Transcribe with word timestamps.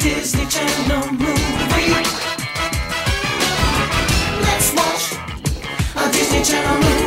Disney 0.00 0.46
Channel 0.46 1.12
movie. 1.12 1.92
Let's 4.40 4.74
watch 4.74 5.12
a 5.94 6.10
Disney 6.10 6.42
Channel 6.42 6.78
movie. 6.78 6.99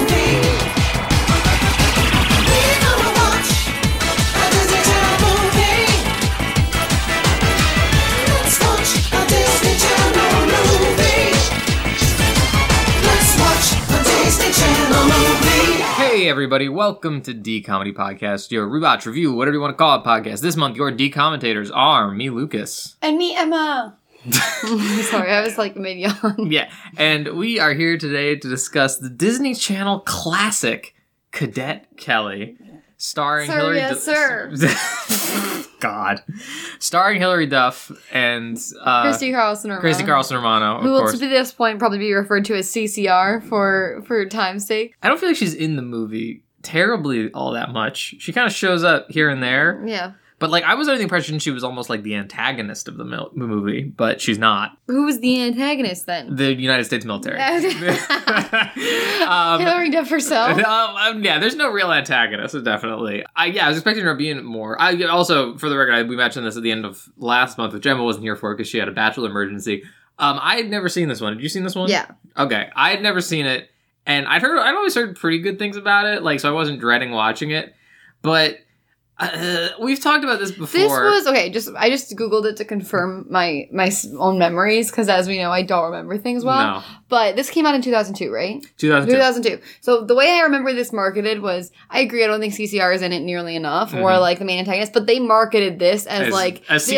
Everybody, 16.33 16.67
welcome 16.67 17.21
to 17.21 17.31
D 17.31 17.61
Comedy 17.61 17.93
Podcast, 17.93 18.49
your 18.49 18.67
rewatch 18.67 19.05
review, 19.05 19.31
whatever 19.35 19.53
you 19.53 19.61
want 19.61 19.71
to 19.71 19.77
call 19.77 19.99
it 19.99 20.03
podcast. 20.03 20.41
This 20.41 20.55
month 20.55 20.75
your 20.75 20.89
D 20.89 21.11
commentators 21.11 21.69
are 21.69 22.09
me, 22.09 22.31
Lucas. 22.31 22.95
And 23.03 23.19
me, 23.19 23.35
Emma. 23.35 23.95
Sorry, 24.31 25.31
I 25.31 25.41
was 25.43 25.59
like 25.59 25.75
mid 25.75 25.99
yawn. 25.99 26.35
Yeah, 26.51 26.71
and 26.97 27.37
we 27.37 27.59
are 27.59 27.75
here 27.75 27.99
today 27.99 28.35
to 28.35 28.49
discuss 28.49 28.97
the 28.97 29.11
Disney 29.11 29.53
Channel 29.53 29.99
classic 29.99 30.95
Cadet 31.31 31.85
Kelly, 31.97 32.57
starring 33.03 33.49
Sir, 33.49 33.57
Hilary. 33.57 33.77
yes, 33.77 34.03
sir. 34.03 35.65
God, 35.81 36.23
starring 36.79 37.19
Hilary 37.19 37.45
Duff 37.45 37.91
and 38.13 38.57
uh, 38.81 39.03
Christy 39.03 39.33
Carlson 39.33 39.69
Romano. 39.69 39.81
Christy 39.81 40.05
Carlson 40.05 40.37
Romano, 40.37 40.79
who 40.79 40.91
will, 40.91 41.11
to 41.11 41.17
this 41.17 41.51
point 41.51 41.79
probably 41.79 41.97
be 41.97 42.13
referred 42.13 42.45
to 42.45 42.55
as 42.55 42.69
CCR 42.69 43.43
for 43.43 44.01
for 44.07 44.25
time's 44.25 44.65
sake. 44.65 44.95
I 45.03 45.09
don't 45.09 45.19
feel 45.19 45.29
like 45.29 45.35
she's 45.35 45.53
in 45.53 45.75
the 45.75 45.81
movie 45.81 46.43
terribly 46.61 47.29
all 47.33 47.51
that 47.51 47.71
much. 47.71 48.15
She 48.19 48.31
kind 48.31 48.47
of 48.47 48.53
shows 48.53 48.85
up 48.85 49.11
here 49.11 49.29
and 49.29 49.43
there. 49.43 49.83
Yeah. 49.85 50.13
But 50.43 50.49
like, 50.49 50.65
I 50.65 50.73
was 50.73 50.89
under 50.89 50.97
the 50.97 51.03
impression 51.03 51.39
she 51.39 51.51
was 51.51 51.63
almost 51.63 51.89
like 51.89 52.03
the 52.03 52.15
antagonist 52.15 52.89
of 52.89 52.97
the 52.97 53.05
mil- 53.05 53.31
movie, 53.33 53.83
but 53.83 54.19
she's 54.19 54.37
not. 54.37 54.77
Who 54.87 55.05
was 55.05 55.21
the 55.21 55.41
antagonist 55.41 56.05
then? 56.05 56.35
The 56.35 56.53
United 56.53 56.83
States 56.83 57.05
military. 57.05 57.39
um, 59.25 59.61
Hilary 59.61 59.89
Duff 59.89 60.09
herself. 60.09 60.57
um, 60.65 60.95
um, 60.97 61.23
yeah, 61.23 61.39
there's 61.39 61.55
no 61.55 61.71
real 61.71 61.93
antagonist, 61.93 62.61
definitely. 62.61 63.23
I 63.37 63.45
yeah, 63.45 63.67
I 63.67 63.69
was 63.69 63.77
expecting 63.77 64.03
her 64.03 64.15
being 64.15 64.43
more. 64.43 64.75
I 64.81 65.01
also, 65.03 65.57
for 65.57 65.69
the 65.69 65.77
record, 65.77 65.93
I, 65.93 66.03
we 66.03 66.17
mentioned 66.17 66.45
this 66.45 66.57
at 66.57 66.63
the 66.63 66.71
end 66.71 66.83
of 66.83 67.07
last 67.15 67.57
month, 67.57 67.73
which 67.73 67.83
Gemma 67.83 68.03
wasn't 68.03 68.25
here 68.25 68.35
for 68.35 68.51
it 68.51 68.57
because 68.57 68.67
she 68.67 68.79
had 68.79 68.89
a 68.89 68.91
bachelor 68.91 69.29
emergency. 69.29 69.83
Um, 70.19 70.39
I 70.41 70.57
had 70.57 70.69
never 70.69 70.89
seen 70.89 71.07
this 71.07 71.21
one. 71.21 71.31
Had 71.31 71.41
you 71.41 71.47
seen 71.47 71.63
this 71.63 71.73
one? 71.73 71.89
Yeah. 71.89 72.11
Okay, 72.37 72.69
I 72.75 72.89
had 72.89 73.01
never 73.01 73.21
seen 73.21 73.45
it, 73.45 73.69
and 74.05 74.27
I'd 74.27 74.41
heard 74.41 74.59
I'd 74.59 74.75
always 74.75 74.93
heard 74.93 75.15
pretty 75.15 75.39
good 75.39 75.57
things 75.57 75.77
about 75.77 76.05
it, 76.05 76.21
like 76.21 76.41
so 76.41 76.49
I 76.49 76.51
wasn't 76.51 76.81
dreading 76.81 77.11
watching 77.11 77.51
it. 77.51 77.73
But 78.21 78.57
uh, 79.19 79.69
we've 79.79 79.99
talked 80.01 80.23
about 80.23 80.39
this 80.39 80.51
before. 80.51 80.67
This 80.79 80.89
was 80.91 81.27
okay. 81.27 81.49
Just 81.49 81.69
I 81.77 81.89
just 81.89 82.15
googled 82.15 82.45
it 82.45 82.57
to 82.57 82.65
confirm 82.65 83.27
my 83.29 83.67
my 83.71 83.91
own 84.17 84.39
memories 84.39 84.89
because, 84.89 85.07
as 85.07 85.27
we 85.27 85.37
know, 85.37 85.51
I 85.51 85.61
don't 85.61 85.85
remember 85.85 86.17
things 86.17 86.43
well. 86.43 86.79
no 86.79 86.83
But 87.09 87.35
this 87.35 87.49
came 87.51 87.65
out 87.67 87.75
in 87.75 87.81
two 87.83 87.91
thousand 87.91 88.15
two, 88.15 88.31
right? 88.31 88.65
2002. 88.77 89.15
2002. 89.15 89.63
So 89.81 90.03
the 90.03 90.15
way 90.15 90.31
I 90.31 90.41
remember 90.41 90.73
this 90.73 90.91
marketed 90.91 91.41
was, 91.41 91.71
I 91.91 91.99
agree, 91.99 92.23
I 92.23 92.27
don't 92.27 92.39
think 92.39 92.53
CCR 92.55 92.93
is 92.95 93.01
in 93.03 93.13
it 93.13 93.19
nearly 93.21 93.55
enough, 93.55 93.93
or 93.93 93.97
Mhm. 94.09 94.19
like 94.19 94.39
the 94.39 94.45
main 94.45 94.57
antagonist, 94.59 94.93
but 94.93 95.05
they 95.05 95.19
marketed 95.19 95.77
this 95.77 96.07
as, 96.07 96.27
As 96.27 96.33
like 96.33 96.63
a 96.69 96.73
the 96.73 96.79
CCR 96.79 96.97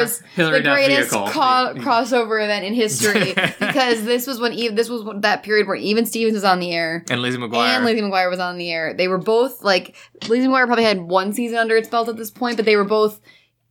Avengers, 0.00 0.22
Hilary 0.34 0.60
the 0.60 0.68
greatest 0.70 1.10
co- 1.10 1.74
crossover 1.76 2.42
event 2.42 2.64
in 2.64 2.74
history, 2.74 3.32
because 3.60 4.04
this 4.04 4.26
was 4.26 4.40
when 4.40 4.52
Eve, 4.52 4.74
this 4.74 4.88
was 4.88 5.04
that 5.22 5.44
period 5.44 5.68
where 5.68 5.76
even 5.76 6.04
Stevens 6.04 6.34
was 6.34 6.44
on 6.44 6.58
the 6.58 6.72
air. 6.72 7.04
and 7.08 7.22
Lizzie 7.22 7.38
McGuire. 7.38 7.76
And 7.76 7.84
Lizzie 7.84 8.00
McGuire 8.02 8.28
was 8.28 8.40
on 8.40 8.58
the 8.58 8.72
air. 8.72 8.92
They 8.92 9.06
were 9.06 9.18
both 9.18 9.62
like 9.62 9.94
Lizzie 10.28 10.48
McGuire 10.48 10.66
probably 10.66 10.84
had 10.84 11.00
one 11.00 11.32
season 11.32 11.43
under 11.52 11.76
its 11.76 11.88
belt 11.88 12.08
at 12.08 12.16
this 12.16 12.30
point, 12.30 12.56
but 12.56 12.64
they 12.64 12.76
were 12.76 12.84
both 12.84 13.20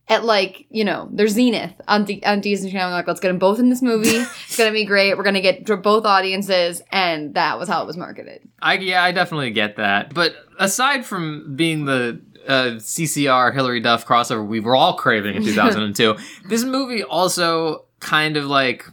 at 0.09 0.25
like 0.25 0.65
you 0.69 0.83
know 0.83 1.07
their 1.11 1.27
zenith 1.27 1.73
on 1.87 2.05
the 2.05 2.23
on 2.25 2.41
Disney 2.41 2.71
Channel. 2.71 2.91
Like 2.91 3.07
let's 3.07 3.19
get 3.19 3.29
them 3.29 3.39
both 3.39 3.59
in 3.59 3.69
this 3.69 3.81
movie. 3.81 4.09
it's 4.17 4.57
gonna 4.57 4.71
be 4.71 4.85
great. 4.85 5.17
We're 5.17 5.23
gonna 5.23 5.41
get 5.41 5.65
both 5.81 6.05
audiences, 6.05 6.81
and 6.91 7.33
that 7.35 7.57
was 7.57 7.69
how 7.69 7.81
it 7.81 7.87
was 7.87 7.97
marketed. 7.97 8.41
I 8.61 8.75
yeah, 8.75 9.03
I 9.03 9.11
definitely 9.11 9.51
get 9.51 9.77
that. 9.77 10.13
But 10.13 10.35
aside 10.59 11.05
from 11.05 11.55
being 11.55 11.85
the 11.85 12.21
uh, 12.47 12.63
CCR 12.77 13.53
Hilary 13.53 13.79
Duff 13.79 14.05
crossover 14.05 14.45
we 14.45 14.59
were 14.59 14.75
all 14.75 14.95
craving 14.95 15.35
in 15.35 15.43
2002, 15.45 16.17
this 16.49 16.63
movie 16.63 17.03
also 17.03 17.85
kind 17.99 18.35
of 18.35 18.45
like 18.45 18.85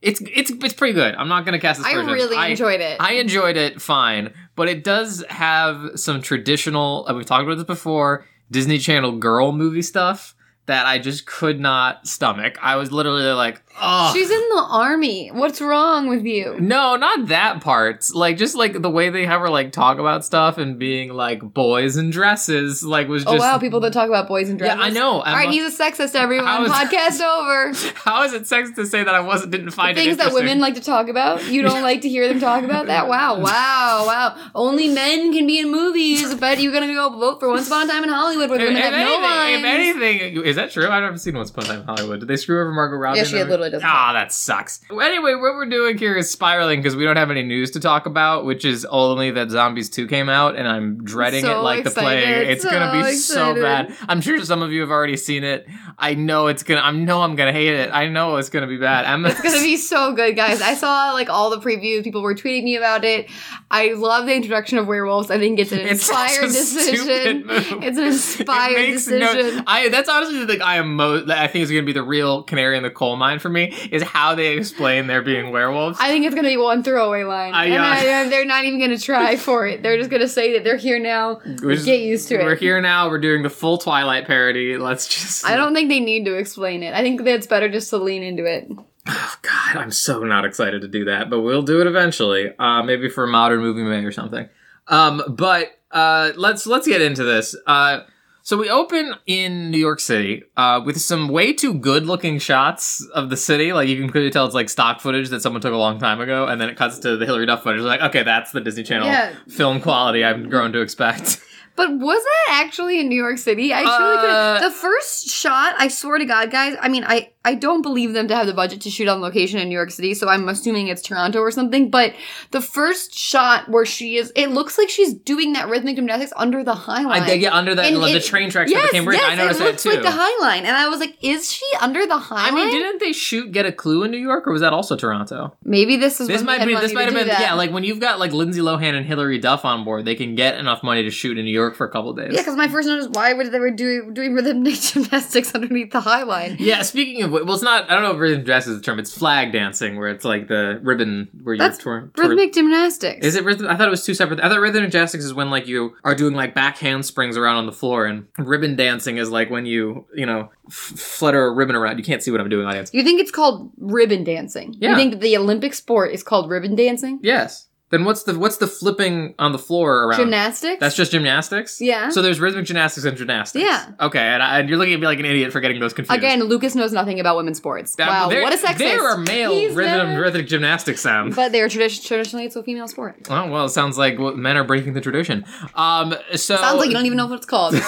it's 0.00 0.20
it's 0.22 0.50
it's 0.50 0.74
pretty 0.74 0.94
good. 0.94 1.14
I'm 1.14 1.28
not 1.28 1.44
gonna 1.44 1.58
cast 1.58 1.80
this. 1.80 1.86
I 1.86 1.94
really 1.94 2.50
enjoyed 2.50 2.80
it. 2.80 2.96
I 3.00 3.14
enjoyed 3.14 3.56
it 3.56 3.82
fine, 3.82 4.32
but 4.56 4.68
it 4.68 4.82
does 4.82 5.24
have 5.28 5.92
some 5.94 6.20
traditional. 6.20 7.06
Uh, 7.08 7.14
we've 7.14 7.26
talked 7.26 7.44
about 7.44 7.56
this 7.56 7.64
before. 7.64 8.26
Disney 8.50 8.78
Channel 8.78 9.18
girl 9.18 9.52
movie 9.52 9.82
stuff 9.82 10.34
that 10.66 10.86
I 10.86 10.98
just 10.98 11.26
could 11.26 11.60
not 11.60 12.06
stomach. 12.06 12.58
I 12.60 12.76
was 12.76 12.90
literally 12.90 13.24
like, 13.32 13.62
oh. 13.80 14.12
She's 14.14 14.30
in 14.30 14.48
the 14.50 14.66
army. 14.68 15.28
What's 15.28 15.60
wrong 15.60 16.08
with 16.08 16.24
you? 16.24 16.56
No, 16.60 16.96
not 16.96 17.28
that 17.28 17.60
part. 17.60 18.06
Like 18.14 18.36
just 18.36 18.54
like 18.54 18.80
the 18.80 18.90
way 18.90 19.10
they 19.10 19.26
have 19.26 19.40
her 19.40 19.50
like 19.50 19.72
talk 19.72 19.98
about 19.98 20.24
stuff 20.24 20.58
and 20.58 20.78
being 20.78 21.12
like 21.12 21.40
boys 21.40 21.96
and 21.96 22.12
dresses, 22.12 22.82
like 22.82 23.08
was 23.08 23.24
oh, 23.26 23.32
just 23.32 23.44
oh 23.44 23.52
wow, 23.52 23.58
people 23.58 23.80
that 23.80 23.92
talk 23.92 24.08
about 24.08 24.28
boys 24.28 24.48
and 24.48 24.58
dresses. 24.58 24.78
Yeah. 24.78 24.84
I 24.84 24.90
know. 24.90 25.20
All 25.20 25.24
right, 25.24 25.50
he's 25.50 25.64
a 25.64 25.82
sexist. 25.82 26.14
Everyone, 26.14 26.64
is- 26.64 26.72
podcast 26.72 27.20
over. 27.20 27.72
How 27.94 28.22
is 28.24 28.32
it 28.32 28.42
sexist 28.42 28.74
to 28.76 28.86
say 28.86 29.02
that 29.02 29.14
I 29.14 29.20
wasn't 29.20 29.52
didn't 29.52 29.70
find 29.70 29.96
it 29.96 30.00
Things 30.02 30.16
that 30.18 30.32
women 30.32 30.58
like 30.60 30.74
to 30.74 30.80
talk 30.80 31.08
about. 31.08 31.44
You 31.46 31.62
don't 31.62 31.82
like 31.82 32.02
to 32.02 32.08
hear 32.08 32.28
them 32.28 32.40
talk 32.40 32.64
about 32.64 32.86
that. 32.86 33.06
Wow, 33.16 33.38
wow, 33.38 34.04
wow. 34.06 34.50
Only 34.54 34.88
men 34.88 35.32
can 35.32 35.46
be 35.46 35.58
in 35.58 35.70
movies. 35.70 36.34
But 36.34 36.60
you're 36.60 36.72
gonna 36.72 36.92
go 36.92 37.08
vote 37.10 37.38
for 37.38 37.48
Once 37.48 37.68
Upon 37.68 37.88
a 37.88 37.92
Time 37.92 38.02
in 38.02 38.10
Hollywood 38.10 38.50
where 38.50 38.58
women 38.58 38.76
if 38.76 38.82
have 38.82 38.92
no 38.92 39.14
lines. 39.22 39.64
anything, 39.64 40.16
if 40.16 40.22
anything, 40.22 40.44
is 40.44 40.56
that 40.56 40.70
true? 40.72 40.88
I've 40.88 41.02
never 41.02 41.18
seen 41.18 41.36
Once 41.36 41.50
Upon 41.50 41.64
a 41.64 41.68
Time 41.68 41.80
in 41.80 41.86
Hollywood. 41.86 42.20
Did 42.20 42.28
they 42.28 42.36
screw 42.36 42.60
over 42.60 42.72
Margot 42.72 42.96
Robbie? 42.96 43.18
Yeah, 43.18 43.24
she 43.24 43.36
that 43.36 43.48
literally 43.48 43.65
movie? 43.72 43.82
does. 43.82 43.82
Ah, 43.84 44.12
that 44.12 44.32
sucks. 44.32 44.80
Anyway, 44.90 45.34
what 45.34 45.54
we're 45.54 45.66
doing 45.68 45.98
here 45.98 46.16
is 46.16 46.30
spiraling 46.30 46.80
because 46.80 46.96
we 46.96 47.04
don't 47.04 47.16
have 47.16 47.30
any 47.30 47.42
news 47.42 47.70
to 47.72 47.80
talk 47.80 48.06
about, 48.06 48.44
which 48.44 48.64
is 48.64 48.84
only 48.86 49.30
that 49.32 49.50
Zombies 49.50 49.88
2 49.90 50.06
came 50.06 50.28
out, 50.28 50.56
and 50.56 50.66
I'm 50.68 51.04
dreading 51.04 51.42
So 51.42 51.58
it 51.60 51.62
like 51.62 51.84
the 51.84 51.90
plague. 51.90 52.18
excited, 52.18 52.48
It's 52.50 52.64
gonna 52.64 53.02
be 53.04 53.12
so 53.12 53.54
so 53.54 53.62
bad. 53.62 53.94
I'm 54.08 54.20
sure 54.20 54.42
some 54.44 54.62
of 54.62 54.72
you 54.72 54.80
have 54.80 54.90
already 54.90 55.16
seen 55.16 55.44
it. 55.44 55.66
I 55.98 56.14
know 56.14 56.46
it's 56.48 56.62
gonna. 56.62 56.80
I 56.80 56.90
know 56.92 57.22
I'm 57.22 57.36
gonna 57.36 57.52
hate 57.52 57.74
it. 57.74 57.90
I 57.92 58.08
know 58.08 58.36
it's 58.36 58.48
gonna 58.50 58.66
be 58.66 58.76
bad. 58.78 59.04
I'm 59.04 59.24
It's 59.26 59.40
gonna 59.40 59.60
be 59.60 59.76
so 59.76 60.12
good, 60.12 60.36
guys. 60.36 60.60
I 60.62 60.74
saw 60.74 61.12
like 61.12 61.28
all 61.30 61.50
the 61.50 61.58
previews. 61.60 62.04
People 62.04 62.22
were 62.22 62.34
tweeting 62.34 62.64
me 62.64 62.76
about 62.76 63.04
it. 63.04 63.28
I 63.70 63.92
love 63.94 64.26
the 64.26 64.34
introduction 64.34 64.78
of 64.78 64.86
werewolves. 64.86 65.30
I 65.30 65.38
think 65.38 65.58
it's 65.58 65.72
an 65.72 65.80
It's 65.86 66.08
inspired 66.08 66.42
decision. 66.52 67.44
It's 67.82 67.98
an 67.98 68.04
inspired 68.04 68.72
It 68.72 68.90
makes 68.90 69.06
no- 69.06 69.18
decision. 69.34 69.64
I 69.66 69.88
that's 69.88 70.08
honestly 70.08 70.38
the 70.40 70.46
thing 70.46 70.62
I 70.62 70.76
am 70.76 70.94
most. 70.96 71.30
I 71.30 71.46
think 71.46 71.62
is 71.64 71.70
going 71.70 71.82
to 71.82 71.86
be 71.86 71.92
the 71.92 72.02
real 72.02 72.42
canary 72.42 72.76
in 72.76 72.82
the 72.82 72.90
coal 72.90 73.16
mine 73.16 73.38
for 73.38 73.48
me 73.48 73.55
is 73.64 74.02
how 74.02 74.34
they 74.34 74.56
explain 74.56 75.06
there 75.06 75.22
being 75.22 75.50
werewolves. 75.50 75.98
I 76.00 76.08
think 76.08 76.26
it's 76.26 76.34
gonna 76.34 76.48
be 76.48 76.56
one 76.56 76.82
throwaway 76.82 77.24
line, 77.24 77.54
I, 77.54 77.66
and 77.66 77.82
uh, 77.82 77.86
I, 77.86 78.28
they're 78.28 78.44
not 78.44 78.64
even 78.64 78.80
gonna 78.80 78.98
try 78.98 79.36
for 79.36 79.66
it. 79.66 79.82
They're 79.82 79.98
just 79.98 80.10
gonna 80.10 80.28
say 80.28 80.52
that 80.54 80.64
they're 80.64 80.76
here 80.76 80.98
now. 80.98 81.34
Get 81.34 82.00
used 82.00 82.28
to 82.28 82.40
it. 82.40 82.44
We're 82.44 82.56
here 82.56 82.80
now. 82.80 83.08
We're 83.08 83.20
doing 83.20 83.42
the 83.42 83.50
full 83.50 83.78
Twilight 83.78 84.26
parody. 84.26 84.76
Let's 84.76 85.08
just. 85.08 85.46
I 85.46 85.56
don't 85.56 85.74
think 85.74 85.88
they 85.88 86.00
need 86.00 86.24
to 86.26 86.34
explain 86.34 86.82
it. 86.82 86.94
I 86.94 87.02
think 87.02 87.22
that 87.24 87.34
it's 87.34 87.46
better 87.46 87.68
just 87.68 87.90
to 87.90 87.98
lean 87.98 88.22
into 88.22 88.44
it. 88.44 88.68
Oh 89.08 89.34
God, 89.42 89.76
I'm 89.76 89.90
so 89.90 90.24
not 90.24 90.44
excited 90.44 90.82
to 90.82 90.88
do 90.88 91.04
that, 91.04 91.30
but 91.30 91.40
we'll 91.40 91.62
do 91.62 91.80
it 91.80 91.86
eventually. 91.86 92.52
Uh, 92.58 92.82
maybe 92.82 93.08
for 93.08 93.24
a 93.24 93.28
Modern 93.28 93.60
Movie 93.60 93.82
May 93.82 94.04
or 94.04 94.12
something. 94.12 94.48
Um, 94.88 95.22
but 95.28 95.78
uh, 95.90 96.32
let's 96.36 96.66
let's 96.66 96.86
get 96.86 97.00
into 97.00 97.24
this. 97.24 97.54
Uh, 97.66 98.00
so 98.46 98.56
we 98.56 98.70
open 98.70 99.12
in 99.26 99.72
New 99.72 99.78
York 99.78 99.98
City 99.98 100.44
uh, 100.56 100.80
with 100.84 101.00
some 101.00 101.26
way 101.26 101.52
too 101.52 101.74
good-looking 101.74 102.38
shots 102.38 103.04
of 103.12 103.28
the 103.28 103.36
city. 103.36 103.72
Like 103.72 103.88
you 103.88 103.96
can 104.00 104.08
clearly 104.08 104.30
tell 104.30 104.46
it's 104.46 104.54
like 104.54 104.68
stock 104.68 105.00
footage 105.00 105.30
that 105.30 105.40
someone 105.42 105.60
took 105.60 105.72
a 105.72 105.76
long 105.76 105.98
time 105.98 106.20
ago, 106.20 106.46
and 106.46 106.60
then 106.60 106.68
it 106.68 106.76
cuts 106.76 107.00
to 107.00 107.16
the 107.16 107.26
Hilary 107.26 107.46
Duff 107.46 107.64
footage. 107.64 107.80
Like, 107.82 108.02
okay, 108.02 108.22
that's 108.22 108.52
the 108.52 108.60
Disney 108.60 108.84
Channel 108.84 109.08
Yeah. 109.08 109.34
film 109.48 109.80
quality 109.80 110.22
I've 110.22 110.48
grown 110.48 110.72
to 110.74 110.80
expect. 110.80 111.40
But 111.74 111.90
was 111.98 112.22
that 112.24 112.64
actually 112.64 113.00
in 113.00 113.08
New 113.08 113.20
York 113.20 113.36
City? 113.38 113.74
I 113.74 113.82
truly 113.82 114.16
Uh, 114.28 114.60
could. 114.60 114.70
The 114.70 114.74
first 114.74 115.28
shot, 115.28 115.74
I 115.76 115.88
swear 115.88 116.16
to 116.18 116.24
God, 116.24 116.50
guys. 116.52 116.76
I 116.80 116.88
mean, 116.88 117.04
I 117.04 117.32
I 117.46 117.54
don't 117.54 117.80
believe 117.80 118.12
them 118.12 118.26
to 118.28 118.34
have 118.36 118.46
the 118.46 118.52
budget 118.52 118.80
to 118.82 118.90
shoot 118.90 119.06
on 119.08 119.20
location 119.20 119.60
in 119.60 119.68
New 119.68 119.74
York 119.74 119.90
City, 119.92 120.14
so 120.14 120.28
I'm 120.28 120.48
assuming 120.48 120.88
it's 120.88 121.00
Toronto 121.00 121.38
or 121.38 121.50
something. 121.50 121.90
But 121.90 122.12
the 122.50 122.60
first 122.60 123.14
shot 123.16 123.68
where 123.70 123.86
she 123.86 124.16
is, 124.16 124.32
it 124.34 124.48
looks 124.50 124.76
like 124.76 124.90
she's 124.90 125.14
doing 125.14 125.52
that 125.54 125.68
rhythmic 125.68 125.96
gymnastics 125.96 126.32
under 126.36 126.64
the 126.64 126.74
High 126.74 127.02
Line. 127.04 127.22
I, 127.22 127.32
yeah, 127.34 127.54
under 127.54 127.74
that 127.74 127.86
And 127.86 128.02
the 128.02 128.20
train 128.20 128.50
tracks 128.50 128.70
yes, 128.70 128.82
that 128.82 128.90
became 128.90 129.04
bridge. 129.04 129.18
yes, 129.18 129.30
I 129.30 129.34
noticed 129.36 129.60
it 129.60 129.62
that 129.62 129.70
looks 129.70 129.82
too. 129.84 129.90
like 129.90 130.02
the 130.02 130.10
High 130.10 130.38
Line, 130.40 130.66
and 130.66 130.76
I 130.76 130.88
was 130.88 131.00
like, 131.00 131.16
is 131.22 131.50
she 131.52 131.64
under 131.80 132.04
the 132.06 132.18
High 132.18 132.48
I 132.48 132.50
Line? 132.50 132.54
mean, 132.54 132.70
didn't 132.70 132.98
they 133.00 133.12
shoot 133.12 133.52
Get 133.52 133.64
a 133.64 133.72
Clue 133.72 134.02
in 134.02 134.10
New 134.10 134.18
York, 134.18 134.46
or 134.48 134.52
was 134.52 134.60
that 134.62 134.72
also 134.72 134.96
Toronto? 134.96 135.56
Maybe 135.62 135.96
this 135.96 136.20
is 136.20 136.26
This 136.28 136.42
might 136.42 136.64
be. 136.66 136.74
This 136.74 136.92
might 136.92 137.04
have 137.04 137.14
been. 137.14 137.28
that. 137.28 137.40
Yeah, 137.40 137.54
like 137.54 137.70
when 137.70 137.84
you've 137.84 138.00
got 138.00 138.18
like 138.18 138.32
Lindsay 138.32 138.60
Lohan 138.60 138.94
and 138.96 139.06
Hilary 139.06 139.38
Duff 139.38 139.64
on 139.64 139.84
board, 139.84 140.04
they 140.04 140.14
can 140.16 140.34
get 140.34 140.58
enough 140.58 140.82
money 140.82 141.04
to 141.04 141.10
shoot 141.10 141.38
in 141.38 141.44
New 141.44 141.52
York 141.52 141.76
for 141.76 141.86
a 141.86 141.90
couple 141.90 142.12
days. 142.12 142.32
Yeah, 142.32 142.40
because 142.40 142.56
my 142.56 142.66
first 142.66 142.88
note 142.88 142.98
is 142.98 143.08
why 143.10 143.32
would 143.34 143.52
they 143.52 143.60
were 143.60 143.70
doing 143.70 144.12
doing 144.14 144.34
rhythmic 144.34 144.74
gymnastics 144.80 145.54
underneath 145.54 145.92
the 145.92 146.00
High 146.00 146.24
Line? 146.24 146.56
Yeah, 146.58 146.82
speaking 146.82 147.22
of 147.22 147.35
well, 147.44 147.54
it's 147.54 147.62
not. 147.62 147.90
I 147.90 147.94
don't 147.94 148.02
know 148.02 148.12
if 148.12 148.18
rhythm 148.18 148.40
gymnastics 148.40 148.70
is 148.72 148.76
the 148.78 148.82
term. 148.84 148.98
It's 148.98 149.16
flag 149.16 149.52
dancing, 149.52 149.96
where 149.98 150.08
it's 150.08 150.24
like 150.24 150.48
the 150.48 150.80
ribbon 150.82 151.28
where 151.42 151.54
you 151.54 151.58
That's 151.58 151.78
twirl. 151.78 152.08
twirl- 152.14 152.28
Rhythmic 152.30 152.52
gymnastics. 152.54 153.24
Is 153.26 153.34
it 153.36 153.44
rhythm? 153.44 153.66
I 153.68 153.76
thought 153.76 153.88
it 153.88 153.90
was 153.90 154.04
two 154.04 154.14
separate. 154.14 154.40
I 154.40 154.48
thought 154.48 154.60
rhythm 154.60 154.82
gymnastics 154.90 155.24
is 155.24 155.34
when 155.34 155.50
like 155.50 155.66
you 155.66 155.94
are 156.04 156.14
doing 156.14 156.34
like 156.34 156.54
back 156.54 156.78
handsprings 156.78 157.36
around 157.36 157.56
on 157.56 157.66
the 157.66 157.72
floor, 157.72 158.06
and 158.06 158.26
ribbon 158.38 158.76
dancing 158.76 159.16
is 159.18 159.30
like 159.30 159.50
when 159.50 159.66
you 159.66 160.06
you 160.14 160.26
know 160.26 160.50
f- 160.68 160.72
flutter 160.72 161.46
a 161.46 161.52
ribbon 161.52 161.76
around. 161.76 161.98
You 161.98 162.04
can't 162.04 162.22
see 162.22 162.30
what 162.30 162.40
I'm 162.40 162.48
doing, 162.48 162.66
audience. 162.66 162.90
You 162.92 163.02
think 163.02 163.20
it's 163.20 163.30
called 163.30 163.70
ribbon 163.78 164.24
dancing? 164.24 164.74
Yeah. 164.78 164.90
You 164.90 164.96
think 164.96 165.12
that 165.12 165.20
the 165.20 165.36
Olympic 165.36 165.74
sport 165.74 166.12
is 166.12 166.22
called 166.22 166.50
ribbon 166.50 166.74
dancing? 166.74 167.20
Yes. 167.22 167.65
Then 167.90 168.04
what's 168.04 168.24
the 168.24 168.36
what's 168.36 168.56
the 168.56 168.66
flipping 168.66 169.34
on 169.38 169.52
the 169.52 169.58
floor 169.60 170.04
around? 170.06 170.18
Gymnastics? 170.18 170.80
That's 170.80 170.96
just 170.96 171.12
gymnastics. 171.12 171.80
Yeah. 171.80 172.08
So 172.10 172.20
there's 172.20 172.40
rhythmic 172.40 172.64
gymnastics 172.64 173.04
and 173.04 173.16
gymnastics. 173.16 173.64
Yeah. 173.64 173.92
Okay, 174.00 174.18
and, 174.18 174.42
I, 174.42 174.58
and 174.58 174.68
you're 174.68 174.76
looking 174.76 174.94
at 174.94 174.98
me 175.00 175.06
like 175.06 175.20
an 175.20 175.24
idiot 175.24 175.52
for 175.52 175.60
getting 175.60 175.78
those 175.78 175.92
confused. 175.92 176.18
Again, 176.18 176.42
Lucas 176.42 176.74
knows 176.74 176.92
nothing 176.92 177.20
about 177.20 177.36
women's 177.36 177.58
sports. 177.58 177.94
That- 177.94 178.08
wow, 178.08 178.28
what 178.42 178.52
a 178.52 178.56
sexist. 178.56 178.78
There 178.78 179.02
are 179.08 179.16
male 179.18 179.52
He's 179.52 179.72
rhythm 179.72 180.08
never- 180.08 180.20
rhythmic 180.22 180.48
gymnastics 180.48 181.00
sound. 181.00 181.36
But 181.36 181.52
they 181.52 181.60
are 181.62 181.68
tradi- 181.68 182.04
traditionally 182.04 182.44
it's 182.46 182.56
a 182.56 182.62
female 182.64 182.88
sport. 182.88 183.16
Oh 183.30 183.48
well, 183.48 183.66
it 183.66 183.70
sounds 183.70 183.96
like 183.96 184.18
men 184.18 184.56
are 184.56 184.64
breaking 184.64 184.94
the 184.94 185.00
tradition. 185.00 185.44
Um, 185.76 186.14
so 186.34 186.56
Sounds 186.56 186.78
like 186.80 186.88
you 186.88 186.94
don't 186.94 187.06
even 187.06 187.16
know 187.18 187.26
what 187.26 187.36
it's 187.36 187.46
called. 187.46 187.74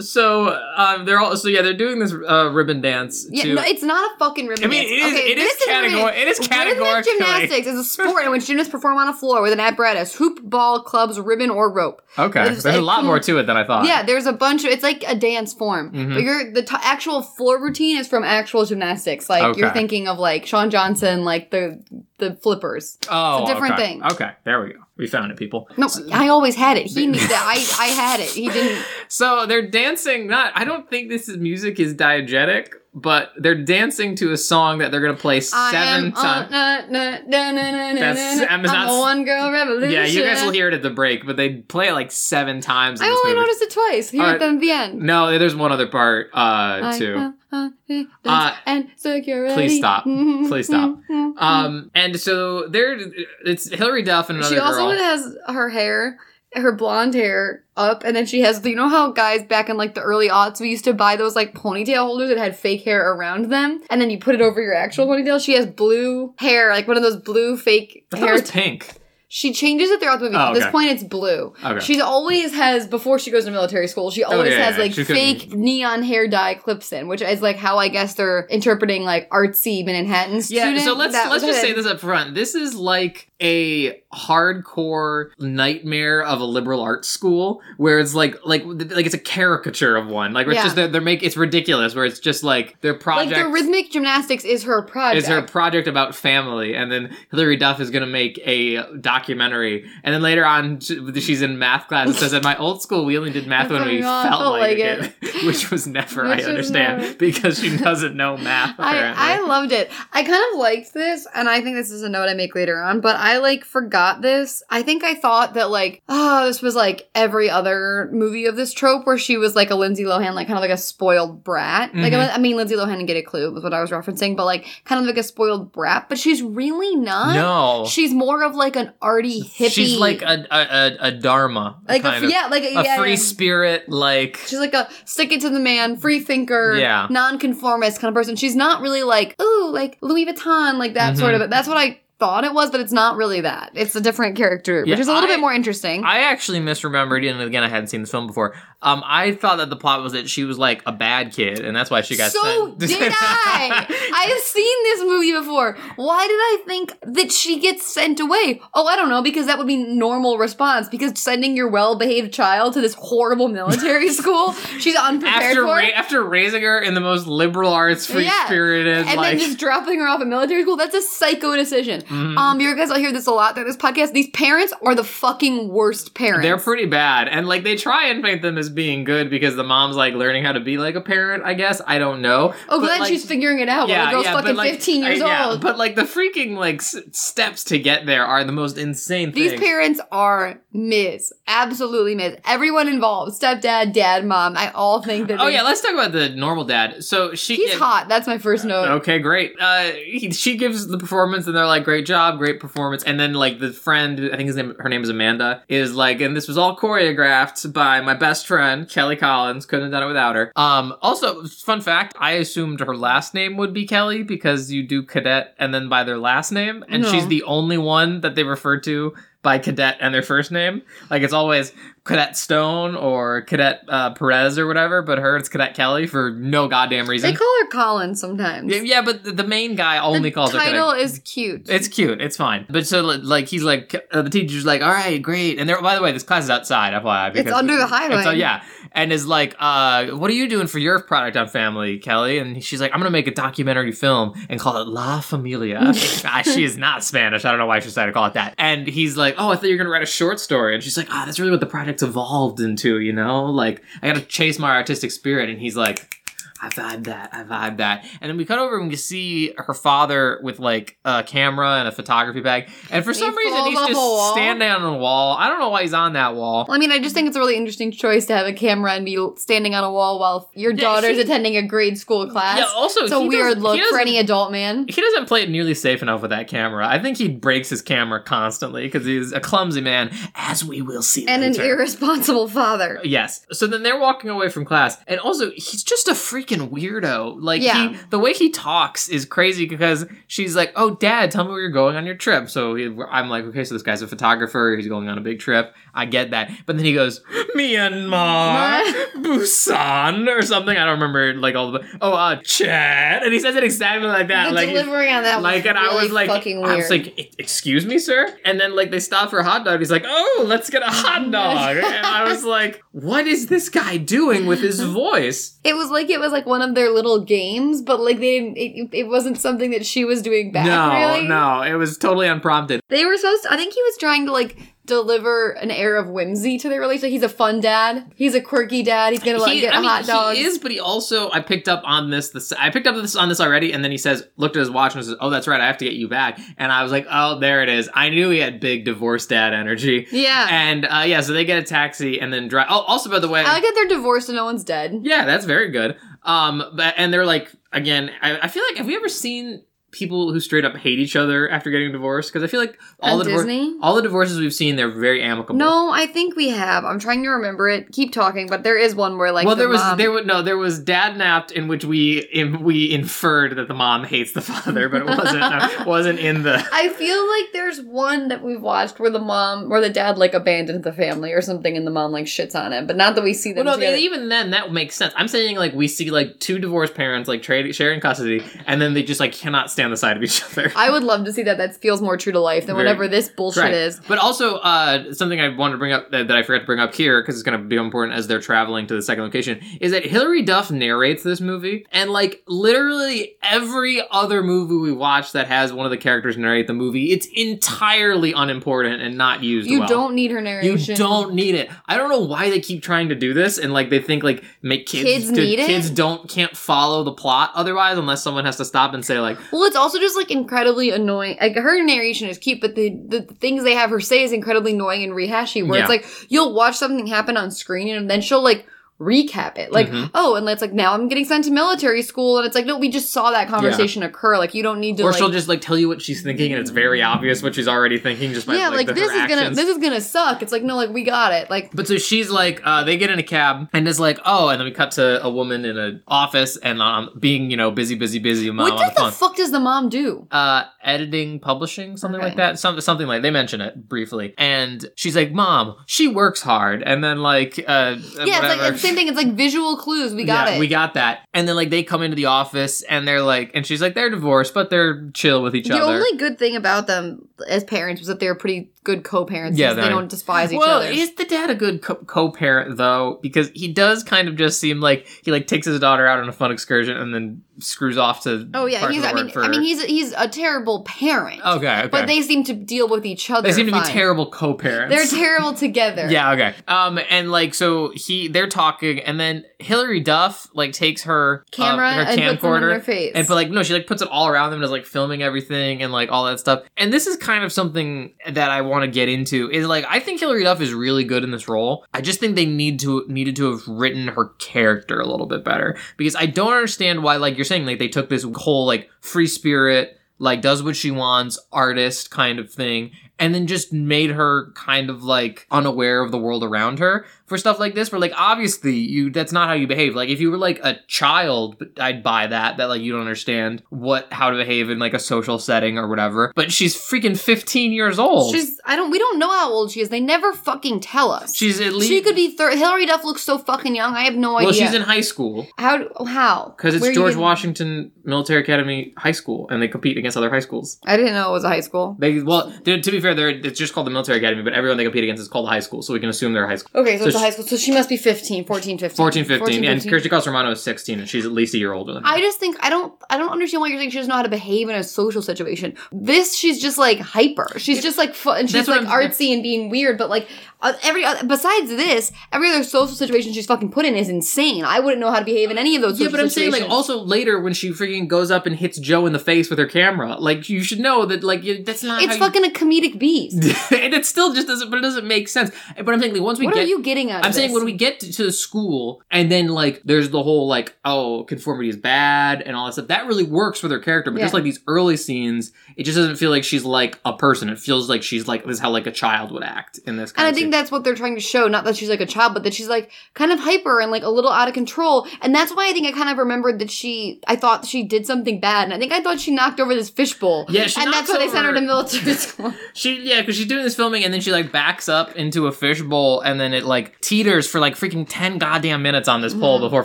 So 0.00 0.56
um, 0.76 1.06
they're 1.06 1.18
all 1.18 1.36
so 1.36 1.48
yeah 1.48 1.62
they're 1.62 1.72
doing 1.76 1.98
this 1.98 2.12
uh, 2.12 2.50
ribbon 2.52 2.80
dance. 2.80 3.26
Yeah, 3.30 3.42
to, 3.44 3.54
no, 3.54 3.62
it's 3.62 3.82
not 3.82 4.14
a 4.14 4.18
fucking 4.18 4.46
ribbon 4.46 4.62
I 4.64 4.66
mean, 4.68 4.82
dance. 4.82 4.92
it 4.92 4.94
is- 4.94 5.12
Okay, 5.12 5.30
it 5.32 5.38
is 5.38 5.58
this 5.58 5.66
a 5.66 5.70
ribbon 5.82 5.90
categor- 5.98 6.16
it 6.16 6.28
is 6.28 6.38
categorically- 6.38 7.12
Rhythmic 7.12 7.18
gymnastics 7.48 7.66
is 7.66 7.78
a 7.80 7.84
sport 7.84 8.24
in 8.24 8.30
which 8.30 8.46
gymnasts 8.46 8.70
perform 8.70 8.96
on 8.98 9.08
a 9.08 9.12
floor 9.12 9.37
with 9.42 9.52
an 9.52 9.60
apparatus, 9.60 10.14
hoop, 10.16 10.40
ball, 10.42 10.82
clubs, 10.82 11.18
ribbon, 11.20 11.50
or 11.50 11.70
rope. 11.70 12.02
okay, 12.18 12.42
It's- 12.42 12.62
there's 12.62 12.76
a 12.76 12.80
lot 12.82 13.04
more 13.04 13.18
to 13.20 13.38
it 13.38 13.44
than 13.46 13.56
I 13.56 13.64
thought. 13.64 13.86
Yeah, 13.86 14.02
there's 14.02 14.26
a 14.26 14.32
bunch 14.32 14.64
of. 14.64 14.70
It's 14.70 14.82
like 14.82 15.04
a 15.06 15.14
dance 15.14 15.52
form, 15.54 15.92
mm-hmm. 15.92 16.14
but 16.14 16.22
your 16.22 16.52
the 16.52 16.62
t- 16.62 16.76
actual 16.82 17.22
floor 17.22 17.60
routine 17.62 17.96
is 17.98 18.08
from 18.08 18.24
actual 18.24 18.64
gymnastics. 18.64 19.28
Like 19.30 19.56
you're 19.56 19.70
thinking 19.70 20.08
of 20.08 20.18
like 20.18 20.46
Shawn 20.46 20.70
Johnson, 20.70 21.24
like 21.24 21.50
the 21.50 21.82
the 22.18 22.34
flippers. 22.36 22.98
Oh, 23.10 23.42
It's 23.42 23.50
a 23.50 23.54
different 23.54 23.74
okay. 23.74 23.82
thing. 23.86 24.04
Okay, 24.04 24.30
there 24.44 24.60
we 24.62 24.72
go. 24.72 24.80
We 24.96 25.06
found 25.06 25.30
it, 25.30 25.36
people. 25.36 25.68
No, 25.76 25.86
I 26.12 26.28
always 26.28 26.56
had 26.56 26.76
it. 26.76 26.86
He 26.86 27.06
needed. 27.14 27.30
I 27.32 27.64
I 27.78 27.86
had 27.86 28.20
it. 28.20 28.30
He 28.30 28.48
didn't. 28.48 28.84
So 29.10 29.46
they're 29.46 29.66
dancing. 29.68 30.26
Not. 30.26 30.52
I 30.54 30.64
don't 30.64 30.88
think 30.90 31.08
this 31.08 31.28
is 31.28 31.36
music 31.38 31.80
is 31.80 31.94
diegetic, 31.94 32.72
but 32.94 33.32
they're 33.38 33.54
dancing 33.62 34.14
to 34.16 34.32
a 34.32 34.36
song 34.36 34.78
that 34.78 34.90
they're 34.90 35.00
gonna 35.00 35.14
play 35.14 35.40
seven 35.40 36.12
times. 36.12 36.48
That's- 36.90 38.46
I'm 38.50 38.62
not- 38.62 38.88
a 38.90 38.98
one 38.98 39.24
girl 39.24 39.50
revolution. 39.52 39.90
Yeah, 39.92 40.04
you 40.06 40.22
guys 40.22 40.42
will 40.42 40.52
hear 40.52 40.68
it 40.68 40.74
at 40.74 40.82
the 40.82 40.90
break, 40.90 41.26
but 41.26 41.36
they 41.36 41.56
play 41.56 41.88
it 41.88 41.92
like 41.92 42.10
seven 42.10 42.60
times. 42.60 43.00
In 43.00 43.06
I 43.06 43.10
only 43.10 43.34
movie. 43.34 43.40
noticed 43.40 43.62
it 43.62 43.70
twice. 43.70 44.10
Here 44.10 44.22
at 44.22 44.38
the, 44.40 44.70
end. 44.70 45.00
No, 45.00 45.38
there's 45.38 45.54
one 45.54 45.72
other 45.72 45.86
part 45.86 46.30
uh, 46.32 46.96
too. 46.98 47.34
the 47.50 48.06
Uh, 48.24 48.52
and 48.66 48.88
security. 48.96 49.54
please 49.54 49.78
stop. 49.78 50.04
Please 50.04 50.66
stop. 50.68 50.98
Um, 51.38 51.90
and 51.94 52.18
so 52.20 52.68
there, 52.68 52.98
it's 53.44 53.68
Hilary 53.72 54.02
Duff 54.02 54.28
and 54.30 54.38
another 54.38 54.56
girl. 54.56 54.64
she 54.66 54.70
also 54.80 54.90
girl. 54.90 54.98
has 54.98 55.36
her 55.48 55.68
hair, 55.68 56.18
her 56.60 56.72
blonde 56.72 57.14
hair 57.14 57.64
up, 57.76 58.02
and 58.04 58.14
then 58.16 58.26
she 58.26 58.40
has. 58.42 58.64
You 58.64 58.74
know 58.76 58.88
how 58.88 59.12
guys 59.12 59.42
back 59.44 59.68
in 59.68 59.76
like 59.76 59.94
the 59.94 60.02
early 60.02 60.28
aughts 60.28 60.60
we 60.60 60.68
used 60.70 60.84
to 60.84 60.94
buy 60.94 61.16
those 61.16 61.34
like 61.36 61.54
ponytail 61.54 61.98
holders 61.98 62.28
that 62.28 62.38
had 62.38 62.56
fake 62.56 62.84
hair 62.84 63.12
around 63.12 63.50
them, 63.50 63.80
and 63.90 64.00
then 64.00 64.10
you 64.10 64.18
put 64.18 64.34
it 64.34 64.40
over 64.40 64.60
your 64.62 64.74
actual 64.74 65.06
ponytail. 65.06 65.44
She 65.44 65.52
has 65.54 65.66
blue 65.66 66.34
hair, 66.38 66.70
like 66.72 66.86
one 66.88 66.96
of 66.96 67.02
those 67.02 67.16
blue 67.16 67.56
fake 67.56 68.06
I 68.12 68.18
hair. 68.18 68.32
was 68.32 68.50
pink. 68.50 68.94
she 69.30 69.52
changes 69.52 69.90
it 69.90 70.00
throughout 70.00 70.20
the 70.20 70.24
movie. 70.24 70.36
Oh, 70.36 70.48
At 70.48 70.54
this 70.54 70.66
point, 70.68 70.88
it's 70.90 71.04
blue. 71.04 71.52
Okay. 71.62 71.80
She 71.80 72.00
always 72.00 72.54
has 72.54 72.86
before 72.86 73.18
she 73.18 73.30
goes 73.30 73.44
to 73.44 73.50
military 73.50 73.86
school. 73.86 74.10
She 74.10 74.24
oh, 74.24 74.32
always 74.32 74.52
yeah, 74.52 74.64
has 74.64 74.76
yeah, 74.76 74.82
like 74.82 74.92
she 74.94 75.04
couldn't- 75.04 75.22
fake 75.22 75.52
neon 75.52 76.02
hair 76.02 76.26
dye 76.28 76.54
clips 76.54 76.92
in, 76.92 77.08
which 77.08 77.20
is 77.20 77.42
like 77.42 77.56
how 77.56 77.76
I 77.78 77.88
guess 77.88 78.14
they're 78.14 78.46
interpreting 78.50 79.04
like 79.04 79.28
artsy 79.30 79.84
Manhattan 79.84 80.36
Yeah, 80.36 80.40
student. 80.64 80.80
so 80.80 80.94
let's 80.94 81.12
That 81.12 81.30
let's 81.30 81.44
just 81.44 81.58
it. 81.58 81.60
say 81.62 81.72
this 81.74 81.84
up 81.86 82.00
front. 82.00 82.34
This 82.34 82.54
is 82.54 82.74
like 82.74 83.30
a 83.40 84.02
hardcore 84.14 85.30
nightmare 85.38 86.22
of 86.22 86.40
a 86.40 86.44
liberal 86.44 86.80
arts 86.80 87.08
school 87.08 87.60
where 87.76 87.98
it's 87.98 88.14
like 88.14 88.36
like 88.44 88.62
like 88.64 89.04
it's 89.06 89.14
a 89.14 89.18
caricature 89.18 89.96
of 89.96 90.06
one. 90.06 90.32
Like 90.32 90.46
where 90.46 90.52
it's 90.54 90.58
Yeah. 90.60 90.64
just 90.64 90.76
they're, 90.76 90.88
they're 90.88 91.00
make 91.00 91.22
it's 91.22 91.36
ridiculous 91.36 91.94
where 91.94 92.04
it's 92.04 92.18
just 92.18 92.42
like 92.42 92.80
their 92.80 92.92
Like 92.92 93.00
project 93.00 93.36
the 93.36 93.48
rhythmic 93.48 93.90
gymnastics 93.90 94.44
is 94.44 94.64
her 94.64 94.82
project. 94.82 95.22
is 95.22 95.28
her 95.28 95.42
project 95.42 95.88
about 95.88 96.14
family 96.14 96.74
and 96.74 96.90
then 96.90 97.14
Hilary 97.30 97.56
Duff 97.56 97.80
is 97.80 97.90
going 97.90 98.00
to 98.02 98.06
make 98.08 98.40
a 98.44 98.82
documentary 98.98 99.88
and 100.02 100.14
then 100.14 100.22
later 100.22 100.44
on 100.44 100.80
she's 100.80 101.42
in 101.42 101.58
math 101.58 101.88
class 101.88 102.06
and 102.06 102.16
says 102.16 102.32
at 102.32 102.42
my 102.42 102.56
old 102.56 102.80
school 102.82 103.04
we 103.04 103.18
only 103.18 103.30
did 103.30 103.46
math 103.46 103.70
when 103.70 103.84
we 103.84 104.00
felt, 104.00 104.28
felt 104.28 104.52
like, 104.52 104.78
like 104.78 105.12
it, 105.22 105.44
which 105.46 105.70
was 105.70 105.86
never 105.86 106.28
Which 106.28 106.40
I 106.44 106.48
understand 106.48 107.02
never- 107.02 107.14
because 107.18 107.58
she 107.60 107.76
doesn't 107.76 108.16
know 108.16 108.36
math 108.36 108.78
apparently. 108.78 109.22
I, 109.22 109.36
I 109.36 109.40
loved 109.40 109.72
it. 109.72 109.90
I 110.12 110.22
kind 110.22 110.42
of 110.52 110.58
liked 110.58 110.94
this, 110.94 111.26
and 111.34 111.48
I 111.48 111.60
think 111.60 111.76
this 111.76 111.90
is 111.90 112.02
a 112.02 112.08
note 112.08 112.28
I 112.28 112.34
make 112.34 112.54
later 112.54 112.80
on, 112.80 113.00
but 113.00 113.16
I 113.16 113.38
like 113.38 113.64
forgot 113.64 113.97
this. 114.22 114.62
I 114.70 114.82
think 114.82 115.04
I 115.04 115.14
thought 115.14 115.54
that 115.54 115.70
like, 115.70 116.02
oh, 116.08 116.46
this 116.46 116.62
was 116.62 116.74
like 116.74 117.08
every 117.14 117.50
other 117.50 118.08
movie 118.12 118.46
of 118.46 118.56
this 118.56 118.72
trope 118.72 119.06
where 119.06 119.18
she 119.18 119.36
was 119.36 119.54
like 119.56 119.70
a 119.70 119.74
Lindsay 119.74 120.04
Lohan, 120.04 120.34
like 120.34 120.46
kind 120.46 120.56
of 120.58 120.62
like 120.62 120.70
a 120.70 120.76
spoiled 120.76 121.44
brat. 121.44 121.94
Like, 121.94 122.12
Mhm. 122.12 122.30
I 122.34 122.38
mean, 122.38 122.56
Lindsay 122.56 122.74
Lohan 122.76 122.98
and 122.98 123.06
Get 123.06 123.16
a 123.16 123.22
Clue 123.22 123.52
was 123.52 123.62
what 123.62 123.74
I 123.74 123.80
was 123.80 123.90
referencing, 123.90 124.36
but 124.36 124.44
like 124.44 124.66
kind 124.84 125.00
of 125.00 125.06
like 125.06 125.16
a 125.18 125.22
spoiled 125.22 125.72
brat, 125.72 126.08
but 126.08 126.18
she's 126.18 126.42
really 126.42 126.94
not. 126.96 127.34
no. 127.34 127.86
She's 127.86 128.12
more 128.12 128.42
of 128.42 128.54
like 128.54 128.76
an 128.76 128.92
arty 129.02 129.42
hippie. 129.42 129.70
She's 129.70 129.96
like 129.98 130.22
a 130.22 130.46
a, 130.50 130.60
a, 130.60 130.96
a 131.08 131.12
dharma, 131.12 131.78
like 131.88 132.04
a, 132.04 132.16
of. 132.18 132.24
yeah, 132.24 132.48
like 132.50 132.62
a, 132.64 132.72
yeah, 132.72 132.96
free 132.96 133.10
yeah. 133.10 133.16
spirit, 133.16 133.88
like 133.88 134.36
She's 134.46 134.58
like 134.60 134.74
a 134.74 134.88
stick 135.04 135.32
it 135.32 135.40
to 135.42 135.50
the 135.50 135.60
man, 135.60 135.96
free 135.96 136.20
thinker, 136.20 136.74
Yeah. 136.78 137.06
nonconformist 137.10 138.00
kind 138.00 138.08
of 138.08 138.14
person. 138.14 138.36
She's 138.36 138.56
not 138.56 138.80
really 138.80 139.02
like, 139.02 139.34
ooh, 139.40 139.70
like 139.72 139.98
Louis 140.00 140.26
Vuitton, 140.26 140.78
like 140.78 140.94
that 140.94 141.14
Mhm. 141.14 141.18
sort 141.18 141.34
of. 141.34 141.50
That's 141.50 141.68
what 141.68 141.76
I 141.76 142.00
thought 142.18 142.44
it 142.44 142.52
was, 142.52 142.70
but 142.70 142.80
it's 142.80 142.92
not 142.92 143.16
really 143.16 143.42
that. 143.42 143.70
It's 143.74 143.94
a 143.94 144.00
different 144.00 144.36
character, 144.36 144.82
Yeah, 144.84 144.92
which 144.94 145.00
is 145.00 145.08
a 145.08 145.12
little 145.12 145.28
I- 145.28 145.34
bit 145.34 145.40
more 145.40 145.52
interesting. 145.52 146.04
I 146.04 146.20
actually 146.24 146.58
misremembered, 146.60 147.28
and 147.30 147.40
again, 147.40 147.62
I 147.62 147.68
hadn't 147.68 147.88
seen 147.88 148.00
this 148.00 148.10
film 148.10 148.26
before. 148.26 148.54
Um, 148.82 149.02
I 149.04 149.32
thought 149.32 149.56
that 149.58 149.70
the 149.70 149.76
plot 149.76 150.02
was 150.02 150.12
that 150.12 150.28
she 150.28 150.44
was 150.44 150.56
like 150.58 150.82
a 150.86 150.92
bad 150.92 151.32
kid, 151.32 151.60
and 151.60 151.76
that's 151.76 151.90
why 151.90 152.00
she 152.00 152.16
got 152.16 152.30
so 152.32 152.42
sent. 152.42 152.78
did 152.78 153.12
I. 153.12 153.86
I 154.14 154.24
have 154.30 154.38
seen 154.38 154.76
this 154.84 155.00
movie 155.02 155.32
before. 155.32 155.76
Why 155.96 156.26
did 156.26 156.34
I 156.36 156.62
think 156.66 156.92
that 157.02 157.32
she 157.32 157.58
gets 157.60 157.84
sent 157.86 158.20
away? 158.20 158.60
Oh, 158.74 158.86
I 158.86 158.96
don't 158.96 159.08
know, 159.08 159.22
because 159.22 159.46
that 159.46 159.58
would 159.58 159.66
be 159.66 159.76
normal 159.76 160.38
response. 160.38 160.88
Because 160.88 161.18
sending 161.20 161.56
your 161.56 161.68
well-behaved 161.68 162.32
child 162.32 162.74
to 162.74 162.80
this 162.80 162.94
horrible 162.94 163.48
military 163.48 164.08
school, 164.12 164.52
she's 164.78 164.96
unprepared 164.96 165.42
after 165.42 165.62
for. 165.62 165.74
ra- 165.74 165.90
after 165.94 166.22
raising 166.24 166.62
her 166.62 166.80
in 166.80 166.94
the 166.94 167.00
most 167.00 167.26
liberal 167.26 167.72
arts, 167.72 168.06
free 168.06 168.24
Yeah. 168.24 168.52
and 168.52 169.16
like 169.16 169.38
then 169.38 169.46
just 169.46 169.58
dropping 169.58 169.98
her 170.00 170.06
off 170.08 170.20
at 170.20 170.26
military 170.26 170.62
school. 170.62 170.76
That's 170.76 170.94
a 170.94 171.02
psycho 171.02 171.56
decision. 171.56 172.02
Mhm. 172.08 172.36
Um, 172.36 172.60
you 172.60 172.74
guys 172.74 172.88
will 172.88 172.96
hear 172.98 173.12
this 173.12 173.26
a 173.26 173.30
lot 173.32 173.54
through 173.54 173.64
this 173.64 173.76
podcast. 173.76 174.12
These 174.12 174.30
parents 174.30 174.72
are 174.84 174.94
the 174.94 175.04
fucking 175.04 175.68
worst 175.68 176.14
parents. 176.14 176.42
They're 176.42 176.58
pretty 176.58 176.86
bad, 176.86 177.28
and 177.28 177.46
like 177.46 177.64
they 177.64 177.76
try 177.76 178.06
and 178.08 178.22
paint 178.22 178.42
them 178.42 178.56
as 178.58 178.70
being 178.70 179.04
good 179.04 179.30
because 179.30 179.56
the 179.56 179.64
mom's 179.64 179.96
like 179.96 180.14
learning 180.14 180.44
how 180.44 180.52
to 180.52 180.60
be 180.60 180.78
like 180.78 180.94
a 180.94 181.00
parent. 181.00 181.44
I 181.44 181.54
guess 181.54 181.80
I 181.86 181.98
don't 181.98 182.22
know. 182.22 182.54
oh, 182.68 182.80
But, 182.80 182.86
glad 182.86 183.00
like, 183.00 183.08
she's 183.08 183.24
figuring 183.24 183.60
it 183.60 183.68
out. 183.68 183.88
Yeah, 183.88 184.06
the 184.06 184.10
girl's 184.12 184.24
but, 184.26 184.34
fucking 184.42 184.56
like, 184.56 184.70
15 184.72 185.02
years 185.02 185.20
I- 185.22 185.26
yeah, 185.26 185.46
old. 185.50 185.60
But 185.60 185.76
like 185.78 185.94
the 185.96 186.02
freaking 186.02 186.56
like 186.56 186.76
s- 186.76 186.96
steps 187.12 187.64
to 187.64 187.78
get 187.78 188.06
there 188.06 188.24
are 188.24 188.44
the 188.44 188.52
most 188.52 188.78
insane 188.78 189.32
These 189.32 189.50
things. 189.52 189.60
parents 189.62 190.00
are 190.10 190.60
Ms. 190.72 191.32
Absolutely 191.46 192.14
Ms. 192.14 192.36
Everyone 192.46 192.88
involved, 192.88 193.40
stepdad, 193.40 193.92
dad, 193.92 194.24
mom, 194.24 194.56
I 194.56 194.70
all 194.72 195.02
think 195.02 195.28
that 195.28 195.40
Oh 195.40 195.46
yeah, 195.48 195.62
let's 195.62 195.80
talk 195.80 195.92
about 195.92 196.12
the 196.12 196.28
normal 196.30 196.64
dad. 196.64 197.04
So 197.04 197.34
she 197.34 197.56
he's 197.56 197.72
yeah, 197.72 197.78
hot. 197.78 198.08
That's 198.08 198.26
my 198.26 198.38
first 198.38 198.64
note. 198.64 198.88
Okay, 198.98 199.18
great. 199.18 199.52
Uh, 199.60 199.90
he, 199.90 200.30
she 200.30 200.56
gives 200.56 200.86
the 200.86 200.98
performance, 200.98 201.46
and 201.46 201.56
they're 201.56 201.66
like, 201.66 201.84
"Great 201.84 201.97
job, 202.02 202.38
great 202.38 202.60
performance." 202.60 203.02
And 203.04 203.18
then 203.18 203.34
like 203.34 203.58
the 203.58 203.72
friend, 203.72 204.30
I 204.32 204.36
think 204.36 204.46
his 204.46 204.56
name, 204.56 204.74
her 204.78 204.88
name 204.88 205.02
is 205.02 205.08
Amanda, 205.08 205.62
is 205.68 205.94
like, 205.94 206.20
and 206.20 206.36
this 206.36 206.48
was 206.48 206.58
all 206.58 206.76
choreographed 206.76 207.72
by 207.72 208.00
my 208.00 208.14
best 208.14 208.46
friend 208.46 208.88
Kelly 208.88 209.16
Collins. 209.16 209.66
Couldn't 209.66 209.86
have 209.86 209.92
done 209.92 210.02
it 210.02 210.06
without 210.06 210.36
her. 210.36 210.52
Um, 210.56 210.94
also, 211.02 211.44
fun 211.46 211.80
fact: 211.80 212.16
I 212.18 212.32
assumed 212.32 212.80
her 212.80 212.96
last 212.96 213.34
name 213.34 213.56
would 213.56 213.72
be 213.72 213.86
Kelly 213.86 214.22
because 214.22 214.70
you 214.70 214.82
do 214.86 215.02
cadet 215.02 215.54
and 215.58 215.72
then 215.74 215.88
by 215.88 216.04
their 216.04 216.18
last 216.18 216.52
name, 216.52 216.84
and 216.88 217.02
No. 217.02 217.10
she's 217.10 217.26
the 217.28 217.42
only 217.44 217.78
one 217.78 218.20
that 218.20 218.34
they 218.34 218.44
refer 218.44 218.78
to 218.80 219.14
by 219.40 219.56
cadet 219.58 219.96
and 220.00 220.12
their 220.12 220.22
first 220.22 220.50
name. 220.50 220.82
Like 221.10 221.22
it's 221.22 221.32
always 221.32 221.72
Cadet 222.08 222.38
Stone 222.38 222.96
or 222.96 223.42
Cadet 223.42 223.82
uh, 223.86 224.14
Perez 224.14 224.58
or 224.58 224.66
whatever, 224.66 225.02
but 225.02 225.18
her 225.18 225.36
it's 225.36 225.50
Cadet 225.50 225.74
Kelly 225.74 226.06
for 226.06 226.30
no 226.30 226.66
goddamn 226.66 227.06
reason. 227.06 227.30
They 227.30 227.36
call 227.36 227.54
her 227.60 227.68
Colin 227.68 228.14
sometimes. 228.14 228.72
Yeah, 228.72 228.80
yeah, 228.80 229.02
but 229.02 229.24
the, 229.24 229.32
the 229.32 229.44
main 229.44 229.74
guy 229.74 229.98
only 229.98 230.20
the 230.20 230.30
calls 230.30 230.52
her 230.52 230.58
title 230.58 230.92
Cadet. 230.92 231.04
is 231.04 231.18
cute. 231.20 231.68
It's 231.68 231.86
cute. 231.86 232.22
It's 232.22 232.36
fine. 232.36 232.64
But 232.70 232.86
so 232.86 233.02
like 233.02 233.48
he's 233.48 233.62
like 233.62 233.94
uh, 234.10 234.22
the 234.22 234.30
teacher's 234.30 234.64
like, 234.64 234.80
all 234.80 234.88
right, 234.88 235.20
great. 235.20 235.58
And 235.58 235.68
there, 235.68 235.80
by 235.82 235.96
the 235.96 236.00
way, 236.00 236.10
this 236.12 236.22
class 236.22 236.44
is 236.44 236.50
outside. 236.50 236.94
FYI, 236.94 237.32
because 237.32 237.46
it's 237.46 237.54
under 237.54 237.76
the 237.76 237.86
highway. 237.86 238.22
So 238.22 238.30
yeah, 238.30 238.64
and 238.92 239.12
is 239.12 239.26
like, 239.26 239.54
uh, 239.58 240.06
what 240.08 240.30
are 240.30 240.34
you 240.34 240.48
doing 240.48 240.66
for 240.66 240.78
your 240.78 241.02
product 241.02 241.36
on 241.36 241.46
Family, 241.46 241.98
Kelly? 241.98 242.38
And 242.38 242.64
she's 242.64 242.80
like, 242.80 242.92
I'm 242.94 243.00
gonna 243.00 243.10
make 243.10 243.26
a 243.26 243.34
documentary 243.34 243.92
film 243.92 244.32
and 244.48 244.58
call 244.58 244.78
it 244.78 244.88
La 244.88 245.20
Familia. 245.20 245.78
ah, 246.24 246.42
she 246.42 246.64
is 246.64 246.78
not 246.78 247.04
Spanish. 247.04 247.44
I 247.44 247.50
don't 247.50 247.58
know 247.58 247.66
why 247.66 247.80
she 247.80 247.86
decided 247.86 248.12
to 248.12 248.14
call 248.14 248.26
it 248.26 248.34
that. 248.34 248.54
And 248.56 248.86
he's 248.86 249.16
like, 249.16 249.34
oh, 249.36 249.50
I 249.50 249.56
thought 249.56 249.64
you 249.64 249.74
were 249.74 249.78
gonna 249.78 249.90
write 249.90 250.02
a 250.02 250.06
short 250.06 250.40
story. 250.40 250.74
And 250.74 250.82
she's 250.82 250.96
like, 250.96 251.08
ah, 251.10 251.24
that's 251.26 251.38
really 251.38 251.50
what 251.50 251.60
the 251.60 251.66
project's 251.98 252.02
evolved 252.02 252.60
into. 252.60 253.00
You 253.00 253.12
know, 253.12 253.46
like 253.46 253.82
I 254.02 254.08
gotta 254.08 254.20
chase 254.20 254.58
my 254.58 254.70
artistic 254.70 255.10
spirit. 255.10 255.50
And 255.50 255.58
he's 255.58 255.76
like. 255.76 256.14
I 256.60 256.68
vibe 256.70 257.04
that. 257.04 257.30
I 257.32 257.44
vibe 257.44 257.76
that. 257.78 258.04
And 258.20 258.28
then 258.28 258.36
we 258.36 258.44
cut 258.44 258.58
over 258.58 258.78
and 258.78 258.88
we 258.88 258.96
see 258.96 259.52
her 259.56 259.74
father 259.74 260.40
with 260.42 260.58
like 260.58 260.98
a 261.04 261.22
camera 261.22 261.78
and 261.78 261.88
a 261.88 261.92
photography 261.92 262.40
bag. 262.40 262.68
And 262.90 263.04
for 263.04 263.12
He 263.12 263.18
some 263.18 263.36
reason, 263.36 263.64
he's 263.66 263.78
just 263.78 263.92
wall. 263.94 264.32
standing 264.32 264.68
on 264.68 264.82
a 264.82 264.96
wall. 264.98 265.36
I 265.36 265.48
don't 265.48 265.60
know 265.60 265.68
why 265.68 265.82
he's 265.82 265.94
on 265.94 266.14
that 266.14 266.34
wall. 266.34 266.66
Well, 266.68 266.76
I 266.76 266.78
mean, 266.80 266.90
I 266.92 266.98
just 266.98 267.14
think 267.14 267.28
it's 267.28 267.36
a 267.36 267.40
really 267.40 267.56
interesting 267.56 267.92
choice 267.92 268.26
to 268.26 268.36
have 268.36 268.46
a 268.46 268.52
camera 268.52 268.92
and 268.92 269.04
be 269.04 269.16
standing 269.36 269.74
on 269.74 269.84
a 269.84 269.90
wall 269.92 270.18
while 270.18 270.50
your 270.54 270.72
Yeah, 270.72 270.80
daughter's 270.80 271.16
he- 271.16 271.22
attending 271.22 271.56
a 271.56 271.62
grade 271.66 271.98
school 271.98 272.28
class. 272.28 272.58
Yeah, 272.58 272.66
also, 272.74 273.02
it's 273.02 273.12
a 273.12 273.20
weird 273.20 273.58
look 273.60 273.80
for 273.90 273.98
any 274.00 274.18
adult 274.18 274.50
man. 274.50 274.86
He 274.88 275.00
doesn't 275.00 275.26
play 275.26 275.42
it 275.42 275.50
nearly 275.50 275.74
safe 275.74 276.02
enough 276.02 276.22
with 276.22 276.30
that 276.30 276.48
camera. 276.48 276.86
I 276.88 276.98
think 276.98 277.18
he 277.18 277.28
breaks 277.28 277.68
his 277.68 277.82
camera 277.82 278.22
constantly 278.22 278.82
because 278.82 279.04
he's 279.06 279.32
a 279.32 279.40
clumsy 279.40 279.80
man, 279.80 280.10
as 280.34 280.64
we 280.64 280.82
will 280.82 281.02
see 281.02 281.26
And 281.28 281.44
an 281.44 281.54
irresponsible 281.60 282.48
father. 282.48 283.00
Yes. 283.04 283.46
So 283.52 283.66
then 283.66 283.82
they're 283.82 283.98
walking 283.98 284.30
away 284.30 284.48
from 284.48 284.64
class, 284.64 284.98
and 285.06 285.20
also 285.20 285.50
he's 285.52 285.82
just 285.82 286.08
a 286.08 286.14
freaking 286.48 286.70
weirdo. 286.70 287.36
Like 287.40 287.62
Yeah. 287.62 287.90
he, 287.90 287.96
the 288.10 288.18
way 288.18 288.32
he 288.32 288.50
talks 288.50 289.08
is 289.08 289.24
crazy 289.24 289.66
because 289.66 290.06
she's 290.26 290.56
like, 290.56 290.72
"Oh, 290.76 290.94
Dad, 290.94 291.30
tell 291.30 291.44
me 291.44 291.50
where 291.50 291.60
you're 291.60 291.70
going 291.70 291.96
on 291.96 292.06
your 292.06 292.14
trip." 292.16 292.48
So 292.48 292.74
he, 292.74 292.86
I'm 293.10 293.28
like, 293.28 293.44
"Okay, 293.44 293.64
so 293.64 293.74
this 293.74 293.82
guy's 293.82 294.02
a 294.02 294.08
photographer. 294.08 294.74
He's 294.76 294.88
going 294.88 295.08
on 295.08 295.18
a 295.18 295.20
big 295.20 295.38
trip. 295.40 295.74
I 295.94 296.04
get 296.06 296.30
that." 296.30 296.50
But 296.66 296.76
then 296.76 296.84
he 296.84 296.94
goes, 296.94 297.20
"Myanmar, 297.54 298.82
Busan, 299.16 300.28
or 300.28 300.42
something. 300.42 300.76
I 300.76 300.84
don't 300.84 301.00
remember 301.00 301.34
like 301.34 301.54
all 301.54 301.72
the. 301.72 301.86
Oh, 302.00 302.12
uh, 302.12 302.36
Chad, 302.42 303.22
and 303.22 303.32
he 303.32 303.40
says 303.40 303.56
it 303.56 303.64
exactly 303.64 304.08
like 304.08 304.28
that. 304.28 304.48
the 304.48 304.54
like 304.54 304.68
he's- 304.68 304.80
delivery 304.82 305.10
on 305.12 305.22
that 305.24 305.42
like 305.42 305.66
and 305.66 305.76
I 305.78 305.94
was 305.94 306.10
like 306.10 306.28
fucking 306.28 306.60
weird. 306.60 306.70
I 306.72 306.76
was 306.76 306.90
like 306.90 307.18
"E- 307.18 307.30
excuse 307.38 307.84
me 307.86 307.98
sir 307.98 308.34
and 308.44 308.58
then 308.60 308.74
like 308.76 308.90
they 308.90 309.00
stop 309.00 309.30
for 309.30 309.38
a 309.38 309.44
hot 309.44 309.64
dog 309.64 309.78
he's 309.80 309.90
like 309.90 310.04
oh 310.06 310.44
let's 310.46 310.70
get 310.70 310.82
a 310.82 310.86
hot 310.86 311.30
dog 311.30 311.76
and 311.76 312.06
I 312.06 312.24
was 312.24 312.44
like 312.44 312.82
what 312.92 313.26
is 313.26 313.46
this 313.46 313.68
guy 313.68 313.96
doing 313.96 314.46
with 314.46 314.60
his 314.60 314.80
voice 314.98 315.58
it 315.64 315.74
was 315.74 315.90
like 315.90 316.08
it 316.10 316.20
was 316.20 316.32
like 316.32 316.37
one 316.46 316.62
of 316.62 316.74
their 316.74 316.90
little 316.90 317.20
games, 317.24 317.82
but 317.82 318.00
like 318.00 318.18
they 318.18 318.38
didn't. 318.38 318.56
It, 318.56 318.88
it 318.92 319.08
wasn't 319.08 319.38
something 319.38 319.70
that 319.70 319.84
she 319.86 320.04
was 320.04 320.22
doing 320.22 320.52
back. 320.52 320.66
no 320.66 320.94
really. 320.94 321.28
no 321.28 321.62
it 321.62 321.74
was 321.74 321.96
totally 321.98 322.26
unprompted 322.28 322.80
They 322.88 323.04
were 323.04 323.16
supposed 323.16 323.44
to, 323.44 323.52
I 323.52 323.56
think 323.56 323.74
he 323.74 323.82
was 323.82 323.96
trying 323.98 324.26
to 324.26 324.32
like 324.32 324.58
deliver 324.86 325.50
an 325.50 325.70
air 325.70 325.96
of 325.96 326.08
whimsy 326.08 326.56
to 326.58 326.66
their 326.70 326.80
relationship. 326.80 327.10
He's 327.10 327.22
a 327.22 327.28
fun 327.28 327.60
dad. 327.60 328.10
He's 328.16 328.34
a 328.34 328.40
quirky 328.40 328.82
dad. 328.82 329.12
He's 329.12 329.22
gonna 329.22 329.36
like 329.38 329.52
He- 329.52 329.60
get 329.60 329.74
I 329.74 329.80
mean, 329.80 329.88
hot 329.90 330.06
dogs. 330.06 330.38
He 330.38 330.44
is, 330.44 330.58
but 330.58 330.70
he 330.70 330.80
also 330.80 331.30
I 331.30 331.40
picked 331.40 331.68
up 331.68 331.82
on 331.84 332.08
this. 332.10 332.30
This 332.30 332.52
I 332.52 332.70
picked 332.70 332.86
up 332.86 332.94
this 332.94 333.14
on 333.14 333.28
this 333.28 333.38
already, 333.40 333.72
and 333.72 333.84
then 333.84 333.90
he 333.90 333.98
says, 333.98 334.26
looked 334.36 334.56
at 334.56 334.60
his 334.60 334.70
watch 334.70 334.94
and 334.94 335.04
says, 335.04 335.14
"Oh, 335.20 335.28
that's 335.28 335.46
right, 335.46 335.60
I 335.60 335.66
have 335.66 335.76
to 335.78 335.84
get 335.84 335.92
you 335.94 336.08
back." 336.08 336.40
And 336.56 336.72
I 336.72 336.82
was 336.82 336.90
like, 336.90 337.06
"Oh, 337.10 337.38
there 337.38 337.62
it 337.62 337.68
is." 337.68 337.90
I 337.92 338.08
knew 338.08 338.30
he 338.30 338.38
had 338.38 338.60
big 338.60 338.86
divorce 338.86 339.26
dad 339.26 339.52
energy. 339.52 340.06
yeah. 340.10 340.46
And 340.50 340.86
uh, 340.86 341.04
yeah, 341.06 341.20
so 341.20 341.32
they 341.34 341.44
get 341.44 341.58
a 341.58 341.62
taxi 341.66 342.18
and 342.18 342.32
then 342.32 342.48
drive. 342.48 342.68
Oh, 342.70 342.80
also 342.80 343.10
by 343.10 343.18
the 343.18 343.28
way, 343.28 343.40
I 343.44 343.52
like 343.52 343.62
that 343.62 343.72
they're 343.74 343.88
divorced 343.98 344.30
and 344.30 344.36
no 344.36 344.46
one's 344.46 344.64
dead. 344.64 345.00
Yeah, 345.02 345.26
that's 345.26 345.44
very 345.44 345.70
good. 345.70 345.96
Um, 346.22 346.62
but 346.74 346.94
and 346.96 347.12
they're 347.12 347.26
like 347.26 347.52
again. 347.72 348.10
I, 348.20 348.38
I 348.40 348.48
feel 348.48 348.62
like 348.68 348.76
have 348.76 348.86
we 348.86 348.96
ever 348.96 349.08
seen 349.08 349.62
people 349.90 350.32
who 350.32 350.40
straight 350.40 350.64
up 350.64 350.76
hate 350.76 350.98
each 350.98 351.16
other 351.16 351.48
after 351.48 351.70
getting 351.70 351.92
divorced? 351.92 352.30
Because 352.32 352.42
I 352.44 352.46
feel 352.46 352.60
like 352.60 352.78
all 353.00 353.18
On 353.20 353.26
the 353.26 353.32
divor- 353.32 353.78
all 353.82 353.94
the 353.94 354.02
divorces 354.02 354.38
we've 354.38 354.52
seen, 354.54 354.76
they're 354.76 354.90
very 354.90 355.22
amicable. 355.22 355.56
No, 355.58 355.90
I 355.90 356.06
think 356.06 356.36
we 356.36 356.48
have. 356.50 356.84
I'm 356.84 356.98
trying 356.98 357.22
to 357.22 357.30
remember 357.30 357.68
it. 357.68 357.90
Keep 357.92 358.12
talking, 358.12 358.46
but 358.48 358.62
there 358.64 358.76
is 358.76 358.94
one 358.94 359.18
where 359.18 359.32
like 359.32 359.46
well, 359.46 359.56
the 359.56 359.60
there 359.62 359.68
was 359.68 359.80
mom- 359.80 359.98
there 359.98 360.10
was 360.10 360.26
no 360.26 360.42
there 360.42 360.58
was 360.58 360.80
Dadnapped 360.82 361.52
in 361.52 361.68
which 361.68 361.84
we 361.84 362.18
in, 362.32 362.62
we 362.62 362.92
inferred 362.92 363.56
that 363.56 363.68
the 363.68 363.74
mom 363.74 364.04
hates 364.04 364.32
the 364.32 364.40
father, 364.42 364.88
but 364.88 365.02
it 365.02 365.06
wasn't 365.06 365.40
no, 365.40 365.46
uh, 365.46 365.68
wasn't 365.86 366.18
in 366.18 366.42
the. 366.42 366.62
I 366.72 366.88
feel 366.90 367.26
like 367.28 367.52
there's 367.52 367.80
one 367.80 368.28
that 368.28 368.42
we've 368.42 368.60
watched 368.62 368.98
where 369.00 369.10
the 369.10 369.18
mom, 369.18 369.68
where 369.68 369.80
the 369.80 369.90
dad 369.90 370.18
like 370.18 370.34
abandoned 370.34 370.84
the 370.84 370.92
family 370.92 371.32
or 371.32 371.40
something, 371.40 371.76
and 371.76 371.86
the 371.86 371.90
mom 371.90 372.12
like 372.12 372.26
shits 372.26 372.54
on 372.54 372.72
him. 372.72 372.86
But 372.86 372.96
not 372.96 373.14
that 373.14 373.24
we 373.24 373.32
see 373.34 373.50
Well, 373.52 373.64
them. 373.64 373.66
no, 373.66 373.74
together. 373.76 373.96
they, 373.96 374.02
even 374.02 374.28
then 374.28 374.50
that 374.50 374.72
makes 374.72 374.94
sense. 374.96 375.12
I'm 375.16 375.28
saying 375.28 375.56
like 375.56 375.72
we 375.72 375.88
see 375.88 376.10
like 376.10 376.38
two 376.40 376.58
divorced 376.58 376.94
parents 376.94 377.28
like 377.28 377.42
trading 377.42 377.72
sharing 377.72 378.00
custody, 378.00 378.44
and 378.66 378.80
then 378.80 378.94
they 378.94 379.02
just 379.02 379.20
like 379.20 379.32
cannot 379.32 379.70
stand 379.78 379.92
the 379.92 379.96
side 379.96 380.16
of 380.16 380.22
each 380.22 380.42
other. 380.50 380.72
I 380.76 380.90
would 380.90 381.04
love 381.04 381.24
to 381.24 381.32
see 381.32 381.42
that. 381.44 381.58
That 381.58 381.76
feels 381.76 382.02
more 382.02 382.16
true 382.16 382.32
to 382.32 382.40
life 382.40 382.66
than 382.66 382.74
Very- 382.76 382.86
whatever 382.86 383.08
this 383.08 383.28
bullshit 383.28 383.62
Right. 383.62 383.72
is. 383.74 384.00
But 384.08 384.18
also, 384.18 384.56
uh, 384.56 385.12
something 385.14 385.40
I 385.40 385.48
wanted 385.56 385.72
to 385.74 385.78
bring 385.78 385.92
up 385.92 386.10
that, 386.10 386.28
that 386.28 386.36
I 386.36 386.42
forgot 386.42 386.60
to 386.60 386.66
bring 386.66 386.80
up 386.80 386.94
here 386.94 387.22
because 387.22 387.36
it's 387.36 387.42
going 387.44 387.58
to 387.60 387.64
be 387.64 387.76
important 387.76 388.16
as 388.18 388.26
they're 388.26 388.40
traveling 388.40 388.86
to 388.88 388.94
the 388.94 389.02
second 389.02 389.24
location 389.24 389.60
is 389.80 389.92
that 389.92 390.04
Hilary 390.04 390.42
Duff 390.42 390.70
narrates 390.70 391.22
this 391.22 391.40
movie, 391.40 391.86
and 391.92 392.10
like 392.10 392.42
literally 392.46 393.36
every 393.42 394.02
other 394.10 394.42
movie 394.42 394.76
we 394.76 394.92
watch 394.92 395.32
that 395.32 395.46
has 395.48 395.72
one 395.72 395.86
of 395.86 395.90
the 395.90 395.96
characters 395.96 396.36
narrate 396.36 396.66
the 396.66 396.72
movie, 396.74 397.12
it's 397.12 397.26
entirely 397.34 398.32
unimportant 398.32 399.02
and 399.02 399.16
not 399.16 399.42
used. 399.42 399.68
You 399.70 399.80
well. 399.80 399.88
don't 399.88 400.14
need 400.14 400.30
her 400.30 400.40
narration. 400.40 400.90
You 400.92 400.96
don't 400.96 401.34
need 401.34 401.54
it. 401.54 401.70
I 401.86 401.96
don't 401.96 402.08
know 402.08 402.20
why 402.20 402.50
they 402.50 402.60
keep 402.60 402.82
trying 402.82 403.08
to 403.10 403.14
do 403.14 403.34
this, 403.34 403.58
and 403.58 403.72
like 403.72 403.90
they 403.90 404.00
think 404.00 404.22
like 404.22 404.42
make 404.62 404.86
kids 404.86 405.04
Kids 405.04 405.26
to- 405.32 405.40
need 405.40 405.58
it? 405.58 405.66
kids 405.66 405.90
don't 405.90 406.28
can't 406.28 406.56
follow 406.56 407.04
the 407.04 407.12
plot 407.12 407.50
otherwise 407.54 407.98
unless 407.98 408.22
someone 408.22 408.44
has 408.44 408.56
to 408.56 408.64
stop 408.64 408.94
and 408.94 409.04
say 409.04 409.18
like 409.20 409.38
Well, 409.52 409.62
it's 409.68 409.76
also 409.76 409.98
just 410.00 410.16
like 410.16 410.30
incredibly 410.30 410.90
annoying. 410.90 411.36
Like 411.40 411.54
her 411.54 411.82
narration 411.84 412.28
is 412.28 412.38
cute, 412.38 412.60
but 412.60 412.74
the 412.74 412.90
the 412.90 413.22
things 413.22 413.62
they 413.62 413.74
have 413.74 413.90
her 413.90 414.00
say 414.00 414.24
is 414.24 414.32
incredibly 414.32 414.72
annoying 414.72 415.04
and 415.04 415.12
rehashy. 415.12 415.66
Where 415.66 415.78
Yeah. 415.78 415.84
it's 415.84 415.88
like 415.90 416.26
you'll 416.30 416.52
watch 416.54 416.76
something 416.76 417.06
happen 417.06 417.36
on 417.36 417.50
screen 417.52 417.94
and 417.94 418.10
then 418.10 418.20
she'll 418.20 418.42
like 418.42 418.66
recap 419.00 419.58
it. 419.58 419.70
Like, 419.72 419.90
Mhm. 419.90 420.10
oh, 420.14 420.34
and 420.34 420.48
it's 420.48 420.60
like 420.60 420.72
now 420.72 420.92
I'm 420.92 421.08
getting 421.08 421.24
sent 421.24 421.44
to 421.44 421.50
military 421.50 422.02
school, 422.02 422.38
and 422.38 422.46
it's 422.46 422.54
like 422.54 422.66
no, 422.66 422.76
we 422.78 422.88
just 422.88 423.12
saw 423.12 423.30
that 423.30 423.48
conversation 423.48 424.02
occur. 424.02 424.38
Like 424.38 424.54
you 424.54 424.62
don't 424.62 424.80
need 424.80 424.96
to. 424.96 425.04
or 425.04 425.10
like, 425.10 425.18
she'll 425.18 425.30
just 425.30 425.48
like 425.48 425.60
tell 425.60 425.78
you 425.78 425.88
what 425.88 426.02
she's 426.02 426.22
thinking 426.22 426.52
and 426.52 426.60
it's 426.60 426.70
very 426.70 427.00
obvious 427.02 427.42
what 427.42 427.54
she's 427.54 427.68
already 427.68 427.98
thinking 427.98 428.32
just 428.32 428.46
by 428.46 428.56
yeah, 428.56 428.68
like, 428.70 428.86
the, 428.88 428.94
this 428.94 429.12
is 429.12 429.26
gonna 429.28 429.50
this 429.50 429.68
is 429.68 429.78
gonna 429.78 430.00
suck. 430.00 430.42
It's 430.42 430.52
like 430.52 430.62
no, 430.64 430.76
like 430.76 430.90
we 430.90 431.04
got 431.04 431.32
it. 431.32 431.48
Like 431.48 431.70
But 431.74 431.86
so 431.86 431.96
she's 431.98 432.28
like, 432.30 432.60
uh, 432.64 432.82
they 432.84 432.96
get 432.96 433.10
in 433.10 433.18
a 433.18 433.22
cab 433.22 433.68
and 433.72 433.86
it's 433.86 434.00
like, 434.00 434.18
oh, 434.24 434.48
and 434.48 434.60
then 434.60 434.66
we 434.66 434.72
cut 434.72 434.90
to 434.92 435.22
a 435.24 435.30
woman 435.30 435.64
in 435.64 435.78
an 435.78 436.02
office 436.08 436.56
and 436.56 436.82
um, 436.82 437.10
being, 437.18 437.50
you 437.50 437.56
know, 437.56 437.70
busy, 437.70 437.94
busy, 437.94 438.18
busy 438.18 438.50
mom 438.50 438.68
what 438.70 438.72
on 438.72 438.92
the 438.96 439.04
the, 439.04 439.12
fuck 439.12 439.36
does 439.36 439.50
the 439.52 439.60
mom 439.60 439.88
do? 439.88 440.26
uh, 440.32 440.64
editing, 440.82 441.38
publishing, 441.38 441.96
something 441.96 442.20
like 442.20 442.36
that. 442.36 442.58
Some, 442.58 442.80
something 442.80 443.06
like 443.06 443.22
they 443.22 443.30
mention 443.30 443.60
it 443.60 443.88
briefly, 443.88 444.34
and 444.38 444.84
she's 444.96 445.14
like, 445.14 445.32
"Mom, 445.32 445.76
she 445.86 446.08
works 446.08 446.40
hard," 446.42 446.82
and 446.82 447.04
then 447.04 447.18
like, 447.20 447.58
uh, 447.66 447.96
Yeah, 448.24 448.38
it's 448.52 448.60
like 448.60 448.72
it's 448.72 448.82
same 448.88 448.96
thing. 448.96 449.08
It's 449.08 449.16
like 449.16 449.34
visual 449.34 449.76
clues. 449.76 450.14
We 450.14 450.24
got 450.24 450.48
yeah, 450.48 450.54
it. 450.56 450.58
we 450.58 450.68
got 450.68 450.94
that. 450.94 451.26
And 451.34 451.46
then 451.46 451.56
like 451.56 451.70
they 451.70 451.82
come 451.82 452.02
into 452.02 452.16
the 452.16 452.26
office 452.26 452.82
and 452.82 453.06
they're 453.06 453.22
like, 453.22 453.52
and 453.54 453.66
she's 453.66 453.82
like, 453.82 453.94
they're 453.94 454.10
divorced, 454.10 454.54
but 454.54 454.70
they're 454.70 455.10
chill 455.10 455.42
with 455.42 455.54
each 455.54 455.68
the 455.68 455.74
other. 455.74 455.92
The 455.92 455.98
only 455.98 456.18
good 456.18 456.38
thing 456.38 456.56
about 456.56 456.86
them 456.86 457.27
as 457.46 457.64
parents 457.64 458.00
was 458.00 458.08
that 458.08 458.20
they're 458.20 458.34
pretty 458.34 458.70
good 458.84 459.04
co-parents. 459.04 459.58
Yeah, 459.58 459.74
they 459.74 459.88
don't 459.88 460.08
despise 460.08 460.52
each 460.52 460.58
well, 460.58 460.78
other. 460.78 460.90
is 460.90 461.14
the 461.14 461.24
dad 461.24 461.50
a 461.50 461.54
good 461.54 461.82
co- 461.82 461.96
co-parent 461.96 462.76
though? 462.76 463.18
Because 463.22 463.50
he 463.54 463.72
does 463.72 464.02
kind 464.02 464.28
of 464.28 464.36
just 464.36 464.60
seem 464.60 464.80
like 464.80 465.06
he 465.22 465.30
like 465.30 465.46
takes 465.46 465.66
his 465.66 465.78
daughter 465.78 466.06
out 466.06 466.20
on 466.20 466.28
a 466.28 466.32
fun 466.32 466.50
excursion 466.50 466.96
and 466.96 467.14
then 467.14 467.42
screws 467.58 467.98
off 467.98 468.22
to. 468.22 468.48
Oh 468.54 468.66
yeah, 468.66 468.90
he's. 468.90 469.04
I 469.04 469.12
mean, 469.12 469.28
for- 469.30 469.42
I 469.42 469.48
mean, 469.48 469.62
he's 469.62 469.82
he's 469.84 470.12
a 470.12 470.28
terrible 470.28 470.82
parent. 470.84 471.40
okay, 471.44 471.80
okay. 471.80 471.88
But 471.88 472.06
they 472.06 472.22
seem 472.22 472.44
to 472.44 472.54
deal 472.54 472.88
with 472.88 473.04
each 473.04 473.30
other. 473.30 473.46
They 473.46 473.52
seem 473.54 473.66
to 473.66 473.72
be 473.72 473.80
terrible 473.82 474.30
co-parents. 474.30 474.94
They're 474.94 475.20
terrible 475.20 475.54
together. 475.54 476.08
Yeah, 476.18 476.32
okay. 476.32 476.54
Um, 476.66 476.98
and 477.10 477.30
like, 477.30 477.54
so 477.54 477.92
he, 477.94 478.28
they're 478.28 478.48
talking, 478.48 479.00
and 479.00 479.20
then 479.20 479.44
Hilary 479.60 480.00
Duff 480.00 480.48
like 480.54 480.72
takes 480.72 481.02
her 481.02 481.44
uh, 481.46 481.50
Camera 481.50 481.92
her 481.92 482.00
and 482.00 482.06
puts 482.06 482.16
them 482.16 482.28
in 482.28 482.36
camcorder, 482.36 482.70
their 482.70 482.80
face. 482.80 483.12
and 483.14 483.26
but 483.26 483.34
like, 483.34 483.50
no, 483.50 483.62
she 483.62 483.72
like 483.72 483.86
puts 483.86 484.02
it 484.02 484.08
all 484.08 484.28
around 484.28 484.50
them 484.50 484.60
and 484.60 484.64
is 484.64 484.70
like 484.70 484.86
filming 484.86 485.22
everything 485.22 485.82
and 485.82 485.92
like 485.92 486.10
all 486.10 486.26
that 486.26 486.38
stuff. 486.38 486.62
And 486.76 486.92
this 486.92 487.06
is 487.06 487.16
kind 487.16 487.42
of 487.42 487.52
something 487.52 488.14
that 488.30 488.50
I 488.50 488.60
want 488.60 488.84
to 488.84 488.90
get 488.90 489.08
into 489.08 489.50
is 489.50 489.66
like, 489.66 489.84
I 489.88 489.98
think 489.98 490.20
Hilary 490.20 490.44
Duff 490.44 490.60
is 490.60 490.72
really 490.72 491.04
good 491.04 491.24
in 491.24 491.32
this 491.32 491.48
role. 491.48 491.84
I 491.92 492.00
just 492.00 492.20
think 492.20 492.36
they 492.36 492.46
need 492.46 492.78
to 492.80 493.04
needed 493.08 493.36
to 493.36 493.50
have 493.50 493.66
written 493.66 494.08
her 494.08 494.26
character 494.38 495.00
a 495.00 495.06
little 495.06 495.26
bit 495.26 495.44
better 495.44 495.76
because 495.96 496.14
I 496.14 496.26
don't 496.26 496.52
understand 496.52 497.02
why 497.02 497.16
like 497.16 497.36
you're 497.36 497.44
saying 497.44 497.66
like 497.66 497.78
they 497.78 497.88
took 497.88 498.08
this 498.08 498.24
whole 498.36 498.66
like 498.66 498.88
free 499.00 499.26
spirit 499.26 499.98
like 500.18 500.42
does 500.42 500.62
what 500.62 500.76
she 500.76 500.90
wants 500.90 501.38
artist 501.52 502.10
kind 502.10 502.38
of 502.38 502.50
thing 502.52 502.90
and 503.18 503.34
then 503.34 503.46
just 503.46 503.72
made 503.72 504.10
her 504.10 504.52
kind 504.52 504.90
of 504.90 505.02
like 505.02 505.46
unaware 505.50 506.02
of 506.02 506.10
the 506.10 506.18
world 506.18 506.44
around 506.44 506.78
her 506.78 507.06
for 507.28 507.36
stuff 507.36 507.58
like 507.58 507.74
this 507.74 507.90
where 507.90 508.00
like 508.00 508.12
obviously 508.16 508.76
you 508.76 509.10
that's 509.10 509.32
not 509.32 509.48
how 509.48 509.54
you 509.54 509.66
behave 509.66 509.94
like 509.94 510.08
if 510.08 510.20
you 510.20 510.30
were 510.30 510.38
like 510.38 510.58
a 510.64 510.78
child 510.86 511.62
i'd 511.80 512.02
buy 512.02 512.26
that 512.26 512.56
that 512.56 512.68
like 512.68 512.80
you 512.80 512.92
don't 512.92 513.00
understand 513.00 513.62
what 513.70 514.10
how 514.12 514.30
to 514.30 514.36
behave 514.36 514.70
in 514.70 514.78
like 514.78 514.94
a 514.94 514.98
social 514.98 515.38
setting 515.38 515.76
or 515.78 515.88
whatever 515.88 516.32
but 516.34 516.52
she's 516.52 516.76
freaking 516.76 517.18
15 517.18 517.72
years 517.72 517.98
old 517.98 518.34
She's. 518.34 518.60
I 518.64 518.76
don't. 518.76 518.90
We 518.90 518.98
don't 518.98 519.18
know 519.18 519.30
how 519.30 519.50
old 519.50 519.70
she 519.70 519.80
is. 519.80 519.88
They 519.88 520.00
never 520.00 520.32
fucking 520.32 520.80
tell 520.80 521.10
us. 521.10 521.34
she's 521.34 521.60
at 521.60 521.72
least 521.72 521.88
She 521.88 522.02
could 522.02 522.14
be. 522.14 522.36
Thir- 522.36 522.56
Hilary 522.56 522.84
Duff 522.84 523.02
looks 523.02 523.22
so 523.22 523.38
fucking 523.38 523.74
young. 523.74 523.94
I 523.94 524.02
have 524.02 524.14
no 524.14 524.36
idea. 524.36 524.46
well 524.46 524.52
she's 524.54 524.74
in 524.74 524.82
high 524.82 525.00
school 525.00 525.46
how? 525.56 525.88
How? 526.04 526.54
because 526.56 526.74
it's 526.74 526.82
Where 526.82 526.92
george 526.92 527.16
washington 527.16 527.90
military 528.04 528.42
academy 528.42 528.92
high 528.96 529.12
school 529.12 529.48
and 529.50 529.62
they 529.62 529.68
compete 529.68 529.96
against 529.98 530.16
other 530.16 530.30
high 530.30 530.40
schools 530.40 530.78
I 530.86 530.96
didn't 530.96 531.14
know 531.14 531.30
it 531.30 531.32
was 531.32 531.44
a 531.44 531.48
high 531.48 531.60
school. 531.60 531.96
they 531.98 532.20
well 532.20 532.52
to, 532.64 532.90
be 532.90 533.00
fair 533.00 533.08
fair, 533.08 533.14
they're, 533.14 533.46
it's 533.46 533.58
just 533.58 533.72
called 533.74 533.86
the 533.86 533.90
military 533.90 534.18
academy, 534.18 534.42
but 534.42 534.52
everyone 534.52 534.76
they 534.76 534.84
compete 534.84 535.04
against 535.04 535.20
is 535.20 535.28
called 535.28 535.46
a 535.46 535.50
high 535.50 535.60
school, 535.60 535.82
so 535.82 535.92
we 535.92 536.00
can 536.00 536.08
assume 536.08 536.32
they're 536.32 536.48
high 536.48 536.56
school. 536.56 536.80
Okay, 536.80 536.98
so, 536.98 537.10
So 537.10 537.17
it's 537.18 537.36
high 537.36 537.42
school. 537.42 537.46
So 537.46 537.56
she 537.56 537.72
must 537.72 537.88
be 537.88 537.96
15, 537.96 538.44
14, 538.44 538.78
15. 538.78 538.96
14, 538.96 539.24
15, 539.24 539.64
and 539.64 539.76
15. 539.76 539.90
Christy 539.90 540.08
Carlson 540.08 540.32
Romano 540.32 540.52
is 540.52 540.62
16, 540.62 540.98
and 541.00 541.08
she's 541.08 541.24
at 541.24 541.32
least 541.32 541.54
a 541.54 541.58
year 541.58 541.72
older 541.72 541.94
than 541.94 542.02
her. 542.02 542.08
I 542.08 542.20
just 542.20 542.38
think 542.38 542.56
I 542.60 542.70
don't 542.70 542.92
I 543.10 543.18
don't 543.18 543.30
understand 543.30 543.60
why 543.60 543.68
you're 543.68 543.78
saying 543.78 543.90
she 543.90 543.98
doesn't 543.98 544.08
know 544.08 544.16
how 544.16 544.22
to 544.22 544.28
behave 544.28 544.68
in 544.68 544.74
a 544.74 544.84
social 544.84 545.22
situation. 545.22 545.74
This 545.92 546.36
she's 546.36 546.60
just 546.60 546.78
like 546.78 547.00
hyper. 547.00 547.48
She's 547.58 547.82
just 547.82 547.98
like 547.98 548.14
fun 548.14 548.40
and 548.40 548.50
she's 548.50 548.68
like 548.68 548.82
I'm- 548.82 549.10
artsy 549.10 549.32
and 549.32 549.42
being 549.42 549.70
weird. 549.70 549.98
But 549.98 550.10
like 550.10 550.28
uh, 550.60 550.72
every 550.82 551.04
other, 551.04 551.24
besides 551.24 551.68
this, 551.68 552.10
every 552.32 552.50
other 552.50 552.64
social 552.64 552.96
situation 552.96 553.32
she's 553.32 553.46
fucking 553.46 553.70
put 553.70 553.84
in 553.84 553.94
is 553.94 554.08
insane. 554.08 554.64
I 554.64 554.80
wouldn't 554.80 555.00
know 555.00 555.10
how 555.10 555.20
to 555.20 555.24
behave 555.24 555.52
in 555.52 555.58
any 555.58 555.76
of 555.76 555.82
those. 555.82 555.98
Situations. 555.98 556.12
Yeah, 556.12 556.16
but 556.18 556.22
I'm 556.24 556.30
saying, 556.30 556.50
like, 556.50 556.70
also 556.70 556.98
later 556.98 557.40
when 557.40 557.52
she 557.52 557.70
freaking 557.70 558.08
goes 558.08 558.32
up 558.32 558.44
and 558.44 558.56
hits 558.56 558.78
Joe 558.78 559.06
in 559.06 559.12
the 559.12 559.20
face 559.20 559.50
with 559.50 559.58
her 559.60 559.66
camera, 559.66 560.16
like, 560.16 560.48
you 560.48 560.62
should 560.62 560.80
know 560.80 561.06
that, 561.06 561.22
like, 561.22 561.44
you- 561.44 561.62
that's 561.62 561.84
not 561.84 562.02
it's 562.02 562.14
how 562.14 562.26
fucking 562.26 562.44
a 562.44 562.48
comedic 562.48 562.98
beast. 562.98 563.36
and 563.72 563.94
it 563.94 564.04
still 564.04 564.34
just 564.34 564.48
doesn't, 564.48 564.68
but 564.68 564.78
it 564.78 564.82
doesn't 564.82 565.06
make 565.06 565.28
sense. 565.28 565.52
But 565.76 565.94
I'm 565.94 566.00
saying, 566.00 566.14
like, 566.14 566.22
once 566.22 566.40
we 566.40 566.46
what 566.46 566.56
get... 566.56 566.64
are 566.64 566.68
you 566.68 566.82
getting 566.82 567.07
at? 567.10 567.24
I'm 567.24 567.32
saying 567.32 567.52
when 567.52 567.64
we 567.64 567.72
get 567.72 568.00
to, 568.00 568.12
to 568.12 568.24
the 568.24 568.32
school 568.32 569.02
and 569.10 569.30
then 569.30 569.48
like 569.48 569.82
there's 569.84 570.10
the 570.10 570.22
whole 570.22 570.46
like 570.46 570.76
oh 570.84 571.24
conformity 571.24 571.68
is 571.68 571.76
bad 571.76 572.42
and 572.42 572.56
all 572.56 572.66
that 572.66 572.72
stuff 572.72 572.88
that 572.88 573.06
really 573.06 573.24
works 573.24 573.60
for 573.60 573.68
their 573.68 573.78
character 573.80 574.10
but 574.10 574.20
just 574.20 574.34
like 574.34 574.44
these 574.44 574.60
early 574.66 574.96
scenes 574.96 575.52
it 575.76 575.84
just 575.84 575.96
doesn't 575.96 576.16
feel 576.16 576.30
like 576.30 576.44
she's 576.44 576.64
like 576.64 576.98
a 577.04 577.16
person 577.16 577.48
it 577.48 577.58
feels 577.58 577.88
like 577.88 578.02
she's 578.02 578.26
like 578.28 578.44
this 578.44 578.54
is 578.56 578.60
how 578.60 578.70
like 578.70 578.86
a 578.86 578.92
child 578.92 579.30
would 579.32 579.42
act 579.42 579.78
in 579.86 579.96
this 579.96 580.12
And 580.16 580.26
I 580.26 580.32
think 580.32 580.44
scene. 580.44 580.50
that's 580.50 580.70
what 580.70 580.84
they're 580.84 580.94
trying 580.94 581.14
to 581.14 581.20
show. 581.20 581.46
Not 581.48 581.64
that 581.64 581.76
she's 581.76 581.88
like 581.88 582.00
a 582.00 582.06
child, 582.06 582.34
but 582.34 582.42
that 582.44 582.54
she's 582.54 582.68
like 582.68 582.90
kind 583.14 583.32
of 583.32 583.38
hyper 583.40 583.80
and 583.80 583.90
like 583.90 584.02
a 584.02 584.08
little 584.08 584.30
out 584.30 584.48
of 584.48 584.54
control. 584.54 585.06
And 585.20 585.34
that's 585.34 585.52
why 585.54 585.68
I 585.68 585.72
think 585.72 585.86
I 585.86 585.92
kind 585.92 586.10
of 586.10 586.18
remembered 586.18 586.58
that 586.58 586.70
she, 586.70 587.20
I 587.26 587.36
thought 587.36 587.64
she 587.66 587.84
did 587.84 588.06
something 588.06 588.40
bad. 588.40 588.64
And 588.64 588.74
I 588.74 588.78
think 588.78 588.92
I 588.92 589.00
thought 589.02 589.20
she 589.20 589.32
knocked 589.32 589.60
over 589.60 589.74
this 589.74 589.90
fishbowl. 589.90 590.46
Yeah, 590.48 590.62
And 590.78 590.92
that's 590.92 591.08
why 591.08 591.18
they 591.18 591.28
sent 591.28 591.46
her 591.46 591.52
to 591.52 591.60
military 591.60 592.14
school. 592.14 592.52
she 592.74 593.00
yeah 593.02 593.20
because 593.20 593.36
she's 593.36 593.46
doing 593.46 593.62
this 593.64 593.76
filming 593.76 594.04
and 594.04 594.12
then 594.12 594.20
she 594.20 594.32
like 594.32 594.50
backs 594.52 594.88
up 594.88 595.14
into 595.16 595.46
a 595.46 595.52
fishbowl 595.52 596.20
and 596.22 596.38
then 596.40 596.52
it 596.54 596.64
like 596.64 596.97
teeters 597.00 597.46
for 597.48 597.60
like 597.60 597.74
freaking 597.76 598.04
10 598.08 598.38
goddamn 598.38 598.82
minutes 598.82 599.08
on 599.08 599.20
this 599.20 599.32
pole 599.34 599.60
before 599.60 599.82
it 599.82 599.84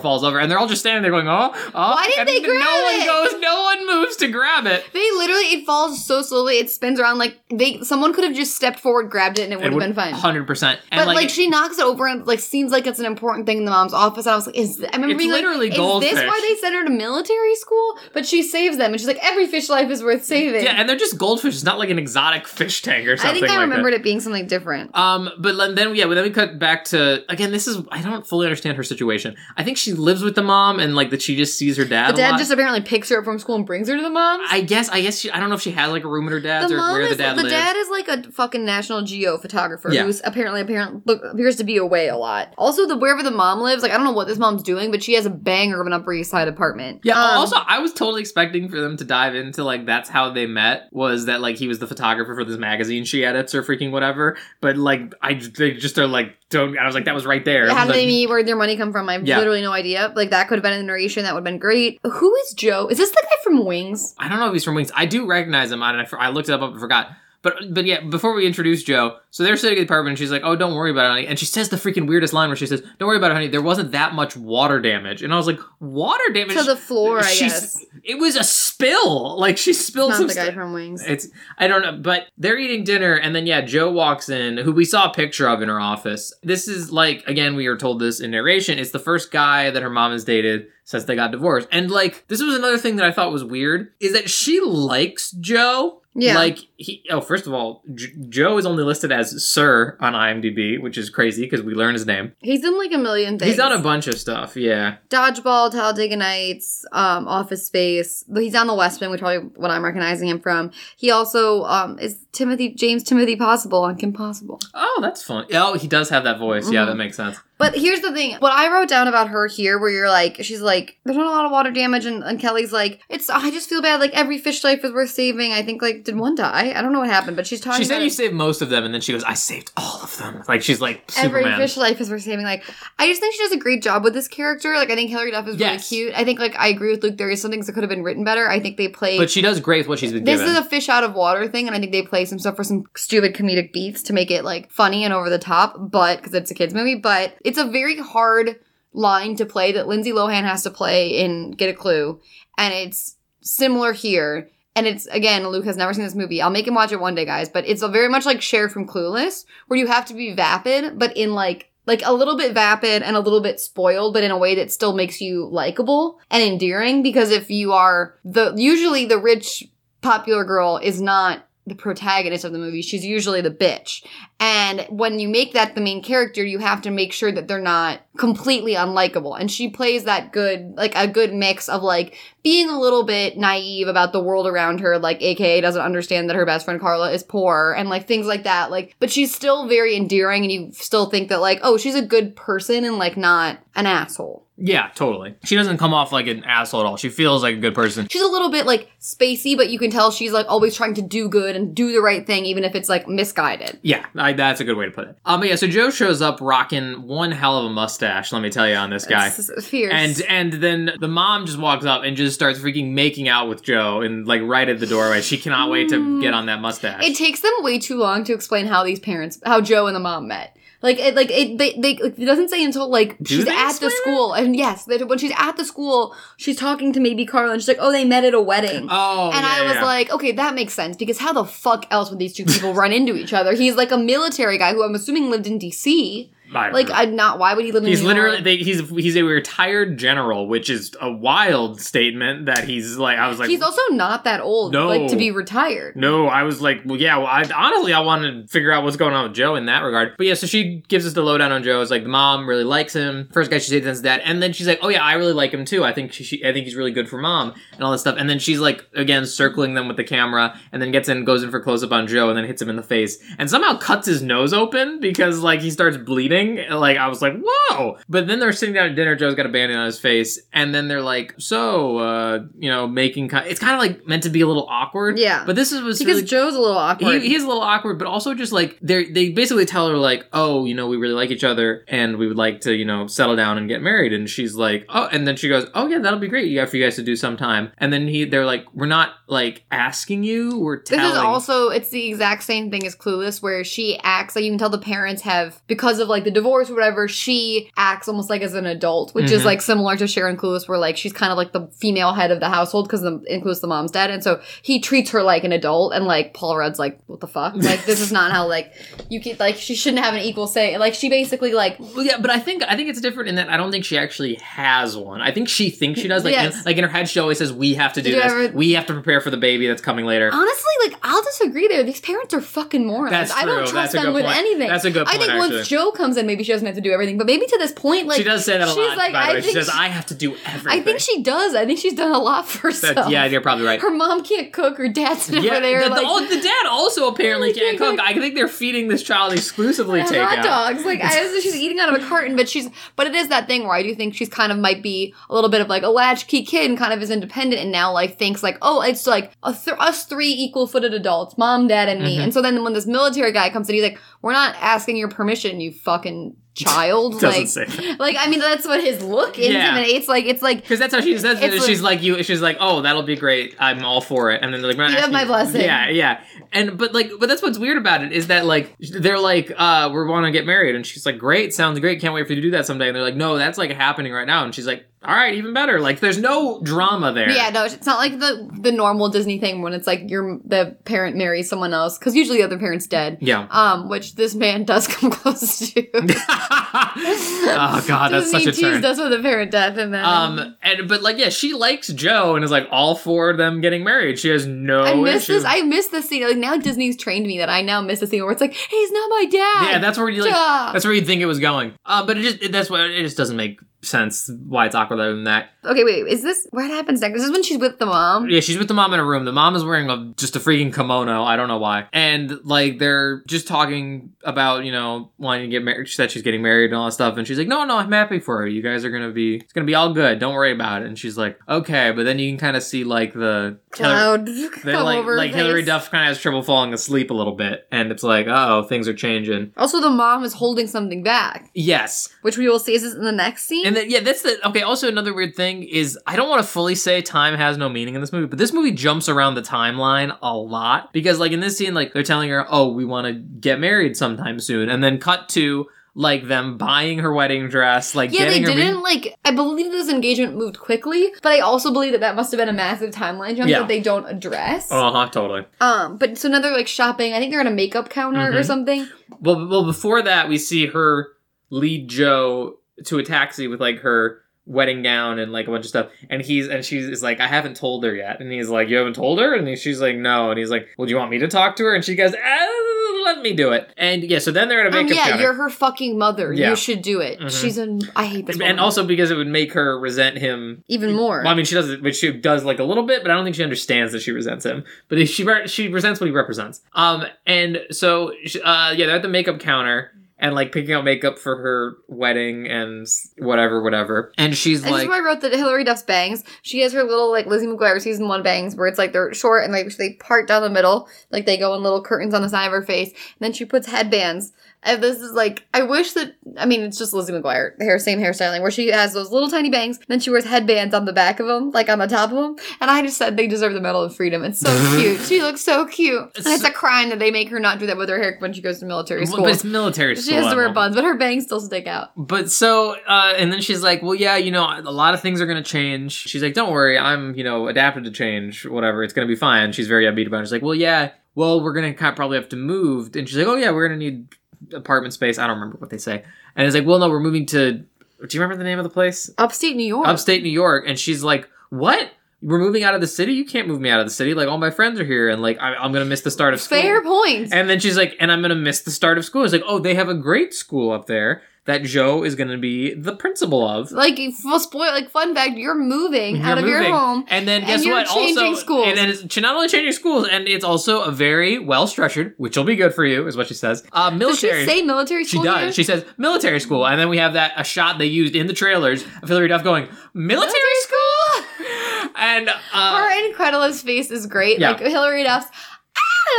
falls 0.00 0.24
over 0.24 0.38
and 0.40 0.50
they're 0.50 0.58
all 0.58 0.66
just 0.66 0.80
standing 0.82 1.02
there 1.02 1.12
going 1.12 1.28
oh, 1.28 1.50
oh 1.54 1.54
Mm-hmm. 1.54 1.78
Why 1.78 2.12
and 2.18 2.28
they 2.28 2.40
no 2.40 2.48
grab 2.48 2.82
one 2.82 3.06
goes 3.06 3.40
no 3.40 3.62
one 3.62 3.86
moves 3.86 4.16
to 4.16 4.28
grab 4.28 4.66
it 4.66 4.84
They 4.92 5.10
literally, 5.12 5.42
it 5.54 5.66
falls 5.66 6.04
so 6.04 6.22
slowly, 6.22 6.58
it 6.58 6.70
spins 6.70 6.98
around 6.98 7.18
like 7.18 7.38
they. 7.50 7.80
Someone 7.82 8.12
could 8.12 8.24
have 8.24 8.34
just 8.34 8.56
stepped 8.56 8.80
forward, 8.80 9.10
grabbed 9.10 9.38
it, 9.38 9.44
and 9.44 9.52
it 9.52 9.56
would 9.60 9.72
have 9.72 9.78
been 9.80 9.94
fine. 9.94 10.12
100% 10.12 10.62
and 10.64 10.78
But 10.90 11.06
like, 11.14 11.30
she 11.30 11.48
knocks 11.48 11.78
it 11.78 11.84
over 11.84 12.06
and 12.06 12.26
like 12.26 12.40
seems 12.40 12.72
like 12.72 12.86
it's 12.86 12.98
an 12.98 13.06
important 13.06 13.46
thing 13.46 13.58
in 13.58 13.64
the 13.64 13.70
mom's 13.70 13.92
office. 13.94 14.26
And 14.26 14.32
I 14.32 14.36
was 14.36 14.46
like, 14.46 14.56
is 14.56 14.76
th- 14.76 14.88
I 14.92 14.96
remember 14.96 15.14
It's 15.14 15.18
being 15.18 15.30
literally 15.30 15.66
like, 15.70 15.72
is 15.72 15.78
goldfish. 15.78 16.10
this 16.12 16.26
why 16.26 16.40
they 16.48 16.56
sent 16.60 16.74
her 16.74 16.84
to 16.84 16.90
military 16.90 17.54
school? 17.56 17.98
But 18.12 18.26
she 18.26 18.42
saves 18.42 18.76
them, 18.76 18.92
and 18.92 19.00
she's 19.00 19.06
like, 19.08 19.18
every 19.22 19.46
fish 19.46 19.68
life 19.68 19.90
is 19.90 20.02
worth 20.02 20.24
saving. 20.24 20.64
yeah 20.64 20.74
and 20.80 20.88
they're 20.88 20.96
just 20.96 21.16
goldfish 21.18 21.54
it's 21.54 21.64
not 21.64 21.78
like 21.78 21.90
an 21.90 21.98
exotic 21.98 22.46
fish 22.48 22.82
tank 22.82 23.06
or 23.06 23.16
something. 23.16 23.30
I 23.30 23.34
think 23.34 23.44
I 23.46 23.48
like 23.50 23.56
that. 23.58 23.62
remembered 23.62 23.94
it 23.94 24.02
being 24.02 24.20
something 24.20 24.46
different. 24.46 24.96
Um, 24.96 25.30
but 25.38 25.56
then- 25.56 25.74
then 25.74 25.94
yeah, 25.94 26.06
but 26.06 26.14
then 26.14 26.24
we 26.24 26.30
cut 26.30 26.58
back 26.58 26.84
to 26.86 27.03
again. 27.28 27.50
This 27.52 27.66
is 27.66 27.78
I 27.90 28.02
don't 28.02 28.26
fully 28.26 28.46
understand 28.46 28.76
her 28.76 28.82
situation. 28.82 29.36
I 29.56 29.64
think 29.64 29.76
she 29.76 29.92
lives 29.92 30.22
with 30.22 30.34
the 30.34 30.42
mom, 30.42 30.78
and 30.80 30.94
like 30.94 31.10
that 31.10 31.22
she 31.22 31.36
just 31.36 31.56
sees 31.58 31.76
her 31.76 31.84
dad. 31.84 32.12
The 32.12 32.18
dad 32.18 32.38
just 32.38 32.50
apparently 32.50 32.80
picks 32.80 33.08
her 33.10 33.18
up 33.18 33.24
from 33.24 33.38
school 33.38 33.56
and 33.56 33.66
brings 33.66 33.88
her 33.88 33.96
to 33.96 34.02
the 34.02 34.10
mom. 34.10 34.40
I 34.50 34.60
guess 34.60 34.88
I 34.88 35.00
guess 35.00 35.18
she, 35.20 35.30
I 35.30 35.40
don't 35.40 35.48
know 35.48 35.54
if 35.56 35.62
she 35.62 35.72
has 35.72 35.90
like 35.90 36.04
a 36.04 36.08
room 36.08 36.26
at 36.26 36.32
her 36.32 36.40
dad's 36.40 36.70
the 36.70 36.76
or 36.76 36.92
where 36.92 37.02
is 37.02 37.10
the 37.10 37.16
dad 37.22 37.36
the 37.36 37.42
lives. 37.42 37.52
dad 37.54 37.76
is 37.76 37.88
like 37.90 38.08
a 38.08 38.30
fucking 38.32 38.64
national 38.64 39.02
geo 39.02 39.38
photographer 39.38 39.90
Yeah. 39.92 40.04
who's 40.04 40.20
apparently 40.24 40.60
apparent 40.60 41.06
look, 41.06 41.22
appears 41.24 41.56
to 41.56 41.64
be 41.64 41.76
away 41.76 42.08
a 42.08 42.16
lot. 42.16 42.52
Also, 42.58 42.86
the 42.86 42.96
wherever 42.96 43.22
the 43.22 43.30
mom 43.30 43.60
lives, 43.60 43.82
like 43.82 43.92
I 43.92 43.96
don't 43.96 44.04
know 44.04 44.12
what 44.12 44.26
this 44.28 44.38
mom's 44.38 44.62
doing, 44.62 44.90
but 44.90 45.02
she 45.02 45.14
has 45.14 45.26
a 45.26 45.30
banger 45.30 45.80
of 45.80 45.86
an 45.86 45.92
Upper 45.92 46.12
East 46.12 46.30
Side 46.30 46.48
apartment. 46.48 47.00
yeah. 47.04 47.14
Um, 47.14 47.38
also, 47.38 47.56
I 47.66 47.78
was 47.80 47.92
totally 47.92 48.20
expecting 48.20 48.68
for 48.68 48.80
them 48.80 48.96
to 48.96 49.04
dive 49.04 49.34
into 49.34 49.64
like 49.64 49.86
that's 49.86 50.08
how 50.08 50.30
they 50.30 50.46
met. 50.46 50.88
Was 50.92 51.26
that 51.26 51.40
like 51.40 51.56
he 51.56 51.68
was 51.68 51.78
the 51.78 51.86
photographer 51.86 52.34
for 52.34 52.44
this 52.44 52.56
magazine 52.58 53.04
she 53.04 53.24
edits 53.24 53.54
or 53.54 53.62
freaking 53.62 53.90
whatever? 53.90 54.36
But 54.60 54.76
like 54.76 55.14
I 55.22 55.34
they 55.34 55.72
just 55.74 55.98
are 55.98 56.06
like 56.06 56.36
don't. 56.54 56.78
I 56.78 56.86
was 56.86 56.94
like 56.94 57.04
that 57.04 57.14
was 57.14 57.26
right 57.26 57.44
there. 57.44 57.68
How 57.68 57.82
did 57.84 57.88
But- 57.88 57.94
they 57.96 58.06
meet? 58.06 58.28
Where 58.28 58.42
their 58.42 58.56
money 58.56 58.76
come 58.76 58.92
from? 58.92 59.08
I 59.08 59.14
have 59.14 59.26
Yeah. 59.26 59.38
literally 59.38 59.60
no 59.62 59.72
idea. 59.72 60.12
Like 60.16 60.30
that 60.30 60.48
could 60.48 60.56
have 60.56 60.62
been 60.62 60.72
in 60.72 60.78
the 60.80 60.86
narration. 60.86 61.24
That 61.24 61.34
would 61.34 61.40
have 61.40 61.44
been 61.44 61.58
great. 61.58 62.00
Who 62.04 62.34
is 62.36 62.54
Joe? 62.54 62.86
Is 62.88 62.98
this 62.98 63.10
the 63.10 63.20
guy 63.22 63.36
from 63.42 63.64
Wings? 63.64 64.14
I 64.18 64.28
don't 64.28 64.38
know 64.40 64.46
if 64.46 64.52
he's 64.52 64.64
from 64.64 64.74
Wings. 64.74 64.90
I 64.94 65.06
do 65.06 65.26
recognize 65.26 65.70
him. 65.70 65.82
I, 65.82 66.06
I 66.18 66.30
looked 66.30 66.48
it 66.48 66.52
up 66.52 66.62
and 66.62 66.80
forgot. 66.80 67.08
But 67.44 67.74
but 67.74 67.84
yeah, 67.84 68.00
before 68.00 68.32
we 68.32 68.46
introduce 68.46 68.82
Joe, 68.82 69.18
so 69.30 69.44
they're 69.44 69.58
sitting 69.58 69.76
at 69.76 69.80
the 69.82 69.84
apartment 69.84 70.12
and 70.12 70.18
she's 70.18 70.30
like, 70.30 70.40
"Oh, 70.44 70.56
don't 70.56 70.74
worry 70.74 70.90
about 70.90 71.04
it, 71.04 71.08
honey." 71.10 71.26
And 71.26 71.38
she 71.38 71.44
says 71.44 71.68
the 71.68 71.76
freaking 71.76 72.08
weirdest 72.08 72.32
line 72.32 72.48
where 72.48 72.56
she 72.56 72.66
says, 72.66 72.82
"Don't 72.98 73.06
worry 73.06 73.18
about 73.18 73.32
it, 73.32 73.34
honey. 73.34 73.48
There 73.48 73.60
wasn't 73.60 73.92
that 73.92 74.14
much 74.14 74.34
water 74.34 74.80
damage." 74.80 75.22
And 75.22 75.30
I 75.30 75.36
was 75.36 75.46
like, 75.46 75.60
"Water 75.78 76.24
damage 76.32 76.56
To 76.56 76.62
the 76.62 76.74
floor, 76.74 77.18
I 77.18 77.34
guess. 77.34 77.84
It 78.02 78.18
was 78.18 78.36
a 78.36 78.44
spill. 78.44 79.38
Like 79.38 79.58
she 79.58 79.74
spilled 79.74 80.14
some. 80.14 80.22
Not 80.26 80.28
some 80.32 80.34
the 80.34 80.34
guy 80.34 80.44
stuff. 80.44 80.54
from 80.54 80.72
Wings. 80.72 81.04
It's 81.06 81.28
I 81.58 81.68
don't 81.68 81.82
know, 81.82 81.98
but 81.98 82.28
they're 82.38 82.58
eating 82.58 82.82
dinner, 82.82 83.14
and 83.14 83.36
then 83.36 83.46
yeah, 83.46 83.60
Joe 83.60 83.92
walks 83.92 84.30
in, 84.30 84.56
who 84.56 84.72
we 84.72 84.86
saw 84.86 85.10
a 85.10 85.12
picture 85.12 85.46
of 85.46 85.60
in 85.60 85.68
her 85.68 85.80
office. 85.80 86.32
This 86.42 86.66
is 86.66 86.90
like 86.90 87.24
again, 87.26 87.56
we 87.56 87.68
were 87.68 87.76
told 87.76 88.00
this 88.00 88.20
in 88.20 88.30
narration. 88.30 88.78
It's 88.78 88.90
the 88.90 88.98
first 88.98 89.30
guy 89.30 89.68
that 89.70 89.82
her 89.82 89.90
mom 89.90 90.12
has 90.12 90.24
dated 90.24 90.68
since 90.84 91.04
they 91.04 91.14
got 91.14 91.30
divorced, 91.30 91.68
and 91.70 91.90
like 91.90 92.26
this 92.28 92.42
was 92.42 92.54
another 92.56 92.78
thing 92.78 92.96
that 92.96 93.04
I 93.04 93.12
thought 93.12 93.32
was 93.32 93.44
weird 93.44 93.92
is 94.00 94.14
that 94.14 94.30
she 94.30 94.60
likes 94.60 95.30
Joe. 95.32 96.00
Yeah. 96.16 96.36
Like 96.36 96.58
he. 96.84 97.02
Oh, 97.10 97.20
first 97.20 97.46
of 97.46 97.52
all, 97.52 97.82
J- 97.94 98.12
Joe 98.28 98.58
is 98.58 98.66
only 98.66 98.84
listed 98.84 99.10
as 99.12 99.44
Sir 99.44 99.96
on 100.00 100.12
IMDb, 100.12 100.80
which 100.80 100.96
is 100.98 101.10
crazy 101.10 101.42
because 101.42 101.62
we 101.62 101.74
learn 101.74 101.94
his 101.94 102.06
name. 102.06 102.32
He's 102.40 102.64
in 102.64 102.76
like 102.78 102.92
a 102.92 102.98
million 102.98 103.38
things. 103.38 103.52
He's 103.52 103.60
on 103.60 103.72
a 103.72 103.78
bunch 103.78 104.06
of 104.06 104.18
stuff. 104.18 104.56
Yeah. 104.56 104.96
Dodgeball, 105.10 105.70
Talladega 105.70 106.16
Nights, 106.16 106.84
um, 106.92 107.26
Office 107.28 107.66
Space. 107.66 108.24
But 108.28 108.42
He's 108.42 108.54
on 108.54 108.66
the 108.66 108.74
West 108.74 109.00
Wing, 109.00 109.10
which 109.10 109.18
is 109.18 109.22
probably 109.22 109.48
what 109.56 109.70
I'm 109.70 109.84
recognizing 109.84 110.28
him 110.28 110.40
from. 110.40 110.70
He 110.96 111.10
also 111.10 111.64
um, 111.64 111.98
is 111.98 112.18
Timothy 112.32 112.74
James 112.74 113.02
Timothy 113.02 113.36
Possible 113.36 113.82
on 113.82 113.96
Kim 113.96 114.12
Possible. 114.12 114.60
Oh, 114.74 114.98
that's 115.02 115.22
fun. 115.22 115.46
Oh, 115.52 115.74
he 115.78 115.88
does 115.88 116.08
have 116.10 116.24
that 116.24 116.38
voice. 116.38 116.70
Yeah, 116.70 116.82
Mhm. 116.84 116.86
that 116.88 116.94
makes 116.96 117.16
sense. 117.16 117.38
But 117.56 117.76
here's 117.76 118.00
the 118.00 118.12
thing: 118.12 118.34
what 118.40 118.52
I 118.52 118.70
wrote 118.72 118.88
down 118.88 119.06
about 119.06 119.28
her 119.28 119.46
here, 119.46 119.78
where 119.78 119.88
you're 119.88 120.08
like, 120.10 120.42
she's 120.42 120.60
like, 120.60 120.98
there's 121.04 121.16
not 121.16 121.26
a 121.26 121.30
lot 121.30 121.46
of 121.46 121.52
water 121.52 121.70
damage, 121.70 122.04
and, 122.04 122.22
and 122.24 122.38
Kelly's 122.40 122.72
like, 122.72 123.00
it's. 123.08 123.30
I 123.30 123.50
just 123.50 123.68
feel 123.68 123.80
bad. 123.80 124.00
Like 124.00 124.12
every 124.12 124.38
fish 124.38 124.64
life 124.64 124.84
is 124.84 124.92
worth 124.92 125.10
saving. 125.10 125.52
I 125.52 125.62
think 125.62 125.80
like, 125.80 126.02
did 126.02 126.16
one 126.18 126.34
die? 126.34 126.72
I 126.74 126.82
don't 126.82 126.92
know 126.92 127.00
what 127.00 127.08
happened, 127.10 127.36
but 127.36 127.46
she's 127.46 127.60
talking. 127.60 127.80
She 127.80 127.84
said 127.84 128.02
you 128.02 128.10
saved 128.10 128.34
most 128.34 128.62
of 128.62 128.68
them, 128.68 128.84
and 128.84 128.92
then 128.92 129.00
she 129.00 129.12
goes, 129.12 129.24
"I 129.24 129.34
saved 129.34 129.72
all 129.76 130.00
of 130.02 130.16
them." 130.18 130.42
Like 130.48 130.62
she's 130.62 130.80
like 130.80 131.10
Every 131.16 131.44
fish 131.44 131.76
life 131.76 132.00
is 132.00 132.10
worth 132.10 132.22
saving. 132.22 132.44
Like, 132.44 132.64
I 132.98 133.06
just 133.08 133.20
think 133.20 133.34
she 133.34 133.42
does 133.42 133.52
a 133.52 133.56
great 133.58 133.82
job 133.82 134.04
with 134.04 134.14
this 134.14 134.28
character. 134.28 134.74
Like, 134.74 134.90
I 134.90 134.94
think 134.94 135.10
Hilary 135.10 135.30
Duff 135.30 135.46
is 135.48 135.56
Yes. 135.56 135.90
really 135.92 136.06
cute. 136.06 136.18
I 136.18 136.24
think, 136.24 136.38
like, 136.40 136.54
I 136.56 136.68
agree 136.68 136.90
with 136.90 137.02
Luke. 137.02 137.16
There 137.16 137.30
is 137.30 137.40
some 137.40 137.50
things 137.50 137.66
that 137.66 137.72
could 137.72 137.82
have 137.82 137.90
been 137.90 138.02
written 138.02 138.24
better. 138.24 138.48
I 138.48 138.60
think 138.60 138.76
they 138.76 138.88
play. 138.88 139.18
but 139.18 139.30
she 139.30 139.40
does 139.42 139.60
great 139.60 139.78
with 139.78 139.88
what 139.88 139.98
she's 139.98 140.12
been 140.12 140.24
this 140.24 140.40
given. 140.40 140.54
is 140.54 140.58
a 140.60 140.64
fish 140.68 140.88
out 140.88 141.04
of 141.04 141.14
water 141.14 141.46
thing, 141.48 141.66
and 141.66 141.76
I 141.76 141.80
think 141.80 141.92
they 141.92 142.02
play 142.02 142.24
some 142.24 142.38
stuff 142.38 142.56
for 142.56 142.64
some 142.64 142.84
stupid 142.96 143.34
comedic 143.34 143.72
beats 143.72 144.02
to 144.04 144.12
make 144.12 144.30
it 144.30 144.44
like 144.44 144.70
funny 144.70 145.04
and 145.04 145.12
over 145.14 145.30
the 145.30 145.38
top. 145.38 145.76
But 145.78 146.18
because 146.18 146.34
it's 146.34 146.50
a 146.50 146.54
kids 146.54 146.74
movie, 146.74 146.94
but 146.96 147.34
it's 147.44 147.58
a 147.58 147.64
very 147.64 147.98
hard 147.98 148.58
line 148.92 149.34
to 149.36 149.44
play 149.44 149.72
that 149.72 149.88
Lindsay 149.88 150.12
Lohan 150.12 150.42
has 150.44 150.62
to 150.62 150.70
play 150.70 151.08
in 151.08 151.50
Get 151.52 151.68
a 151.68 151.72
Clue, 151.74 152.20
and 152.56 152.72
it's 152.72 153.16
similar 153.40 153.92
here. 153.92 154.48
And 154.76 154.86
it's 154.86 155.06
again, 155.06 155.46
Luke 155.48 155.66
has 155.66 155.76
never 155.76 155.94
seen 155.94 156.04
this 156.04 156.14
movie. 156.14 156.42
I'll 156.42 156.50
make 156.50 156.66
him 156.66 156.74
watch 156.74 156.92
it 156.92 157.00
one 157.00 157.14
day, 157.14 157.24
guys. 157.24 157.48
But 157.48 157.66
it's 157.66 157.82
a 157.82 157.88
very 157.88 158.08
much 158.08 158.26
like 158.26 158.42
Cher 158.42 158.68
from 158.68 158.86
Clueless, 158.86 159.44
where 159.68 159.78
you 159.78 159.86
have 159.86 160.06
to 160.06 160.14
be 160.14 160.34
vapid, 160.34 160.98
but 160.98 161.16
in 161.16 161.34
like 161.34 161.70
like 161.86 162.02
a 162.04 162.12
little 162.12 162.36
bit 162.36 162.54
vapid 162.54 163.02
and 163.02 163.14
a 163.14 163.20
little 163.20 163.40
bit 163.40 163.60
spoiled, 163.60 164.14
but 164.14 164.24
in 164.24 164.30
a 164.30 164.38
way 164.38 164.54
that 164.56 164.72
still 164.72 164.94
makes 164.94 165.20
you 165.20 165.46
likable 165.46 166.18
and 166.30 166.42
endearing. 166.42 167.02
Because 167.02 167.30
if 167.30 167.50
you 167.50 167.72
are 167.72 168.18
the 168.24 168.52
usually 168.56 169.04
the 169.04 169.18
rich 169.18 169.64
popular 170.00 170.44
girl 170.44 170.78
is 170.82 171.00
not 171.00 171.46
the 171.66 171.74
protagonist 171.74 172.44
of 172.44 172.52
the 172.52 172.58
movie. 172.58 172.82
She's 172.82 173.06
usually 173.06 173.40
the 173.40 173.50
bitch. 173.50 174.04
And 174.38 174.86
when 174.90 175.18
you 175.18 175.30
make 175.30 175.54
that 175.54 175.74
the 175.74 175.80
main 175.80 176.02
character, 176.02 176.44
you 176.44 176.58
have 176.58 176.82
to 176.82 176.90
make 176.90 177.12
sure 177.12 177.32
that 177.32 177.48
they're 177.48 177.58
not 177.58 178.02
completely 178.18 178.74
unlikable. 178.74 179.38
And 179.38 179.50
she 179.50 179.70
plays 179.70 180.04
that 180.04 180.32
good, 180.32 180.74
like 180.76 180.92
a 180.94 181.08
good 181.08 181.32
mix 181.32 181.70
of 181.70 181.82
like 181.82 182.18
being 182.42 182.68
a 182.68 182.78
little 182.78 183.04
bit 183.04 183.38
naive 183.38 183.88
about 183.88 184.12
the 184.12 184.22
world 184.22 184.46
around 184.46 184.80
her, 184.80 184.98
like 184.98 185.22
AKA 185.22 185.62
doesn't 185.62 185.80
understand 185.80 186.28
that 186.28 186.36
her 186.36 186.44
best 186.44 186.66
friend 186.66 186.80
Carla 186.80 187.12
is 187.12 187.22
poor 187.22 187.74
and 187.76 187.88
like 187.88 188.06
things 188.06 188.26
like 188.26 188.44
that. 188.44 188.70
Like, 188.70 188.94
but 189.00 189.10
she's 189.10 189.34
still 189.34 189.66
very 189.66 189.96
endearing 189.96 190.42
and 190.42 190.52
you 190.52 190.72
still 190.72 191.08
think 191.08 191.30
that 191.30 191.40
like, 191.40 191.60
oh, 191.62 191.78
she's 191.78 191.94
a 191.94 192.02
good 192.04 192.36
person 192.36 192.84
and 192.84 192.98
like 192.98 193.16
not 193.16 193.58
an 193.74 193.86
asshole. 193.86 194.43
Yeah, 194.56 194.90
totally. 194.94 195.34
She 195.44 195.56
doesn't 195.56 195.78
come 195.78 195.92
off 195.92 196.12
like 196.12 196.28
an 196.28 196.44
asshole 196.44 196.80
at 196.80 196.86
all. 196.86 196.96
She 196.96 197.08
feels 197.08 197.42
like 197.42 197.56
a 197.56 197.58
good 197.58 197.74
person. 197.74 198.06
She's 198.08 198.22
a 198.22 198.28
little 198.28 198.50
bit 198.50 198.66
like 198.66 198.88
spacey, 199.00 199.56
but 199.56 199.68
you 199.68 199.80
can 199.80 199.90
tell 199.90 200.12
she's 200.12 200.32
like 200.32 200.46
always 200.48 200.76
trying 200.76 200.94
to 200.94 201.02
do 201.02 201.28
good 201.28 201.56
and 201.56 201.74
do 201.74 201.92
the 201.92 201.98
right 202.00 202.24
thing, 202.24 202.46
even 202.46 202.62
if 202.62 202.76
it's 202.76 202.88
like 202.88 203.08
misguided. 203.08 203.80
Yeah, 203.82 204.06
I, 204.14 204.32
that's 204.32 204.60
a 204.60 204.64
good 204.64 204.76
way 204.76 204.84
to 204.84 204.92
put 204.92 205.08
it. 205.08 205.18
Um, 205.24 205.40
but 205.40 205.48
yeah, 205.48 205.56
so 205.56 205.66
Joe 205.66 205.90
shows 205.90 206.22
up 206.22 206.40
rocking 206.40 207.02
one 207.02 207.32
hell 207.32 207.58
of 207.58 207.64
a 207.64 207.70
mustache. 207.70 208.32
Let 208.32 208.42
me 208.42 208.50
tell 208.50 208.68
you 208.68 208.76
on 208.76 208.90
this 208.90 209.06
guy. 209.06 209.26
It's 209.26 209.66
fierce. 209.66 209.92
And 209.92 210.22
and 210.28 210.52
then 210.62 210.92
the 211.00 211.08
mom 211.08 211.46
just 211.46 211.58
walks 211.58 211.84
up 211.84 212.04
and 212.04 212.16
just 212.16 212.36
starts 212.36 212.60
freaking 212.60 212.92
making 212.92 213.28
out 213.28 213.48
with 213.48 213.62
Joe 213.62 214.02
and 214.02 214.24
like 214.24 214.42
right 214.42 214.68
at 214.68 214.78
the 214.78 214.86
doorway. 214.86 215.20
She 215.20 215.36
cannot 215.36 215.68
wait 215.68 215.88
to 215.88 216.20
get 216.20 216.32
on 216.32 216.46
that 216.46 216.60
mustache. 216.60 217.04
It 217.04 217.16
takes 217.16 217.40
them 217.40 217.52
way 217.58 217.80
too 217.80 217.96
long 217.96 218.22
to 218.24 218.32
explain 218.32 218.66
how 218.66 218.84
these 218.84 219.00
parents, 219.00 219.40
how 219.44 219.60
Joe 219.60 219.88
and 219.88 219.96
the 219.96 220.00
mom 220.00 220.28
met. 220.28 220.56
Like 220.84 220.98
it, 220.98 221.14
like 221.14 221.30
it, 221.30 221.56
they, 221.56 221.72
they, 221.72 221.96
like, 221.96 222.18
it 222.18 222.26
doesn't 222.26 222.50
say 222.50 222.62
until 222.62 222.90
like 222.90 223.16
Do 223.22 223.36
she's 223.36 223.48
at 223.48 223.72
the 223.80 223.88
school, 223.88 224.34
and 224.34 224.54
yes, 224.54 224.84
they, 224.84 224.98
when 224.98 225.16
she's 225.16 225.32
at 225.34 225.56
the 225.56 225.64
school, 225.64 226.14
she's 226.36 226.58
talking 226.58 226.92
to 226.92 227.00
maybe 227.00 227.24
Carla, 227.24 227.54
and 227.54 227.62
she's 227.62 227.68
like, 227.68 227.78
"Oh, 227.80 227.90
they 227.90 228.04
met 228.04 228.22
at 228.22 228.34
a 228.34 228.40
wedding." 228.40 228.88
Oh, 228.90 229.30
and 229.32 229.40
yeah, 229.40 229.54
I 229.54 229.62
was 229.64 229.76
yeah. 229.76 229.82
like, 229.82 230.12
okay, 230.12 230.32
that 230.32 230.54
makes 230.54 230.74
sense 230.74 230.98
because 230.98 231.16
how 231.16 231.32
the 231.32 231.46
fuck 231.46 231.86
else 231.90 232.10
would 232.10 232.18
these 232.18 232.34
two 232.34 232.44
people 232.44 232.74
run 232.74 232.92
into 232.92 233.16
each 233.16 233.32
other? 233.32 233.54
He's 233.54 233.76
like 233.76 233.92
a 233.92 233.96
military 233.96 234.58
guy 234.58 234.74
who 234.74 234.84
I'm 234.84 234.94
assuming 234.94 235.30
lived 235.30 235.46
in 235.46 235.56
D.C. 235.56 236.30
Like, 236.72 236.88
I'm 236.92 237.16
not. 237.16 237.38
Why 237.38 237.54
would 237.54 237.64
he 237.64 237.72
live 237.72 237.82
in? 237.82 237.88
He's 237.88 238.02
New 238.02 238.08
literally 238.08 238.40
they, 238.40 238.56
he's 238.56 238.88
he's 238.90 239.16
a 239.16 239.22
retired 239.22 239.98
general, 239.98 240.48
which 240.48 240.70
is 240.70 240.94
a 241.00 241.10
wild 241.10 241.80
statement. 241.80 242.46
That 242.46 242.64
he's 242.64 242.96
like 242.96 243.18
I 243.18 243.28
was 243.28 243.38
like 243.38 243.48
he's 243.50 243.62
also 243.62 243.82
not 243.90 244.24
that 244.24 244.40
old, 244.40 244.72
No. 244.72 244.88
like 244.88 245.08
to 245.10 245.16
be 245.16 245.30
retired. 245.30 245.96
No, 245.96 246.26
I 246.26 246.42
was 246.44 246.60
like, 246.60 246.82
well, 246.84 246.98
yeah. 246.98 247.16
Well, 247.18 247.26
I 247.26 247.42
honestly, 247.54 247.92
I 247.92 248.00
wanted 248.00 248.42
to 248.42 248.48
figure 248.48 248.72
out 248.72 248.84
what's 248.84 248.96
going 248.96 249.14
on 249.14 249.24
with 249.24 249.34
Joe 249.34 249.54
in 249.56 249.66
that 249.66 249.80
regard. 249.80 250.14
But 250.16 250.26
yeah, 250.26 250.34
so 250.34 250.46
she 250.46 250.82
gives 250.88 251.06
us 251.06 251.12
the 251.12 251.22
lowdown 251.22 251.52
on 251.52 251.62
Joe. 251.62 251.80
It's 251.80 251.90
like 251.90 252.02
the 252.02 252.08
mom 252.08 252.48
really 252.48 252.64
likes 252.64 252.92
him. 252.94 253.28
First 253.32 253.50
guy 253.50 253.58
she 253.58 253.70
dates 253.70 253.86
is 253.86 254.02
dad, 254.02 254.20
and 254.24 254.42
then 254.42 254.52
she's 254.52 254.66
like, 254.66 254.78
oh 254.82 254.88
yeah, 254.88 255.02
I 255.02 255.14
really 255.14 255.32
like 255.32 255.52
him 255.52 255.64
too. 255.64 255.84
I 255.84 255.92
think 255.92 256.12
she, 256.12 256.24
she, 256.24 256.44
I 256.44 256.52
think 256.52 256.64
he's 256.64 256.76
really 256.76 256.92
good 256.92 257.08
for 257.08 257.18
mom 257.18 257.54
and 257.72 257.82
all 257.82 257.92
this 257.92 258.00
stuff. 258.00 258.16
And 258.18 258.28
then 258.30 258.38
she's 258.38 258.58
like, 258.60 258.84
again, 258.94 259.26
circling 259.26 259.74
them 259.74 259.88
with 259.88 259.96
the 259.96 260.04
camera, 260.04 260.58
and 260.72 260.80
then 260.80 260.90
gets 260.92 261.08
in, 261.08 261.24
goes 261.24 261.42
in 261.42 261.50
for 261.50 261.60
close 261.60 261.82
up 261.82 261.92
on 261.92 262.06
Joe, 262.06 262.28
and 262.28 262.36
then 262.38 262.44
hits 262.44 262.60
him 262.62 262.68
in 262.70 262.76
the 262.76 262.82
face, 262.82 263.18
and 263.38 263.48
somehow 263.50 263.76
cuts 263.76 264.06
his 264.06 264.22
nose 264.22 264.52
open 264.52 265.00
because 265.00 265.40
like 265.40 265.60
he 265.60 265.70
starts 265.70 265.96
bleeding. 265.96 266.43
Like 266.70 266.96
I 266.96 267.08
was 267.08 267.20
like, 267.22 267.34
whoa. 267.42 267.98
But 268.08 268.26
then 268.26 268.38
they're 268.38 268.52
sitting 268.52 268.74
down 268.74 268.88
at 268.90 268.96
dinner. 268.96 269.14
Joe's 269.16 269.34
got 269.34 269.46
a 269.46 269.48
bandage 269.48 269.76
on 269.76 269.86
his 269.86 269.98
face, 269.98 270.40
and 270.52 270.74
then 270.74 270.88
they're 270.88 271.02
like, 271.02 271.34
so, 271.38 271.98
uh, 271.98 272.40
you 272.58 272.70
know, 272.70 272.86
making. 272.86 273.28
ki- 273.28 273.36
It's 273.46 273.60
kind 273.60 273.74
of 273.74 273.78
like 273.80 274.06
meant 274.06 274.22
to 274.24 274.30
be 274.30 274.40
a 274.40 274.46
little 274.46 274.66
awkward. 274.68 275.18
Yeah. 275.18 275.44
But 275.46 275.56
this 275.56 275.72
is 275.72 275.80
was 275.82 275.98
Because 275.98 276.16
really 276.16 276.26
Joe's 276.26 276.54
a 276.54 276.60
little 276.60 276.76
awkward. 276.78 277.22
he, 277.22 277.28
he's 277.30 277.42
a 277.42 277.46
little 277.46 277.62
awkward, 277.62 277.98
but 277.98 278.06
also 278.08 278.34
just 278.34 278.52
like 278.52 278.78
they 278.82 279.04
they 279.04 279.30
basically 279.30 279.66
tell 279.66 279.88
her 279.88 279.96
like, 279.96 280.26
oh, 280.32 280.64
you 280.64 280.74
know, 280.74 280.86
we 280.86 280.96
really 280.96 281.14
like 281.14 281.30
each 281.30 281.44
other, 281.44 281.84
and 281.88 282.16
we 282.18 282.26
would 282.26 282.36
like 282.36 282.60
to, 282.62 282.74
you 282.74 282.84
know, 282.84 283.06
settle 283.06 283.36
down 283.36 283.58
and 283.58 283.68
get 283.68 283.82
married. 283.82 284.12
And 284.12 284.28
she's 284.28 284.54
like, 284.54 284.86
oh, 284.88 285.08
and 285.10 285.26
then 285.26 285.36
she 285.36 285.48
goes, 285.48 285.66
oh 285.74 285.86
yeah, 285.86 285.98
that'll 285.98 286.18
be 286.18 286.28
great. 286.28 286.50
Yeah, 286.50 286.66
for 286.66 286.76
you 286.76 286.84
guys 286.84 286.96
to 286.96 287.02
do 287.02 287.16
sometime. 287.16 287.72
And 287.78 287.92
then 287.92 288.08
he, 288.08 288.24
they're 288.24 288.46
like, 288.46 288.64
we're 288.74 288.86
not 288.86 289.10
like 289.26 289.64
asking 289.70 290.24
you, 290.24 290.58
we're 290.58 290.80
This 290.82 291.00
is 291.00 291.16
also 291.16 291.68
it's 291.68 291.88
the 291.90 292.08
exact 292.08 292.42
same 292.42 292.70
thing 292.70 292.86
as 292.86 292.94
Clueless, 292.94 293.42
where 293.42 293.64
she 293.64 293.98
acts 294.02 294.36
like 294.36 294.44
you 294.44 294.50
can 294.50 294.58
tell 294.58 294.68
the 294.70 294.78
parents 294.78 295.22
have 295.22 295.60
because 295.66 295.98
of 295.98 296.08
like 296.08 296.24
the 296.24 296.30
divorce 296.34 296.68
or 296.70 296.74
whatever. 296.74 297.08
She 297.08 297.70
acts 297.76 298.08
almost 298.08 298.28
like 298.28 298.42
as 298.42 298.54
an 298.54 298.66
adult, 298.66 299.14
which 299.14 299.30
is 299.30 299.42
Mhm. 299.42 299.46
like 299.46 299.62
similar 299.62 299.96
to 299.96 300.06
Cher 300.06 300.28
in 300.28 300.36
Clueless, 300.36 300.68
where 300.68 300.78
like 300.78 300.96
she's 300.96 301.12
kind 301.12 301.32
of 301.32 301.38
like 301.38 301.52
the 301.52 301.68
female 301.78 302.12
head 302.12 302.30
of 302.30 302.40
the 302.40 302.48
household 302.48 302.86
because 302.86 303.02
the 303.02 303.22
in 303.26 303.40
Clueless 303.42 303.60
the 303.60 303.66
mom's 303.66 303.90
dead, 303.90 304.10
and 304.10 304.22
so 304.22 304.40
he 304.62 304.80
treats 304.80 305.10
her 305.10 305.22
like 305.22 305.44
an 305.44 305.52
adult, 305.52 305.94
and 305.94 306.04
like 306.06 306.34
Paul 306.34 306.56
Rudd's 306.58 306.78
like, 306.78 306.98
what 307.06 307.20
the 307.20 307.26
fuck? 307.28 307.54
Like 307.56 307.84
this 307.86 308.00
is 308.00 308.12
not 308.12 308.32
how 308.32 308.46
like 308.46 308.72
you 309.08 309.20
can 309.20 309.36
like 309.40 309.56
she 309.56 309.74
shouldn't 309.74 310.04
have 310.04 310.14
an 310.14 310.20
equal 310.20 310.46
say. 310.46 310.76
Like 310.76 310.94
she 310.94 311.08
basically 311.08 311.52
like 311.52 311.78
Well, 311.78 312.04
yeah, 312.04 312.18
but 312.18 312.30
I 312.30 312.38
think 312.38 312.62
I 312.68 312.76
think 312.76 312.88
it's 312.90 313.00
different 313.00 313.28
in 313.30 313.36
that 313.36 313.48
I 313.48 313.56
don't 313.56 313.70
think 313.70 313.84
she 313.84 313.96
actually 313.96 314.34
has 314.42 314.96
one. 314.96 315.20
I 315.20 315.30
think 315.30 315.48
she 315.48 315.70
thinks 315.70 316.00
she 316.00 316.08
does. 316.08 316.24
Like, 316.24 316.32
Yes. 316.34 316.56
in, 316.58 316.62
like 316.64 316.76
in 316.76 316.84
her 316.84 316.90
head, 316.90 317.08
she 317.08 317.20
always 317.20 317.38
says, 317.38 317.52
"We 317.52 317.74
have 317.74 317.92
to 317.94 318.02
do 318.02 318.10
Did 318.10 318.18
this. 318.22 318.32
ever- 318.32 318.52
we 318.56 318.72
have 318.72 318.86
to 318.86 318.92
prepare 318.92 319.20
for 319.20 319.30
the 319.30 319.36
baby 319.36 319.66
that's 319.66 319.82
coming 319.82 320.04
later." 320.04 320.30
honestly 320.32 320.72
like 320.84 320.94
I'll 321.02 321.22
disagree 321.22 321.68
there. 321.68 321.82
These 321.84 322.00
parents 322.00 322.34
are 322.34 322.40
fucking 322.40 322.86
morons. 322.86 323.10
That's 323.12 323.32
I 323.32 323.44
don't 323.44 323.66
trust 323.68 323.92
them 323.92 324.12
with 324.12 324.24
point. 324.24 324.36
anything. 324.36 324.68
That's 324.68 324.84
a 324.84 324.90
good 324.90 325.06
I 325.06 325.12
think 325.18 325.30
actually. 325.30 325.56
once 325.56 325.68
Joe 325.68 325.90
comes 325.92 326.13
in, 326.16 326.26
maybe 326.26 326.44
she 326.44 326.52
doesn't 326.52 326.66
have 326.66 326.74
to 326.76 326.80
do 326.80 326.92
everything, 326.92 327.18
but 327.18 327.26
maybe 327.26 327.46
to 327.46 327.58
this 327.58 327.72
point, 327.72 328.06
like 328.06 328.18
she 328.18 328.24
does 328.24 328.44
say 328.44 328.58
that 328.58 328.66
a 328.66 328.70
she's 328.70 328.76
lot. 328.76 328.96
like, 328.96 329.12
by 329.12 329.26
the 329.26 329.30
I 329.30 329.34
way, 329.34 329.40
she 329.40 329.52
think 329.52 329.56
says, 329.64 329.68
"I 329.68 329.88
have 329.88 330.06
to 330.06 330.14
do 330.14 330.36
everything." 330.46 330.80
I 330.80 330.82
think 330.82 331.00
she 331.00 331.22
does. 331.22 331.54
I 331.54 331.66
think 331.66 331.78
she's 331.78 331.94
done 331.94 332.12
a 332.12 332.18
lot 332.18 332.48
for 332.48 332.68
herself. 332.68 332.94
That- 332.94 333.10
yeah, 333.10 333.24
you're 333.26 333.40
probably 333.40 333.64
right. 333.64 333.80
Her 333.80 333.90
mom 333.90 334.22
can't 334.24 334.52
cook. 334.52 334.76
Her 334.78 334.88
dad's 334.88 335.30
never 335.30 335.44
Yeah, 335.46 335.60
there. 335.60 335.82
the, 335.82 335.88
the- 335.90 335.94
like, 335.96 336.04
oh, 336.06 336.26
the 336.26 336.40
dad 336.40 336.66
also 336.70 337.08
apparently 337.12 337.52
can't 337.52 337.78
can't 337.78 337.98
cook. 337.98 338.00
I 338.06 338.14
think 338.18 338.34
they're 338.34 338.48
feeding 338.48 338.88
this 338.88 339.02
child 339.02 339.32
exclusively 339.32 340.00
hot 340.00 340.12
takeout. 340.12 340.42
dogs. 340.42 340.84
Like 340.84 341.00
I, 341.02 341.40
she's 341.40 341.56
eating 341.56 341.80
out 341.80 341.94
of 341.94 342.02
a 342.02 342.06
carton, 342.06 342.36
but 342.36 342.48
she's. 342.48 342.68
But 342.96 343.06
it 343.06 343.14
is 343.14 343.28
that 343.28 343.46
thing 343.46 343.62
where 343.64 343.72
I 343.74 343.82
do 343.82 343.94
think 343.94 344.14
she's 344.14 344.28
kind 344.28 344.52
of 344.52 344.58
might 344.58 344.82
be 344.82 345.14
a 345.30 345.34
little 345.34 345.50
bit 345.50 345.60
of 345.60 345.68
like 345.68 345.82
a 345.82 345.88
latchkey 345.88 346.44
kid 346.44 346.68
and 346.70 346.78
kind 346.78 346.92
of 346.92 347.02
is 347.02 347.10
independent, 347.10 347.60
and 347.62 347.72
now 347.72 347.92
like 347.92 348.18
thinks 348.18 348.42
like, 348.42 348.58
oh, 348.62 348.82
it's 348.82 349.06
like 349.06 349.32
a 349.42 349.52
th- 349.52 349.76
us 349.80 350.04
three 350.06 350.30
equal-footed 350.32 350.92
adults, 350.94 351.36
mom, 351.38 351.66
dad, 351.68 351.88
and 351.88 351.94
Mm-hmm. 352.00 352.04
me. 352.06 352.18
And 352.22 352.34
so 352.34 352.42
then 352.42 352.64
when 352.64 352.72
this 352.74 352.86
military 352.86 353.32
guy 353.32 353.48
comes 353.50 353.68
in, 353.68 353.74
he's 353.76 353.82
like, 353.84 353.98
we're 354.20 354.32
not 354.32 354.54
asking 354.60 354.96
your 354.96 355.08
permission, 355.08 355.60
you 355.60 355.70
fucking 356.04 356.36
child. 356.54 357.12
Doesn't 357.20 357.30
like, 357.30 357.48
say 357.48 357.64
that. 357.64 358.00
like 358.00 358.16
I 358.18 358.28
mean, 358.28 358.40
that's 358.40 358.66
what 358.66 358.82
his 358.82 359.02
look 359.02 359.38
intimidates. 359.38 360.08
Like 360.08 360.24
it's 360.26 360.42
like 360.42 360.62
Because 360.62 360.78
that's 360.78 360.94
how 360.94 361.00
she 361.00 361.18
says 361.18 361.40
it. 361.40 361.62
She's 361.62 361.82
like 361.82 362.02
you. 362.02 362.22
She's 362.22 362.42
like, 362.42 362.56
oh, 362.60 362.82
that'll 362.82 363.02
be 363.02 363.16
great. 363.16 363.56
I'm 363.58 363.84
all 363.84 364.00
for 364.00 364.30
it. 364.30 364.42
And 364.42 364.52
then 364.52 364.60
they're 364.60 364.70
like, 364.70 364.78
"We're 364.78 364.88
You 364.88 364.96
have 364.96 365.12
my 365.12 365.24
blessing. 365.24 365.62
Yeah, 365.62 365.88
yeah. 365.88 366.22
And 366.52 366.78
but 366.78 366.94
like, 366.94 367.10
but 367.18 367.28
that's 367.28 367.42
what's 367.42 367.58
weird 367.58 367.78
about 367.78 368.04
it 368.04 368.12
is 368.12 368.28
that 368.28 368.46
like 368.46 368.74
they're 368.78 369.18
like, 369.18 369.52
uh, 369.56 369.90
we 369.92 370.04
want 370.04 370.26
to 370.26 370.30
get 370.30 370.46
married, 370.46 370.74
and 370.74 370.86
she's 370.86 371.06
like, 371.06 371.18
great, 371.18 371.54
sounds 371.54 371.80
great, 371.80 372.00
can't 372.00 372.14
wait 372.14 372.26
for 372.26 372.32
you 372.32 372.36
to 372.36 372.42
do 372.42 372.50
that 372.52 372.66
someday. 372.66 372.88
And 372.88 372.96
they're 372.96 373.02
like, 373.02 373.16
no, 373.16 373.36
that's 373.36 373.58
like 373.58 373.70
happening 373.70 374.12
right 374.12 374.26
now. 374.26 374.44
And 374.44 374.54
she's 374.54 374.66
like, 374.66 374.86
all 375.04 375.14
right, 375.14 375.34
even 375.34 375.52
better. 375.52 375.80
Like, 375.80 376.00
there's 376.00 376.18
no 376.18 376.60
drama 376.62 377.12
there. 377.12 377.30
Yeah, 377.30 377.50
no, 377.50 377.64
it's 377.64 377.86
not 377.86 377.98
like 377.98 378.18
the 378.18 378.48
the 378.60 378.72
normal 378.72 379.08
Disney 379.08 379.38
thing 379.38 379.62
when 379.62 379.72
it's 379.72 379.86
like 379.86 380.08
your 380.10 380.38
the 380.44 380.76
parent 380.84 381.16
marries 381.16 381.48
someone 381.48 381.74
else 381.74 381.98
because 381.98 382.14
usually 382.14 382.38
the 382.38 382.44
other 382.44 382.58
parent's 382.58 382.86
dead. 382.86 383.18
Yeah. 383.20 383.46
Um, 383.50 383.88
which 383.88 384.14
this 384.14 384.34
man 384.34 384.64
does 384.66 384.86
come 384.86 385.10
close 385.10 385.58
to. 385.72 385.86
oh 385.94 387.84
god, 387.86 388.12
that's 388.12 388.30
such 388.30 388.46
a 388.46 388.52
turn. 388.52 388.84
us 388.84 388.98
with 388.98 389.12
a 389.12 389.20
parent 389.22 389.50
death, 389.50 389.76
and 389.76 389.92
then 389.92 390.04
Um, 390.04 390.56
and 390.62 390.88
but 390.88 391.02
like, 391.02 391.18
yeah, 391.18 391.28
she 391.28 391.54
likes 391.54 391.88
Joe 391.88 392.36
and 392.36 392.44
is 392.44 392.50
like 392.50 392.66
all 392.70 392.94
for 392.94 393.36
them 393.36 393.60
getting 393.60 393.84
married. 393.84 394.18
She 394.18 394.28
has 394.28 394.46
no. 394.46 394.82
I 394.82 394.94
miss 394.94 395.24
issue. 395.24 395.34
this. 395.34 395.44
I 395.46 395.62
miss 395.62 395.88
this 395.88 396.08
scene. 396.08 396.26
Like 396.26 396.36
now, 396.36 396.56
Disney's 396.56 396.96
trained 396.96 397.26
me 397.26 397.38
that 397.38 397.48
I 397.50 397.62
now 397.62 397.80
miss 397.80 398.00
the 398.00 398.06
scene 398.06 398.22
where 398.22 398.32
it's 398.32 398.40
like, 398.40 398.54
"Hey, 398.54 398.76
he's 398.76 398.92
not 398.92 399.10
my 399.10 399.24
dad." 399.26 399.70
Yeah, 399.70 399.78
that's 399.78 399.98
where 399.98 400.08
you 400.08 400.22
like. 400.22 400.32
Duh. 400.32 400.70
That's 400.72 400.84
where 400.84 400.94
you 400.94 401.02
think 401.02 401.20
it 401.20 401.26
was 401.26 401.38
going. 401.38 401.74
Uh, 401.84 402.06
but 402.06 402.16
it 402.16 402.22
just 402.22 402.42
it, 402.42 402.52
that's 402.52 402.70
what 402.70 402.80
it 402.80 403.02
just 403.02 403.16
doesn't 403.16 403.36
make 403.36 403.60
sense 403.84 404.30
why 404.46 404.66
it's 404.66 404.74
awkward 404.74 405.00
other 405.00 405.14
than 405.14 405.24
that. 405.24 405.50
okay. 405.64 405.84
Wait, 405.84 406.06
is 406.06 406.22
this 406.22 406.46
what 406.50 406.68
happens 406.70 407.00
next? 407.00 407.14
This 407.14 407.24
is 407.24 407.30
when 407.30 407.42
she's 407.42 407.58
with 407.58 407.78
the 407.78 407.86
mom. 407.86 408.28
Yeah, 408.28 408.40
she's 408.40 408.58
with 408.58 408.68
the 408.68 408.74
mom 408.74 408.92
in 408.94 409.00
a 409.00 409.04
room. 409.04 409.24
The 409.24 409.32
mom 409.32 409.54
is 409.56 409.64
wearing 409.64 409.90
a, 409.90 410.12
just 410.16 410.36
a 410.36 410.38
freaking 410.40 410.74
kimono. 410.74 411.22
I 411.22 411.36
don't 411.36 411.48
know 411.48 411.58
why. 411.58 411.86
And 411.92 412.38
like 412.44 412.78
they're 412.78 413.22
just 413.26 413.46
talking 413.48 414.12
about 414.24 414.64
you 414.64 414.72
know 414.72 415.10
wanting 415.18 415.42
to 415.44 415.48
get 415.48 415.62
married. 415.64 415.88
She 415.88 415.94
said 415.94 416.10
she's 416.10 416.22
getting 416.22 416.42
married 416.42 416.66
and 416.70 416.74
all 416.76 416.86
that 416.86 416.92
stuff. 416.92 417.16
And 417.16 417.26
she's 417.26 417.38
like, 417.38 417.48
no, 417.48 417.64
no, 417.64 417.78
I'm 417.78 417.92
happy 417.92 418.18
for 418.18 418.38
her. 418.38 418.46
You 418.46 418.62
guys 418.62 418.84
are 418.84 418.90
gonna 418.90 419.10
be 419.12 419.36
it's 419.36 419.52
gonna 419.52 419.66
be 419.66 419.74
all 419.74 419.92
good. 419.92 420.18
Don't 420.18 420.34
worry 420.34 420.52
about 420.52 420.82
it. 420.82 420.88
And 420.88 420.98
she's 420.98 421.16
like, 421.18 421.38
okay. 421.48 421.90
But 421.92 422.04
then 422.04 422.18
you 422.18 422.30
can 422.30 422.38
kind 422.38 422.56
of 422.56 422.62
see 422.62 422.84
like 422.84 423.12
the 423.12 423.58
Cloud 423.70 424.26
They're 424.64 424.74
come 424.74 424.84
like, 424.84 424.98
over. 424.98 425.16
like 425.16 425.32
Hilary. 425.34 425.62
Duff 425.62 425.90
kind 425.90 426.04
of 426.04 426.08
has 426.08 426.20
trouble 426.20 426.42
falling 426.42 426.72
asleep 426.72 427.10
a 427.10 427.14
little 427.14 427.34
bit, 427.34 427.66
and 427.72 427.90
it's 427.90 428.02
like, 428.02 428.26
oh, 428.28 428.62
things 428.64 428.86
are 428.88 428.94
changing. 428.94 429.52
Also, 429.56 429.80
the 429.80 429.90
mom 429.90 430.22
is 430.24 430.34
holding 430.34 430.66
something 430.66 431.02
back, 431.02 431.50
Yes, 431.54 432.08
which 432.22 432.36
we 432.38 432.48
will 432.48 432.58
see. 432.58 432.74
Is 432.74 432.82
this 432.82 432.94
in 432.94 433.02
the 433.04 433.12
next 433.12 433.46
scene? 433.46 433.64
And 433.76 433.82
then, 433.82 433.90
yeah, 433.90 434.00
that's 434.00 434.22
the 434.22 434.38
okay. 434.48 434.62
Also, 434.62 434.88
another 434.88 435.12
weird 435.12 435.34
thing 435.34 435.64
is 435.64 435.98
I 436.06 436.16
don't 436.16 436.28
want 436.28 436.42
to 436.42 436.46
fully 436.48 436.74
say 436.74 437.02
time 437.02 437.34
has 437.34 437.56
no 437.56 437.68
meaning 437.68 437.94
in 437.94 438.00
this 438.00 438.12
movie, 438.12 438.26
but 438.26 438.38
this 438.38 438.52
movie 438.52 438.70
jumps 438.70 439.08
around 439.08 439.34
the 439.34 439.42
timeline 439.42 440.16
a 440.22 440.36
lot 440.36 440.92
because, 440.92 441.18
like, 441.18 441.32
in 441.32 441.40
this 441.40 441.58
scene, 441.58 441.74
like 441.74 441.92
they're 441.92 442.02
telling 442.02 442.30
her, 442.30 442.46
"Oh, 442.48 442.72
we 442.72 442.84
want 442.84 443.06
to 443.06 443.14
get 443.14 443.58
married 443.58 443.96
sometime 443.96 444.38
soon," 444.38 444.68
and 444.68 444.82
then 444.84 444.98
cut 444.98 445.28
to 445.30 445.66
like 445.96 446.26
them 446.26 446.58
buying 446.58 446.98
her 446.98 447.12
wedding 447.12 447.48
dress, 447.48 447.94
like 447.94 448.12
Yeah, 448.12 448.24
they 448.24 448.40
didn't 448.40 448.82
like. 448.82 449.16
I 449.24 449.30
believe 449.30 449.70
this 449.70 449.88
engagement 449.88 450.36
moved 450.36 450.58
quickly, 450.58 451.12
but 451.22 451.30
I 451.30 451.38
also 451.38 451.72
believe 451.72 451.92
that 451.92 452.00
that 452.00 452.16
must 452.16 452.32
have 452.32 452.38
been 452.38 452.48
a 452.48 452.52
massive 452.52 452.90
timeline 452.92 453.36
jump 453.36 453.48
Yeah. 453.48 453.60
that 453.60 453.68
they 453.68 453.80
don't 453.80 454.04
address. 454.06 454.72
Uh 454.72 454.90
huh. 454.90 455.08
Totally. 455.10 455.44
Um, 455.60 455.96
but 455.98 456.18
so 456.18 456.28
another 456.28 456.50
like 456.50 456.66
shopping. 456.68 457.12
I 457.12 457.18
think 457.20 457.30
they're 457.30 457.40
at 457.40 457.46
a 457.46 457.50
makeup 457.50 457.90
counter 457.90 458.20
or 458.30 458.40
Mhm. 458.40 458.44
something. 458.44 458.88
Well, 459.20 459.46
well, 459.48 459.64
before 459.64 460.02
that, 460.02 460.28
we 460.28 460.36
see 460.36 460.66
her 460.66 461.10
lead 461.50 461.88
Joe 461.88 462.58
to 462.84 462.98
a 462.98 463.02
taxi 463.02 463.46
with 463.48 463.60
like 463.60 463.78
her 463.80 464.20
wedding 464.46 464.82
gown 464.82 465.18
and 465.18 465.32
like 465.32 465.46
a 465.48 465.50
bunch 465.50 465.64
of 465.64 465.68
stuff 465.70 465.90
and 466.10 466.20
he's 466.20 466.48
and 466.48 466.62
she's 466.66 467.02
like 467.02 467.18
i 467.18 467.26
haven't 467.26 467.56
told 467.56 467.82
her 467.82 467.94
yet 467.94 468.20
and 468.20 468.30
he's 468.30 468.50
like 468.50 468.68
you 468.68 468.76
haven't 468.76 468.92
told 468.92 469.18
her 469.18 469.34
and 469.34 469.48
he- 469.48 469.56
she's 469.56 469.80
like 469.80 469.96
no 469.96 470.28
and 470.28 470.38
he's 470.38 470.50
like 470.50 470.68
well 470.76 470.84
do 470.84 470.90
you 470.90 470.98
want 470.98 471.10
me 471.10 471.16
to 471.16 471.26
talk 471.28 471.56
to 471.56 471.62
her 471.64 471.74
and 471.74 471.82
she 471.82 471.94
goes 471.94 472.12
ah, 472.14 473.02
let 473.06 473.22
me 473.22 473.32
do 473.32 473.52
it 473.52 473.72
and 473.78 474.02
yeah 474.04 474.18
so 474.18 474.30
then 474.30 474.48
they're 474.50 474.60
at 474.66 474.66
a 474.74 474.76
Um, 474.78 474.84
makeup 474.84 474.96
yeah, 474.98 475.08
counter 475.12 475.22
you're 475.22 475.32
her 475.32 475.48
fucking 475.48 475.96
mother. 475.96 476.30
Yeah. 476.32 476.50
You 476.50 476.56
should 476.56 476.82
do 476.82 477.00
it. 477.00 477.20
Mhm. 477.20 477.40
She's 477.40 477.56
an. 477.56 477.80
I 477.96 478.04
hate 478.06 478.26
this. 478.26 478.36
Woman. 478.36 478.48
and 478.50 478.60
also 478.60 478.84
because 478.84 479.10
it 479.10 479.16
would 479.16 479.28
make 479.28 479.52
her 479.54 479.78
resent 479.80 480.18
him 480.18 480.62
even 480.68 480.92
more. 480.94 481.22
well, 481.22 481.28
I 481.32 481.34
mean, 481.34 481.44
she 481.46 481.54
does 481.54 481.68
it, 481.70 481.82
but 481.82 481.94
she 481.96 482.12
does 482.12 482.44
like 482.44 482.58
a 482.58 482.64
little 482.64 482.84
bit, 482.84 483.02
but 483.02 483.10
I 483.10 483.14
don't 483.14 483.24
think 483.24 483.36
she 483.36 483.42
understands 483.42 483.92
that 483.92 484.00
she 484.00 484.10
resents 484.10 484.44
him. 484.44 484.64
But 484.88 485.06
she 485.08 485.26
she 485.46 485.68
resents 485.68 486.00
what 486.00 486.06
he 486.06 486.12
represents. 486.12 486.60
Um, 486.74 487.04
and 487.26 487.62
so 487.70 488.10
uh, 488.42 488.74
yeah, 488.76 488.86
they're 488.86 488.96
at 488.96 489.02
the 489.02 489.08
makeup 489.08 489.38
counter 489.38 489.90
and 490.24 490.34
like 490.34 490.52
picking 490.52 490.72
out 490.72 490.84
makeup 490.84 491.18
for 491.18 491.36
her 491.36 491.76
wedding 491.86 492.46
and 492.48 492.86
whatever, 493.18 493.62
whatever. 493.62 494.10
And 494.16 494.34
she's 494.34 494.60
And 494.60 494.68
this 494.68 494.72
like, 494.72 494.82
is 494.84 494.88
where 494.88 495.02
I 495.02 495.04
wrote 495.04 495.20
that 495.20 495.32
Hilary 495.32 495.64
Duff's 495.64 495.82
bangs. 495.82 496.24
She 496.40 496.62
has 496.62 496.72
her 496.72 496.82
little 496.82 497.10
like 497.10 497.26
Lizzie 497.26 497.46
McGuire 497.46 497.78
season 497.78 498.08
one 498.08 498.22
bangs, 498.22 498.56
where 498.56 498.66
it's 498.66 498.78
like 498.78 498.94
they're 498.94 499.12
short 499.12 499.44
and 499.44 499.52
like 499.52 499.76
they 499.76 499.92
part 499.92 500.26
down 500.26 500.40
the 500.40 500.48
middle, 500.48 500.88
like 501.10 501.26
they 501.26 501.36
go 501.36 501.54
in 501.54 501.62
little 501.62 501.82
curtains 501.82 502.14
on 502.14 502.22
the 502.22 502.30
side 502.30 502.46
of 502.46 502.52
her 502.52 502.62
face. 502.62 502.88
And 502.88 503.20
then 503.20 503.34
she 503.34 503.44
puts 503.44 503.66
headbands 503.66 504.32
And 504.64 504.82
this 504.82 504.98
is 505.00 505.12
like, 505.12 505.46
I 505.52 505.62
wish 505.62 505.92
that, 505.92 506.16
I 506.38 506.46
mean, 506.46 506.62
it's 506.62 506.78
just 506.78 506.92
Lizzie 506.94 507.12
McGuire, 507.12 507.60
hair, 507.60 507.78
same 507.78 507.98
hairstyling, 507.98 508.40
where 508.40 508.50
she 508.50 508.68
has 508.68 508.94
those 508.94 509.10
little 509.10 509.28
tiny 509.28 509.50
bangs, 509.50 509.78
then 509.88 510.00
she 510.00 510.10
wears 510.10 510.24
headbands 510.24 510.74
on 510.74 510.86
the 510.86 510.92
back 510.92 511.20
of 511.20 511.26
them, 511.26 511.50
like 511.50 511.68
on 511.68 511.78
the 511.78 511.86
top 511.86 512.10
of 512.10 512.16
them. 512.16 512.36
And 512.60 512.70
I 512.70 512.80
just 512.82 512.96
said 512.96 513.16
they 513.16 513.26
deserve 513.26 513.52
the 513.52 513.60
Medal 513.60 513.82
of 513.82 513.94
Freedom. 513.94 514.24
It's 514.24 514.40
so 514.40 514.48
cute. 514.78 515.00
She 515.02 515.20
looks 515.20 515.42
so 515.42 515.66
cute. 515.66 516.02
And 516.16 516.26
it's 516.26 516.44
a 516.44 516.50
crime 516.50 516.88
that 516.88 516.98
they 516.98 517.10
make 517.10 517.28
her 517.28 517.38
not 517.38 517.58
do 517.58 517.66
that 517.66 517.76
with 517.76 517.88
her 517.90 517.98
hair 517.98 518.16
when 518.20 518.32
she 518.32 518.40
goes 518.40 518.58
to 518.60 518.66
military 518.66 519.04
school. 519.06 519.24
But 519.24 519.34
it's 519.34 519.44
military 519.44 519.96
school. 519.96 520.10
she 520.10 520.14
has 520.14 520.30
to 520.30 520.36
wear 520.36 520.46
level. 520.46 520.54
buns, 520.54 520.74
but 520.74 520.84
her 520.84 520.96
bangs 520.96 521.24
still 521.24 521.40
stick 521.40 521.66
out. 521.66 521.90
But 521.96 522.30
so, 522.30 522.76
uh, 522.86 523.14
and 523.18 523.30
then 523.30 523.42
she's 523.42 523.62
like, 523.62 523.82
well, 523.82 523.94
yeah, 523.94 524.16
you 524.16 524.30
know, 524.30 524.44
a 524.44 524.72
lot 524.72 524.94
of 524.94 525.02
things 525.02 525.20
are 525.20 525.26
going 525.26 525.42
to 525.42 525.48
change. 525.48 525.92
She's 525.92 526.22
like, 526.22 526.34
don't 526.34 526.50
worry, 526.52 526.78
I'm, 526.78 527.14
you 527.14 527.24
know, 527.24 527.48
adapted 527.48 527.84
to 527.84 527.90
change, 527.90 528.46
whatever, 528.46 528.82
it's 528.82 528.92
going 528.92 529.06
to 529.06 529.12
be 529.12 529.18
fine. 529.18 529.52
She's 529.52 529.68
very 529.68 529.84
upbeat 529.84 530.06
about 530.06 530.22
it. 530.22 530.24
She's 530.24 530.32
like, 530.32 530.42
well, 530.42 530.54
yeah, 530.54 530.92
well, 531.14 531.40
we're 531.40 531.52
going 531.52 531.70
to 531.70 531.78
kind 531.78 531.90
of 531.90 531.96
probably 531.96 532.16
have 532.18 532.28
to 532.30 532.36
move. 532.36 532.94
And 532.96 533.08
she's 533.08 533.18
like, 533.18 533.26
oh, 533.26 533.36
yeah, 533.36 533.50
we're 533.50 533.68
going 533.68 533.78
to 533.78 533.84
need 533.84 534.08
apartment 534.52 534.94
space. 534.94 535.18
I 535.18 535.26
don't 535.26 535.36
remember 535.36 535.58
what 535.58 535.70
they 535.70 535.78
say. 535.78 536.04
And 536.36 536.46
it's 536.46 536.54
like, 536.56 536.66
well, 536.66 536.78
no, 536.78 536.88
we're 536.88 537.00
moving 537.00 537.26
to, 537.26 537.52
do 537.52 537.66
you 538.10 538.20
remember 538.20 538.36
the 538.36 538.44
name 538.48 538.58
of 538.58 538.64
the 538.64 538.70
place? 538.70 539.10
Upstate 539.18 539.56
New 539.56 539.66
York. 539.66 539.86
Upstate 539.86 540.22
New 540.22 540.30
York. 540.30 540.64
And 540.66 540.78
she's 540.78 541.02
like, 541.02 541.28
what? 541.50 541.90
We're 542.22 542.38
moving 542.38 542.64
out 542.64 542.74
of 542.74 542.80
the 542.80 542.86
city? 542.86 543.12
You 543.12 543.26
can't 543.26 543.46
move 543.48 543.60
me 543.60 543.68
out 543.68 543.80
of 543.80 543.86
the 543.86 543.92
city. 543.92 544.14
Like, 544.14 544.28
all 544.28 544.38
my 544.38 544.50
friends 544.50 544.80
are 544.80 544.84
here. 544.84 545.10
And, 545.10 545.20
like, 545.20 545.38
I- 545.40 545.56
I'm 545.56 545.72
going 545.72 545.84
to 545.84 545.88
miss 545.88 546.00
the 546.00 546.10
start 546.10 546.32
of 546.32 546.40
school. 546.40 546.58
Fair 546.58 546.82
point. 546.82 547.32
And 547.34 547.50
then 547.50 547.60
she's 547.60 547.76
like, 547.76 547.96
and 548.00 548.10
I'm 548.10 548.22
gonna 548.22 548.34
miss 548.34 548.62
the 548.62 548.70
start 548.70 548.96
of 548.96 549.04
school. 549.04 549.24
It's 549.24 549.32
like, 549.34 549.42
oh, 549.46 549.58
they 549.58 549.74
have 549.74 549.90
a 549.90 549.94
great 549.94 550.32
school 550.32 550.72
up 550.72 550.86
there 550.86 551.22
that 551.46 551.62
Joe 551.62 552.02
is 552.04 552.14
gonna 552.14 552.38
be 552.38 552.72
the 552.74 552.96
principal 552.96 553.46
of. 553.46 553.70
like, 553.70 553.98
full 554.22 554.40
spoil, 554.40 554.70
like, 554.72 554.90
fun 554.90 555.14
fact, 555.14 555.36
you're 555.36 555.54
moving 555.54 556.16
You're 556.16 556.24
out 556.26 556.38
of 556.38 556.46
your 556.46 556.62
home. 556.64 557.04
And 557.08 557.28
then 557.28 557.42
and 557.42 557.46
guess 557.48 557.64
you're 557.64 557.74
what? 557.76 557.86
changing 557.86 558.24
also, 558.24 558.40
schools. 558.40 558.68
and 558.68 558.78
then 558.78 558.88
it's 558.88 559.16
not 559.18 559.34
only 559.36 559.48
changing 559.48 559.72
schools, 559.72 560.08
and 560.10 560.26
it's 560.26 560.44
also 560.44 560.82
a 560.82 560.90
very 560.90 561.38
well 561.38 561.66
structured, 561.66 562.14
which 562.16 562.36
will 562.36 562.44
be 562.44 562.56
good 562.56 562.74
for 562.74 562.84
you, 562.84 563.06
is 563.06 563.16
what 563.16 563.26
she 563.26 563.34
says. 563.34 563.62
Uh, 563.72 563.90
Does 563.90 563.98
military. 563.98 564.40
she 564.44 564.46
say 564.50 564.62
military 564.62 565.04
she 565.04 565.18
school? 565.18 565.22
here? 565.24 565.46
does. 565.46 565.54
She 565.54 565.64
says 565.64 565.84
military 565.98 566.40
school, 566.40 566.66
and 566.66 566.80
then 566.80 566.88
we 566.88 566.96
have 566.98 567.12
that 567.12 567.32
a 567.36 567.44
shot 567.44 567.78
they 567.78 567.86
used 567.86 568.16
in 568.16 568.26
the 568.26 568.32
trailers 568.34 568.82
of 569.02 569.08
Hilary 569.08 569.28
Duff 569.28 569.44
going 569.44 569.68
military, 569.92 570.32
school, 570.60 571.24
and 571.96 572.28
uh, 572.52 572.76
Her 572.78 573.06
incredulous 573.06 573.62
face 573.62 573.90
is 573.90 574.06
great. 574.06 574.38
Yeah. 574.38 574.52
Like 574.52 574.60
Hilary 574.60 575.02
Duff's. 575.04 575.28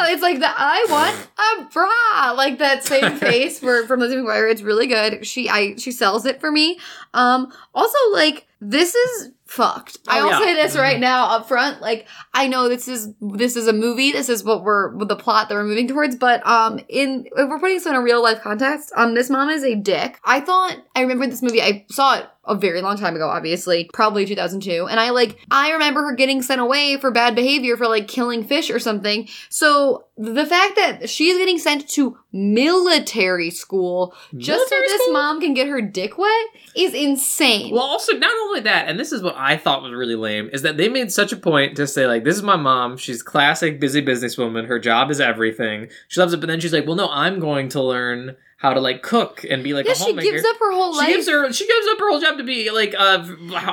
It's 0.08 0.22
like 0.22 0.40
the 0.40 0.48
I 0.50 0.86
want 0.90 1.28
a 1.38 1.74
bra, 1.74 2.32
like 2.36 2.60
that 2.60 2.84
same 2.84 3.16
face 3.18 3.60
for 3.60 3.86
from 3.88 4.00
Lizzie 4.00 4.16
McGuire. 4.18 4.52
It's 4.52 4.62
really 4.62 4.88
good. 4.88 5.26
She 5.26 5.50
I 5.50 5.76
she 5.78 5.92
sells 5.92 6.26
it 6.26 6.40
for 6.40 6.52
me. 6.52 6.80
Um, 7.14 7.52
also 7.74 7.98
like 8.14 8.48
this 8.62 8.96
is 8.96 9.32
fucked. 9.46 9.98
I 10.08 10.20
Oh, 10.20 10.24
will 10.24 10.32
yeah. 10.32 10.40
say 10.40 10.54
this 10.56 10.76
right 10.76 11.00
now 11.00 11.26
up 11.28 11.48
front. 11.48 11.82
Like 11.82 12.08
I 12.34 12.48
know 12.48 12.68
this 12.70 12.88
is 12.88 13.14
this 13.22 13.56
is 13.56 13.68
a 13.68 13.74
movie. 13.74 14.12
This 14.12 14.30
is 14.30 14.44
what 14.44 14.64
we're 14.64 14.98
the 15.06 15.16
plot 15.16 15.50
that 15.50 15.56
we're 15.56 15.64
moving 15.64 15.88
towards. 15.88 16.16
But 16.16 16.46
um, 16.48 16.80
in 16.90 17.26
if 17.28 17.50
we're 17.50 17.60
putting 17.60 17.76
this 17.78 17.86
in 17.86 17.96
a 17.96 18.02
real 18.02 18.24
life 18.24 18.42
context, 18.42 18.92
um, 18.96 19.14
this 19.14 19.30
mom 19.30 19.50
is 19.50 19.64
a 19.64 19.76
dick. 19.76 20.20
I 20.24 20.40
thought 20.42 20.78
I 20.96 21.02
remember 21.02 21.28
this 21.28 21.42
movie. 21.42 21.62
I 21.62 21.86
saw 21.92 22.18
it 22.20 22.26
a 22.48 22.56
very 22.56 22.82
long 22.82 22.98
time 22.98 23.16
ago, 23.16 23.30
obviously, 23.30 23.90
probably 23.94 24.26
2002. 24.26 24.88
And 24.88 25.00
I 25.00 25.10
like, 25.10 25.40
I 25.52 25.72
remember 25.72 26.04
her 26.04 26.16
getting 26.16 26.42
sent 26.42 26.62
away 26.62 26.98
for 26.98 27.12
bad 27.12 27.36
behavior 27.36 27.78
for 27.78 27.88
like 27.88 28.08
killing 28.08 28.44
fish 28.44 28.70
or 28.70 28.80
something. 28.80 29.28
So 29.50 30.06
the 30.18 30.46
fact 30.46 30.76
that 30.76 31.10
she's 31.10 31.38
getting 31.38 31.58
sent 31.58 31.90
to 31.90 32.18
military 32.32 33.50
school 33.50 34.16
just 34.38 34.70
so 34.70 34.76
this 34.80 35.02
school? 35.02 35.14
mom 35.14 35.42
can 35.42 35.54
get 35.54 35.68
her 35.68 35.82
dick 35.82 36.18
wet 36.18 36.46
is 36.76 36.94
insane. 36.94 37.74
Well, 37.74 37.84
also 37.84 38.14
not 38.14 38.32
only 38.44 38.62
that, 38.62 38.88
and 38.88 39.00
this 39.00 39.12
is 39.12 39.24
what 39.24 39.36
I 39.36 39.58
thought 39.58 39.82
was 39.82 39.92
really 39.92 40.16
lame, 40.16 40.50
is 40.54 40.62
that 40.62 40.78
they 40.78 40.88
made 40.90 41.12
such 41.12 41.32
a 41.32 41.38
point 41.38 41.76
to 41.78 41.88
say 41.88 42.08
like, 42.08 42.24
"This 42.24 42.36
is 42.36 42.44
my 42.44 42.56
mom. 42.56 42.98
She's 42.98 43.24
classic 43.24 43.80
busy 43.80 44.02
businesswoman. 44.02 44.68
Her 44.68 44.80
job 44.80 45.12
is 45.12 45.20
everything. 45.20 45.90
She 46.08 46.20
loves 46.20 46.34
it." 46.34 46.40
But 46.40 46.48
then 46.48 46.60
she's 46.60 46.74
like, 46.74 46.86
"Well, 46.86 46.96
no, 46.96 47.10
I'm 47.10 47.40
going 47.40 47.70
to 47.70 47.82
learn 47.82 48.36
how 48.66 48.74
to 48.74 48.80
like 48.82 49.02
cook 49.04 49.46
and 49.50 49.64
be 49.64 49.74
like 49.74 49.86
yeah, 49.86 49.92
a 49.92 49.96
she 49.96 50.14
gives 50.14 50.44
up 50.44 50.58
her 50.60 50.72
whole 50.72 50.94
She 50.94 51.00
life. 51.00 51.08
gives 51.10 51.30
her 51.30 51.54
she 51.54 51.68
gives 51.68 51.88
up 51.92 52.00
her 52.00 52.10
whole 52.10 52.20
job 52.20 52.38
to 52.38 52.44
be 52.44 52.72
like 52.72 52.94
uh 52.98 53.24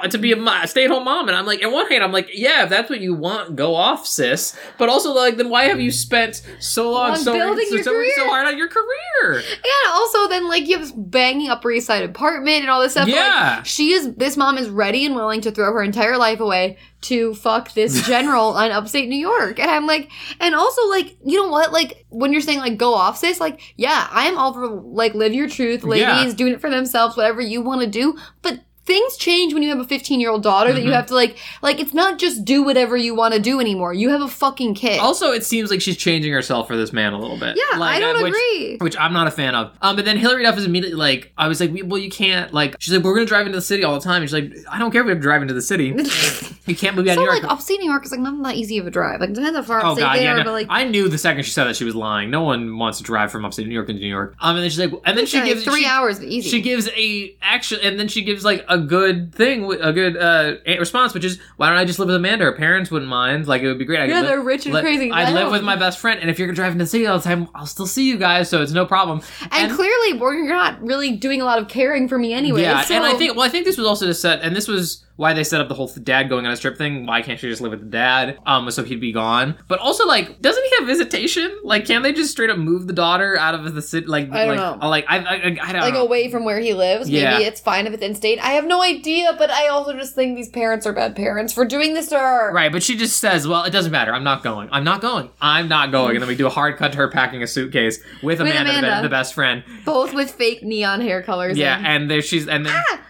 to 0.09 0.18
be 0.18 0.33
a 0.33 0.66
stay 0.66 0.85
at 0.85 0.90
home 0.90 1.05
mom, 1.05 1.28
and 1.28 1.37
I'm 1.37 1.46
like, 1.46 1.64
on 1.64 1.72
one 1.72 1.87
hand, 1.88 2.05
I'm 2.05 2.12
like, 2.12 2.28
yeah, 2.35 2.64
if 2.64 2.68
that's 2.70 2.90
what 2.90 3.00
you 3.00 3.14
want, 3.14 3.57
go 3.57 3.74
off, 3.74 4.07
sis. 4.07 4.57
But 4.78 4.88
also 4.88 5.12
like, 5.12 5.37
then 5.37 5.48
why 5.48 5.64
have 5.64 5.81
you 5.81 5.90
spent 5.90 6.42
so 6.61 6.90
long 6.92 7.12
On 7.12 7.16
so 7.16 7.33
building 7.33 7.66
so, 7.68 7.74
your 7.76 7.85
so, 7.85 7.92
career. 7.92 8.12
so 8.16 8.26
hard 8.28 8.46
on 8.46 8.57
your 8.59 8.68
career? 8.68 9.38
And 9.42 9.90
also 9.92 10.28
then 10.28 10.48
like 10.48 10.66
you 10.68 10.76
have 10.76 10.83
this 10.87 10.92
banging 10.96 11.48
up 11.48 11.64
East 11.66 11.87
Side 11.87 12.05
apartment 12.05 12.61
and 12.62 12.70
all 12.70 12.81
this 12.83 12.92
stuff. 12.92 13.07
but, 13.07 13.12
like, 13.14 13.20
Yeah. 13.24 13.62
she 13.62 13.92
is 13.92 14.14
this 14.14 14.37
mom 14.37 14.59
is 14.59 14.68
ready 14.68 15.07
and 15.07 15.14
willing 15.14 15.40
to 15.42 15.50
throw 15.50 15.72
her 15.72 15.83
entire 15.83 16.16
life 16.18 16.40
away 16.40 16.76
to 17.02 17.34
fuck 17.34 17.72
this 17.74 18.06
general 18.06 18.50
on 18.54 18.70
upstate 18.70 19.08
New 19.08 19.18
York. 19.18 19.58
And 19.58 19.70
I'm 19.70 19.86
like 19.86 20.10
and 20.40 20.54
also 20.54 20.88
like, 20.88 21.16
you 21.24 21.42
know 21.42 21.48
what? 21.48 21.72
Like 21.72 22.04
when 22.08 22.32
you're 22.32 22.40
saying 22.40 22.58
like 22.60 22.76
go 22.76 22.94
off 22.94 23.18
sis, 23.18 23.40
like, 23.40 23.60
yeah, 23.76 24.08
I 24.10 24.26
am 24.26 24.38
all 24.38 24.52
for 24.52 24.68
like 24.68 25.14
live 25.14 25.34
your 25.34 25.48
truth, 25.48 25.84
ladies, 25.84 26.06
Yeah. 26.06 26.32
doing 26.32 26.52
it 26.54 26.60
for 26.60 26.70
themselves, 26.70 27.16
whatever 27.16 27.40
you 27.40 27.60
want 27.60 27.80
to 27.82 27.86
do. 27.86 28.16
But 28.42 28.60
things 28.85 29.16
change 29.16 29.55
when 29.55 29.62
you 29.62 29.68
have 29.68 29.79
a 29.79 29.85
15 29.85 30.18
year 30.21 30.31
old 30.31 30.42
daughter 30.42 30.73
that 30.73 30.83
you 30.83 30.90
Mhm. 30.90 30.95
have 30.95 31.07
to 31.07 31.14
like 31.14 31.37
like 31.62 31.79
it's 31.79 31.95
not 31.95 32.18
just 32.18 32.45
do 32.45 32.62
whatever 32.64 32.97
you 32.97 33.14
want 33.14 33.33
to 33.35 33.40
do 33.40 33.61
anymore. 33.61 33.95
You 33.95 34.09
have 34.11 34.21
a 34.23 34.29
fucking 34.29 34.75
kid. 34.75 34.99
Also, 34.99 35.31
it 35.33 35.45
seems 35.45 35.71
like 35.71 35.81
she's 35.81 35.97
changing 35.97 36.33
herself 36.33 36.66
for 36.66 36.77
this 36.77 36.92
man 36.92 37.12
a 37.12 37.18
little 37.21 37.37
bit. 37.38 37.57
yeah, 37.57 37.79
Like, 37.79 37.97
I 37.97 38.01
don't 38.01 38.16
uh, 38.16 38.23
which- 38.23 38.33
agree. 38.33 38.77
Which 38.81 38.97
I'm 38.99 39.12
not 39.12 39.27
a 39.29 39.31
fan 39.31 39.55
of. 39.55 39.71
Um, 39.83 39.95
but 39.97 40.05
then 40.05 40.16
Hilary 40.16 40.42
Duff 40.42 40.59
is 40.59 40.64
immediately 40.64 40.97
like, 40.99 41.33
I 41.38 41.47
was 41.49 41.61
like, 41.61 41.71
well, 41.85 41.99
you 42.01 42.11
can't 42.11 42.53
like. 42.53 42.75
She's 42.81 42.92
like, 42.95 43.05
we're 43.05 43.14
gonna 43.14 43.27
drive 43.27 43.47
into 43.47 43.57
the 43.59 43.62
city 43.62 43.85
all 43.85 43.95
the 43.95 44.01
time. 44.01 44.23
And 44.23 44.29
she's 44.31 44.35
like, 44.35 44.53
I 44.71 44.79
don't 44.79 44.90
care 44.90 45.03
if 45.03 45.07
we 45.07 45.11
have 45.12 45.18
to 45.18 45.23
drive 45.23 45.42
into 45.42 45.55
the 45.55 45.62
city. 45.62 45.95
You 46.64 46.77
can't 46.77 46.95
move 46.95 47.09
out 47.09 47.12
of 47.12 47.14
so 47.16 47.21
New 47.23 47.27
York. 47.33 47.42
like 47.42 47.51
upstate 47.53 47.81
New 47.81 47.90
York 47.90 48.05
is 48.05 48.12
like 48.12 48.21
not 48.21 48.40
that 48.45 48.55
easy 48.55 48.79
of 48.79 48.87
a 48.87 48.90
drive. 48.90 49.21
Like 49.21 49.33
depends 49.33 49.57
how 49.57 49.62
far 49.64 49.85
Oh 49.85 49.88
upstate 49.90 50.05
god, 50.05 50.16
they 50.16 50.23
yeah. 50.23 50.35
are, 50.35 50.37
no. 50.38 50.45
but 50.45 50.53
like 50.53 50.66
I 50.71 50.85
knew 50.85 51.09
the 51.09 51.18
second 51.18 51.42
she 51.42 51.51
said 51.51 51.64
that 51.64 51.75
she 51.75 51.83
was 51.85 51.97
lying. 51.97 52.31
No 52.31 52.45
one 52.45 52.79
wants 52.79 52.99
to 52.99 53.05
drive 53.05 53.33
from 53.33 53.45
upstate 53.45 53.66
New 53.66 53.75
York 53.75 53.88
into 53.88 54.01
New 54.01 54.07
York. 54.07 54.37
Um, 54.40 54.55
and 54.55 54.62
then 54.62 54.71
she's 54.71 54.79
like, 54.79 54.92
and 55.05 55.18
then 55.18 55.27
she 55.27 55.38
Yeah, 55.38 55.45
gives 55.47 55.64
three 55.64 55.81
she, 55.83 55.87
hours, 55.87 56.23
easy. 56.23 56.49
She 56.49 56.61
gives 56.61 56.88
a 56.97 57.35
action, 57.42 57.81
and 57.83 57.99
then 57.99 58.07
she 58.07 58.23
gives 58.23 58.45
like 58.45 58.64
a 58.74 58.78
good 58.78 59.35
thing, 59.35 59.70
a 59.80 59.92
good 59.92 60.16
uh 60.16 60.54
response, 60.66 61.14
which 61.14 61.24
is, 61.24 61.38
why 61.56 61.68
don't 61.68 61.78
I 61.78 61.85
just 61.85 61.98
live 61.98 62.06
with 62.08 62.16
Amanda? 62.16 62.44
Her 62.44 62.52
parents 62.52 62.90
wouldn't 62.90 63.08
mind. 63.11 63.46
Like 63.46 63.62
it 63.62 63.66
would 63.68 63.78
be 63.78 63.85
great. 63.85 64.00
I 64.00 64.06
Yeah, 64.06 64.22
they're 64.22 64.40
rich 64.40 64.66
and 64.66 64.74
li- 64.74 64.80
crazy. 64.80 65.11
I'd 65.11 65.32
live 65.35 65.50
with 65.50 65.62
my 65.62 65.76
best 65.76 65.98
friend, 65.98 66.20
and 66.20 66.30
if 66.30 66.38
you're 66.38 66.46
gonna 66.48 66.56
drive 66.56 66.72
into 66.72 66.85
the 66.85 66.88
city 66.90 67.06
all 67.06 67.18
the 67.18 67.24
time, 67.24 67.48
I'll 67.54 67.66
still 67.66 67.87
see 67.87 68.08
you 68.08 68.16
guys, 68.16 68.48
so 68.48 68.62
it's 68.62 68.72
no 68.72 68.87
problem. 68.87 69.20
and, 69.50 69.72
clearly, 69.72 70.14
well, 70.18 70.32
you're 70.32 70.48
not 70.48 70.80
really 70.82 71.12
doing 71.16 71.40
a 71.40 71.44
lot 71.44 71.58
of 71.58 71.68
caring 71.68 72.08
for 72.08 72.18
me 72.18 72.32
anyway. 72.32 72.62
Yeah, 72.62 72.82
so- 72.82 72.94
and 72.94 73.04
I 73.04 73.14
think 73.14 73.37
well, 73.37 73.44
I 73.44 73.48
think 73.48 73.64
this 73.66 73.76
was 73.78 73.87
also 73.87 74.06
to 74.06 74.14
set, 74.14 74.40
and 74.42 74.54
this 74.56 74.68
was 74.68 75.04
why 75.16 75.33
they 75.35 75.44
set 75.44 75.61
up 75.61 75.68
the 75.68 75.75
whole 75.75 75.88
dad 76.03 76.29
going 76.29 76.46
on 76.46 76.53
a 76.53 76.57
trip 76.57 76.79
thing. 76.79 77.07
Why 77.07 77.22
can't 77.22 77.38
she 77.38 77.48
just 77.48 77.61
live 77.61 77.72
with 77.72 77.81
the 77.81 77.87
dad? 77.87 78.38
Um, 78.46 78.70
so 78.70 78.83
he'd 78.83 79.01
be 79.01 79.12
gone. 79.12 79.57
But 79.68 79.79
also, 79.79 80.07
like, 80.07 80.40
doesn't 80.40 80.64
he 80.64 80.70
have 80.79 80.87
visitation? 80.87 81.61
Like, 81.62 81.87
can 81.87 82.03
they 82.03 82.12
just 82.12 82.31
straight 82.31 82.51
up 82.51 82.59
move 82.59 82.87
the 82.87 82.92
daughter 82.92 83.37
out 83.38 83.55
of 83.55 83.75
the 83.75 83.83
city? 83.83 84.07
Like, 84.07 84.31
I 84.33 84.46
don't 84.46 84.57
like, 84.57 84.81
know. 84.81 84.88
Like, 84.88 85.05
I, 85.09 85.18
I, 85.18 85.35
I, 85.62 85.72
don't 85.72 85.83
like 85.83 85.94
know. 85.94 86.05
away 86.05 86.31
from 86.31 86.44
where 86.44 86.61
he 86.61 86.72
lives. 86.75 87.11
Yeah. 87.11 87.33
Maybe 87.35 87.44
it's 87.44 87.61
fine 87.61 87.87
if 87.87 87.92
it's 87.92 88.03
in 88.03 88.14
state. 88.14 88.38
I 88.40 88.53
have 88.53 88.64
no 88.64 88.83
idea, 88.83 89.35
but 89.38 89.51
I 89.51 89.68
also 89.68 89.92
just 89.92 90.14
think 90.14 90.37
these 90.37 90.48
parents 90.48 90.87
are 90.87 90.92
bad 90.92 91.14
parents 91.14 91.53
for 91.53 91.64
doing 91.64 91.94
this 91.94 92.09
to 92.09 92.18
her. 92.18 92.53
Right, 92.53 92.72
but 92.72 92.83
she 92.83 92.96
just 92.96 93.18
says, 93.18 93.46
"Well, 93.46 93.64
it 93.64 93.70
doesn't 93.70 93.92
matter. 93.92 94.12
I'm 94.14 94.25
not 94.25 94.42
going. 94.42 94.68
I'm 94.72 94.85
not 94.85 95.01
going. 95.01 95.31
I'm 95.40 95.68
not 95.68 95.92
going." 95.92 96.16
And 96.16 96.22
then 96.22 96.29
we 96.29 96.37
do 96.37 96.46
a 96.46 96.51
hard 96.51 96.77
cut 96.77 96.92
to 96.92 96.98
her 96.98 97.09
packing 97.09 97.42
a 97.42 97.46
suitcase 97.46 97.98
with 98.22 98.40
Amanda, 98.40 98.72
The, 98.72 98.79
Amanda. 98.79 98.96
be- 99.01 99.03
the 99.03 99.11
best 99.11 99.35
friend. 99.35 99.62
Both 99.85 100.14
with 100.14 100.31
fake 100.31 100.62
neon 100.62 101.01
hair 101.01 101.22
colors. 101.22 101.57
Yeah, 101.59 101.79
in. 101.79 101.85
and 101.87 102.11
there 102.11 102.22
she's 102.22 102.48
and 102.48 102.64
then 102.66 102.75
Ah, 102.75 103.01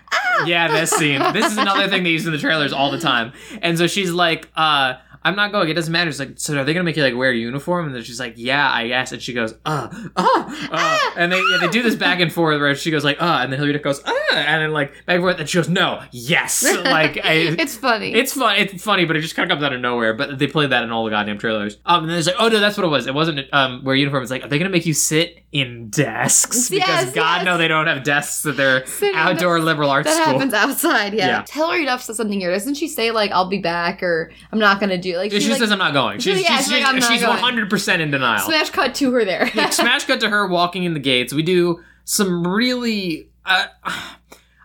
yeah, 0.46 0.68
this 0.68 0.90
scene. 0.90 1.20
This 1.32 1.52
is 1.52 1.58
another 1.58 1.88
thing 1.88 2.02
they 2.02 2.10
use 2.10 2.26
in 2.26 2.32
the 2.32 2.38
trailers 2.38 2.72
all 2.72 2.90
the 2.90 2.98
time. 3.00 3.32
And 3.60 3.78
so 3.78 3.86
she's 3.86 4.10
like, 4.10 4.48
uh, 4.56 4.94
I'm 5.24 5.36
not 5.36 5.52
going. 5.52 5.68
It 5.68 5.74
doesn't 5.74 5.92
matter. 5.92 6.10
It's 6.10 6.18
like, 6.18 6.32
so 6.36 6.56
are 6.58 6.64
they 6.64 6.72
gonna 6.74 6.84
make 6.84 6.96
you 6.96 7.02
like 7.02 7.14
wear 7.14 7.30
a 7.30 7.36
uniform? 7.36 7.86
And 7.86 7.94
then 7.94 8.02
she's 8.02 8.18
like, 8.20 8.34
yeah, 8.36 8.70
I 8.70 8.88
guess. 8.88 9.12
And 9.12 9.22
she 9.22 9.32
goes, 9.32 9.54
uh, 9.64 9.88
uh, 10.16 10.68
uh. 10.70 10.98
And 11.16 11.30
they 11.32 11.38
yeah, 11.50 11.58
they 11.60 11.68
do 11.68 11.82
this 11.82 11.94
back 11.94 12.20
and 12.20 12.32
forth 12.32 12.60
where 12.60 12.74
she 12.74 12.90
goes 12.90 13.04
like, 13.04 13.20
uh, 13.20 13.38
and 13.42 13.52
then 13.52 13.58
Hilary 13.58 13.74
Duff 13.74 13.82
goes, 13.82 14.02
uh, 14.04 14.12
and 14.34 14.62
then 14.62 14.72
like 14.72 14.92
back 15.06 15.14
and 15.16 15.22
forth, 15.22 15.38
and 15.38 15.48
she 15.48 15.58
goes, 15.58 15.68
no, 15.68 16.02
yes. 16.12 16.62
Like 16.92 17.24
I, 17.24 17.32
it's 17.58 17.76
funny. 17.76 18.12
it's 18.12 18.32
fun. 18.34 18.56
It's 18.56 18.82
funny, 18.82 19.04
but 19.04 19.16
it 19.16 19.20
just 19.20 19.34
kind 19.36 19.50
of 19.50 19.54
comes 19.56 19.64
out 19.64 19.72
of 19.72 19.80
nowhere. 19.80 20.14
But 20.14 20.38
they 20.38 20.46
played 20.46 20.70
that 20.70 20.82
in 20.84 20.90
all 20.90 21.04
the 21.04 21.10
goddamn 21.10 21.38
trailers. 21.38 21.78
Um, 21.86 22.02
and 22.02 22.10
then 22.10 22.18
it's 22.18 22.26
like, 22.26 22.36
oh 22.38 22.48
no, 22.48 22.60
that's 22.60 22.76
what 22.76 22.84
it 22.84 22.88
was. 22.90 23.06
It 23.06 23.14
wasn't 23.14 23.40
um 23.52 23.82
wear 23.84 23.94
uniform. 23.94 24.22
It's 24.22 24.30
like, 24.30 24.44
are 24.44 24.48
they 24.48 24.58
gonna 24.58 24.70
make 24.70 24.84
you 24.86 24.94
sit 24.94 25.38
in 25.52 25.90
desks? 25.90 26.68
Because 26.70 26.88
Yes, 26.88 27.14
God 27.14 27.36
yes. 27.36 27.44
no, 27.44 27.58
they 27.58 27.68
don't 27.68 27.86
have 27.86 28.02
desks 28.02 28.44
at 28.46 28.56
their 28.56 28.84
Sit 28.86 29.10
in 29.10 29.16
outdoor 29.16 29.60
liberal 29.60 29.90
arts 29.90 30.08
that 30.08 30.20
school. 30.22 30.34
happens 30.34 30.54
outside, 30.54 31.14
yeah. 31.14 31.26
Yeah. 31.26 31.44
Hilary 31.50 31.84
Duff 31.84 32.02
says 32.02 32.16
something 32.16 32.40
here. 32.40 32.50
Doesn't 32.50 32.74
she 32.74 32.88
say 32.88 33.10
like 33.10 33.30
I'll 33.30 33.48
be 33.48 33.58
back 33.58 34.02
or 34.02 34.30
I'm 34.52 34.58
not 34.58 34.80
gonna 34.80 34.98
do 34.98 35.11
like 35.16 35.32
She, 35.32 35.40
she, 35.40 35.50
like, 35.50 35.58
says 35.58 35.70
I'm 35.72 35.78
not 35.78 35.92
going. 35.92 36.18
She's 36.20 36.42
Yeah, 36.42 36.58
she's, 36.58 36.68
she's 36.68 36.84
like, 36.84 37.02
she's 37.02 37.22
100 37.22 37.70
percent 37.70 38.02
in 38.02 38.10
denial. 38.10 38.44
smash 38.46 38.70
cut 38.70 38.94
to 38.96 39.12
her 39.12 39.24
there. 39.24 39.50
Like, 39.54 39.72
smash 39.72 40.04
cut 40.04 40.20
to 40.20 40.30
her 40.30 40.46
walking 40.46 40.84
in 40.84 40.94
the 40.94 41.00
gates. 41.00 41.32
We 41.32 41.42
do 41.42 41.82
some 42.04 42.46
really. 42.46 43.28
Uh, 43.44 43.66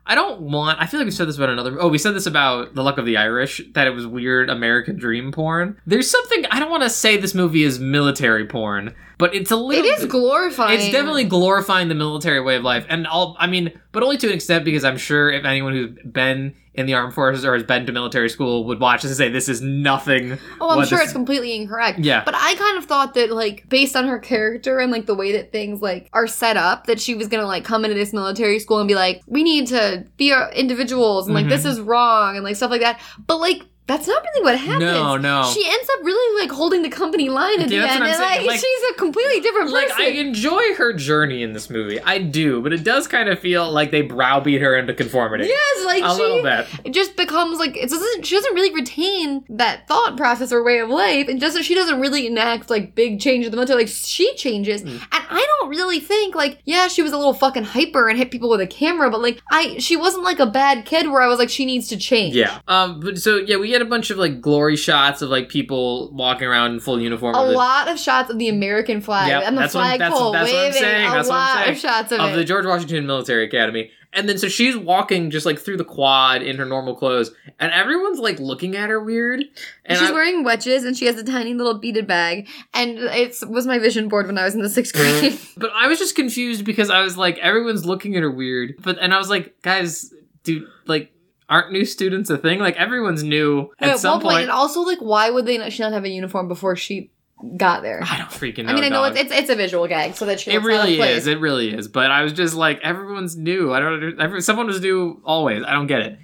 I 0.09 0.15
don't 0.15 0.39
want. 0.39 0.79
I 0.79 0.85
feel 0.85 1.01
like 1.01 1.05
we 1.05 1.11
said 1.11 1.27
this 1.27 1.35
about 1.35 1.49
another. 1.49 1.81
Oh, 1.81 1.89
we 1.89 1.97
said 1.97 2.15
this 2.15 2.25
about 2.25 2.73
The 2.75 2.81
Luck 2.81 2.97
of 2.97 3.05
the 3.05 3.17
Irish 3.17 3.61
that 3.73 3.87
it 3.87 3.89
was 3.89 4.07
weird 4.07 4.49
American 4.49 4.95
dream 4.95 5.33
porn. 5.33 5.77
There's 5.85 6.09
something. 6.09 6.45
I 6.49 6.59
don't 6.59 6.71
want 6.71 6.83
to 6.83 6.89
say 6.89 7.17
this 7.17 7.35
movie 7.35 7.63
is 7.63 7.77
military 7.77 8.45
porn, 8.45 8.95
but 9.17 9.35
it's 9.35 9.51
a 9.51 9.57
little. 9.57 9.83
It 9.83 9.99
is 9.99 10.05
glorifying. 10.05 10.79
It's 10.79 10.91
definitely 10.91 11.25
glorifying 11.25 11.89
the 11.89 11.95
military 11.95 12.39
way 12.39 12.55
of 12.55 12.63
life, 12.63 12.85
and 12.87 13.05
all. 13.05 13.35
I 13.37 13.47
mean, 13.47 13.77
but 13.91 14.01
only 14.01 14.15
to 14.17 14.27
an 14.27 14.33
extent 14.33 14.63
because 14.63 14.85
I'm 14.85 14.97
sure 14.97 15.29
if 15.29 15.43
anyone 15.43 15.73
who's 15.73 15.97
been 16.09 16.55
in 16.77 16.85
the 16.85 16.93
armed 16.93 17.13
forces 17.13 17.43
or 17.43 17.55
has 17.55 17.63
been 17.63 17.87
to 17.87 17.91
military 17.91 18.29
school 18.29 18.63
would 18.65 18.79
watch 18.79 19.01
this 19.01 19.09
and 19.11 19.17
say 19.17 19.29
this 19.29 19.49
is 19.49 19.61
nothing. 19.61 20.37
Oh, 20.61 20.69
I'm 20.79 20.85
sure 20.85 20.99
this- 20.99 21.05
it's 21.07 21.13
completely 21.13 21.55
incorrect. 21.55 21.97
Yeah. 21.99 22.21
But 22.23 22.35
I 22.37 22.53
kind 22.55 22.77
of 22.77 22.85
thought 22.85 23.15
that, 23.15 23.31
like, 23.31 23.67
based 23.67 23.95
on 23.95 24.07
her 24.07 24.19
character 24.19 24.77
and, 24.79 24.91
like, 24.91 25.07
the 25.07 25.15
way 25.15 25.31
that 25.31 25.51
things, 25.51 25.81
like, 25.81 26.07
are 26.13 26.27
set 26.27 26.55
up, 26.55 26.85
that 26.85 27.01
she 27.01 27.15
was 27.15 27.27
gonna, 27.27 27.47
like, 27.47 27.63
come 27.63 27.83
into 27.83 27.95
this 27.95 28.13
military 28.13 28.59
school 28.59 28.77
and 28.77 28.87
be 28.87 28.93
like, 28.93 29.21
we 29.25 29.43
need 29.43 29.67
to 29.67 30.05
be 30.17 30.31
our 30.31 30.51
individuals 30.53 31.25
and, 31.25 31.33
like, 31.35 31.47
Mhm. 31.47 31.49
this 31.49 31.65
is 31.65 31.79
wrong 31.79 32.35
and, 32.35 32.43
like, 32.45 32.55
stuff 32.55 32.69
like 32.69 32.81
that. 32.81 32.99
But, 33.25 33.37
like, 33.39 33.63
that's 33.87 34.07
not 34.07 34.21
really 34.21 34.43
what 34.45 34.59
happens. 34.59 34.81
No, 34.81 35.17
no. 35.17 35.49
She 35.53 35.65
ends 35.65 35.89
up 35.97 36.03
really, 36.05 36.41
like, 36.41 36.51
holding 36.51 36.81
the 36.81 36.89
company 36.89 37.29
line 37.29 37.61
at 37.61 37.69
Yeah, 37.69 37.81
the 37.83 37.89
end. 37.93 38.03
And, 38.03 38.19
like, 38.21 38.45
Like- 38.45 38.59
she's 38.59 38.83
a 38.91 38.93
completely 38.95 39.39
different 39.39 39.71
like 39.71 39.87
person. 39.89 40.03
I 40.05 40.09
enjoy 40.09 40.73
her 40.75 40.93
journey 40.93 41.41
in 41.41 41.53
this 41.53 41.69
movie. 41.69 41.99
I 42.01 42.17
do, 42.19 42.61
but 42.61 42.73
it 42.73 42.83
does 42.83 43.07
kind 43.07 43.29
of 43.29 43.39
feel 43.39 43.71
like 43.71 43.91
they 43.91 44.01
browbeat 44.01 44.61
her 44.61 44.75
into 44.75 44.93
conformity. 44.93 45.45
yes, 45.47 45.85
like, 45.85 46.03
a 46.03 46.15
she 46.15 46.21
little 46.21 46.43
bit. 46.43 46.67
it 46.83 46.91
just 46.93 47.15
becomes 47.15 47.59
like 47.59 47.75
it 47.77 47.89
doesn't 47.89 48.25
she 48.25 48.35
doesn't 48.35 48.53
really 48.53 48.73
retain 48.75 49.43
that 49.49 49.87
thought 49.87 50.17
process 50.17 50.51
or 50.51 50.63
way 50.63 50.79
of 50.79 50.89
life 50.89 51.27
and 51.27 51.39
doesn't 51.39 51.63
she 51.63 51.73
doesn't 51.73 51.99
really 52.01 52.27
enact 52.27 52.69
like 52.69 52.93
big 52.93 53.19
change 53.19 53.45
in 53.45 53.51
the 53.51 53.57
military 53.57 53.83
like 53.83 53.87
she 53.87 54.35
changes 54.35 54.83
Mm. 54.83 54.89
and 54.91 55.23
i 55.29 55.47
don't 55.59 55.69
really 55.69 55.99
think 55.99 56.35
like 56.35 56.59
yeah 56.65 56.87
she 56.87 57.01
was 57.01 57.11
a 57.13 57.17
little 57.17 57.33
fucking 57.33 57.63
hyper 57.63 58.07
and 58.09 58.17
hit 58.17 58.31
people 58.31 58.49
with 58.49 58.59
a 58.61 58.67
camera 58.67 59.09
but 59.09 59.21
like 59.21 59.41
i 59.51 59.77
she 59.79 59.95
wasn't 59.95 60.23
like 60.23 60.39
a 60.39 60.45
bad 60.45 60.85
kid 60.85 61.07
where 61.09 61.21
i 61.21 61.27
was 61.27 61.39
like 61.39 61.49
she 61.49 61.65
needs 61.65 61.87
to 61.87 61.97
change 61.97 62.35
Yeah. 62.35 62.59
Um. 62.67 62.99
But 62.99 63.17
so 63.19 63.37
yeah, 63.37 63.57
we 63.57 63.71
get 63.77 63.85
a 63.85 63.89
bunch 63.89 64.09
of 64.09 64.17
like 64.17 64.41
glory 64.41 64.75
shots 64.75 65.21
of 65.21 65.29
like 65.29 65.49
people 65.49 66.11
walking 66.13 66.47
around 66.47 66.71
in 66.73 66.79
full 66.79 66.99
uniform. 67.01 67.35
a 67.35 67.43
lot 67.43 67.87
of 67.87 67.99
shots 67.99 68.29
of 68.29 68.37
the 68.39 68.49
American 68.49 69.01
flag 69.01 69.29
Yep, 69.29 69.43
and 69.45 69.57
the 69.57 69.67
flagpole 69.69 70.31
that's 70.31 70.51
what 70.51 70.57
I'm 70.57 70.65
waving. 70.65 70.81
saying, 70.81 71.07
A 71.07 71.11
that's 71.11 71.29
lot 71.29 71.55
saying. 71.57 71.69
of 71.71 71.77
shots 71.77 72.11
of, 72.11 72.19
of 72.19 72.35
the 72.35 72.43
George 72.43 72.65
Washington 72.65 73.05
Military 73.05 73.45
Academy. 73.45 73.91
And 74.13 74.27
then 74.27 74.37
so 74.37 74.47
she's 74.47 74.75
walking 74.75 75.29
just 75.29 75.45
like 75.45 75.59
through 75.59 75.77
the 75.77 75.83
quad 75.83 76.41
in 76.41 76.55
her 76.57 76.65
normal 76.65 76.95
clothes, 76.95 77.29
and 77.59 77.71
everyone's 77.73 78.19
like 78.19 78.39
looking 78.39 78.75
at 78.75 78.89
her 78.89 79.03
weird. 79.03 79.43
And 79.85 79.99
She's 79.99 80.09
I- 80.09 80.13
wearing 80.13 80.43
wedges 80.43 80.85
and 80.85 80.97
she 80.97 81.05
has 81.05 81.17
a 81.17 81.23
tiny 81.25 81.53
little 81.53 81.77
beaded 81.77 82.07
bag. 82.07 82.47
And 82.73 82.97
it 82.97 83.35
was 83.47 83.67
my 83.67 83.77
vision 83.79 84.07
board 84.07 84.25
when 84.27 84.37
I 84.37 84.45
was 84.45 84.55
in 84.55 84.61
the 84.61 84.69
sixth 84.69 84.93
grade. 84.95 85.37
But 85.57 85.71
I 85.75 85.87
was 85.87 85.99
just 85.99 86.15
confused 86.15 86.63
because 86.65 86.89
I 86.89 87.01
was 87.01 87.17
like, 87.17 87.37
everyone's 87.39 87.85
looking 87.85 88.15
at 88.15 88.21
her 88.23 88.31
weird. 88.31 88.75
But 88.81 88.97
and 88.99 89.13
I 89.13 89.17
was 89.17 89.29
like, 89.29 89.61
guys, 89.61 90.11
dude, 90.43 90.67
like, 90.85 91.11
aren't 91.49 91.71
new 91.71 91.85
students 91.85 92.29
a 92.29 92.37
thing? 92.37 92.59
Like 92.59 92.75
everyone's 92.75 93.23
new 93.23 93.71
at, 93.79 93.89
at 93.89 93.99
some 93.99 94.13
one 94.13 94.21
point, 94.21 94.33
point. 94.33 94.43
and 94.43 94.51
also 94.51 94.81
like, 94.81 94.99
why 94.99 95.29
would 95.29 95.45
they 95.45 95.57
not, 95.57 95.71
she 95.71 95.83
not 95.83 95.93
have 95.93 96.03
a 96.03 96.09
uniform 96.09 96.47
before 96.47 96.75
she 96.75 97.11
got 97.55 97.83
there? 97.83 98.01
I 98.03 98.17
don't 98.17 98.29
freaking 98.29 98.65
know. 98.65 98.71
I 98.71 98.75
mean, 98.75 98.83
I 98.83 98.89
know 98.89 99.03
dog. 99.03 99.17
it's, 99.17 99.31
it's 99.31 99.41
it's 99.41 99.49
a 99.49 99.55
visual 99.55 99.87
gag, 99.87 100.15
so 100.15 100.25
that 100.25 100.39
she 100.39 100.51
It 100.51 100.55
looks 100.55 100.65
out 100.65 100.79
of 100.79 100.85
really 100.85 100.99
is. 100.99 101.27
It 101.27 101.39
really 101.39 101.73
is. 101.73 101.87
But 101.87 102.11
I 102.11 102.23
was 102.23 102.33
just 102.33 102.53
like, 102.55 102.79
everyone's 102.81 103.37
new. 103.37 103.73
I 103.73 103.79
don't. 103.79 104.19
Every, 104.19 104.41
someone 104.41 104.67
was 104.67 104.81
new 104.81 105.21
always. 105.23 105.63
I 105.63 105.71
don't 105.71 105.87
get 105.87 106.01
it. 106.01 106.19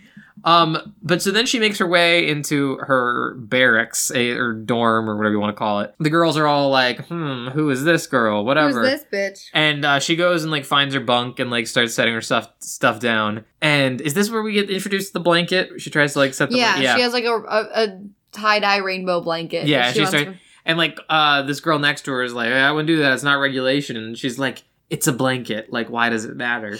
Um. 0.45 0.95
But 1.01 1.21
so 1.21 1.31
then 1.31 1.45
she 1.45 1.59
makes 1.59 1.77
her 1.79 1.87
way 1.87 2.27
into 2.27 2.77
her 2.77 3.35
barracks, 3.35 4.11
a, 4.13 4.31
or 4.31 4.53
dorm, 4.53 5.09
or 5.09 5.15
whatever 5.15 5.33
you 5.33 5.39
want 5.39 5.55
to 5.55 5.57
call 5.57 5.79
it. 5.81 5.95
The 5.99 6.09
girls 6.09 6.37
are 6.37 6.45
all 6.47 6.69
like, 6.69 7.05
"Hmm, 7.07 7.47
who 7.47 7.69
is 7.69 7.83
this 7.83 8.07
girl? 8.07 8.43
Whatever." 8.43 8.81
Who's 8.81 9.03
this 9.03 9.05
bitch? 9.11 9.45
And 9.53 9.85
uh, 9.85 9.99
she 9.99 10.15
goes 10.15 10.43
and 10.43 10.51
like 10.51 10.65
finds 10.65 10.93
her 10.95 10.99
bunk 10.99 11.39
and 11.39 11.49
like 11.49 11.67
starts 11.67 11.93
setting 11.93 12.13
her 12.13 12.21
stuff 12.21 12.49
stuff 12.59 12.99
down. 12.99 13.45
And 13.61 14.01
is 14.01 14.13
this 14.13 14.29
where 14.29 14.41
we 14.43 14.53
get 14.53 14.69
introduced 14.69 15.07
to 15.07 15.13
the 15.13 15.19
blanket? 15.21 15.79
She 15.81 15.89
tries 15.89 16.13
to 16.13 16.19
like 16.19 16.33
set 16.33 16.49
the 16.49 16.57
Yeah, 16.57 16.73
blanket. 16.73 16.95
she 16.95 17.01
has 17.01 17.13
like 17.13 17.23
a, 17.25 17.35
a, 17.35 17.83
a 17.83 17.99
tie 18.33 18.59
dye 18.59 18.77
rainbow 18.77 19.21
blanket. 19.21 19.67
Yeah, 19.67 19.91
she 19.93 19.99
wants 19.99 20.09
started- 20.11 20.33
to- 20.33 20.39
And 20.65 20.77
like 20.77 20.99
uh 21.09 21.43
this 21.43 21.59
girl 21.61 21.79
next 21.79 22.01
to 22.03 22.11
her 22.11 22.23
is 22.23 22.33
like, 22.33 22.49
I 22.51 22.71
wouldn't 22.71 22.87
do 22.87 22.97
that, 22.97 23.13
it's 23.13 23.23
not 23.23 23.35
regulation. 23.35 23.95
And 23.95 24.17
she's 24.17 24.37
like, 24.37 24.63
It's 24.89 25.07
a 25.07 25.13
blanket. 25.13 25.71
Like, 25.71 25.89
why 25.89 26.09
does 26.09 26.25
it 26.25 26.35
matter? 26.35 26.77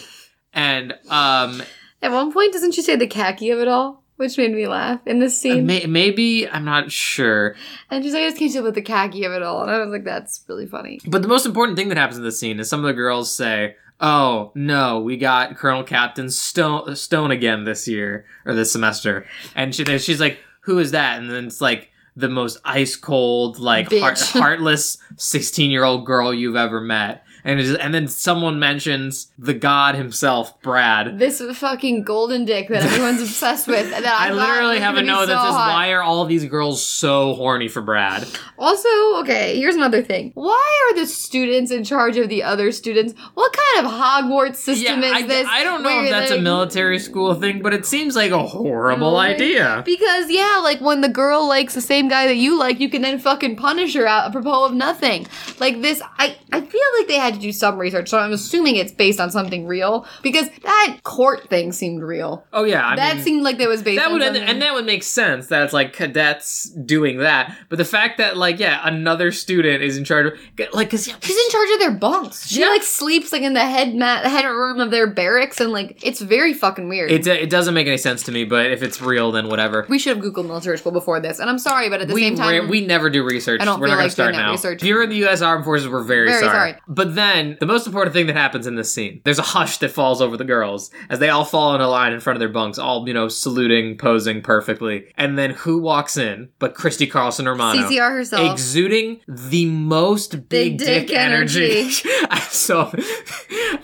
And 0.54 0.94
um 1.10 1.62
At 2.04 2.12
one 2.12 2.32
point, 2.32 2.54
doesn't 2.54 2.74
she 2.74 2.82
say 2.82 2.96
the 2.96 3.08
khaki 3.08 3.50
of 3.50 3.60
it 3.60 3.68
all? 3.68 4.04
Which 4.18 4.38
made 4.38 4.52
me 4.54 4.68
laugh 4.68 5.00
in 5.08 5.20
this 5.20 5.34
uh, 5.40 5.42
scene. 5.42 5.66
may- 5.66 5.88
maybe 5.88 6.48
I'm 6.48 6.66
not 6.66 6.92
sure. 6.92 7.56
and 7.90 8.04
she's 8.04 8.14
like, 8.14 8.22
I 8.22 8.28
just 8.28 8.38
can't 8.38 8.52
deal 8.54 8.62
with 8.62 8.76
the 8.76 8.82
khaki 8.82 9.26
of 9.26 9.32
it 9.32 9.42
all. 9.42 9.64
And 9.64 9.72
I 9.72 9.80
was 9.80 9.90
like, 9.90 10.04
that's 10.04 10.44
really 10.48 10.68
funny. 10.68 11.00
But 11.08 11.24
the 11.24 11.28
most 11.28 11.48
important 11.48 11.78
thing 11.78 11.90
that 11.90 11.98
happens 11.98 12.18
in 12.18 12.24
this 12.24 12.40
scene 12.40 12.60
is 12.60 12.70
some 12.70 12.82
of 12.82 12.86
the 12.86 12.94
girls 12.94 13.34
say, 13.34 13.76
Oh 14.00 14.52
no, 14.54 15.00
we 15.00 15.18
got 15.18 15.56
Colonel 15.56 15.84
Captain 15.84 16.30
Stone 16.30 16.96
Stone 16.96 17.32
again 17.32 17.64
this 17.64 17.88
year 17.88 18.26
or 18.46 18.54
this 18.54 18.72
semester. 18.72 19.26
And 19.56 19.74
she 19.74 19.84
she's 19.98 20.20
like, 20.20 20.40
Who 20.62 20.78
is 20.80 20.92
that? 20.92 21.20
And 21.20 21.30
then 21.32 21.46
it's 21.46 21.62
like 21.62 21.90
the 22.16 22.30
most 22.30 22.60
ice 22.64 22.96
cold, 22.96 23.60
like 23.60 23.92
heart, 23.92 24.20
heartless 24.34 24.98
sixteen 25.18 25.72
year 25.72 25.84
old 25.84 26.06
girl 26.06 26.34
you've 26.34 26.56
ever 26.56 26.82
met. 26.82 27.24
And 27.46 27.60
it's 27.60 27.78
and 27.78 27.94
then 27.94 28.08
someone 28.08 28.58
mentions 28.60 29.32
the 29.38 29.54
god 29.54 29.96
himself, 29.96 30.62
Brad. 30.62 31.20
This 31.20 31.42
fucking 31.42 32.04
golden 32.04 32.46
dick 32.46 32.70
that 32.70 32.84
everyone's 32.84 33.22
obsessed 33.28 33.68
with. 33.68 33.90
That 33.90 34.06
I, 34.06 34.30
I 34.30 34.32
literally 34.32 34.80
have 34.80 34.96
a 34.96 35.02
note 35.02 35.26
that 35.28 35.42
says, 35.44 35.54
hot. 35.54 35.74
"Why 35.74 35.92
are 35.92 36.02
all 36.02 36.24
these 36.26 36.46
girls 36.46 36.82
so 36.86 37.34
horny 37.34 37.68
for 37.68 37.82
Brad?" 37.82 38.26
Also, 38.58 38.88
okay, 39.20 39.58
here's 39.58 39.76
another 39.76 40.02
thing. 40.02 40.32
Why 40.36 40.90
are 40.92 40.96
the 41.00 41.06
students 41.06 41.70
in 41.72 41.84
charge 41.84 42.16
of 42.18 42.30
the 42.30 42.44
other 42.44 42.72
students? 42.72 43.14
What 43.34 43.54
kind 43.54 43.86
of 43.86 43.92
Hogwarts 43.92 44.56
system 44.56 45.04
is 45.04 45.12
I, 45.12 45.22
this? 45.24 45.48
I 45.50 45.64
don't 45.64 45.84
know 45.84 46.02
if 46.04 46.10
that's 46.10 46.32
a 46.32 46.40
military 46.40 47.00
school 47.00 47.34
thing, 47.36 47.62
but 47.62 47.74
it 47.74 47.86
seems 47.86 48.16
like 48.16 48.32
a 48.32 48.46
horrible 48.46 49.14
Right. 49.16 49.36
idea. 49.36 49.82
Because 49.86 50.30
yeah, 50.30 50.60
like 50.64 50.80
when 50.80 51.02
the 51.02 51.10
girl 51.10 51.46
likes 51.48 51.74
the 51.74 51.82
same 51.82 52.08
guy 52.08 52.28
that 52.28 52.36
you 52.38 52.58
like, 52.58 52.80
you 52.80 52.90
can 52.90 53.02
then 53.02 53.20
fucking 53.20 53.58
punish 53.58 53.96
her 53.96 54.08
out 54.08 54.28
apropos 54.30 54.66
of 54.66 54.74
nothing. 54.74 55.28
Like 55.60 55.82
this, 55.82 56.02
I 56.18 56.38
I 56.54 56.62
feel 56.62 56.82
like 57.00 57.08
they 57.08 57.18
had 57.18 57.33
to 57.34 57.40
do 57.40 57.52
some 57.52 57.78
research, 57.78 58.10
so 58.10 58.18
I'm 58.20 58.32
assuming 58.32 58.76
it's 58.76 58.92
based 58.92 59.20
on 59.20 59.32
something 59.32 59.66
real 59.68 60.06
because 60.22 60.50
that 60.64 60.98
court 61.04 61.50
thing 61.50 61.72
seemed 61.72 62.04
real. 62.04 62.46
Oh 62.54 62.64
yeah, 62.64 62.88
I 62.88 62.96
that 62.96 63.16
mean, 63.18 63.24
seemed 63.26 63.44
like 63.44 63.58
that 63.58 63.68
was 63.68 63.82
based 63.84 64.02
that 64.02 64.12
would 64.12 64.22
and, 64.22 64.36
something. 64.36 64.50
and 64.50 64.62
that 64.62 64.74
would 64.74 64.86
make 64.86 65.04
sense 65.04 65.48
that 65.48 65.64
it's 65.64 65.74
like 65.74 65.94
cadets 65.94 66.70
doing 66.70 67.18
that. 67.20 67.56
But 67.70 67.78
the 67.78 67.86
fact 67.86 68.18
that 68.18 68.38
like 68.38 68.60
yeah, 68.60 68.80
another 68.84 69.32
student 69.32 69.84
is 69.84 69.98
in 69.98 70.04
charge 70.06 70.28
of 70.28 70.34
like 70.74 70.88
because 70.88 71.08
yeah, 71.08 71.16
She's 71.22 71.38
in 71.38 71.52
charge 71.52 71.70
of 71.74 71.80
their 71.80 71.92
bunks. 71.92 72.48
She 72.48 72.62
Yeah. 72.62 72.68
like 72.70 72.84
sleeps 72.84 73.32
like 73.32 73.42
in 73.42 73.54
the 73.54 73.66
head 73.66 73.96
mat, 73.96 74.24
the 74.24 74.30
head 74.30 74.46
room 74.46 74.80
of 74.80 74.92
their 74.92 75.08
barracks, 75.08 75.60
and 75.60 75.72
like 75.72 76.00
it's 76.06 76.22
very 76.22 76.54
fucking 76.54 76.90
weird. 76.90 77.12
it 77.12 77.26
it 77.28 77.50
doesn't 77.50 77.74
make 77.74 77.88
any 77.88 77.98
sense 77.98 78.24
to 78.24 78.32
me. 78.32 78.44
But 78.46 78.68
if 78.72 78.82
it's 78.84 79.02
real, 79.02 79.32
then 79.32 79.48
whatever. 79.50 79.86
we 79.90 80.00
should 80.00 80.16
have 80.18 80.26
googled 80.26 80.46
military 80.48 80.78
school 80.78 80.92
before 80.92 81.20
this, 81.20 81.40
and 81.40 81.50
I'm 81.50 81.60
sorry, 81.60 81.90
but 81.90 82.02
at 82.02 82.08
the 82.08 82.14
we 82.14 82.22
same 82.22 82.36
time, 82.36 82.68
we 82.70 82.86
never 82.86 83.10
do 83.10 83.24
research. 83.24 83.62
I 83.62 83.66
don't 83.66 83.80
we're 83.80 83.88
feel 83.88 83.96
not 83.96 83.96
going 83.98 84.04
like 84.06 84.10
to 84.12 84.14
start 84.14 84.36
now. 84.36 84.52
research. 84.52 84.82
If 84.82 84.88
you're 84.88 85.04
in 85.04 85.10
the 85.10 85.16
U.S. 85.18 85.42
Armed 85.42 85.64
Forces, 85.66 85.88
we're 85.88 86.04
very, 86.04 86.28
Very 86.28 86.42
sorry. 86.42 86.72
sorry. 86.72 86.82
But 86.88 87.16
then 87.16 87.23
the 87.60 87.66
most 87.66 87.88
important 87.88 88.14
thing 88.14 88.28
that 88.28 88.36
happens 88.36 88.68
in 88.68 88.76
this 88.76 88.94
scene, 88.94 89.22
there's 89.24 89.40
a 89.40 89.44
hush 89.44 89.78
that 89.80 89.90
falls 89.92 90.22
over 90.22 90.38
the 90.38 90.44
girls 90.44 90.92
as 91.10 91.20
they 91.20 91.30
all 91.30 91.46
fall 91.46 91.74
in 91.76 91.82
a 91.82 91.88
line 91.88 92.14
in 92.14 92.20
front 92.20 92.36
of 92.36 92.40
their 92.40 92.50
bunks, 92.50 92.78
all 92.78 93.08
you 93.08 93.14
know, 93.14 93.28
saluting, 93.28 93.98
posing 93.98 94.42
perfectly. 94.42 95.06
And 95.18 95.38
then 95.38 95.52
who 95.52 95.80
walks 95.80 96.18
in? 96.18 96.50
But 96.60 96.76
Christy 96.76 97.08
Carlson 97.08 97.48
Romano. 97.48 97.82
CCR 97.82 98.12
herself. 98.12 98.52
exuding 98.52 99.22
the 99.28 99.66
most 99.66 100.50
big, 100.50 100.78
dick, 100.78 101.08
dick 101.08 101.18
energy. 101.18 101.82
energy. 101.82 102.10
So 102.54 102.86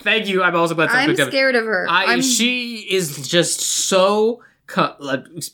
thank 0.00 0.28
you. 0.28 0.42
I'm 0.42 0.54
also 0.54 0.74
glad 0.74 0.90
I'm 0.90 1.10
up. 1.10 1.28
scared 1.28 1.54
of 1.56 1.64
her. 1.64 1.86
I, 1.90 2.20
she 2.20 2.76
is 2.90 3.28
just 3.28 3.60
so, 3.60 4.42
co- 4.66 4.94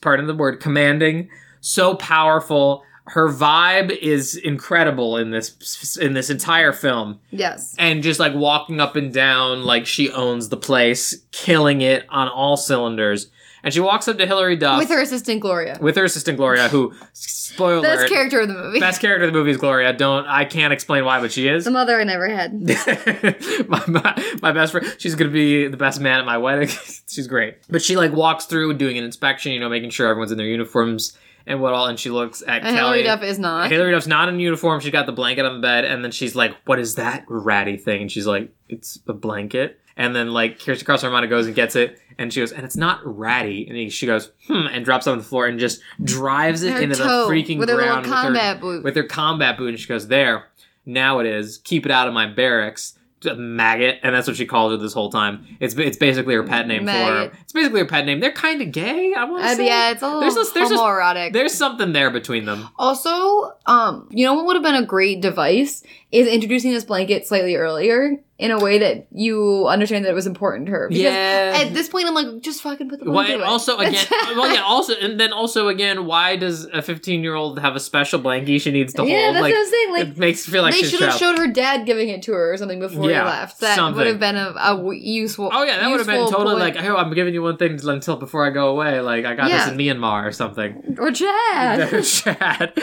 pardon 0.01 0.27
the 0.27 0.35
word, 0.35 0.61
commanding, 0.61 1.31
so 1.61 1.94
powerful. 1.96 2.83
Her 3.09 3.29
vibe 3.29 3.97
is 3.97 4.35
incredible 4.37 5.16
in 5.16 5.31
this 5.31 5.97
in 6.01 6.12
this 6.12 6.29
entire 6.29 6.73
film, 6.73 7.21
yes. 7.31 7.75
and 7.79 8.03
just 8.03 8.19
like 8.19 8.35
walking 8.35 8.81
up 8.81 8.97
and 8.97 9.12
down 9.12 9.62
like 9.64 9.87
she 9.87 10.11
owns 10.11 10.49
the 10.49 10.57
place, 10.57 11.14
killing 11.31 11.83
it 11.83 12.05
on 12.09 12.29
all 12.29 12.57
cylinders. 12.57 13.29
And 13.62 13.73
she 13.75 13.81
walks 13.81 14.07
up 14.07 14.16
to 14.19 14.27
Hilary 14.27 14.55
Duff 14.55 14.79
With 14.79 14.90
her 14.90 15.01
assistant 15.01 15.40
Gloria. 15.40 15.77
with 15.81 15.97
her 15.97 16.05
assistant 16.05 16.37
Gloria, 16.37 16.69
who 16.69 16.95
spoiler 17.12 17.83
Best 17.83 17.99
alert, 18.01 18.11
character 18.11 18.40
of 18.40 18.49
the 18.49 18.55
movie. 18.55 18.79
best 18.79 19.01
character 19.01 19.25
of 19.27 19.33
the 19.33 19.37
movie 19.38 19.51
is 19.51 19.57
Gloria. 19.57 19.92
Don't 19.92 20.25
I 20.27 20.45
can't 20.45 20.73
explain 20.73 21.05
why, 21.05 21.21
but 21.21 21.33
she 21.33 21.49
is. 21.49 21.64
the 21.64 21.73
mother 21.73 22.01
I 22.01 22.05
never 22.05 22.29
had. 22.29 22.53
my, 23.69 23.83
my, 23.88 24.37
my 24.42 24.53
best 24.53 24.73
friend 24.73 24.95
she's 24.99 25.14
gonna 25.16 25.31
be 25.31 25.66
the 25.66 25.77
best 25.77 26.01
man 26.01 26.21
at 26.21 26.27
my 26.27 26.38
wedding 26.38 26.69
she's 27.09 27.27
great 27.27 27.57
but 27.69 27.83
she 27.83 27.97
like 27.97 28.12
walks 28.12 28.45
through 28.47 28.75
doing 28.75 28.99
an 28.99 29.05
inspection 29.05 29.51
you 29.53 29.59
know 29.61 29.69
making 29.69 29.90
sure 29.90 30.07
everyone's 30.09 30.31
in 30.31 30.38
their 30.38 30.47
uniforms 30.47 31.16
and 31.47 31.61
what 31.61 31.73
all 31.73 31.87
and 31.87 31.99
she 31.99 32.11
looks 32.11 32.43
at 32.43 32.63
And 32.63 32.77
kelly 32.77 32.99
Hilary 32.99 33.03
Duff 33.05 33.23
is 33.23 33.39
not. 33.39 33.71
Hilary 33.71 33.93
Duff's 33.93 34.07
not 34.07 34.29
in 34.29 34.41
uniform. 34.41 34.81
She's 34.81 34.93
got 34.93 35.07
the 35.07 35.13
blanket 35.13 35.47
on 35.47 35.55
the 35.55 35.61
bed, 35.63 35.85
and 35.85 36.05
then 36.05 36.11
she's 36.11 36.35
like, 36.35 36.57
"What 36.65 36.79
is 36.79 36.97
that 36.97 37.25
ratty 37.29 37.77
thing?" 37.77 38.03
And 38.03 38.13
she's 38.13 38.27
like, 38.27 38.53
"It's 38.69 38.99
a 39.07 39.13
blanket." 39.13 39.81
And 39.97 40.15
then 40.15 40.33
like 40.33 40.59
Kirsten 40.63 40.85
Carlson 40.85 41.09
Romano 41.09 41.27
goes 41.29 41.47
and 41.47 41.55
gets 41.55 41.77
it, 41.77 41.99
and 42.19 42.33
she 42.33 42.41
goes, 42.41 42.53
"And 42.53 42.65
it's 42.65 42.77
not 42.77 43.01
ratty." 43.05 43.67
And 43.67 43.77
he, 43.77 43.89
she 43.89 44.07
goes, 44.07 44.31
"Hmm," 44.47 44.67
and 44.71 44.85
drops 44.85 45.07
it 45.07 45.11
on 45.11 45.19
the 45.19 45.25
floor 45.25 45.47
and 45.47 45.59
just 45.59 45.81
drives 46.03 46.63
it 46.63 46.73
Her 46.73 46.81
into 46.83 46.97
toe 46.97 47.29
the 47.29 47.35
freaking 47.35 47.59
with 47.59 47.69
her 47.69 47.77
ground 47.77 48.05
combat 48.05 48.57
with 48.57 48.63
her, 48.63 48.77
boot. 48.79 48.85
with 48.85 48.97
her 48.97 49.05
combat 49.05 49.57
boot. 49.57 49.69
And 49.71 49.81
she 49.81 49.87
goes, 49.89 50.09
"There, 50.09 50.47
now 50.85 51.21
it 51.21 51.27
is. 51.27 51.59
Keep 51.59 51.87
it 51.87 51.93
out 51.93 52.09
of 52.09 52.15
my 52.15 52.27
barracks." 52.27 52.96
Maggot, 53.35 53.99
and 54.03 54.15
that's 54.15 54.27
what 54.29 54.37
she 54.37 54.47
calls 54.47 54.73
her 54.73 54.77
this 54.77 54.93
whole 54.93 55.11
time. 55.11 55.45
It's 55.61 55.75
it's 55.75 55.97
basically 55.97 56.35
her 56.35 56.43
pet 56.45 56.67
name 56.69 56.85
Maggot. 56.85 57.07
for 57.07 57.12
her. 57.35 57.41
It's 57.43 57.53
basically 57.53 57.81
her 57.81 57.87
pet 57.87 58.07
name. 58.07 58.21
They're 58.21 58.31
kind 58.33 58.62
of 58.62 58.71
gay. 58.73 59.12
I 59.17 59.25
want 59.25 59.43
to 59.43 59.49
Uh, 59.51 59.55
say. 59.55 59.67
yeah, 59.67 59.91
it's 59.91 60.03
a 60.03 60.07
little 60.07 60.21
There's 60.21 60.35
this- 60.35 60.51
there's 60.53 60.69
this- 60.69 60.79
homoerotic. 60.81 61.33
There's 61.33 61.55
something 61.55 61.93
there 61.93 62.11
between 62.11 62.45
them. 62.45 62.69
Also, 62.79 63.53
um, 63.67 64.09
you 64.11 64.25
know 64.25 64.35
what 64.35 64.47
would 64.47 64.57
have 64.57 64.62
been 64.62 64.75
a 64.77 64.87
great 64.87 65.21
device 65.21 65.83
is 66.12 66.29
introducing 66.29 66.71
this 66.73 66.85
blanket 66.85 67.27
slightly 67.27 67.57
earlier 67.57 68.19
in 68.38 68.51
a 68.51 68.59
way 68.59 68.79
that 68.81 69.07
you 69.12 69.66
understand 69.66 70.05
that 70.05 70.11
it 70.11 70.14
was 70.14 70.27
important 70.27 70.66
to 70.66 70.72
her. 70.72 70.88
Because 70.88 71.03
Yeah. 71.05 71.62
At 71.64 71.72
this 71.72 71.88
point, 71.88 72.07
I'm 72.07 72.12
like, 72.14 72.42
just 72.42 72.61
fucking 72.62 72.90
put 72.90 72.99
the 73.01 73.07
Why, 73.11 73.25
blanket 73.25 73.35
away. 73.37 73.44
also 73.44 73.79
again, 73.79 74.05
well, 74.37 74.53
yeah. 74.55 74.61
Also, 74.61 74.92
and 74.94 75.18
then 75.18 75.33
also 75.33 75.68
again, 75.68 76.05
why 76.05 76.37
does 76.37 76.66
a 76.66 76.83
15 76.83 77.22
year 77.22 77.35
old 77.35 77.59
have 77.61 77.75
a 77.77 77.81
special 77.81 78.20
blankie 78.20 78.61
she 78.61 78.70
needs 78.70 78.92
to 78.92 79.07
Yeah, 79.07 79.22
hold? 79.25 79.37
that's 79.37 79.42
like, 79.42 79.55
what 79.55 79.61
I'm 79.61 79.70
saying, 79.70 79.92
like, 79.92 80.07
it 80.09 80.18
makes 80.18 80.44
feel 80.46 80.62
like 80.62 80.75
they 80.75 80.83
should 80.83 81.01
have 81.01 81.14
showed 81.14 81.38
her 81.38 81.46
dad 81.46 81.87
giving 81.87 82.11
it 82.11 82.22
to 82.25 82.33
her 82.33 82.53
or 82.53 82.57
something 82.59 82.79
before 82.79 83.11
Yeah, 83.11 83.20
he 83.22 83.27
left. 83.27 83.61
That 83.61 83.94
would 83.94 84.07
have 84.07 84.20
been 84.20 84.37
a 84.37 84.92
useful. 84.92 85.49
Oh 85.51 85.62
yeah, 85.62 85.79
that 85.79 85.88
would 85.90 85.99
have 86.01 86.07
been 86.07 86.31
totally 86.31 86.61
point. 86.61 86.77
like, 86.77 86.85
oh, 86.85 86.96
I'm 86.96 87.14
giving 87.14 87.33
you 87.33 87.40
one 87.42 87.57
thing 87.57 87.81
until 87.88 88.16
before 88.16 88.46
I 88.46 88.51
go 88.51 88.68
away. 88.68 89.01
Like 89.01 89.25
I 89.25 89.35
got 89.35 89.49
Yeah. 89.49 89.64
this 89.64 89.72
in 89.72 89.79
Myanmar 89.79 90.27
or 90.27 90.33
something. 90.33 90.96
or 90.99 91.11
Chad. 91.11 92.05
Chad. 92.05 92.75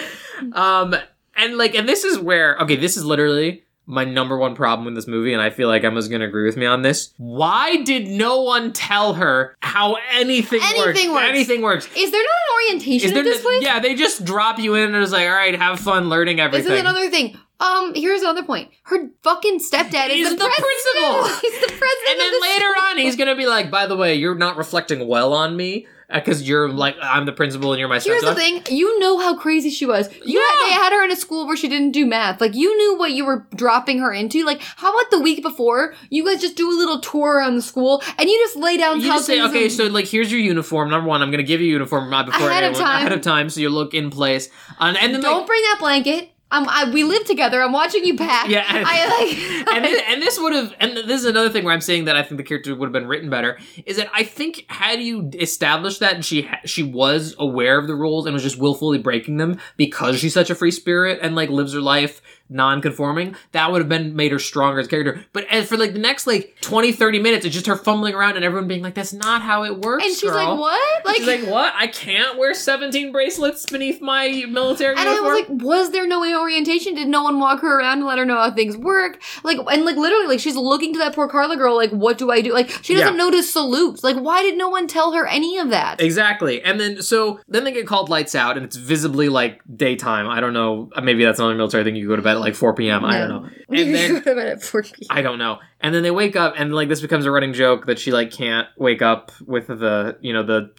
Um, 0.54 0.96
and 1.36 1.58
like, 1.58 1.76
and 1.76 1.88
this 1.88 2.04
is 2.04 2.18
where 2.18 2.58
okay, 2.62 2.76
this 2.76 2.98
is 2.98 3.06
literally 3.06 3.64
my 3.86 4.06
number 4.06 4.38
one 4.38 4.56
problem 4.56 4.86
with 4.86 4.96
this 4.96 5.08
movie, 5.08 5.34
and 5.34 5.42
I 5.42 5.50
feel 5.50 5.68
like 5.68 5.84
Emma's 5.84 6.08
gonna 6.08 6.26
agree 6.26 6.46
with 6.46 6.58
me 6.58 6.66
on 6.66 6.82
this. 6.82 7.14
Why 7.18 7.78
did 7.84 8.08
no 8.08 8.42
one 8.42 8.72
tell 8.74 9.14
her 9.16 9.56
how 9.62 9.98
anything, 10.14 10.62
Anything 10.64 11.12
works. 11.12 11.30
Anything 11.30 11.62
works. 11.62 11.86
Is 11.96 12.12
there 12.12 12.22
not 12.22 12.30
an 12.30 12.68
orientation 12.72 13.08
Is 13.10 13.14
there 13.14 13.24
this 13.24 13.42
place? 13.42 13.62
yeah, 13.64 13.80
they 13.80 13.96
just 13.96 14.24
drop 14.26 14.60
you 14.60 14.76
in 14.76 14.94
and 14.94 15.04
it's 15.04 15.12
like, 15.12 15.28
all 15.28 15.34
right, 15.36 15.56
have 15.56 15.80
fun 15.80 16.10
learning 16.10 16.40
everything. 16.40 16.70
This 16.70 16.76
is 16.76 16.80
another 16.80 17.10
thing. 17.10 17.38
Um, 17.60 17.94
here's 17.96 18.22
another 18.22 18.44
point. 18.44 18.72
Her 18.84 19.10
fucking 19.22 19.60
stepdad 19.60 20.10
He's 20.10 20.28
is 20.28 20.34
the, 20.34 20.44
the 20.44 20.50
president. 20.50 20.66
principal. 20.66 21.24
He's 21.42 21.62
the 21.62 21.68
president. 21.68 22.10
and 22.10 22.20
then 22.20 22.32
the 22.32 22.40
later 22.42 22.60
school. 22.76 22.90
on, 22.90 22.98
he's 22.98 23.16
gonna 23.16 23.36
be 23.36 23.46
like, 23.48 23.72
by 23.72 23.86
the 23.88 23.96
way, 23.96 24.16
you're 24.16 24.36
not 24.36 24.58
reflecting 24.58 25.08
well 25.08 25.34
on 25.34 25.56
me 25.56 25.88
Uh, 26.14 26.20
because 26.20 26.48
you're 26.48 26.70
like, 26.70 26.96
I'm 27.02 27.26
the 27.26 27.32
principal 27.32 27.74
and 27.74 27.80
you're 27.80 27.90
my 27.90 28.00
Here's 28.00 28.22
the 28.22 28.36
thing. 28.36 28.62
You 28.70 29.00
know 29.00 29.18
how 29.18 29.36
crazy 29.36 29.70
she 29.72 29.86
was. 29.88 30.08
You 30.24 30.40
had, 30.40 30.56
Yeah. 30.62 30.68
they 30.68 30.74
had 30.76 30.94
her 30.94 31.04
in 31.04 31.12
a 31.12 31.16
school 31.16 31.48
where 31.48 31.58
she 31.58 31.68
didn't 31.68 31.92
do 31.92 32.06
math. 32.06 32.40
Like 32.40 32.54
you 32.54 32.78
knew 32.78 32.98
what 33.00 33.14
you 33.14 33.26
were 33.26 33.48
dropping 33.56 33.98
her 34.00 34.14
into. 34.14 34.46
Like 34.46 34.62
how 34.62 34.92
about 34.96 35.10
the 35.12 35.20
week 35.20 35.42
before 35.42 35.96
you 36.12 36.24
guys 36.24 36.40
just 36.40 36.56
do 36.56 36.70
a 36.70 36.78
little 36.78 37.00
tour 37.00 37.38
around 37.38 37.56
the 37.56 37.62
school 37.64 38.04
and 38.20 38.30
you 38.30 38.38
just 38.46 38.56
lay 38.56 38.78
down 38.78 39.02
You 39.02 39.08
just 39.08 39.26
say, 39.26 39.42
okay, 39.42 39.70
so 39.70 39.88
like, 39.88 40.06
here's 40.06 40.32
your 40.32 40.40
uniform. 40.42 40.90
Number 40.92 41.08
one, 41.10 41.22
I'm 41.24 41.32
gonna 41.32 41.44
give 41.44 41.60
you 41.62 41.68
a 41.70 41.72
uniform 41.72 42.12
right 42.12 42.26
before 42.26 42.48
Ahead 42.50 42.64
of 42.64 42.72
everyone- 42.72 42.88
time. 42.92 43.00
ahead 43.08 43.12
of 43.14 43.22
time, 43.22 43.50
so 43.50 43.60
you 43.60 43.70
look 43.70 43.94
in 43.96 44.10
place. 44.12 44.50
And, 44.80 44.96
and 44.98 45.14
then 45.16 45.22
don't 45.22 45.40
like, 45.40 45.48
bring 45.48 45.62
that 45.64 45.78
blanket. 45.80 46.30
Um, 46.54 46.68
I, 46.70 46.90
we 46.92 47.04
live 47.04 47.26
together. 47.26 47.62
I'm 47.64 47.74
watching 47.74 48.06
you 48.06 48.16
pack. 48.16 48.48
Yeah, 48.48 48.64
and- 48.70 48.86
I 48.88 49.08
like. 49.08 49.68
and, 49.76 49.86
this, 49.86 50.02
and 50.08 50.22
this 50.22 50.40
would 50.40 50.54
have, 50.54 50.76
and 50.80 50.96
this 50.96 51.22
is 51.22 51.26
another 51.26 51.50
thing 51.50 51.64
where 51.66 51.74
I'm 51.74 51.82
saying 51.82 52.06
that 52.06 52.16
I 52.16 52.22
think 52.22 52.38
the 52.38 52.44
character 52.44 52.76
would 52.76 52.86
have 52.86 52.94
been 52.94 53.08
written 53.08 53.30
better. 53.30 53.58
Is 53.88 53.98
that 53.98 54.10
I 54.14 54.24
think 54.24 54.66
had 54.70 55.02
you 55.02 55.32
established 55.34 56.00
that 56.02 56.14
and 56.14 56.24
she 56.24 56.48
she 56.66 56.84
was 56.84 57.36
aware 57.40 57.80
of 57.80 57.88
the 57.88 57.96
rules 57.96 58.28
and 58.28 58.34
was 58.34 58.44
just 58.44 58.60
willfully 58.60 59.00
breaking 59.00 59.38
them 59.38 59.60
because 59.78 60.20
she's 60.20 60.34
such 60.34 60.52
a 60.52 60.56
free 60.56 60.72
spirit 60.72 61.20
and 61.24 61.36
like 61.36 61.50
lives 61.50 61.74
her 61.74 61.82
life 61.82 62.22
non-conforming, 62.50 63.36
that 63.52 63.72
would 63.72 63.82
have 63.82 63.90
been 63.90 64.16
made 64.16 64.32
her 64.32 64.40
stronger 64.40 64.80
as 64.80 64.88
a 64.88 64.90
character. 64.90 65.24
But 65.34 65.46
as 65.46 65.68
for 65.68 65.78
like 65.78 65.94
the 65.94 66.00
next 66.00 66.28
like 66.28 66.56
20, 66.62 66.92
30 66.92 67.20
minutes, 67.20 67.46
it's 67.46 67.54
just 67.54 67.68
her 67.68 67.76
fumbling 67.76 68.14
around 68.14 68.36
and 68.36 68.46
everyone 68.46 68.68
being 68.68 68.84
like, 68.84 68.94
"That's 68.94 69.14
not 69.14 69.42
how 69.42 69.64
it 69.64 69.80
works." 69.82 70.04
and 70.06 70.14
she's 70.14 70.32
girl." 70.32 70.36
like, 70.52 70.60
what? 70.60 71.06
Like, 71.06 71.16
she's 71.18 71.28
like, 71.28 71.46
"What? 71.48 71.74
I 71.76 71.88
can't 71.88 72.38
wear 72.38 72.54
17 72.54 73.12
bracelets 73.12 73.66
beneath 73.66 74.02
my 74.02 74.46
military 74.50 74.92
And 74.96 75.00
I 75.08 75.14
uniform." 75.16 75.34
was 75.34 75.40
like, 75.50 75.62
was 75.64 75.92
there 75.92 76.08
no 76.08 76.24
orientation? 76.40 76.96
Did 76.96 77.08
no 77.08 77.24
one 77.24 77.40
walk 77.40 77.62
her 77.62 77.80
around 77.80 78.00
and 78.00 78.08
let 78.08 78.18
her 78.18 78.26
know 78.26 78.38
how 78.38 78.52
things 78.52 78.78
work? 78.78 79.22
Like, 79.44 79.58
and 79.58 79.86
like 79.86 79.96
literally, 79.98 80.28
like 80.28 80.40
she's 80.40 80.56
looking 80.56 80.94
to 80.94 81.00
that 81.00 81.14
poor 81.16 81.28
Carla 81.28 81.58
girl, 81.58 81.76
like, 81.76 81.92
what 81.92 82.18
do 82.18 82.32
I 82.32 82.42
do? 82.42 82.54
Like, 82.54 82.70
she 82.82 82.94
doesn't 82.94 83.14
Yeah. 83.14 83.18
know 83.18 83.32
to 83.32 83.44
salute. 83.44 84.04
Like, 84.04 84.18
why 84.18 84.42
did 84.44 84.58
no 84.58 84.70
one 84.70 84.88
tell 84.88 85.14
her 85.14 85.26
any 85.28 85.58
of 85.58 85.70
that? 85.70 86.02
Exactly. 86.02 86.62
And 86.62 86.80
then 86.80 87.02
so 87.02 87.40
then 87.48 87.64
they 87.64 87.72
get 87.72 87.88
called 87.88 88.10
lights 88.10 88.36
out 88.36 88.56
and 88.58 88.66
it's 88.66 88.76
visibly 88.76 89.30
like 89.30 89.62
daytime. 89.76 90.28
I 90.30 90.40
don't 90.40 90.54
know. 90.54 90.90
Maybe 91.02 91.24
that's 91.26 91.40
another 91.40 91.56
military 91.56 91.84
thing. 91.84 91.96
You 91.96 92.08
go 92.08 92.16
to 92.16 92.22
bed 92.22 92.33
at 92.34 92.40
like 92.42 92.56
4 92.56 92.74
p.m. 92.76 93.06
I 93.06 93.20
don't 93.20 93.30
know. 93.30 93.50
And 93.70 93.96
then 93.96 94.14
Go 94.14 94.20
to 94.20 94.36
bed 94.36 94.48
at 94.48 94.64
4 94.64 94.84
p.m. 94.84 95.08
I 95.10 95.22
don't 95.22 95.38
know. 95.38 95.60
And 95.80 95.94
then 95.94 96.04
they 96.04 96.12
wake 96.12 96.36
up 96.36 96.54
and 96.58 96.74
like 96.74 96.90
this 96.90 97.02
becomes 97.02 97.26
a 97.26 97.32
running 97.32 97.54
joke 97.54 97.88
that 97.88 98.00
she 98.00 98.12
like 98.12 98.32
can't 98.32 98.68
wake 98.78 99.02
up 99.02 99.32
with 99.46 99.68
the 99.68 100.18
you 100.22 100.32
know 100.34 100.44
the 100.44 100.72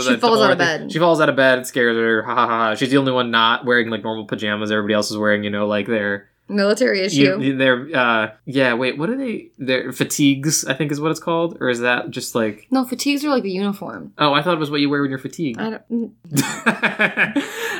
She 0.00 0.16
falls 0.16 0.40
out 0.40 0.50
of 0.50 0.58
bed. 0.58 0.92
She 0.92 0.98
falls 0.98 1.20
out 1.20 1.28
of 1.28 1.36
bed. 1.36 1.60
It 1.60 1.66
scares 1.66 1.96
her. 1.96 2.22
Ha 2.22 2.34
ha. 2.34 2.46
ha. 2.46 2.74
She's 2.74 2.90
the 2.90 2.96
only 2.96 3.12
one 3.12 3.30
not 3.30 3.64
wearing 3.64 3.90
like 3.90 4.02
normal 4.02 4.26
pajamas. 4.26 4.70
Everybody 4.70 4.94
else 4.94 5.10
is 5.10 5.18
wearing 5.18 5.44
you 5.44 5.50
know 5.50 5.66
like 5.66 5.86
their 5.86 6.28
Military 6.48 7.00
issue. 7.00 7.40
you, 7.40 7.56
their 7.56 7.88
uh 7.94 8.30
yeah 8.44 8.74
wait 8.74 8.98
what 8.98 9.08
are 9.08 9.16
they 9.16 9.50
their 9.58 9.90
fatigues 9.92 10.64
I 10.66 10.74
think 10.74 10.92
is 10.92 11.00
what 11.00 11.10
it's 11.10 11.20
called 11.20 11.56
or 11.60 11.70
is 11.70 11.80
that 11.80 12.10
just 12.10 12.34
like 12.34 12.66
no, 12.70 12.84
fatigues 12.84 13.24
are 13.24 13.30
like 13.30 13.42
the 13.42 13.50
uniform. 13.50 14.12
oh 14.18 14.34
I 14.34 14.42
thought 14.42 14.54
it 14.54 14.60
was 14.60 14.70
what 14.70 14.80
you 14.80 14.90
wear 14.90 15.00
when 15.00 15.10
you're 15.10 15.18
fatigued. 15.18 15.58
I 15.60 15.70
don't. 15.70 16.14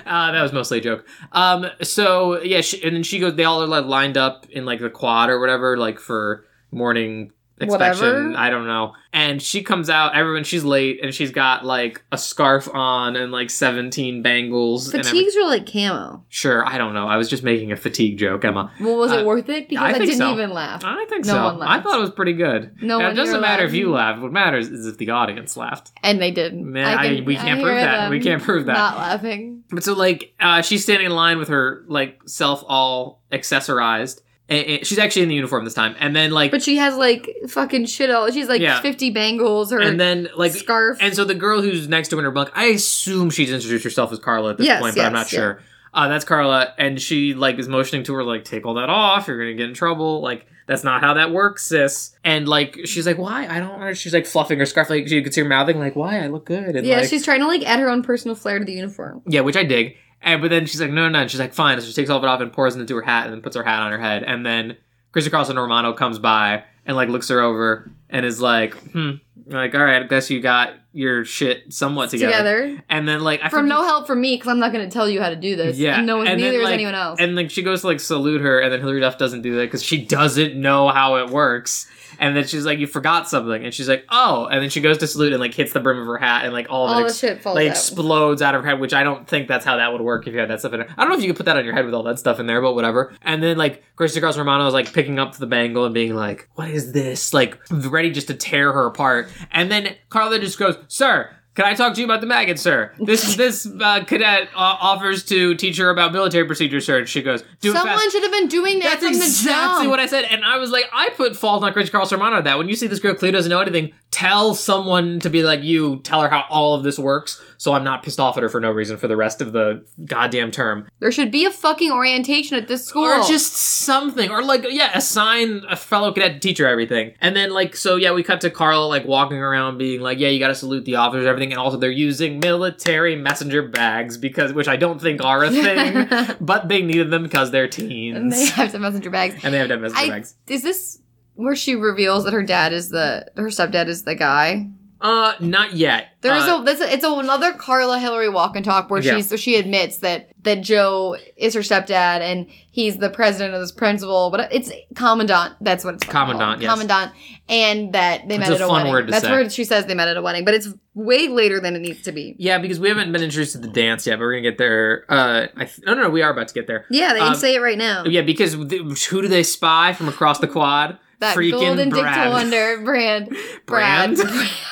uh, 0.06 0.32
that 0.32 0.42
was 0.42 0.52
mostly 0.52 0.78
a 0.78 0.80
joke. 0.80 1.06
Um, 1.32 1.66
so 1.82 2.40
yeah, 2.42 2.60
she, 2.60 2.82
and 2.82 2.96
then 2.96 3.02
she 3.02 3.18
goes. 3.18 3.34
They 3.34 3.44
all 3.44 3.62
are 3.62 3.66
like 3.66 3.84
lined 3.84 4.16
up 4.16 4.46
in 4.50 4.64
like 4.64 4.80
the 4.80 4.90
quad 4.90 5.28
or 5.28 5.38
whatever, 5.40 5.76
like 5.76 5.98
for 5.98 6.44
morning 6.70 7.32
inspection. 7.62 8.06
Whatever. 8.06 8.34
I 8.36 8.50
don't 8.50 8.66
know. 8.66 8.94
And 9.14 9.42
she 9.42 9.62
comes 9.62 9.90
out. 9.90 10.14
Everyone, 10.14 10.42
she's 10.44 10.64
late, 10.64 11.00
and 11.02 11.14
she's 11.14 11.30
got 11.30 11.64
like 11.66 12.02
a 12.12 12.16
scarf 12.18 12.66
on 12.72 13.14
and 13.16 13.30
like 13.30 13.50
seventeen 13.50 14.22
bangles. 14.22 14.90
Fatigues 14.90 15.36
are 15.36 15.44
like 15.46 15.70
camo. 15.70 16.24
sure, 16.30 16.66
I 16.66 16.78
don't 16.78 16.94
know. 16.94 17.06
I 17.06 17.16
was 17.18 17.28
just 17.28 17.42
making 17.42 17.72
a 17.72 17.76
fatigue 17.76 18.16
joke, 18.18 18.44
Emma. 18.44 18.72
Well, 18.80 18.96
was 18.96 19.12
Uh, 19.12 19.18
it 19.18 19.26
worth 19.26 19.48
it? 19.50 19.68
Because 19.68 19.84
I 19.84 19.88
I, 19.88 19.92
think 19.92 20.04
didn't 20.06 20.18
so. 20.18 20.32
even 20.32 20.50
laugh. 20.50 20.82
I 20.84 21.04
think 21.10 21.26
No 21.26 21.32
so. 21.34 21.44
one 21.44 21.58
laughed. 21.58 21.72
I 21.72 21.82
thought 21.82 21.98
it 21.98 22.00
was 22.00 22.10
pretty 22.10 22.32
good. 22.32 22.74
No 22.80 22.96
And 22.96 23.02
one 23.04 23.12
it 23.12 23.14
doesn't 23.16 23.34
here 23.34 23.40
matter 23.42 23.64
if 23.64 23.74
you 23.74 23.90
laughed. 23.90 24.22
What 24.22 24.32
matters 24.32 24.68
is 24.68 24.86
if 24.86 24.96
the 24.96 25.10
audience 25.10 25.56
laughed. 25.58 25.92
And 26.02 26.20
they 26.22 26.30
didn't. 26.30 26.70
Man, 26.70 26.86
I- 26.98 27.22
we 27.24 27.36
can't 27.36 27.60
prove 27.60 27.74
that. 27.76 28.10
We 28.10 28.20
can't 28.20 28.42
prove 28.42 28.66
that. 28.66 28.72
Not 28.72 28.96
laughing. 28.96 29.64
But 29.70 29.84
so 29.84 29.92
like 29.94 30.34
uh, 30.40 30.62
she's 30.62 30.82
standing 30.84 31.06
in 31.06 31.12
line 31.12 31.38
with 31.38 31.48
her 31.48 31.84
like 31.86 32.20
self 32.26 32.64
all 32.66 33.22
accessorized. 33.30 34.20
And, 34.52 34.66
and 34.66 34.86
she's 34.86 34.98
actually 34.98 35.22
in 35.22 35.28
the 35.28 35.34
uniform 35.34 35.64
this 35.64 35.74
time. 35.74 35.94
And 35.98 36.14
then 36.14 36.30
like 36.30 36.50
But 36.50 36.62
she 36.62 36.76
has 36.76 36.96
like 36.96 37.28
fucking 37.48 37.86
shit 37.86 38.10
all. 38.10 38.30
She's 38.30 38.48
like 38.48 38.60
Yeah. 38.60 38.80
50 38.80 39.10
bangles. 39.10 39.70
Her 39.72 39.80
and 39.80 39.98
then 39.98 40.28
like 40.36 40.52
scarf. 40.52 40.98
and 41.00 41.14
so 41.14 41.24
the 41.24 41.34
girl 41.34 41.62
who's 41.62 41.88
next 41.88 42.08
to 42.08 42.16
her 42.16 42.20
in 42.20 42.24
her 42.24 42.30
bunk, 42.30 42.50
I 42.54 42.66
assume 42.66 43.30
she's 43.30 43.50
introduced 43.50 43.84
herself 43.84 44.12
as 44.12 44.18
Carla 44.18 44.50
at 44.50 44.58
this 44.58 44.66
Yes, 44.66 44.80
point, 44.82 44.94
but 44.96 45.06
I'm 45.06 45.14
yes, 45.14 45.20
not 45.26 45.32
yeah. 45.32 45.38
sure. 45.38 45.62
Uh, 45.94 46.08
that's 46.08 46.24
Carla, 46.24 46.72
and 46.78 46.98
she 47.00 47.34
like 47.34 47.58
is 47.58 47.68
motioning 47.68 48.02
to 48.04 48.14
her 48.14 48.24
like, 48.24 48.44
take 48.44 48.64
all 48.64 48.74
that 48.74 48.88
off. 48.88 49.28
You're 49.28 49.38
gonna 49.38 49.52
get 49.54 49.68
in 49.68 49.74
trouble. 49.74 50.22
Like 50.22 50.46
that's 50.66 50.84
not 50.84 51.02
how 51.02 51.14
that 51.14 51.32
works, 51.32 51.64
sis. 51.66 52.16
And 52.24 52.48
like 52.48 52.78
she's 52.86 53.06
like, 53.06 53.18
why? 53.18 53.46
I 53.46 53.58
don't. 53.60 53.78
know. 53.78 53.92
She's 53.92 54.14
like 54.14 54.24
fluffing 54.24 54.58
her 54.58 54.64
scarf. 54.64 54.88
Like 54.88 55.08
you 55.10 55.22
could 55.22 55.34
see 55.34 55.42
her 55.42 55.48
mouthing 55.48 55.78
like, 55.78 55.94
why? 55.94 56.22
I 56.24 56.28
look 56.28 56.46
good. 56.46 56.76
And 56.76 56.86
yeah, 56.86 57.00
like, 57.00 57.08
she's 57.10 57.24
trying 57.24 57.40
to 57.40 57.46
like 57.46 57.62
add 57.64 57.78
her 57.78 57.90
own 57.90 58.02
personal 58.02 58.34
flair 58.34 58.58
to 58.58 58.64
the 58.64 58.72
uniform. 58.72 59.20
Yeah, 59.26 59.40
which 59.42 59.56
I 59.56 59.64
dig. 59.64 59.96
And 60.22 60.40
but 60.40 60.50
then 60.50 60.66
she's 60.66 60.80
like, 60.80 60.90
no, 60.90 61.02
no, 61.02 61.08
no. 61.08 61.18
And 61.20 61.30
she's 61.30 61.40
like, 61.40 61.52
fine. 61.54 61.80
So 61.80 61.86
she 61.86 61.92
takes 61.92 62.10
all 62.10 62.18
of 62.18 62.24
it 62.24 62.28
off 62.28 62.40
and 62.40 62.52
pours 62.52 62.76
it 62.76 62.80
into 62.80 62.94
her 62.96 63.02
hat, 63.02 63.24
and 63.24 63.32
then 63.34 63.42
puts 63.42 63.56
her 63.56 63.62
hat 63.62 63.82
on 63.82 63.92
her 63.92 63.98
head. 63.98 64.22
And 64.22 64.44
then 64.46 64.76
Chrissy 65.12 65.30
Carlson 65.30 65.56
Romano 65.56 65.92
comes 65.92 66.18
by 66.18 66.64
and 66.86 66.96
like 66.96 67.08
looks 67.08 67.28
her 67.28 67.40
over 67.40 67.90
and 68.08 68.24
is 68.24 68.40
like, 68.40 68.74
hmm, 68.92 69.12
like, 69.46 69.74
all 69.74 69.84
right, 69.84 70.02
I 70.02 70.06
guess 70.06 70.30
you 70.30 70.40
got 70.40 70.74
your 70.92 71.24
shit 71.24 71.72
somewhat 71.72 72.10
together. 72.10 72.32
Together. 72.66 72.84
And 72.88 73.08
then 73.08 73.20
like, 73.22 73.40
I 73.42 73.48
From 73.48 73.66
no 73.68 73.82
help 73.82 74.06
from 74.06 74.20
me, 74.20 74.36
because 74.36 74.48
I'm 74.48 74.58
not 74.58 74.72
going 74.72 74.88
to 74.88 74.92
tell 74.92 75.08
you 75.08 75.20
how 75.22 75.30
to 75.30 75.36
do 75.36 75.56
this. 75.56 75.78
Yeah, 75.78 75.98
And 75.98 76.06
no 76.06 76.18
one, 76.18 76.26
and 76.26 76.38
then, 76.40 76.50
neither 76.50 76.58
is 76.60 76.64
like- 76.64 76.74
anyone 76.74 76.94
else. 76.94 77.18
And 77.20 77.34
like 77.34 77.50
she 77.50 77.62
goes 77.62 77.80
to 77.80 77.86
like 77.88 78.00
salute 78.00 78.42
her, 78.42 78.60
and 78.60 78.72
then 78.72 78.80
Hilary 78.80 79.00
Duff 79.00 79.18
doesn't 79.18 79.42
do 79.42 79.54
that 79.56 79.62
because 79.62 79.82
she 79.82 80.04
doesn't 80.04 80.54
know 80.54 80.88
how 80.88 81.16
it 81.16 81.30
works. 81.30 81.88
And 82.18 82.36
then 82.36 82.44
she's 82.46 82.64
like, 82.64 82.78
"You 82.78 82.86
forgot 82.86 83.28
something," 83.28 83.64
and 83.64 83.72
she's 83.72 83.88
like, 83.88 84.04
"Oh!" 84.10 84.46
And 84.46 84.62
then 84.62 84.70
she 84.70 84.80
goes 84.80 84.98
to 84.98 85.06
salute 85.06 85.32
and 85.32 85.40
like 85.40 85.54
hits 85.54 85.72
the 85.72 85.80
brim 85.80 85.98
of 85.98 86.06
her 86.06 86.18
hat, 86.18 86.44
and 86.44 86.52
like 86.52 86.66
all 86.70 86.86
of 86.86 86.92
All 86.92 86.98
it 86.98 87.02
the 87.02 87.08
ex- 87.08 87.18
shit 87.18 87.42
falls 87.42 87.56
like 87.56 87.66
out. 87.68 87.70
explodes 87.72 88.42
out 88.42 88.54
of 88.54 88.62
her 88.62 88.70
head. 88.70 88.80
Which 88.80 88.94
I 88.94 89.02
don't 89.02 89.26
think 89.26 89.48
that's 89.48 89.64
how 89.64 89.76
that 89.76 89.92
would 89.92 90.00
work 90.02 90.26
if 90.26 90.32
you 90.34 90.40
had 90.40 90.50
that 90.50 90.60
stuff 90.60 90.72
in 90.72 90.80
there. 90.80 90.88
I 90.96 91.02
don't 91.02 91.10
know 91.10 91.16
if 91.16 91.22
you 91.22 91.28
could 91.28 91.36
put 91.36 91.46
that 91.46 91.56
on 91.56 91.64
your 91.64 91.74
head 91.74 91.84
with 91.84 91.94
all 91.94 92.02
that 92.04 92.18
stuff 92.18 92.38
in 92.40 92.46
there, 92.46 92.60
but 92.60 92.74
whatever. 92.74 93.12
And 93.22 93.42
then 93.42 93.56
like 93.56 93.82
Gracie 93.96 94.20
Cross 94.20 94.36
Romano 94.38 94.66
is 94.66 94.74
like 94.74 94.92
picking 94.92 95.18
up 95.18 95.36
the 95.36 95.46
bangle 95.46 95.84
and 95.84 95.94
being 95.94 96.14
like, 96.14 96.48
"What 96.54 96.70
is 96.70 96.92
this?" 96.92 97.32
Like 97.34 97.58
ready 97.70 98.10
just 98.10 98.28
to 98.28 98.34
tear 98.34 98.72
her 98.72 98.86
apart. 98.86 99.28
And 99.50 99.70
then 99.70 99.94
Carla 100.08 100.38
just 100.38 100.58
goes, 100.58 100.76
"Sir." 100.88 101.30
Can 101.54 101.66
I 101.66 101.74
talk 101.74 101.92
to 101.94 102.00
you 102.00 102.06
about 102.06 102.22
the 102.22 102.26
maggot, 102.26 102.58
sir? 102.58 102.92
This 102.98 103.36
this 103.36 103.66
uh, 103.66 104.04
cadet 104.04 104.48
uh, 104.54 104.76
offers 104.80 105.22
to 105.26 105.54
teach 105.54 105.76
her 105.78 105.90
about 105.90 106.12
military 106.12 106.46
procedure, 106.46 106.80
sir. 106.80 107.04
She 107.04 107.22
goes, 107.22 107.42
"Do 107.60 107.70
it 107.70 107.74
Someone 107.74 107.98
fast." 107.98 108.12
should 108.12 108.22
have 108.22 108.32
been 108.32 108.48
doing 108.48 108.78
that 108.78 109.00
That's 109.00 109.04
from 109.04 109.14
exactly 109.14 109.52
the 109.52 109.82
jump. 109.82 109.90
what 109.90 110.00
I 110.00 110.06
said, 110.06 110.24
and 110.30 110.44
I 110.44 110.56
was 110.56 110.70
like, 110.70 110.86
I 110.92 111.10
put 111.10 111.36
fault 111.36 111.62
on 111.62 111.72
Chris 111.72 111.90
Carl 111.90 112.08
Romano 112.10 112.36
on 112.36 112.44
that. 112.44 112.56
When 112.56 112.68
you 112.68 112.76
see 112.76 112.86
this 112.86 113.00
girl 113.00 113.14
clearly 113.14 113.32
doesn't 113.32 113.50
know 113.50 113.60
anything, 113.60 113.92
tell 114.10 114.54
someone 114.54 115.20
to 115.20 115.28
be 115.30 115.42
like 115.42 115.62
you, 115.62 116.00
tell 116.04 116.22
her 116.22 116.28
how 116.28 116.44
all 116.48 116.74
of 116.74 116.84
this 116.84 116.98
works, 116.98 117.42
so 117.58 117.74
I'm 117.74 117.84
not 117.84 118.02
pissed 118.02 118.18
off 118.20 118.36
at 118.38 118.42
her 118.42 118.48
for 118.48 118.60
no 118.60 118.70
reason 118.70 118.96
for 118.96 119.08
the 119.08 119.16
rest 119.16 119.40
of 119.42 119.52
the 119.52 119.84
goddamn 120.06 120.50
term, 120.52 120.88
There 121.00 121.12
should 121.12 121.30
be 121.30 121.44
a 121.44 121.50
fucking 121.50 121.90
orientation 121.92 122.56
at 122.56 122.66
this 122.68 122.86
school. 122.86 123.04
or 123.04 123.22
just 123.24 123.52
something, 123.52 124.30
or 124.30 124.42
like 124.42 124.64
yeah, 124.70 124.90
assign 124.94 125.62
a 125.68 125.76
fellow 125.76 126.12
cadet 126.12 126.34
to 126.34 126.40
teach 126.40 126.58
her 126.58 126.66
everything, 126.66 127.12
and 127.20 127.36
then 127.36 127.50
like 127.50 127.76
so 127.76 127.96
yeah, 127.96 128.12
we 128.12 128.22
cut 128.22 128.40
to 128.40 128.50
Carl 128.50 128.88
like 128.88 129.04
walking 129.04 129.38
around 129.38 129.76
being 129.76 130.00
like, 130.00 130.18
yeah, 130.18 130.28
you 130.28 130.38
got 130.38 130.48
to 130.48 130.54
salute 130.54 130.84
the 130.86 130.96
officers, 130.96 131.26
and 131.26 131.41
everything, 131.42 131.52
and 131.52 131.60
also 131.60 131.76
they're 131.76 131.90
using 131.90 132.40
military 132.40 133.16
messenger 133.16 133.62
bags 133.62 134.16
because 134.16 134.52
which 134.52 134.68
I 134.68 134.76
don't 134.76 135.00
think 135.00 135.22
are 135.24 135.44
a 135.44 135.50
thing, 135.50 136.36
but 136.40 136.68
they 136.68 136.82
needed 136.82 137.10
them 137.10 137.22
because 137.22 137.50
they're 137.50 137.68
teens, 137.68 138.16
and 138.16 138.32
they 138.32 138.46
have 138.46 138.72
to 138.72 138.78
messenger 138.78 139.10
bags. 139.10 139.42
and 139.42 139.52
they 139.52 139.58
have 139.58 139.68
to 139.68 139.74
have 139.74 139.80
messenger 139.80 140.04
I, 140.04 140.08
bags. 140.08 140.36
is 140.48 140.62
this 140.62 140.98
where 141.34 141.56
she 141.56 141.74
reveals 141.74 142.24
that 142.24 142.32
her 142.32 142.42
dad 142.42 142.72
is 142.72 142.90
the 142.90 143.26
her 143.36 143.48
stepdad 143.48 143.88
is 143.88 144.04
the 144.04 144.14
guy? 144.14 144.70
Uh, 145.02 145.32
not 145.40 145.74
yet. 145.74 146.08
There's 146.20 146.44
uh, 146.44 146.60
a 146.60 146.64
this 146.64 146.80
it's 146.80 147.04
a, 147.04 147.12
another 147.12 147.52
Carla 147.54 147.98
Hilary 147.98 148.28
walk 148.28 148.54
and 148.54 148.64
talk 148.64 148.88
where 148.88 149.02
Yeah. 149.02 149.16
she's 149.16 149.40
she 149.40 149.56
admits 149.56 149.98
that 149.98 150.30
that 150.44 150.60
Joe 150.60 151.16
is 151.36 151.54
her 151.54 151.60
stepdad 151.60 152.20
and 152.20 152.46
he's 152.70 152.98
the 152.98 153.10
president 153.10 153.54
of 153.54 153.60
this 153.60 153.72
principal, 153.72 154.30
but 154.30 154.52
it's 154.52 154.70
commandant. 154.94 155.54
That's 155.60 155.84
what 155.84 155.94
it's 155.94 156.04
called. 156.04 156.30
Commandant, 156.30 156.62
yes. 156.62 156.70
Commandant, 156.70 157.12
and 157.48 157.92
that 157.94 158.28
they 158.28 158.36
It's 158.36 158.48
met 158.48 158.50
a 158.52 158.54
at 158.54 158.60
a 158.60 158.66
fun 158.66 158.70
wedding. 158.76 158.92
word 158.92 159.06
to 159.06 159.10
That's 159.10 159.24
say. 159.24 159.30
where 159.32 159.50
she 159.50 159.64
says 159.64 159.86
they 159.86 159.94
met 159.94 160.06
at 160.08 160.16
a 160.16 160.22
wedding, 160.22 160.44
but 160.44 160.54
it's 160.54 160.68
way 160.94 161.26
later 161.28 161.58
than 161.58 161.74
it 161.74 161.80
needs 161.80 162.02
to 162.02 162.12
be. 162.12 162.36
yeah, 162.38 162.58
because 162.58 162.78
we 162.78 162.88
haven't 162.88 163.10
been 163.12 163.22
introduced 163.22 163.52
to 163.52 163.58
the 163.58 163.68
dance 163.68 164.06
yet, 164.06 164.16
but 164.16 164.20
we're 164.20 164.32
gonna 164.34 164.42
get 164.42 164.58
there. 164.58 165.04
Uh, 165.08 165.46
I 165.56 165.64
th- 165.64 165.80
no, 165.84 165.94
no, 165.94 166.02
no, 166.02 166.10
we 166.10 166.22
are 166.22 166.30
about 166.30 166.48
to 166.48 166.54
get 166.54 166.66
there. 166.68 166.86
Yeah, 166.90 167.12
they 167.14 167.20
Um, 167.20 167.32
can 167.32 167.40
say 167.40 167.54
it 167.56 167.60
right 167.60 167.78
now. 167.78 168.04
Yeah, 168.04 168.20
because 168.22 168.54
th- 168.54 169.04
who 169.06 169.22
do 169.22 169.26
they 169.28 169.42
spy 169.42 169.92
from 169.94 170.08
across 170.08 170.38
the 170.38 170.48
quad? 170.48 170.98
That 171.22 171.36
Freaking 171.36 171.52
golden 171.52 171.88
Dick 171.90 172.02
Brad. 172.02 172.30
Wonder 172.30 172.80
brand. 172.84 173.36
Brad. 173.66 174.18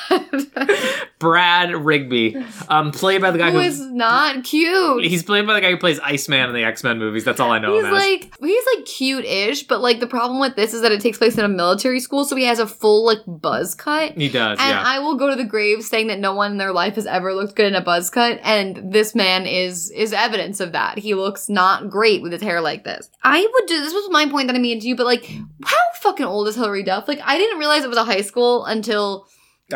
Brad 1.19 1.75
Rigby, 1.75 2.35
um, 2.67 2.91
played 2.91 3.21
by 3.21 3.29
the 3.31 3.37
guy 3.37 3.51
Who 3.51 3.59
who 3.59 3.63
is 3.63 3.79
not 3.79 4.43
cute. 4.43 5.03
he's 5.03 5.21
played 5.23 5.45
by 5.45 5.53
the 5.53 5.61
guy 5.61 5.69
who 5.69 5.77
plays 5.77 5.99
Iceman 5.99 6.49
in 6.49 6.55
the 6.55 6.63
X 6.63 6.83
Men 6.83 6.97
movies. 6.97 7.23
That's 7.23 7.39
all 7.39 7.51
I 7.51 7.59
know 7.59 7.75
He's 7.75 7.85
him 7.85 7.93
as. 7.93 7.99
like 8.01 8.33
he's 8.41 8.63
like 8.75 8.85
cute-ish, 8.85 9.63
but 9.67 9.81
like 9.81 9.99
the 9.99 10.07
problem 10.07 10.39
with 10.39 10.55
this 10.55 10.73
is 10.73 10.81
that 10.81 10.91
it 10.91 10.99
takes 10.99 11.17
place 11.19 11.37
in 11.37 11.45
a 11.45 11.49
military 11.49 11.99
school, 11.99 12.25
so 12.25 12.35
he 12.35 12.45
has 12.45 12.57
a 12.59 12.65
full 12.67 13.05
like 13.05 13.19
buzz 13.27 13.75
cut. 13.75 14.13
he 14.17 14.29
does, 14.29 14.57
And 14.59 14.69
yeah. 14.69 14.83
I 14.83 14.99
will 14.99 15.15
go 15.15 15.29
to 15.29 15.35
the 15.35 15.43
grave 15.45 15.83
saying 15.83 16.07
that 16.07 16.19
no 16.19 16.33
one 16.33 16.51
in 16.53 16.57
their 16.57 16.73
life 16.73 16.95
has 16.95 17.05
ever 17.05 17.33
looked 17.33 17.55
good 17.55 17.67
in 17.67 17.75
a 17.75 17.81
buzz 17.81 18.09
cut, 18.09 18.39
and 18.43 18.91
this 18.91 19.13
man 19.13 19.45
is 19.45 19.91
is 19.91 20.13
evidence 20.13 20.59
of 20.59 20.71
that. 20.71 20.97
He 20.97 21.13
looks 21.13 21.49
not 21.49 21.89
great 21.89 22.21
with 22.23 22.31
his 22.31 22.41
hair 22.41 22.61
like 22.61 22.83
this. 22.83 23.09
I 23.23 23.41
would 23.53 23.67
do 23.67 23.79
this 23.79 23.93
was 23.93 24.09
my 24.09 24.25
point 24.27 24.47
that 24.47 24.55
I 24.55 24.59
made 24.59 24.81
to 24.81 24.87
you, 24.87 24.95
but 24.95 25.05
like, 25.05 25.25
how 25.63 25.77
fucking 26.01 26.25
old 26.25 26.40
is 26.47 26.55
Hilary 26.55 26.83
Duff? 26.83 27.07
Like, 27.07 27.19
I 27.23 27.37
didn't 27.37 27.59
realize 27.59 27.83
it 27.83 27.89
was 27.89 27.97
a 27.97 28.03
high 28.03 28.21
school 28.21 28.65
until 28.65 29.27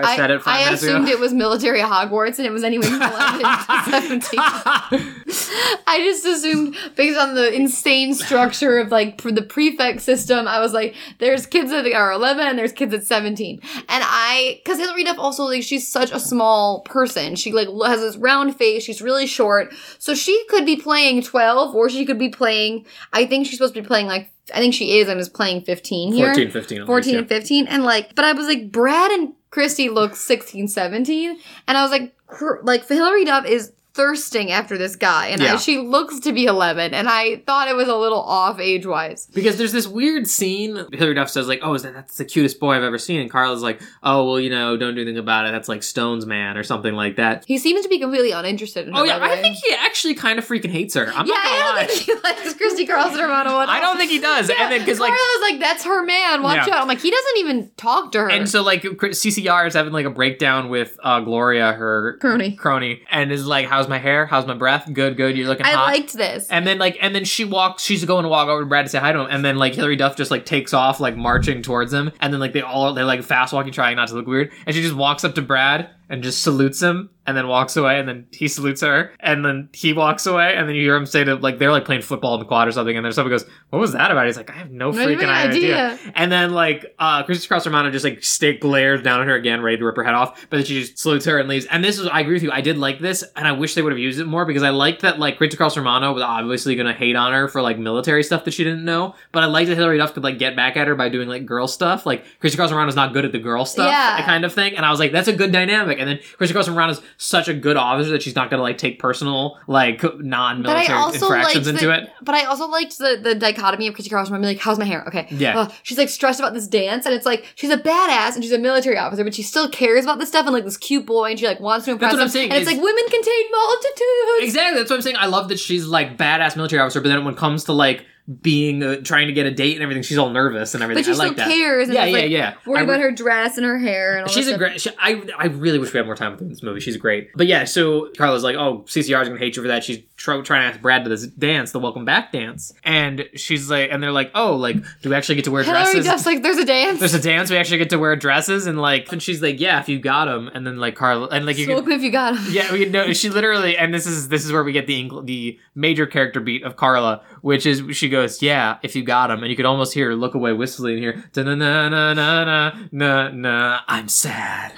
I 0.03 0.15
said 0.15 0.31
it 0.31 0.41
five 0.43 0.61
I 0.61 0.65
minutes 0.65 0.83
assumed 0.83 1.07
ago. 1.07 1.13
it 1.13 1.19
was 1.19 1.33
military 1.33 1.79
Hogwarts, 1.79 2.37
and 2.37 2.47
it 2.47 2.51
was 2.51 2.63
anyway 2.63 2.87
from 2.87 3.01
11 3.01 3.39
to 3.41 3.91
17. 3.91 4.39
I 5.87 6.01
just 6.03 6.25
assumed 6.25 6.75
based 6.95 7.17
on 7.17 7.35
the 7.35 7.53
insane 7.53 8.13
structure 8.13 8.79
of 8.79 8.91
like 8.91 9.21
the 9.21 9.41
prefect 9.41 10.01
system, 10.01 10.47
I 10.47 10.59
was 10.59 10.73
like, 10.73 10.95
there's 11.19 11.45
kids 11.45 11.71
that 11.71 11.85
are 11.93 12.11
11 12.11 12.45
and 12.45 12.57
there's 12.57 12.71
kids 12.71 12.93
at 12.93 13.03
17. 13.05 13.59
And 13.63 13.83
I, 13.89 14.61
cause 14.65 14.77
Hilary 14.77 15.03
Duff 15.03 15.19
also 15.19 15.43
like, 15.45 15.63
she's 15.63 15.87
such 15.87 16.11
a 16.11 16.19
small 16.19 16.81
person. 16.81 17.35
She 17.35 17.51
like 17.51 17.67
has 17.85 18.01
this 18.01 18.17
round 18.17 18.55
face. 18.55 18.83
She's 18.83 19.01
really 19.01 19.27
short. 19.27 19.73
So 19.99 20.15
she 20.15 20.45
could 20.49 20.65
be 20.65 20.75
playing 20.75 21.21
12 21.21 21.75
or 21.75 21.89
she 21.89 22.05
could 22.05 22.19
be 22.19 22.29
playing, 22.29 22.85
I 23.13 23.25
think 23.25 23.45
she's 23.45 23.57
supposed 23.57 23.75
to 23.75 23.81
be 23.81 23.87
playing 23.87 24.07
like, 24.07 24.31
I 24.53 24.59
think 24.59 24.73
she 24.75 24.99
is 24.99 25.09
and 25.09 25.19
is 25.19 25.27
playing 25.27 25.61
15 25.61 26.13
here. 26.13 26.27
14, 26.27 26.51
15. 26.51 26.85
14 26.85 27.11
least, 27.13 27.19
and 27.19 27.27
15 27.27 27.67
and 27.67 27.83
like 27.83 28.13
but 28.13 28.23
i 28.23 28.31
was 28.31 28.45
like 28.45 28.71
brad 28.71 29.09
and 29.09 29.33
christy 29.55 29.87
looks 29.87 30.19
16 30.19 30.67
17 30.67 31.39
and 31.65 31.77
i 31.77 31.81
was 31.81 31.89
like 31.89 32.13
her, 32.25 32.59
like 32.63 32.85
hilary 32.85 33.23
duff 33.23 33.45
is 33.45 33.71
thirsting 33.95 34.51
after 34.51 34.77
this 34.77 34.95
guy 34.95 35.27
and 35.27 35.41
I- 35.41 35.55
she 35.55 35.77
looks 35.77 36.19
to 36.21 36.33
be 36.33 36.45
11 36.45 36.93
and 36.93 37.07
i 37.07 37.37
thought 37.47 37.69
it 37.69 37.75
was 37.75 37.87
a 37.87 37.95
little 37.95 38.19
off 38.21 38.59
age 38.59 38.85
wise 38.85 39.27
Because 39.33 39.57
there's 39.57 39.71
this 39.71 39.87
weird 39.87 40.27
scene. 40.27 40.75
Hilary 40.91 41.13
Duff 41.15 41.29
says 41.29 41.47
like, 41.47 41.59
"Oh, 41.63 41.73
is 41.73 41.83
that 41.83 41.93
that's 41.93 42.17
the 42.17 42.25
cutest 42.25 42.59
boy 42.59 42.73
I've 42.75 42.83
ever 42.83 42.97
seen?" 42.97 43.21
And 43.21 43.29
Carla's 43.31 43.61
like, 43.61 43.81
"Oh, 44.03 44.25
well, 44.25 44.39
you 44.39 44.49
know, 44.49 44.75
don't 44.77 44.95
do 44.95 45.01
anything 45.01 45.17
about 45.17 45.45
it. 45.45 45.51
That's 45.51 45.69
like 45.69 45.81
Stone's 45.83 46.25
man 46.25 46.57
or 46.57 46.63
something 46.63 46.93
like 46.93 47.15
that." 47.17 47.45
he 47.47 47.57
seems 47.57 47.81
to 47.83 47.89
be 47.89 47.99
completely 47.99 48.31
uninterested 48.31 48.87
in 48.87 48.93
her 48.93 48.99
Oh 48.99 49.03
yeah, 49.03 49.19
I 49.21 49.37
think 49.41 49.55
he 49.57 49.73
actually 49.79 50.13
kind 50.15 50.37
of 50.39 50.45
freaking 50.47 50.69
hates 50.71 50.93
her. 50.95 51.07
I'm 51.07 51.25
yeah 51.25 51.33
not 51.33 51.43
gonna 51.43 51.55
i 51.55 51.59
lie. 51.73 51.79
don't 51.85 51.89
think 51.91 52.01
he 52.03 52.13
likes 52.23 52.53
christy 52.55 52.85
carlson 52.85 53.21
romano 53.21 53.59
at 53.61 53.69
I 53.69 53.79
don't 53.79 53.97
think 53.97 54.11
he 54.11 54.19
does. 54.19 54.49
yeah, 54.49 54.55
and 54.63 54.71
then 54.71 54.79
because 54.81 54.99
like 54.99 55.09
Carla's 55.13 55.41
like 55.51 55.59
that's 55.59 55.83
her 55.85 56.03
man 56.03 56.41
watch 56.43 56.67
Yeah. 56.67 56.75
out 56.75 56.81
i'm 56.81 56.87
like 56.87 56.99
he 57.01 57.11
doesn't 57.11 57.37
even 57.37 57.71
talk 57.77 58.11
to 58.13 58.19
her 58.19 58.29
And 58.29 58.49
so 58.49 58.61
like 58.63 58.81
CCR 58.83 59.67
is 59.67 59.73
having 59.73 59.93
like 59.93 60.05
a 60.05 60.09
breakdown 60.09 60.69
with 60.69 60.97
uh, 61.03 61.19
Gloria, 61.21 61.73
her 61.73 62.17
Crony. 62.19 62.55
crony, 62.55 63.01
and 63.11 63.31
is 63.31 63.45
like, 63.45 63.67
"How's 63.67 63.84
my 63.87 63.97
hair? 63.97 64.25
How's 64.25 64.45
my 64.45 64.53
breath? 64.53 64.91
Good, 64.91 65.17
good. 65.17 65.37
You're 65.37 65.47
looking 65.47 65.65
i 65.65 65.71
hot." 65.71 65.85
liked 65.87 66.13
this 66.13 66.47
and 66.49 66.65
then 66.65 66.77
like, 66.77 66.97
and 67.01 67.13
then 67.13 67.25
she 67.25 67.45
walks. 67.45 67.83
She's 67.83 68.05
going 68.05 68.23
to 68.23 68.29
walk 68.29 68.47
over 68.47 68.61
to 68.61 68.65
Brad 68.65 68.85
to 68.85 68.89
say 68.89 68.99
hi 68.99 69.11
to 69.11 69.21
him, 69.21 69.27
and 69.29 69.43
then 69.43 69.57
like 69.57 69.75
Hilary 69.75 69.95
Duff 69.95 70.15
just 70.15 70.31
like 70.31 70.45
takes 70.45 70.73
off, 70.73 70.99
like 70.99 71.15
marching 71.15 71.61
towards 71.61 71.93
him, 71.93 72.11
and 72.19 72.33
then 72.33 72.39
like 72.39 72.53
they 72.53 72.61
all 72.61 72.93
they're 72.93 73.05
like 73.05 73.23
fast 73.23 73.53
walking, 73.53 73.71
trying 73.71 73.95
not 73.95 74.07
to 74.09 74.15
look 74.15 74.27
weird, 74.27 74.51
and 74.65 74.75
she 74.75 74.81
just 74.81 74.95
walks 74.95 75.23
up 75.23 75.35
to 75.35 75.41
Brad 75.41 75.89
and 76.09 76.21
just 76.23 76.41
salutes 76.43 76.81
him, 76.81 77.09
and 77.27 77.35
then 77.35 77.47
walks 77.47 77.75
away, 77.75 77.99
and 77.99 78.07
then 78.07 78.27
he 78.31 78.47
salutes 78.47 78.81
her, 78.81 79.11
and 79.19 79.43
then 79.43 79.69
he 79.73 79.93
walks 79.93 80.25
away, 80.27 80.55
and 80.55 80.67
then 80.69 80.75
you 80.75 80.83
hear 80.83 80.95
him 80.95 81.05
say 81.05 81.23
to 81.23 81.35
like 81.35 81.57
they're 81.57 81.71
like 81.71 81.85
playing 81.85 82.01
football 82.03 82.35
in 82.35 82.39
the 82.39 82.45
quad 82.45 82.67
or 82.67 82.71
something, 82.71 82.95
and 82.95 83.03
then 83.05 83.11
someone 83.13 83.31
goes, 83.31 83.45
"What 83.69 83.79
was 83.79 83.93
that 83.93 84.11
about?" 84.11 84.25
He's 84.27 84.37
like, 84.37 84.49
"I 84.51 84.53
have 84.53 84.69
no 84.71 84.91
freaking 84.91 85.27
idea. 85.29 85.91
idea. 85.93 85.99
And 86.15 86.31
then 86.31 86.51
like 86.53 86.93
uh 86.99 87.23
Christy 87.23 87.47
Cross 87.47 87.65
Romano 87.65 87.89
just 87.89 88.05
like 88.05 88.23
stick 88.23 88.61
glares 88.61 89.01
down 89.01 89.21
at 89.21 89.27
her 89.27 89.35
again, 89.35 89.61
ready 89.61 89.77
to 89.77 89.85
rip 89.85 89.95
her 89.95 90.03
head 90.03 90.13
off. 90.13 90.45
But 90.49 90.57
then 90.57 90.65
she 90.65 90.81
just 90.81 90.99
salutes 90.99 91.25
her 91.25 91.39
and 91.39 91.49
leaves. 91.49 91.65
And 91.65 91.83
this 91.83 91.97
is 91.99 92.07
I 92.07 92.19
agree 92.19 92.33
with 92.35 92.43
you. 92.43 92.51
I 92.51 92.61
did 92.61 92.77
like 92.77 92.99
this, 92.99 93.23
and 93.35 93.47
I 93.47 93.53
wish 93.53 93.73
they 93.73 93.81
would 93.81 93.91
have 93.91 93.99
used 93.99 94.19
it 94.19 94.25
more 94.25 94.45
because 94.45 94.61
I 94.63 94.69
liked 94.69 95.01
that 95.01 95.17
like 95.19 95.37
Christy 95.37 95.57
Cross 95.57 95.75
Romano 95.77 96.13
was 96.13 96.21
obviously 96.23 96.75
gonna 96.75 96.93
hate 96.93 97.15
on 97.15 97.33
her 97.33 97.47
for 97.47 97.61
like 97.61 97.79
military 97.79 98.21
stuff 98.23 98.43
that 98.45 98.53
she 98.53 98.63
didn't 98.63 98.85
know. 98.85 99.15
But 99.31 99.41
I 99.43 99.47
liked 99.47 99.69
that 99.69 99.75
Hilary 99.75 99.97
Duff 99.97 100.13
could 100.13 100.23
like 100.23 100.37
get 100.37 100.55
back 100.55 100.77
at 100.77 100.87
her 100.87 100.93
by 100.95 101.09
doing 101.09 101.27
like 101.27 101.45
girl 101.47 101.67
stuff. 101.67 102.05
Like 102.05 102.23
Christy 102.39 102.55
Cross 102.57 102.71
Romano's 102.71 102.95
not 102.95 103.13
good 103.13 103.25
at 103.25 103.31
the 103.31 103.39
girl 103.39 103.65
stuff, 103.65 103.87
Yeah. 103.89 104.23
kind 104.25 104.45
of 104.45 104.53
thing. 104.53 104.75
And 104.77 104.85
I 104.85 104.91
was 104.91 104.99
like, 104.99 105.11
that's 105.11 105.27
a 105.27 105.33
good 105.33 105.51
dynamic. 105.51 105.94
And 105.99 106.09
then 106.09 106.19
Christy 106.37 106.53
Cross 106.53 106.67
is 106.67 107.01
such 107.17 107.47
a 107.47 107.53
good 107.53 107.77
officer 107.77 108.11
that 108.11 108.21
she's 108.21 108.35
not 108.35 108.49
gonna 108.49 108.61
like 108.61 108.77
take 108.77 108.99
personal 108.99 109.57
like 109.67 110.03
non-military 110.19 111.13
infractions 111.13 111.67
into 111.67 111.87
the, 111.87 112.03
it. 112.03 112.09
But 112.21 112.35
I 112.35 112.45
also 112.45 112.67
liked 112.67 112.97
the, 112.97 113.19
the 113.21 113.35
dichotomy 113.35 113.87
of 113.87 113.95
Carlson. 114.09 114.35
I'm 114.35 114.41
like, 114.41 114.59
how's 114.59 114.79
my 114.79 114.85
hair? 114.85 115.05
Okay. 115.07 115.27
Yeah. 115.31 115.59
Uh, 115.59 115.69
she's 115.83 115.97
like 115.97 116.09
stressed 116.09 116.39
about 116.39 116.53
this 116.53 116.67
dance, 116.67 117.05
and 117.05 117.13
it's 117.15 117.25
like 117.25 117.45
she's 117.55 117.71
a 117.71 117.77
badass 117.77 118.35
and 118.35 118.43
she's 118.43 118.53
a 118.53 118.57
military 118.57 118.97
officer, 118.97 119.23
but 119.23 119.33
she 119.33 119.43
still 119.43 119.69
cares 119.69 120.03
about 120.05 120.19
this 120.19 120.29
stuff 120.29 120.45
and 120.45 120.53
like 120.53 120.65
this 120.65 120.77
cute 120.77 121.05
boy, 121.05 121.31
and 121.31 121.39
she 121.39 121.47
like 121.47 121.59
wants 121.59 121.85
to 121.85 121.91
impress 121.91 122.11
That's 122.11 122.19
what 122.19 122.23
I'm 122.23 122.29
saying 122.29 122.51
And 122.51 122.61
it's 122.61 122.69
is- 122.69 122.75
like 122.77 122.83
women 122.83 123.03
contain 123.09 123.51
multitudes. 123.51 124.43
Exactly. 124.43 124.79
That's 124.79 124.89
what 124.89 124.95
I'm 124.97 125.01
saying. 125.01 125.17
I 125.19 125.27
love 125.27 125.49
that 125.49 125.59
she's 125.59 125.85
like 125.85 126.17
badass 126.17 126.55
military 126.55 126.81
officer, 126.81 127.01
but 127.01 127.09
then 127.09 127.23
when 127.25 127.33
it 127.33 127.37
comes 127.37 127.65
to 127.65 127.73
like 127.73 128.05
being 128.41 128.81
uh, 128.81 128.95
trying 129.01 129.27
to 129.27 129.33
get 129.33 129.45
a 129.45 129.51
date 129.51 129.75
and 129.75 129.83
everything, 129.83 130.01
she's 130.01 130.17
all 130.17 130.29
nervous 130.29 130.73
and 130.73 130.81
everything. 130.83 131.03
But 131.03 131.05
she 131.05 131.11
I 131.11 131.13
still 131.13 131.27
like 131.27 131.37
that. 131.37 131.47
cares. 131.47 131.87
And 131.89 131.95
Yeah, 131.95 132.05
yeah, 132.05 132.17
like, 132.21 132.31
yeah. 132.31 132.53
Worried 132.65 132.79
re- 132.79 132.83
about 132.85 132.99
her 132.99 133.11
dress 133.11 133.57
and 133.57 133.65
her 133.65 133.77
hair 133.77 134.17
and 134.17 134.23
all 134.23 134.27
She's 134.33 134.47
a 134.47 134.57
great. 134.57 134.81
She, 134.81 134.89
I 134.99 135.21
I 135.37 135.45
really 135.45 135.77
wish 135.77 135.93
we 135.93 135.97
had 135.97 136.05
more 136.07 136.15
time 136.15 136.31
with 136.31 136.39
her 136.39 136.45
in 136.45 136.49
this 136.49 136.63
movie. 136.63 136.79
She's 136.79 136.97
great. 136.97 137.29
But 137.35 137.47
yeah, 137.47 137.65
so 137.65 138.09
Carla's 138.17 138.43
like, 138.43 138.55
oh, 138.55 138.83
CCR 138.87 139.21
is 139.21 139.27
gonna 139.27 139.37
hate 139.37 139.55
you 139.55 139.61
for 139.61 139.67
that. 139.67 139.83
She's 139.83 139.99
tr- 140.15 140.41
trying 140.41 140.61
to 140.61 140.73
ask 140.73 140.81
Brad 140.81 141.03
to 141.03 141.09
this 141.09 141.27
dance, 141.27 141.71
the 141.71 141.79
welcome 141.79 142.05
back 142.05 142.31
dance, 142.31 142.73
and 142.83 143.29
she's 143.35 143.69
like, 143.69 143.89
and 143.91 144.01
they're 144.01 144.11
like, 144.11 144.31
oh, 144.33 144.55
like, 144.55 144.77
do 145.01 145.09
we 145.09 145.15
actually 145.15 145.35
get 145.35 145.45
to 145.45 145.51
wear 145.51 145.63
Hilary 145.63 145.83
dresses? 145.83 146.05
Duff's 146.05 146.25
like, 146.25 146.41
there's 146.41 146.57
a 146.57 146.65
dance. 146.65 146.99
There's 146.99 147.13
a 147.13 147.21
dance. 147.21 147.51
We 147.51 147.57
actually 147.57 147.77
get 147.77 147.91
to 147.91 147.99
wear 147.99 148.15
dresses, 148.15 148.65
and 148.65 148.81
like, 148.81 149.11
and 149.11 149.21
she's 149.21 149.41
like, 149.41 149.59
yeah, 149.59 149.79
if 149.79 149.87
you 149.87 149.99
got 149.99 150.25
them, 150.25 150.49
and 150.53 150.65
then 150.65 150.77
like 150.77 150.95
Carla, 150.95 151.27
and 151.27 151.45
like 151.45 151.57
you 151.57 151.65
Smoke 151.65 151.83
can. 151.85 151.93
if 151.93 152.01
you 152.01 152.11
got 152.11 152.35
him. 152.35 152.45
Yeah, 152.49 152.71
we 152.71 152.85
know 152.85 153.13
she 153.13 153.29
literally, 153.29 153.77
and 153.77 153.93
this 153.93 154.07
is 154.07 154.29
this 154.29 154.45
is 154.45 154.51
where 154.51 154.63
we 154.63 154.71
get 154.71 154.87
the 154.87 154.95
the 155.23 155.59
major 155.75 156.07
character 156.07 156.39
beat 156.39 156.63
of 156.63 156.75
Carla, 156.75 157.21
which 157.41 157.65
is 157.65 157.83
she 157.95 158.09
goes, 158.09 158.14
"Yeah, 158.41 158.77
if 158.83 158.95
you 158.95 159.03
got 159.03 159.31
him," 159.31 159.41
and 159.41 159.49
you 159.49 159.55
could 159.55 159.65
almost 159.65 159.93
hear 159.93 160.07
her 160.09 160.15
look 160.15 160.35
away 160.35 160.51
and 160.51 160.99
hear 160.99 161.23
na 161.35 161.43
na 161.43 161.89
na 161.89 162.13
na 162.13 162.13
na 162.13 162.71
na 162.91 163.29
na. 163.31 163.79
I'm 163.87 164.07
sad. 164.07 164.73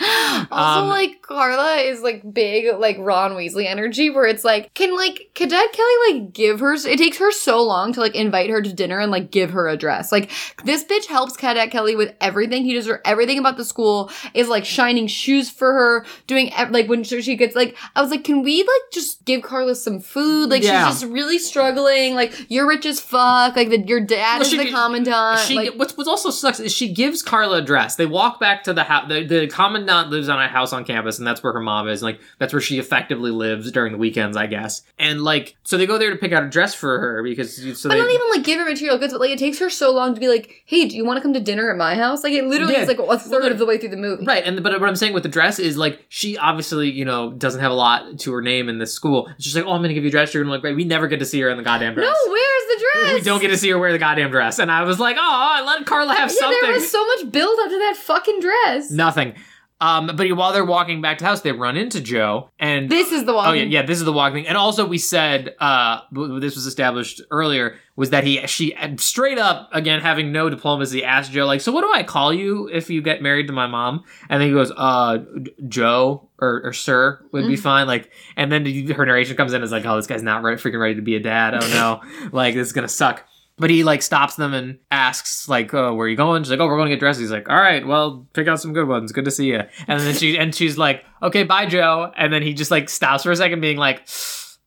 Also, 0.52 0.82
Um, 0.82 0.90
like 0.90 1.22
Carla 1.22 1.78
is 1.78 2.02
like 2.02 2.22
big, 2.34 2.74
like 2.78 2.98
Ron 3.00 3.32
Weasley 3.32 3.66
energy, 3.66 4.10
where 4.10 4.26
it's 4.26 4.44
like, 4.46 4.74
can 4.76 4.96
like 4.96 5.32
Cadet 5.34 5.72
Kelly 5.74 6.14
like 6.14 6.34
give 6.34 6.60
her? 6.60 6.74
It 6.74 6.98
takes 6.98 7.18
her 7.18 7.32
so 7.32 7.64
long 7.64 7.92
to 7.94 8.00
like 8.00 8.16
invite 8.16 8.50
her 8.50 8.62
to 8.62 8.72
dinner 8.74 9.00
and 9.00 9.12
like 9.12 9.32
give 9.32 9.52
her 9.52 9.68
a 9.68 9.76
dress. 9.78 10.12
Like 10.12 10.32
this 10.64 10.84
bitch 10.84 11.06
helps 11.08 11.36
Cadet 11.38 11.72
Kelly 11.72 11.96
with 11.96 12.14
everything. 12.22 12.64
He 12.66 12.74
does 12.74 12.86
her 12.88 13.02
everything 13.06 13.40
about 13.40 13.58
the 13.58 13.66
school. 13.66 14.12
Is 14.34 14.48
like 14.48 14.66
shining 14.66 15.08
shoes 15.08 15.50
for 15.50 15.74
her, 15.74 16.06
doing 16.28 16.52
like 16.70 16.88
when 16.88 17.04
she 17.04 17.22
she 17.22 17.36
gets 17.36 17.56
like, 17.56 17.76
I 17.96 18.02
was 18.02 18.12
like, 18.12 18.24
can 18.24 18.44
we 18.44 18.60
like 18.62 18.92
just 18.94 19.26
give 19.26 19.42
Carla 19.42 19.76
some 19.76 20.00
food? 20.00 20.50
Like 20.50 20.64
Yeah. 20.64 20.88
she's 20.88 21.02
just 21.02 21.12
really 21.12 21.40
struggling. 21.40 22.14
Like 22.16 22.32
you're 22.50 22.68
rich 22.68 22.86
as 22.86 23.00
fuck. 23.00 23.27
Like 23.56 23.70
the, 23.70 23.80
your 23.88 24.00
dad 24.02 24.36
Well, 24.36 24.42
is 24.42 24.50
she 24.50 24.58
the 24.58 24.70
commandant. 24.72 25.40
she 25.42 25.56
like, 25.56 25.74
what's 25.76 25.96
what's 25.98 26.10
also 26.10 26.30
sucks 26.30 26.60
is 26.60 26.72
she 26.72 26.92
gives 26.94 27.22
Carla 27.22 27.58
a 27.58 27.62
dress. 27.62 27.96
They 27.96 28.06
walk 28.06 28.40
back 28.40 28.64
to 28.66 28.74
the 28.74 28.84
house. 28.84 29.08
The, 29.10 29.26
the 29.26 29.48
commandant 29.48 30.10
lives 30.10 30.30
on 30.30 30.42
a 30.42 30.48
house 30.48 30.74
on 30.74 30.86
campus, 30.86 31.18
and 31.18 31.28
that's 31.28 31.44
where 31.44 31.54
her 31.54 31.60
mom 31.62 31.88
is. 31.88 32.02
Like 32.04 32.20
that's 32.40 32.54
where 32.54 32.62
she 32.62 32.80
effectively 32.80 33.32
lives 33.32 33.72
during 33.72 33.92
the 33.92 33.98
weekends, 33.98 34.38
I 34.38 34.48
guess. 34.48 34.82
And 35.00 35.22
like, 35.24 35.56
so 35.64 35.78
they 35.78 35.86
go 35.86 35.98
there 35.98 36.10
to 36.12 36.16
pick 36.18 36.32
out 36.32 36.44
a 36.44 36.50
dress 36.50 36.74
for 36.74 37.00
her 37.00 37.24
because 37.24 37.56
so 37.80 37.90
But 37.90 37.96
they 37.96 38.02
not 38.02 38.10
even 38.12 38.28
like 38.32 38.44
give 38.44 38.60
her 38.60 38.66
material 38.66 38.98
goods, 38.98 39.14
but 39.14 39.20
like 39.22 39.32
it 39.32 39.40
takes 39.40 39.60
her 39.60 39.70
so 39.70 39.92
long 39.94 40.14
to 40.14 40.20
be 40.20 40.28
like, 40.28 40.64
"Hey, 40.66 40.86
do 40.88 40.96
you 40.96 41.06
want 41.06 41.18
to 41.18 41.22
come 41.22 41.34
to 41.34 41.40
dinner 41.40 41.70
at 41.72 41.78
my 41.78 41.96
house?" 41.96 42.24
Like 42.24 42.34
it 42.34 42.46
literally 42.46 42.74
Yeah. 42.74 42.82
is 42.82 42.88
like 42.88 43.00
a 43.00 43.18
third 43.20 43.32
Well, 43.44 43.52
of 43.52 43.58
the 43.60 43.66
way 43.66 43.78
through 43.78 43.90
the 43.90 43.98
movie. 43.98 44.26
Right, 44.26 44.44
and 44.46 44.62
but 44.64 44.80
what 44.80 44.88
I'm 44.90 44.96
saying 44.96 45.14
with 45.14 45.24
the 45.24 45.30
dress 45.30 45.60
is 45.60 45.78
like 45.78 46.06
she 46.10 46.38
obviously 46.38 46.90
you 46.92 47.06
know 47.06 47.32
doesn't 47.34 47.62
have 47.62 47.72
a 47.72 47.76
lot 47.76 48.20
to 48.20 48.34
her 48.34 48.42
name 48.42 48.70
in 48.70 48.78
this 48.80 48.94
school. 48.94 49.30
She's 49.40 49.56
like, 49.56 49.66
oh, 49.66 49.72
I'm 49.72 49.82
gonna 49.82 49.94
give 49.94 50.04
you 50.04 50.10
a 50.10 50.12
dress. 50.12 50.34
You're 50.34 50.44
gonna 50.44 50.54
look 50.54 50.62
great. 50.62 50.76
We 50.76 50.84
never 50.86 51.08
get 51.08 51.20
to 51.20 51.26
see 51.26 51.40
her 51.42 51.50
in 51.50 51.58
the 51.58 51.64
goddamn 51.64 51.94
dress. 51.94 52.06
No, 52.08 52.32
where's 52.32 52.64
the 52.68 52.86
dress? 52.94 53.17
We 53.20 53.26
don't 53.26 53.42
get 53.42 53.50
to 53.50 53.58
see 53.58 53.70
her 53.70 53.78
wear 53.80 53.92
the 53.92 53.98
goddamn 53.98 54.32
dress. 54.32 54.60
And 54.60 54.72
I 54.72 54.84
was 54.84 55.00
like, 55.00 55.18
oh, 55.18 55.22
I 55.22 55.62
let 55.64 55.86
Carla 55.86 56.14
have 56.16 56.30
Yeah, 56.32 56.36
something. 56.40 56.60
there 56.62 56.72
was 56.74 56.90
so 56.92 57.06
much 57.06 57.32
build 57.32 57.58
up 57.64 57.70
to 57.70 57.78
that 57.80 57.96
fucking 57.98 58.40
dress. 58.40 58.92
Nothing. 58.92 59.36
Um, 59.80 60.12
but 60.16 60.32
while 60.34 60.54
they're 60.54 60.66
walking 60.66 61.02
back 61.02 61.20
to 61.20 61.24
the 61.24 61.30
house, 61.30 61.42
they 61.42 61.52
run 61.52 61.78
into 61.78 62.02
Joe, 62.02 62.50
and 62.60 62.90
This 62.90 63.12
is 63.12 63.26
the 63.26 63.34
one. 63.34 63.48
Oh 63.50 63.54
yeah, 63.54 63.64
yeah. 63.64 63.82
This 63.84 64.00
is 64.00 64.06
the 64.06 64.14
walking 64.14 64.38
thing, 64.38 64.48
and 64.48 64.58
also 64.58 64.88
we 64.88 64.98
said 64.98 65.56
uh, 65.60 66.02
this 66.12 66.56
was 66.56 66.66
established 66.66 67.22
earlier 67.30 67.76
was 67.96 68.12
that 68.12 68.24
he 68.24 68.46
she 68.48 68.76
straight 68.98 69.38
up 69.38 69.70
again 69.74 70.02
having 70.02 70.32
no 70.32 70.50
diplomacy 70.50 71.04
asked 71.04 71.32
Joe 71.32 71.46
like, 71.46 71.62
so 71.62 71.72
what 71.72 71.82
do 71.82 71.92
I 71.92 72.04
call 72.04 72.34
you 72.34 72.70
if 72.72 72.90
you 72.90 73.02
get 73.02 73.22
married 73.22 73.48
to 73.48 73.54
my 73.54 73.68
mom? 73.68 74.04
And 74.30 74.42
then 74.42 74.50
he 74.50 74.54
goes, 74.54 74.72
uh, 74.76 75.20
Joe 75.68 76.30
or, 76.40 76.62
or 76.64 76.74
Sir 76.74 77.24
would 77.32 77.48
be 77.48 77.56
fine. 77.56 77.88
Like, 77.88 78.12
and 78.36 78.52
then 78.52 78.66
her 78.66 79.06
narration 79.06 79.36
comes 79.36 79.54
in 79.54 79.64
is 79.64 79.72
like, 79.72 79.86
oh, 79.86 79.96
this 79.96 80.08
guy's 80.08 80.24
not 80.24 80.44
ready, 80.44 80.62
freaking 80.62 80.80
ready 80.80 80.96
to 80.96 81.02
be 81.02 81.16
a 81.16 81.20
dad. 81.20 81.56
Oh 81.56 81.68
no, 81.70 82.30
like 82.32 82.56
this 82.56 82.68
is 82.68 82.74
gonna 82.74 82.88
suck. 82.88 83.26
But 83.60 83.72
he 83.72 83.84
like 83.84 84.04
stops 84.04 84.36
them 84.36 84.54
and 84.54 84.78
asks 84.92 85.50
like, 85.50 85.74
"Oh, 85.74 85.96
where 85.96 86.06
are 86.06 86.10
you 86.10 86.16
going?" 86.16 86.44
She's 86.44 86.52
like, 86.52 86.60
"Oh, 86.60 86.68
we're 86.68 86.78
going 86.78 86.90
to 86.90 86.96
get 86.96 87.00
dressed." 87.00 87.20
He's 87.20 87.32
like, 87.32 87.50
"All 87.50 87.56
right, 87.60 87.86
well, 87.88 88.28
pick 88.34 88.48
out 88.48 88.62
some 88.62 88.72
good 88.74 88.88
ones. 88.88 89.12
Good 89.12 89.26
to 89.26 89.32
see 89.32 89.48
you." 89.48 89.62
And 89.88 90.00
then 90.00 90.14
she 90.14 90.38
and 90.38 90.54
she's 90.54 90.78
like, 90.78 91.04
"Okay, 91.24 91.44
bye, 91.44 91.66
Joe." 91.66 92.12
And 92.16 92.32
then 92.32 92.44
he 92.44 92.54
just 92.54 92.70
like 92.70 92.88
stops 92.88 93.24
for 93.24 93.32
a 93.32 93.36
second, 93.36 93.60
being 93.62 93.78
like, 93.78 94.08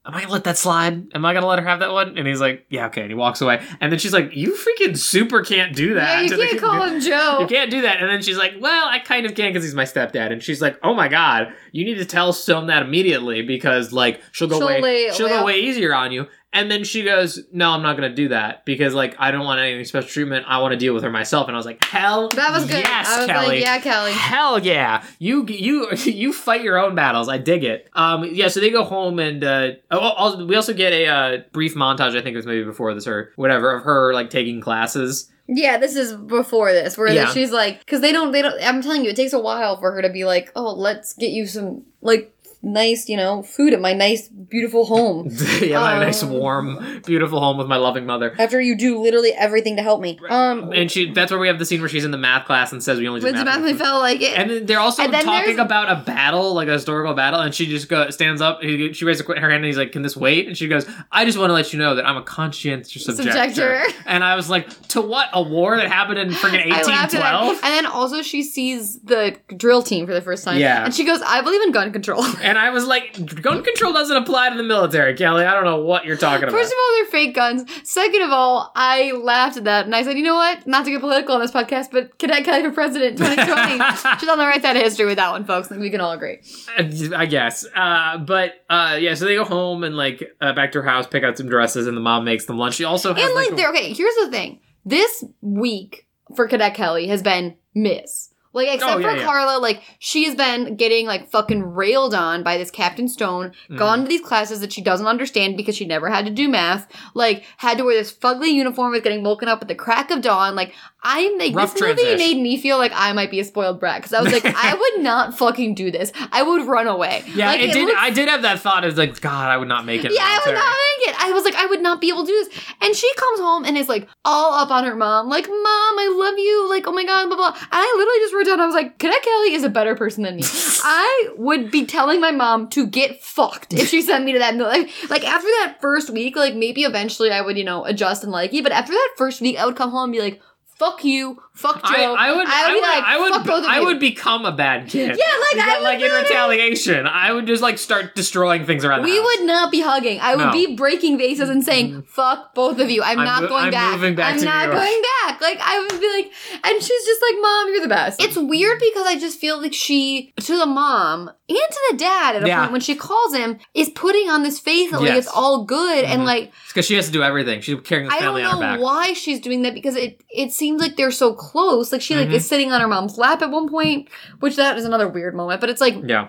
"Am 0.04 0.14
I 0.14 0.22
gonna 0.22 0.32
let 0.32 0.42
that 0.42 0.58
slide? 0.58 1.06
Am 1.14 1.24
I 1.24 1.34
gonna 1.34 1.46
let 1.46 1.60
her 1.60 1.66
have 1.68 1.78
that 1.80 1.92
one?" 1.92 2.18
And 2.18 2.26
he's 2.26 2.40
like, 2.40 2.66
"Yeah, 2.68 2.86
okay." 2.86 3.02
And 3.02 3.10
he 3.10 3.14
walks 3.14 3.40
away. 3.40 3.62
And 3.80 3.92
then 3.92 4.00
she's 4.00 4.12
like, 4.12 4.34
"You 4.34 4.56
freaking 4.56 4.96
super 4.98 5.44
can't 5.44 5.72
do 5.76 5.94
that." 5.94 6.24
Yeah, 6.24 6.36
you 6.36 6.48
can't 6.48 6.60
call 6.60 6.82
him 6.82 7.00
Joe. 7.00 7.38
you 7.42 7.46
can't 7.46 7.70
do 7.70 7.82
that. 7.82 8.00
And 8.00 8.10
then 8.10 8.22
she's 8.22 8.38
like, 8.38 8.54
well, 8.60 8.88
I 8.88 8.98
kind 8.98 9.24
of 9.24 9.36
can 9.36 9.50
because 9.50 9.62
he's 9.62 9.74
my 9.74 9.84
stepdad. 9.84 10.32
And 10.32 10.42
she's 10.42 10.60
like, 10.60 10.78
oh 10.82 10.94
my 10.94 11.06
god, 11.06 11.52
you 11.70 11.84
need 11.84 11.98
to 11.98 12.04
tell 12.04 12.32
Stone 12.32 12.66
that 12.66 12.82
immediately 12.82 13.42
because 13.42 13.92
like 13.92 14.20
she'll 14.32 14.48
go 14.48 14.58
She'll 14.58 14.66
way 14.66 14.80
lay- 14.80 15.10
she'll 15.12 15.26
lay 15.28 15.32
go 15.38 15.44
way 15.44 15.60
easier 15.60 15.94
on 15.94 16.10
you. 16.10 16.26
And 16.52 16.68
then 16.68 16.82
she 16.82 17.04
goes, 17.04 17.38
no, 17.52 17.70
I'm 17.70 17.82
not 17.82 17.94
gonna 17.96 18.12
do 18.14 18.28
that 18.28 18.64
because 18.64 18.92
like 18.92 19.14
I 19.20 19.30
don't 19.30 19.44
want 19.44 19.60
any 19.60 19.84
special 19.84 20.08
treatment. 20.08 20.46
I 20.48 20.58
want 20.58 20.72
to 20.72 20.76
deal 20.78 20.92
with 20.94 21.04
her 21.04 21.10
myself. 21.10 21.46
And 21.46 21.56
I 21.56 21.58
was 21.58 21.64
like, 21.66 21.84
hell, 21.84 22.28
That 22.30 22.50
was 22.50 22.64
good. 22.64 22.82
Yes, 22.84 23.06
I 23.08 23.18
was 23.18 23.26
Kelly. 23.28 23.46
like, 23.46 23.60
yeah, 23.60 23.78
Kelly. 23.78 24.12
Hell 24.12 24.58
yeah, 24.58 25.04
you 25.20 25.46
you 25.46 25.88
you 26.04 26.32
fight 26.32 26.62
your 26.62 26.76
own 26.78 26.96
battles. 26.96 27.28
I 27.28 27.38
dig 27.38 27.62
it. 27.62 27.88
Um, 27.94 28.24
yeah. 28.32 28.48
So 28.48 28.58
they 28.58 28.70
go 28.70 28.82
home 28.82 29.20
and 29.20 29.44
uh, 29.44 29.70
oh, 29.92 30.44
we 30.44 30.56
also 30.56 30.74
get 30.74 30.92
a 30.92 31.06
uh, 31.06 31.38
brief 31.52 31.76
montage. 31.76 32.16
I 32.16 32.20
think 32.22 32.34
it 32.34 32.36
was 32.36 32.46
maybe 32.46 32.64
before 32.64 32.94
this 32.94 33.06
or 33.06 33.32
whatever 33.36 33.72
of 33.74 33.84
her 33.84 34.12
like 34.12 34.30
taking 34.30 34.60
classes. 34.60 35.30
Yeah, 35.52 35.78
this 35.78 35.96
is 35.96 36.14
before 36.14 36.72
this, 36.72 36.96
where 36.96 37.12
Yeah. 37.12 37.26
she's 37.32 37.50
like, 37.50 37.80
because 37.80 38.00
they 38.00 38.12
don't, 38.12 38.30
they 38.30 38.40
don't. 38.40 38.54
I'm 38.62 38.82
telling 38.82 39.02
you, 39.04 39.10
it 39.10 39.16
takes 39.16 39.32
a 39.32 39.40
while 39.40 39.76
for 39.80 39.90
her 39.90 40.00
to 40.00 40.08
be 40.08 40.24
like, 40.24 40.52
oh, 40.54 40.72
let's 40.74 41.12
get 41.14 41.30
you 41.30 41.44
some 41.46 41.82
like 42.02 42.32
nice, 42.62 43.08
you 43.08 43.16
know, 43.16 43.42
food 43.42 43.72
at 43.72 43.80
my 43.80 43.92
nice, 43.92 44.28
beautiful 44.28 44.84
home. 44.84 45.28
yeah, 45.60 45.80
my 45.80 45.94
Um, 45.94 46.00
nice, 46.00 46.22
warm, 46.22 47.00
beautiful 47.06 47.40
home 47.40 47.56
with 47.56 47.66
my 47.66 47.76
loving 47.76 48.06
mother. 48.06 48.34
After 48.38 48.60
you 48.60 48.76
do 48.76 49.00
literally 49.00 49.32
everything 49.32 49.76
to 49.76 49.82
help 49.82 50.00
me. 50.00 50.18
Um, 50.28 50.72
And 50.72 50.90
she 50.90 51.10
that's 51.12 51.30
where 51.30 51.40
we 51.40 51.48
have 51.48 51.58
the 51.58 51.64
scene 51.64 51.80
where 51.80 51.88
she's 51.88 52.04
in 52.04 52.10
the 52.10 52.18
math 52.18 52.46
class 52.46 52.72
and 52.72 52.82
says 52.82 52.98
we 52.98 53.08
only 53.08 53.20
do 53.20 53.26
Lindsay 53.26 53.44
math. 53.44 53.60
Mathley 53.60 53.74
felt 53.74 54.00
like 54.02 54.20
it. 54.20 54.38
and 54.38 54.50
then 54.50 54.66
they're 54.66 54.80
also 54.80 55.02
And 55.02 55.12
talking 55.12 55.58
about 55.58 55.90
a 55.90 56.02
battle, 56.04 56.52
like 56.54 56.68
a 56.68 56.72
historical 56.72 57.14
battle, 57.14 57.40
and 57.40 57.54
she 57.54 57.66
just 57.66 57.88
go, 57.88 58.10
stands 58.10 58.40
up. 58.42 58.62
He, 58.62 58.92
she 58.92 59.04
raises 59.04 59.26
her 59.26 59.34
hand 59.34 59.52
and 59.54 59.64
he's 59.64 59.78
like, 59.78 59.92
"Can 59.92 60.02
this 60.02 60.16
wait?" 60.16 60.46
And 60.46 60.56
she 60.56 60.68
goes, 60.68 60.86
"I 61.10 61.24
just 61.24 61.38
want 61.38 61.50
to 61.50 61.54
let 61.54 61.72
you 61.72 61.78
know 61.78 61.94
that 61.94 62.06
I'm 62.06 62.16
a 62.16 62.22
conscientious 62.22 63.08
objector." 63.08 63.30
Subjector. 63.32 63.82
And 64.06 64.22
I 64.22 64.34
was 64.36 64.50
like, 64.50 64.68
"To 64.88 65.00
what? 65.00 65.28
A 65.32 65.42
war 65.42 65.76
that 65.76 65.88
happened 65.88 66.18
in 66.18 66.28
freaking 66.30 66.66
I 66.70 66.82
laughed 66.82 67.14
at 67.14 67.20
that. 67.22 67.40
1812?" 67.42 67.56
And 67.64 67.74
then 67.74 67.86
also 67.86 68.22
she 68.22 68.42
sees 68.42 69.00
the 69.00 69.36
drill 69.56 69.82
team 69.82 70.06
for 70.06 70.12
the 70.14 70.20
first 70.22 70.44
time. 70.44 70.58
Yeah. 70.58 70.84
And 70.84 70.94
she 70.94 71.04
goes, 71.04 71.20
I 71.22 71.40
believe 71.42 71.62
in 71.62 71.72
gun 71.72 71.92
control. 71.92 72.24
And 72.50 72.58
I 72.58 72.70
was 72.70 72.84
like, 72.84 73.12
"Gun 73.40 73.62
control 73.62 73.92
doesn't 73.92 74.16
apply 74.16 74.50
to 74.50 74.56
the 74.56 74.64
military, 74.64 75.14
Kelly. 75.14 75.44
I 75.44 75.54
don't 75.54 75.64
know 75.64 75.84
what 75.84 76.04
you're 76.04 76.16
talking 76.16 76.48
about." 76.48 76.56
First 76.58 76.72
of 76.72 76.78
all, 76.78 76.96
they're 76.96 77.06
fake 77.06 77.34
guns. 77.34 77.64
Second 77.84 78.22
of 78.22 78.30
all, 78.30 78.72
I 78.74 79.12
laughed 79.12 79.56
at 79.56 79.64
that 79.64 79.84
and 79.86 79.94
I 79.94 80.02
said, 80.02 80.16
you 80.16 80.24
know 80.24 80.34
what? 80.34 80.66
Not 80.66 80.84
to 80.84 80.90
get 80.90 81.00
political 81.00 81.36
on 81.36 81.40
this 81.40 81.52
podcast, 81.52 81.92
but 81.92 82.18
Cadet 82.18 82.44
Kelly 82.44 82.62
for 82.62 82.72
President 82.72 83.16
2020. 83.18 84.18
She's 84.18 84.28
on 84.28 84.38
the 84.38 84.44
right 84.44 84.60
side 84.60 84.76
of 84.76 84.82
history 84.82 85.06
with 85.06 85.16
that 85.16 85.30
one, 85.30 85.44
folks. 85.44 85.68
Think 85.68 85.80
we 85.80 85.90
can 85.90 86.00
all 86.00 86.10
agree. 86.12 86.38
I 86.76 87.26
guess. 87.26 87.64
Uh, 87.74 88.18
but 88.18 88.54
uh, 88.68 88.96
yeah, 89.00 89.14
so 89.14 89.26
they 89.26 89.36
go 89.36 89.44
home 89.44 89.84
and 89.84 89.96
like 89.96 90.22
uh, 90.40 90.52
back 90.52 90.72
to 90.72 90.82
her 90.82 90.88
house, 90.88 91.06
pick 91.06 91.22
out 91.22 91.38
some 91.38 91.48
dresses, 91.48 91.86
and 91.86 91.96
the 91.96 92.00
mom 92.00 92.24
makes 92.24 92.46
them 92.46 92.58
lunch. 92.58 92.74
She 92.74 92.84
also 92.84 93.14
has 93.14 93.24
And 93.24 93.34
like, 93.34 93.52
a- 93.52 93.54
they're 93.54 93.70
okay. 93.70 93.92
Here's 93.92 94.16
the 94.16 94.30
thing: 94.30 94.58
this 94.84 95.22
week 95.40 96.08
for 96.34 96.48
Cadet 96.48 96.74
Kelly 96.74 97.06
has 97.06 97.22
been 97.22 97.56
miss. 97.74 98.29
Like, 98.52 98.68
except 98.68 98.92
Oh, 98.92 98.98
yeah, 98.98 99.10
for 99.10 99.16
yeah. 99.16 99.24
Carla, 99.24 99.58
like 99.60 99.82
she 99.98 100.24
has 100.24 100.34
been 100.34 100.74
getting 100.76 101.06
like 101.06 101.30
fucking 101.30 101.62
railed 101.62 102.14
on 102.14 102.42
by 102.42 102.58
this 102.58 102.70
Captain 102.70 103.08
Stone. 103.08 103.52
Mm. 103.68 103.78
Gone 103.78 104.02
to 104.02 104.08
these 104.08 104.20
classes 104.20 104.60
that 104.60 104.72
she 104.72 104.82
doesn't 104.82 105.06
understand 105.06 105.56
because 105.56 105.76
she 105.76 105.84
never 105.84 106.10
had 106.10 106.24
to 106.26 106.32
do 106.32 106.48
math. 106.48 106.90
Like, 107.14 107.44
had 107.58 107.78
to 107.78 107.84
wear 107.84 107.96
this 107.96 108.12
fugly 108.12 108.50
uniform, 108.50 108.92
was 108.92 109.02
getting 109.02 109.22
woken 109.22 109.48
up 109.48 109.62
at 109.62 109.68
the 109.68 109.74
crack 109.74 110.10
of 110.10 110.20
dawn. 110.20 110.56
Like, 110.56 110.74
I'm 111.02 111.38
like 111.38 111.54
Rough 111.54 111.72
this 111.74 111.82
movie 111.82 112.02
transish. 112.02 112.18
made 112.18 112.42
me 112.42 112.58
feel 112.60 112.76
like 112.76 112.92
I 112.94 113.12
might 113.12 113.30
be 113.30 113.40
a 113.40 113.44
spoiled 113.44 113.80
brat 113.80 114.02
because 114.02 114.12
I 114.12 114.20
was 114.22 114.32
like, 114.32 114.44
I 114.44 114.74
would 114.74 115.02
not 115.02 115.36
fucking 115.36 115.74
do 115.74 115.90
this. 115.90 116.12
I 116.30 116.42
would 116.42 116.66
run 116.66 116.86
away. 116.86 117.24
yeah, 117.34 117.48
like, 117.48 117.60
it, 117.60 117.72
did. 117.72 117.86
looks- 117.86 117.98
I 118.00 118.10
did 118.10 118.28
have 118.28 118.42
that 118.42 118.60
thought. 118.60 118.84
It's 118.84 118.98
like, 118.98 119.18
God, 119.20 119.48
I 119.48 119.56
would 119.56 119.68
not 119.68 119.86
make 119.86 120.04
it. 120.04 120.12
yeah, 120.12 120.20
I 120.22 120.40
would 120.44 120.54
not 120.54 120.64
make 120.66 121.08
it. 121.08 121.24
I 121.24 121.32
was 121.32 121.44
like, 121.44 121.54
I 121.54 121.66
would 121.66 121.80
not 121.80 122.00
be 122.00 122.08
able 122.10 122.26
to 122.26 122.30
do 122.32 122.44
this. 122.44 122.64
And 122.82 122.94
she 122.94 123.10
comes 123.14 123.40
home 123.40 123.64
and 123.64 123.78
is 123.78 123.88
like 123.88 124.08
all 124.24 124.52
up 124.54 124.70
on 124.70 124.84
her 124.84 124.94
mom, 124.94 125.28
like, 125.28 125.46
Mom, 125.48 125.54
I 125.98 126.14
love 126.16 126.38
you. 126.38 126.68
Like, 126.68 126.86
oh 126.86 126.92
my 126.92 127.04
God, 127.04 127.26
blah, 127.28 127.36
blah. 127.36 127.48
And 127.54 127.66
I 127.72 127.94
literally 127.96 128.18
just 128.20 128.34
wrote 128.34 128.44
down, 128.46 128.60
I 128.60 128.66
was 128.66 128.74
like, 128.74 128.98
Cadet 128.98 129.22
Kelly 129.22 129.54
is 129.54 129.64
a 129.64 129.70
better 129.70 129.94
person 129.94 130.22
than 130.24 130.36
me. 130.36 130.42
I 130.84 131.30
would 131.36 131.70
be 131.70 131.86
telling 131.86 132.20
my 132.20 132.30
mom 132.30 132.68
to 132.70 132.86
get 132.86 133.22
fucked 133.22 133.72
if 133.72 133.88
she 133.88 134.02
sent 134.02 134.24
me 134.24 134.32
to 134.32 134.38
that. 134.38 134.54
Like, 134.56 134.90
like 135.08 135.26
after 135.26 135.46
that 135.46 135.78
first 135.80 136.10
week, 136.10 136.36
like 136.36 136.54
maybe 136.54 136.82
eventually 136.82 137.30
I 137.30 137.40
would, 137.40 137.56
you 137.56 137.64
know, 137.64 137.84
adjust 137.84 138.22
and 138.22 138.32
like 138.32 138.52
you. 138.52 138.62
But 138.62 138.72
after 138.72 138.92
that 138.92 139.14
first 139.16 139.40
week, 139.40 139.58
I 139.58 139.64
would 139.66 139.76
come 139.76 139.90
home 139.90 140.04
and 140.04 140.12
be 140.12 140.20
like, 140.20 140.40
fuck 140.80 141.04
you, 141.04 141.42
fuck 141.54 141.80
I, 141.84 141.96
Joe. 141.96 142.14
I 142.18 142.32
would. 142.34 142.46
I 142.48 142.72
would. 142.72 142.82
like, 142.82 143.04
I 143.04 143.18
would. 143.20 143.32
fuck 143.32 143.46
both 143.46 143.64
of 143.64 143.70
I 143.70 143.80
would 143.80 143.98
become 144.00 144.44
a 144.46 144.52
bad 144.52 144.88
kid. 144.88 145.08
Yeah, 145.18 145.58
like, 145.58 145.68
I 145.68 145.74
would 145.76 145.84
like 145.84 146.00
in 146.00 146.10
retaliation. 146.10 147.06
I 147.06 147.32
would 147.32 147.46
just 147.46 147.62
like 147.62 147.78
start 147.78 148.14
destroying 148.14 148.64
things 148.66 148.84
around. 148.84 149.02
the 149.02 149.10
We 149.10 149.20
would 149.20 149.42
not 149.42 149.70
be 149.70 149.80
hugging. 149.80 150.20
I 150.20 150.36
would 150.36 150.46
No. 150.46 150.52
be 150.52 150.74
breaking 150.74 151.18
vases 151.18 151.48
and 151.48 151.64
saying, 151.64 152.04
"Fuck 152.08 152.54
both 152.54 152.78
of 152.78 152.90
you. 152.90 153.02
I'm, 153.02 153.18
I'm 153.18 153.24
not 153.24 153.42
mo- 153.42 153.48
going 153.48 153.64
I'm 153.66 153.70
back. 153.70 153.92
moving 153.94 154.14
back 154.14 154.34
I'm 154.34 154.40
not 154.42 154.64
York." 154.64 154.76
going 154.76 155.02
back." 155.24 155.40
Like 155.40 155.58
I 155.60 155.80
would 155.80 156.00
be 156.00 156.08
like, 156.08 156.32
and 156.64 156.82
she's 156.82 157.04
just 157.04 157.22
like, 157.22 157.40
"Mom, 157.40 157.68
you're 157.68 157.80
the 157.82 157.88
best." 157.88 158.22
It's 158.22 158.36
weird 158.36 158.78
because 158.78 159.06
I 159.06 159.18
just 159.18 159.38
feel 159.38 159.60
like 159.60 159.74
she, 159.74 160.32
to 160.40 160.56
the 160.56 160.66
mom 160.66 161.28
and 161.28 161.58
to 161.70 161.80
the 161.90 161.96
dad, 161.96 162.36
at 162.36 162.44
a 162.44 162.46
Yeah. 162.46 162.60
point 162.60 162.72
when 162.72 162.80
she 162.80 162.94
calls 162.94 163.34
him, 163.34 163.58
is 163.74 163.88
putting 163.90 164.28
on 164.30 164.42
this 164.42 164.58
face 164.58 164.90
that 164.90 165.00
like 165.00 165.08
Yes. 165.10 165.24
it's 165.26 165.34
all 165.34 165.64
good 165.64 166.04
and 166.04 166.22
Mhm. 166.22 166.26
like 166.26 166.44
It's 166.64 166.68
because 166.72 166.86
she 166.86 166.94
has 166.94 167.06
to 167.06 167.12
do 167.12 167.22
everything. 167.22 167.60
She's 167.60 167.76
carrying 167.84 168.08
this 168.08 168.16
I 168.16 168.20
don't 168.20 168.36
family 168.36 168.44
on 168.44 168.62
her 168.62 168.76
know 168.76 168.82
why 168.82 169.12
she's 169.14 169.40
doing 169.40 169.62
that 169.62 169.74
because 169.74 169.96
it 169.96 170.20
it 170.30 170.52
seems 170.52 170.80
like 170.80 170.96
they're 170.96 171.10
so 171.10 171.34
close. 171.40 171.90
Like 171.92 172.02
she 172.02 172.14
like 172.16 172.28
Mhm. 172.28 172.34
is 172.34 172.46
sitting 172.48 172.70
on 172.72 172.80
her 172.80 172.88
mom's 172.88 173.16
lap 173.18 173.40
at 173.42 173.50
one 173.50 173.68
point, 173.68 174.08
which 174.40 174.56
that 174.56 174.76
is 174.76 174.84
another 174.84 175.08
weird 175.08 175.34
moment. 175.34 175.60
But 175.60 175.70
it's 175.70 175.80
like 175.80 175.96
Yeah. 176.06 176.28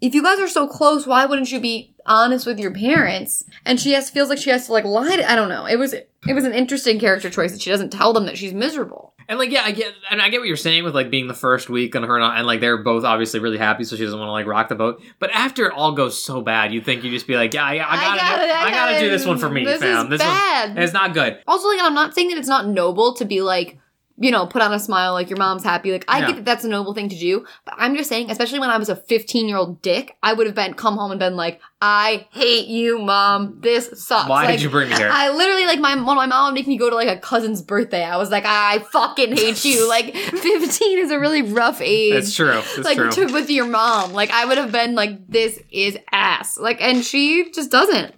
if 0.00 0.14
you 0.14 0.22
guys 0.22 0.38
are 0.40 0.48
so 0.48 0.66
close, 0.66 1.06
why 1.06 1.26
wouldn't 1.26 1.52
you 1.52 1.60
be 1.60 1.94
honest 2.06 2.46
with 2.46 2.58
your 2.58 2.70
parents? 2.72 3.44
And 3.64 3.78
she 3.78 3.92
has 3.92 4.10
feels 4.10 4.28
like 4.28 4.38
she 4.38 4.50
has 4.50 4.66
to 4.66 4.72
like 4.72 4.84
lie. 4.84 5.16
To, 5.16 5.30
I 5.30 5.36
don't 5.36 5.48
know. 5.48 5.66
It 5.66 5.76
was 5.78 5.92
it 5.94 6.34
was 6.34 6.44
an 6.44 6.54
interesting 6.54 6.98
character 6.98 7.30
choice 7.30 7.52
that 7.52 7.60
she 7.62 7.70
doesn't 7.70 7.90
tell 7.92 8.12
them 8.12 8.26
that 8.26 8.36
she's 8.38 8.52
miserable. 8.52 9.12
And 9.28 9.40
like, 9.40 9.50
yeah, 9.50 9.62
I 9.64 9.72
get, 9.72 9.92
and 10.08 10.22
I 10.22 10.28
get 10.28 10.38
what 10.38 10.46
you're 10.46 10.56
saying 10.56 10.84
with 10.84 10.94
like 10.94 11.10
being 11.10 11.26
the 11.26 11.34
first 11.34 11.68
week 11.68 11.96
and 11.96 12.04
her, 12.04 12.16
not, 12.20 12.38
and 12.38 12.46
like 12.46 12.60
they're 12.60 12.76
both 12.84 13.02
obviously 13.04 13.40
really 13.40 13.58
happy, 13.58 13.82
so 13.82 13.96
she 13.96 14.04
doesn't 14.04 14.16
want 14.16 14.28
to 14.28 14.32
like 14.32 14.46
rock 14.46 14.68
the 14.68 14.76
boat. 14.76 15.02
But 15.18 15.30
after 15.32 15.66
it 15.66 15.72
all 15.72 15.90
goes 15.90 16.22
so 16.22 16.40
bad, 16.42 16.72
you 16.72 16.80
think 16.80 17.02
you 17.02 17.10
just 17.10 17.26
be 17.26 17.34
like, 17.34 17.52
yeah, 17.52 17.64
I, 17.64 17.72
I 17.72 17.76
gotta, 17.76 17.90
I 17.90 18.16
gotta- 18.16 18.46
do, 18.46 18.52
I 18.52 18.70
gotta 18.70 18.98
do 19.00 19.10
this 19.10 19.26
one 19.26 19.38
for 19.38 19.50
me, 19.50 19.64
this 19.64 19.80
fam. 19.82 20.04
is 20.04 20.10
this 20.10 20.20
bad. 20.20 20.68
one, 20.76 20.78
it's 20.78 20.92
not 20.92 21.12
good. 21.12 21.38
Also, 21.48 21.66
like, 21.66 21.80
I'm 21.82 21.92
not 21.94 22.14
saying 22.14 22.28
that 22.28 22.38
it's 22.38 22.46
not 22.46 22.68
noble 22.68 23.14
to 23.14 23.24
be 23.24 23.40
like, 23.42 23.78
you 24.18 24.30
know, 24.30 24.46
put 24.46 24.62
on 24.62 24.72
a 24.72 24.78
smile 24.78 25.12
like 25.12 25.28
your 25.28 25.38
mom's 25.38 25.62
happy. 25.62 25.92
Like, 25.92 26.04
I 26.08 26.20
Yeah. 26.20 26.26
get 26.28 26.36
that 26.36 26.44
that's 26.44 26.64
a 26.64 26.68
noble 26.68 26.94
thing 26.94 27.08
to 27.10 27.18
do, 27.18 27.44
but 27.64 27.74
I'm 27.76 27.94
just 27.96 28.08
saying, 28.08 28.30
especially 28.30 28.58
when 28.60 28.70
I 28.70 28.78
was 28.78 28.88
a 28.88 28.96
15 28.96 29.46
year 29.48 29.56
old 29.58 29.82
dick, 29.82 30.16
I 30.22 30.32
would 30.32 30.46
have 30.46 30.54
been 30.56 30.74
come 30.74 30.96
home 30.96 31.10
and 31.10 31.20
been 31.20 31.36
like, 31.36 31.60
I 31.82 32.26
hate 32.30 32.68
you, 32.68 32.98
mom. 32.98 33.58
This 33.60 33.90
sucks. 34.06 34.28
Why 34.28 34.44
Like, 34.44 34.54
did 34.54 34.62
you 34.62 34.70
bring 34.70 34.88
me 34.88 34.96
here? 34.96 35.10
I 35.12 35.30
literally 35.30 35.66
like 35.66 35.78
my 35.78 35.94
when 35.94 36.16
my 36.16 36.24
mom 36.26 36.46
would 36.46 36.54
make 36.58 36.66
me 36.66 36.78
go 36.78 36.88
to 36.88 36.96
like 36.96 37.08
a 37.08 37.18
cousin's 37.18 37.60
birthday. 37.60 38.02
I 38.02 38.16
was 38.16 38.30
like, 38.30 38.44
I 38.46 38.78
fucking 38.92 39.36
hate 39.36 39.64
you. 39.64 39.86
Like, 39.96 40.14
15 40.14 40.98
is 40.98 41.10
a 41.10 41.18
really 41.18 41.42
rough 41.42 41.80
age. 41.82 42.14
That's 42.14 42.34
true. 42.34 42.58
It's 42.58 42.78
like 42.78 42.96
true. 42.96 43.10
to 43.10 43.32
with 43.32 43.50
your 43.50 43.66
mom. 43.66 44.12
Like 44.12 44.30
I 44.30 44.46
would 44.46 44.56
have 44.58 44.72
been 44.72 44.94
like, 44.94 45.28
this 45.28 45.60
is 45.70 45.98
ass. 46.12 46.56
Like, 46.58 46.80
and 46.80 47.04
she 47.04 47.50
just 47.52 47.70
doesn't. 47.70 48.14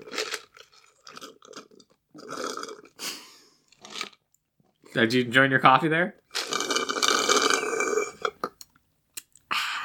Did 5.03 5.12
you 5.12 5.24
join 5.24 5.51
your 5.51 5.61
coffee 5.61 5.88
there? 5.88 6.14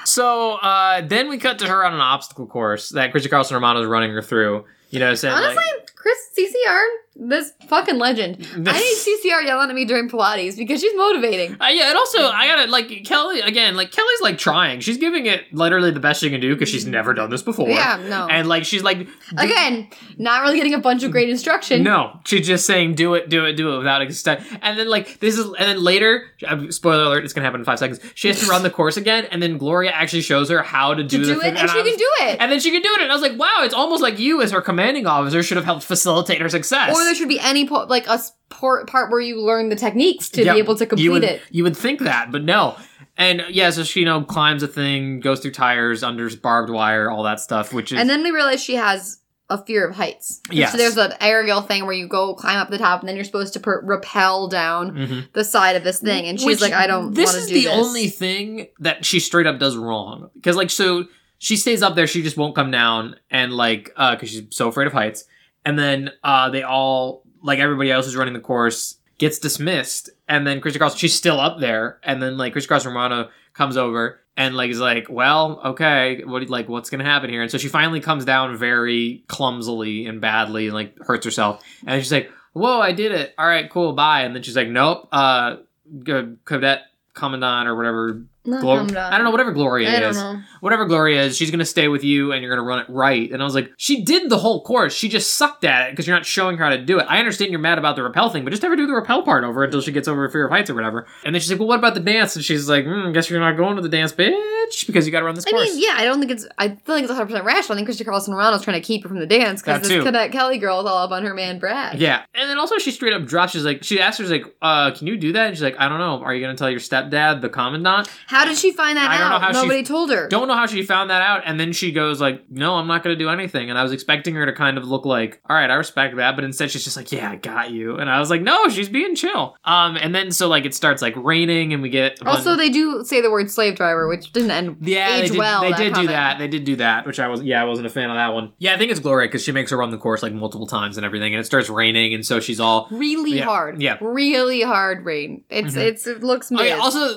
So 0.05 0.53
uh, 0.53 1.01
then 1.01 1.27
we 1.27 1.39
cut 1.39 1.57
to 1.59 1.67
her 1.67 1.83
on 1.83 1.93
an 1.93 1.99
obstacle 1.99 2.45
course 2.45 2.89
that 2.89 3.11
Chrissy 3.11 3.29
Carlson 3.29 3.55
Romano 3.55 3.81
is 3.81 3.87
running 3.87 4.11
her 4.11 4.21
through. 4.21 4.65
You 4.91 4.99
know, 4.99 5.15
saying 5.15 5.33
Honestly, 5.33 5.55
like, 5.55 5.92
Chris 6.03 6.17
CCR 6.37 6.83
this 7.15 7.53
fucking 7.67 7.99
legend. 7.99 8.37
I 8.67 8.79
need 8.79 8.97
CCR 8.97 9.45
yelling 9.45 9.69
at 9.69 9.75
me 9.75 9.85
during 9.85 10.09
Pilates 10.09 10.57
because 10.57 10.81
she's 10.81 10.95
motivating. 10.95 11.53
Uh, 11.61 11.67
yeah, 11.67 11.89
and 11.89 11.97
also 11.97 12.19
I 12.25 12.47
gotta 12.47 12.71
like 12.71 13.05
Kelly 13.05 13.39
again. 13.39 13.75
Like 13.75 13.91
Kelly's 13.91 14.21
like 14.21 14.37
trying. 14.39 14.79
She's 14.79 14.97
giving 14.97 15.27
it 15.27 15.53
literally 15.53 15.91
the 15.91 15.99
best 15.99 16.21
she 16.21 16.29
can 16.31 16.41
do 16.41 16.55
because 16.55 16.69
she's 16.69 16.87
never 16.87 17.13
done 17.13 17.29
this 17.29 17.43
before. 17.43 17.69
Yeah, 17.69 18.01
no. 18.09 18.27
And 18.27 18.49
like 18.49 18.65
she's 18.65 18.81
like, 18.83 19.07
Again, 19.37 19.89
not 20.17 20.41
really 20.41 20.57
getting 20.57 20.73
a 20.73 20.79
bunch 20.79 21.03
of 21.03 21.11
great 21.11 21.29
instruction. 21.29 21.83
no, 21.83 22.19
she's 22.25 22.47
just 22.47 22.65
saying 22.65 22.95
do 22.95 23.13
it, 23.13 23.29
do 23.29 23.45
it, 23.45 23.53
do 23.53 23.73
it 23.75 23.77
without 23.77 24.01
extent. 24.01 24.41
And 24.61 24.77
then 24.77 24.89
like 24.89 25.19
this 25.19 25.37
is, 25.37 25.45
and 25.45 25.55
then 25.69 25.83
later, 25.83 26.25
uh, 26.47 26.69
spoiler 26.71 27.03
alert, 27.03 27.23
it's 27.23 27.33
gonna 27.33 27.45
happen 27.45 27.61
in 27.61 27.65
five 27.65 27.79
seconds. 27.79 27.99
She 28.15 28.27
has 28.27 28.39
to 28.41 28.47
run 28.47 28.63
the 28.63 28.71
course 28.71 28.97
again, 28.97 29.25
and 29.31 29.41
then 29.41 29.57
Gloria 29.59 29.91
actually 29.91 30.23
shows 30.23 30.49
her 30.49 30.63
how 30.63 30.95
to 30.95 31.03
do, 31.03 31.19
To 31.19 31.23
do 31.35 31.41
it, 31.41 31.45
and 31.55 31.57
she 31.69 31.77
was- 31.77 31.87
can 31.89 31.97
do 31.97 32.09
it. 32.21 32.37
And 32.41 32.51
then 32.51 32.59
she 32.59 32.71
can 32.71 32.81
do 32.81 32.89
it, 32.97 33.01
and 33.03 33.11
I 33.11 33.15
was 33.15 33.21
like, 33.21 33.37
wow, 33.37 33.59
it's 33.61 33.73
almost 33.73 34.01
like 34.01 34.17
you 34.19 34.41
as 34.41 34.51
her 34.51 34.61
commanding 34.61 35.05
officer 35.05 35.43
should 35.43 35.57
have 35.57 35.65
helped 35.65 35.83
facilitate 35.95 36.41
her 36.41 36.49
success. 36.49 36.95
Or 36.95 37.03
there 37.03 37.15
should 37.15 37.27
be 37.29 37.39
any 37.39 37.67
po- 37.67 37.85
like 37.87 38.07
a 38.07 38.19
por- 38.49 38.85
part 38.85 39.11
where 39.11 39.21
you 39.21 39.41
learn 39.41 39.69
the 39.69 39.75
techniques 39.75 40.29
to 40.29 40.43
Yeah, 40.43 40.53
be 40.53 40.59
able 40.59 40.75
to 40.75 40.85
complete 40.85 41.03
you 41.03 41.11
would, 41.11 41.23
it. 41.23 41.41
You 41.51 41.63
would 41.63 41.77
think 41.77 41.99
that, 42.01 42.31
but 42.31 42.43
no. 42.43 42.75
And 43.17 43.43
yeah, 43.49 43.69
so 43.69 43.83
she 43.83 43.99
you 44.01 44.05
know 44.05 44.23
climbs 44.23 44.63
a 44.63 44.67
thing, 44.67 45.19
goes 45.19 45.39
through 45.39 45.51
tires, 45.51 46.03
under 46.03 46.29
barbed 46.37 46.71
wire, 46.71 47.09
all 47.11 47.23
that 47.23 47.39
stuff, 47.39 47.71
which 47.73 47.91
is 47.91 47.99
And 47.99 48.09
then 48.09 48.23
we 48.23 48.31
realize 48.31 48.63
she 48.63 48.75
has 48.75 49.19
a 49.49 49.63
fear 49.63 49.87
of 49.87 49.95
heights. 49.95 50.41
Yes. 50.49 50.71
So 50.71 50.77
there's 50.79 50.97
an 50.97 51.13
aerial 51.21 51.61
thing 51.61 51.85
where 51.85 51.93
you 51.93 52.07
go 52.07 52.33
climb 52.33 52.57
up 52.57 52.69
the 52.71 52.77
top, 52.79 53.01
and 53.01 53.07
then 53.09 53.15
you're 53.15 53.25
supposed 53.25 53.53
to 53.53 53.59
per- 53.59 53.81
rappel 53.85 54.47
down 54.47 54.91
Mhm. 54.95 55.33
the 55.33 55.43
side 55.43 55.75
of 55.75 55.83
this 55.83 55.99
thing. 55.99 56.25
And 56.27 56.39
she's 56.39 56.47
Which- 56.47 56.61
like, 56.61 56.73
I 56.73 56.87
don't. 56.87 57.13
This 57.13 57.35
is 57.35 57.47
do 57.47 57.53
the 57.53 57.65
this. 57.65 57.73
only 57.85 58.07
thing 58.07 58.67
that 58.79 59.05
she 59.05 59.19
straight 59.19 59.45
up 59.45 59.59
does 59.59 59.75
wrong 59.77 60.29
because 60.33 60.55
like 60.55 60.71
so 60.71 61.05
she 61.37 61.55
stays 61.57 61.83
up 61.83 61.93
there, 61.95 62.07
she 62.07 62.23
just 62.23 62.37
won't 62.37 62.55
come 62.55 62.71
down, 62.71 63.15
and 63.29 63.53
like 63.53 63.91
uh 63.97 64.15
because 64.15 64.29
she's 64.29 64.43
so 64.49 64.69
afraid 64.69 64.87
of 64.87 64.93
heights, 64.93 65.25
and 65.65 65.77
then 65.77 66.11
uh 66.23 66.49
they 66.49 66.63
all 66.63 67.23
like 67.41 67.59
everybody 67.59 67.91
else 67.91 68.05
who's 68.05 68.15
running 68.15 68.33
the 68.33 68.39
course 68.39 68.97
gets 69.17 69.39
dismissed, 69.39 70.09
and 70.27 70.45
then 70.45 70.61
Christy 70.61 70.79
Carlson 70.79 70.97
she's 70.97 71.13
still 71.13 71.39
up 71.39 71.59
there, 71.59 71.99
and 72.03 72.21
then 72.21 72.37
like 72.37 72.53
Christy 72.53 72.67
Carlson 72.67 72.89
Romano 72.93 73.29
comes 73.53 73.77
over. 73.77 74.19
And 74.35 74.55
like 74.55 74.71
is 74.71 74.79
like, 74.79 75.05
well, 75.11 75.61
okay, 75.63 76.23
what 76.25 76.49
like 76.49 76.67
what's 76.67 76.89
gonna 76.89 77.03
happen 77.03 77.29
here? 77.29 77.43
And 77.43 77.51
so 77.51 77.59
she 77.59 77.67
finally 77.67 77.99
comes 77.99 78.25
down 78.25 78.57
very 78.57 79.23
clumsily 79.27 80.07
and 80.07 80.19
badly, 80.19 80.65
and 80.65 80.73
like 80.73 80.97
hurts 80.97 81.23
herself. 81.23 81.63
And 81.85 82.01
she's 82.01 82.11
like, 82.11 82.31
"Whoa, 82.53 82.79
I 82.79 82.93
did 82.93 83.11
it! 83.11 83.35
All 83.37 83.45
right, 83.45 83.69
cool, 83.69 83.93
bye." 83.93 84.21
And 84.21 84.35
then 84.35 84.41
she's 84.41 84.55
like, 84.55 84.69
"Nope, 84.69 85.07
uh, 85.11 85.57
good 86.03 86.39
cadet 86.45 86.81
commandant 87.13 87.67
or 87.67 87.75
whatever 87.75 88.23
Not 88.45 88.61
come. 88.61 88.97
I 88.97 89.11
don't 89.17 89.23
know 89.23 89.31
whatever 89.31 89.51
Gloria 89.53 89.89
I 89.95 89.99
don't 90.01 90.09
is. 90.11 90.17
know. 90.17 90.41
Whatever 90.59 90.85
Gloria 90.85 91.23
is, 91.23 91.37
she's 91.37 91.49
gonna 91.49 91.63
stay 91.65 91.87
with 91.87 92.03
you 92.03 92.31
and 92.33 92.41
you're 92.43 92.53
gonna 92.53 92.67
run 92.67 92.79
it 92.79 92.87
right. 92.89 93.31
And 93.31 93.41
I 93.41 93.45
was 93.45 93.55
like, 93.55 93.71
she 93.77 94.03
did 94.03 94.29
the 94.29 94.37
whole 94.37 94.61
course. 94.63 94.93
She 94.93 95.07
just 95.07 95.35
sucked 95.35 95.63
at 95.63 95.87
it 95.87 95.91
because 95.91 96.07
you're 96.07 96.15
not 96.15 96.25
showing 96.25 96.57
her 96.57 96.63
how 96.65 96.69
to 96.71 96.77
do 96.83 96.99
it. 96.99 97.05
I 97.09 97.19
understand 97.19 97.51
you're 97.51 97.59
mad 97.61 97.77
about 97.77 97.95
the 97.95 98.03
rappel 98.03 98.29
thing, 98.29 98.43
but 98.43 98.49
just 98.49 98.61
never 98.63 98.75
do 98.75 98.85
the 98.85 98.93
rappel 98.93 99.23
part 99.23 99.43
over 99.45 99.63
until 99.63 99.79
she 99.81 99.91
gets 99.93 100.07
over 100.07 100.21
her 100.21 100.29
fear 100.29 100.45
of 100.45 100.51
heights 100.51 100.69
or 100.69 100.75
whatever. 100.75 101.07
And 101.23 101.33
then 101.33 101.39
she's 101.41 101.51
like, 101.51 101.59
well, 101.59 101.69
what 101.69 101.79
about 101.79 101.93
the 101.93 101.99
dance? 102.01 102.35
And 102.35 102.43
she's 102.43 102.67
like, 102.67 102.85
mm, 102.85 103.13
guess 103.13 103.29
you're 103.29 103.39
not 103.39 103.55
going 103.55 103.75
to 103.77 103.81
the 103.81 103.87
dance, 103.89 104.11
bitch, 104.11 104.87
because 104.87 105.05
you 105.05 105.11
gotta 105.11 105.25
run 105.25 105.35
this 105.35 105.45
I 105.47 105.51
course. 105.51 105.69
mean, 105.69 105.81
yeah, 105.81 105.93
I 105.95 106.03
don't 106.03 106.19
think 106.19 106.31
it's. 106.31 106.45
I 106.57 106.69
feel 106.69 106.95
like 106.95 107.03
it's 107.03 107.09
100 107.11 107.27
percent 107.27 107.45
rational. 107.45 107.73
I 107.73 107.77
think 107.77 107.87
Christy 107.87 108.03
Carlson 108.03 108.33
Romano's 108.33 108.61
trying 108.63 108.81
to 108.81 108.85
keep 108.85 109.03
her 109.03 109.09
from 109.09 109.19
the 109.19 109.27
dance 109.27 109.61
That 109.61 109.75
because 109.75 109.87
too. 109.89 109.95
this 109.95 110.03
cadet 110.03 110.31
Kelly 110.33 110.57
girl 110.57 110.81
is 110.81 110.85
all 110.85 110.97
up 110.97 111.11
on 111.11 111.23
her 111.23 111.33
man 111.33 111.59
Brad. 111.59 111.99
Yeah, 111.99 112.23
and 112.33 112.49
then 112.49 112.57
also 112.57 112.77
she 112.77 112.91
straight 112.91 113.13
up 113.13 113.25
drops. 113.25 113.53
She's 113.53 113.63
like, 113.63 113.83
she 113.83 114.01
asked 114.01 114.17
her, 114.19 114.25
she's 114.25 114.31
like, 114.31 114.53
uh, 114.61 114.91
"Can 114.91 115.07
you 115.07 115.15
do 115.17 115.31
that?" 115.33 115.47
And 115.47 115.55
she's 115.55 115.63
like, 115.63 115.79
"I 115.79 115.87
don't 115.87 115.99
know. 115.99 116.21
Are 116.23 116.33
you 116.33 116.41
gonna 116.41 116.57
tell 116.57 116.69
your 116.69 116.79
stepdad, 116.79 117.41
the 117.41 117.49
commandant?" 117.49 118.09
How 118.33 118.45
did 118.45 118.57
she 118.57 118.71
find 118.71 118.97
that 118.97 119.09
I 119.11 119.17
don't 119.17 119.29
know 119.29 119.35
out? 119.35 119.41
how 119.41 119.51
she- 119.53 119.61
Nobody 119.61 119.83
told 119.83 120.09
her. 120.11 120.27
Don't 120.27 120.47
know 120.47 120.55
how 120.55 120.65
she 120.65 120.83
found 120.83 121.09
that 121.09 121.21
out, 121.21 121.43
and 121.45 121.59
then 121.59 121.71
she 121.73 121.91
goes 121.91 122.19
like, 122.19 122.43
"No, 122.49 122.75
I'm 122.75 122.87
not 122.87 123.03
gonna 123.03 123.15
do 123.15 123.29
anything." 123.29 123.69
And 123.69 123.77
I 123.79 123.83
was 123.83 123.91
expecting 123.91 124.35
her 124.35 124.45
to 124.45 124.53
kind 124.53 124.77
of 124.77 124.85
look 124.87 125.05
like, 125.05 125.39
"All 125.49 125.55
right, 125.55 125.69
I 125.69 125.75
respect 125.75 126.15
that," 126.17 126.35
but 126.35 126.43
instead 126.43 126.71
she's 126.71 126.83
just 126.83 126.97
like, 126.97 127.11
"Yeah, 127.11 127.29
I 127.31 127.35
got 127.35 127.71
you." 127.71 127.97
And 127.97 128.09
I 128.09 128.19
was 128.19 128.29
like, 128.29 128.41
"No, 128.41 128.67
she's 128.69 128.89
being 128.89 129.15
chill." 129.15 129.55
Um, 129.65 129.95
and 129.97 130.13
then 130.15 130.31
so 130.31 130.47
like 130.47 130.65
it 130.65 130.73
starts 130.73 131.01
like 131.01 131.13
raining, 131.15 131.73
and 131.73 131.81
we 131.83 131.89
get 131.89 132.19
Also, 132.25 132.51
bunch- 132.51 132.57
they 132.59 132.69
do 132.69 133.03
say 133.05 133.21
the 133.21 133.29
word 133.31 133.49
slave 133.51 133.75
driver, 133.75 134.07
which 134.07 134.31
didn't 134.33 134.51
end 134.51 134.77
yeah, 134.81 135.15
age 135.15 135.21
they 135.23 135.27
did, 135.29 135.37
well. 135.37 135.61
they 135.61 135.69
that 135.71 135.77
did 135.77 135.93
do 135.93 136.07
that. 136.07 136.39
They 136.39 136.47
did 136.47 136.63
do 136.65 136.75
that, 136.77 137.05
which 137.05 137.19
I 137.19 137.27
was 137.27 137.43
yeah, 137.43 137.61
I 137.61 137.65
wasn't 137.65 137.87
a 137.87 137.91
fan 137.91 138.09
of 138.09 138.15
that 138.15 138.33
one. 138.33 138.51
Yeah, 138.57 138.73
I 138.73 138.77
think 138.77 138.91
it's 138.91 138.99
Gloria 138.99 139.27
because 139.27 139.43
she 139.43 139.51
makes 139.51 139.69
her 139.71 139.77
run 139.77 139.91
the 139.91 139.97
course 139.97 140.23
like 140.23 140.33
multiple 140.33 140.67
times 140.67 140.97
and 140.97 141.05
everything, 141.05 141.33
and 141.33 141.39
it 141.41 141.45
starts 141.45 141.69
raining, 141.69 142.13
and 142.13 142.25
so 142.25 142.39
she's 142.39 142.59
all 142.59 142.87
Really 142.91 143.37
Yeah, 143.37 143.45
hard. 143.45 143.81
yeah. 143.81 143.97
Really 144.01 144.61
hard 144.61 145.05
rain. 145.05 145.43
It's 145.49 145.75
Mhm. 145.75 145.81
it's 145.81 146.07
it 146.07 146.23
looks 146.23 146.51
Oh, 146.55 146.61
yeah, 146.63 146.77
also, 146.77 147.15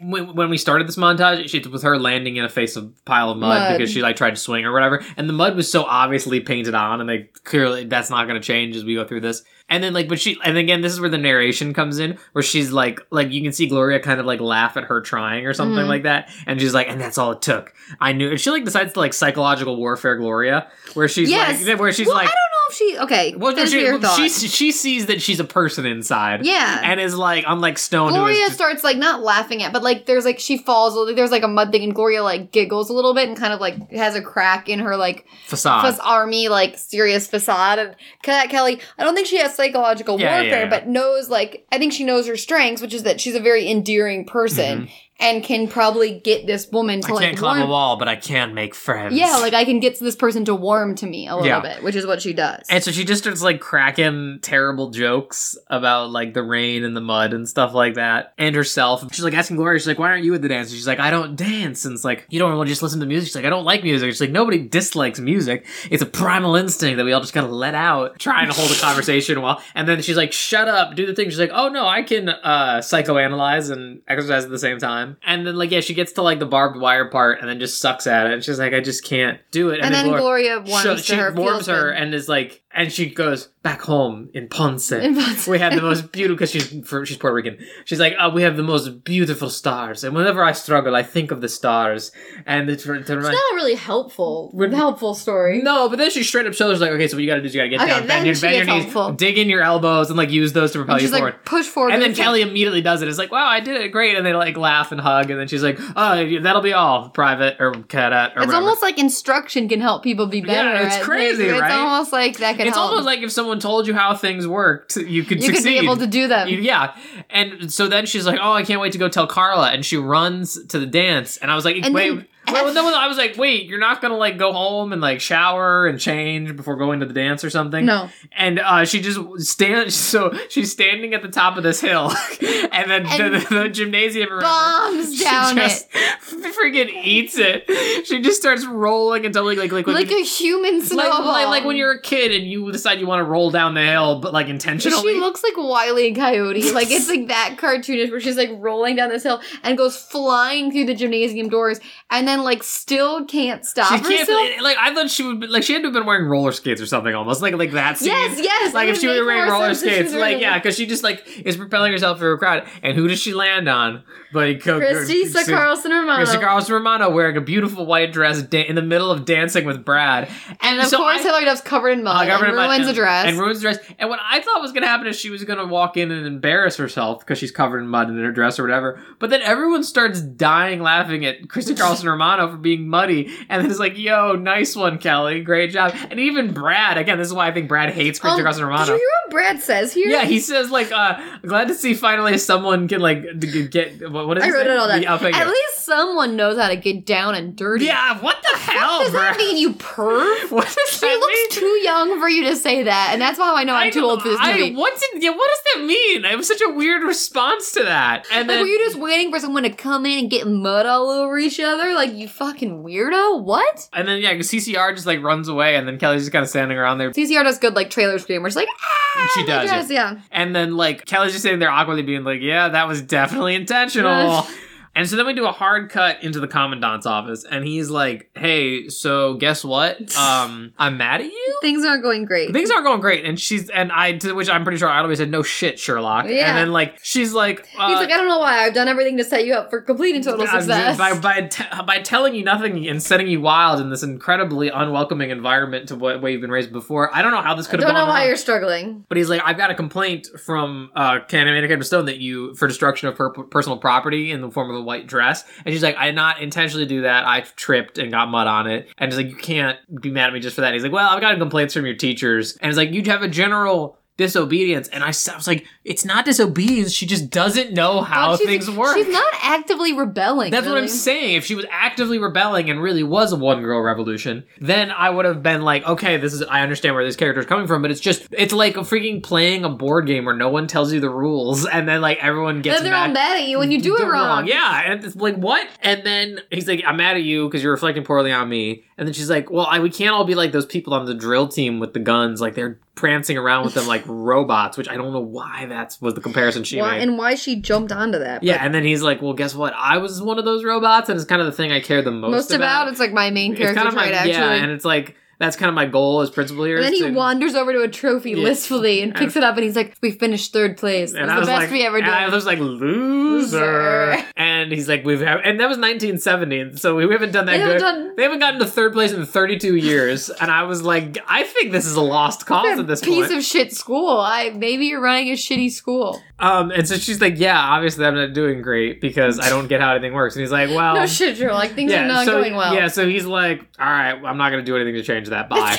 when, 0.00 0.34
when 0.34 0.50
we 0.50 0.57
started 0.58 0.86
this 0.86 0.96
montage, 0.96 1.70
with 1.72 1.82
her 1.82 1.98
landing 1.98 2.36
in 2.36 2.44
a 2.44 2.48
face 2.48 2.76
of 2.76 2.92
pile 3.04 3.30
of 3.30 3.38
mud, 3.38 3.48
Mud. 3.70 3.78
because 3.78 3.90
she 3.92 4.02
like 4.02 4.16
tried 4.16 4.30
to 4.30 4.36
swing 4.36 4.64
or 4.64 4.72
whatever, 4.72 5.02
and 5.16 5.28
the 5.28 5.32
mud 5.32 5.56
was 5.56 5.70
so 5.70 5.84
obviously 5.84 6.40
painted 6.40 6.74
on, 6.74 7.00
and 7.00 7.08
they 7.08 7.30
clearly 7.44 7.84
that's 7.84 8.10
not 8.10 8.26
going 8.28 8.40
to 8.40 8.46
change 8.46 8.76
as 8.76 8.84
we 8.84 8.94
go 8.94 9.06
through 9.06 9.20
this. 9.20 9.42
And 9.70 9.84
then 9.84 9.92
like, 9.92 10.08
but 10.08 10.18
she, 10.18 10.38
and 10.44 10.56
again, 10.56 10.80
this 10.80 10.92
is 10.94 11.00
where 11.00 11.10
the 11.10 11.18
narration 11.18 11.74
comes 11.74 11.98
in, 11.98 12.18
where 12.32 12.42
she's 12.42 12.72
like, 12.72 13.00
like 13.10 13.30
you 13.30 13.42
can 13.42 13.52
see 13.52 13.66
Gloria 13.66 14.00
kind 14.00 14.18
of 14.18 14.24
like 14.26 14.40
laugh 14.40 14.76
at 14.78 14.84
her 14.84 15.00
trying 15.02 15.46
or 15.46 15.52
something 15.52 15.84
Mhm. 15.84 15.88
like 15.88 16.02
that, 16.04 16.30
and 16.46 16.58
she's 16.60 16.72
like, 16.74 16.88
and 16.88 16.98
that's 17.00 17.18
all 17.18 17.32
it 17.32 17.42
took. 17.42 17.74
I 18.00 18.12
knew. 18.12 18.30
And 18.30 18.40
she 18.40 18.50
like 18.50 18.64
decides 18.64 18.94
to 18.94 18.98
like 18.98 19.12
psychological 19.12 19.76
warfare 19.76 20.16
Gloria, 20.16 20.68
where 20.94 21.06
she's 21.08 21.28
Yes. 21.30 21.66
like, 21.66 21.78
where 21.78 21.92
she's 21.92 22.06
well, 22.06 22.16
like. 22.16 22.30
I 22.68 22.72
don't 22.72 22.90
know 22.98 22.98
if 22.98 22.98
she. 22.98 22.98
Okay, 22.98 23.34
well, 23.36 23.66
she, 23.66 23.80
your 23.80 24.00
she 24.16 24.28
she 24.28 24.72
sees 24.72 25.06
that 25.06 25.22
she's 25.22 25.40
a 25.40 25.44
person 25.44 25.86
inside, 25.86 26.44
yeah. 26.44 26.80
and 26.84 27.00
is 27.00 27.16
like 27.16 27.44
unlike 27.46 27.78
Stone, 27.78 28.10
Gloria 28.10 28.38
just- 28.38 28.54
starts 28.54 28.84
like 28.84 28.96
not 28.96 29.22
laughing 29.22 29.62
at, 29.62 29.72
but 29.72 29.82
like 29.82 30.06
there's 30.06 30.24
like 30.24 30.38
she 30.38 30.58
falls. 30.58 30.94
There's 31.14 31.30
like 31.30 31.42
a 31.42 31.48
mud 31.48 31.72
thing, 31.72 31.84
and 31.84 31.94
Gloria 31.94 32.22
like 32.22 32.52
giggles 32.52 32.90
a 32.90 32.92
little 32.92 33.14
bit 33.14 33.28
and 33.28 33.36
kind 33.36 33.52
of 33.52 33.60
like 33.60 33.90
has 33.92 34.14
a 34.14 34.22
crack 34.22 34.68
in 34.68 34.80
her 34.80 34.96
like 34.96 35.26
facade. 35.46 35.80
plus 35.80 35.98
army 36.00 36.48
like 36.48 36.78
serious 36.78 37.26
facade. 37.26 37.78
And 37.78 37.96
Cadet 38.22 38.50
Kelly, 38.50 38.80
I 38.98 39.04
don't 39.04 39.14
think 39.14 39.26
she 39.26 39.38
has 39.38 39.54
psychological 39.54 40.20
Yeah, 40.20 40.26
yeah, 40.26 40.42
warfare, 40.42 40.64
yeah. 40.64 40.70
but 40.70 40.88
knows 40.88 41.28
like 41.28 41.66
I 41.72 41.78
think 41.78 41.92
she 41.92 42.04
knows 42.04 42.26
her 42.26 42.36
strengths, 42.36 42.82
which 42.82 42.94
is 42.94 43.04
that 43.04 43.20
she's 43.20 43.34
a 43.34 43.40
very 43.40 43.68
endearing 43.68 44.24
person 44.24 44.82
mm-hmm. 44.82 44.92
And 45.20 45.42
can 45.42 45.66
probably 45.68 46.20
get 46.20 46.46
this 46.46 46.68
woman 46.70 47.00
to. 47.00 47.08
I 47.08 47.12
like 47.12 47.24
can't 47.24 47.36
climb 47.38 47.62
a 47.62 47.66
wall, 47.66 47.96
but 47.96 48.06
I 48.08 48.16
can 48.16 48.54
make 48.54 48.74
friends. 48.74 49.14
Yeah, 49.14 49.36
like 49.38 49.52
I 49.54 49.64
can 49.64 49.80
get 49.80 49.98
this 49.98 50.14
person 50.16 50.44
to 50.46 50.54
warm 50.54 50.94
to 50.96 51.06
me 51.06 51.26
a 51.26 51.34
little 51.34 51.46
Yeah. 51.48 51.60
bit, 51.60 51.82
which 51.82 51.96
is 51.96 52.06
what 52.06 52.22
she 52.22 52.32
does. 52.32 52.64
And 52.68 52.82
so 52.84 52.90
she 52.92 53.04
just 53.04 53.22
starts 53.22 53.42
like 53.42 53.60
cracking 53.60 54.38
terrible 54.42 54.90
jokes 54.90 55.56
about 55.68 56.10
like 56.10 56.34
the 56.34 56.42
rain 56.42 56.84
and 56.84 56.96
the 56.96 57.00
mud 57.00 57.32
and 57.32 57.48
stuff 57.48 57.74
like 57.74 57.94
that, 57.94 58.32
and 58.38 58.54
herself. 58.54 59.04
She's 59.12 59.24
like 59.24 59.34
asking 59.34 59.56
Gloria, 59.56 59.78
she's 59.80 59.88
like, 59.88 59.98
"Why 59.98 60.10
aren't 60.10 60.24
you 60.24 60.34
at 60.34 60.42
the 60.42 60.48
dance?" 60.48 60.68
And 60.70 60.76
she's 60.76 60.86
like, 60.86 61.00
"I 61.00 61.10
don't 61.10 61.34
dance." 61.36 61.84
And 61.84 61.94
it's 61.94 62.04
like, 62.04 62.26
"You 62.28 62.38
don't 62.38 62.56
want 62.56 62.66
to 62.68 62.72
just 62.72 62.82
listen 62.82 63.00
to 63.00 63.06
music." 63.06 63.28
She's 63.28 63.36
like, 63.36 63.44
"I 63.44 63.50
don't 63.50 63.64
like 63.64 63.82
music." 63.82 64.08
She's 64.10 64.20
like, 64.20 64.30
"Nobody 64.30 64.58
dislikes 64.58 65.18
music. 65.18 65.66
It's 65.90 66.02
a 66.02 66.06
primal 66.06 66.54
instinct 66.56 66.96
that 66.98 67.04
we 67.04 67.12
all 67.12 67.20
just 67.20 67.34
gotta 67.34 67.48
let 67.48 67.74
out." 67.74 68.18
Trying 68.18 68.48
to 68.48 68.54
hold 68.54 68.70
a 68.70 68.74
conversation 68.80 69.40
while, 69.42 69.60
and 69.74 69.88
then 69.88 70.00
she's 70.02 70.16
like, 70.16 70.32
"Shut 70.32 70.68
up, 70.68 70.94
do 70.94 71.06
the 71.06 71.14
thing." 71.14 71.28
She's 71.28 71.40
like, 71.40 71.50
"Oh 71.52 71.68
no, 71.68 71.86
I 71.86 72.02
can 72.02 72.28
uh 72.28 72.78
psychoanalyze 72.78 73.70
and 73.72 74.00
exercise 74.06 74.44
at 74.44 74.50
the 74.50 74.58
same 74.58 74.78
time." 74.78 75.07
And 75.26 75.46
then 75.46 75.56
like 75.56 75.70
yeah, 75.70 75.80
she 75.80 75.94
gets 75.94 76.12
to 76.12 76.22
like 76.22 76.38
the 76.38 76.46
barbed 76.46 76.78
wire 76.78 77.06
part 77.06 77.40
and 77.40 77.48
then 77.48 77.58
just 77.60 77.80
sucks 77.80 78.06
at 78.06 78.26
it. 78.26 78.32
And 78.32 78.44
she's 78.44 78.58
like, 78.58 78.74
"I 78.74 78.80
just 78.80 79.04
can't 79.04 79.40
do 79.50 79.70
it." 79.70 79.80
and 79.82 79.94
then 79.94 80.06
Glor- 80.06 80.18
Gloria 80.18 80.60
warms 80.60 81.04
she 81.04 81.14
her. 81.14 81.32
warms 81.32 81.66
her 81.66 81.90
and 81.90 82.14
is 82.14 82.28
like 82.28 82.62
and 82.78 82.92
she 82.92 83.10
goes 83.10 83.48
back 83.62 83.82
home 83.82 84.30
in 84.32 84.48
Ponce. 84.48 84.92
In 84.92 85.14
Ponce. 85.16 85.46
we 85.46 85.58
have 85.58 85.74
the 85.74 85.82
most 85.82 86.12
beautiful 86.12 86.36
because 86.36 86.50
she's 86.50 86.86
for, 86.88 87.04
she's 87.04 87.16
Puerto 87.18 87.34
Rican. 87.34 87.58
She's 87.84 88.00
like, 88.00 88.14
oh, 88.18 88.30
we 88.30 88.42
have 88.42 88.56
the 88.56 88.62
most 88.62 89.04
beautiful 89.04 89.50
stars, 89.50 90.04
and 90.04 90.14
whenever 90.14 90.42
I 90.44 90.52
struggle, 90.52 90.94
I 90.96 91.02
think 91.02 91.30
of 91.30 91.40
the 91.40 91.48
stars, 91.48 92.12
and 92.46 92.70
it's 92.70 92.86
It's 92.86 93.08
not 93.08 93.26
a 93.32 93.54
really 93.54 93.74
helpful, 93.74 94.52
helpful 94.72 95.14
story. 95.14 95.60
No, 95.62 95.88
but 95.88 95.98
then 95.98 96.10
she 96.10 96.22
straight 96.22 96.46
up 96.46 96.54
shows 96.54 96.78
her 96.78 96.84
like, 96.86 96.92
okay, 96.94 97.08
so 97.08 97.16
what 97.16 97.22
you 97.22 97.26
got 97.28 97.34
to 97.36 97.40
do 97.40 97.46
is 97.46 97.54
you 97.54 97.60
got 97.60 97.64
to 97.64 97.70
get 97.70 97.80
Okay, 97.80 97.90
down, 97.90 98.06
bend 98.06 98.26
your, 98.26 98.36
bend 98.40 98.56
your 98.56 98.64
knees, 98.64 98.82
helpful. 98.84 99.12
dig 99.12 99.38
in 99.38 99.48
your 99.50 99.62
elbows, 99.62 100.08
and 100.08 100.16
like 100.16 100.30
use 100.30 100.52
those 100.52 100.72
to 100.72 100.78
propel 100.78 101.00
you 101.00 101.08
forward. 101.08 101.24
like, 101.34 101.44
push 101.44 101.66
forward. 101.66 101.92
and 101.92 102.02
then. 102.02 102.14
Kelly 102.14 102.42
immediately 102.42 102.80
does 102.82 103.00
it. 103.02 103.08
It's 103.08 103.18
like, 103.18 103.30
wow, 103.30 103.46
I 103.46 103.60
did 103.60 103.80
it 103.80 103.90
great, 103.92 104.16
and 104.16 104.24
they 104.26 104.32
like 104.34 104.56
laugh 104.56 104.90
and 104.92 105.00
hug, 105.00 105.30
and 105.30 105.38
then 105.38 105.46
she's 105.46 105.62
like, 105.62 105.78
oh, 105.94 106.40
that'll 106.40 106.62
be 106.62 106.72
all, 106.72 107.10
private 107.10 107.56
or 107.60 107.72
cadet 107.72 108.32
or 108.34 108.42
It's 108.42 108.46
whatever. 108.46 108.54
almost 108.56 108.82
like 108.82 108.98
instruction 108.98 109.68
can 109.68 109.80
help 109.80 110.02
people 110.02 110.26
be 110.26 110.40
better. 110.40 110.72
Yeah, 110.72 110.86
it's 110.86 111.04
crazy, 111.04 111.44
things. 111.48 111.62
It's 111.62 111.72
almost 111.72 112.12
like 112.12 112.38
that 112.38 112.56
can 112.56 112.67
it's 112.68 112.76
help. 112.76 112.90
almost 112.90 113.06
like 113.06 113.20
if 113.20 113.32
someone 113.32 113.58
told 113.60 113.86
you 113.86 113.94
how 113.94 114.14
things 114.14 114.46
worked, 114.46 114.96
you 114.96 115.24
could 115.24 115.42
you 115.42 115.52
could 115.52 115.64
be 115.64 115.78
able 115.78 115.96
to 115.96 116.06
do 116.06 116.28
them. 116.28 116.48
You- 116.48 116.58
yeah. 116.60 116.94
And 117.30 117.72
so 117.72 117.88
then 117.88 118.06
she's 118.06 118.26
like, 118.26 118.38
"Oh, 118.40 118.52
I 118.52 118.62
can't 118.62 118.80
wait 118.80 118.92
to 118.92 118.98
go 118.98 119.08
tell 119.08 119.26
Carla," 119.26 119.70
and 119.70 119.84
she 119.84 119.96
runs 119.96 120.64
to 120.66 120.78
the 120.78 120.86
dance. 120.86 121.36
And 121.38 121.50
I 121.50 121.54
was 121.56 121.64
like, 121.64 121.76
And 121.82 121.94
"Wait." 121.94 122.08
then- 122.10 122.26
well, 122.52 122.72
no, 122.72 122.94
I 122.94 123.06
was 123.06 123.16
like, 123.16 123.36
"Wait, 123.36 123.66
you're 123.66 123.78
not 123.78 124.00
gonna 124.00 124.16
like 124.16 124.38
go 124.38 124.52
home 124.52 124.92
and 124.92 125.00
like 125.00 125.20
shower 125.20 125.86
and 125.86 125.98
change 125.98 126.56
before 126.56 126.76
going 126.76 127.00
to 127.00 127.06
the 127.06 127.14
dance 127.14 127.44
or 127.44 127.50
something?" 127.50 127.84
no. 127.86 128.08
And 128.36 128.58
uh, 128.58 128.84
she 128.84 129.00
just 129.00 129.18
stands. 129.40 129.94
So 129.94 130.36
she's 130.48 130.72
standing 130.72 131.14
at 131.14 131.22
the 131.22 131.28
top 131.28 131.56
of 131.56 131.62
this 131.62 131.80
hill, 131.80 132.12
and 132.72 132.90
then 132.90 133.06
And 133.06 133.34
the, 133.34 133.38
the, 133.38 133.54
the 133.62 133.68
gymnasium 133.68 134.28
her, 134.28 134.40
bombs 134.40 135.20
down 135.20 135.54
she 135.54 135.60
just 135.60 135.90
freaking 136.22 136.88
eats 137.04 137.38
it. 137.38 137.64
She 138.06 138.20
just 138.20 138.40
starts 138.40 138.66
rolling 138.66 139.26
until 139.26 139.44
like 139.44 139.58
like 139.58 139.72
like 139.72 139.86
Like 139.86 140.10
a 140.10 140.22
human 140.22 140.78
like, 140.78 140.88
snowball. 140.88 141.26
like, 141.26 141.48
like 141.48 141.64
when 141.64 141.76
you're 141.76 141.92
a 141.92 142.00
kid 142.02 142.32
and 142.32 142.48
you 142.48 142.70
decide 142.72 143.00
you 143.00 143.06
want 143.06 143.20
to 143.20 143.24
roll 143.24 143.50
down 143.50 143.74
the 143.74 143.84
hill, 143.84 144.20
but 144.20 144.32
like 144.32 144.48
intentionally. 144.48 145.14
She 145.14 145.20
looks 145.20 145.42
like 145.42 145.56
Wiley 145.56 146.06
and 146.08 146.16
Coyote. 146.16 146.72
Like 146.78 146.90
it's 146.90 147.08
like 147.08 147.28
that 147.28 147.56
cartoonish 147.58 148.10
where 148.10 148.20
she's 148.20 148.36
like 148.36 148.50
rolling 148.58 148.94
down 148.94 149.08
this 149.08 149.24
hill 149.24 149.40
and 149.64 149.76
goes 149.76 149.96
flying 149.96 150.70
through 150.70 150.84
the 150.84 150.94
gymnasium 150.94 151.48
doors 151.48 151.80
and 152.10 152.28
then 152.28 152.37
and 152.38 152.44
like 152.44 152.62
still 152.62 153.24
can't 153.26 153.64
stop 153.66 153.92
She 153.92 154.00
can't 154.00 154.62
like. 154.62 154.76
I 154.78 154.94
thought 154.94 155.10
she 155.10 155.22
would 155.24 155.40
be, 155.40 155.46
like 155.46 155.62
she 155.62 155.72
had 155.74 155.80
to 155.82 155.86
have 155.88 155.92
been 155.94 156.06
wearing 156.06 156.26
roller 156.26 156.52
skates 156.52 156.80
or 156.80 156.86
something 156.86 157.14
almost 157.14 157.42
like 157.42 157.54
like 157.54 157.72
that 157.72 157.98
scene. 157.98 158.08
Yes, 158.08 158.38
yes, 158.42 158.74
Like 158.74 158.88
if 158.88 158.98
she 158.98 159.06
were 159.08 159.24
wearing 159.26 159.50
roller 159.50 159.74
sense 159.74 159.82
if 159.82 159.88
she 159.88 159.94
skates, 159.96 160.12
like 160.12 160.20
wearing- 160.20 160.40
yeah, 160.40 160.58
because 160.58 160.76
she 160.76 160.86
just 160.86 161.02
like 161.02 161.24
is 161.44 161.56
propelling 161.56 161.92
herself 161.92 162.18
through 162.18 162.34
a 162.34 162.38
crowd. 162.38 162.66
And 162.82 162.96
who 162.96 163.08
does 163.08 163.18
she 163.20 163.34
land 163.34 163.68
on? 163.68 164.04
But 164.32 164.60
Christy 164.60 165.32
Carlson 165.46 165.90
Romano. 165.90 166.16
Christy 166.16 166.38
Carlson 166.38 166.74
Romano 166.74 167.10
wearing 167.10 167.36
a 167.36 167.40
beautiful 167.40 167.86
white 167.86 168.12
dress 168.12 168.42
da- 168.42 168.66
in 168.66 168.74
the 168.74 168.82
middle 168.82 169.10
of 169.10 169.24
dancing 169.24 169.64
with 169.64 169.84
Brad. 169.84 170.28
and 170.60 170.80
of 170.80 170.86
so 170.86 170.98
course, 170.98 171.20
I- 171.20 171.22
Hilary 171.22 171.44
Duff's 171.46 171.62
covered 171.62 171.90
in 171.90 172.02
mud. 172.04 172.16
uh, 172.16 172.20
and 172.20 172.28
government 172.28 172.56
ruins 172.58 172.80
and, 172.80 172.90
a 172.90 172.92
dress. 172.92 173.26
and 173.26 173.38
ruins 173.38 173.58
the 173.58 173.62
dress. 173.62 173.78
And 173.98 174.10
what 174.10 174.20
I 174.22 174.40
thought 174.40 174.60
was 174.60 174.72
going 174.72 174.82
to 174.82 174.88
happen 174.88 175.06
is 175.06 175.18
she 175.18 175.30
was 175.30 175.42
going 175.44 175.58
to 175.58 175.64
walk 175.64 175.96
in 175.96 176.10
and 176.10 176.26
embarrass 176.26 176.76
herself 176.76 177.20
because 177.20 177.38
she's 177.38 177.50
covered 177.50 177.78
in 177.80 177.88
mud 177.88 178.10
in 178.10 178.16
her 178.22 178.30
dress 178.30 178.58
or 178.58 178.62
whatever. 178.64 179.00
But 179.18 179.30
then 179.30 179.40
everyone 179.40 179.82
starts 179.82 180.20
dying 180.20 180.82
laughing 180.82 181.24
at 181.24 181.48
Christy 181.48 181.74
Carlson 181.74 182.06
Romano 182.06 182.27
for 182.36 182.56
being 182.56 182.88
muddy, 182.88 183.34
and 183.48 183.62
then 183.62 183.70
it's 183.70 183.80
like, 183.80 183.98
"Yo, 183.98 184.34
nice 184.36 184.76
one, 184.76 184.98
Kelly, 184.98 185.40
great 185.40 185.70
job." 185.70 185.94
And 186.10 186.20
even 186.20 186.52
Brad, 186.52 186.98
again, 186.98 187.18
this 187.18 187.28
is 187.28 187.34
why 187.34 187.48
I 187.48 187.52
think 187.52 187.68
Brad 187.68 187.90
hates 187.90 188.18
Christy 188.18 188.38
Um, 188.40 188.42
Carlson 188.44 188.62
Did 188.62 188.68
Romano. 188.68 188.92
you 188.92 188.98
hear 188.98 189.08
what 189.24 189.30
Brad 189.32 189.60
says 189.60 189.92
here? 189.92 190.08
Yeah, 190.08 190.24
he 190.24 190.38
says 190.40 190.70
like, 190.70 190.92
uh, 190.92 191.18
"Glad 191.46 191.68
to 191.68 191.74
see 191.74 191.94
finally 191.94 192.36
someone 192.38 192.86
can 192.88 193.00
like 193.00 193.22
d- 193.38 193.66
get 193.68 194.10
what 194.10 194.26
what 194.28 194.38
is 194.38 194.44
I 194.44 194.50
wrote 194.50 194.64
name? 194.66 194.72
it 194.72 194.78
all 194.78 194.88
down. 194.88 195.04
Oh, 195.06 195.26
At 195.40 195.46
least 195.46 195.84
someone 195.84 196.36
knows 196.36 196.58
how 196.58 196.68
to 196.68 196.76
get 196.76 197.06
down 197.06 197.34
and 197.34 197.56
dirty. 197.56 197.86
yeah, 197.86 198.18
what 198.20 198.36
the 198.42 198.58
hell, 198.58 198.98
What 198.98 199.04
does 199.04 199.12
that 199.12 199.36
mean, 199.38 199.56
you 199.56 199.72
perv? 199.72 200.50
What 200.50 200.66
does 200.66 200.76
She 200.90 201.00
that 201.00 201.06
mean? 201.08 201.20
looks 201.20 201.56
too 201.56 201.66
young 201.82 202.18
for 202.20 202.28
you 202.28 202.44
to 202.44 202.56
say 202.56 202.82
that, 202.82 203.10
and 203.12 203.20
that's 203.22 203.38
how 203.38 203.56
I 203.56 203.64
know 203.64 203.74
I'm 203.74 203.88
I 203.88 203.90
too 203.90 204.04
old 204.04 204.22
for 204.22 204.28
this 204.28 204.38
I- 204.40 204.52
movie. 204.58 204.74
what's 204.74 205.02
it, 205.02 205.22
yeah, 205.22 205.30
what 205.30 205.48
does 205.48 205.74
that 205.74 205.84
mean? 205.86 206.24
It 206.24 206.36
was 206.36 206.46
such 206.48 206.60
a 206.60 206.70
weird 206.70 207.02
response 207.02 207.72
to 207.72 207.84
that. 207.84 208.26
And 208.32 208.48
Like, 208.48 208.56
then 208.56 208.60
were 208.60 208.66
you 208.66 208.78
just 208.84 208.98
waiting 208.98 209.30
for 209.30 209.38
someone 209.40 209.62
to 209.62 209.70
come 209.70 210.04
in 210.06 210.18
and 210.18 210.30
get 210.30 210.46
mud 210.46 210.86
all 210.86 211.08
over 211.10 211.38
each 211.38 211.60
other? 211.60 211.94
Like, 211.94 212.07
you 212.14 212.28
fucking 212.28 212.82
weirdo? 212.84 213.42
What? 213.42 213.88
and 213.92 214.06
then 214.06 214.20
yeah, 214.20 214.34
CCR 214.34 214.94
just 214.94 215.06
like 215.06 215.22
runs 215.22 215.48
away, 215.48 215.76
and 215.76 215.86
then 215.86 215.98
Kelly's 215.98 216.22
just 216.22 216.32
kind 216.32 216.42
of 216.42 216.48
standing 216.48 216.78
around 216.78 216.98
there. 216.98 217.10
CCR 217.10 217.44
does 217.44 217.58
good, 217.58 217.74
like, 217.74 217.90
trailer 217.90 218.18
scream 218.18 218.42
where 218.42 218.50
she's 218.50 218.56
like, 218.56 218.68
ah! 218.70 219.30
She 219.34 219.44
does, 219.44 219.68
dress, 219.68 219.90
yeah. 219.90 220.20
And 220.30 220.54
then 220.54 220.76
like 220.76 221.04
Kelly's 221.04 221.32
just 221.32 221.42
sitting 221.42 221.58
there 221.58 221.70
awkwardly 221.70 222.02
being 222.02 222.24
like, 222.24 222.40
"Yeah, 222.40 222.68
that 222.68 222.86
was 222.86 223.02
definitely 223.02 223.54
intentional." 223.54 224.46
And 224.98 225.08
so 225.08 225.14
then 225.14 225.26
we 225.26 225.32
do 225.32 225.46
a 225.46 225.52
hard 225.52 225.90
cut 225.90 226.24
into 226.24 226.40
the 226.40 226.48
commandant's 226.48 227.06
office, 227.06 227.44
and 227.44 227.64
he's 227.64 227.88
like, 227.88 228.30
"Hey, 228.34 228.88
so 228.88 229.34
guess 229.34 229.64
what? 229.64 229.98
Um, 230.18 230.72
I'm 230.78 230.96
mad 230.96 231.20
at 231.20 231.26
you. 231.26 231.58
Things 231.60 231.84
aren't 231.84 232.02
going 232.02 232.24
great. 232.24 232.52
Things 232.52 232.70
aren't 232.70 232.84
going 232.84 233.00
great." 233.00 233.24
And 233.24 233.38
she's 233.38 233.70
and 233.70 233.92
I, 233.92 234.18
to 234.18 234.32
which 234.32 234.48
I'm 234.50 234.64
pretty 234.64 234.78
sure 234.78 234.88
I 234.88 234.98
always 234.98 235.18
said, 235.18 235.30
"No 235.30 235.42
shit, 235.44 235.78
Sherlock." 235.78 236.26
Yeah. 236.26 236.48
And 236.48 236.58
then 236.58 236.72
like 236.72 236.98
she's 237.02 237.32
like, 237.32 237.60
uh, 237.78 237.88
He's 237.88 237.98
like, 237.98 238.10
I 238.10 238.16
don't 238.16 238.26
know 238.26 238.40
why. 238.40 238.64
I've 238.64 238.74
done 238.74 238.88
everything 238.88 239.16
to 239.18 239.24
set 239.24 239.46
you 239.46 239.54
up 239.54 239.70
for 239.70 239.80
complete 239.80 240.16
and 240.16 240.24
total 240.24 240.46
success. 240.48 240.98
By 240.98 241.18
by, 241.18 241.42
te- 241.42 241.82
by 241.86 242.00
telling 242.00 242.34
you 242.34 242.42
nothing 242.42 242.88
and 242.88 243.00
setting 243.00 243.28
you 243.28 243.40
wild 243.40 243.80
in 243.80 243.90
this 243.90 244.02
incredibly 244.02 244.68
unwelcoming 244.68 245.30
environment 245.30 245.88
to 245.88 245.96
what 245.96 246.20
way 246.20 246.32
you've 246.32 246.40
been 246.40 246.50
raised 246.50 246.72
before, 246.72 247.14
I 247.14 247.22
don't 247.22 247.30
know 247.30 247.42
how 247.42 247.54
this 247.54 247.68
could 247.68 247.78
have 247.78 247.86
been. 247.86 247.94
I 247.94 248.00
don't 248.00 248.08
know 248.08 248.12
why 248.12 248.20
wrong. 248.20 248.26
you're 248.26 248.36
struggling. 248.36 249.04
But 249.08 249.18
he's 249.18 249.28
like, 249.28 249.42
I've 249.44 249.56
got 249.56 249.70
a 249.70 249.74
complaint 249.74 250.26
from 250.44 250.90
uh, 250.96 251.20
Captain 251.20 251.82
Stone 251.84 252.06
that 252.06 252.18
you 252.18 252.54
for 252.56 252.66
destruction 252.66 253.08
of 253.08 253.14
per- 253.14 253.30
personal 253.30 253.78
property 253.78 254.32
in 254.32 254.40
the 254.40 254.50
form 254.50 254.70
of 254.70 254.76
a 254.76 254.87
white 254.88 255.06
dress. 255.06 255.44
And 255.64 255.72
she's 255.72 255.82
like, 255.82 255.96
I 255.96 256.06
did 256.06 256.16
not 256.16 256.40
intentionally 256.40 256.86
do 256.86 257.02
that. 257.02 257.26
I 257.26 257.42
tripped 257.42 257.98
and 257.98 258.10
got 258.10 258.28
mud 258.28 258.46
on 258.46 258.66
it. 258.66 258.88
And 258.96 259.12
he's 259.12 259.18
like, 259.18 259.28
you 259.28 259.36
can't 259.36 259.78
be 260.00 260.10
mad 260.10 260.28
at 260.28 260.32
me 260.32 260.40
just 260.40 260.56
for 260.56 260.62
that. 260.62 260.72
He's 260.72 260.82
like, 260.82 260.92
well, 260.92 261.08
I've 261.08 261.20
got 261.20 261.38
complaints 261.38 261.74
from 261.74 261.84
your 261.84 261.94
teachers. 261.94 262.56
And 262.56 262.70
it's 262.70 262.78
like, 262.78 262.90
you 262.90 263.02
have 263.04 263.22
a 263.22 263.28
general 263.28 263.97
disobedience. 264.18 264.88
And 264.88 265.02
I 265.02 265.08
was 265.08 265.46
like, 265.46 265.64
it's 265.84 266.04
not 266.04 266.26
disobedience. 266.26 266.92
She 266.92 267.06
just 267.06 267.30
doesn't 267.30 267.72
know 267.72 268.02
how 268.02 268.36
things 268.36 268.70
work. 268.70 268.94
She's 268.96 269.08
not 269.08 269.32
actively 269.42 269.94
rebelling. 269.94 270.50
That's 270.50 270.66
what 270.66 270.76
I'm 270.76 270.88
saying. 270.88 271.36
If 271.36 271.46
she 271.46 271.54
was 271.54 271.64
actively 271.70 272.18
rebelling 272.18 272.68
and 272.68 272.82
really 272.82 273.02
was 273.02 273.32
a 273.32 273.36
one 273.36 273.62
girl 273.62 273.80
revolution, 273.80 274.44
then 274.60 274.90
I 274.90 275.08
would 275.08 275.24
have 275.24 275.42
been 275.42 275.62
like, 275.62 275.86
okay, 275.86 276.18
this 276.18 276.34
is 276.34 276.42
I 276.42 276.60
understand 276.60 276.94
where 276.94 277.04
this 277.04 277.16
character 277.16 277.40
is 277.40 277.46
coming 277.46 277.66
from, 277.66 277.80
but 277.80 277.90
it's 277.90 278.00
just 278.00 278.26
it's 278.32 278.52
like 278.52 278.76
a 278.76 278.80
freaking 278.80 279.22
playing 279.22 279.64
a 279.64 279.70
board 279.70 280.06
game 280.06 280.24
where 280.26 280.36
no 280.36 280.48
one 280.48 280.66
tells 280.66 280.92
you 280.92 281.00
the 281.00 281.08
rules 281.10 281.64
and 281.72 281.88
then 281.88 282.00
like 282.00 282.18
everyone 282.22 282.60
gets 282.60 282.76
Then 282.80 282.84
they're 282.84 282.94
all 283.00 283.06
mad. 283.06 283.14
mad 283.14 283.36
at 283.38 283.46
you 283.48 283.58
when 283.58 283.70
you 283.70 283.80
do 283.80 283.96
it 283.96 284.04
wrong. 284.04 284.46
Yeah, 284.46 284.82
and 284.84 285.02
it's 285.04 285.16
like 285.16 285.36
what? 285.36 285.66
And 285.80 286.04
then 286.04 286.40
he's 286.50 286.66
like, 286.66 286.82
"I'm 286.84 286.96
mad 286.96 287.16
at 287.16 287.22
you 287.22 287.46
because 287.48 287.62
you're 287.62 287.72
reflecting 287.72 288.02
poorly 288.04 288.32
on 288.32 288.48
me." 288.48 288.84
And 288.98 289.06
then 289.06 289.14
she's 289.14 289.30
like, 289.30 289.48
"Well, 289.50 289.64
I, 289.64 289.78
we 289.78 289.90
can't 289.90 290.10
all 290.12 290.24
be 290.24 290.34
like 290.34 290.50
those 290.50 290.66
people 290.66 290.92
on 290.92 291.06
the 291.06 291.14
drill 291.14 291.46
team 291.46 291.78
with 291.78 291.92
the 291.94 292.00
guns, 292.00 292.40
like 292.40 292.54
they're 292.56 292.80
prancing 292.96 293.38
around 293.38 293.64
with 293.64 293.74
them 293.74 293.86
like 293.86 294.02
robots." 294.06 294.76
Which 294.76 294.88
I 294.88 294.96
don't 294.96 295.12
know 295.12 295.20
why 295.20 295.66
that's 295.66 296.02
was 296.02 296.14
the 296.14 296.20
comparison 296.20 296.64
she 296.64 296.80
Why, 296.80 296.98
made. 296.98 297.02
and 297.02 297.16
why 297.16 297.36
she 297.36 297.60
jumped 297.60 297.92
onto 297.92 298.18
that. 298.18 298.42
Yeah, 298.42 298.56
and 298.64 298.74
then 298.74 298.82
he's 298.84 299.00
like, 299.02 299.22
"Well, 299.22 299.34
guess 299.34 299.54
what? 299.54 299.72
I 299.74 299.98
was 299.98 300.20
one 300.20 300.38
of 300.38 300.44
those 300.44 300.64
robots, 300.64 301.08
and 301.08 301.16
it's 301.16 301.24
kind 301.26 301.40
of 301.40 301.46
the 301.46 301.52
thing 301.52 301.70
I 301.70 301.80
care 301.80 302.02
the 302.02 302.10
most, 302.10 302.32
most 302.32 302.52
about 302.52 302.88
it's 302.88 302.98
like 302.98 303.12
my 303.12 303.30
main 303.30 303.54
character 303.54 303.76
kind 303.76 303.88
of 303.88 303.94
my 303.94 304.10
actually. 304.10 304.32
yeah, 304.32 304.52
and 304.54 304.72
it's 304.72 304.84
like 304.84 305.14
that's 305.38 305.56
kind 305.56 305.68
of 305.68 305.74
my 305.74 305.86
goal 305.86 306.20
as 306.20 306.30
principal 306.30 306.64
here. 306.64 306.76
and 306.76 306.84
then 306.84 306.92
he 306.92 307.00
to- 307.02 307.10
wanders 307.10 307.54
over 307.54 307.72
to 307.72 307.82
a 307.82 307.88
trophy 307.88 308.30
Yeah. 308.32 308.44
listfully 308.48 309.02
and 309.02 309.14
picks 309.14 309.36
it 309.36 309.42
up 309.44 309.54
and 309.56 309.64
he's 309.64 309.76
like, 309.76 309.96
"We 310.02 310.10
finished 310.10 310.52
third 310.52 310.76
place. 310.76 311.12
It 311.12 311.18
And 311.18 311.26
was 311.26 311.34
the 311.34 311.40
was 311.40 311.48
best 311.48 311.60
like, 311.62 311.70
we 311.70 311.82
ever 311.86 311.96
and 311.98 312.06
did." 312.06 312.14
I 312.14 312.28
was 312.28 312.44
like, 312.46 312.58
loser. 312.58 313.38
Loser. 313.58 314.24
And 314.36 314.72
he's 314.72 314.88
like, 314.88 315.04
we've 315.04 315.20
had, 315.20 315.40
and 315.44 315.60
that 315.60 315.68
was 315.68 315.78
1970, 315.78 316.76
so 316.76 316.96
we 316.96 317.10
haven't 317.12 317.32
done 317.32 317.46
that 317.46 317.52
They 317.52 317.58
haven't 317.58 317.76
good. 317.76 317.82
done- 317.82 318.12
They 318.16 318.22
haven't 318.24 318.38
gotten 318.40 318.58
to 318.60 318.66
third 318.66 318.92
place 318.92 319.12
in 319.12 319.24
32 319.24 319.76
years, 319.76 320.28
and 320.30 320.50
I 320.50 320.64
was 320.64 320.82
like, 320.82 321.18
I 321.28 321.44
think 321.44 321.72
this 321.72 321.86
is 321.86 321.94
a 321.94 322.00
lost 322.00 322.46
cause 322.46 322.78
at 322.78 322.86
this 322.86 323.00
piece 323.00 323.26
point. 323.28 323.38
of 323.38 323.44
shit 323.44 323.72
school. 323.72 324.18
I 324.18 324.50
maybe 324.50 324.86
you're 324.86 325.00
running 325.00 325.28
a 325.30 325.34
shitty 325.34 325.70
school. 325.70 326.20
Um, 326.40 326.70
and 326.70 326.86
so 326.86 326.96
she's 326.96 327.20
like, 327.20 327.38
yeah, 327.38 327.58
obviously 327.58 328.04
I'm 328.06 328.14
not 328.14 328.32
doing 328.32 328.62
great 328.62 329.00
because 329.00 329.40
I 329.40 329.48
don't 329.48 329.66
get 329.66 329.80
how 329.80 329.90
anything 329.90 330.12
works. 330.12 330.36
And 330.36 330.42
he's 330.42 330.52
like, 330.52 330.70
well, 330.70 330.94
no 330.94 331.06
shit, 331.06 331.36
Joe. 331.36 331.48
Like 331.48 331.72
things 331.72 331.92
are 331.92 332.06
not 332.06 332.26
so, 332.26 332.40
going 332.40 332.54
well. 332.54 332.74
Yeah, 332.74 332.88
so 332.88 333.08
he's 333.08 333.26
like, 333.26 333.60
all 333.78 333.86
right, 333.86 334.12
I'm 334.12 334.36
not 334.36 334.50
going 334.50 334.64
to 334.64 334.66
do 334.66 334.76
anything 334.76 334.94
to 334.94 335.02
change 335.02 335.28
that. 335.30 335.48
Bye. 335.48 335.78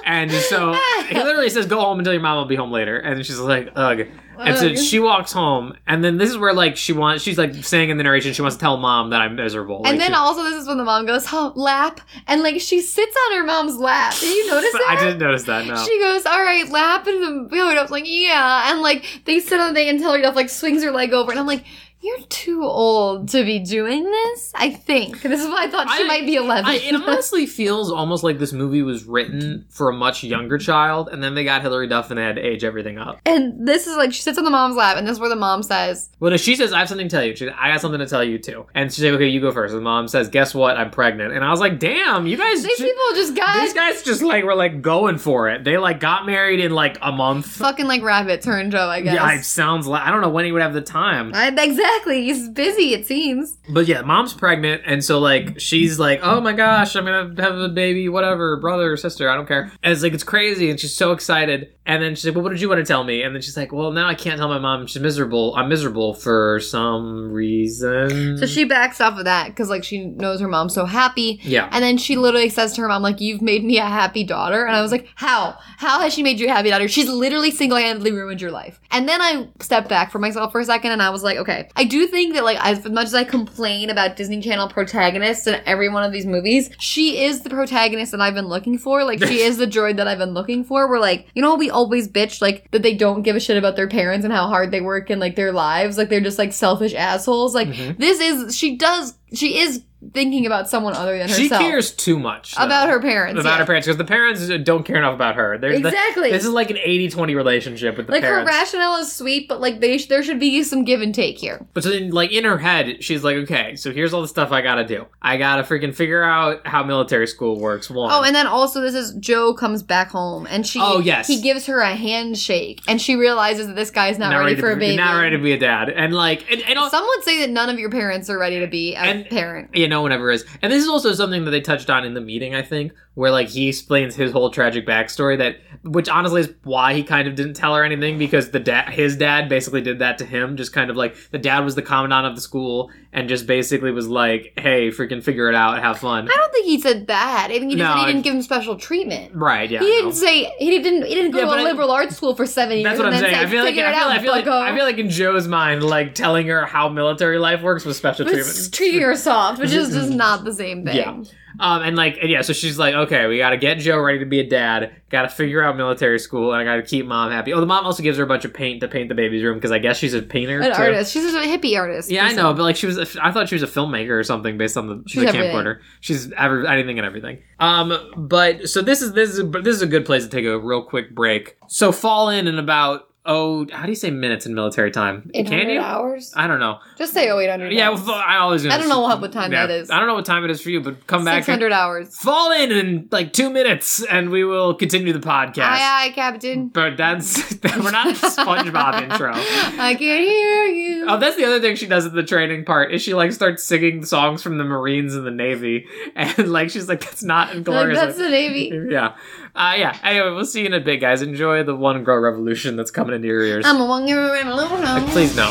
and 0.04 0.30
so 0.30 0.72
he 1.08 1.14
literally 1.14 1.48
says, 1.48 1.66
go 1.66 1.80
home 1.80 1.98
until 1.98 2.12
your 2.12 2.22
mom 2.22 2.36
will 2.36 2.44
be 2.44 2.56
home 2.56 2.70
later. 2.70 2.98
And 2.98 3.24
she's 3.24 3.38
like, 3.38 3.70
ugh. 3.76 4.06
And 4.38 4.56
so 4.56 4.74
she 4.74 4.98
walks 4.98 5.32
home, 5.32 5.76
and 5.86 6.02
then 6.04 6.16
this 6.18 6.30
is 6.30 6.36
where 6.38 6.52
like 6.52 6.76
she 6.76 6.92
wants, 6.92 7.22
she's 7.22 7.38
like 7.38 7.54
saying 7.64 7.90
in 7.90 7.96
the 7.96 8.02
narration, 8.04 8.32
she 8.32 8.42
wants 8.42 8.56
to 8.56 8.60
tell 8.60 8.76
mom 8.76 9.10
that 9.10 9.20
I'm 9.20 9.36
miserable. 9.36 9.76
And 9.78 9.84
Like, 9.84 9.98
then 9.98 10.10
she- 10.10 10.14
also 10.14 10.42
this 10.44 10.54
is 10.60 10.66
when 10.68 10.78
the 10.78 10.84
mom 10.84 11.06
goes, 11.06 11.26
"Oh, 11.32 11.52
lap," 11.54 12.00
and 12.26 12.42
like 12.42 12.60
she 12.60 12.80
sits 12.80 13.16
on 13.30 13.36
her 13.38 13.44
mom's 13.44 13.76
lap. 13.76 14.14
Did 14.18 14.34
you 14.34 14.50
notice 14.50 14.72
that? 14.72 14.86
I 14.88 14.96
didn't 15.04 15.18
notice 15.18 15.44
that. 15.44 15.66
No. 15.66 15.76
She 15.76 15.98
goes, 16.00 16.26
all 16.26 16.42
right, 16.42 16.68
lap, 16.70 17.06
and 17.06 17.50
the 17.50 17.56
I 17.56 17.82
was 17.82 17.90
like, 17.90 18.04
yeah, 18.06 18.70
and 18.70 18.80
like 18.80 19.04
they 19.24 19.40
sit 19.40 19.60
on 19.60 19.68
the 19.68 19.74
thing, 19.74 19.88
and 19.88 20.00
Hilary 20.00 20.22
Duff 20.22 20.36
like 20.36 20.50
swings 20.50 20.82
her 20.82 20.90
leg 20.90 21.12
over, 21.12 21.30
and 21.30 21.38
I'm 21.40 21.46
like, 21.46 21.64
you're 22.04 22.26
too 22.28 22.62
old 22.62 23.28
to 23.30 23.44
be 23.44 23.58
doing 23.60 24.04
this. 24.04 24.52
I 24.54 24.70
think 24.70 25.22
this 25.22 25.40
is 25.40 25.48
why 25.48 25.64
I 25.64 25.70
thought 25.70 25.90
she 25.96 26.02
I- 26.04 26.06
might 26.06 26.26
be 26.26 26.34
11. 26.36 26.66
I, 26.66 26.74
it 26.74 26.94
honestly 26.94 27.46
feels 27.46 27.90
almost 27.90 28.22
like 28.22 28.38
this 28.38 28.52
movie 28.52 28.82
was 28.82 29.04
written 29.04 29.64
for 29.70 29.88
a 29.88 29.92
much 29.94 30.22
younger 30.22 30.58
child, 30.58 31.08
and 31.10 31.22
then 31.22 31.34
they 31.34 31.44
got 31.44 31.62
Hilary 31.62 31.86
Duff 31.88 32.10
and 32.10 32.18
they 32.18 32.22
had 32.22 32.36
to 32.36 32.42
age 32.42 32.62
everything 32.64 32.98
up. 32.98 33.20
and 33.24 33.66
this 33.66 33.86
is 33.86 33.96
like 33.96 34.12
she 34.12 34.20
sits 34.22 34.36
on 34.38 34.44
the 34.44 34.50
mom's 34.50 34.76
lap, 34.76 34.96
and 34.96 35.06
this 35.06 35.14
is 35.14 35.20
where 35.20 35.28
the 35.30 35.36
mom 35.36 35.62
says, 35.62 36.10
Well, 36.20 36.30
no, 36.30 36.36
she 36.36 36.54
says, 36.56 36.72
I 36.72 36.80
have 36.80 36.88
something 36.88 37.08
to 37.08 37.16
tell 37.16 37.24
you. 37.24 37.34
She, 37.34 37.48
I 37.48 37.72
got 37.72 37.80
something 37.80 38.00
to 38.00 38.06
tell 38.06 38.22
you 38.22 38.38
too. 38.38 38.66
And 38.74 38.92
she's 38.92 39.02
like, 39.04 39.14
okay, 39.14 39.28
you 39.28 39.40
go 39.40 39.50
first. 39.52 39.72
And 39.72 39.80
the 39.80 39.84
mom 39.84 40.06
says, 40.08 40.28
guess 40.28 40.54
what? 40.54 40.76
I'm 40.76 40.90
pregnant. 40.90 41.32
And 41.32 41.42
I 41.44 41.50
was 41.50 41.60
like, 41.60 41.78
damn, 41.78 42.26
you 42.26 42.36
guys. 42.36 42.62
these 42.62 42.76
ju- 42.78 42.84
people 42.84 43.04
just 43.14 43.34
got 43.34 43.60
these 43.60 43.72
guys 43.72 44.02
just 44.02 44.22
like 44.22 44.44
were 44.44 44.54
like 44.54 44.82
going 44.82 45.16
for 45.18 45.48
it. 45.48 45.64
They 45.64 45.78
like 45.78 46.00
got 46.00 46.26
married 46.26 46.60
in 46.60 46.72
like 46.72 46.98
a 47.00 47.10
month. 47.12 47.46
fucking 47.46 47.86
like 47.86 48.02
rabbit 48.02 48.42
turned 48.42 48.72
Joe. 48.72 48.88
I 48.88 49.00
guess. 49.00 49.14
Yeah, 49.14 49.32
it 49.38 49.44
sounds 49.44 49.86
like 49.86 50.02
I 50.02 50.10
don't 50.10 50.20
know 50.20 50.28
when 50.28 50.44
he 50.44 50.52
would 50.52 50.60
have 50.62 50.74
the 50.74 50.80
time. 50.82 51.32
I, 51.34 51.48
exactly. 51.48 51.93
He's 52.24 52.48
busy. 52.48 52.94
It 52.94 53.06
seems. 53.06 53.58
But 53.68 53.86
yeah, 53.86 54.02
mom's 54.02 54.34
pregnant, 54.34 54.82
and 54.86 55.04
so 55.04 55.18
like 55.18 55.60
she's 55.60 55.98
like, 55.98 56.20
"Oh 56.22 56.40
my 56.40 56.52
gosh, 56.52 56.94
I'm 56.96 57.04
gonna 57.04 57.42
have 57.42 57.56
a 57.58 57.68
baby, 57.68 58.08
whatever, 58.08 58.56
brother 58.56 58.92
or 58.92 58.96
sister, 58.96 59.28
I 59.28 59.34
don't 59.34 59.46
care." 59.46 59.70
And 59.82 59.92
it's 59.92 60.02
like 60.02 60.12
it's 60.14 60.24
crazy, 60.24 60.70
and 60.70 60.78
she's 60.78 60.94
so 60.94 61.12
excited. 61.12 61.73
And 61.86 62.02
then 62.02 62.14
she's 62.14 62.26
like, 62.26 62.34
"Well, 62.34 62.44
what 62.44 62.50
did 62.50 62.60
you 62.60 62.68
want 62.68 62.78
to 62.78 62.84
tell 62.84 63.04
me?" 63.04 63.22
And 63.22 63.34
then 63.34 63.42
she's 63.42 63.56
like, 63.56 63.72
"Well, 63.72 63.90
now 63.92 64.08
I 64.08 64.14
can't 64.14 64.38
tell 64.38 64.48
my 64.48 64.58
mom. 64.58 64.86
She's 64.86 65.02
miserable. 65.02 65.54
I'm 65.56 65.68
miserable 65.68 66.14
for 66.14 66.60
some 66.60 67.30
reason." 67.30 68.38
So 68.38 68.46
she 68.46 68.64
backs 68.64 69.00
off 69.00 69.18
of 69.18 69.24
that 69.24 69.48
because 69.48 69.68
like 69.68 69.84
she 69.84 70.06
knows 70.06 70.40
her 70.40 70.48
mom's 70.48 70.74
so 70.74 70.84
happy. 70.86 71.40
yeah. 71.42 71.68
And 71.72 71.82
then 71.82 71.98
she 71.98 72.16
literally 72.16 72.48
says 72.48 72.72
to 72.74 72.80
her 72.82 72.88
mom, 72.88 73.02
like, 73.02 73.20
you've 73.20 73.42
made 73.42 73.64
me 73.64 73.78
a 73.78 73.84
happy 73.84 74.24
daughter. 74.24 74.64
And 74.64 74.74
I 74.74 74.80
was 74.82 74.92
like, 74.92 75.08
how? 75.16 75.56
How 75.78 76.00
has 76.00 76.14
she 76.14 76.22
made 76.22 76.38
you 76.40 76.46
a 76.46 76.50
happy 76.50 76.70
daughter? 76.70 76.88
She's 76.88 77.08
literally 77.08 77.50
single-handedly 77.50 78.12
ruined 78.12 78.40
your 78.40 78.50
life. 78.50 78.80
And 78.90 79.08
then 79.08 79.20
I 79.20 79.48
stepped 79.60 79.88
back 79.88 80.10
for 80.10 80.18
myself 80.18 80.52
for 80.52 80.60
a 80.60 80.64
second 80.64 80.92
and 80.92 81.02
I 81.02 81.10
was 81.10 81.22
like, 81.22 81.36
okay, 81.38 81.68
I 81.76 81.84
do 81.84 82.06
think 82.06 82.34
that 82.34 82.44
like 82.44 82.58
as 82.64 82.84
much 82.88 83.06
as 83.06 83.14
I 83.14 83.24
complain 83.24 83.90
about 83.90 84.16
Disney 84.16 84.40
Channel 84.40 84.68
protagonists 84.68 85.46
in 85.46 85.60
every 85.66 85.88
one 85.88 86.04
of 86.04 86.12
these 86.12 86.26
movies, 86.26 86.70
she 86.78 87.24
is 87.24 87.42
the 87.42 87.50
protagonist 87.50 88.12
that 88.12 88.20
I've 88.20 88.34
been 88.34 88.48
looking 88.48 88.78
for. 88.78 89.04
Like 89.04 89.22
she 89.22 89.40
is 89.48 89.58
the 89.58 89.66
droid 89.66 89.96
that 89.96 90.08
I've 90.08 90.18
been 90.18 90.34
looking 90.34 90.64
for. 90.64 90.88
We're 90.88 91.00
like, 91.00 91.26
you 91.34 91.42
know, 91.42 91.56
we 91.56 91.70
always 91.74 92.08
bitch 92.08 92.40
like 92.40 92.70
that 92.70 92.82
they 92.82 92.94
don't 92.94 93.22
give 93.22 93.36
a 93.36 93.40
shit 93.40 93.56
about 93.58 93.76
their 93.76 93.88
parents 93.88 94.24
and 94.24 94.32
how 94.32 94.46
hard 94.48 94.70
they 94.70 94.80
work 94.80 95.10
and 95.10 95.20
like 95.20 95.36
their 95.36 95.52
lives. 95.52 95.98
Like 95.98 96.08
they're 96.08 96.20
just 96.20 96.38
like 96.38 96.52
selfish 96.52 96.94
assholes. 96.94 97.54
Like 97.54 97.68
Mhm. 97.68 97.98
this 97.98 98.20
is 98.20 98.56
she 98.56 98.76
does 98.76 99.14
she 99.34 99.58
is 99.58 99.82
thinking 100.12 100.46
about 100.46 100.68
someone 100.68 100.94
other 100.94 101.16
than 101.18 101.28
herself. 101.28 101.38
She 101.38 101.48
cares 101.48 101.92
too 101.92 102.18
much 102.18 102.54
though, 102.54 102.64
about 102.64 102.88
her 102.88 103.00
parents. 103.00 103.40
about 103.40 103.52
yeah. 103.52 103.58
her 103.58 103.66
parents 103.66 103.86
because 103.86 103.98
the 103.98 104.04
parents 104.04 104.48
don't 104.64 104.84
care 104.84 104.96
enough 104.96 105.14
about 105.14 105.36
her. 105.36 105.56
There's 105.58 105.80
the- 105.80 105.88
Exactly. 105.88 106.30
this 106.30 106.44
is 106.44 106.50
like 106.50 106.70
an 106.70 106.76
80-20 106.76 107.34
relationship 107.34 107.96
with 107.96 108.06
the 108.06 108.12
Like 108.12 108.22
her 108.24 108.44
rationale 108.44 108.96
is 108.96 109.12
sweet, 109.12 109.48
but 109.48 109.60
like 109.60 109.80
they 109.80 109.98
sh- 109.98 110.06
there 110.06 110.22
should 110.22 110.40
be 110.40 110.62
some 110.62 110.84
give 110.84 111.00
and 111.00 111.14
take 111.14 111.38
here. 111.38 111.64
But 111.74 111.84
so 111.84 111.90
then, 111.90 112.10
like 112.10 112.32
in 112.32 112.44
her 112.44 112.58
head, 112.58 113.02
she's 113.02 113.22
like, 113.24 113.36
"Okay, 113.36 113.76
so 113.76 113.92
here's 113.92 114.12
all 114.12 114.22
the 114.22 114.28
stuff 114.28 114.52
I 114.52 114.60
gotta 114.62 114.84
do. 114.84 115.06
I 115.22 115.36
gotta 115.36 115.62
freaking 115.62 115.94
figure 115.94 116.22
out 116.22 116.66
how 116.66 116.82
military 116.84 117.26
school 117.26 117.58
works." 117.60 117.88
One. 117.90 118.10
Oh, 118.12 118.22
and 118.22 118.34
then 118.34 118.46
also 118.46 118.80
this 118.80 118.94
is 118.94 119.14
Joe 119.14 119.54
comes 119.54 119.82
back 119.82 120.10
home 120.10 120.46
and 120.50 120.66
she 120.66 120.80
Oh, 120.82 120.98
yes. 121.00 121.26
he 121.26 121.40
gives 121.40 121.66
her 121.66 121.80
a 121.80 121.94
handshake 121.94 122.80
and 122.88 123.00
she 123.00 123.14
realizes 123.16 123.66
that 123.68 123.76
this 123.76 123.90
guy's 123.90 124.18
not, 124.18 124.34
ready, 124.38 124.54
for 124.56 124.68
to 124.70 124.72
a 124.74 124.76
baby. 124.76 124.96
Not 124.96 125.20
ready 125.20 125.36
to 125.36 125.42
be 125.42 125.52
a 125.52 125.58
dad, 125.58 125.88
and 125.90 126.12
like, 126.14 126.44
and, 126.50 126.62
and 126.62 126.78
also, 126.78 126.96
Some 126.96 127.06
would 127.06 127.24
say 127.24 127.40
that 127.40 127.50
none 127.50 127.68
of 127.70 127.78
your 127.78 127.90
parents 127.90 128.28
are 128.30 128.38
ready 128.38 128.60
to 128.60 128.66
be 128.66 128.94
a 128.94 128.98
And- 128.98 129.26
parent. 129.26 129.70
yeah, 129.74 129.86
no 129.94 130.02
one 130.02 130.12
ever 130.12 130.30
is. 130.30 130.44
And 130.60 130.72
this 130.72 130.82
is 130.82 130.88
also 130.88 131.12
something 131.12 131.44
that 131.44 131.50
they 131.52 131.60
touched 131.60 131.88
on 131.88 132.04
in 132.04 132.14
the 132.14 132.20
meeting, 132.20 132.54
I 132.54 132.62
think, 132.62 132.92
where 133.14 133.30
like 133.30 133.48
he 133.48 133.68
explains 133.68 134.16
his 134.16 134.32
whole 134.32 134.50
tragic 134.50 134.86
backstory 134.86 135.38
that, 135.38 135.58
which 135.84 136.08
honestly 136.08 136.40
is 136.40 136.52
why 136.64 136.94
he 136.94 137.02
kind 137.04 137.28
of 137.28 137.34
didn't 137.36 137.54
tell 137.54 137.74
her 137.76 137.84
anything 137.84 138.18
because 138.18 138.50
the 138.50 138.58
dad, 138.60 138.90
his 138.92 139.16
dad, 139.16 139.48
basically 139.48 139.80
did 139.80 140.00
that 140.00 140.18
to 140.18 140.24
him. 140.24 140.56
Just 140.56 140.72
kind 140.72 140.90
of 140.90 140.96
like 140.96 141.14
the 141.30 141.38
dad 141.38 141.60
was 141.64 141.74
the 141.76 141.82
commandant 141.82 142.26
of 142.26 142.34
the 142.34 142.40
school 142.40 142.90
and 143.12 143.28
just 143.28 143.46
basically 143.46 143.92
was 143.92 144.08
like, 144.08 144.52
"Hey, 144.56 144.88
freaking 144.88 145.22
figure 145.22 145.48
it 145.48 145.54
out, 145.54 145.80
have 145.80 145.98
fun." 146.00 146.28
I 146.28 146.34
don't 146.36 146.52
think 146.52 146.66
he 146.66 146.80
said 146.80 147.06
that. 147.06 147.46
I 147.50 147.58
think 147.60 147.70
he 147.70 147.76
just 147.76 147.88
No, 147.88 147.94
said 147.94 148.06
he 148.06 148.12
didn't 148.12 148.24
give 148.24 148.34
him 148.34 148.42
special 148.42 148.76
treatment. 148.76 149.32
Right? 149.34 149.70
Yeah. 149.70 149.78
he 149.80 149.86
didn't 149.86 150.14
say 150.14 150.52
he 150.58 150.70
didn't 150.70 151.04
he 151.06 151.14
didn't 151.14 151.30
go 151.30 151.38
Yeah, 151.38 151.44
to 151.44 151.50
a 151.52 151.54
I- 151.58 151.62
liberal 151.62 151.92
arts 151.92 152.16
school 152.16 152.34
for 152.34 152.46
seven 152.46 152.78
years. 152.78 152.84
That's 152.84 152.98
what 152.98 153.06
I'm 153.06 153.14
and 153.14 153.22
then 153.22 153.30
saying. 153.32 153.42
say, 153.42 153.46
I 153.46 153.50
feel 153.50 153.62
like 153.64 153.74
I 153.74 153.92
feel, 153.92 154.02
out, 154.02 154.10
I 154.10 154.18
feel 154.20 154.32
like. 154.32 154.46
I 154.48 154.74
feel 154.74 154.84
like 154.84 154.98
in 154.98 155.10
Joe's 155.10 155.46
mind, 155.46 155.84
like 155.84 156.14
telling 156.16 156.48
her 156.48 156.66
how 156.66 156.88
military 156.88 157.38
life 157.38 157.62
works 157.62 157.84
was 157.84 157.96
special 157.96 158.24
But 158.24 158.32
treatment. 158.34 158.72
treating 158.72 159.00
her 159.02 159.14
soft, 159.14 159.60
which 159.60 159.70
is 159.72 159.83
just 159.92 160.10
not 160.10 160.44
the 160.44 160.54
same 160.54 160.84
thing. 160.84 160.96
Yeah. 160.96 161.22
Um, 161.60 161.82
and 161.82 161.96
like, 161.96 162.18
and 162.20 162.28
yeah, 162.28 162.42
so 162.42 162.52
she's 162.52 162.78
like, 162.78 162.94
okay, 162.94 163.26
we 163.26 163.38
got 163.38 163.50
to 163.50 163.56
get 163.56 163.78
Joe 163.78 163.98
ready 163.98 164.18
to 164.18 164.26
be 164.26 164.40
a 164.40 164.48
dad. 164.48 164.96
Got 165.08 165.22
to 165.22 165.28
figure 165.28 165.62
out 165.62 165.76
military 165.76 166.18
school, 166.18 166.52
and 166.52 166.60
I 166.60 166.64
got 166.64 166.76
to 166.76 166.82
keep 166.82 167.06
mom 167.06 167.30
happy. 167.30 167.52
Oh, 167.52 167.60
the 167.60 167.66
mom 167.66 167.84
also 167.84 168.02
gives 168.02 168.18
her 168.18 168.24
a 168.24 168.26
bunch 168.26 168.44
of 168.44 168.52
paint 168.52 168.80
to 168.80 168.88
paint 168.88 169.08
the 169.08 169.14
baby's 169.14 169.44
room 169.44 169.56
because 169.56 169.70
I 169.70 169.78
guess 169.78 169.96
she's 169.96 170.14
a 170.14 170.22
painter. 170.22 170.60
An 170.60 170.74
too. 170.74 170.82
artist. 170.82 171.12
She's 171.12 171.32
a 171.32 171.38
hippie 171.38 171.78
artist. 171.78 172.10
Yeah, 172.10 172.22
I 172.22 172.30
person. 172.30 172.42
know, 172.42 172.54
but 172.54 172.62
like 172.64 172.74
she 172.76 172.86
was, 172.86 172.98
a, 172.98 173.06
I 173.24 173.30
thought 173.30 173.48
she 173.48 173.54
was 173.54 173.62
a 173.62 173.68
filmmaker 173.68 174.10
or 174.10 174.24
something 174.24 174.58
based 174.58 174.76
on 174.76 174.88
the, 174.88 175.04
She's 175.06 175.22
the 175.22 175.28
everything. 175.28 175.52
camcorder. 175.54 175.78
She's 176.00 176.32
every, 176.32 176.66
anything 176.66 176.98
and 176.98 177.06
everything. 177.06 177.42
Um, 177.60 178.12
but 178.16 178.68
so 178.68 178.82
this 178.82 179.00
is 179.00 179.12
this 179.12 179.38
is 179.38 179.48
this 179.50 179.76
is 179.76 179.82
a 179.82 179.86
good 179.86 180.04
place 180.04 180.24
to 180.24 180.28
take 180.28 180.44
a 180.44 180.58
real 180.58 180.82
quick 180.82 181.14
break. 181.14 181.56
So 181.68 181.92
fall 181.92 182.30
in 182.30 182.48
in 182.48 182.58
about 182.58 183.02
oh, 183.26 183.66
how 183.72 183.84
do 183.84 183.90
you 183.90 183.96
say 183.96 184.10
minutes 184.10 184.46
in 184.46 184.54
military 184.54 184.90
time? 184.90 185.30
Can 185.34 185.46
800 185.46 185.72
you? 185.72 185.80
hours? 185.80 186.32
I 186.36 186.46
don't 186.46 186.60
know. 186.60 186.78
Just 186.98 187.12
say 187.14 187.30
0800 187.30 187.72
Yeah, 187.72 187.90
well, 187.90 188.10
I 188.14 188.36
always. 188.36 188.66
I 188.66 188.76
don't 188.78 188.88
know 188.88 189.00
what- 189.00 189.20
what 189.20 189.32
time 189.32 189.52
yeah, 189.52 189.66
that 189.66 189.72
is. 189.74 189.90
I 189.90 189.98
don't 189.98 190.06
know 190.08 190.14
what 190.14 190.26
time 190.26 190.44
it 190.44 190.50
is 190.50 190.60
for 190.60 190.70
you, 190.70 190.80
but 190.80 191.06
come 191.06 191.24
back. 191.24 191.44
600 191.44 191.72
hours. 191.72 192.16
Fall 192.18 192.52
in 192.52 192.70
in 192.72 193.08
like 193.10 193.32
two 193.32 193.50
minutes, 193.50 194.02
and 194.04 194.30
we 194.30 194.44
will 194.44 194.74
continue 194.74 195.12
the 195.12 195.18
podcast. 195.20 195.60
Aye, 195.64 196.06
aye, 196.08 196.12
Captain. 196.14 196.68
But 196.68 196.96
that's 196.96 197.54
we're 197.64 197.90
not 197.90 198.14
SpongeBob 198.16 199.02
intro. 199.02 199.32
I 199.34 199.94
can 199.94 199.98
hear 200.22 200.64
you. 200.66 201.06
Oh, 201.08 201.18
that's 201.18 201.36
the 201.36 201.44
other 201.44 201.60
thing 201.60 201.76
she 201.76 201.86
does 201.86 202.06
in 202.06 202.14
the 202.14 202.22
training 202.22 202.64
part 202.64 202.92
is 202.92 203.00
she 203.02 203.14
like 203.14 203.32
starts 203.32 203.62
singing 203.64 204.04
songs 204.04 204.42
from 204.42 204.58
the 204.58 204.64
Marines 204.64 205.14
and 205.14 205.26
the 205.26 205.30
Navy, 205.30 205.86
and 206.16 206.48
like 206.52 206.70
she's 206.70 206.88
like 206.88 207.00
that's 207.00 207.22
not 207.22 207.48
like, 207.48 207.56
inglorious. 207.58 207.98
that's 207.98 208.16
the 208.18 208.28
Navy. 208.28 208.70
yeah, 208.90 209.14
uh, 209.54 209.74
yeah. 209.76 209.96
Anyway, 210.02 210.30
we'll 210.30 210.44
see 210.44 210.60
you 210.60 210.66
in 210.66 210.74
a 210.74 210.80
bit, 210.80 210.98
guys. 211.00 211.22
Enjoy 211.22 211.62
the 211.62 211.74
one 211.76 212.02
girl 212.04 212.18
revolution 212.18 212.76
that's 212.76 212.90
coming 212.90 213.14
into 213.14 213.28
your 213.28 213.42
ears. 213.42 213.64
I'm 213.66 213.80
a 213.80 213.86
one 213.86 214.06
girl 214.06 214.32
revolution. 214.32 214.82
Like, 214.82 215.06
please 215.08 215.36
no. 215.36 215.50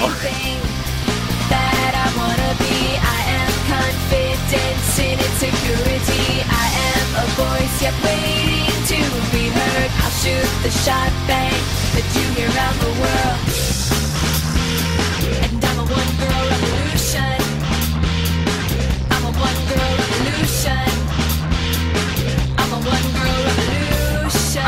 That 1.49 1.93
I 1.95 2.07
wanna 2.17 2.53
be. 2.59 2.97
I 2.99 3.19
am 3.39 3.51
confidence 3.67 4.99
in 4.99 5.15
insecurity. 5.19 6.43
I 6.47 6.67
am 6.93 7.07
a 7.23 7.25
voice 7.39 7.75
yet 7.81 7.95
waiting 8.03 8.71
to 8.91 8.99
be 9.31 9.49
heard. 9.49 9.91
I'll 10.03 10.15
shoot 10.19 10.49
the 10.63 10.71
shot 10.71 11.11
bang 11.27 11.51
that 11.95 12.05
you 12.15 12.23
hear 12.35 12.49
around 12.49 12.77
the 12.79 12.91
world. 12.99 13.72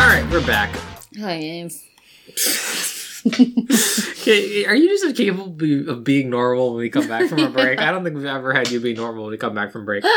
All 0.06 0.12
right, 0.12 0.32
we're 0.32 0.46
back. 0.46 0.70
Hi, 1.18 1.32
am. 1.32 1.70
Okay, 4.22 4.66
Are 4.68 4.76
you 4.76 4.88
just 4.88 5.18
capable 5.18 5.48
of 5.48 5.88
of 5.88 6.04
being 6.04 6.30
normal 6.30 6.70
when 6.70 6.78
we 6.78 6.92
come 6.92 7.08
back 7.08 7.28
from 7.28 7.40
a 7.40 7.50
break? 7.50 7.80
I 7.80 7.90
don't 7.90 8.04
think 8.04 8.16
we've 8.16 8.26
ever 8.26 8.54
had 8.54 8.70
you 8.70 8.80
be 8.80 8.94
normal 8.94 9.24
when 9.24 9.32
we 9.32 9.38
come 9.38 9.56
back 9.56 9.72
from 9.72 9.84
break. 9.84 10.04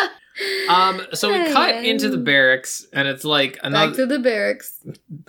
Um, 0.69 1.01
so 1.15 1.33
we 1.33 1.51
cut 1.53 1.85
into 1.85 2.11
the 2.11 2.19
barracks, 2.19 2.87
and 2.93 3.09
it's 3.09 3.25
like 3.25 3.59
another. 3.63 3.89
Back 3.89 3.97
to 3.97 4.07
the 4.07 4.19
barracks. 4.19 4.79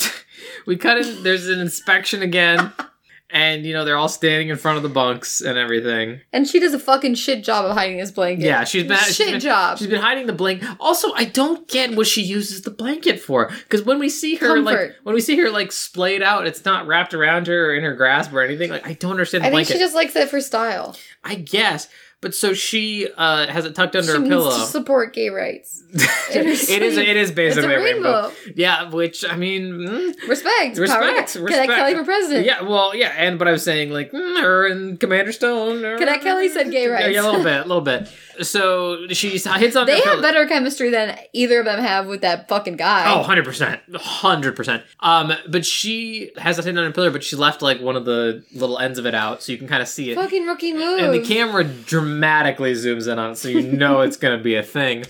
we 0.67 0.75
cut 0.75 0.97
in. 0.97 1.23
There's 1.23 1.47
an 1.47 1.61
inspection 1.61 2.21
again, 2.21 2.73
and 3.31 3.65
you 3.65 3.73
know 3.73 3.85
they're 3.85 3.97
all 3.97 4.09
standing 4.09 4.49
in 4.49 4.57
front 4.57 4.77
of 4.77 4.83
the 4.83 4.89
bunks 4.89 5.41
and 5.41 5.57
everything. 5.57 6.21
And 6.33 6.47
she 6.47 6.59
does 6.59 6.73
a 6.73 6.79
fucking 6.79 7.15
shit 7.15 7.43
job 7.43 7.65
of 7.65 7.75
hiding 7.75 7.99
his 7.99 8.11
blanket. 8.11 8.45
Yeah, 8.45 8.63
she's 8.63 8.83
been 8.83 8.97
shit 8.97 9.15
she's 9.15 9.31
been, 9.31 9.39
job. 9.39 9.77
She's 9.77 9.87
been 9.87 10.01
hiding 10.01 10.27
the 10.27 10.33
blanket. 10.33 10.69
Also, 10.79 11.13
I 11.13 11.25
don't 11.25 11.67
get 11.67 11.95
what 11.95 12.07
she 12.07 12.21
uses 12.21 12.61
the 12.61 12.71
blanket 12.71 13.19
for. 13.19 13.47
Because 13.47 13.83
when 13.83 13.99
we 13.99 14.09
see 14.09 14.35
her 14.35 14.59
like 14.61 14.95
when 15.03 15.15
we 15.15 15.21
see 15.21 15.37
her 15.37 15.49
like 15.49 15.71
splayed 15.71 16.23
out, 16.23 16.47
it's 16.47 16.65
not 16.65 16.87
wrapped 16.87 17.13
around 17.13 17.47
her 17.47 17.71
or 17.71 17.75
in 17.75 17.83
her 17.83 17.95
grasp 17.95 18.33
or 18.33 18.41
anything. 18.41 18.69
Like 18.69 18.87
I 18.87 18.93
don't 18.93 19.11
understand 19.11 19.43
the 19.43 19.47
I 19.47 19.49
think 19.51 19.67
blanket. 19.67 19.73
she 19.73 19.79
just 19.79 19.95
likes 19.95 20.15
it 20.15 20.29
for 20.29 20.41
style. 20.41 20.95
I 21.23 21.35
guess. 21.35 21.87
But 22.21 22.35
so 22.35 22.53
she 22.53 23.07
uh, 23.15 23.47
has 23.47 23.63
it 23.63 23.75
tucked 23.75 23.95
under 23.95 24.11
she 24.11 24.19
her 24.21 24.27
pillow. 24.27 24.51
support 24.65 25.13
gay 25.13 25.29
rights. 25.29 25.83
it 25.93 26.45
is. 26.45 26.69
It 26.69 27.15
is 27.15 27.31
basically 27.31 27.73
a 27.73 27.79
rainbow. 27.79 28.23
rainbow. 28.23 28.35
Yeah, 28.55 28.89
which 28.89 29.23
I 29.23 29.37
mean, 29.37 29.71
mm, 29.71 30.27
Respect. 30.27 30.77
respect, 30.77 31.33
Power. 31.33 31.43
respect. 31.43 31.71
Kelly 31.71 31.95
for 31.95 32.03
president. 32.03 32.45
Yeah, 32.45 32.63
well, 32.63 32.93
yeah, 32.93 33.13
and 33.15 33.39
but 33.39 33.47
I 33.47 33.53
was 33.53 33.63
saying 33.63 33.91
like 33.91 34.11
mm, 34.11 34.41
her 34.41 34.67
and 34.67 34.99
Commander 34.99 35.31
Stone. 35.31 35.81
Cadet 35.97 36.21
Kelly 36.21 36.49
said 36.49 36.71
gay 36.71 36.87
rights. 36.87 37.07
Yeah, 37.09 37.21
a 37.21 37.23
little 37.23 37.43
bit, 37.43 37.65
a 37.65 37.67
little 37.67 37.81
bit. 37.81 38.09
So 38.41 39.07
she 39.09 39.31
hits 39.31 39.75
on 39.75 39.85
They 39.85 39.99
have 40.01 40.21
better 40.21 40.45
chemistry 40.47 40.89
than 40.89 41.17
either 41.33 41.59
of 41.59 41.65
them 41.65 41.79
have 41.79 42.07
with 42.07 42.21
that 42.21 42.47
fucking 42.47 42.77
guy. 42.77 43.13
Oh, 43.13 43.23
100%. 43.23 43.79
100%. 43.91 44.83
Um, 45.01 45.33
but 45.49 45.65
she 45.65 46.31
has 46.37 46.57
that 46.57 46.65
hidden 46.65 46.77
on 46.79 46.85
her 46.85 46.91
pillar, 46.91 47.11
but 47.11 47.23
she 47.23 47.35
left 47.35 47.61
like 47.61 47.81
one 47.81 47.95
of 47.95 48.05
the 48.05 48.43
little 48.53 48.77
ends 48.79 48.97
of 48.99 49.05
it 49.05 49.15
out 49.15 49.41
so 49.43 49.51
you 49.51 49.57
can 49.57 49.67
kind 49.67 49.81
of 49.81 49.87
see 49.87 50.11
it. 50.11 50.15
fucking 50.15 50.45
rookie 50.45 50.73
move. 50.73 50.99
And 50.99 51.13
the 51.13 51.25
camera 51.25 51.63
dramatically 51.63 52.73
zooms 52.73 53.11
in 53.11 53.19
on 53.19 53.31
it 53.31 53.35
so 53.37 53.49
you 53.49 53.61
know 53.63 54.01
it's 54.01 54.17
going 54.17 54.37
to 54.37 54.43
be 54.43 54.55
a 54.55 54.63
thing. 54.63 55.05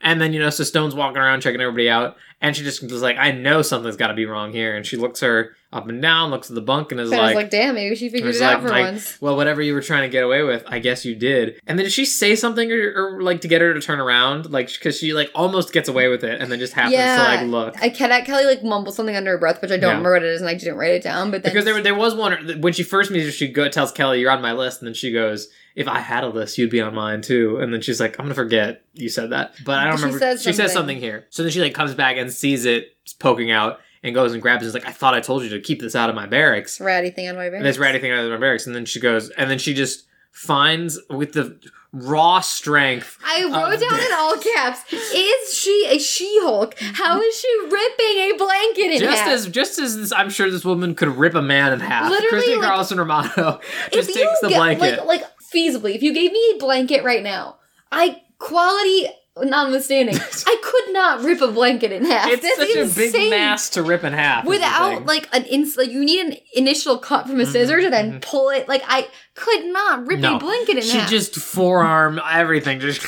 And 0.00 0.20
then, 0.20 0.32
you 0.32 0.40
know, 0.40 0.50
so 0.50 0.64
Stone's 0.64 0.94
walking 0.94 1.18
around 1.18 1.42
checking 1.42 1.60
everybody 1.60 1.88
out. 1.88 2.16
And 2.40 2.56
she 2.56 2.64
just 2.64 2.82
was 2.82 3.02
like, 3.02 3.16
I 3.18 3.30
know 3.30 3.62
something's 3.62 3.96
got 3.96 4.08
to 4.08 4.14
be 4.14 4.26
wrong 4.26 4.52
here. 4.52 4.76
And 4.76 4.84
she 4.84 4.96
looks 4.96 5.20
her 5.20 5.54
up 5.72 5.88
and 5.88 6.02
down, 6.02 6.30
looks 6.30 6.50
at 6.50 6.54
the 6.54 6.60
bunk, 6.60 6.92
and 6.92 7.00
is 7.00 7.10
like, 7.10 7.34
like, 7.34 7.50
damn, 7.50 7.74
maybe 7.74 7.94
she 7.96 8.10
figured 8.10 8.34
it 8.34 8.42
out 8.42 8.54
like, 8.54 8.62
for 8.62 8.68
like, 8.68 8.84
once. 8.92 9.20
well, 9.22 9.36
whatever 9.36 9.62
you 9.62 9.72
were 9.72 9.80
trying 9.80 10.02
to 10.02 10.08
get 10.08 10.22
away 10.22 10.42
with, 10.42 10.62
I 10.66 10.78
guess 10.80 11.04
you 11.04 11.14
did. 11.14 11.58
And 11.66 11.78
then 11.78 11.84
did 11.84 11.92
she 11.92 12.04
say 12.04 12.36
something 12.36 12.70
or, 12.70 12.92
or 13.16 13.22
like 13.22 13.40
to 13.40 13.48
get 13.48 13.60
her 13.62 13.72
to 13.72 13.80
turn 13.80 13.98
around? 13.98 14.50
Like, 14.50 14.68
because 14.72 14.98
she 14.98 15.14
like 15.14 15.30
almost 15.34 15.72
gets 15.72 15.88
away 15.88 16.08
with 16.08 16.24
it 16.24 16.40
and 16.40 16.52
then 16.52 16.58
just 16.58 16.74
happens 16.74 16.92
Yeah, 16.94 17.16
to 17.16 17.22
like 17.22 17.46
look. 17.46 17.82
I 17.82 17.88
Cadet 17.88 18.26
Kelly 18.26 18.44
like 18.44 18.62
mumbled 18.62 18.94
something 18.94 19.16
under 19.16 19.30
her 19.30 19.38
breath, 19.38 19.62
which 19.62 19.70
I 19.70 19.76
don't 19.78 19.82
Yeah. 19.82 19.88
remember 19.88 20.12
what 20.12 20.22
it 20.22 20.28
is, 20.28 20.40
and 20.42 20.50
I 20.50 20.54
didn't 20.54 20.76
write 20.76 20.92
it 20.92 21.02
down. 21.02 21.30
But 21.30 21.42
then 21.42 21.52
Because 21.52 21.64
there, 21.64 21.80
there 21.82 21.94
was 21.94 22.14
one 22.14 22.60
when 22.60 22.72
she 22.74 22.82
first 22.82 23.10
meets 23.10 23.24
her, 23.24 23.32
she 23.32 23.48
go, 23.48 23.68
tells 23.68 23.92
Kelly, 23.92 24.20
"You're 24.20 24.30
on 24.30 24.42
my 24.42 24.52
list," 24.52 24.80
and 24.82 24.86
then 24.88 24.94
she 24.94 25.10
goes, 25.12 25.48
"If 25.74 25.88
I 25.88 26.00
had 26.00 26.22
a 26.24 26.28
list, 26.28 26.58
you'd 26.58 26.68
be 26.70 26.82
on 26.82 26.94
mine 26.94 27.22
too." 27.22 27.56
And 27.58 27.72
then 27.72 27.80
she's 27.80 27.98
like, 28.00 28.18
"I'm 28.18 28.26
gonna 28.26 28.34
forget 28.34 28.82
you 28.92 29.08
said 29.08 29.30
that," 29.30 29.54
but 29.64 29.78
I 29.78 29.84
don't 29.84 29.96
She 29.96 30.02
remember. 30.04 30.18
says 30.18 30.42
she 30.42 30.52
says 30.52 30.72
something 30.72 30.98
here. 30.98 31.26
So 31.30 31.42
then 31.42 31.50
she 31.50 31.60
like 31.62 31.72
comes 31.72 31.94
back 31.94 32.18
and 32.18 32.30
sees 32.30 32.66
it 32.66 32.88
poking 33.18 33.50
out 33.50 33.80
and 34.02 34.14
goes 34.14 34.32
and 34.32 34.42
grabs 34.42 34.64
it. 34.64 34.68
Is 34.68 34.74
like, 34.74 34.86
"I 34.86 34.92
thought 34.92 35.14
I 35.14 35.20
told 35.20 35.42
you 35.42 35.48
to 35.50 35.60
keep 35.60 35.80
this 35.80 35.94
out 35.94 36.08
of 36.10 36.14
my 36.16 36.26
barracks." 36.26 36.80
ratty 36.80 37.10
thing 37.10 37.28
on 37.28 37.36
my 37.36 37.48
back. 37.48 37.58
And 37.58 37.66
this 37.66 37.78
ratty 37.78 37.98
thing 37.98 38.10
out 38.12 38.24
of 38.24 38.30
my 38.30 38.36
barracks, 38.36 38.66
and 38.66 38.74
then 38.74 38.84
she 38.84 39.00
goes, 39.00 39.30
and 39.30 39.50
then 39.50 39.58
she 39.58 39.74
just 39.74 40.04
finds 40.32 40.98
with 41.10 41.32
the 41.32 41.58
raw 41.92 42.40
strength. 42.40 43.18
I 43.22 43.44
wrote 43.44 43.78
down 43.80 44.00
in 44.00 44.12
all 44.14 44.36
caps: 44.56 44.80
Is 44.92 45.54
she 45.54 45.86
a 45.90 45.98
She-Hulk? 45.98 46.74
How 46.80 47.20
is 47.20 47.38
she 47.38 47.48
ripping 47.64 48.32
a 48.32 48.32
blanket 48.38 48.92
in 48.94 48.98
Just 48.98 49.18
half? 49.20 49.28
as 49.28 49.48
just 49.48 49.78
as 49.78 49.96
this, 49.96 50.12
I'm 50.12 50.30
sure 50.30 50.50
this 50.50 50.64
woman 50.64 50.94
could 50.94 51.08
rip 51.08 51.34
a 51.34 51.42
man 51.42 51.72
in 51.72 51.80
half. 51.80 52.08
Literally, 52.10 52.28
Christy 52.30 52.56
like, 52.56 52.64
Carlson 52.66 52.98
Romano 52.98 53.60
just 53.92 54.12
takes 54.14 54.40
the 54.40 54.48
get- 54.48 54.56
blanket. 54.56 55.04
Like, 55.06 55.20
like 55.20 55.24
feasibly, 55.54 55.94
if 55.94 56.02
you 56.02 56.14
gave 56.14 56.32
me 56.32 56.52
a 56.54 56.58
blanket 56.58 57.04
right 57.04 57.22
now, 57.22 57.58
I 57.90 58.22
quality 58.38 59.08
notwithstanding, 59.40 60.16
I 60.16 60.56
could 60.62 60.92
not 60.92 61.22
rip 61.22 61.40
a 61.40 61.48
blanket 61.48 61.92
in 61.92 62.04
half. 62.04 62.28
it's 62.28 62.42
That's 62.42 62.56
such 62.56 62.76
insane. 62.76 63.08
a 63.08 63.12
big 63.12 63.30
mass 63.30 63.70
to 63.70 63.82
rip 63.82 64.04
in 64.04 64.12
half. 64.12 64.44
Without 64.44 65.06
like 65.06 65.28
an 65.32 65.44
ins, 65.44 65.76
like 65.76 65.90
you 65.90 66.04
need 66.04 66.26
an 66.26 66.36
initial 66.54 66.98
cut 66.98 67.26
from 67.28 67.40
a 67.40 67.46
scissors 67.46 67.84
and 67.84 67.92
then 67.92 68.20
pull 68.20 68.50
it. 68.50 68.68
Like 68.68 68.82
I 68.86 69.08
could 69.34 69.64
not 69.66 70.00
rip 70.06 70.18
Mm-hmm, 70.18 70.22
No. 70.22 70.36
a 70.36 70.40
blanket 70.40 70.76
in 70.76 70.82
she 70.82 70.98
half. 70.98 71.08
She 71.08 71.16
just 71.16 71.36
forearm 71.36 72.20
everything, 72.30 72.80
just 72.80 73.00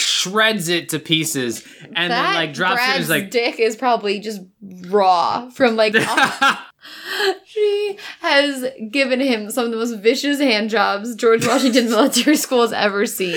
shreds 0.00 0.68
it 0.68 0.90
to 0.90 0.98
pieces, 0.98 1.66
and 1.94 2.12
that 2.12 2.22
then 2.22 2.34
like 2.34 2.54
drops 2.54 2.74
it. 2.74 2.84
Brad's 2.84 3.00
is 3.04 3.10
like 3.10 3.30
dick 3.30 3.58
is 3.58 3.76
probably 3.76 4.20
just 4.20 4.40
raw 4.88 5.48
from 5.50 5.76
like. 5.76 5.94
she 7.54 7.98
has 8.20 8.66
given 8.90 9.20
him 9.20 9.50
some 9.50 9.66
of 9.66 9.70
the 9.70 9.76
most 9.76 9.92
vicious 10.00 10.38
hand 10.40 10.70
jobs 10.70 11.14
George 11.14 11.46
Washington 11.46 11.86
Military 11.90 12.36
School 12.36 12.62
has 12.62 12.72
ever 12.72 13.06
seen. 13.06 13.36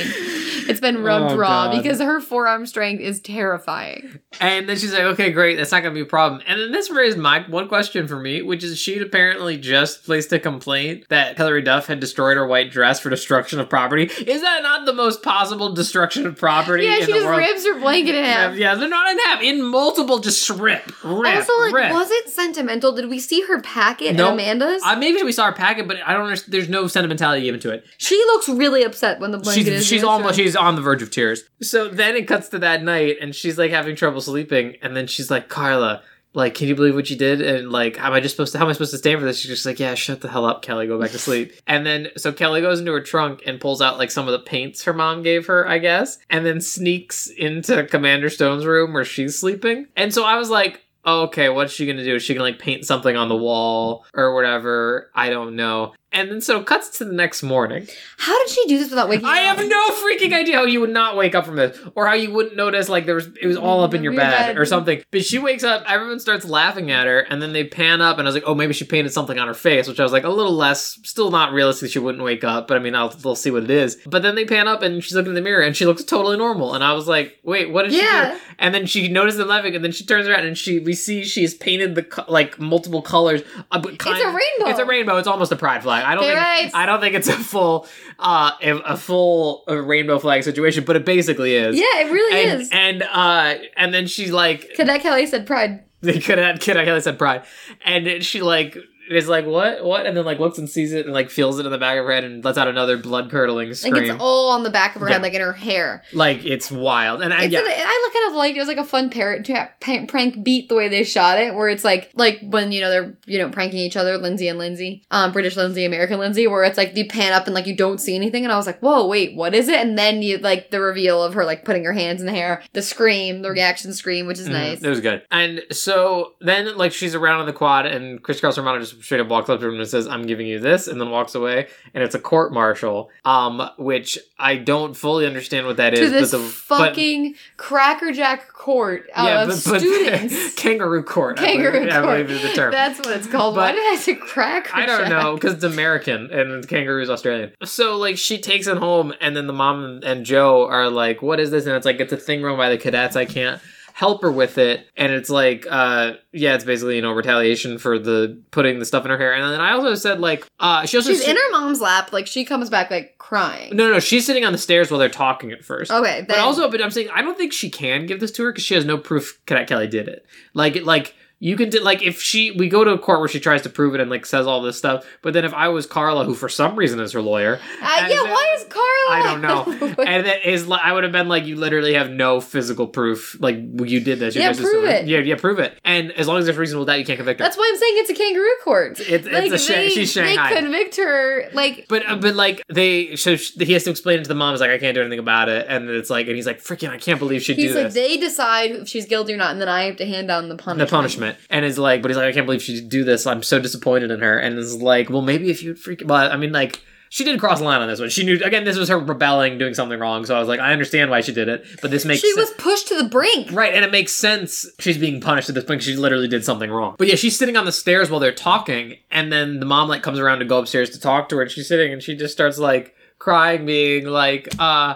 It's 0.70 0.80
been 0.82 0.98
oh, 0.98 1.02
rubbed 1.02 1.34
Oh, 1.34 1.38
raw 1.38 1.72
God. 1.72 1.82
because 1.82 2.00
her 2.02 2.20
forearm 2.20 2.66
strength 2.66 3.00
is 3.02 3.22
terrifying. 3.22 4.20
And 4.42 4.68
then 4.68 4.78
she's 4.78 4.92
like, 4.94 5.04
okay, 5.04 5.32
great, 5.32 5.56
that's 5.56 5.72
not 5.72 5.82
gonna 5.84 5.94
be 5.96 6.02
a 6.02 6.06
problem. 6.06 6.42
And 6.48 6.60
then 6.60 6.72
this 6.72 6.90
raised 6.92 7.18
my 7.18 7.40
one 7.48 7.68
question 7.68 8.08
for 8.08 8.20
me, 8.20 8.42
which 8.42 8.64
is 8.64 8.78
she'd 8.78 9.02
apparently 9.02 9.58
just 9.58 10.04
placed 10.06 10.32
a 10.34 10.40
complaint 10.40 11.06
that 11.10 11.38
Hilary 11.38 11.62
Duff 11.62 11.88
had 11.88 12.00
destroyed 12.00 12.38
her 12.38 12.46
white 12.46 12.72
dress 12.72 13.00
for 13.00 13.10
destruction 13.10 13.60
of 13.60 13.70
property. 13.70 14.04
Is 14.04 14.42
that 14.42 14.62
not 14.64 14.86
the 14.86 14.94
most 14.94 15.24
possible 15.24 15.74
destruction 15.74 16.26
of 16.26 16.38
property 16.38 16.84
Yeah, 16.86 16.96
in 16.98 17.06
she 17.06 17.14
just 17.14 17.26
world? 17.26 17.38
rips 17.40 17.66
her 17.66 17.80
blanket 17.80 18.16
in 18.16 18.26
half. 18.26 18.56
Yeah, 18.56 18.76
they're 18.76 18.90
not 18.90 19.10
in 19.12 19.20
half. 19.20 19.42
In 19.42 19.64
multiple, 19.64 20.20
just 20.20 20.50
rip, 20.50 20.86
rip, 21.04 21.36
also, 21.38 21.54
like, 21.62 21.74
rip. 21.74 21.92
was 21.94 22.12
it 22.12 22.30
sentimental? 22.30 22.92
Did 22.94 23.10
we 23.10 23.20
see 23.20 23.42
her 23.44 23.62
packet 24.08 24.18
Nope. 24.18 24.28
at 24.30 24.34
Amanda's? 24.34 24.82
Uh, 24.84 24.96
maybe 24.96 25.22
we 25.24 25.32
saw 25.32 25.46
her 25.46 25.52
packet, 25.54 25.88
but 25.88 25.98
I 26.06 26.14
don't. 26.14 26.24
understand. 26.24 26.54
There's 26.54 26.70
no 26.70 26.88
sentimentality 26.88 27.44
given 27.44 27.60
to 27.62 27.72
it. 27.72 27.86
she 27.98 28.16
looks 28.16 28.50
really 28.50 28.84
upset 28.84 29.20
when 29.20 29.32
the 29.32 29.38
blanket 29.38 29.66
She's 29.66 29.74
is. 29.74 29.82
she's 29.86 29.92
destroyed. 30.02 30.12
almost 30.12 30.36
she's 30.36 30.56
on 30.56 30.76
the 30.76 30.82
verge 30.82 31.02
of 31.02 31.12
tears. 31.12 31.44
So 31.62 31.88
then 31.88 32.16
it 32.16 32.28
cuts 32.28 32.50
to 32.50 32.60
that 32.60 32.84
night, 32.84 33.18
and 33.22 33.36
she's 33.36 33.58
like 33.58 33.72
having 33.72 33.96
trouble 33.96 34.22
sleeping, 34.22 34.76
and 34.82 34.96
then 34.96 35.08
she's 35.08 35.30
like, 35.32 35.50
Carla. 35.50 36.02
Like, 36.34 36.54
can 36.54 36.68
you 36.68 36.76
believe 36.76 36.94
what 36.94 37.10
you 37.10 37.16
did? 37.16 37.42
And 37.42 37.72
like, 37.72 38.00
am 38.00 38.14
I 38.14 38.20
just 38.20 38.36
supposed 38.36 38.52
to? 38.52 38.60
How 38.60 38.66
am 38.66 38.70
I 38.70 38.74
supposed 38.74 38.92
to 38.92 39.00
stand 39.00 39.20
for 39.20 39.26
this? 39.26 39.40
She's 39.40 39.50
just 39.50 39.66
like, 39.66 39.80
yeah, 39.80 39.96
shut 39.96 40.22
the 40.22 40.28
hell 40.28 40.46
up, 40.46 40.62
Kelly. 40.62 40.86
Go 40.86 41.00
back 41.02 41.10
to 41.12 41.18
sleep. 41.18 41.54
and 41.68 41.84
then, 41.84 42.10
so 42.16 42.32
Kelly 42.32 42.62
goes 42.62 42.80
into 42.80 42.92
her 42.92 43.02
trunk 43.02 43.42
and 43.48 43.60
pulls 43.60 43.82
out 43.82 43.98
like 43.98 44.12
some 44.12 44.28
of 44.28 44.34
the 44.34 44.40
paints 44.40 44.84
her 44.84 44.94
mom 44.94 45.24
gave 45.24 45.48
her, 45.48 45.68
I 45.68 45.80
guess, 45.80 46.20
and 46.30 46.46
then 46.46 46.62
sneaks 46.62 47.26
into 47.28 47.86
Commander 47.86 48.30
Stone's 48.30 48.68
room 48.68 48.94
where 48.94 49.06
she's 49.06 49.40
sleeping. 49.40 49.88
And 49.96 50.14
so 50.14 50.26
I 50.26 50.36
was 50.36 50.52
like, 50.52 50.86
oh, 51.08 51.22
okay, 51.24 51.50
what's 51.50 51.74
she 51.74 51.88
gonna 51.88 52.04
do? 52.04 52.16
Is 52.16 52.24
she 52.24 52.34
gonna 52.36 52.44
like 52.44 52.60
paint 52.60 52.86
something 52.86 53.16
on 53.16 53.30
the 53.30 53.36
wall 53.36 54.06
or 54.14 54.36
whatever? 54.36 55.10
I 55.16 55.30
don't 55.30 55.56
know. 55.56 55.94
And 56.14 56.32
then 56.32 56.40
so 56.42 56.60
it 56.62 56.66
cuts 56.66 56.90
to 56.98 57.06
the 57.06 57.12
next 57.14 57.44
morning. 57.44 57.86
How 58.18 58.38
did 58.40 58.50
she 58.50 58.66
do 58.68 58.78
this 58.80 58.90
without 58.90 59.10
waking 59.10 59.26
I 59.26 59.30
up? 59.30 59.58
I 59.58 59.62
have 59.62 59.70
no 59.70 59.90
freaking 59.90 60.34
idea 60.34 60.56
how 60.56 60.64
you 60.64 60.80
would 60.80 60.90
not 60.90 61.18
wake 61.18 61.36
up 61.36 61.46
from 61.46 61.58
this, 61.58 61.78
or 61.96 62.08
how 62.08 62.14
you 62.14 62.32
wouldn't 62.32 62.56
notice 62.56 62.88
like 62.88 63.06
there 63.06 63.16
was 63.16 63.28
it 63.42 63.46
was 63.46 63.58
all 63.58 63.84
up 63.84 63.94
in 63.94 64.04
your 64.04 64.14
Your 64.14 64.22
bed, 64.22 64.32
bed. 64.48 64.58
or 64.58 64.66
something. 64.66 65.04
But 65.12 65.26
she 65.26 65.38
wakes 65.38 65.64
up, 65.66 65.84
everyone 65.88 66.20
starts 66.22 66.46
laughing 66.46 66.92
at 66.92 67.08
her, 67.08 67.20
and 67.20 67.42
then 67.42 67.52
they 67.52 67.66
pan 67.66 68.00
up, 68.02 68.18
and 68.20 68.28
I 68.28 68.30
was 68.30 68.36
like, 68.36 68.46
oh, 68.48 68.56
maybe 68.56 68.74
she 68.74 68.86
painted 68.86 69.12
something 69.12 69.38
on 69.38 69.48
her 69.50 69.54
face, 69.54 69.88
which 69.88 70.00
I 70.00 70.04
was 70.04 70.14
like 70.14 70.24
a 70.24 70.30
little 70.30 70.54
less, 70.54 70.98
still 71.04 71.30
not 71.30 71.52
realistic. 71.52 71.92
She 71.92 72.00
wouldn't 72.00 72.24
wake 72.24 72.44
up, 72.46 72.68
but 72.70 72.78
I 72.78 72.80
mean, 72.80 72.96
I'll 72.96 73.10
they'll 73.10 73.36
see 73.36 73.52
what 73.52 73.64
it 73.64 73.70
is. 73.70 73.98
But 74.08 74.22
then 74.22 74.36
they 74.36 74.46
pan 74.46 74.68
up, 74.70 74.82
and 74.82 75.04
she's 75.04 75.14
looking 75.14 75.32
in 75.32 75.36
the 75.36 75.42
mirror, 75.42 75.62
and 75.62 75.76
she 75.76 75.86
looks 75.86 76.04
totally 76.06 76.38
normal, 76.38 76.74
and 76.74 76.84
I 76.86 76.94
was 76.94 77.08
like, 77.10 77.38
wait, 77.44 77.70
what 77.72 77.84
did 77.84 77.92
Yeah. 77.92 78.32
she 78.32 78.38
do? 78.38 78.44
And 78.60 78.74
then 78.74 78.86
she 78.88 79.08
notices 79.10 79.38
them 79.40 79.50
laughing, 79.50 79.76
and 79.76 79.84
then 79.84 79.92
she 79.92 80.06
turns 80.06 80.26
around, 80.28 80.46
and 80.48 80.58
she 80.58 80.80
we 80.80 80.94
see 80.94 81.26
she's 81.26 81.54
painted 81.54 81.96
the 81.96 82.26
like 82.30 82.60
multiple 82.60 83.02
colors. 83.02 83.42
Uh, 83.72 83.80
but 83.80 84.00
kind, 84.00 84.20
a 84.20 84.26
rainbow. 84.28 84.70
It's 84.72 84.80
a 84.80 84.86
rainbow. 84.86 85.18
It's 85.18 85.28
almost 85.28 85.52
a 85.52 85.56
pride 85.58 85.84
flag. 85.84 85.97
I 86.06 86.16
don't 86.16 86.24
think. 86.24 86.76
I 86.76 86.86
don't 86.86 87.00
think 87.00 87.16
it's 87.16 87.28
a 87.28 87.34
full 87.34 87.88
uh 88.20 88.52
a, 88.62 88.98
full 88.98 89.64
uh, 89.68 89.76
rainbow 89.76 90.20
flag 90.20 90.44
situation, 90.44 90.84
but 90.86 90.96
it 90.96 91.06
basically 91.06 91.56
is. 91.56 91.76
Yeah, 91.78 92.02
it 92.02 92.12
really 92.12 92.44
And 92.52 92.62
is. 92.62 92.70
and 92.72 93.04
uh 93.04 93.56
and 93.76 93.94
then 93.94 94.08
she 94.08 94.32
like 94.32 94.74
Cadet 94.76 95.02
Kelly 95.02 95.26
said 95.26 95.46
pride. 95.46 95.84
they 96.02 96.20
could 96.20 96.38
have 96.38 96.60
kid 96.60 96.78
said 97.04 97.18
pride, 97.18 97.44
and 97.86 98.24
she 98.24 98.42
like 98.42 98.78
is 99.10 99.28
like 99.28 99.46
what 99.46 99.84
what 99.84 100.06
and 100.06 100.16
then 100.18 100.26
like 100.26 100.40
looks 100.40 100.58
and 100.58 100.70
sees 100.70 100.94
it 100.94 101.06
and 101.06 101.14
like 101.14 101.30
feels 101.30 101.60
it 101.60 101.66
in 101.66 101.72
the 101.72 101.78
back 101.78 101.98
of 101.98 102.06
her 102.06 102.12
head 102.12 102.24
and 102.24 102.44
lets 102.44 102.58
out 102.58 102.68
another 102.68 102.98
blood 102.98 103.30
curdling 103.32 103.68
Like 103.70 103.78
scream. 103.78 103.96
it's 103.98 104.16
all 104.22 104.50
on 104.52 104.64
the 104.64 104.70
back 104.70 104.96
of 104.96 105.02
her 105.02 105.08
Yeah. 105.08 105.14
head, 105.14 105.22
like 105.22 105.34
in 105.34 105.42
her 105.42 105.54
hair. 105.54 106.04
like 106.14 106.46
it's 106.46 106.72
wild 106.72 107.22
and 107.22 107.34
I, 107.34 107.44
It's 107.44 107.54
yeah. 107.54 107.60
an, 107.60 107.66
I 107.68 108.02
look 108.06 108.14
kind 108.14 108.30
of 108.32 108.36
like 108.38 108.56
it 108.56 108.60
was 108.60 108.68
like 108.68 108.78
a 108.78 108.84
fun 108.84 109.10
parrot 109.10 109.46
tra- 109.46 109.72
prank 110.08 110.44
beat 110.44 110.70
the 110.70 110.76
way 110.76 110.88
they 110.88 111.04
shot 111.04 111.40
it, 111.40 111.54
where 111.56 111.70
it's 111.70 111.84
like 111.84 112.12
like 112.16 112.40
when 112.44 112.72
you 112.72 112.82
know 112.82 112.90
they're 112.90 113.18
you 113.26 113.38
know 113.40 113.50
pranking 113.50 113.80
each 113.80 113.98
other, 113.98 114.18
Lindsay 114.18 114.48
and 114.48 114.58
Lindsay, 114.60 115.04
um, 115.12 115.32
British 115.32 115.56
Lindsay, 115.56 115.86
American 115.86 116.20
Lindsay, 116.20 116.48
where 116.48 116.64
it's 116.64 116.78
like 116.78 116.96
you 116.96 117.06
pan 117.08 117.34
up 117.34 117.46
and 117.46 117.54
like 117.56 117.68
you 117.68 117.76
don't 117.76 118.00
see 118.00 118.16
anything, 118.16 118.44
and 118.44 118.52
I 118.52 118.58
was 118.58 118.66
like, 118.68 118.80
whoa, 118.80 119.08
wait, 119.08 119.36
what 119.36 119.54
is 119.56 119.68
it? 119.70 119.80
And 119.80 119.98
then 119.98 120.22
you 120.22 120.38
like 120.40 120.72
the 120.72 120.82
reveal 120.82 121.24
of 121.24 121.34
her 121.34 121.46
like 121.46 121.64
putting 121.66 121.84
her 121.86 121.94
hands 121.94 122.20
in 122.22 122.26
the 122.28 122.34
hair, 122.34 122.64
the 122.74 122.82
scream, 122.82 123.42
the 123.42 123.52
reaction 123.52 123.94
scream, 123.94 124.28
which 124.28 124.40
is 124.40 124.48
Mhm, 124.50 124.52
nice. 124.54 124.82
It 124.84 124.90
was 124.90 125.02
good. 125.02 125.24
And 125.32 125.64
so 125.72 126.34
then, 126.42 126.78
like, 126.78 126.92
she's 126.94 127.16
around 127.16 127.40
on 127.40 127.46
the 127.46 127.54
quad, 127.54 127.86
and 127.86 128.22
Christy 128.22 128.42
Carlson 128.42 128.64
Romano 128.64 128.84
just 128.84 128.97
straight 129.02 129.22
up 129.22 129.28
walks 129.28 129.50
up 129.50 129.60
to 129.60 129.68
him 129.68 129.80
and 129.80 129.88
says, 129.88 130.08
"I'm 130.08 130.26
giving 130.26 130.48
you 130.48 130.60
this," 130.60 130.88
and 130.88 131.00
then 131.00 131.10
walks 131.10 131.36
away. 131.36 131.68
And 131.94 132.04
it's 132.04 132.16
a 132.16 132.20
court 132.20 132.54
martial, 132.54 133.10
um, 133.26 133.70
which 133.78 134.18
I 134.40 134.56
don't 134.56 134.96
fully 134.96 135.26
understand 135.26 135.66
what 135.68 135.78
that 135.78 135.92
to 135.92 136.02
is. 136.02 136.12
this 136.12 136.32
but 136.32 136.38
the 136.38 136.44
but- 136.44 136.52
fucking 136.90 137.36
crackerjack 137.58 138.48
court 138.54 139.10
of 139.16 139.54
students. 139.54 140.54
kangaroo 140.56 141.04
court. 141.04 141.40
I 141.40 141.46
Kangaroo 141.46 141.72
believe, 141.80 141.90
I 141.94 142.02
court. 142.02 142.28
believe 142.28 142.32
is 142.32 142.42
the 142.42 142.56
term. 142.56 142.72
That's 142.72 143.00
what 143.00 143.16
it's 143.18 143.28
called. 143.28 143.56
Why 143.56 143.72
But- 143.72 143.76
did 143.76 143.94
I 143.94 143.96
say 143.98 144.16
cracker? 144.16 144.72
I 144.76 144.86
don't 144.86 145.10
know 145.10 145.36
because 145.36 145.54
it's 145.54 145.64
American 145.64 146.32
and 146.32 146.68
kangaroo's 146.68 147.10
Australian. 147.10 147.52
So 147.64 147.98
like 147.98 148.18
she 148.18 148.38
takes 148.40 148.68
it 148.68 148.78
home, 148.78 149.14
and 149.22 149.36
then 149.36 149.48
the 149.48 149.54
mom 149.54 150.02
and 150.04 150.26
Joe 150.26 150.68
are 150.68 150.90
like, 150.90 151.22
"What 151.22 151.40
is 151.40 151.52
this?" 151.52 151.66
And 151.66 151.76
it's 151.76 151.86
like 151.86 152.00
it's 152.00 152.14
a 152.14 152.18
thing 152.18 152.42
run 152.42 152.58
by 152.58 152.70
the 152.70 152.78
cadets. 152.78 153.16
I 153.16 153.26
can't 153.26 153.62
help 153.98 154.22
her 154.22 154.32
with 154.32 154.60
it, 154.60 154.88
and 154.96 155.12
it's 155.12 155.28
like, 155.28 155.66
uh, 155.68 156.14
yeah, 156.32 156.54
it's 156.54 156.64
basically 156.64 156.98
you 156.98 157.02
know 157.02 157.14
retaliation 157.14 157.80
for 157.80 157.98
the 157.98 158.40
putting 158.52 158.78
the 158.78 158.86
stuff 158.86 159.04
in 159.04 159.10
her 159.10 159.18
hair. 159.18 159.34
And 159.34 159.52
then 159.52 159.60
I 159.60 159.72
also 159.72 159.96
said 159.96 160.20
like, 160.20 160.46
uh, 160.60 160.86
she 160.86 160.98
also 160.98 161.10
She's 161.10 161.22
sit- 161.22 161.32
in 161.32 161.36
her 161.36 161.52
mom's 161.52 161.82
lap, 161.82 162.14
like 162.14 162.28
she 162.28 162.46
comes 162.46 162.70
back 162.70 162.92
like 162.92 163.18
crying. 163.18 163.76
No, 163.76 163.92
no, 163.92 164.00
she's 164.00 164.24
sitting 164.24 164.46
on 164.46 164.52
the 164.52 164.60
stairs 164.60 164.92
while 164.92 165.00
they're 165.00 165.10
talking 165.10 165.52
at 165.52 165.66
first. 165.66 165.90
Okay, 165.90 166.24
But 166.28 166.38
also, 166.38 166.70
but 166.70 166.80
I'm 166.80 166.92
saying 166.92 167.10
I 167.12 167.24
don't 167.24 167.36
think 167.40 167.54
she 167.54 167.72
can 167.72 168.06
give 168.06 168.20
this 168.20 168.32
to 168.34 168.44
her 168.44 168.52
because 168.52 168.64
she 168.64 168.76
has 168.76 168.86
no 168.86 169.00
proof 169.00 169.42
Cadet 169.48 169.68
Kelly 169.68 169.88
did 169.88 170.08
it. 170.08 170.28
Like, 170.54 170.76
it, 170.76 170.86
like 170.86 171.16
you 171.40 171.56
can 171.56 171.70
do, 171.70 171.80
like 171.82 172.02
if 172.02 172.20
she 172.22 172.52
we 172.52 172.68
go 172.68 172.84
to 172.84 172.92
a 172.92 172.98
court 173.00 173.20
where 173.20 173.28
she 173.30 173.40
tries 173.40 173.62
to 173.62 173.70
prove 173.70 173.94
it 173.94 174.02
and 174.02 174.10
like 174.10 174.26
says 174.26 174.48
all 174.48 174.62
this 174.62 174.78
stuff, 174.78 175.06
but 175.22 175.34
then 175.34 175.46
if 175.46 175.54
I 175.54 175.68
was 175.70 175.86
Carla, 175.86 176.26
who 176.26 176.34
for 176.34 176.50
some 176.50 176.76
reason 176.76 177.00
is 177.00 177.12
her 177.14 177.22
lawyer, 177.22 177.60
Uh, 177.82 177.88
yeah, 178.02 178.08
then- 178.08 178.30
why 178.32 178.56
is 178.58 178.64
Carla? 178.66 178.86
I 179.10 179.22
don't 179.24 179.42
know, 179.42 179.64
and 180.04 180.26
that 180.26 180.50
is 180.50 180.70
I 180.70 180.92
would 180.92 181.04
have 181.04 181.12
been 181.12 181.28
like, 181.28 181.46
you 181.46 181.56
literally 181.56 181.94
have 181.94 182.10
no 182.10 182.42
physical 182.42 182.88
proof, 182.88 183.38
like 183.40 183.56
you 183.58 184.00
did 184.00 184.20
this. 184.20 184.36
You 184.36 184.42
Yeah, 184.42 184.50
just- 184.50 184.62
prove 184.64 184.84
it. 184.86 185.08
Yeah, 185.08 185.20
yeah, 185.20 185.36
prove 185.36 185.60
it. 185.60 185.78
And 185.86 186.12
as 186.14 186.28
long 186.28 186.38
as 186.40 186.46
there's 186.46 186.58
reasonable 186.58 186.86
doubt, 186.86 187.00
you 187.00 187.06
can't 187.06 187.18
convict 187.18 187.40
her. 187.40 187.46
That's 187.46 187.58
why 187.58 187.70
I'm 187.72 187.80
saying 187.80 187.94
it's 187.98 188.10
a 188.10 188.14
kangaroo 188.16 188.46
court. 188.64 189.00
It's- 189.00 189.26
it's 189.26 189.54
a 189.54 189.74
Shan- 189.74 189.90
she's 189.92 190.12
Shanghai. 190.12 190.50
They 190.50 190.60
convict 190.62 190.96
her 190.98 191.50
like 191.54 191.86
But 191.88 192.10
uh, 192.10 192.16
but 192.16 192.36
like 192.36 192.62
they 192.68 193.16
so 193.16 193.36
sh- 193.36 193.52
he 193.60 193.74
has 193.74 193.84
to 193.84 193.92
explain 193.92 194.20
it 194.20 194.24
to 194.24 194.28
the 194.28 194.36
mom. 194.36 194.54
He's 194.54 194.62
like, 194.62 194.72
I 194.72 194.78
can't 194.80 194.96
do 194.96 195.02
anything 195.02 195.20
about 195.20 195.50
it, 195.50 195.66
and 195.70 195.90
it's 195.90 196.10
like, 196.10 196.28
and 196.28 196.36
he's 196.36 196.46
like, 196.48 196.60
freaking, 196.62 196.90
I 196.90 196.98
can't 196.98 197.20
believe 197.20 197.44
she'd 197.44 197.58
he's 197.58 197.72
do 197.72 197.78
like 197.78 197.86
this. 197.86 197.94
they 197.94 198.18
decide 198.18 198.72
if 198.72 198.88
she's 198.88 199.06
guilty 199.06 199.34
or 199.34 199.38
not, 199.38 199.52
and 199.52 199.62
then 199.62 199.70
I 199.70 199.84
have 199.84 199.98
to 199.98 200.06
hand 200.06 200.28
down 200.28 200.50
the 200.50 200.56
punishment. 200.56 200.90
the 200.90 200.96
punishment 200.96 201.27
and 201.50 201.66
is 201.66 201.78
like 201.78 202.02
but 202.02 202.10
he's 202.10 202.18
like 202.18 202.26
i 202.28 202.32
can't 202.32 202.46
believe 202.46 202.62
she 202.62 202.76
did 202.76 202.90
do 202.90 203.04
this 203.04 203.26
i'm 203.28 203.44
so 203.44 203.60
disappointed 203.60 204.12
in 204.12 204.20
her 204.20 204.38
and 204.38 204.58
is 204.58 204.82
like 204.82 205.10
well 205.10 205.22
maybe 205.22 205.50
if 205.50 205.64
you'd 205.64 205.80
freak 205.80 206.02
well 206.06 206.32
i 206.32 206.38
mean 206.38 206.52
like 206.52 206.82
she 207.10 207.24
did 207.24 207.40
cross 207.40 207.60
the 207.60 207.66
line 207.66 207.82
on 207.82 207.88
this 207.88 208.00
one 208.00 208.10
she 208.10 208.24
knew 208.26 208.40
again 208.44 208.66
this 208.66 208.78
was 208.78 208.90
her 208.90 209.00
rebelling 209.00 209.58
doing 209.58 209.74
something 209.74 210.00
wrong 210.00 210.26
so 210.26 210.36
i 210.36 210.40
was 210.40 210.48
like 210.48 210.60
i 210.60 210.74
understand 210.74 211.10
why 211.10 211.22
she 211.22 211.32
did 211.32 211.48
it 211.48 211.66
but 211.82 211.90
this 211.90 212.04
makes 212.06 212.22
She 212.22 212.34
was 212.34 212.50
pushed 212.58 212.88
to 212.90 213.02
the 213.02 213.08
brink. 213.10 213.52
Right, 213.52 213.74
and 213.74 213.84
it 213.86 213.92
makes 213.92 214.12
sense. 214.12 214.66
She's 214.80 214.98
being 214.98 215.22
punished 215.22 215.48
at 215.50 215.56
this 215.56 215.64
point. 215.64 215.84
She 215.84 215.96
literally 215.96 216.28
did 216.28 216.44
something 216.44 216.70
wrong. 216.70 216.96
But 216.98 217.08
yeah, 217.08 217.16
she's 217.16 217.38
sitting 217.38 217.56
on 217.58 217.66
the 217.66 217.72
stairs 217.72 218.10
while 218.10 218.20
they're 218.20 218.32
talking, 218.34 218.98
and 219.12 219.32
then 219.32 219.60
the 219.60 219.66
mom 219.66 219.88
like 219.90 220.04
comes 220.04 220.20
around 220.20 220.40
to 220.40 220.46
go 220.46 220.60
upstairs 220.60 220.90
to 220.92 221.00
talk 221.00 221.30
to 221.30 221.36
her, 221.38 221.42
and 221.44 221.52
she's 221.52 221.68
sitting, 221.68 221.92
and 221.94 222.02
she 222.04 222.16
just 222.16 222.34
starts 222.34 222.58
like 222.58 222.94
crying, 223.20 223.66
being 223.66 224.06
like, 224.06 224.48
"Uh, 224.60 224.96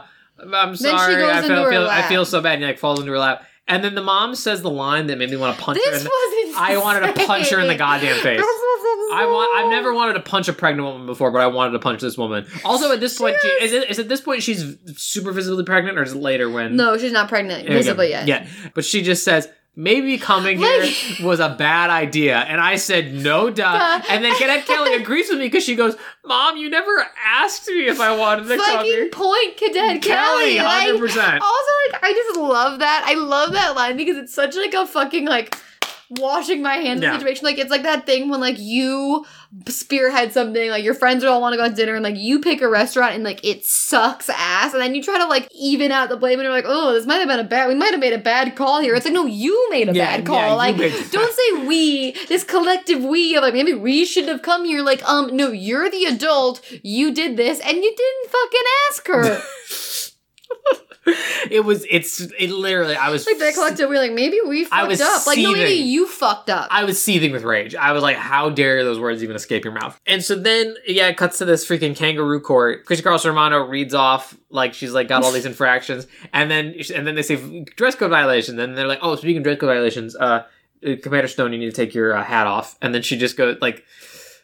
I'm 0.53 0.75
she 0.75 0.83
sorry. 0.83 1.15
goes 1.15 1.31
I 1.31 1.35
into 1.37 1.47
feel, 1.49 1.69
feel 1.69 1.87
I 1.87 2.01
feel 2.03 2.25
so 2.25 2.41
bad." 2.41 2.55
And 2.55 2.63
like 2.63 2.77
falls 2.79 2.99
into 2.99 3.11
her 3.11 3.19
lap, 3.19 3.45
and 3.71 3.83
then 3.83 3.95
the 3.95 4.03
mom 4.03 4.35
says 4.35 4.61
the 4.61 4.69
line 4.69 5.07
that 5.07 5.17
made 5.17 5.29
me 5.31 5.37
want 5.37 5.57
to 5.57 5.63
punch 5.63 5.79
her. 5.83 5.91
This 5.91 6.01
In 6.01 6.03
the, 6.03 6.09
was 6.09 6.55
I 6.57 6.77
wanted 6.77 7.15
to 7.15 7.25
punch 7.25 7.49
her 7.49 7.59
in 7.59 7.67
the 7.67 7.75
goddamn 7.75 8.21
face. 8.21 8.41
I 9.13 9.25
want. 9.25 9.57
I've 9.57 9.69
never 9.69 9.93
wanted 9.93 10.13
to 10.13 10.19
punch 10.21 10.47
a 10.47 10.53
pregnant 10.53 10.87
woman 10.87 11.05
before, 11.05 11.31
but 11.31 11.41
I 11.41 11.47
wanted 11.47 11.71
to 11.71 11.79
punch 11.79 12.01
this 12.01 12.17
woman. 12.17 12.45
Also, 12.63 12.91
at 12.91 12.99
this 12.99 13.17
point, 13.17 13.37
she, 13.41 13.47
is 13.47 13.73
it 13.73 13.89
is 13.89 13.99
at 13.99 14.07
this 14.09 14.21
point 14.21 14.43
she's 14.43 14.75
super 14.95 15.31
visibly 15.31 15.63
pregnant, 15.63 15.97
or 15.97 16.03
is 16.03 16.13
it 16.13 16.17
later 16.17 16.49
when? 16.49 16.75
No, 16.75 16.97
she's 16.97 17.11
not 17.11 17.27
pregnant 17.29 17.63
There 17.63 17.71
you 17.71 17.79
go. 17.79 17.83
visibly 17.83 18.09
yet. 18.09 18.27
Yeah, 18.27 18.47
but 18.73 18.85
she 18.85 19.01
just 19.01 19.23
says 19.23 19.49
maybe 19.75 20.17
coming 20.17 20.59
Like- 20.59 20.83
here 20.83 21.25
was 21.25 21.39
a 21.39 21.49
bad 21.49 21.89
idea, 21.89 22.37
and 22.37 22.59
I 22.59 22.75
said 22.75 23.13
no, 23.13 23.49
duh. 23.49 23.77
Duh. 23.77 24.01
And 24.09 24.23
then 24.23 24.35
Cadet 24.35 24.65
Kelly 24.67 24.95
agrees 24.95 25.29
with 25.29 25.39
me 25.39 25.45
because 25.45 25.63
she 25.63 25.75
goes, 25.75 25.95
"Mom, 26.25 26.57
you 26.57 26.69
never 26.69 27.05
asked 27.25 27.67
me 27.67 27.87
if 27.87 27.99
I 27.99 28.15
wanted 28.15 28.43
to 28.47 28.57
come 28.57 28.65
Fucking 28.65 28.85
here." 28.91 29.09
point, 29.09 29.57
Cadet 29.57 30.01
Kelly, 30.01 30.55
Kelly. 30.57 30.99
100%. 30.99 31.39
also, 31.41 31.71
like, 31.91 32.03
I 32.03 32.13
just 32.13 32.39
love 32.39 32.79
that. 32.79 33.03
I 33.07 33.13
love 33.15 33.53
that 33.53 33.75
line 33.75 33.97
because 33.97 34.17
it's 34.17 34.33
such 34.33 34.55
like 34.55 34.73
a 34.73 34.85
fucking 34.85 35.25
like 35.25 35.55
washing 36.19 36.61
my 36.61 36.75
hands 36.75 37.01
Yeah. 37.01 37.17
situation. 37.17 37.45
Like 37.45 37.57
it's 37.57 37.71
like 37.71 37.83
that 37.83 38.05
thing 38.05 38.29
when 38.29 38.39
like 38.39 38.57
you 38.59 39.25
spearhead 39.67 40.31
something, 40.33 40.69
like 40.69 40.83
your 40.83 40.93
friends 40.93 41.23
all 41.23 41.41
want 41.41 41.53
to 41.53 41.57
go 41.57 41.67
to 41.67 41.73
dinner, 41.73 41.95
and 41.95 42.03
like 42.03 42.17
you 42.17 42.39
pick 42.39 42.61
a 42.61 42.69
restaurant 42.69 43.13
and 43.15 43.23
like 43.23 43.43
it 43.45 43.65
sucks 43.65 44.29
ass, 44.29 44.73
and 44.73 44.81
then 44.81 44.93
you 44.95 45.01
try 45.03 45.17
to 45.17 45.25
like 45.25 45.47
even 45.53 45.91
out 45.91 46.09
the 46.09 46.17
blame, 46.17 46.39
and 46.39 46.43
you're 46.43 46.51
like, 46.53 46.65
oh, 46.67 46.93
this 46.93 47.05
might 47.05 47.17
have 47.17 47.27
been 47.27 47.39
a 47.39 47.43
bad. 47.43 47.67
We 47.69 47.75
might 47.75 47.91
have 47.91 47.99
made 47.99 48.13
a 48.13 48.17
bad 48.17 48.55
call 48.55 48.81
here. 48.81 48.95
It's 48.95 49.05
like 49.05 49.13
no, 49.13 49.25
you 49.25 49.67
made 49.71 49.89
a 49.89 49.93
Yeah, 49.93 50.17
bad 50.17 50.25
call. 50.25 50.35
yeah, 50.35 50.53
like 50.53 50.77
don't 51.11 51.33
say 51.59 51.65
we. 51.67 52.11
This 52.27 52.43
collective 52.43 53.03
we 53.03 53.35
of 53.35 53.43
like 53.43 53.53
maybe 53.53 53.73
we 53.73 54.05
should 54.05 54.27
have 54.27 54.41
come 54.41 54.65
here. 54.65 54.81
Like 54.83 55.07
um, 55.07 55.35
no, 55.35 55.51
you're 55.51 55.89
the 55.89 56.05
adult. 56.05 56.61
You 56.83 57.13
did 57.13 57.37
this, 57.37 57.59
and 57.61 57.77
you 57.77 57.95
didn't 57.95 58.31
fucking 58.31 58.61
ask 58.89 59.07
her. 59.07 59.41
it 61.49 61.65
was. 61.65 61.85
It's. 61.89 62.21
It 62.21 62.51
literally. 62.51 62.95
I 62.95 63.09
was. 63.09 63.25
Like 63.25 63.39
they 63.39 63.53
collective, 63.53 63.89
we're 63.89 63.97
like, 63.99 64.13
maybe 64.13 64.37
we 64.47 64.65
fucked 64.65 64.83
I 64.83 64.87
was 64.87 65.01
up. 65.01 65.25
Like, 65.25 65.39
no, 65.39 65.53
maybe 65.53 65.73
you 65.73 66.07
fucked 66.07 66.49
up. 66.49 66.67
I 66.69 66.83
was 66.83 67.01
seething 67.01 67.31
with 67.31 67.43
rage. 67.43 67.73
I 67.73 67.91
was 67.91 68.03
like, 68.03 68.17
how 68.17 68.51
dare 68.51 68.83
those 68.83 68.99
words 68.99 69.23
even 69.23 69.35
escape 69.35 69.63
your 69.63 69.73
mouth? 69.73 69.99
And 70.05 70.23
so 70.23 70.35
then, 70.35 70.75
yeah, 70.85 71.07
it 71.07 71.17
cuts 71.17 71.39
to 71.39 71.45
this 71.45 71.67
freaking 71.67 71.95
kangaroo 71.95 72.39
court. 72.39 72.85
Christy 72.85 73.03
Carlson 73.03 73.29
Romano 73.29 73.65
reads 73.65 73.95
off 73.95 74.37
like 74.51 74.75
she's 74.75 74.93
like 74.93 75.07
got 75.07 75.23
all 75.23 75.31
these 75.31 75.45
infractions, 75.47 76.05
and 76.33 76.51
then 76.51 76.75
and 76.93 77.07
then 77.07 77.15
they 77.15 77.23
say 77.23 77.63
dress 77.75 77.95
code 77.95 78.11
violation. 78.11 78.55
Then 78.55 78.75
they're 78.75 78.87
like, 78.87 78.99
oh, 79.01 79.15
speaking 79.15 79.37
of 79.37 79.43
dress 79.43 79.57
code 79.57 79.69
violations, 79.69 80.15
uh, 80.15 80.45
uh, 80.85 80.95
Commander 81.01 81.27
Stone, 81.27 81.51
you 81.53 81.59
need 81.59 81.73
to 81.73 81.75
take 81.75 81.95
your 81.95 82.15
uh, 82.15 82.23
hat 82.23 82.45
off. 82.45 82.77
And 82.81 82.93
then 82.93 83.01
she 83.01 83.17
just 83.17 83.37
goes 83.37 83.57
like. 83.61 83.83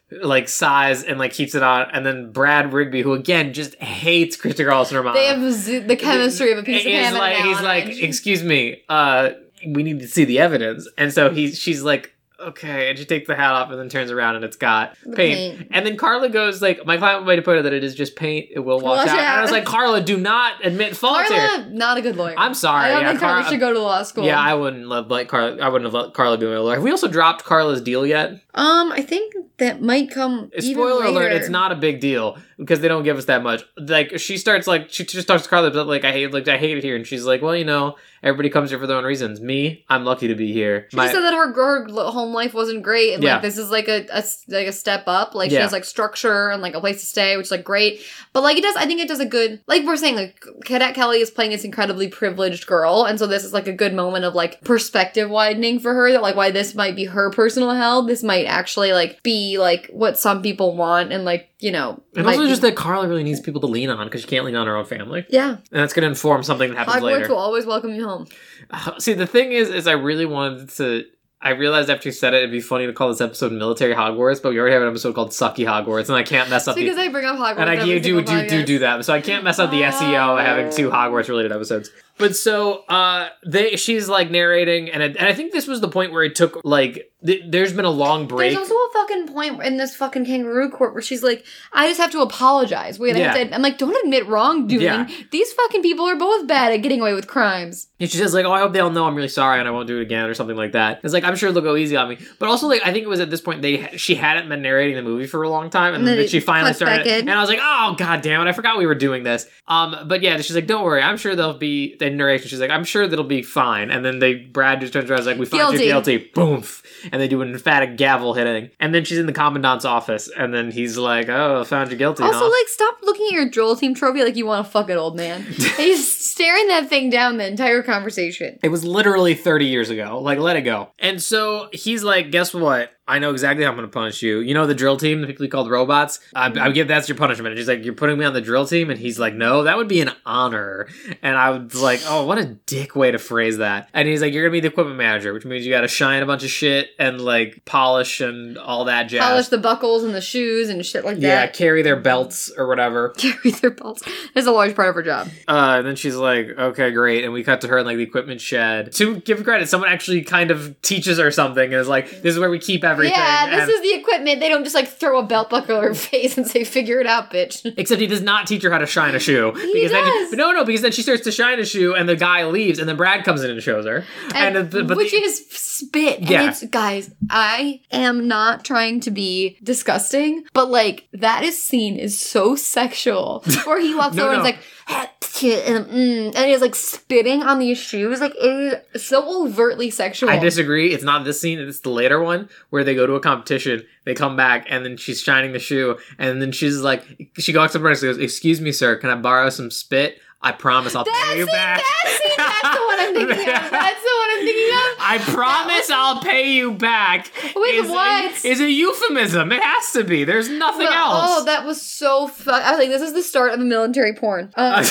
Like 0.09 0.47
sighs 0.47 1.03
and 1.03 1.19
like 1.19 1.33
keeps 1.33 1.53
it 1.53 1.63
on, 1.63 1.89
and 1.91 2.05
then 2.05 2.31
Brad 2.31 2.71
Rigby, 2.71 3.01
who 3.01 3.11
again 3.13 3.51
just 3.51 3.75
hates 3.75 4.37
Christy 4.37 4.63
Carlson 4.63 4.95
Romano, 4.95 5.17
they 5.19 5.25
have 5.25 5.51
z- 5.51 5.79
the 5.79 5.97
chemistry 5.97 6.53
of 6.53 6.59
a 6.59 6.63
piece 6.63 6.85
of 6.85 6.91
ham 6.91 7.13
like 7.13 7.35
he's 7.37 7.59
like 7.61 7.87
excuse 8.01 8.41
me 8.41 8.83
uh 8.87 9.31
we 9.65 9.83
need 9.83 9.99
to 9.99 10.07
see 10.07 10.23
the 10.23 10.39
evidence 10.39 10.87
and 10.97 11.11
so 11.11 11.29
he's 11.29 11.59
she's 11.59 11.83
like 11.83 12.13
okay 12.39 12.87
and 12.89 12.99
she 12.99 13.03
takes 13.03 13.27
the 13.27 13.35
hat 13.35 13.51
off 13.51 13.71
and 13.71 13.79
then 13.79 13.89
turns 13.89 14.11
around 14.11 14.35
and 14.35 14.45
it's 14.45 14.55
got 14.55 14.95
paint. 15.15 15.57
paint. 15.57 15.67
and 15.71 15.83
then 15.87 15.97
carla 15.97 16.29
goes 16.29 16.61
like 16.61 16.85
my 16.85 16.95
client 16.95 17.25
way 17.25 17.35
to 17.35 17.41
put 17.41 17.57
it 17.57 17.63
that 17.63 17.73
it 17.73 17.83
is 17.83 17.95
just 17.95 18.15
paint 18.15 18.47
it 18.53 18.59
will 18.59 18.79
wash, 18.79 18.97
Wash 19.07 19.07
out. 19.07 19.17
and 19.17 19.27
i 19.27 19.41
was 19.41 19.49
like 19.51 19.65
carla 19.65 19.99
do 20.01 20.17
not 20.17 20.63
admit 20.63 20.95
fault 20.95 21.25
here 21.25 21.35
Carla, 21.47 21.69
not 21.71 21.97
a 21.97 22.01
good 22.03 22.15
lawyer. 22.15 22.35
I'm 22.37 22.53
sorry, 22.53 22.91
I 22.91 22.93
don't 22.93 23.01
yeah, 23.01 23.07
think 23.09 23.19
Carla 23.21 23.35
Carla- 23.41 23.49
should 23.49 23.59
go 23.59 23.73
to 23.73 23.79
law 23.79 24.03
school. 24.03 24.23
yeah 24.23 24.39
i 24.39 24.53
wouldn't 24.53 24.85
love 24.87 25.09
like 25.09 25.27
carla 25.27 25.57
i 25.57 25.67
wouldn't 25.67 25.91
have 25.91 25.95
let 25.95 26.13
carla 26.13 26.37
be 26.37 26.45
my 26.45 26.57
lawyer 26.59 26.75
have 26.75 26.83
we 26.83 26.91
also 26.91 27.07
dropped 27.07 27.43
carla's 27.43 27.81
deal 27.81 28.05
yet 28.05 28.39
um, 28.57 28.91
I 28.91 29.01
think 29.01 29.33
that 29.57 29.81
might 29.81 30.11
come. 30.11 30.51
even 30.57 30.73
Spoiler 30.73 31.05
alert, 31.05 31.31
it's 31.31 31.47
not 31.49 31.71
a 31.71 31.75
big 31.75 31.99
deal 31.99 32.37
because 32.57 32.79
they 32.79 32.87
don't 32.87 33.03
give 33.03 33.17
us 33.17 33.25
that 33.25 33.43
much. 33.43 33.63
Like 33.77 34.19
she 34.19 34.37
starts 34.37 34.65
like 34.67 34.89
she 34.89 35.05
just 35.05 35.27
talks 35.27 35.43
to 35.43 35.49
Carla 35.49 35.69
but 35.71 35.85
like 35.87 36.03
I 36.03 36.11
hate 36.11 36.31
like 36.33 36.47
I 36.47 36.57
hate 36.57 36.77
it 36.77 36.83
here 36.83 36.95
and 36.95 37.05
she's 37.05 37.23
like, 37.25 37.41
Well, 37.43 37.55
you 37.55 37.65
know, 37.65 37.95
everybody 38.23 38.49
comes 38.49 38.71
here 38.71 38.79
for 38.79 38.87
their 38.87 38.97
own 38.97 39.03
reasons. 39.03 39.39
Me, 39.39 39.85
I'm 39.89 40.03
lucky 40.05 40.27
to 40.27 40.35
be 40.35 40.51
here. 40.53 40.87
She 40.89 40.97
My- 40.97 41.11
said 41.11 41.21
that 41.21 41.33
her, 41.35 41.53
her 41.53 41.85
home 42.11 42.33
life 42.33 42.53
wasn't 42.55 42.81
great, 42.81 43.13
and 43.13 43.23
Yeah. 43.23 43.33
like 43.33 43.43
this 43.43 43.57
is 43.59 43.69
like 43.69 43.87
a, 43.87 44.05
a 44.11 44.23
like 44.47 44.67
a 44.67 44.73
step 44.73 45.03
up. 45.07 45.35
Like 45.35 45.51
she 45.51 45.57
has 45.57 45.71
like 45.71 45.85
structure 45.85 46.49
and 46.49 46.61
like 46.61 46.73
a 46.73 46.79
place 46.79 46.99
to 47.01 47.05
stay, 47.05 47.37
which 47.37 47.45
is 47.47 47.51
like 47.51 47.63
great. 47.63 48.01
But 48.33 48.41
like 48.41 48.57
it 48.57 48.63
does, 48.63 48.75
I 48.75 48.85
think 48.87 49.01
it 49.01 49.07
does 49.07 49.19
a 49.19 49.25
good. 49.25 49.61
Like 49.67 49.85
we're 49.85 49.97
saying, 49.97 50.15
like 50.15 50.43
Cadet 50.65 50.95
Kelly 50.95 51.19
is 51.19 51.29
playing 51.29 51.51
this 51.51 51.63
incredibly 51.63 52.07
privileged 52.07 52.65
girl, 52.65 53.03
and 53.03 53.19
so 53.19 53.27
this 53.27 53.43
is 53.43 53.53
like 53.53 53.67
a 53.67 53.73
good 53.73 53.93
moment 53.93 54.25
of 54.25 54.33
like 54.33 54.61
perspective 54.61 55.29
widening 55.29 55.79
for 55.79 55.93
her. 55.93 56.11
That 56.11 56.21
like 56.23 56.35
why 56.35 56.49
this 56.51 56.73
might 56.73 56.95
be 56.95 57.05
her 57.05 57.29
personal 57.29 57.71
hell, 57.71 58.01
this 58.03 58.23
might 58.23 58.46
actually 58.47 58.93
like 58.93 59.21
be 59.23 59.57
like 59.59 59.87
what 59.91 60.17
some 60.17 60.41
people 60.41 60.75
want, 60.75 61.11
and 61.11 61.23
like 61.25 61.49
you 61.59 61.71
know, 61.71 62.01
and 62.15 62.25
also 62.25 62.41
be- 62.43 62.47
just 62.47 62.61
that 62.63 62.75
Carla 62.75 63.07
really 63.07 63.23
needs 63.23 63.39
people 63.39 63.61
to 63.61 63.67
lean 63.67 63.89
on 63.89 64.07
because 64.07 64.21
she 64.21 64.27
can't 64.27 64.45
lean 64.45 64.55
on 64.55 64.65
her 64.67 64.75
own 64.75 64.85
family. 64.85 65.25
yeah, 65.29 65.49
And 65.51 65.81
that's 65.81 65.93
gonna 65.93 66.07
inform 66.07 66.43
something 66.43 66.69
that 66.71 66.77
happens 66.77 67.03
later. 67.03 67.17
Hogwarts 67.17 67.21
later. 67.21 67.33
will 67.33 67.39
always 67.41 67.65
welcome 67.65 67.93
you 67.93 68.07
home. 68.07 68.27
See, 68.99 69.13
the 69.13 69.27
thing 69.27 69.51
is, 69.51 69.69
is 69.69 69.87
I 69.87 69.93
really 69.93 70.25
wanted 70.25 70.69
to. 70.71 71.05
I 71.39 71.51
realized 71.51 71.91
after 71.91 72.09
you 72.09 72.13
said 72.13 72.33
it, 72.33 72.37
it'd 72.37 72.51
be 72.51 72.61
funny 72.61 72.87
to 72.87 72.93
call 72.93 73.09
this 73.09 73.21
episode 73.21 73.51
"Military 73.51 73.93
Hogwarts," 73.93 74.41
but 74.41 74.49
we 74.53 74.59
already 74.59 74.73
have 74.73 74.81
an 74.81 74.87
episode 74.87 75.13
called 75.13 75.29
"Sucky 75.29 75.65
Hogwarts," 75.67 76.07
and 76.09 76.15
I 76.17 76.23
can't 76.23 76.49
mess 76.49 76.67
up 76.67 76.75
It's 76.75 76.77
the. 76.77 76.83
because 76.89 76.97
I 76.97 77.09
bring 77.09 77.25
up 77.25 77.37
Hogwarts. 77.37 77.59
and 77.59 77.69
I 77.69 77.75
do 77.85 77.99
do 77.99 78.21
do 78.23 78.31
podcast. 78.33 78.65
do 78.65 78.79
that, 78.79 79.05
so 79.05 79.13
I 79.13 79.21
can't 79.21 79.43
mess 79.43 79.59
up 79.59 79.69
the 79.69 79.81
SEO 79.83 80.43
having 80.43 80.71
two 80.71 80.89
Hogwarts 80.89 81.29
related 81.29 81.51
episodes. 81.51 81.91
But 82.17 82.35
so 82.35 82.83
uh, 82.89 83.29
they 83.45 83.75
she's 83.75 84.09
like 84.09 84.31
narrating, 84.31 84.89
and, 84.89 85.03
it, 85.03 85.15
and 85.15 85.27
I 85.27 85.33
think 85.35 85.51
this 85.53 85.67
was 85.67 85.79
the 85.79 85.87
point 85.87 86.11
where 86.11 86.23
it 86.23 86.33
took 86.33 86.59
like 86.63 87.11
th- 87.25 87.43
there's 87.47 87.73
been 87.73 87.85
a 87.85 87.89
long 87.91 88.27
break. 88.27 88.53
There's 88.53 88.69
also 88.69 88.75
a 88.75 88.89
fucking 88.93 89.27
point 89.27 89.63
in 89.63 89.77
this 89.77 89.95
fucking 89.95 90.25
kangaroo 90.25 90.69
court 90.69 90.93
where 90.93 91.01
she's 91.01 91.23
like, 91.23 91.45
I 91.73 91.87
just 91.87 91.99
have 91.99 92.11
to 92.11 92.21
apologize. 92.21 92.99
Wait, 92.99 93.15
I 93.15 93.19
have 93.19 93.49
to, 93.49 93.55
I'm 93.55 93.61
like, 93.61 93.77
don't 93.77 93.95
admit 94.03 94.27
wrongdoing. 94.27 94.81
Yeah. 94.81 95.09
These 95.31 95.51
fucking 95.53 95.81
people 95.81 96.05
are 96.05 96.15
both 96.15 96.47
bad 96.47 96.71
at 96.73 96.77
getting 96.77 97.01
away 97.01 97.13
with 97.13 97.27
crimes. 97.27 97.87
And 97.99 98.09
she 98.09 98.17
says 98.17 98.33
like, 98.33 98.45
"Oh, 98.45 98.51
I 98.51 98.59
hope 98.59 98.73
they 98.73 98.79
all 98.79 98.91
know 98.91 99.05
I'm 99.05 99.15
really 99.15 99.27
sorry 99.27 99.59
and 99.59 99.67
I 99.67 99.71
won't 99.71 99.87
do 99.87 99.97
it 99.97 100.03
again" 100.03 100.29
or 100.29 100.35
something 100.35 100.55
like 100.55 100.73
that. 100.73 101.01
It's 101.03 101.13
like 101.13 101.23
I'm 101.23 101.35
sure 101.35 101.51
they'll 101.51 101.63
go 101.63 101.75
easy 101.75 101.95
on 101.95 102.09
me, 102.09 102.19
but 102.37 102.47
also 102.47 102.67
like 102.67 102.81
I 102.85 102.93
think 102.93 103.03
it 103.03 103.09
was 103.09 103.19
at 103.19 103.31
this 103.31 103.41
point 103.41 103.63
they 103.63 103.97
she 103.97 104.13
hadn't 104.13 104.47
been 104.49 104.61
narrating 104.61 104.95
the 104.95 105.01
movie 105.01 105.25
for 105.25 105.41
a 105.41 105.49
long 105.49 105.71
time, 105.71 105.95
and, 105.95 106.01
And 106.01 106.07
then 106.07 106.17
then 106.17 106.27
she 106.27 106.39
finally 106.39 106.73
started, 106.73 107.07
and 107.07 107.31
I 107.31 107.41
was 107.41 107.49
like, 107.49 107.59
"Oh 107.59 107.95
god 107.97 108.21
damn 108.21 108.45
it, 108.45 108.49
I 108.49 108.53
forgot 108.53 108.77
we 108.77 108.85
were 108.85 108.93
doing 108.93 109.23
this." 109.23 109.47
Um, 109.67 110.07
but 110.07 110.21
yeah, 110.21 110.37
she's 110.37 110.55
like, 110.55 110.67
"Don't 110.67 110.83
worry, 110.83 111.01
I'm 111.01 111.17
sure 111.17 111.35
they'll 111.35 111.57
be." 111.57 111.95
The 111.97 112.11
narration, 112.11 112.49
she's 112.49 112.59
like, 112.59 112.69
"I'm 112.69 112.83
sure 112.83 113.07
that'll 113.07 113.25
be 113.25 113.41
fine," 113.41 113.89
and 113.89 114.05
then 114.05 114.19
they 114.19 114.35
Brad 114.35 114.79
just 114.79 114.93
turns 114.93 115.09
around, 115.09 115.21
and 115.21 115.21
is 115.21 115.27
like, 115.27 115.39
"We 115.39 115.45
find 115.47 115.73
you 115.73 115.79
guilty," 115.79 116.17
boom, 116.35 116.63
and 117.11 117.21
they 117.21 117.27
do 117.27 117.41
an 117.41 117.51
emphatic 117.51 117.97
gavel 117.97 118.33
hitting, 118.33 118.69
and 118.79 118.93
then 118.93 119.05
she's 119.05 119.17
in 119.17 119.25
the 119.25 119.33
commandant's 119.33 119.85
office, 119.85 120.29
and 120.37 120.53
then 120.53 120.71
he's 120.71 120.97
like, 120.97 121.29
"Oh, 121.29 121.63
found 121.63 121.91
you 121.91 121.97
guilty." 121.97 122.23
Also, 122.23 122.39
huh? 122.39 122.49
like, 122.49 122.67
stop 122.67 122.97
looking 123.03 123.27
at 123.27 123.33
your 123.33 123.49
drill 123.49 123.75
team 123.75 123.93
trophy 123.93 124.23
like 124.23 124.35
you 124.35 124.45
want 124.45 124.65
to 124.65 124.71
fuck 124.71 124.89
it, 124.89 124.95
old 124.95 125.15
man. 125.15 125.41
He's 125.77 126.17
staring 126.37 126.67
that 126.67 126.89
thing 126.89 127.09
down 127.09 127.37
the 127.37 127.47
entire 127.47 127.81
conversation. 127.83 128.59
It 128.61 128.69
was 128.69 128.83
literally 128.83 129.33
30 129.35 129.65
years 129.65 129.89
ago. 129.89 130.19
Like, 130.21 130.39
let 130.39 130.55
it 130.55 130.61
go. 130.61 130.89
And 130.99 131.21
so 131.21 131.69
he's 131.73 132.03
like, 132.03 132.31
guess 132.31 132.53
what? 132.53 132.91
I 133.07 133.19
know 133.19 133.31
exactly 133.31 133.63
how 133.63 133.71
I'm 133.71 133.77
going 133.77 133.87
to 133.87 133.93
punish 133.93 134.21
you. 134.21 134.39
You 134.39 134.53
know 134.53 134.67
the 134.67 134.75
drill 134.75 134.97
team, 134.97 135.21
the 135.21 135.27
people 135.27 135.45
you 135.45 135.51
called 135.51 135.69
robots? 135.69 136.19
I, 136.35 136.51
I 136.59 136.71
give 136.71 136.89
that's 136.89 137.07
your 137.07 137.17
punishment. 137.17 137.53
And 137.53 137.57
she's 137.57 137.67
like, 137.67 137.85
you're 137.85 137.93
putting 137.93 138.17
me 138.17 138.25
on 138.25 138.33
the 138.33 138.41
drill 138.41 138.65
team? 138.65 138.89
And 138.89 138.99
he's 138.99 139.17
like, 139.17 139.33
no, 139.33 139.63
that 139.63 139.77
would 139.77 139.87
be 139.87 140.01
an 140.01 140.11
honor. 140.25 140.87
And 141.21 141.37
I 141.37 141.51
was 141.51 141.81
like, 141.81 142.01
oh, 142.05 142.25
what 142.25 142.37
a 142.37 142.45
dick 142.45 142.97
way 142.97 143.11
to 143.11 143.17
phrase 143.17 143.57
that. 143.57 143.89
And 143.93 144.09
he's 144.09 144.21
like, 144.21 144.33
you're 144.33 144.43
going 144.43 144.51
to 144.51 144.57
be 144.57 144.59
the 144.59 144.73
equipment 144.73 144.97
manager, 144.97 145.33
which 145.33 145.45
means 145.45 145.65
you 145.65 145.71
got 145.71 145.81
to 145.81 145.87
shine 145.87 146.21
a 146.21 146.25
bunch 146.25 146.43
of 146.43 146.49
shit 146.49 146.89
and 146.99 147.21
like 147.21 147.63
polish 147.63 148.19
and 148.19 148.57
all 148.57 148.85
that 148.85 149.03
jazz. 149.03 149.21
Polish 149.21 149.47
the 149.47 149.57
buckles 149.57 150.03
and 150.03 150.13
the 150.13 150.21
shoes 150.21 150.67
and 150.67 150.85
shit 150.85 151.05
like 151.05 151.17
yeah, 151.17 151.35
that. 151.35 151.45
Yeah, 151.45 151.51
carry 151.51 151.83
their 151.83 151.95
belts 151.95 152.51
or 152.57 152.67
whatever. 152.67 153.09
Carry 153.17 153.51
their 153.51 153.71
belts. 153.71 154.03
That's 154.33 154.47
a 154.47 154.51
large 154.51 154.75
part 154.75 154.89
of 154.89 154.95
her 154.95 155.03
job. 155.03 155.27
Uh, 155.47 155.75
and 155.77 155.87
then 155.87 155.95
she's 155.95 156.15
like, 156.15 156.49
okay, 156.49 156.91
great. 156.91 157.23
And 157.23 157.33
we 157.33 157.43
cut 157.43 157.61
to 157.61 157.67
her 157.67 157.79
in 157.79 157.85
like 157.85 157.97
the 157.97 158.03
equipment 158.03 158.41
shed. 158.41 158.91
To 158.93 159.19
give 159.21 159.43
credit, 159.43 159.69
someone 159.69 159.89
actually 159.89 160.23
kind 160.23 160.51
of 160.51 160.79
teaches 160.81 161.19
her 161.19 161.31
something 161.31 161.63
and 161.63 161.73
is 161.73 161.87
like, 161.87 162.21
this 162.21 162.33
is 162.33 162.39
where 162.39 162.49
we 162.49 162.59
keep 162.59 162.83
everything. 162.83 162.96
Yeah, 163.03 163.49
this 163.49 163.61
And- 163.61 163.71
is 163.71 163.81
the 163.81 163.93
equipment. 163.93 164.39
They 164.39 164.49
don't 164.49 164.63
just 164.63 164.75
like 164.75 164.87
throw 164.87 165.19
a 165.19 165.23
belt 165.23 165.49
buckle 165.49 165.77
at 165.77 165.83
her 165.83 165.93
face 166.09 166.37
and 166.37 166.47
say, 166.47 166.63
figure 166.63 166.99
it 166.99 167.07
out, 167.07 167.31
bitch. 167.31 167.61
Except 167.77 167.99
he 168.01 168.07
does 168.07 168.21
not 168.21 168.47
teach 168.47 168.63
her 168.63 168.71
how 168.71 168.77
to 168.79 168.85
shine 168.85 169.15
a 169.15 169.19
shoe. 169.19 169.51
He 169.53 169.87
then 169.87 170.03
does. 170.05 170.31
no, 170.33 170.51
no, 170.51 170.63
because 170.65 170.81
then 170.81 170.91
she 170.91 171.01
starts 171.01 171.23
to 171.23 171.31
shine 171.31 171.59
a 171.59 171.65
shoe 171.65 171.93
and 171.95 172.07
the 172.09 172.15
guy 172.15 172.45
leaves 172.45 172.79
and 172.79 172.87
then 172.89 172.97
Brad 172.97 173.23
comes 173.25 173.43
in 173.43 173.51
and 173.51 173.61
shows 173.61 173.85
her. 173.85 174.03
And, 174.35 174.55
And, 174.57 174.75
uh, 174.75 174.83
but 174.83 174.97
which 174.97 175.11
the- 175.11 175.17
is 175.17 175.45
spit. 175.49 176.19
And 176.19 176.29
Yeah. 176.29 176.53
guys, 176.71 177.11
I 177.29 177.81
am 177.91 178.27
not 178.27 178.65
trying 178.65 178.99
to 179.01 179.11
be 179.11 179.57
disgusting, 179.63 180.43
but 180.53 180.69
like 180.69 181.07
that 181.13 181.43
is 181.43 181.61
scene 181.63 181.97
is 181.97 182.17
so 182.19 182.55
sexual. 182.55 183.43
Where 183.65 183.79
he 183.79 183.93
walks 183.95 184.15
No, 184.15 184.23
over 184.25 184.33
and 184.33 184.43
no. 184.43 184.49
is 184.49 184.53
like 184.55 184.63
and, 184.89 185.85
mm, 185.85 186.45
he's 186.45 186.61
like 186.61 186.75
spitting 186.75 187.43
on 187.43 187.59
these 187.59 187.77
shoes. 187.77 188.19
Like 188.21 188.33
it 188.35 188.85
is 188.93 189.05
so 189.05 189.45
overtly 189.45 189.89
sexual. 189.89 190.29
I 190.29 190.39
disagree. 190.39 190.93
It's 190.93 191.03
not 191.03 191.25
this 191.25 191.39
scene. 191.39 191.59
It's 191.59 191.81
the 191.81 191.89
later 191.89 192.21
one 192.21 192.49
where 192.69 192.83
they 192.83 192.95
go 192.95 193.05
to 193.05 193.13
a 193.13 193.19
competition. 193.19 193.85
They 194.05 194.13
come 194.13 194.35
back 194.35 194.65
and 194.69 194.85
then 194.85 194.97
she's 194.97 195.21
shining 195.21 195.51
the 195.51 195.59
shoe. 195.59 195.97
And 196.17 196.41
then 196.41 196.51
she's 196.51 196.77
like, 196.77 197.03
she 197.37 197.55
walks 197.55 197.75
up 197.75 197.83
and 197.83 198.01
goes, 198.01 198.17
"Excuse 198.17 198.61
me, 198.61 198.71
sir, 198.71 198.95
can 198.95 199.09
I 199.09 199.15
borrow 199.15 199.49
some 199.49 199.69
spit? 199.69 200.19
I 200.41 200.51
promise 200.51 200.93
I'll 200.95 201.03
That's 201.03 201.23
pay 201.31 201.37
you 201.39 201.43
it, 201.43 201.51
back." 201.51 201.81
that's 202.03 202.19
it, 202.23 202.37
that's 202.37 202.61
the 202.61 202.83
one 202.85 202.99
I'm 202.99 203.13
thinking 203.15 203.31
of. 203.31 203.71
That's 203.71 204.01
the 204.03 204.13
one 204.19 204.29
I'm 204.29 204.45
thinking 204.45 204.75
of. 204.75 204.95
I 204.99 205.17
promise 205.33 205.89
I'll 205.89 206.21
pay 206.21 206.51
you 206.53 206.73
back. 206.73 207.31
With 207.55 207.85
is, 207.85 207.89
what? 207.89 208.45
Is 208.45 208.61
a 208.61 208.69
euphemism. 208.69 209.51
It 209.51 209.63
has 209.63 209.91
to 209.93 210.03
be. 210.03 210.23
There's 210.25 210.47
nothing 210.49 210.85
But- 210.85 210.95
else. 210.95 211.23
Oh, 211.27 211.45
that 211.45 211.65
was 211.65 211.81
so 211.81 212.27
fun. 212.27 212.61
I 212.61 212.71
was 212.71 212.79
like, 212.79 212.89
this 212.89 213.01
is 213.01 213.13
the 213.13 213.23
start 213.23 213.53
of 213.53 213.59
a 213.59 213.63
military 213.63 214.13
porn. 214.13 214.51
Um, 214.55 214.83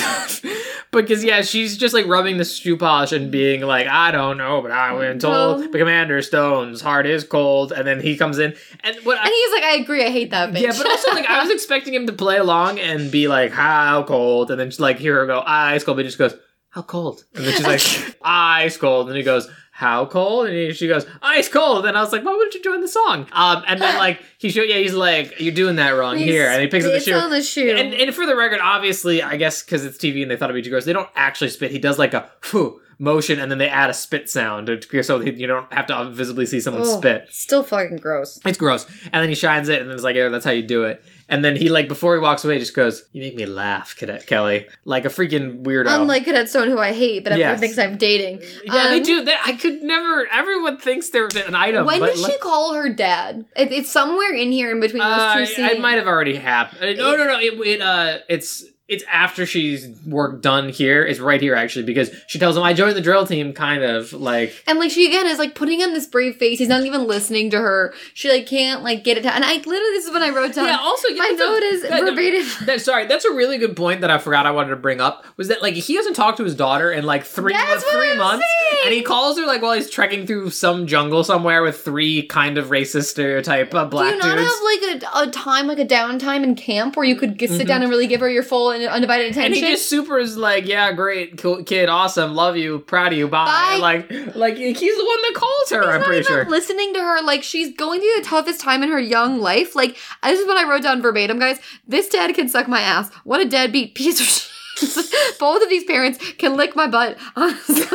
because 0.91 1.23
yeah, 1.23 1.41
she's 1.41 1.77
just 1.77 1.93
like 1.93 2.07
rubbing 2.07 2.37
the 2.37 2.45
shoe 2.45 2.75
polish 2.77 3.11
and 3.13 3.31
being 3.31 3.61
like, 3.61 3.87
I 3.87 4.11
don't 4.11 4.37
know, 4.37 4.61
but 4.61 4.71
I 4.71 4.93
went 4.93 5.21
told 5.21 5.71
the 5.71 5.77
Commander 5.77 6.21
Stone's 6.21 6.81
heart 6.81 7.05
is 7.05 7.23
cold, 7.23 7.71
and 7.71 7.87
then 7.87 7.99
he 8.01 8.17
comes 8.17 8.39
in 8.39 8.53
and 8.81 8.95
what. 9.03 9.17
and 9.19 9.27
I, 9.27 9.29
he's 9.29 9.53
like, 9.61 9.63
I 9.63 9.75
agree, 9.83 10.05
I 10.05 10.09
hate 10.09 10.31
that 10.31 10.51
bitch. 10.53 10.61
yeah, 10.61 10.73
but 10.77 10.87
also 10.87 11.11
like 11.11 11.25
I 11.25 11.41
was 11.41 11.49
expecting 11.53 11.93
him 11.93 12.05
to 12.07 12.13
play 12.13 12.37
along 12.37 12.79
and 12.79 13.09
be 13.11 13.27
like, 13.27 13.51
how 13.51 14.03
cold, 14.03 14.51
and 14.51 14.59
then 14.59 14.67
just 14.69 14.79
like 14.79 14.97
hear 14.97 15.15
her 15.15 15.25
go 15.39 15.43
ice 15.45 15.83
cold, 15.83 15.97
but 15.97 16.05
he 16.05 16.07
just 16.07 16.17
goes, 16.17 16.35
how 16.69 16.81
cold, 16.81 17.23
and 17.33 17.45
then 17.45 17.53
she's 17.53 17.65
like, 17.65 18.17
ice 18.23 18.77
cold, 18.77 19.07
and 19.07 19.17
he 19.17 19.23
goes. 19.23 19.49
How 19.71 20.07
cold? 20.07 20.47
And 20.47 20.55
he, 20.55 20.73
she 20.73 20.87
goes, 20.87 21.05
ice 21.21 21.47
cold. 21.49 21.85
And 21.85 21.95
I 21.95 22.01
was 22.01 22.11
like, 22.11 22.25
why 22.25 22.31
wouldn't 22.33 22.55
you 22.55 22.63
join 22.63 22.81
the 22.81 22.87
song? 22.87 23.27
Um, 23.31 23.63
and 23.67 23.79
then 23.79 23.95
like 23.99 24.19
he 24.39 24.49
showed, 24.49 24.63
yeah, 24.67 24.77
he's 24.77 24.95
like, 24.95 25.39
you're 25.39 25.53
doing 25.53 25.75
that 25.75 25.91
wrong 25.91 26.17
He 26.17 26.23
here, 26.23 26.49
and 26.49 26.59
he 26.63 26.67
picks 26.67 26.83
up 26.83 26.93
the 26.93 26.99
shoe. 26.99 27.13
on 27.13 27.29
the 27.29 27.43
shoe. 27.43 27.75
And, 27.77 27.93
and 27.93 28.11
for 28.15 28.25
the 28.25 28.35
record, 28.35 28.59
obviously, 28.59 29.21
I 29.21 29.37
guess 29.37 29.61
because 29.61 29.85
it's 29.85 29.99
TV 29.99 30.23
and 30.23 30.31
they 30.31 30.35
thought 30.35 30.49
it'd 30.49 30.59
be 30.59 30.65
too 30.65 30.71
gross, 30.71 30.85
they 30.85 30.93
don't 30.93 31.09
actually 31.15 31.51
spit. 31.51 31.69
He 31.69 31.77
does 31.77 31.99
like 31.99 32.15
a 32.15 32.27
phew 32.41 32.81
motion 32.97 33.39
and 33.39 33.51
then 33.51 33.59
they 33.59 33.69
add 33.69 33.91
a 33.91 33.93
spit 33.93 34.27
sound 34.31 34.65
to, 34.65 35.03
so 35.03 35.21
you 35.21 35.45
don't 35.45 35.71
have 35.71 35.85
to 35.85 36.09
visibly 36.09 36.47
see 36.47 36.59
someone 36.59 36.81
Oh, 36.83 36.97
spit. 36.97 37.27
Still 37.29 37.61
fucking 37.61 37.97
gross. 37.97 38.39
It's 38.45 38.57
gross. 38.57 38.87
And 39.13 39.21
then 39.21 39.29
he 39.29 39.35
shines 39.35 39.69
it 39.69 39.79
and 39.79 39.87
then 39.91 39.93
it's 39.93 40.03
like, 40.03 40.15
yeah, 40.15 40.29
that's 40.29 40.43
how 40.45 40.49
you 40.49 40.63
do 40.63 40.85
it. 40.85 41.03
And 41.29 41.43
then 41.43 41.55
he 41.57 41.67
like 41.69 41.87
before 41.89 42.15
he 42.15 42.21
walks 42.21 42.45
away 42.45 42.57
just 42.57 42.73
goes, 42.73 43.03
You 43.11 43.21
make 43.21 43.35
me 43.35 43.45
laugh, 43.45 43.95
Cadet 43.97 44.25
Kelly. 44.27 44.67
Like 44.85 45.03
a 45.05 45.09
freaking 45.09 45.63
weirdo. 45.63 45.87
Unlike 45.89 46.23
Cadet 46.25 46.47
Stone, 46.49 46.69
who 46.69 46.79
I 46.79 46.93
hate, 46.93 47.23
but 47.23 47.33
everyone 47.33 47.51
Yes. 47.53 47.59
thinks 47.59 47.77
I'm 47.77 47.97
dating. 47.97 48.41
yeah, 48.63 48.87
they 48.89 48.97
Um, 48.97 49.03
do. 49.03 49.23
They, 49.25 49.35
I 49.45 49.53
could 49.53 49.81
never. 49.83 50.25
Everyone 50.31 50.77
thinks 50.77 51.09
they're 51.09 51.27
an 51.45 51.53
item. 51.55 51.85
When 51.85 51.99
but 51.99 52.11
does 52.11 52.21
like- 52.21 52.31
she 52.33 52.37
call 52.39 52.73
her 52.75 52.87
dad? 52.89 53.45
It, 53.55 53.71
it's 53.73 53.91
somewhere 53.91 54.33
in 54.33 54.51
here 54.53 54.71
in 54.71 54.79
between 54.79 55.03
those 55.03 55.11
Uh, 55.11 55.37
two 55.39 55.45
scenes. 55.47 55.71
it 55.73 55.81
might 55.81 55.95
have 55.97 56.07
already 56.07 56.35
happened. 56.35 56.81
Uh, 56.99 57.03
no, 57.03 57.15
no, 57.17 57.25
no. 57.25 57.39
It, 57.39 57.53
it 57.67 57.81
uh, 57.81 58.19
it's 58.29 58.63
it's 58.87 59.03
after 59.11 59.45
she's 59.45 59.87
work 60.05 60.41
done 60.41 60.69
here. 60.69 61.05
It's 61.05 61.19
right 61.19 61.41
here 61.41 61.55
actually 61.55 61.83
because 61.85 62.09
she 62.27 62.39
tells 62.39 62.55
him 62.55 62.63
I 62.63 62.73
joined 62.73 62.95
the 62.95 63.01
drill 63.01 63.25
team, 63.27 63.53
kind 63.53 63.83
of 63.83 64.13
like. 64.13 64.63
And 64.67 64.79
like 64.79 64.91
she 64.91 65.07
again 65.07 65.27
is 65.27 65.37
like 65.39 65.55
putting 65.55 65.81
on 65.81 65.93
this 65.93 66.07
brave 66.07 66.37
face. 66.37 66.59
He's 66.59 66.69
not 66.69 66.83
even 66.85 67.05
listening 67.07 67.49
to 67.51 67.59
her. 67.59 67.93
She 68.13 68.29
like 68.29 68.45
can't 68.47 68.83
like 68.83 69.03
get 69.03 69.17
it 69.17 69.21
down. 69.21 69.33
And 69.35 69.43
I 69.45 69.55
literally 69.55 69.79
this 69.93 70.05
is 70.05 70.11
when 70.13 70.23
I 70.23 70.29
wrote 70.29 70.53
down. 70.55 70.67
Yeah. 70.67 70.77
Also, 70.79 71.09
my 71.09 71.15
that's 71.15 71.41
a- 71.41 71.45
note 71.45 71.63
is 71.63 71.81
that- 71.83 71.99
verbatim. 72.01 72.45
That, 72.67 72.81
sorry, 72.81 73.05
that's 73.07 73.23
a 73.25 73.31
really 73.33 73.57
good 73.57 73.75
point 73.75 74.01
that 74.01 74.09
I 74.11 74.17
forgot 74.17 74.45
I 74.45 74.51
wanted 74.51 74.69
to 74.71 74.75
bring 74.77 74.99
up. 74.99 75.25
Was 75.37 75.47
that 75.49 75.61
like 75.61 75.73
he 75.75 75.95
hasn't 75.95 76.15
talked 76.15 76.37
to 76.37 76.43
his 76.43 76.55
daughter 76.55 76.91
in 76.91 77.05
like 77.05 77.23
three 77.23 77.53
That's 77.53 77.69
months, 77.69 77.85
what 77.85 77.93
3 77.95 78.09
I'm 78.11 78.17
months, 78.17 78.45
saying! 78.71 78.81
and 78.85 78.93
he 78.93 79.01
calls 79.03 79.37
her 79.37 79.45
like 79.45 79.61
while 79.61 79.73
he's 79.73 79.89
trekking 79.89 80.25
through 80.27 80.49
some 80.49 80.87
jungle 80.87 81.23
somewhere 81.23 81.61
with 81.61 81.79
three 81.81 82.23
kind 82.23 82.57
of 82.57 82.67
racist 82.67 83.05
stereotype 83.05 83.73
uh, 83.73 83.85
Do 83.85 83.97
you 83.97 84.17
not 84.17 84.37
dudes. 84.37 84.49
have 84.49 85.03
like 85.03 85.03
a, 85.25 85.27
a 85.29 85.31
time, 85.31 85.67
like 85.67 85.79
a 85.79 85.85
downtime 85.85 86.43
in 86.43 86.55
camp 86.55 86.95
where 86.97 87.05
you 87.05 87.15
could 87.15 87.37
get, 87.37 87.49
sit 87.51 87.67
down 87.67 87.81
and 87.81 87.89
really 87.91 88.07
give 88.07 88.19
her 88.21 88.29
your 88.29 88.43
full 88.43 88.71
and 88.81 88.89
undivided 88.89 89.31
Mm-hmm. 89.31 89.39
and 89.39 89.53
attention? 89.53 89.67
he 89.67 89.73
just 89.75 89.89
super 89.89 90.17
is 90.19 90.37
like, 90.37 90.65
yeah, 90.65 90.91
great, 90.93 91.37
cool, 91.37 91.63
kid, 91.63 91.89
awesome, 91.89 92.33
love 92.35 92.57
you, 92.57 92.79
proud 92.79 93.11
of 93.13 93.17
you, 93.17 93.27
bye. 93.27 93.45
Bye. 93.45 93.77
Like, 93.81 94.35
like 94.35 94.57
he's 94.57 94.97
the 94.97 95.05
one 95.05 95.21
that 95.23 95.33
calls 95.35 95.69
her. 95.71 95.81
He's 95.81 95.95
I'm 95.95 96.03
pretty 96.03 96.23
sure. 96.23 96.45
listening 96.45 96.93
to 96.93 96.99
her 96.99 97.21
like 97.21 97.43
she's 97.43 97.75
going 97.75 97.99
through 98.01 98.13
the 98.17 98.23
toughest 98.25 98.61
time 98.61 98.83
in 98.83 98.89
her 98.89 98.99
young 98.99 99.39
life. 99.39 99.75
Like 99.75 99.97
this 100.23 100.39
is 100.39 100.47
what 100.47 100.57
I 100.57 100.69
wrote 100.69 100.83
down 100.83 101.01
verbatim, 101.01 101.39
guys. 101.39 101.59
This 101.87 102.07
dad 102.09 102.33
can 102.35 102.49
suck 102.49 102.67
my 102.67 102.81
ass. 102.81 103.13
What 103.23 103.41
a 103.41 103.45
deadbeat 103.45 103.95
piece 103.95 104.19
of 104.19 104.25
shit. 104.27 104.51
Both 105.39 105.63
of 105.63 105.69
these 105.69 105.83
parents 105.85 106.19
can 106.33 106.55
lick 106.55 106.75
my 106.75 106.87
butt. 106.87 107.17
Honestly, 107.35 107.85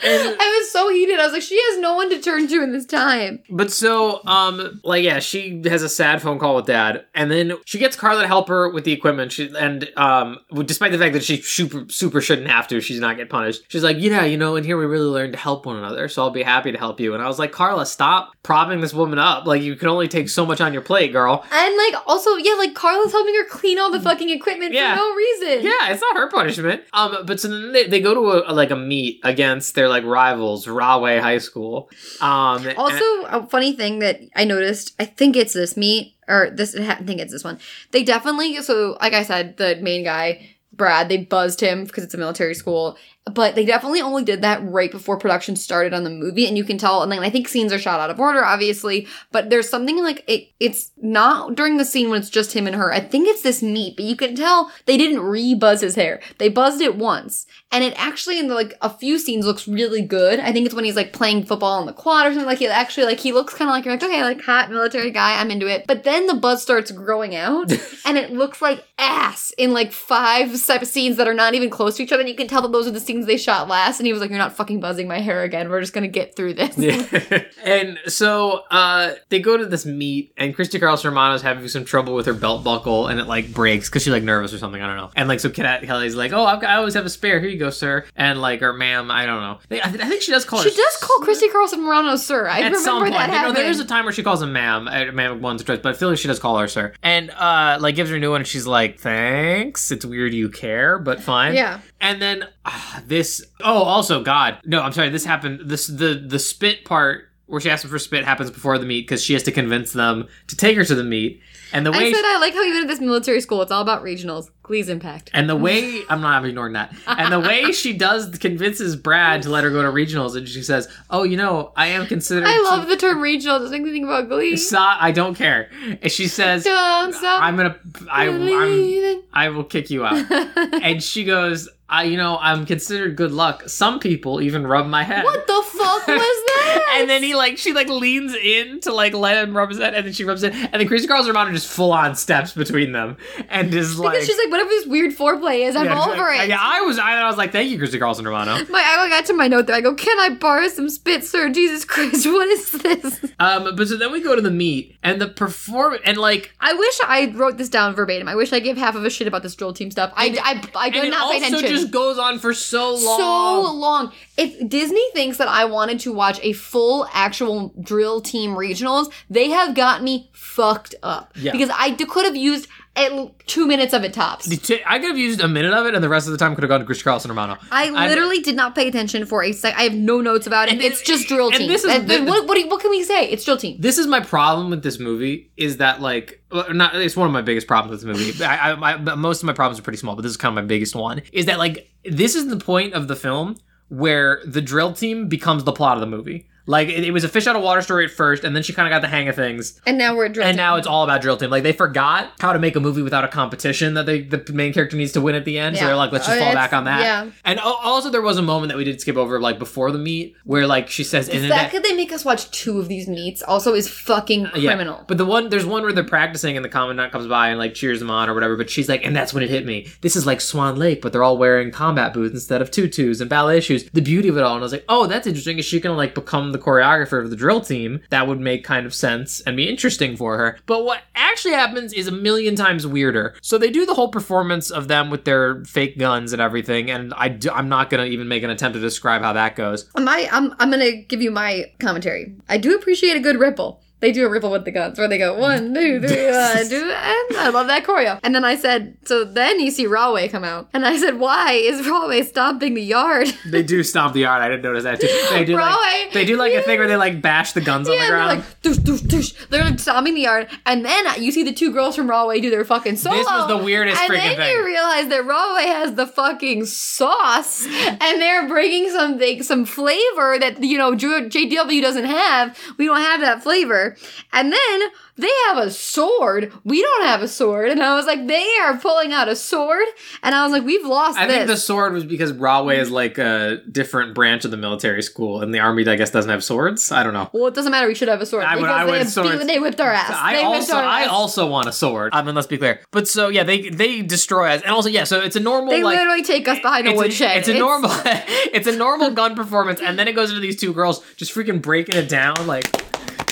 I 0.00 0.58
was 0.60 0.70
so 0.72 0.88
heated. 0.90 1.18
I 1.18 1.24
was 1.24 1.32
like, 1.32 1.42
she 1.42 1.60
has 1.70 1.78
no 1.78 1.94
one 1.94 2.10
to 2.10 2.20
turn 2.20 2.46
to 2.48 2.62
in 2.62 2.72
this 2.72 2.86
time. 2.86 3.42
But 3.50 3.70
so, 3.72 4.24
um, 4.26 4.80
like, 4.84 5.02
yeah, 5.04 5.18
she 5.18 5.62
has 5.66 5.82
a 5.82 5.88
sad 5.88 6.22
phone 6.22 6.38
call 6.38 6.56
with 6.56 6.66
dad, 6.66 7.04
and 7.14 7.30
then 7.30 7.54
she 7.64 7.78
gets 7.78 7.96
Carla 7.96 8.22
to 8.22 8.26
help 8.28 8.48
her 8.48 8.70
with 8.70 8.84
the 8.84 8.92
equipment. 8.92 9.32
She 9.32 9.50
and 9.58 9.88
um, 9.96 10.38
despite 10.64 10.92
the 10.92 10.98
fact 10.98 11.14
that 11.14 11.24
she 11.24 11.40
super 11.42 11.84
super 11.88 12.20
shouldn't 12.20 12.48
have 12.48 12.68
to, 12.68 12.80
she's 12.80 13.00
not 13.00 13.16
get 13.16 13.28
punished. 13.30 13.62
She's 13.68 13.82
like, 13.82 13.96
yeah, 13.98 14.24
you 14.24 14.36
know, 14.36 14.56
in 14.56 14.64
here 14.64 14.78
we 14.78 14.86
really 14.86 15.06
learn 15.06 15.32
to 15.32 15.38
help 15.38 15.66
one 15.66 15.76
another, 15.76 16.08
so 16.08 16.22
I'll 16.22 16.30
be 16.30 16.42
happy 16.42 16.72
to 16.72 16.78
help 16.78 17.00
you. 17.00 17.14
And 17.14 17.22
I 17.22 17.26
was 17.26 17.38
like, 17.38 17.52
Carla, 17.52 17.86
stop 17.86 18.32
propping 18.42 18.80
this 18.80 18.94
woman 18.94 19.18
up. 19.18 19.46
Like, 19.46 19.62
you 19.62 19.76
can 19.76 19.88
only 19.88 20.08
take 20.08 20.28
so 20.28 20.46
much 20.46 20.60
on 20.60 20.72
your 20.72 20.82
plate, 20.82 21.12
girl. 21.12 21.44
And 21.50 21.76
like 21.76 21.94
also, 22.06 22.36
yeah, 22.36 22.54
like 22.54 22.74
Carla's 22.74 23.12
helping 23.12 23.34
her 23.34 23.44
clean 23.46 23.78
all 23.78 23.90
the 23.90 24.00
fucking 24.00 24.30
equipment 24.30 24.72
Yeah. 24.72 24.94
for 24.94 25.00
no 25.00 25.14
reason. 25.14 25.57
Yeah, 25.62 25.92
it's 25.92 26.00
not 26.00 26.16
her 26.16 26.30
punishment. 26.30 26.82
Um, 26.92 27.24
but 27.26 27.40
so 27.40 27.48
then 27.48 27.72
they, 27.72 27.86
they 27.86 28.00
go 28.00 28.14
to 28.14 28.50
a, 28.50 28.52
like 28.52 28.70
a 28.70 28.76
meet 28.76 29.20
against 29.24 29.74
their 29.74 29.88
like 29.88 30.04
rivals, 30.04 30.66
Rahway 30.66 31.18
High 31.18 31.38
School. 31.38 31.90
Um, 32.20 32.66
Also, 32.76 33.04
a 33.26 33.46
funny 33.48 33.72
thing 33.72 33.98
that 34.00 34.20
I 34.34 34.44
noticed, 34.44 34.94
I 34.98 35.04
think 35.04 35.36
it's 35.36 35.52
this 35.52 35.76
meet 35.76 36.14
or 36.28 36.50
this. 36.50 36.74
I 36.74 36.94
think 36.96 37.20
it's 37.20 37.32
this 37.32 37.44
one. 37.44 37.58
They 37.90 38.02
definitely 38.04 38.60
so, 38.62 38.96
like 39.00 39.12
I 39.14 39.22
said, 39.22 39.56
the 39.56 39.76
main 39.80 40.04
guy 40.04 40.56
Brad, 40.72 41.08
they 41.08 41.18
buzzed 41.18 41.60
him 41.60 41.84
because 41.84 42.04
it's 42.04 42.14
a 42.14 42.18
military 42.18 42.54
school, 42.54 42.96
but 43.30 43.54
they 43.54 43.64
definitely 43.64 44.00
only 44.00 44.24
did 44.24 44.42
that 44.42 44.62
right 44.64 44.90
before 44.90 45.18
production 45.18 45.56
started 45.56 45.92
on 45.92 46.04
the 46.04 46.10
movie, 46.10 46.46
and 46.46 46.56
you 46.56 46.64
can 46.64 46.78
tell. 46.78 47.02
And 47.02 47.10
then 47.10 47.18
I 47.20 47.30
think 47.30 47.48
scenes 47.48 47.72
are 47.72 47.78
shot 47.78 48.00
out 48.00 48.10
of 48.10 48.20
order, 48.20 48.44
obviously, 48.44 49.06
but 49.32 49.50
there's 49.50 49.68
something 49.68 50.02
like 50.02 50.24
it. 50.26 50.48
It's 50.60 50.92
not 50.98 51.54
during 51.54 51.76
the 51.76 51.84
scene 51.84 52.10
when 52.10 52.20
it's 52.20 52.30
just 52.30 52.52
him 52.52 52.66
and 52.66 52.76
her. 52.76 52.92
I 52.92 53.00
think 53.00 53.28
it's 53.28 53.42
this 53.42 53.62
meet, 53.62 53.96
but 53.96 54.04
you 54.04 54.16
can 54.16 54.34
tell 54.34 54.70
they 54.86 54.96
didn't 54.96 55.20
re-buzz 55.20 55.80
his 55.80 55.94
hair. 55.94 56.20
They 56.38 56.48
buzzed 56.48 56.80
it 56.80 56.96
once, 56.96 57.46
and 57.70 57.84
it 57.84 57.94
actually 57.96 58.38
in 58.38 58.48
the, 58.48 58.54
like 58.54 58.74
a 58.80 58.90
few 58.90 59.18
scenes 59.18 59.46
looks 59.46 59.68
really 59.68 60.02
good. 60.02 60.40
I 60.40 60.52
think 60.52 60.66
it's 60.66 60.74
when 60.74 60.84
he's 60.84 60.96
like 60.96 61.12
playing 61.12 61.44
football 61.44 61.80
on 61.80 61.86
the 61.86 61.92
quad 61.92 62.26
or 62.26 62.30
something. 62.30 62.46
Like 62.46 62.58
he 62.58 62.66
actually 62.66 63.06
like 63.06 63.20
he 63.20 63.32
looks 63.32 63.54
kind 63.54 63.68
of 63.68 63.74
like 63.74 63.84
you're 63.84 63.94
like 63.94 64.02
okay, 64.02 64.22
like 64.22 64.42
hot 64.42 64.70
military 64.70 65.10
guy, 65.10 65.40
I'm 65.40 65.50
into 65.50 65.66
it. 65.66 65.86
But 65.86 66.04
then 66.04 66.26
the 66.26 66.34
buzz 66.34 66.62
starts 66.62 66.90
growing 66.90 67.34
out, 67.34 67.72
and 68.04 68.16
it 68.16 68.32
looks 68.32 68.62
like 68.62 68.84
ass 68.98 69.52
in 69.58 69.72
like 69.72 69.92
five 69.92 70.57
type 70.66 70.82
of 70.82 70.88
scenes 70.88 71.16
that 71.16 71.28
are 71.28 71.34
not 71.34 71.54
even 71.54 71.70
close 71.70 71.96
to 71.96 72.02
each 72.02 72.12
other. 72.12 72.20
And 72.20 72.28
you 72.28 72.34
can 72.34 72.48
tell 72.48 72.62
that 72.62 72.72
those 72.72 72.86
are 72.86 72.90
the 72.90 73.00
scenes 73.00 73.26
they 73.26 73.36
shot 73.36 73.68
last. 73.68 73.98
And 74.00 74.06
he 74.06 74.12
was 74.12 74.20
like, 74.20 74.30
"You're 74.30 74.38
not 74.38 74.54
fucking 74.56 74.80
buzzing 74.80 75.08
my 75.08 75.20
hair 75.20 75.42
again. 75.42 75.68
We're 75.68 75.80
just 75.80 75.92
gonna 75.92 76.08
get 76.08 76.34
through 76.36 76.54
this." 76.54 76.76
Yeah. 76.76 77.42
and 77.64 77.98
so 78.06 78.64
uh 78.70 79.12
they 79.28 79.40
go 79.40 79.56
to 79.56 79.66
this 79.66 79.84
meet 79.86 80.32
and 80.36 80.54
Christy 80.54 80.78
Carlson 80.78 81.10
Romano's 81.10 81.42
having 81.42 81.66
some 81.68 81.84
trouble 81.84 82.14
with 82.14 82.26
her 82.26 82.34
belt 82.34 82.64
buckle 82.64 83.06
and 83.08 83.20
it 83.20 83.26
like 83.26 83.52
breaks 83.52 83.88
because 83.88 84.02
she's 84.02 84.12
like 84.12 84.22
nervous 84.22 84.52
or 84.52 84.58
something. 84.58 84.80
I 84.80 84.86
don't 84.86 84.96
know. 84.96 85.10
And 85.16 85.28
like 85.28 85.40
so 85.40 85.50
Kat 85.50 85.82
Kelly's 85.82 86.14
like, 86.14 86.32
Oh, 86.32 86.44
I've 86.44 86.60
got, 86.60 86.70
I 86.70 86.76
always 86.76 86.94
have 86.94 87.06
a 87.06 87.10
spare. 87.10 87.40
Here 87.40 87.48
you 87.48 87.58
go, 87.58 87.70
sir. 87.70 88.04
And 88.16 88.40
like 88.40 88.62
or 88.62 88.72
ma'am, 88.72 89.10
I 89.10 89.26
don't 89.26 89.40
know. 89.40 89.58
They- 89.68 89.82
I, 89.82 89.88
th- 89.88 90.00
I 90.02 90.08
think 90.08 90.22
she 90.22 90.32
does 90.32 90.44
call 90.44 90.62
her 90.62 90.68
She 90.68 90.76
does 90.76 90.96
call 91.00 91.18
Christy 91.20 91.48
Carlson 91.48 91.80
Romano 91.84 92.16
sir. 92.16 92.46
I 92.48 92.60
at 92.60 92.72
remember 92.72 93.10
that 93.10 93.30
You 93.30 93.42
know, 93.48 93.52
there 93.52 93.70
is 93.70 93.80
a 93.80 93.84
time 93.84 94.04
where 94.04 94.12
she 94.12 94.22
calls 94.22 94.42
him 94.42 94.52
ma'am, 94.52 94.88
uh, 94.88 95.12
ma'am 95.12 95.40
once 95.40 95.62
or 95.62 95.64
twice, 95.64 95.80
but 95.82 95.94
I 95.94 95.98
feel 95.98 96.08
like 96.10 96.18
she 96.18 96.28
does 96.28 96.38
call 96.38 96.58
her 96.58 96.68
sir. 96.68 96.92
And 97.02 97.30
uh 97.30 97.78
like 97.80 97.94
gives 97.96 98.10
her 98.10 98.16
a 98.16 98.20
new 98.20 98.30
one 98.30 98.40
and 98.40 98.48
she's 98.48 98.66
like, 98.66 98.98
Thanks. 98.98 99.90
It's 99.90 100.04
weird 100.04 100.32
you 100.34 100.47
care, 100.52 100.98
but 100.98 101.20
fine. 101.22 101.54
Yeah. 101.54 101.80
And 102.00 102.20
then 102.20 102.44
ah, 102.64 103.02
this 103.06 103.44
oh 103.60 103.82
also 103.82 104.22
God. 104.22 104.58
No, 104.64 104.82
I'm 104.82 104.92
sorry, 104.92 105.08
this 105.10 105.24
happened 105.24 105.60
this 105.64 105.86
the 105.86 106.22
the 106.26 106.38
spit 106.38 106.84
part 106.84 107.24
where 107.46 107.60
she 107.60 107.70
asks 107.70 107.84
him 107.84 107.90
for 107.90 107.98
spit 107.98 108.24
happens 108.24 108.50
before 108.50 108.78
the 108.78 108.86
meet 108.86 109.02
because 109.02 109.22
she 109.22 109.32
has 109.32 109.42
to 109.44 109.52
convince 109.52 109.92
them 109.92 110.28
to 110.48 110.56
take 110.56 110.76
her 110.76 110.84
to 110.84 110.94
the 110.94 111.04
meet. 111.04 111.40
And 111.72 111.84
the 111.86 111.92
way 111.92 111.98
I 112.08 112.12
said 112.12 112.22
I 112.24 112.38
like 112.38 112.54
how 112.54 112.62
even 112.62 112.82
at 112.82 112.88
this 112.88 113.00
military 113.00 113.40
school, 113.40 113.62
it's 113.62 113.72
all 113.72 113.82
about 113.82 114.02
regionals. 114.02 114.50
Glee's 114.62 114.90
impact. 114.90 115.30
and 115.32 115.48
the 115.48 115.56
way 115.56 116.02
I'm 116.10 116.20
not 116.20 116.44
ignoring 116.44 116.74
that. 116.74 116.94
And 117.06 117.32
the 117.32 117.40
way 117.40 117.72
she 117.72 117.94
does 117.94 118.36
convinces 118.38 118.96
Brad 118.96 119.40
to 119.42 119.48
let 119.50 119.64
her 119.64 119.70
go 119.70 119.80
to 119.82 119.88
regionals 119.88 120.36
and 120.36 120.46
she 120.46 120.62
says, 120.62 120.88
"Oh, 121.08 121.22
you 121.22 121.38
know, 121.38 121.72
I 121.74 121.86
am 121.88 122.06
considered 122.06 122.46
I 122.46 122.54
to- 122.56 122.62
love 122.64 122.88
the 122.88 122.96
term 122.96 123.20
regional. 123.22 123.58
Doesn't 123.60 123.82
think 123.84 124.04
about 124.04 124.28
Glee. 124.28 124.56
Stop, 124.58 124.98
I 125.02 125.10
don't 125.10 125.34
care." 125.34 125.70
And 126.02 126.12
she 126.12 126.28
says, 126.28 126.64
Don't 126.64 127.14
stop 127.14 127.42
I'm 127.42 127.56
gonna, 127.56 127.76
I, 128.10 128.28
I'm. 128.28 129.22
I 129.32 129.48
will 129.48 129.64
kick 129.64 129.88
you 129.90 130.04
out. 130.04 130.22
and 130.82 131.02
she 131.02 131.24
goes, 131.24 131.68
I, 131.90 132.04
you 132.04 132.18
know, 132.18 132.36
I'm 132.38 132.66
considered 132.66 133.16
good 133.16 133.32
luck. 133.32 133.66
Some 133.66 133.98
people 133.98 134.42
even 134.42 134.66
rub 134.66 134.86
my 134.86 135.04
head. 135.04 135.24
What 135.24 135.46
the 135.46 135.62
fuck 135.66 136.06
was 136.08 136.18
that? 136.18 136.96
And 136.98 137.08
then 137.08 137.22
he 137.22 137.34
like, 137.34 137.56
she 137.56 137.72
like 137.72 137.88
leans 137.88 138.34
in 138.34 138.80
to 138.80 138.92
like 138.92 139.14
let 139.14 139.42
him 139.42 139.56
rub 139.56 139.70
his 139.70 139.78
head, 139.78 139.94
and 139.94 140.04
then 140.04 140.12
she 140.12 140.24
rubs 140.24 140.42
it, 140.42 140.54
and 140.54 140.74
then 140.74 140.86
Christy 140.86 141.08
Carlson 141.08 141.32
Romano 141.32 141.54
just 141.54 141.66
full 141.66 141.92
on 141.92 142.14
steps 142.14 142.52
between 142.52 142.92
them, 142.92 143.16
and 143.48 143.72
is 143.72 143.98
like, 143.98 144.12
because 144.12 144.26
she's 144.26 144.36
like, 144.36 144.50
whatever 144.50 144.68
this 144.68 144.86
weird 144.86 145.12
foreplay 145.16 145.66
is, 145.66 145.76
I'm 145.76 145.86
yeah, 145.86 146.04
over 146.04 146.16
like- 146.20 146.40
it. 146.40 146.48
Yeah, 146.48 146.58
I 146.60 146.82
was, 146.82 146.98
I, 146.98 147.22
I 147.22 147.26
was 147.26 147.38
like, 147.38 147.52
thank 147.52 147.70
you, 147.70 147.78
Christy 147.78 147.98
Carlson 147.98 148.26
Romano. 148.26 148.64
My, 148.68 148.80
I 148.80 149.08
got 149.08 149.24
to 149.26 149.32
my 149.32 149.48
note 149.48 149.66
there. 149.66 149.76
I 149.76 149.80
go, 149.80 149.94
can 149.94 150.18
I 150.20 150.34
borrow 150.34 150.68
some 150.68 150.90
spit, 150.90 151.24
sir? 151.24 151.48
Jesus 151.48 151.86
Christ, 151.86 152.26
what 152.30 152.48
is 152.48 152.70
this? 152.70 153.24
Um, 153.38 153.76
but 153.76 153.88
so 153.88 153.96
then 153.96 154.12
we 154.12 154.20
go 154.20 154.34
to 154.34 154.42
the 154.42 154.50
meet, 154.50 154.96
and 155.02 155.22
the 155.22 155.28
perform, 155.28 155.96
and 156.04 156.18
like, 156.18 156.52
I 156.60 156.74
wish 156.74 157.00
I 157.02 157.32
wrote 157.34 157.56
this 157.56 157.70
down 157.70 157.94
verbatim. 157.94 158.28
I 158.28 158.34
wish 158.34 158.52
I 158.52 158.60
gave 158.60 158.76
half 158.76 158.94
of 158.94 159.04
a 159.04 159.10
shit 159.10 159.26
about 159.26 159.42
this 159.42 159.54
drill 159.54 159.72
team 159.72 159.90
stuff. 159.90 160.12
I, 160.14 160.36
I, 160.42 160.68
I 160.78 160.86
and 160.86 160.94
did 160.94 161.10
not 161.10 161.30
pay 161.30 161.38
attention. 161.38 161.77
Just 161.80 161.90
goes 161.92 162.18
on 162.18 162.38
for 162.38 162.52
so 162.54 162.90
long. 162.94 163.18
so 163.18 163.72
long. 163.72 164.12
If 164.36 164.68
Disney 164.68 165.04
thinks 165.12 165.38
that 165.38 165.48
I 165.48 165.64
wanted 165.64 166.00
to 166.00 166.12
watch 166.12 166.38
a 166.42 166.52
full 166.52 167.06
actual 167.12 167.74
drill 167.80 168.20
team 168.20 168.50
regionals, 168.52 169.12
they 169.30 169.50
have 169.50 169.74
got 169.74 170.02
me 170.02 170.30
fucked 170.32 170.94
up. 171.02 171.32
Yeah. 171.36 171.52
Because 171.52 171.70
I 171.74 171.90
d- 171.90 172.04
could 172.06 172.24
have 172.24 172.36
used 172.36 172.68
at 172.98 173.12
l- 173.12 173.34
two 173.46 173.66
minutes 173.66 173.92
of 173.94 174.04
it 174.04 174.12
tops. 174.12 174.48
I 174.86 174.98
could 174.98 175.08
have 175.08 175.18
used 175.18 175.40
a 175.40 175.48
minute 175.48 175.72
of 175.72 175.86
it, 175.86 175.94
and 175.94 176.02
the 176.04 176.08
rest 176.08 176.26
of 176.26 176.32
the 176.32 176.38
time 176.38 176.54
could 176.54 176.62
have 176.64 176.68
gone 176.68 176.80
to 176.80 176.86
Christy 176.86 177.04
Carlson 177.04 177.30
Romano. 177.30 177.56
I 177.70 177.90
literally 177.90 178.40
did 178.40 178.56
not 178.56 178.74
pay 178.74 178.88
attention 178.88 179.24
for 179.26 179.42
a 179.42 179.52
sec. 179.52 179.74
I 179.76 179.82
have 179.82 179.94
no 179.94 180.20
notes 180.20 180.46
about 180.46 180.68
it. 180.68 180.72
And 180.74 180.82
it's 180.82 181.00
it- 181.00 181.06
just 181.06 181.28
drill 181.28 181.48
and 181.48 181.56
team. 181.56 181.68
this 181.68 181.84
is 181.84 181.90
And 181.94 182.26
what, 182.26 182.46
what, 182.46 182.68
what 182.68 182.80
can 182.80 182.90
we 182.90 183.02
say? 183.04 183.28
It's 183.30 183.44
drill 183.44 183.56
team. 183.56 183.76
this 183.80 183.98
is 183.98 184.06
my 184.06 184.20
problem 184.20 184.70
with 184.70 184.82
this 184.82 184.98
movie 184.98 185.50
is 185.56 185.76
that 185.78 186.00
like 186.00 186.42
not 186.72 186.94
it's 186.96 187.16
one 187.16 187.26
of 187.26 187.32
my 187.32 187.42
biggest 187.42 187.66
problems 187.66 188.04
with 188.04 188.16
this 188.16 188.26
movie 188.32 188.44
I, 188.44 188.72
I, 188.72 188.92
I 188.94 189.14
most 189.14 189.42
of 189.42 189.46
my 189.46 189.52
problems 189.52 189.78
are 189.78 189.82
pretty 189.82 189.98
small 189.98 190.14
but 190.16 190.22
this 190.22 190.30
is 190.30 190.36
kind 190.36 190.56
of 190.56 190.62
my 190.64 190.66
biggest 190.66 190.94
one 190.94 191.22
is 191.32 191.46
that 191.46 191.58
like 191.58 191.88
this 192.04 192.34
is 192.34 192.48
the 192.48 192.56
point 192.56 192.94
of 192.94 193.06
the 193.08 193.16
film 193.16 193.56
where 193.88 194.40
the 194.44 194.60
drill 194.60 194.92
team 194.92 195.28
becomes 195.28 195.64
the 195.64 195.72
plot 195.72 195.96
of 195.96 196.00
the 196.00 196.06
movie 196.06 196.48
like 196.68 196.86
it, 196.88 197.02
it 197.02 197.10
was 197.10 197.24
a 197.24 197.28
fish 197.28 197.46
out 197.48 197.56
of 197.56 197.62
water 197.62 197.82
story 197.82 198.04
at 198.04 198.10
first 198.12 198.44
and 198.44 198.54
then 198.54 198.62
she 198.62 198.72
kind 198.72 198.86
of 198.86 198.90
got 198.94 199.00
the 199.00 199.08
hang 199.08 199.28
of 199.28 199.34
things 199.34 199.80
And 199.86 199.98
now 199.98 200.14
we're 200.14 200.28
drill 200.28 200.46
and 200.46 200.54
team. 200.54 200.64
now 200.64 200.76
it's 200.76 200.86
all 200.86 201.02
about 201.02 201.20
drill 201.22 201.36
team 201.36 201.50
like 201.50 201.64
they 201.64 201.72
forgot 201.72 202.30
how 202.40 202.52
to 202.52 202.58
make 202.60 202.76
a 202.76 202.80
movie 202.80 203.02
without 203.02 203.24
a 203.24 203.28
competition 203.28 203.94
that 203.94 204.06
they 204.06 204.20
the 204.20 204.52
main 204.52 204.72
character 204.72 204.96
needs 204.96 205.10
to 205.12 205.20
win 205.20 205.34
at 205.34 205.44
the 205.44 205.58
end 205.58 205.76
so 205.76 205.84
they're 205.86 205.96
like 205.96 206.12
let's 206.12 206.26
just 206.26 206.40
Uh, 206.40 206.44
fall 206.44 206.54
back 206.54 206.72
on 206.72 206.84
that 206.84 207.00
yeah. 207.00 207.30
and 207.44 207.58
also 207.58 208.10
there 208.10 208.22
was 208.22 208.38
a 208.38 208.42
moment 208.42 208.70
that 208.70 208.76
we 208.76 208.84
did 208.84 209.00
skip 209.00 209.16
over 209.16 209.40
like 209.40 209.58
before 209.58 209.90
the 209.90 209.98
meet 209.98 210.36
where 210.44 210.66
like 210.66 210.88
she 210.88 211.02
says 211.02 211.28
and 211.28 211.42
the 211.44 211.48
fact 211.48 211.72
that- 211.72 211.82
they 211.82 211.94
make 211.94 212.12
us 212.12 212.24
watch 212.24 212.50
two 212.52 212.78
of 212.78 212.86
these 212.88 213.08
meets 213.08 213.42
also 213.42 213.72
is 213.74 213.88
fucking 213.88 214.46
criminal. 214.46 215.04
but 215.08 215.16
the 215.16 215.24
one 215.24 215.48
there's 215.48 215.64
one 215.66 215.82
where 215.82 215.92
they're 215.92 216.04
practicing 216.04 216.56
and 216.56 216.64
the 216.64 216.68
commandant 216.68 217.10
comes 217.12 217.26
by 217.26 217.48
and 217.48 217.58
like 217.58 217.72
cheers 217.74 217.98
them 217.98 218.10
on 218.10 218.28
or 218.28 218.34
whatever. 218.34 218.56
But 218.56 218.68
she's 218.68 218.88
like, 218.88 219.04
and 219.06 219.14
that's 219.16 219.32
when 219.32 219.42
it 219.42 219.48
hit 219.48 219.64
me. 219.64 219.86
This 220.02 220.16
is 220.16 220.26
like 220.26 220.40
Swan 220.40 220.76
Lake, 220.76 221.00
but 221.00 221.12
they're 221.12 221.22
all 221.22 221.38
wearing 221.38 221.70
combat 221.70 222.12
boots 222.12 222.34
instead 222.34 222.60
of 222.60 222.70
tutus 222.70 223.20
and 223.20 223.30
ballet 223.30 223.60
shoes. 223.60 223.88
The 223.92 224.02
beauty 224.02 224.28
of 224.28 224.36
it 224.36 224.42
all, 224.42 224.54
and 224.54 224.62
I 224.62 224.64
was 224.64 224.72
like, 224.72 224.84
oh, 224.88 225.06
that's 225.06 225.26
interesting. 225.26 225.58
Is 225.58 225.64
she 225.64 225.80
gonna 225.80 225.96
like 225.96 226.14
become 226.14 226.52
the 226.52 226.57
choreographer 226.58 227.22
of 227.22 227.30
the 227.30 227.36
drill 227.36 227.60
team? 227.60 228.00
That 228.10 228.26
would 228.26 228.40
make 228.40 228.64
kind 228.64 228.86
of 228.86 228.94
sense 228.94 229.40
and 229.40 229.56
be 229.56 229.68
interesting 229.68 230.16
for 230.16 230.36
her. 230.38 230.58
But 230.66 230.84
what 230.84 231.02
actually 231.14 231.54
happens 231.54 231.92
is 231.92 232.06
a 232.06 232.12
million 232.12 232.54
times 232.56 232.86
weirder. 232.86 233.34
So 233.42 233.58
they 233.58 233.70
do 233.70 233.86
the 233.86 233.94
whole 233.94 234.08
performance 234.08 234.70
of 234.70 234.88
them 234.88 235.10
with 235.10 235.24
their 235.24 235.64
fake 235.64 235.98
guns 235.98 236.32
and 236.32 236.42
everything, 236.42 236.90
and 236.90 237.12
I 237.14 237.28
do, 237.28 237.50
I'm 237.50 237.68
not 237.68 237.90
gonna 237.90 238.06
even 238.06 238.28
make 238.28 238.42
an 238.42 238.50
attempt 238.50 238.74
to 238.74 238.80
describe 238.80 239.22
how 239.22 239.32
that 239.34 239.56
goes. 239.56 239.88
my 239.96 240.28
I'm 240.30 240.54
I'm 240.58 240.70
gonna 240.70 241.02
give 241.02 241.22
you 241.22 241.30
my 241.30 241.72
commentary. 241.78 242.34
I 242.48 242.58
do 242.58 242.74
appreciate 242.74 243.16
a 243.16 243.20
good 243.20 243.38
ripple. 243.38 243.82
They 244.00 244.12
do 244.12 244.24
a 244.26 244.28
ripple 244.28 244.50
with 244.50 244.64
the 244.64 244.70
guns 244.70 244.96
where 244.96 245.08
they 245.08 245.18
go 245.18 245.36
one, 245.36 245.74
two, 245.74 246.00
three, 246.00 246.30
one, 246.30 246.68
two, 246.68 246.76
and 246.94 247.36
I 247.36 247.50
love 247.52 247.66
that 247.66 247.84
choreo. 247.84 248.20
And 248.22 248.32
then 248.34 248.44
I 248.44 248.54
said, 248.56 248.96
so 249.04 249.24
then 249.24 249.58
you 249.58 249.70
see 249.72 249.86
Rahway 249.86 250.28
come 250.28 250.44
out, 250.44 250.68
and 250.72 250.86
I 250.86 250.96
said, 250.98 251.18
why 251.18 251.52
is 251.52 251.86
Rahway 251.86 252.22
stomping 252.22 252.74
the 252.74 252.82
yard? 252.82 253.28
They 253.48 253.62
do 253.62 253.82
stomp 253.82 254.12
the 254.12 254.20
yard. 254.20 254.42
I 254.42 254.48
didn't 254.48 254.62
notice 254.62 254.84
that 254.84 255.00
too. 255.00 255.08
They 255.30 255.44
do 255.44 255.56
like 255.56 256.12
they 256.12 256.24
do 256.24 256.36
like 256.36 256.52
a 256.52 256.60
thing 256.62 256.78
where 256.78 256.86
they 256.86 256.96
like 256.96 257.22
bash 257.22 257.52
the 257.52 257.60
guns 257.60 257.88
on 257.88 257.94
the 257.96 258.00
and 258.02 258.12
they're 258.12 258.18
ground. 258.18 258.38
like, 258.40 258.62
doosh, 258.62 258.76
doosh, 258.76 259.00
doosh. 259.00 259.48
They're 259.48 259.64
like 259.64 259.78
stomping 259.80 260.14
the 260.14 260.20
yard, 260.20 260.48
and 260.66 260.84
then 260.84 261.06
you 261.20 261.32
see 261.32 261.42
the 261.42 261.52
two 261.52 261.72
girls 261.72 261.96
from 261.96 262.08
Rahway 262.10 262.40
do 262.40 262.50
their 262.50 262.64
fucking 262.64 262.96
solo. 262.96 263.16
This 263.16 263.26
was 263.26 263.48
the 263.48 263.56
weirdest 263.56 264.00
and 264.02 264.12
freaking 264.12 264.36
then 264.36 264.50
you 264.50 264.64
realize 264.64 265.08
that 265.08 265.24
Rahway 265.24 265.66
has 265.66 265.94
the 265.94 266.06
fucking 266.06 266.66
sauce, 266.66 267.66
and 267.66 268.20
they're 268.20 268.46
bringing 268.48 268.90
something, 268.90 269.42
some 269.42 269.64
flavor 269.64 270.38
that 270.38 270.62
you 270.62 270.76
know 270.78 270.92
GW 270.92 271.80
doesn't 271.82 272.04
have. 272.04 272.56
We 272.76 272.86
don't 272.86 273.00
have 273.00 273.20
that 273.22 273.42
flavor, 273.42 273.87
and 274.32 274.52
then 274.52 274.80
they 275.16 275.30
have 275.48 275.58
a 275.58 275.70
sword. 275.70 276.52
We 276.64 276.80
don't 276.82 277.04
have 277.06 277.22
a 277.22 277.28
sword, 277.28 277.70
and 277.70 277.82
I 277.82 277.94
was 277.94 278.06
like, 278.06 278.26
they 278.26 278.46
are 278.62 278.76
pulling 278.78 279.12
out 279.12 279.28
a 279.28 279.34
sword, 279.36 279.86
and 280.22 280.34
I 280.34 280.44
was 280.44 280.52
like, 280.52 280.62
we've 280.64 280.86
lost 280.86 281.18
I 281.18 281.26
this. 281.26 281.36
think 281.36 281.46
the 281.48 281.56
sword 281.56 281.92
was 281.92 282.04
because 282.04 282.32
Rahway 282.32 282.78
is 282.78 282.90
like 282.90 283.18
a 283.18 283.60
different 283.70 284.14
branch 284.14 284.44
of 284.44 284.50
the 284.50 284.56
military 284.56 285.02
school, 285.02 285.40
and 285.42 285.52
the 285.52 285.58
army, 285.58 285.86
I 285.88 285.96
guess, 285.96 286.10
doesn't 286.10 286.30
have 286.30 286.44
swords. 286.44 286.92
I 286.92 287.02
don't 287.02 287.14
know. 287.14 287.28
well, 287.32 287.46
it 287.46 287.54
doesn't 287.54 287.72
matter. 287.72 287.88
We 287.88 287.94
should 287.94 288.08
have 288.08 288.20
a 288.20 288.26
sword 288.26 288.44
I 288.44 288.54
would- 288.54 288.62
because 288.62 288.74
I 288.76 288.84
they, 288.84 288.90
would 288.92 288.98
have 289.00 289.08
swords. 289.10 289.38
beat- 289.38 289.46
they 289.46 289.58
whipped 289.58 289.80
our 289.80 289.90
ass. 289.92 290.10
I 290.14 290.34
they 290.34 290.42
also 290.44 290.76
our 290.76 290.82
I 290.84 291.02
ass. 291.02 291.08
also 291.10 291.46
want 291.48 291.68
a 291.68 291.72
sword. 291.72 292.10
I 292.14 292.22
mean, 292.22 292.34
let's 292.34 292.46
be 292.46 292.58
clear. 292.58 292.80
But 292.92 293.08
so 293.08 293.28
yeah, 293.28 293.42
they 293.42 293.68
they 293.70 294.02
destroy 294.02 294.50
us, 294.50 294.62
and 294.62 294.70
also 294.72 294.88
yeah, 294.88 295.04
so 295.04 295.20
it's 295.20 295.36
a 295.36 295.40
normal 295.40 295.70
They 295.72 295.82
like. 295.82 295.96
literally 295.96 296.22
take 296.22 296.46
us 296.48 296.60
behind 296.60 296.86
a 296.86 296.90
it's 296.90 296.98
woodshed. 296.98 297.36
A, 297.36 297.38
it's 297.40 297.48
a 297.48 297.54
normal, 297.58 297.90
it's 298.04 298.66
a 298.68 298.76
normal 298.76 299.10
gun 299.10 299.34
performance, 299.34 299.80
and 299.80 299.98
then 299.98 300.06
it 300.08 300.12
goes 300.14 300.30
into 300.30 300.40
these 300.40 300.56
two 300.60 300.72
girls 300.72 301.04
just 301.16 301.34
freaking 301.34 301.60
breaking 301.60 301.96
it 301.96 302.08
down, 302.08 302.46
like, 302.46 302.64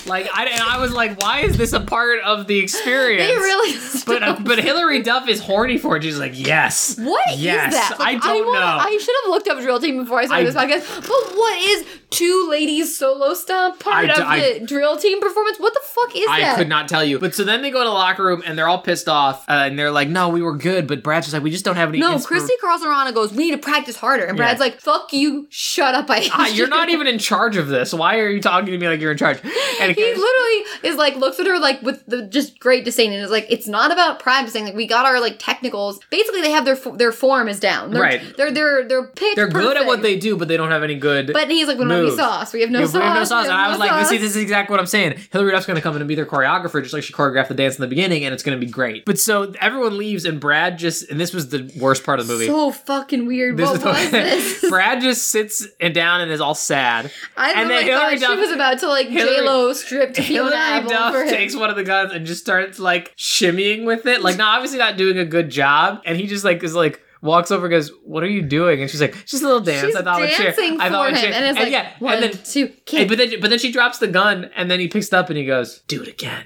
like 0.07 0.29
I 0.33 0.45
and 0.47 0.63
I 0.63 0.79
was 0.79 0.93
like, 0.93 1.21
why 1.21 1.41
is 1.41 1.57
this 1.57 1.73
a 1.73 1.81
part 1.81 2.21
of 2.23 2.47
the 2.47 2.59
experience? 2.59 3.29
They 3.31 3.37
really. 3.37 3.79
But 4.07 4.23
uh, 4.23 4.37
but 4.41 4.59
Hilary 4.61 5.03
Duff 5.03 5.29
is 5.29 5.41
horny 5.41 5.79
for 5.79 5.97
it. 5.97 6.05
She's 6.05 6.17
like, 6.19 6.33
yes, 6.35 6.97
What 6.97 7.21
is 7.33 7.41
yes. 7.43 7.73
that? 7.73 7.97
I 8.01 8.15
don't 8.15 8.47
wanna- 8.47 8.61
know. 8.61 8.67
I 8.67 8.97
should 8.99 9.15
have 9.25 9.31
looked 9.31 9.49
up 9.49 9.59
drill 9.61 9.81
team 9.81 9.99
before 9.99 10.21
I 10.21 10.27
started 10.27 10.57
I- 10.57 10.67
this 10.67 10.85
podcast. 10.85 11.01
But 11.03 11.37
what 11.37 11.59
is 11.63 11.85
two 12.17 12.49
ladies 12.51 12.97
solo 12.97 13.35
stomp 13.35 13.79
part 13.81 14.11
I 14.11 14.15
of 14.15 14.21
I- 14.21 14.59
the 14.59 14.67
drill 14.67 14.97
team 14.97 15.21
performance? 15.21 15.59
What 15.59 15.75
the 15.75 15.81
fuck 15.85 16.15
is 16.17 16.27
that? 16.27 16.55
I 16.55 16.57
could 16.57 16.69
not 16.69 16.89
tell 16.89 17.05
you. 17.05 17.19
But 17.19 17.35
so 17.35 17.45
then 17.45 17.63
they 17.63 17.71
go 17.71 17.81
in 17.81 17.87
the 17.87 17.91
locker 17.93 18.25
room 18.25 18.43
and 18.47 18.57
they're 18.59 18.69
all 18.69 18.81
pissed 18.81 19.09
off 19.09 19.49
uh, 19.49 19.53
and 19.67 19.79
they're 19.79 19.91
like, 19.91 20.09
"No, 20.09 20.29
we 20.29 20.43
were 20.43 20.57
good." 20.57 20.87
But 20.87 21.03
Brad's 21.03 21.27
just 21.27 21.35
like, 21.35 21.43
"We 21.43 21.51
just 21.51 21.65
don't 21.65 21.77
have 21.77 21.89
any." 21.91 21.99
No, 21.99 22.15
inspir- 22.17 22.27
Christy 22.27 22.55
Carlson 22.61 22.89
Romano 22.89 23.13
goes, 23.13 23.33
"We 23.33 23.45
need 23.51 23.53
to 23.53 23.59
practice 23.59 23.97
harder," 23.97 24.25
and 24.25 24.37
Brad's 24.37 24.59
Yeah. 24.59 24.65
like, 24.67 24.81
"Fuck 24.81 25.13
you, 25.13 25.47
shut 25.51 25.95
up, 25.95 26.09
I 26.11 26.21
hate 26.21 26.31
Ah, 26.35 26.47
you're 26.49 26.67
you." 26.67 26.71
not 26.71 26.89
even 26.97 27.07
in 27.07 27.19
charge 27.19 27.57
of 27.57 27.69
this. 27.69 27.93
Why 27.93 28.19
are 28.19 28.29
you 28.29 28.41
talking 28.41 28.67
to 28.73 28.79
me 28.79 28.89
like 28.89 29.01
you're 29.01 29.13
in 29.13 29.19
charge? 29.19 29.39
And 29.81 29.93
He 29.95 30.03
literally 30.03 30.65
is 30.83 30.97
like 30.97 31.17
looks 31.17 31.39
at 31.39 31.47
her 31.47 31.59
like 31.59 31.83
with 31.83 32.05
the 32.07 32.23
just 32.23 32.59
great 32.59 32.85
disdain 32.85 33.13
and 33.13 33.23
is 33.23 33.31
like, 33.31 33.47
"It's 33.51 33.67
not 33.69 33.93
about 33.93 34.19
practicing. 34.21 34.65
Like 34.65 34.75
we 34.75 34.87
got 34.87 35.05
our 35.07 35.21
like 35.21 35.37
technicals. 35.39 36.01
Basically, 36.11 36.41
they 36.41 36.51
have 36.51 36.65
their 36.65 36.77
their 36.95 37.13
form 37.13 37.49
is 37.49 37.61
down. 37.61 37.91
They're, 37.91 38.03
Right. 38.03 38.37
They're 38.37 38.51
they're 38.53 38.89
they're 38.89 39.07
pitch 39.09 39.37
they're 39.37 39.49
good 39.49 39.77
at 39.77 39.87
what 39.87 40.03
they 40.03 40.19
do, 40.19 40.37
but 40.37 40.49
they 40.49 40.57
don't 40.57 40.71
have 40.71 40.83
any 40.83 40.95
good. 40.95 41.33
But 41.33 41.49
he's 41.51 41.67
like, 41.69 41.79
"We 41.79 41.85
don't 41.85 41.91
have 42.05 42.06
sauce. 42.15 42.53
We 42.53 42.61
have 42.61 42.71
no 42.71 42.81
Yeah, 42.81 42.87
sauce. 42.87 42.95
we 42.95 43.01
have 43.01 43.15
no 43.17 43.25
sauce. 43.25 43.45
we 43.47 43.51
And 43.51 43.59
have 43.59 43.67
I 43.67 43.69
was 43.71 43.79
no 43.79 43.87
like, 43.87 44.07
see, 44.07 44.19
this 44.19 44.31
is 44.31 44.37
exactly 44.43 44.73
what 44.73 44.81
I'm 44.81 44.87
saying. 44.87 45.19
Hilary 45.33 45.53
Duff's 45.53 45.67
going 45.67 45.77
to 45.77 45.81
come 45.83 45.95
in 45.97 46.03
and 46.03 46.09
be 46.09 46.15
their 46.15 46.27
choreographer, 46.27 46.83
just 46.83 46.93
like 46.95 47.03
she 47.03 47.13
choreographed 47.13 47.49
the 47.49 47.55
dance 47.55 47.77
in 47.77 47.81
the 47.83 47.89
beginning, 47.89 48.25
and 48.25 48.33
it's 48.35 48.43
going 48.43 48.59
to 48.59 48.65
be 48.65 48.71
great. 48.71 49.05
But 49.05 49.19
so 49.19 49.53
everyone 49.61 49.97
leaves, 49.99 50.25
and 50.25 50.39
Brad 50.41 50.79
just, 50.79 51.11
and 51.11 51.19
this 51.19 51.33
was 51.33 51.49
the 51.49 51.73
worst 51.81 52.05
part 52.05 52.21
of 52.21 52.27
the 52.27 52.33
movie. 52.35 52.47
So 52.47 52.71
fucking 52.71 53.27
weird. 53.27 53.57
This 53.57 53.71
what 53.71 53.81
the- 53.81 53.87
was 53.89 54.11
this? 54.11 54.65
Brad 54.71 55.01
just 55.01 55.29
sits 55.29 55.67
and 55.81 55.95
down 55.95 56.21
and 56.21 56.31
is 56.31 56.41
all 56.41 56.55
sad. 56.55 57.11
I 57.37 57.53
and 57.61 57.71
then 57.71 57.85
Hilary 57.85 58.19
thought 58.19 58.33
she 58.35 58.41
was 58.41 58.51
about 58.51 58.79
to 58.81 58.89
like 58.89 59.09
J 59.09 59.41
Lo 59.41 59.73
strip 59.73 60.15
to 60.15 60.23
Fiona 60.23 60.57
Hilary 60.83 60.89
Duff 60.89 61.29
takes 61.29 61.57
one 61.57 61.71
of 61.71 61.77
the 61.77 61.85
guns 61.85 62.13
and 62.13 62.27
just 62.27 62.41
starts 62.43 62.79
like 62.79 63.17
shimmying 63.17 63.85
with 63.85 64.07
it, 64.07 64.23
like 64.23 64.37
not 64.37 64.57
obviously 64.57 64.79
not 64.79 64.97
doing 64.97 65.19
a 65.19 65.25
good 65.25 65.51
job, 65.51 66.01
and 66.05 66.17
he 66.19 66.27
just 66.27 66.45
like 66.45 66.63
is 66.63 66.75
like 66.75 67.01
walks 67.27 67.51
over 67.51 67.67
and 67.67 67.71
goes, 67.73 67.91
"What 68.05 68.23
are 68.23 68.29
you 68.29 68.43
doing?" 68.43 68.81
And 68.81 68.91
she's 68.91 69.01
like, 69.01 69.15
"Just 69.27 69.43
a 69.43 69.47
little 69.47 69.61
dance." 69.61 69.87
She's 69.87 69.97
I 69.97 70.03
thought 70.03 70.19
dancing 70.21 70.81
I 70.81 70.89
thought 70.89 71.07
for 71.09 71.13
we'd 71.13 71.19
him, 71.19 71.23
share." 71.25 71.33
and 71.35 71.45
it's 71.45 71.59
like 71.59 71.73
yeah, 71.73 71.93
one, 71.99 72.15
and 72.15 72.23
then 72.23 72.43
two, 72.45 72.69
kick. 72.87 73.09
but 73.09 73.19
then, 73.19 73.41
but 73.41 73.51
then 73.51 73.59
she 73.59 73.71
drops 73.73 73.99
the 73.99 74.09
gun, 74.09 74.51
and 74.57 74.71
then 74.71 74.81
he 74.81 74.89
picks 74.89 75.09
it 75.09 75.15
up 75.15 75.29
and 75.29 75.37
he 75.37 75.45
goes, 75.45 75.81
"Do 75.89 76.03
it 76.03 76.09
again, 76.09 76.45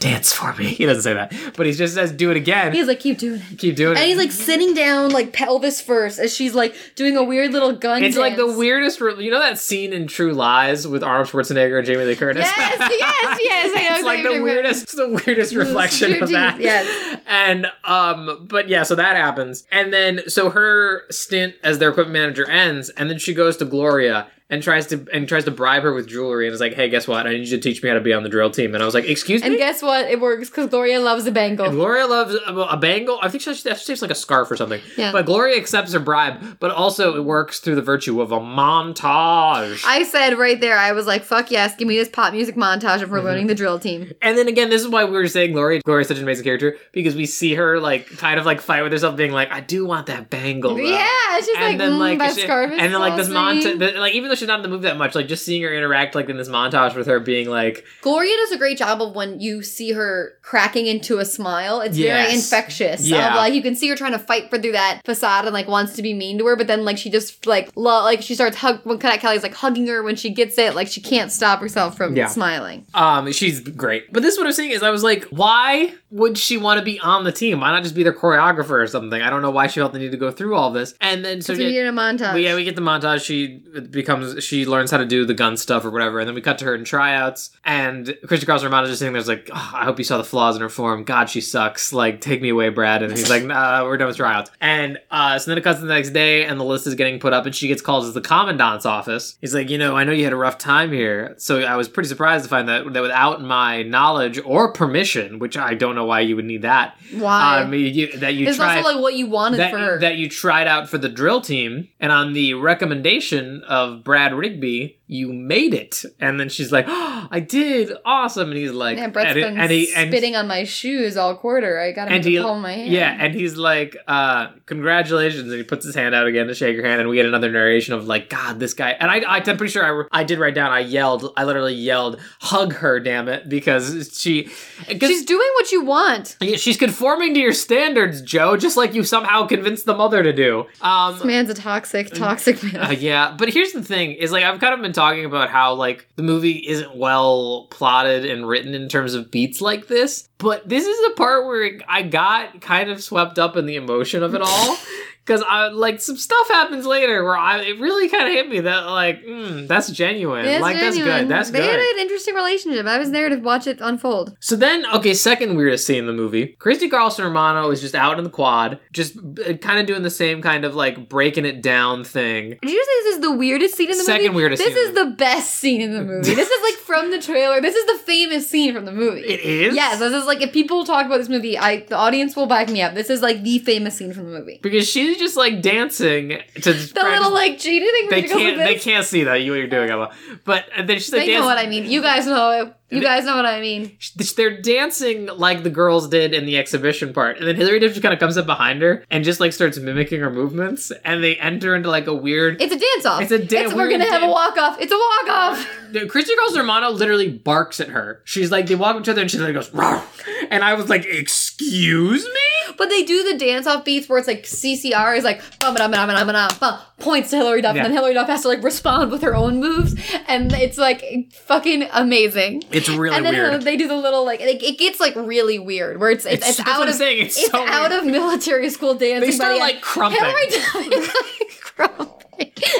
dance 0.00 0.32
for 0.32 0.52
me." 0.54 0.64
He 0.74 0.86
doesn't 0.86 1.02
say 1.02 1.14
that, 1.14 1.32
but 1.56 1.66
he 1.66 1.72
just 1.72 1.94
says, 1.94 2.12
"Do 2.12 2.30
it 2.30 2.36
again." 2.36 2.72
He's 2.72 2.86
like, 2.86 3.00
keep 3.00 3.18
doing 3.18 3.40
it. 3.50 3.58
Keep 3.58 3.76
doing 3.76 3.96
it. 3.96 4.00
And 4.00 4.08
he's 4.08 4.18
like 4.18 4.32
sitting 4.32 4.74
down, 4.74 5.10
like 5.10 5.32
pelvis 5.32 5.80
first, 5.80 6.18
as 6.18 6.34
she's 6.34 6.54
like 6.54 6.74
doing 6.94 7.16
a 7.16 7.22
weird 7.22 7.52
little 7.52 7.72
gun. 7.72 8.02
it's 8.02 8.16
like 8.16 8.36
the 8.36 8.46
weirdest. 8.46 9.00
Re- 9.00 9.22
you 9.24 9.30
know 9.30 9.40
that 9.40 9.58
scene 9.58 9.92
in 9.92 10.06
True 10.06 10.32
Lies 10.32 10.86
with 10.86 11.02
Arnold 11.02 11.28
Schwarzenegger 11.28 11.78
and 11.78 11.86
Jamie 11.86 12.04
Lee 12.04 12.16
Curtis. 12.16 12.44
Yes, 12.56 12.76
yes, 12.78 13.38
yes. 13.42 13.72
I 13.76 13.88
know 13.88 13.94
it's 13.96 14.04
like 14.04 14.22
the 14.24 14.42
weirdest, 14.42 14.82
it's 14.84 14.94
the 14.94 15.08
weirdest 15.26 15.54
reflection 15.54 16.22
of 16.22 16.30
that. 16.30 16.60
yes. 16.60 17.20
And 17.26 17.66
um, 17.84 18.46
but 18.48 18.68
yeah, 18.68 18.82
so 18.82 18.94
that 18.96 19.16
happens, 19.16 19.64
and 19.72 19.92
then 19.92 20.28
so 20.28 20.50
her 20.50 21.02
stint 21.10 21.54
as 21.62 21.78
their 21.78 21.90
equipment 21.90 22.12
manager 22.12 22.48
ends, 22.48 22.90
and 22.90 23.08
then 23.10 23.18
she 23.18 23.32
goes 23.34 23.56
to 23.58 23.64
Gloria 23.64 24.26
and 24.54 24.62
tries 24.62 24.86
to 24.86 25.04
and 25.12 25.28
tries 25.28 25.44
to 25.44 25.50
bribe 25.50 25.82
her 25.82 25.92
with 25.92 26.06
jewelry, 26.06 26.46
and 26.46 26.54
is 26.54 26.60
like, 26.60 26.74
"Hey, 26.74 26.88
guess 26.88 27.06
what? 27.06 27.26
I 27.26 27.32
need 27.32 27.48
you 27.48 27.56
to 27.56 27.62
teach 27.62 27.82
me 27.82 27.88
how 27.90 27.94
to 27.96 28.00
be 28.00 28.12
on 28.14 28.22
the 28.22 28.28
drill 28.28 28.50
team." 28.50 28.72
And 28.74 28.82
I 28.82 28.86
was 28.86 28.94
like, 28.94 29.04
"Excuse 29.04 29.42
me." 29.42 29.48
And 29.48 29.56
guess 29.58 29.82
what? 29.82 30.06
It 30.08 30.20
works 30.20 30.48
because 30.48 30.68
Gloria 30.70 31.00
loves 31.00 31.26
a 31.26 31.32
bangle. 31.32 31.68
Gloria 31.70 32.06
loves 32.06 32.34
a, 32.46 32.52
a 32.54 32.76
bangle. 32.76 33.18
I 33.20 33.28
think 33.28 33.42
she 33.42 33.52
she 33.54 33.62
takes 33.64 34.00
like 34.00 34.10
a 34.10 34.14
scarf 34.14 34.50
or 34.50 34.56
something. 34.56 34.80
Yeah. 34.96 35.12
But 35.12 35.26
Gloria 35.26 35.56
accepts 35.58 35.92
her 35.92 36.00
bribe, 36.00 36.58
but 36.60 36.70
also 36.70 37.16
it 37.16 37.24
works 37.24 37.60
through 37.60 37.74
the 37.74 37.82
virtue 37.82 38.20
of 38.22 38.32
a 38.32 38.38
montage. 38.40 39.82
I 39.84 40.04
said 40.04 40.38
right 40.38 40.60
there, 40.60 40.78
I 40.78 40.92
was 40.92 41.06
like, 41.06 41.24
fuck 41.24 41.50
yes, 41.50 41.74
give 41.76 41.88
me 41.88 41.96
this 41.96 42.08
pop 42.08 42.32
music 42.32 42.56
montage 42.56 43.02
of 43.02 43.10
her 43.10 43.14
Mm-hmm. 43.18 43.26
learning 43.26 43.46
the 43.46 43.54
drill 43.54 43.78
team. 43.78 44.12
And 44.22 44.36
then 44.38 44.48
again, 44.48 44.70
this 44.70 44.80
is 44.82 44.88
why 44.88 45.04
we 45.04 45.12
were 45.12 45.28
saying 45.28 45.52
Gloria. 45.52 45.80
Gloria's 45.84 46.08
such 46.08 46.16
an 46.16 46.22
amazing 46.24 46.44
character 46.44 46.76
because 46.92 47.14
we 47.14 47.26
see 47.26 47.54
her 47.54 47.78
like 47.80 48.06
kind 48.18 48.38
of 48.40 48.46
like 48.46 48.60
fight 48.60 48.82
with 48.82 48.90
herself, 48.92 49.16
being 49.16 49.32
like, 49.32 49.50
"I 49.50 49.60
do 49.60 49.84
want 49.86 50.06
that 50.06 50.30
bangle." 50.30 50.74
though." 50.74 50.80
Yeah, 50.82 51.06
she's 51.40 51.54
like, 51.56 51.78
mm, 51.78 52.18
that 52.18 52.34
she- 52.34 52.42
scarf 52.42 52.70
and 52.72 52.92
then 52.92 53.00
like 53.00 53.16
this 53.16 53.28
montage, 53.28 53.96
like 53.98 54.14
even 54.14 54.28
though 54.28 54.34
she's 54.44 54.48
not 54.48 54.58
in 54.58 54.62
the 54.62 54.68
movie 54.68 54.82
that 54.84 54.96
much, 54.98 55.14
like 55.14 55.26
just 55.26 55.44
seeing 55.44 55.62
her 55.62 55.72
interact 55.72 56.14
like 56.14 56.28
in 56.28 56.36
this 56.36 56.48
montage 56.48 56.94
with 56.94 57.06
her 57.06 57.18
being 57.20 57.48
like, 57.48 57.84
Gloria 58.02 58.36
does 58.36 58.52
a 58.52 58.58
great 58.58 58.76
job 58.78 59.00
of 59.00 59.14
when 59.14 59.40
you 59.40 59.62
see 59.62 59.92
her 59.92 60.34
cracking 60.42 60.86
into 60.86 61.18
a 61.18 61.24
smile. 61.24 61.80
It's 61.80 61.96
very 61.96 62.32
infectious. 62.34 63.06
Yeah. 63.06 63.30
Of, 63.30 63.36
like 63.36 63.54
you 63.54 63.62
can 63.62 63.74
see 63.74 63.88
her 63.88 63.96
trying 63.96 64.12
to 64.12 64.18
fight 64.18 64.50
for 64.50 64.58
through 64.58 64.72
that 64.72 65.00
facade 65.04 65.44
and 65.46 65.54
like 65.54 65.66
wants 65.68 65.94
to 65.94 66.02
be 66.02 66.14
mean 66.14 66.38
to 66.38 66.46
her, 66.46 66.56
but 66.56 66.66
then 66.66 66.84
like 66.84 66.98
she 66.98 67.10
just 67.10 67.46
like 67.46 67.70
lo- 67.76 68.02
like 68.04 68.22
she 68.22 68.34
starts 68.34 68.56
hug 68.56 68.80
when 68.84 68.98
Cadet 68.98 69.20
Kelly's 69.20 69.42
like 69.42 69.54
hugging 69.54 69.86
her 69.86 70.02
when 70.02 70.16
she 70.16 70.30
gets 70.30 70.58
it. 70.58 70.74
Like 70.74 70.88
she 70.88 71.00
can't 71.00 71.32
stop 71.32 71.60
herself 71.60 71.96
from 71.96 72.16
Yeah. 72.16 72.26
smiling. 72.28 72.86
um, 72.94 73.30
she's 73.32 73.60
great. 73.60 74.12
But 74.12 74.22
this 74.22 74.34
is 74.34 74.38
what 74.38 74.46
I'm 74.46 74.52
saying 74.52 74.70
is, 74.72 74.82
I 74.82 74.90
was 74.90 75.02
like, 75.02 75.24
why 75.26 75.92
would 76.10 76.38
she 76.38 76.56
want 76.56 76.78
to 76.78 76.84
be 76.84 77.00
on 77.00 77.24
the 77.24 77.32
team? 77.32 77.60
Why 77.60 77.70
not 77.72 77.82
just 77.82 77.94
be 77.94 78.02
their 78.02 78.12
choreographer 78.12 78.80
or 78.82 78.86
something? 78.86 79.20
I 79.20 79.30
don't 79.30 79.42
know 79.42 79.50
why 79.50 79.66
she 79.66 79.80
felt 79.80 79.92
the 79.92 79.98
need 79.98 80.12
to 80.12 80.16
go 80.16 80.30
through 80.30 80.54
all 80.54 80.70
this. 80.70 80.94
And 81.00 81.24
then 81.24 81.42
so 81.42 81.54
we 81.54 81.64
need 81.64 81.80
a 81.80 81.90
montage. 81.90 82.40
Yeah, 82.42 82.54
we 82.54 82.64
get 82.64 82.76
the 82.76 82.82
montage. 82.82 83.24
She 83.24 83.58
becomes, 83.90 84.23
she 84.40 84.66
learns 84.66 84.90
how 84.90 84.98
to 84.98 85.06
do 85.06 85.24
the 85.24 85.34
gun 85.34 85.56
stuff 85.56 85.84
or 85.84 85.90
whatever, 85.90 86.20
and 86.20 86.28
then 86.28 86.34
we 86.34 86.40
cut 86.40 86.58
to 86.58 86.64
her 86.66 86.74
in 86.74 86.84
tryouts. 86.84 87.50
And 87.64 88.16
Christy 88.26 88.46
Carlson 88.46 88.66
Romano's 88.66 88.90
just 88.90 89.00
sitting 89.00 89.12
there's 89.12 89.28
like, 89.28 89.50
oh, 89.52 89.70
I 89.74 89.84
hope 89.84 89.98
you 89.98 90.04
saw 90.04 90.18
the 90.18 90.24
flaws 90.24 90.56
in 90.56 90.62
her 90.62 90.68
form. 90.68 91.04
God, 91.04 91.30
she 91.30 91.40
sucks. 91.40 91.92
Like, 91.92 92.20
take 92.20 92.42
me 92.42 92.48
away, 92.50 92.68
Brad. 92.68 93.02
And 93.02 93.12
he's 93.12 93.30
like, 93.30 93.44
Nah, 93.44 93.84
we're 93.84 93.96
done 93.96 94.08
with 94.08 94.16
tryouts. 94.16 94.50
And 94.60 94.98
uh, 95.10 95.38
so 95.38 95.50
then 95.50 95.58
it 95.58 95.64
cuts 95.64 95.80
to 95.80 95.86
the 95.86 95.94
next 95.94 96.10
day, 96.10 96.44
and 96.44 96.58
the 96.58 96.64
list 96.64 96.86
is 96.86 96.94
getting 96.94 97.18
put 97.18 97.32
up, 97.32 97.46
and 97.46 97.54
she 97.54 97.68
gets 97.68 97.82
called 97.82 98.04
to 98.04 98.12
the 98.12 98.20
commandant's 98.20 98.86
office. 98.86 99.36
He's 99.40 99.54
like, 99.54 99.70
you 99.70 99.78
know, 99.78 99.96
I 99.96 100.04
know 100.04 100.12
you 100.12 100.24
had 100.24 100.32
a 100.32 100.36
rough 100.36 100.58
time 100.58 100.92
here, 100.92 101.34
so 101.38 101.60
I 101.60 101.76
was 101.76 101.88
pretty 101.88 102.08
surprised 102.08 102.44
to 102.44 102.50
find 102.50 102.68
that 102.68 102.92
that 102.92 103.02
without 103.02 103.42
my 103.42 103.82
knowledge 103.82 104.40
or 104.44 104.72
permission, 104.72 105.38
which 105.38 105.56
I 105.56 105.74
don't 105.74 105.94
know 105.94 106.04
why 106.04 106.20
you 106.20 106.36
would 106.36 106.44
need 106.44 106.62
that. 106.62 106.96
Why? 107.12 107.62
Um, 107.62 107.74
you, 107.74 108.16
that 108.18 108.34
you 108.34 108.48
it's 108.48 108.56
tried 108.56 108.78
also 108.78 108.94
like 108.94 109.02
what 109.02 109.14
you 109.14 109.26
wanted 109.26 109.58
that, 109.58 109.70
for 109.70 109.78
her. 109.78 109.98
that 110.00 110.16
you 110.16 110.28
tried 110.28 110.66
out 110.66 110.88
for 110.88 110.98
the 110.98 111.08
drill 111.08 111.40
team, 111.40 111.88
and 112.00 112.12
on 112.12 112.32
the 112.32 112.54
recommendation 112.54 113.62
of 113.64 114.04
Brad 114.04 114.13
Rigby, 114.32 114.98
you 115.06 115.32
made 115.32 115.74
it. 115.74 116.02
And 116.18 116.40
then 116.40 116.48
she's 116.48 116.72
like, 116.72 116.86
oh, 116.88 117.28
"I 117.30 117.40
did, 117.40 117.92
awesome!" 118.04 118.48
And 118.48 118.56
he's 118.56 118.72
like, 118.72 118.96
yeah, 118.96 119.08
Brett's 119.08 119.32
and, 119.32 119.34
been 119.34 119.58
and 119.58 119.70
he 119.70 119.92
and, 119.94 120.10
spitting 120.10 120.34
on 120.34 120.48
my 120.48 120.64
shoes 120.64 121.16
all 121.16 121.36
quarter. 121.36 121.78
I 121.78 121.92
got 121.92 122.10
him 122.10 122.22
to 122.22 122.36
of 122.38 122.62
my 122.62 122.72
hand. 122.72 122.90
yeah, 122.90 123.16
and 123.18 123.34
he's 123.34 123.56
like, 123.56 123.96
uh, 124.08 124.48
"Congratulations!" 124.66 125.50
And 125.50 125.58
he 125.58 125.62
puts 125.62 125.84
his 125.84 125.94
hand 125.94 126.14
out 126.14 126.26
again 126.26 126.46
to 126.46 126.54
shake 126.54 126.76
her 126.76 126.82
hand, 126.84 127.00
and 127.00 127.10
we 127.10 127.16
get 127.16 127.26
another 127.26 127.50
narration 127.50 127.92
of 127.94 128.06
like, 128.06 128.30
"God, 128.30 128.58
this 128.58 128.72
guy." 128.72 128.92
And 128.92 129.10
I, 129.10 129.18
I 129.18 129.42
I'm 129.44 129.56
pretty 129.58 129.72
sure 129.72 130.06
I, 130.12 130.20
I 130.20 130.24
did 130.24 130.38
write 130.38 130.54
down. 130.54 130.72
I 130.72 130.80
yelled, 130.80 131.32
I 131.36 131.44
literally 131.44 131.74
yelled, 131.74 132.18
"Hug 132.40 132.72
her, 132.74 132.98
damn 132.98 133.28
it!" 133.28 133.48
Because 133.48 134.18
she, 134.18 134.48
She's 134.88 135.24
doing 135.24 135.48
what 135.54 135.70
you 135.70 135.84
want. 135.84 136.36
she's 136.56 136.78
conforming 136.78 137.34
to 137.34 137.40
your 137.40 137.52
standards, 137.52 138.22
Joe, 138.22 138.56
just 138.56 138.76
like 138.76 138.94
you 138.94 139.04
somehow 139.04 139.46
convinced 139.46 139.84
the 139.84 139.94
mother 139.94 140.22
to 140.22 140.32
do. 140.32 140.64
Um, 140.80 141.14
This 141.14 141.24
man's 141.24 141.50
a 141.50 141.54
toxic, 141.54 142.12
toxic 142.14 142.62
man. 142.62 142.76
uh, 142.76 142.90
yeah, 142.90 143.34
but 143.38 143.50
here's 143.50 143.72
the 143.72 143.82
thing: 143.82 144.12
is 144.12 144.32
like 144.32 144.44
I've 144.44 144.60
kind 144.60 144.72
of 144.72 144.80
been 144.80 144.93
talking 144.94 145.24
about 145.24 145.50
how 145.50 145.74
like 145.74 146.08
the 146.16 146.22
movie 146.22 146.64
isn't 146.66 146.96
well 146.96 147.66
plotted 147.70 148.24
and 148.24 148.48
written 148.48 148.74
in 148.74 148.88
terms 148.88 149.14
of 149.14 149.30
beats 149.30 149.60
like 149.60 149.88
this, 149.88 150.28
but 150.38 150.68
this 150.68 150.86
is 150.86 151.08
the 151.08 151.14
part 151.16 151.46
where 151.46 151.80
I 151.88 152.02
got 152.02 152.60
kind 152.60 152.90
of 152.90 153.02
swept 153.02 153.38
up 153.38 153.56
in 153.56 153.66
the 153.66 153.76
emotion 153.76 154.22
of 154.22 154.34
it 154.34 154.42
all. 154.42 154.76
because 155.24 155.42
I 155.48 155.68
like 155.68 156.00
some 156.00 156.16
stuff 156.16 156.48
happens 156.48 156.86
later 156.86 157.22
where 157.24 157.36
I 157.36 157.60
it 157.60 157.78
really 157.80 158.08
kind 158.08 158.26
of 158.28 158.32
hit 158.34 158.48
me 158.48 158.60
that 158.60 158.86
like 158.86 159.24
mm, 159.24 159.66
that's 159.68 159.90
genuine. 159.90 160.44
Like 160.60 160.76
that's 160.76 160.96
good. 160.96 161.28
That's 161.28 161.50
good. 161.50 161.62
they 161.62 161.66
had 161.66 161.78
an 161.78 161.98
interesting 162.00 162.34
relationship. 162.34 162.86
I 162.86 162.98
was 162.98 163.10
there 163.10 163.28
to 163.28 163.36
watch 163.36 163.66
it 163.66 163.78
unfold. 163.80 164.36
So 164.40 164.56
then, 164.56 164.84
okay, 164.94 165.14
second 165.14 165.56
weirdest 165.56 165.86
scene 165.86 165.98
in 165.98 166.06
the 166.06 166.12
movie. 166.12 166.48
Christy 166.58 166.88
Carlson 166.88 167.24
Romano 167.24 167.70
is 167.70 167.80
just 167.80 167.94
out 167.94 168.18
in 168.18 168.24
the 168.24 168.30
quad, 168.30 168.80
just 168.92 169.16
kind 169.60 169.78
of 169.78 169.86
doing 169.86 170.02
the 170.02 170.10
same 170.10 170.42
kind 170.42 170.64
of 170.64 170.74
like 170.74 171.08
breaking 171.08 171.44
it 171.44 171.62
down 171.62 172.04
thing. 172.04 172.58
Did 172.60 172.70
you 172.70 172.84
say 172.84 173.08
this 173.08 173.14
is 173.16 173.20
the 173.20 173.32
weirdest 173.32 173.76
scene 173.76 173.90
in 173.90 173.96
the 173.96 174.02
movie? 174.02 174.12
Second 174.22 174.34
weirdest 174.34 174.62
This 174.62 174.76
is 174.76 174.94
the 174.94 175.04
the 175.04 175.10
best 175.10 175.56
scene 175.56 175.80
in 175.80 175.92
the 175.92 176.02
movie. 176.12 176.34
this 176.34 176.48
is 176.48 176.62
like 176.62 176.74
from 176.80 177.10
the 177.10 177.20
trailer. 177.20 177.60
This 177.60 177.74
is 177.74 177.84
the 177.86 178.04
famous 178.04 178.48
scene 178.48 178.74
from 178.74 178.84
the 178.84 178.92
movie. 178.92 179.20
It 179.20 179.40
is? 179.40 179.74
Yes, 179.74 179.98
this 179.98 180.12
is 180.12 180.26
like 180.26 180.40
if 180.40 180.52
people 180.52 180.84
talk 180.84 181.06
about 181.06 181.18
this 181.18 181.28
movie, 181.28 181.58
I 181.58 181.80
the 181.80 181.96
audience 181.96 182.36
will 182.36 182.46
back 182.46 182.68
me 182.68 182.82
up. 182.82 182.94
This 182.94 183.10
is 183.10 183.22
like 183.22 183.42
the 183.42 183.58
famous 183.58 183.96
scene 183.96 184.12
from 184.12 184.30
the 184.30 184.38
movie. 184.38 184.60
Because 184.62 184.88
she's 185.14 185.20
just 185.20 185.36
like 185.36 185.62
dancing 185.62 186.40
to 186.60 186.72
The 186.72 187.00
little 187.02 187.32
like 187.32 187.58
cheating 187.58 187.88
thing. 187.88 188.08
they 188.10 188.20
where 188.20 188.22
she 188.22 188.28
goes 188.28 188.42
can't 188.42 188.58
they 188.58 188.74
can't 188.78 189.06
see 189.06 189.24
that 189.24 189.36
you 189.36 189.52
what 189.52 189.58
you're 189.58 189.66
doing 189.68 189.90
Emma. 189.90 190.12
But 190.44 190.66
uh, 190.76 190.82
then 190.82 190.98
she's 190.98 191.12
like 191.12 191.26
they 191.26 191.34
know 191.34 191.44
what 191.44 191.58
I 191.58 191.66
mean. 191.66 191.90
You 191.90 192.02
guys 192.02 192.26
know. 192.26 192.72
You 192.90 193.00
they, 193.00 193.06
guys 193.06 193.24
know 193.24 193.34
what 193.34 193.46
I 193.46 193.60
mean. 193.60 193.96
They're 194.36 194.60
dancing 194.60 195.26
like 195.26 195.64
the 195.64 195.70
girls 195.70 196.06
did 196.06 196.32
in 196.32 196.44
the 196.46 196.58
exhibition 196.58 197.12
part, 197.12 197.38
and 197.38 197.48
then 197.48 197.56
Hilary 197.56 197.80
Duff 197.80 197.90
just 197.90 198.02
kind 198.02 198.12
of 198.12 198.20
comes 198.20 198.36
up 198.36 198.46
behind 198.46 198.82
her 198.82 199.04
and 199.10 199.24
just 199.24 199.40
like 199.40 199.52
starts 199.52 199.78
mimicking 199.78 200.20
her 200.20 200.30
movements, 200.30 200.92
and 201.04 201.24
they 201.24 201.34
enter 201.36 201.74
into 201.74 201.88
like 201.88 202.06
a 202.06 202.14
weird. 202.14 202.60
It's 202.60 202.72
a 202.72 202.78
dance 202.78 203.06
off. 203.06 203.22
It's 203.22 203.32
a 203.32 203.44
dance. 203.44 203.72
We're 203.74 203.90
gonna 203.90 204.04
have 204.08 204.22
a 204.22 204.28
walk 204.28 204.56
off. 204.58 204.80
It's 204.80 204.92
a 204.92 204.96
walk 204.96 205.28
off. 205.28 205.68
Christy 206.08 206.36
Carlson 206.36 206.60
Romano 206.60 206.90
literally 206.90 207.28
barks 207.30 207.80
at 207.80 207.88
her. 207.88 208.20
She's 208.24 208.50
like, 208.52 208.66
they 208.66 208.74
walk 208.74 208.96
up 208.96 209.02
each 209.02 209.08
other 209.08 209.22
and 209.22 209.30
she 209.30 209.38
like 209.38 209.54
goes, 209.54 209.70
Rawr. 209.70 210.04
and 210.50 210.62
I 210.62 210.74
was 210.74 210.88
like, 210.88 211.04
excuse 211.06 212.24
me? 212.24 212.30
But 212.78 212.88
they 212.88 213.02
do 213.04 213.22
the 213.30 213.38
dance 213.38 213.66
off 213.66 213.84
beats 213.84 214.08
where 214.08 214.18
it's 214.18 214.28
like 214.28 214.44
CCR 214.44 215.16
is 215.16 215.24
like 215.24 215.40
bum 215.60 215.74
bum 215.74 215.90
bum 215.90 216.08
bum 216.08 216.26
bum 216.26 216.50
bum 216.60 216.80
points 216.98 217.30
to 217.30 217.36
Hilary 217.36 217.60
Duff 217.62 217.74
Yeah. 217.76 217.82
and 217.84 217.86
then 217.92 217.96
Hilary 217.96 218.14
Duff 218.14 218.28
has 218.28 218.42
to 218.42 218.48
like 218.48 218.62
respond 218.62 219.10
with 219.10 219.22
her 219.22 219.34
own 219.34 219.60
moves 219.60 219.94
and 220.28 220.52
it's 220.52 220.78
like 220.78 221.04
fucking 221.32 221.88
amazing. 221.92 222.62
It's 222.70 222.88
really 222.88 223.16
and 223.16 223.24
then 223.26 223.34
weird. 223.34 223.62
they 223.62 223.76
do 223.76 223.88
the 223.88 223.96
little 223.96 224.24
like 224.24 224.40
it, 224.40 224.62
it 224.62 224.78
gets 224.78 225.00
like 225.00 225.14
really 225.16 225.58
weird 225.58 226.00
where 226.00 226.10
it's 226.10 226.24
it's, 226.24 226.48
It's- 226.48 226.58
it's, 226.60 226.68
out 226.68 226.88
of 226.88 226.94
saying, 226.94 227.26
it's 227.26 227.50
so 227.50 227.58
out 227.66 227.90
weird. 227.90 228.04
of 228.04 228.10
military 228.10 228.70
school 228.70 228.94
dancing. 228.94 229.20
They 229.28 229.32
start 229.34 229.58
like 229.58 229.80
crumping. 229.80 230.20
Hilary 230.20 230.46
Duff 230.46 230.76
is 230.76 231.08
like 231.08 231.60
crumping. 231.60 232.10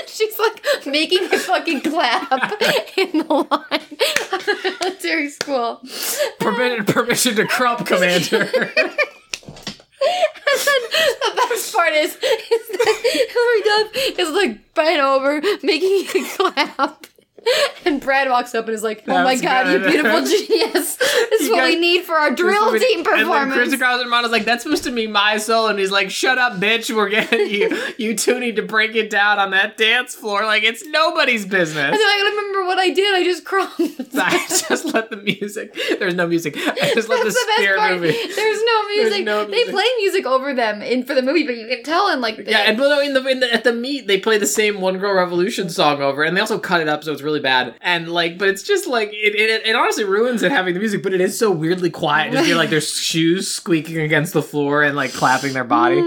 She's 0.06 0.36
like 0.38 0.86
making 0.86 1.24
a 1.32 1.38
fucking 1.38 1.82
clap 1.82 2.32
in 2.98 3.18
the 3.18 3.24
line 3.34 3.80
of 4.32 4.46
the 4.46 4.76
military 4.80 5.30
school. 5.30 5.80
Permission, 6.40 6.84
permission 6.86 7.36
to 7.36 7.46
crump, 7.46 7.86
Commander. 7.86 8.50
And 10.04 10.60
then 10.66 10.82
the 11.20 11.46
best 11.48 11.74
part 11.74 11.92
is, 11.92 12.14
is 12.14 12.18
that 12.20 12.96
Hilary 13.32 13.62
Duff 13.64 14.18
is 14.18 14.30
like 14.30 14.74
bent 14.74 15.00
over, 15.00 15.40
making 15.62 16.22
a 16.22 16.28
clap. 16.36 17.06
And 17.86 18.00
Brad 18.00 18.30
walks 18.30 18.54
up 18.54 18.64
and 18.66 18.74
is 18.74 18.82
like, 18.82 19.04
"Oh 19.06 19.22
my 19.22 19.36
god, 19.36 19.70
you 19.70 19.78
beautiful 19.78 20.24
genius! 20.24 20.96
This 21.30 21.42
is 21.42 21.48
You 21.48 21.52
what 21.54 21.64
we 21.64 21.76
need 21.76 22.02
for 22.04 22.14
our 22.14 22.30
drill 22.34 22.70
And 22.70 22.80
team 22.80 23.04
performance." 23.04 23.04
And 23.04 23.18
then 23.20 23.26
performance." 23.26 23.54
Christy 23.54 23.76
Carlson 23.78 24.24
is 24.24 24.30
like, 24.30 24.44
that's 24.46 24.62
supposed 24.62 24.84
to 24.84 24.90
be 24.90 25.06
my 25.06 25.36
soul, 25.36 25.66
and 25.68 25.78
he's 25.78 25.90
like, 25.90 26.10
shut 26.10 26.38
up, 26.38 26.54
bitch. 26.54 26.94
We're 26.94 27.10
getting 27.10 27.50
you. 27.50 27.78
You 27.98 28.16
two 28.16 28.40
need 28.40 28.56
to 28.56 28.62
break 28.62 28.94
it 28.96 29.10
down 29.10 29.38
on 29.38 29.50
that 29.50 29.76
dance 29.76 30.14
floor 30.14 30.44
like 30.44 30.62
it's 30.62 30.84
nobody's 30.86 31.44
business. 31.44 31.84
and 31.84 31.92
then 31.92 32.00
I 32.00 32.18
gotta 32.22 32.36
remember 32.36 32.66
what 32.66 32.78
I 32.78 32.90
did. 32.90 33.14
I 33.14 33.22
just 33.22 33.44
crumbed. 33.44 34.08
I 34.16 34.46
just 34.48 34.86
let 34.94 35.10
the 35.10 35.16
music. 35.18 35.76
There's 35.98 36.14
no 36.14 36.26
music. 36.26 36.56
I 36.56 36.92
just 36.94 37.08
let 37.10 37.22
That's 37.22 37.34
the 37.34 37.64
the 37.68 37.74
part. 37.76 37.92
movie. 38.00 38.12
There's 38.12 38.62
no 38.64 38.88
music. 38.88 39.10
There's 39.12 39.24
no 39.24 39.46
music. 39.46 39.66
They 39.66 39.72
play 39.72 39.86
music 39.98 40.24
over 40.26 40.54
them 40.54 40.80
in 40.82 41.04
for 41.04 41.14
the 41.14 41.22
movie, 41.22 41.44
but 41.44 41.56
you 41.56 41.66
can 41.68 41.82
tell 41.82 42.08
in 42.08 42.20
like 42.22 42.36
the, 42.36 42.50
Yeah, 42.50 42.60
and 42.60 42.78
well, 42.78 42.88
no, 42.90 43.00
in 43.00 43.12
the, 43.12 43.26
in 43.28 43.40
the 43.40 43.52
at 43.52 43.64
the 43.64 43.72
meet 43.74 44.06
they 44.06 44.18
play 44.18 44.38
the 44.38 44.46
same 44.46 44.80
One 44.80 44.98
Girl 44.98 45.12
Revolution 45.14 45.68
song 45.68 46.00
over, 46.00 46.22
and 46.22 46.34
they 46.36 46.40
also 46.40 46.58
cut 46.58 46.80
it 46.80 46.88
up 46.88 47.04
so 47.04 47.12
it's 47.12 47.22
really 47.22 47.33
bad. 47.40 47.74
And 47.80 48.08
like, 48.08 48.38
but 48.38 48.48
it's 48.48 48.62
just 48.62 48.86
like 48.86 49.08
it, 49.12 49.34
it, 49.34 49.66
it 49.66 49.76
honestly 49.76 50.04
ruins 50.04 50.42
it 50.42 50.52
having 50.52 50.74
the 50.74 50.80
music, 50.80 51.02
but 51.02 51.12
it 51.12 51.20
is 51.20 51.38
so 51.38 51.50
weirdly 51.50 51.90
quiet. 51.90 52.32
Just 52.32 52.46
hear 52.46 52.56
like 52.56 52.70
their 52.70 52.80
shoes 52.80 53.50
squeaking 53.50 53.98
against 53.98 54.32
the 54.32 54.42
floor 54.42 54.82
and 54.82 54.96
like 54.96 55.12
clapping 55.12 55.52
their 55.52 55.64
body. 55.64 56.02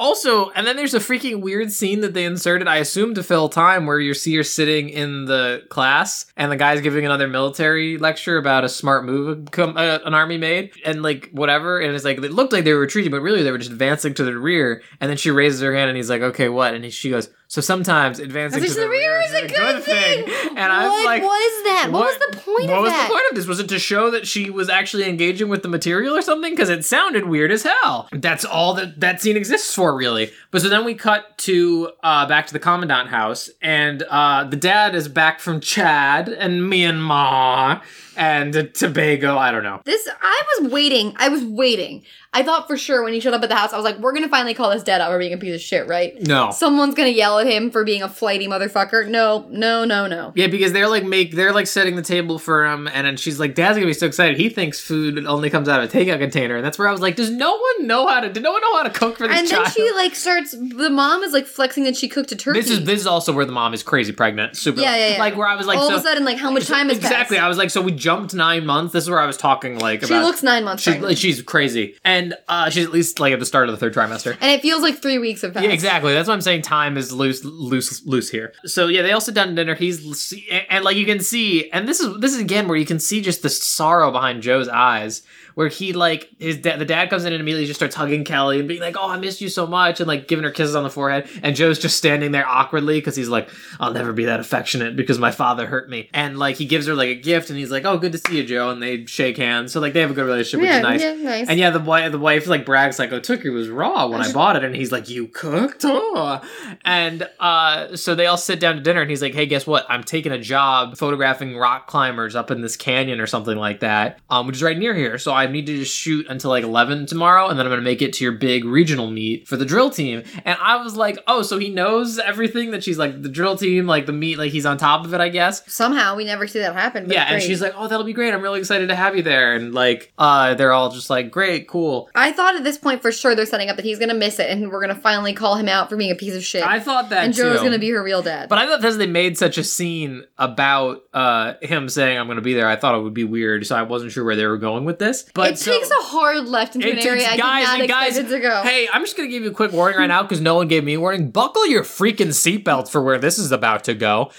Also, 0.00 0.48
and 0.52 0.66
then 0.66 0.76
there's 0.76 0.94
a 0.94 0.98
freaking 0.98 1.42
weird 1.42 1.70
scene 1.70 2.00
that 2.00 2.14
they 2.14 2.24
inserted, 2.24 2.66
I 2.66 2.78
assume 2.78 3.14
to 3.16 3.22
fill 3.22 3.50
time, 3.50 3.84
where 3.84 4.00
you 4.00 4.14
see 4.14 4.34
her 4.36 4.42
sitting 4.42 4.88
in 4.88 5.26
the 5.26 5.62
class 5.68 6.24
and 6.38 6.50
the 6.50 6.56
guy's 6.56 6.80
giving 6.80 7.04
another 7.04 7.28
military 7.28 7.98
lecture 7.98 8.38
about 8.38 8.64
a 8.64 8.68
smart 8.70 9.04
move 9.04 9.50
com- 9.50 9.76
uh, 9.76 9.98
an 10.06 10.14
army 10.14 10.38
made 10.38 10.72
and 10.86 11.02
like 11.02 11.28
whatever. 11.32 11.78
And 11.78 11.94
it's 11.94 12.06
like, 12.06 12.16
it 12.16 12.32
looked 12.32 12.54
like 12.54 12.64
they 12.64 12.72
were 12.72 12.80
retreating, 12.80 13.10
but 13.10 13.20
really 13.20 13.42
they 13.42 13.50
were 13.50 13.58
just 13.58 13.72
advancing 13.72 14.14
to 14.14 14.24
the 14.24 14.38
rear. 14.38 14.82
And 15.02 15.10
then 15.10 15.18
she 15.18 15.30
raises 15.30 15.60
her 15.60 15.74
hand 15.74 15.90
and 15.90 15.98
he's 15.98 16.08
like, 16.08 16.22
okay, 16.22 16.48
what? 16.48 16.72
And 16.72 16.82
he, 16.82 16.90
she 16.90 17.10
goes, 17.10 17.28
so 17.50 17.60
sometimes 17.60 18.20
advancing 18.20 18.62
to 18.62 18.74
the, 18.74 18.88
rear 18.88 19.20
is 19.22 19.34
a 19.34 19.48
good 19.48 19.82
thing. 19.82 20.24
And 20.50 20.72
I 20.72 20.84
was 20.84 20.92
what 20.92 21.04
like, 21.04 21.22
was 21.24 21.64
that? 21.64 21.88
What, 21.90 22.04
was 22.04 22.18
the 22.30 22.36
point 22.36 22.70
what 22.70 22.82
was 22.82 22.92
that? 22.92 23.08
the 23.08 23.12
point 23.12 23.24
of 23.28 23.36
this? 23.36 23.46
Was 23.48 23.58
it 23.58 23.68
to 23.70 23.78
show 23.80 24.08
that 24.12 24.24
she 24.24 24.50
was 24.50 24.68
actually 24.68 25.08
engaging 25.08 25.48
with 25.48 25.64
the 25.64 25.68
material 25.68 26.16
or 26.16 26.22
something? 26.22 26.52
Because 26.52 26.68
it 26.68 26.84
sounded 26.84 27.26
weird 27.26 27.50
as 27.50 27.64
hell. 27.64 28.08
That's 28.12 28.44
all 28.44 28.74
that 28.74 29.00
that 29.00 29.20
scene 29.20 29.36
exists 29.36 29.74
for, 29.74 29.96
really. 29.96 30.30
But 30.52 30.62
so 30.62 30.68
then 30.68 30.84
we 30.84 30.94
cut 30.94 31.36
to 31.38 31.90
uh, 32.04 32.28
back 32.28 32.46
to 32.46 32.52
the 32.52 32.60
commandant 32.60 33.08
house, 33.08 33.50
and 33.60 34.04
uh, 34.04 34.44
the 34.44 34.56
dad 34.56 34.94
is 34.94 35.08
back 35.08 35.40
from 35.40 35.58
Chad 35.58 36.28
and 36.28 36.60
Myanmar 36.72 37.82
and 38.20 38.70
Tobago. 38.74 39.38
I 39.38 39.50
don't 39.50 39.62
know. 39.62 39.80
This 39.84 40.06
I 40.20 40.42
was 40.60 40.70
waiting. 40.70 41.14
I 41.16 41.30
was 41.30 41.42
waiting. 41.42 42.04
I 42.32 42.44
thought 42.44 42.68
for 42.68 42.76
sure 42.76 43.02
when 43.02 43.12
he 43.12 43.18
showed 43.18 43.34
up 43.34 43.42
at 43.42 43.48
the 43.48 43.56
house, 43.56 43.72
I 43.72 43.76
was 43.76 43.84
like, 43.84 43.98
"We're 43.98 44.12
gonna 44.12 44.28
finally 44.28 44.54
call 44.54 44.70
this 44.70 44.84
dad 44.84 45.00
out 45.00 45.10
for 45.10 45.18
being 45.18 45.32
a 45.32 45.38
piece 45.38 45.54
of 45.54 45.60
shit, 45.60 45.88
right?" 45.88 46.14
No. 46.20 46.52
Someone's 46.52 46.94
gonna 46.94 47.08
yell 47.08 47.40
at 47.40 47.46
him 47.46 47.70
for 47.70 47.82
being 47.82 48.02
a 48.02 48.08
flighty 48.08 48.46
motherfucker. 48.46 49.08
No, 49.08 49.46
no, 49.50 49.84
no, 49.84 50.06
no. 50.06 50.32
Yeah, 50.36 50.46
because 50.46 50.72
they're 50.72 50.86
like 50.86 51.02
make 51.02 51.34
they're 51.34 51.52
like 51.52 51.66
setting 51.66 51.96
the 51.96 52.02
table 52.02 52.38
for 52.38 52.66
him, 52.66 52.88
and 52.92 53.06
then 53.06 53.16
she's 53.16 53.40
like, 53.40 53.54
"Dad's 53.54 53.78
gonna 53.78 53.86
be 53.86 53.94
so 53.94 54.06
excited. 54.06 54.36
He 54.36 54.48
thinks 54.48 54.78
food 54.78 55.26
only 55.26 55.50
comes 55.50 55.68
out 55.68 55.82
of 55.82 55.92
a 55.92 55.92
takeout 55.92 56.18
container." 56.18 56.56
And 56.56 56.64
that's 56.64 56.78
where 56.78 56.86
I 56.86 56.92
was 56.92 57.00
like, 57.00 57.16
"Does 57.16 57.30
no 57.30 57.52
one 57.52 57.86
know 57.86 58.06
how 58.06 58.20
to? 58.20 58.28
Did 58.28 58.42
no 58.42 58.52
one 58.52 58.60
know 58.60 58.76
how 58.76 58.82
to 58.84 58.90
cook 58.90 59.16
for 59.16 59.26
this 59.26 59.36
And 59.36 59.48
child?" 59.48 59.66
then 59.66 59.72
she 59.72 59.90
like 59.92 60.14
starts. 60.14 60.52
The 60.52 60.90
mom 60.90 61.24
is 61.24 61.32
like 61.32 61.46
flexing 61.46 61.82
that 61.84 61.96
she 61.96 62.06
cooked 62.08 62.30
a 62.30 62.36
turkey. 62.36 62.60
This 62.60 62.70
is 62.70 62.84
this 62.84 63.00
is 63.00 63.06
also 63.08 63.32
where 63.32 63.46
the 63.46 63.52
mom 63.52 63.74
is 63.74 63.82
crazy 63.82 64.12
pregnant, 64.12 64.56
super. 64.56 64.80
Yeah, 64.80 64.94
yeah, 64.94 65.12
yeah. 65.14 65.18
Like 65.18 65.36
where 65.36 65.48
I 65.48 65.56
was 65.56 65.66
like, 65.66 65.78
all 65.78 65.88
so, 65.88 65.94
of 65.94 66.00
a 66.00 66.04
sudden, 66.04 66.24
like 66.24 66.38
how 66.38 66.52
much 66.52 66.68
time 66.68 66.90
has 66.90 66.98
exactly. 66.98 67.38
passed? 67.38 67.44
I 67.44 67.48
was 67.48 67.58
like, 67.58 67.70
so 67.70 67.80
we 67.80 67.90
jumped 68.10 68.34
nine 68.34 68.66
months. 68.66 68.92
This 68.92 69.04
is 69.04 69.10
where 69.10 69.20
I 69.20 69.26
was 69.26 69.36
talking 69.36 69.78
like 69.78 70.00
She 70.00 70.06
about. 70.06 70.24
looks 70.24 70.42
nine 70.42 70.64
months 70.64 70.82
She's, 70.82 70.94
pregnant. 70.94 71.18
she's 71.18 71.42
crazy, 71.42 71.96
and 72.04 72.34
uh, 72.48 72.70
she's 72.70 72.84
at 72.84 72.92
least 72.92 73.20
like 73.20 73.32
at 73.32 73.38
the 73.38 73.46
start 73.46 73.68
of 73.68 73.72
the 73.72 73.78
third 73.78 73.94
trimester. 73.94 74.36
and 74.40 74.50
it 74.50 74.62
feels 74.62 74.82
like 74.82 75.00
three 75.00 75.18
weeks 75.18 75.42
have 75.42 75.54
passed. 75.54 75.64
Yeah, 75.64 75.72
exactly. 75.72 76.12
That's 76.12 76.28
why 76.28 76.34
I'm 76.34 76.40
saying 76.40 76.62
time 76.62 76.96
is 76.96 77.12
loose, 77.12 77.44
loose, 77.44 78.04
loose 78.06 78.30
here. 78.30 78.52
So 78.64 78.88
yeah, 78.88 79.02
they 79.02 79.12
all 79.12 79.20
sit 79.20 79.34
down 79.34 79.48
to 79.48 79.54
dinner. 79.54 79.74
He's 79.74 80.32
and, 80.50 80.64
and 80.70 80.84
like 80.84 80.96
you 80.96 81.06
can 81.06 81.20
see, 81.20 81.70
and 81.70 81.86
this 81.86 82.00
is 82.00 82.18
this 82.20 82.32
is 82.34 82.40
again 82.40 82.66
where 82.68 82.76
you 82.76 82.86
can 82.86 82.98
see 82.98 83.20
just 83.20 83.42
the 83.42 83.50
sorrow 83.50 84.10
behind 84.10 84.42
Joe's 84.42 84.68
eyes, 84.68 85.22
where 85.60 85.68
he 85.68 85.92
like 85.92 86.26
his 86.38 86.56
dad, 86.56 86.78
the 86.78 86.86
dad 86.86 87.10
comes 87.10 87.26
in 87.26 87.34
and 87.34 87.40
immediately 87.42 87.66
just 87.66 87.78
starts 87.78 87.94
hugging 87.94 88.24
Kelly 88.24 88.60
and 88.60 88.66
being 88.66 88.80
like, 88.80 88.96
"Oh, 88.98 89.10
I 89.10 89.18
missed 89.18 89.42
you 89.42 89.50
so 89.50 89.66
much," 89.66 90.00
and 90.00 90.08
like 90.08 90.26
giving 90.26 90.42
her 90.42 90.50
kisses 90.50 90.74
on 90.74 90.84
the 90.84 90.88
forehead, 90.88 91.28
and 91.42 91.54
Joe's 91.54 91.78
just 91.78 91.98
standing 91.98 92.32
there 92.32 92.48
awkwardly 92.48 92.96
because 92.96 93.14
he's 93.14 93.28
like, 93.28 93.50
"I'll 93.78 93.92
never 93.92 94.14
be 94.14 94.24
that 94.24 94.40
affectionate 94.40 94.96
because 94.96 95.18
my 95.18 95.30
father 95.30 95.66
hurt 95.66 95.90
me," 95.90 96.08
and 96.14 96.38
like 96.38 96.56
he 96.56 96.64
gives 96.64 96.86
her 96.86 96.94
like 96.94 97.10
a 97.10 97.14
gift, 97.14 97.50
and 97.50 97.58
he's 97.58 97.70
like, 97.70 97.84
"Oh, 97.84 97.98
good 97.98 98.12
to 98.12 98.18
see 98.18 98.38
you, 98.38 98.44
Joe," 98.44 98.70
and 98.70 98.82
they 98.82 99.04
shake 99.04 99.36
hands. 99.36 99.74
So 99.74 99.80
like 99.80 99.92
they 99.92 100.00
have 100.00 100.10
a 100.10 100.14
good 100.14 100.24
relationship, 100.24 100.62
which 100.62 100.70
is 100.76 100.82
nice. 100.82 101.02
yeah, 101.02 101.12
nice. 101.12 101.48
And 101.50 101.60
yeah, 101.60 101.68
the 101.68 101.78
wife, 101.78 102.10
the 102.10 102.18
wife 102.18 102.46
like 102.46 102.64
brags 102.64 102.98
like, 102.98 103.12
"Oh, 103.12 103.20
turkey 103.20 103.50
was 103.50 103.68
raw 103.68 104.06
when 104.06 104.22
I 104.22 104.32
bought 104.40 104.56
it," 104.56 104.64
and 104.64 104.74
he's 104.74 104.92
like, 104.92 105.10
"You 105.10 105.26
cooked?" 105.26 105.84
Oh. 105.84 106.40
And 106.86 107.28
uh, 107.38 107.96
so 107.96 108.14
they 108.14 108.24
all 108.24 108.38
sit 108.38 108.60
down 108.60 108.76
to 108.76 108.80
dinner, 108.80 109.02
and 109.02 109.10
he's 109.10 109.20
like, 109.20 109.34
"Hey, 109.34 109.44
guess 109.44 109.66
what? 109.66 109.84
I'm 109.90 110.04
taking 110.04 110.32
a 110.32 110.38
job 110.38 110.96
photographing 110.96 111.54
rock 111.54 111.86
climbers 111.86 112.34
up 112.34 112.50
in 112.50 112.62
this 112.62 112.78
canyon 112.78 113.20
or 113.20 113.26
something 113.26 113.58
like 113.58 113.80
that, 113.80 114.20
um, 114.30 114.46
which 114.46 114.56
is 114.56 114.62
right 114.62 114.78
near 114.78 114.94
here. 114.94 115.18
So 115.18 115.34
I 115.34 115.49
need 115.50 115.66
to 115.66 115.76
just 115.76 115.94
shoot 115.94 116.26
until 116.28 116.50
like 116.50 116.64
11 116.64 117.06
tomorrow, 117.06 117.48
and 117.48 117.58
then 117.58 117.66
I'm 117.66 117.70
gonna 117.72 117.82
make 117.82 118.02
it 118.02 118.12
to 118.14 118.24
your 118.24 118.32
big 118.32 118.64
regional 118.64 119.10
meet 119.10 119.46
for 119.48 119.56
the 119.56 119.64
drill 119.64 119.90
team." 119.90 120.22
And 120.44 120.58
I 120.60 120.82
was 120.82 120.96
like, 120.96 121.18
"Oh, 121.26 121.42
so 121.42 121.58
he 121.58 121.68
knows 121.70 122.18
everything 122.18 122.70
that 122.72 122.82
she's 122.84 122.98
like 122.98 123.22
the 123.22 123.28
drill 123.28 123.56
team, 123.56 123.86
like 123.86 124.06
the 124.06 124.12
meet, 124.12 124.38
like 124.38 124.52
he's 124.52 124.66
on 124.66 124.78
top 124.78 125.04
of 125.04 125.12
it, 125.14 125.20
I 125.20 125.28
guess." 125.28 125.62
Somehow 125.72 126.16
we 126.16 126.24
never 126.24 126.46
see 126.46 126.60
that 126.60 126.74
happen. 126.74 127.04
But 127.06 127.14
Yeah, 127.14 127.24
and 127.24 127.34
great. 127.34 127.42
she's 127.42 127.60
like, 127.60 127.74
"Oh, 127.76 127.88
that'll 127.88 128.04
be 128.04 128.12
great. 128.12 128.32
I'm 128.32 128.42
really 128.42 128.60
excited 128.60 128.88
to 128.88 128.94
have 128.94 129.16
you 129.16 129.22
there." 129.22 129.54
And 129.54 129.74
like, 129.74 130.12
uh, 130.18 130.54
they're 130.54 130.72
all 130.72 130.90
just 130.90 131.10
like, 131.10 131.30
"Great, 131.30 131.68
cool." 131.68 132.08
I 132.14 132.32
thought 132.32 132.54
at 132.56 132.64
this 132.64 132.78
point 132.78 133.02
for 133.02 133.12
sure 133.12 133.34
they're 133.34 133.46
setting 133.46 133.68
up 133.68 133.76
that 133.76 133.84
he's 133.84 133.98
gonna 133.98 134.14
miss 134.14 134.38
it, 134.38 134.50
and 134.50 134.70
we're 134.70 134.80
gonna 134.80 134.94
finally 134.94 135.32
call 135.32 135.56
him 135.56 135.68
out 135.68 135.88
for 135.88 135.96
being 135.96 136.10
a 136.10 136.14
piece 136.16 136.34
of 136.34 136.44
shit. 136.44 136.64
I 136.66 136.80
thought 136.80 137.10
that 137.10 137.24
and 137.24 137.34
Joe's 137.34 137.58
too. 137.58 137.64
gonna 137.64 137.78
be 137.78 137.90
her 137.90 138.02
real 138.02 138.22
dad. 138.22 138.48
But 138.48 138.58
I 138.58 138.66
thought 138.66 138.80
because 138.80 138.98
they 138.98 139.06
made 139.06 139.36
such 139.38 139.58
a 139.58 139.64
scene 139.64 140.24
about 140.38 141.02
uh, 141.12 141.54
him 141.62 141.88
saying 141.88 142.18
I'm 142.18 142.26
going 142.26 142.36
to 142.36 142.42
be 142.42 142.54
there, 142.54 142.66
I 142.68 142.76
thought 142.76 142.94
it 142.94 143.02
would 143.02 143.14
be 143.14 143.24
weird. 143.24 143.66
So 143.66 143.76
I 143.76 143.82
wasn't 143.82 144.12
sure 144.12 144.24
where 144.24 144.36
they 144.36 144.46
were 144.46 144.58
going 144.58 144.84
with 144.84 144.98
this. 144.98 145.24
But 145.34 145.52
it 145.52 145.58
so- 145.58 145.72
takes 145.72 145.90
a 145.90 145.94
hard 146.02 146.46
left 146.46 146.74
into 146.74 146.90
an 146.90 146.98
area 146.98 147.22
takes- 147.22 147.32
I 147.32 147.36
guys 147.36 147.76
did 147.76 147.78
not 147.78 147.88
guys, 147.88 148.08
expect 148.08 148.28
it 148.30 148.34
to 148.36 148.40
go. 148.40 148.62
Hey, 148.62 148.88
I'm 148.92 149.02
just 149.02 149.16
going 149.16 149.28
to 149.28 149.32
give 149.32 149.42
you 149.44 149.50
a 149.50 149.54
quick 149.54 149.72
warning 149.72 149.98
right 149.98 150.06
now 150.06 150.22
because 150.22 150.40
no 150.40 150.54
one 150.54 150.68
gave 150.68 150.84
me 150.84 150.94
a 150.94 151.00
warning. 151.00 151.30
Buckle 151.30 151.66
your 151.66 151.82
freaking 151.84 152.28
seatbelts 152.28 152.90
for 152.90 153.02
where 153.02 153.18
this 153.18 153.38
is 153.38 153.52
about 153.52 153.84
to 153.84 153.94
go. 153.94 154.30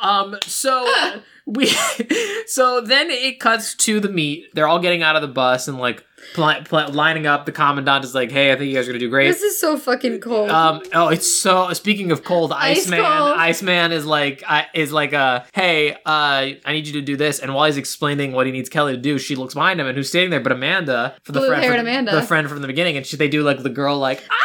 Um, 0.00 0.36
so 0.44 0.90
we, 1.46 1.66
so 2.46 2.80
then 2.80 3.10
it 3.10 3.38
cuts 3.40 3.74
to 3.74 4.00
the 4.00 4.08
meet. 4.08 4.46
They're 4.54 4.68
all 4.68 4.78
getting 4.78 5.02
out 5.02 5.16
of 5.16 5.22
the 5.22 5.28
bus 5.28 5.68
and 5.68 5.78
like 5.78 6.04
pl- 6.34 6.62
pl- 6.64 6.92
lining 6.92 7.26
up. 7.26 7.46
The 7.46 7.52
commandant 7.52 8.04
is 8.04 8.14
like, 8.14 8.30
"Hey, 8.30 8.52
I 8.52 8.56
think 8.56 8.68
you 8.70 8.74
guys 8.76 8.86
are 8.88 8.92
gonna 8.92 8.98
do 8.98 9.10
great." 9.10 9.28
This 9.28 9.42
is 9.42 9.58
so 9.58 9.76
fucking 9.76 10.20
cold. 10.20 10.50
Um. 10.50 10.82
Oh, 10.94 11.08
it's 11.08 11.40
so. 11.40 11.72
Speaking 11.72 12.12
of 12.12 12.24
cold, 12.24 12.52
Ice 12.52 12.86
Iceman. 12.86 13.00
cold. 13.00 13.38
Iceman 13.38 13.92
is 13.92 14.06
like, 14.06 14.42
I, 14.46 14.66
is 14.74 14.92
like, 14.92 15.12
uh, 15.12 15.42
hey, 15.52 15.92
uh, 15.92 15.96
I 16.06 16.72
need 16.72 16.86
you 16.86 16.92
to 16.94 17.02
do 17.02 17.16
this. 17.16 17.38
And 17.38 17.54
while 17.54 17.66
he's 17.66 17.76
explaining 17.76 18.32
what 18.32 18.46
he 18.46 18.52
needs 18.52 18.68
Kelly 18.68 18.94
to 18.94 19.00
do, 19.00 19.18
she 19.18 19.36
looks 19.36 19.54
behind 19.54 19.80
him, 19.80 19.86
and 19.86 19.96
who's 19.96 20.08
standing 20.08 20.30
there? 20.30 20.40
But 20.40 20.52
Amanda, 20.52 21.14
for 21.22 21.32
the 21.32 21.40
friend, 21.40 21.54
Blue-haired 21.54 21.72
from, 21.78 21.80
Amanda. 21.86 22.12
the 22.12 22.22
friend 22.22 22.48
from 22.48 22.60
the 22.60 22.66
beginning, 22.66 22.96
and 22.96 23.06
she, 23.06 23.16
they 23.16 23.28
do 23.28 23.42
like 23.42 23.62
the 23.62 23.68
girl 23.70 23.98
like 23.98 24.22
ah. 24.30 24.36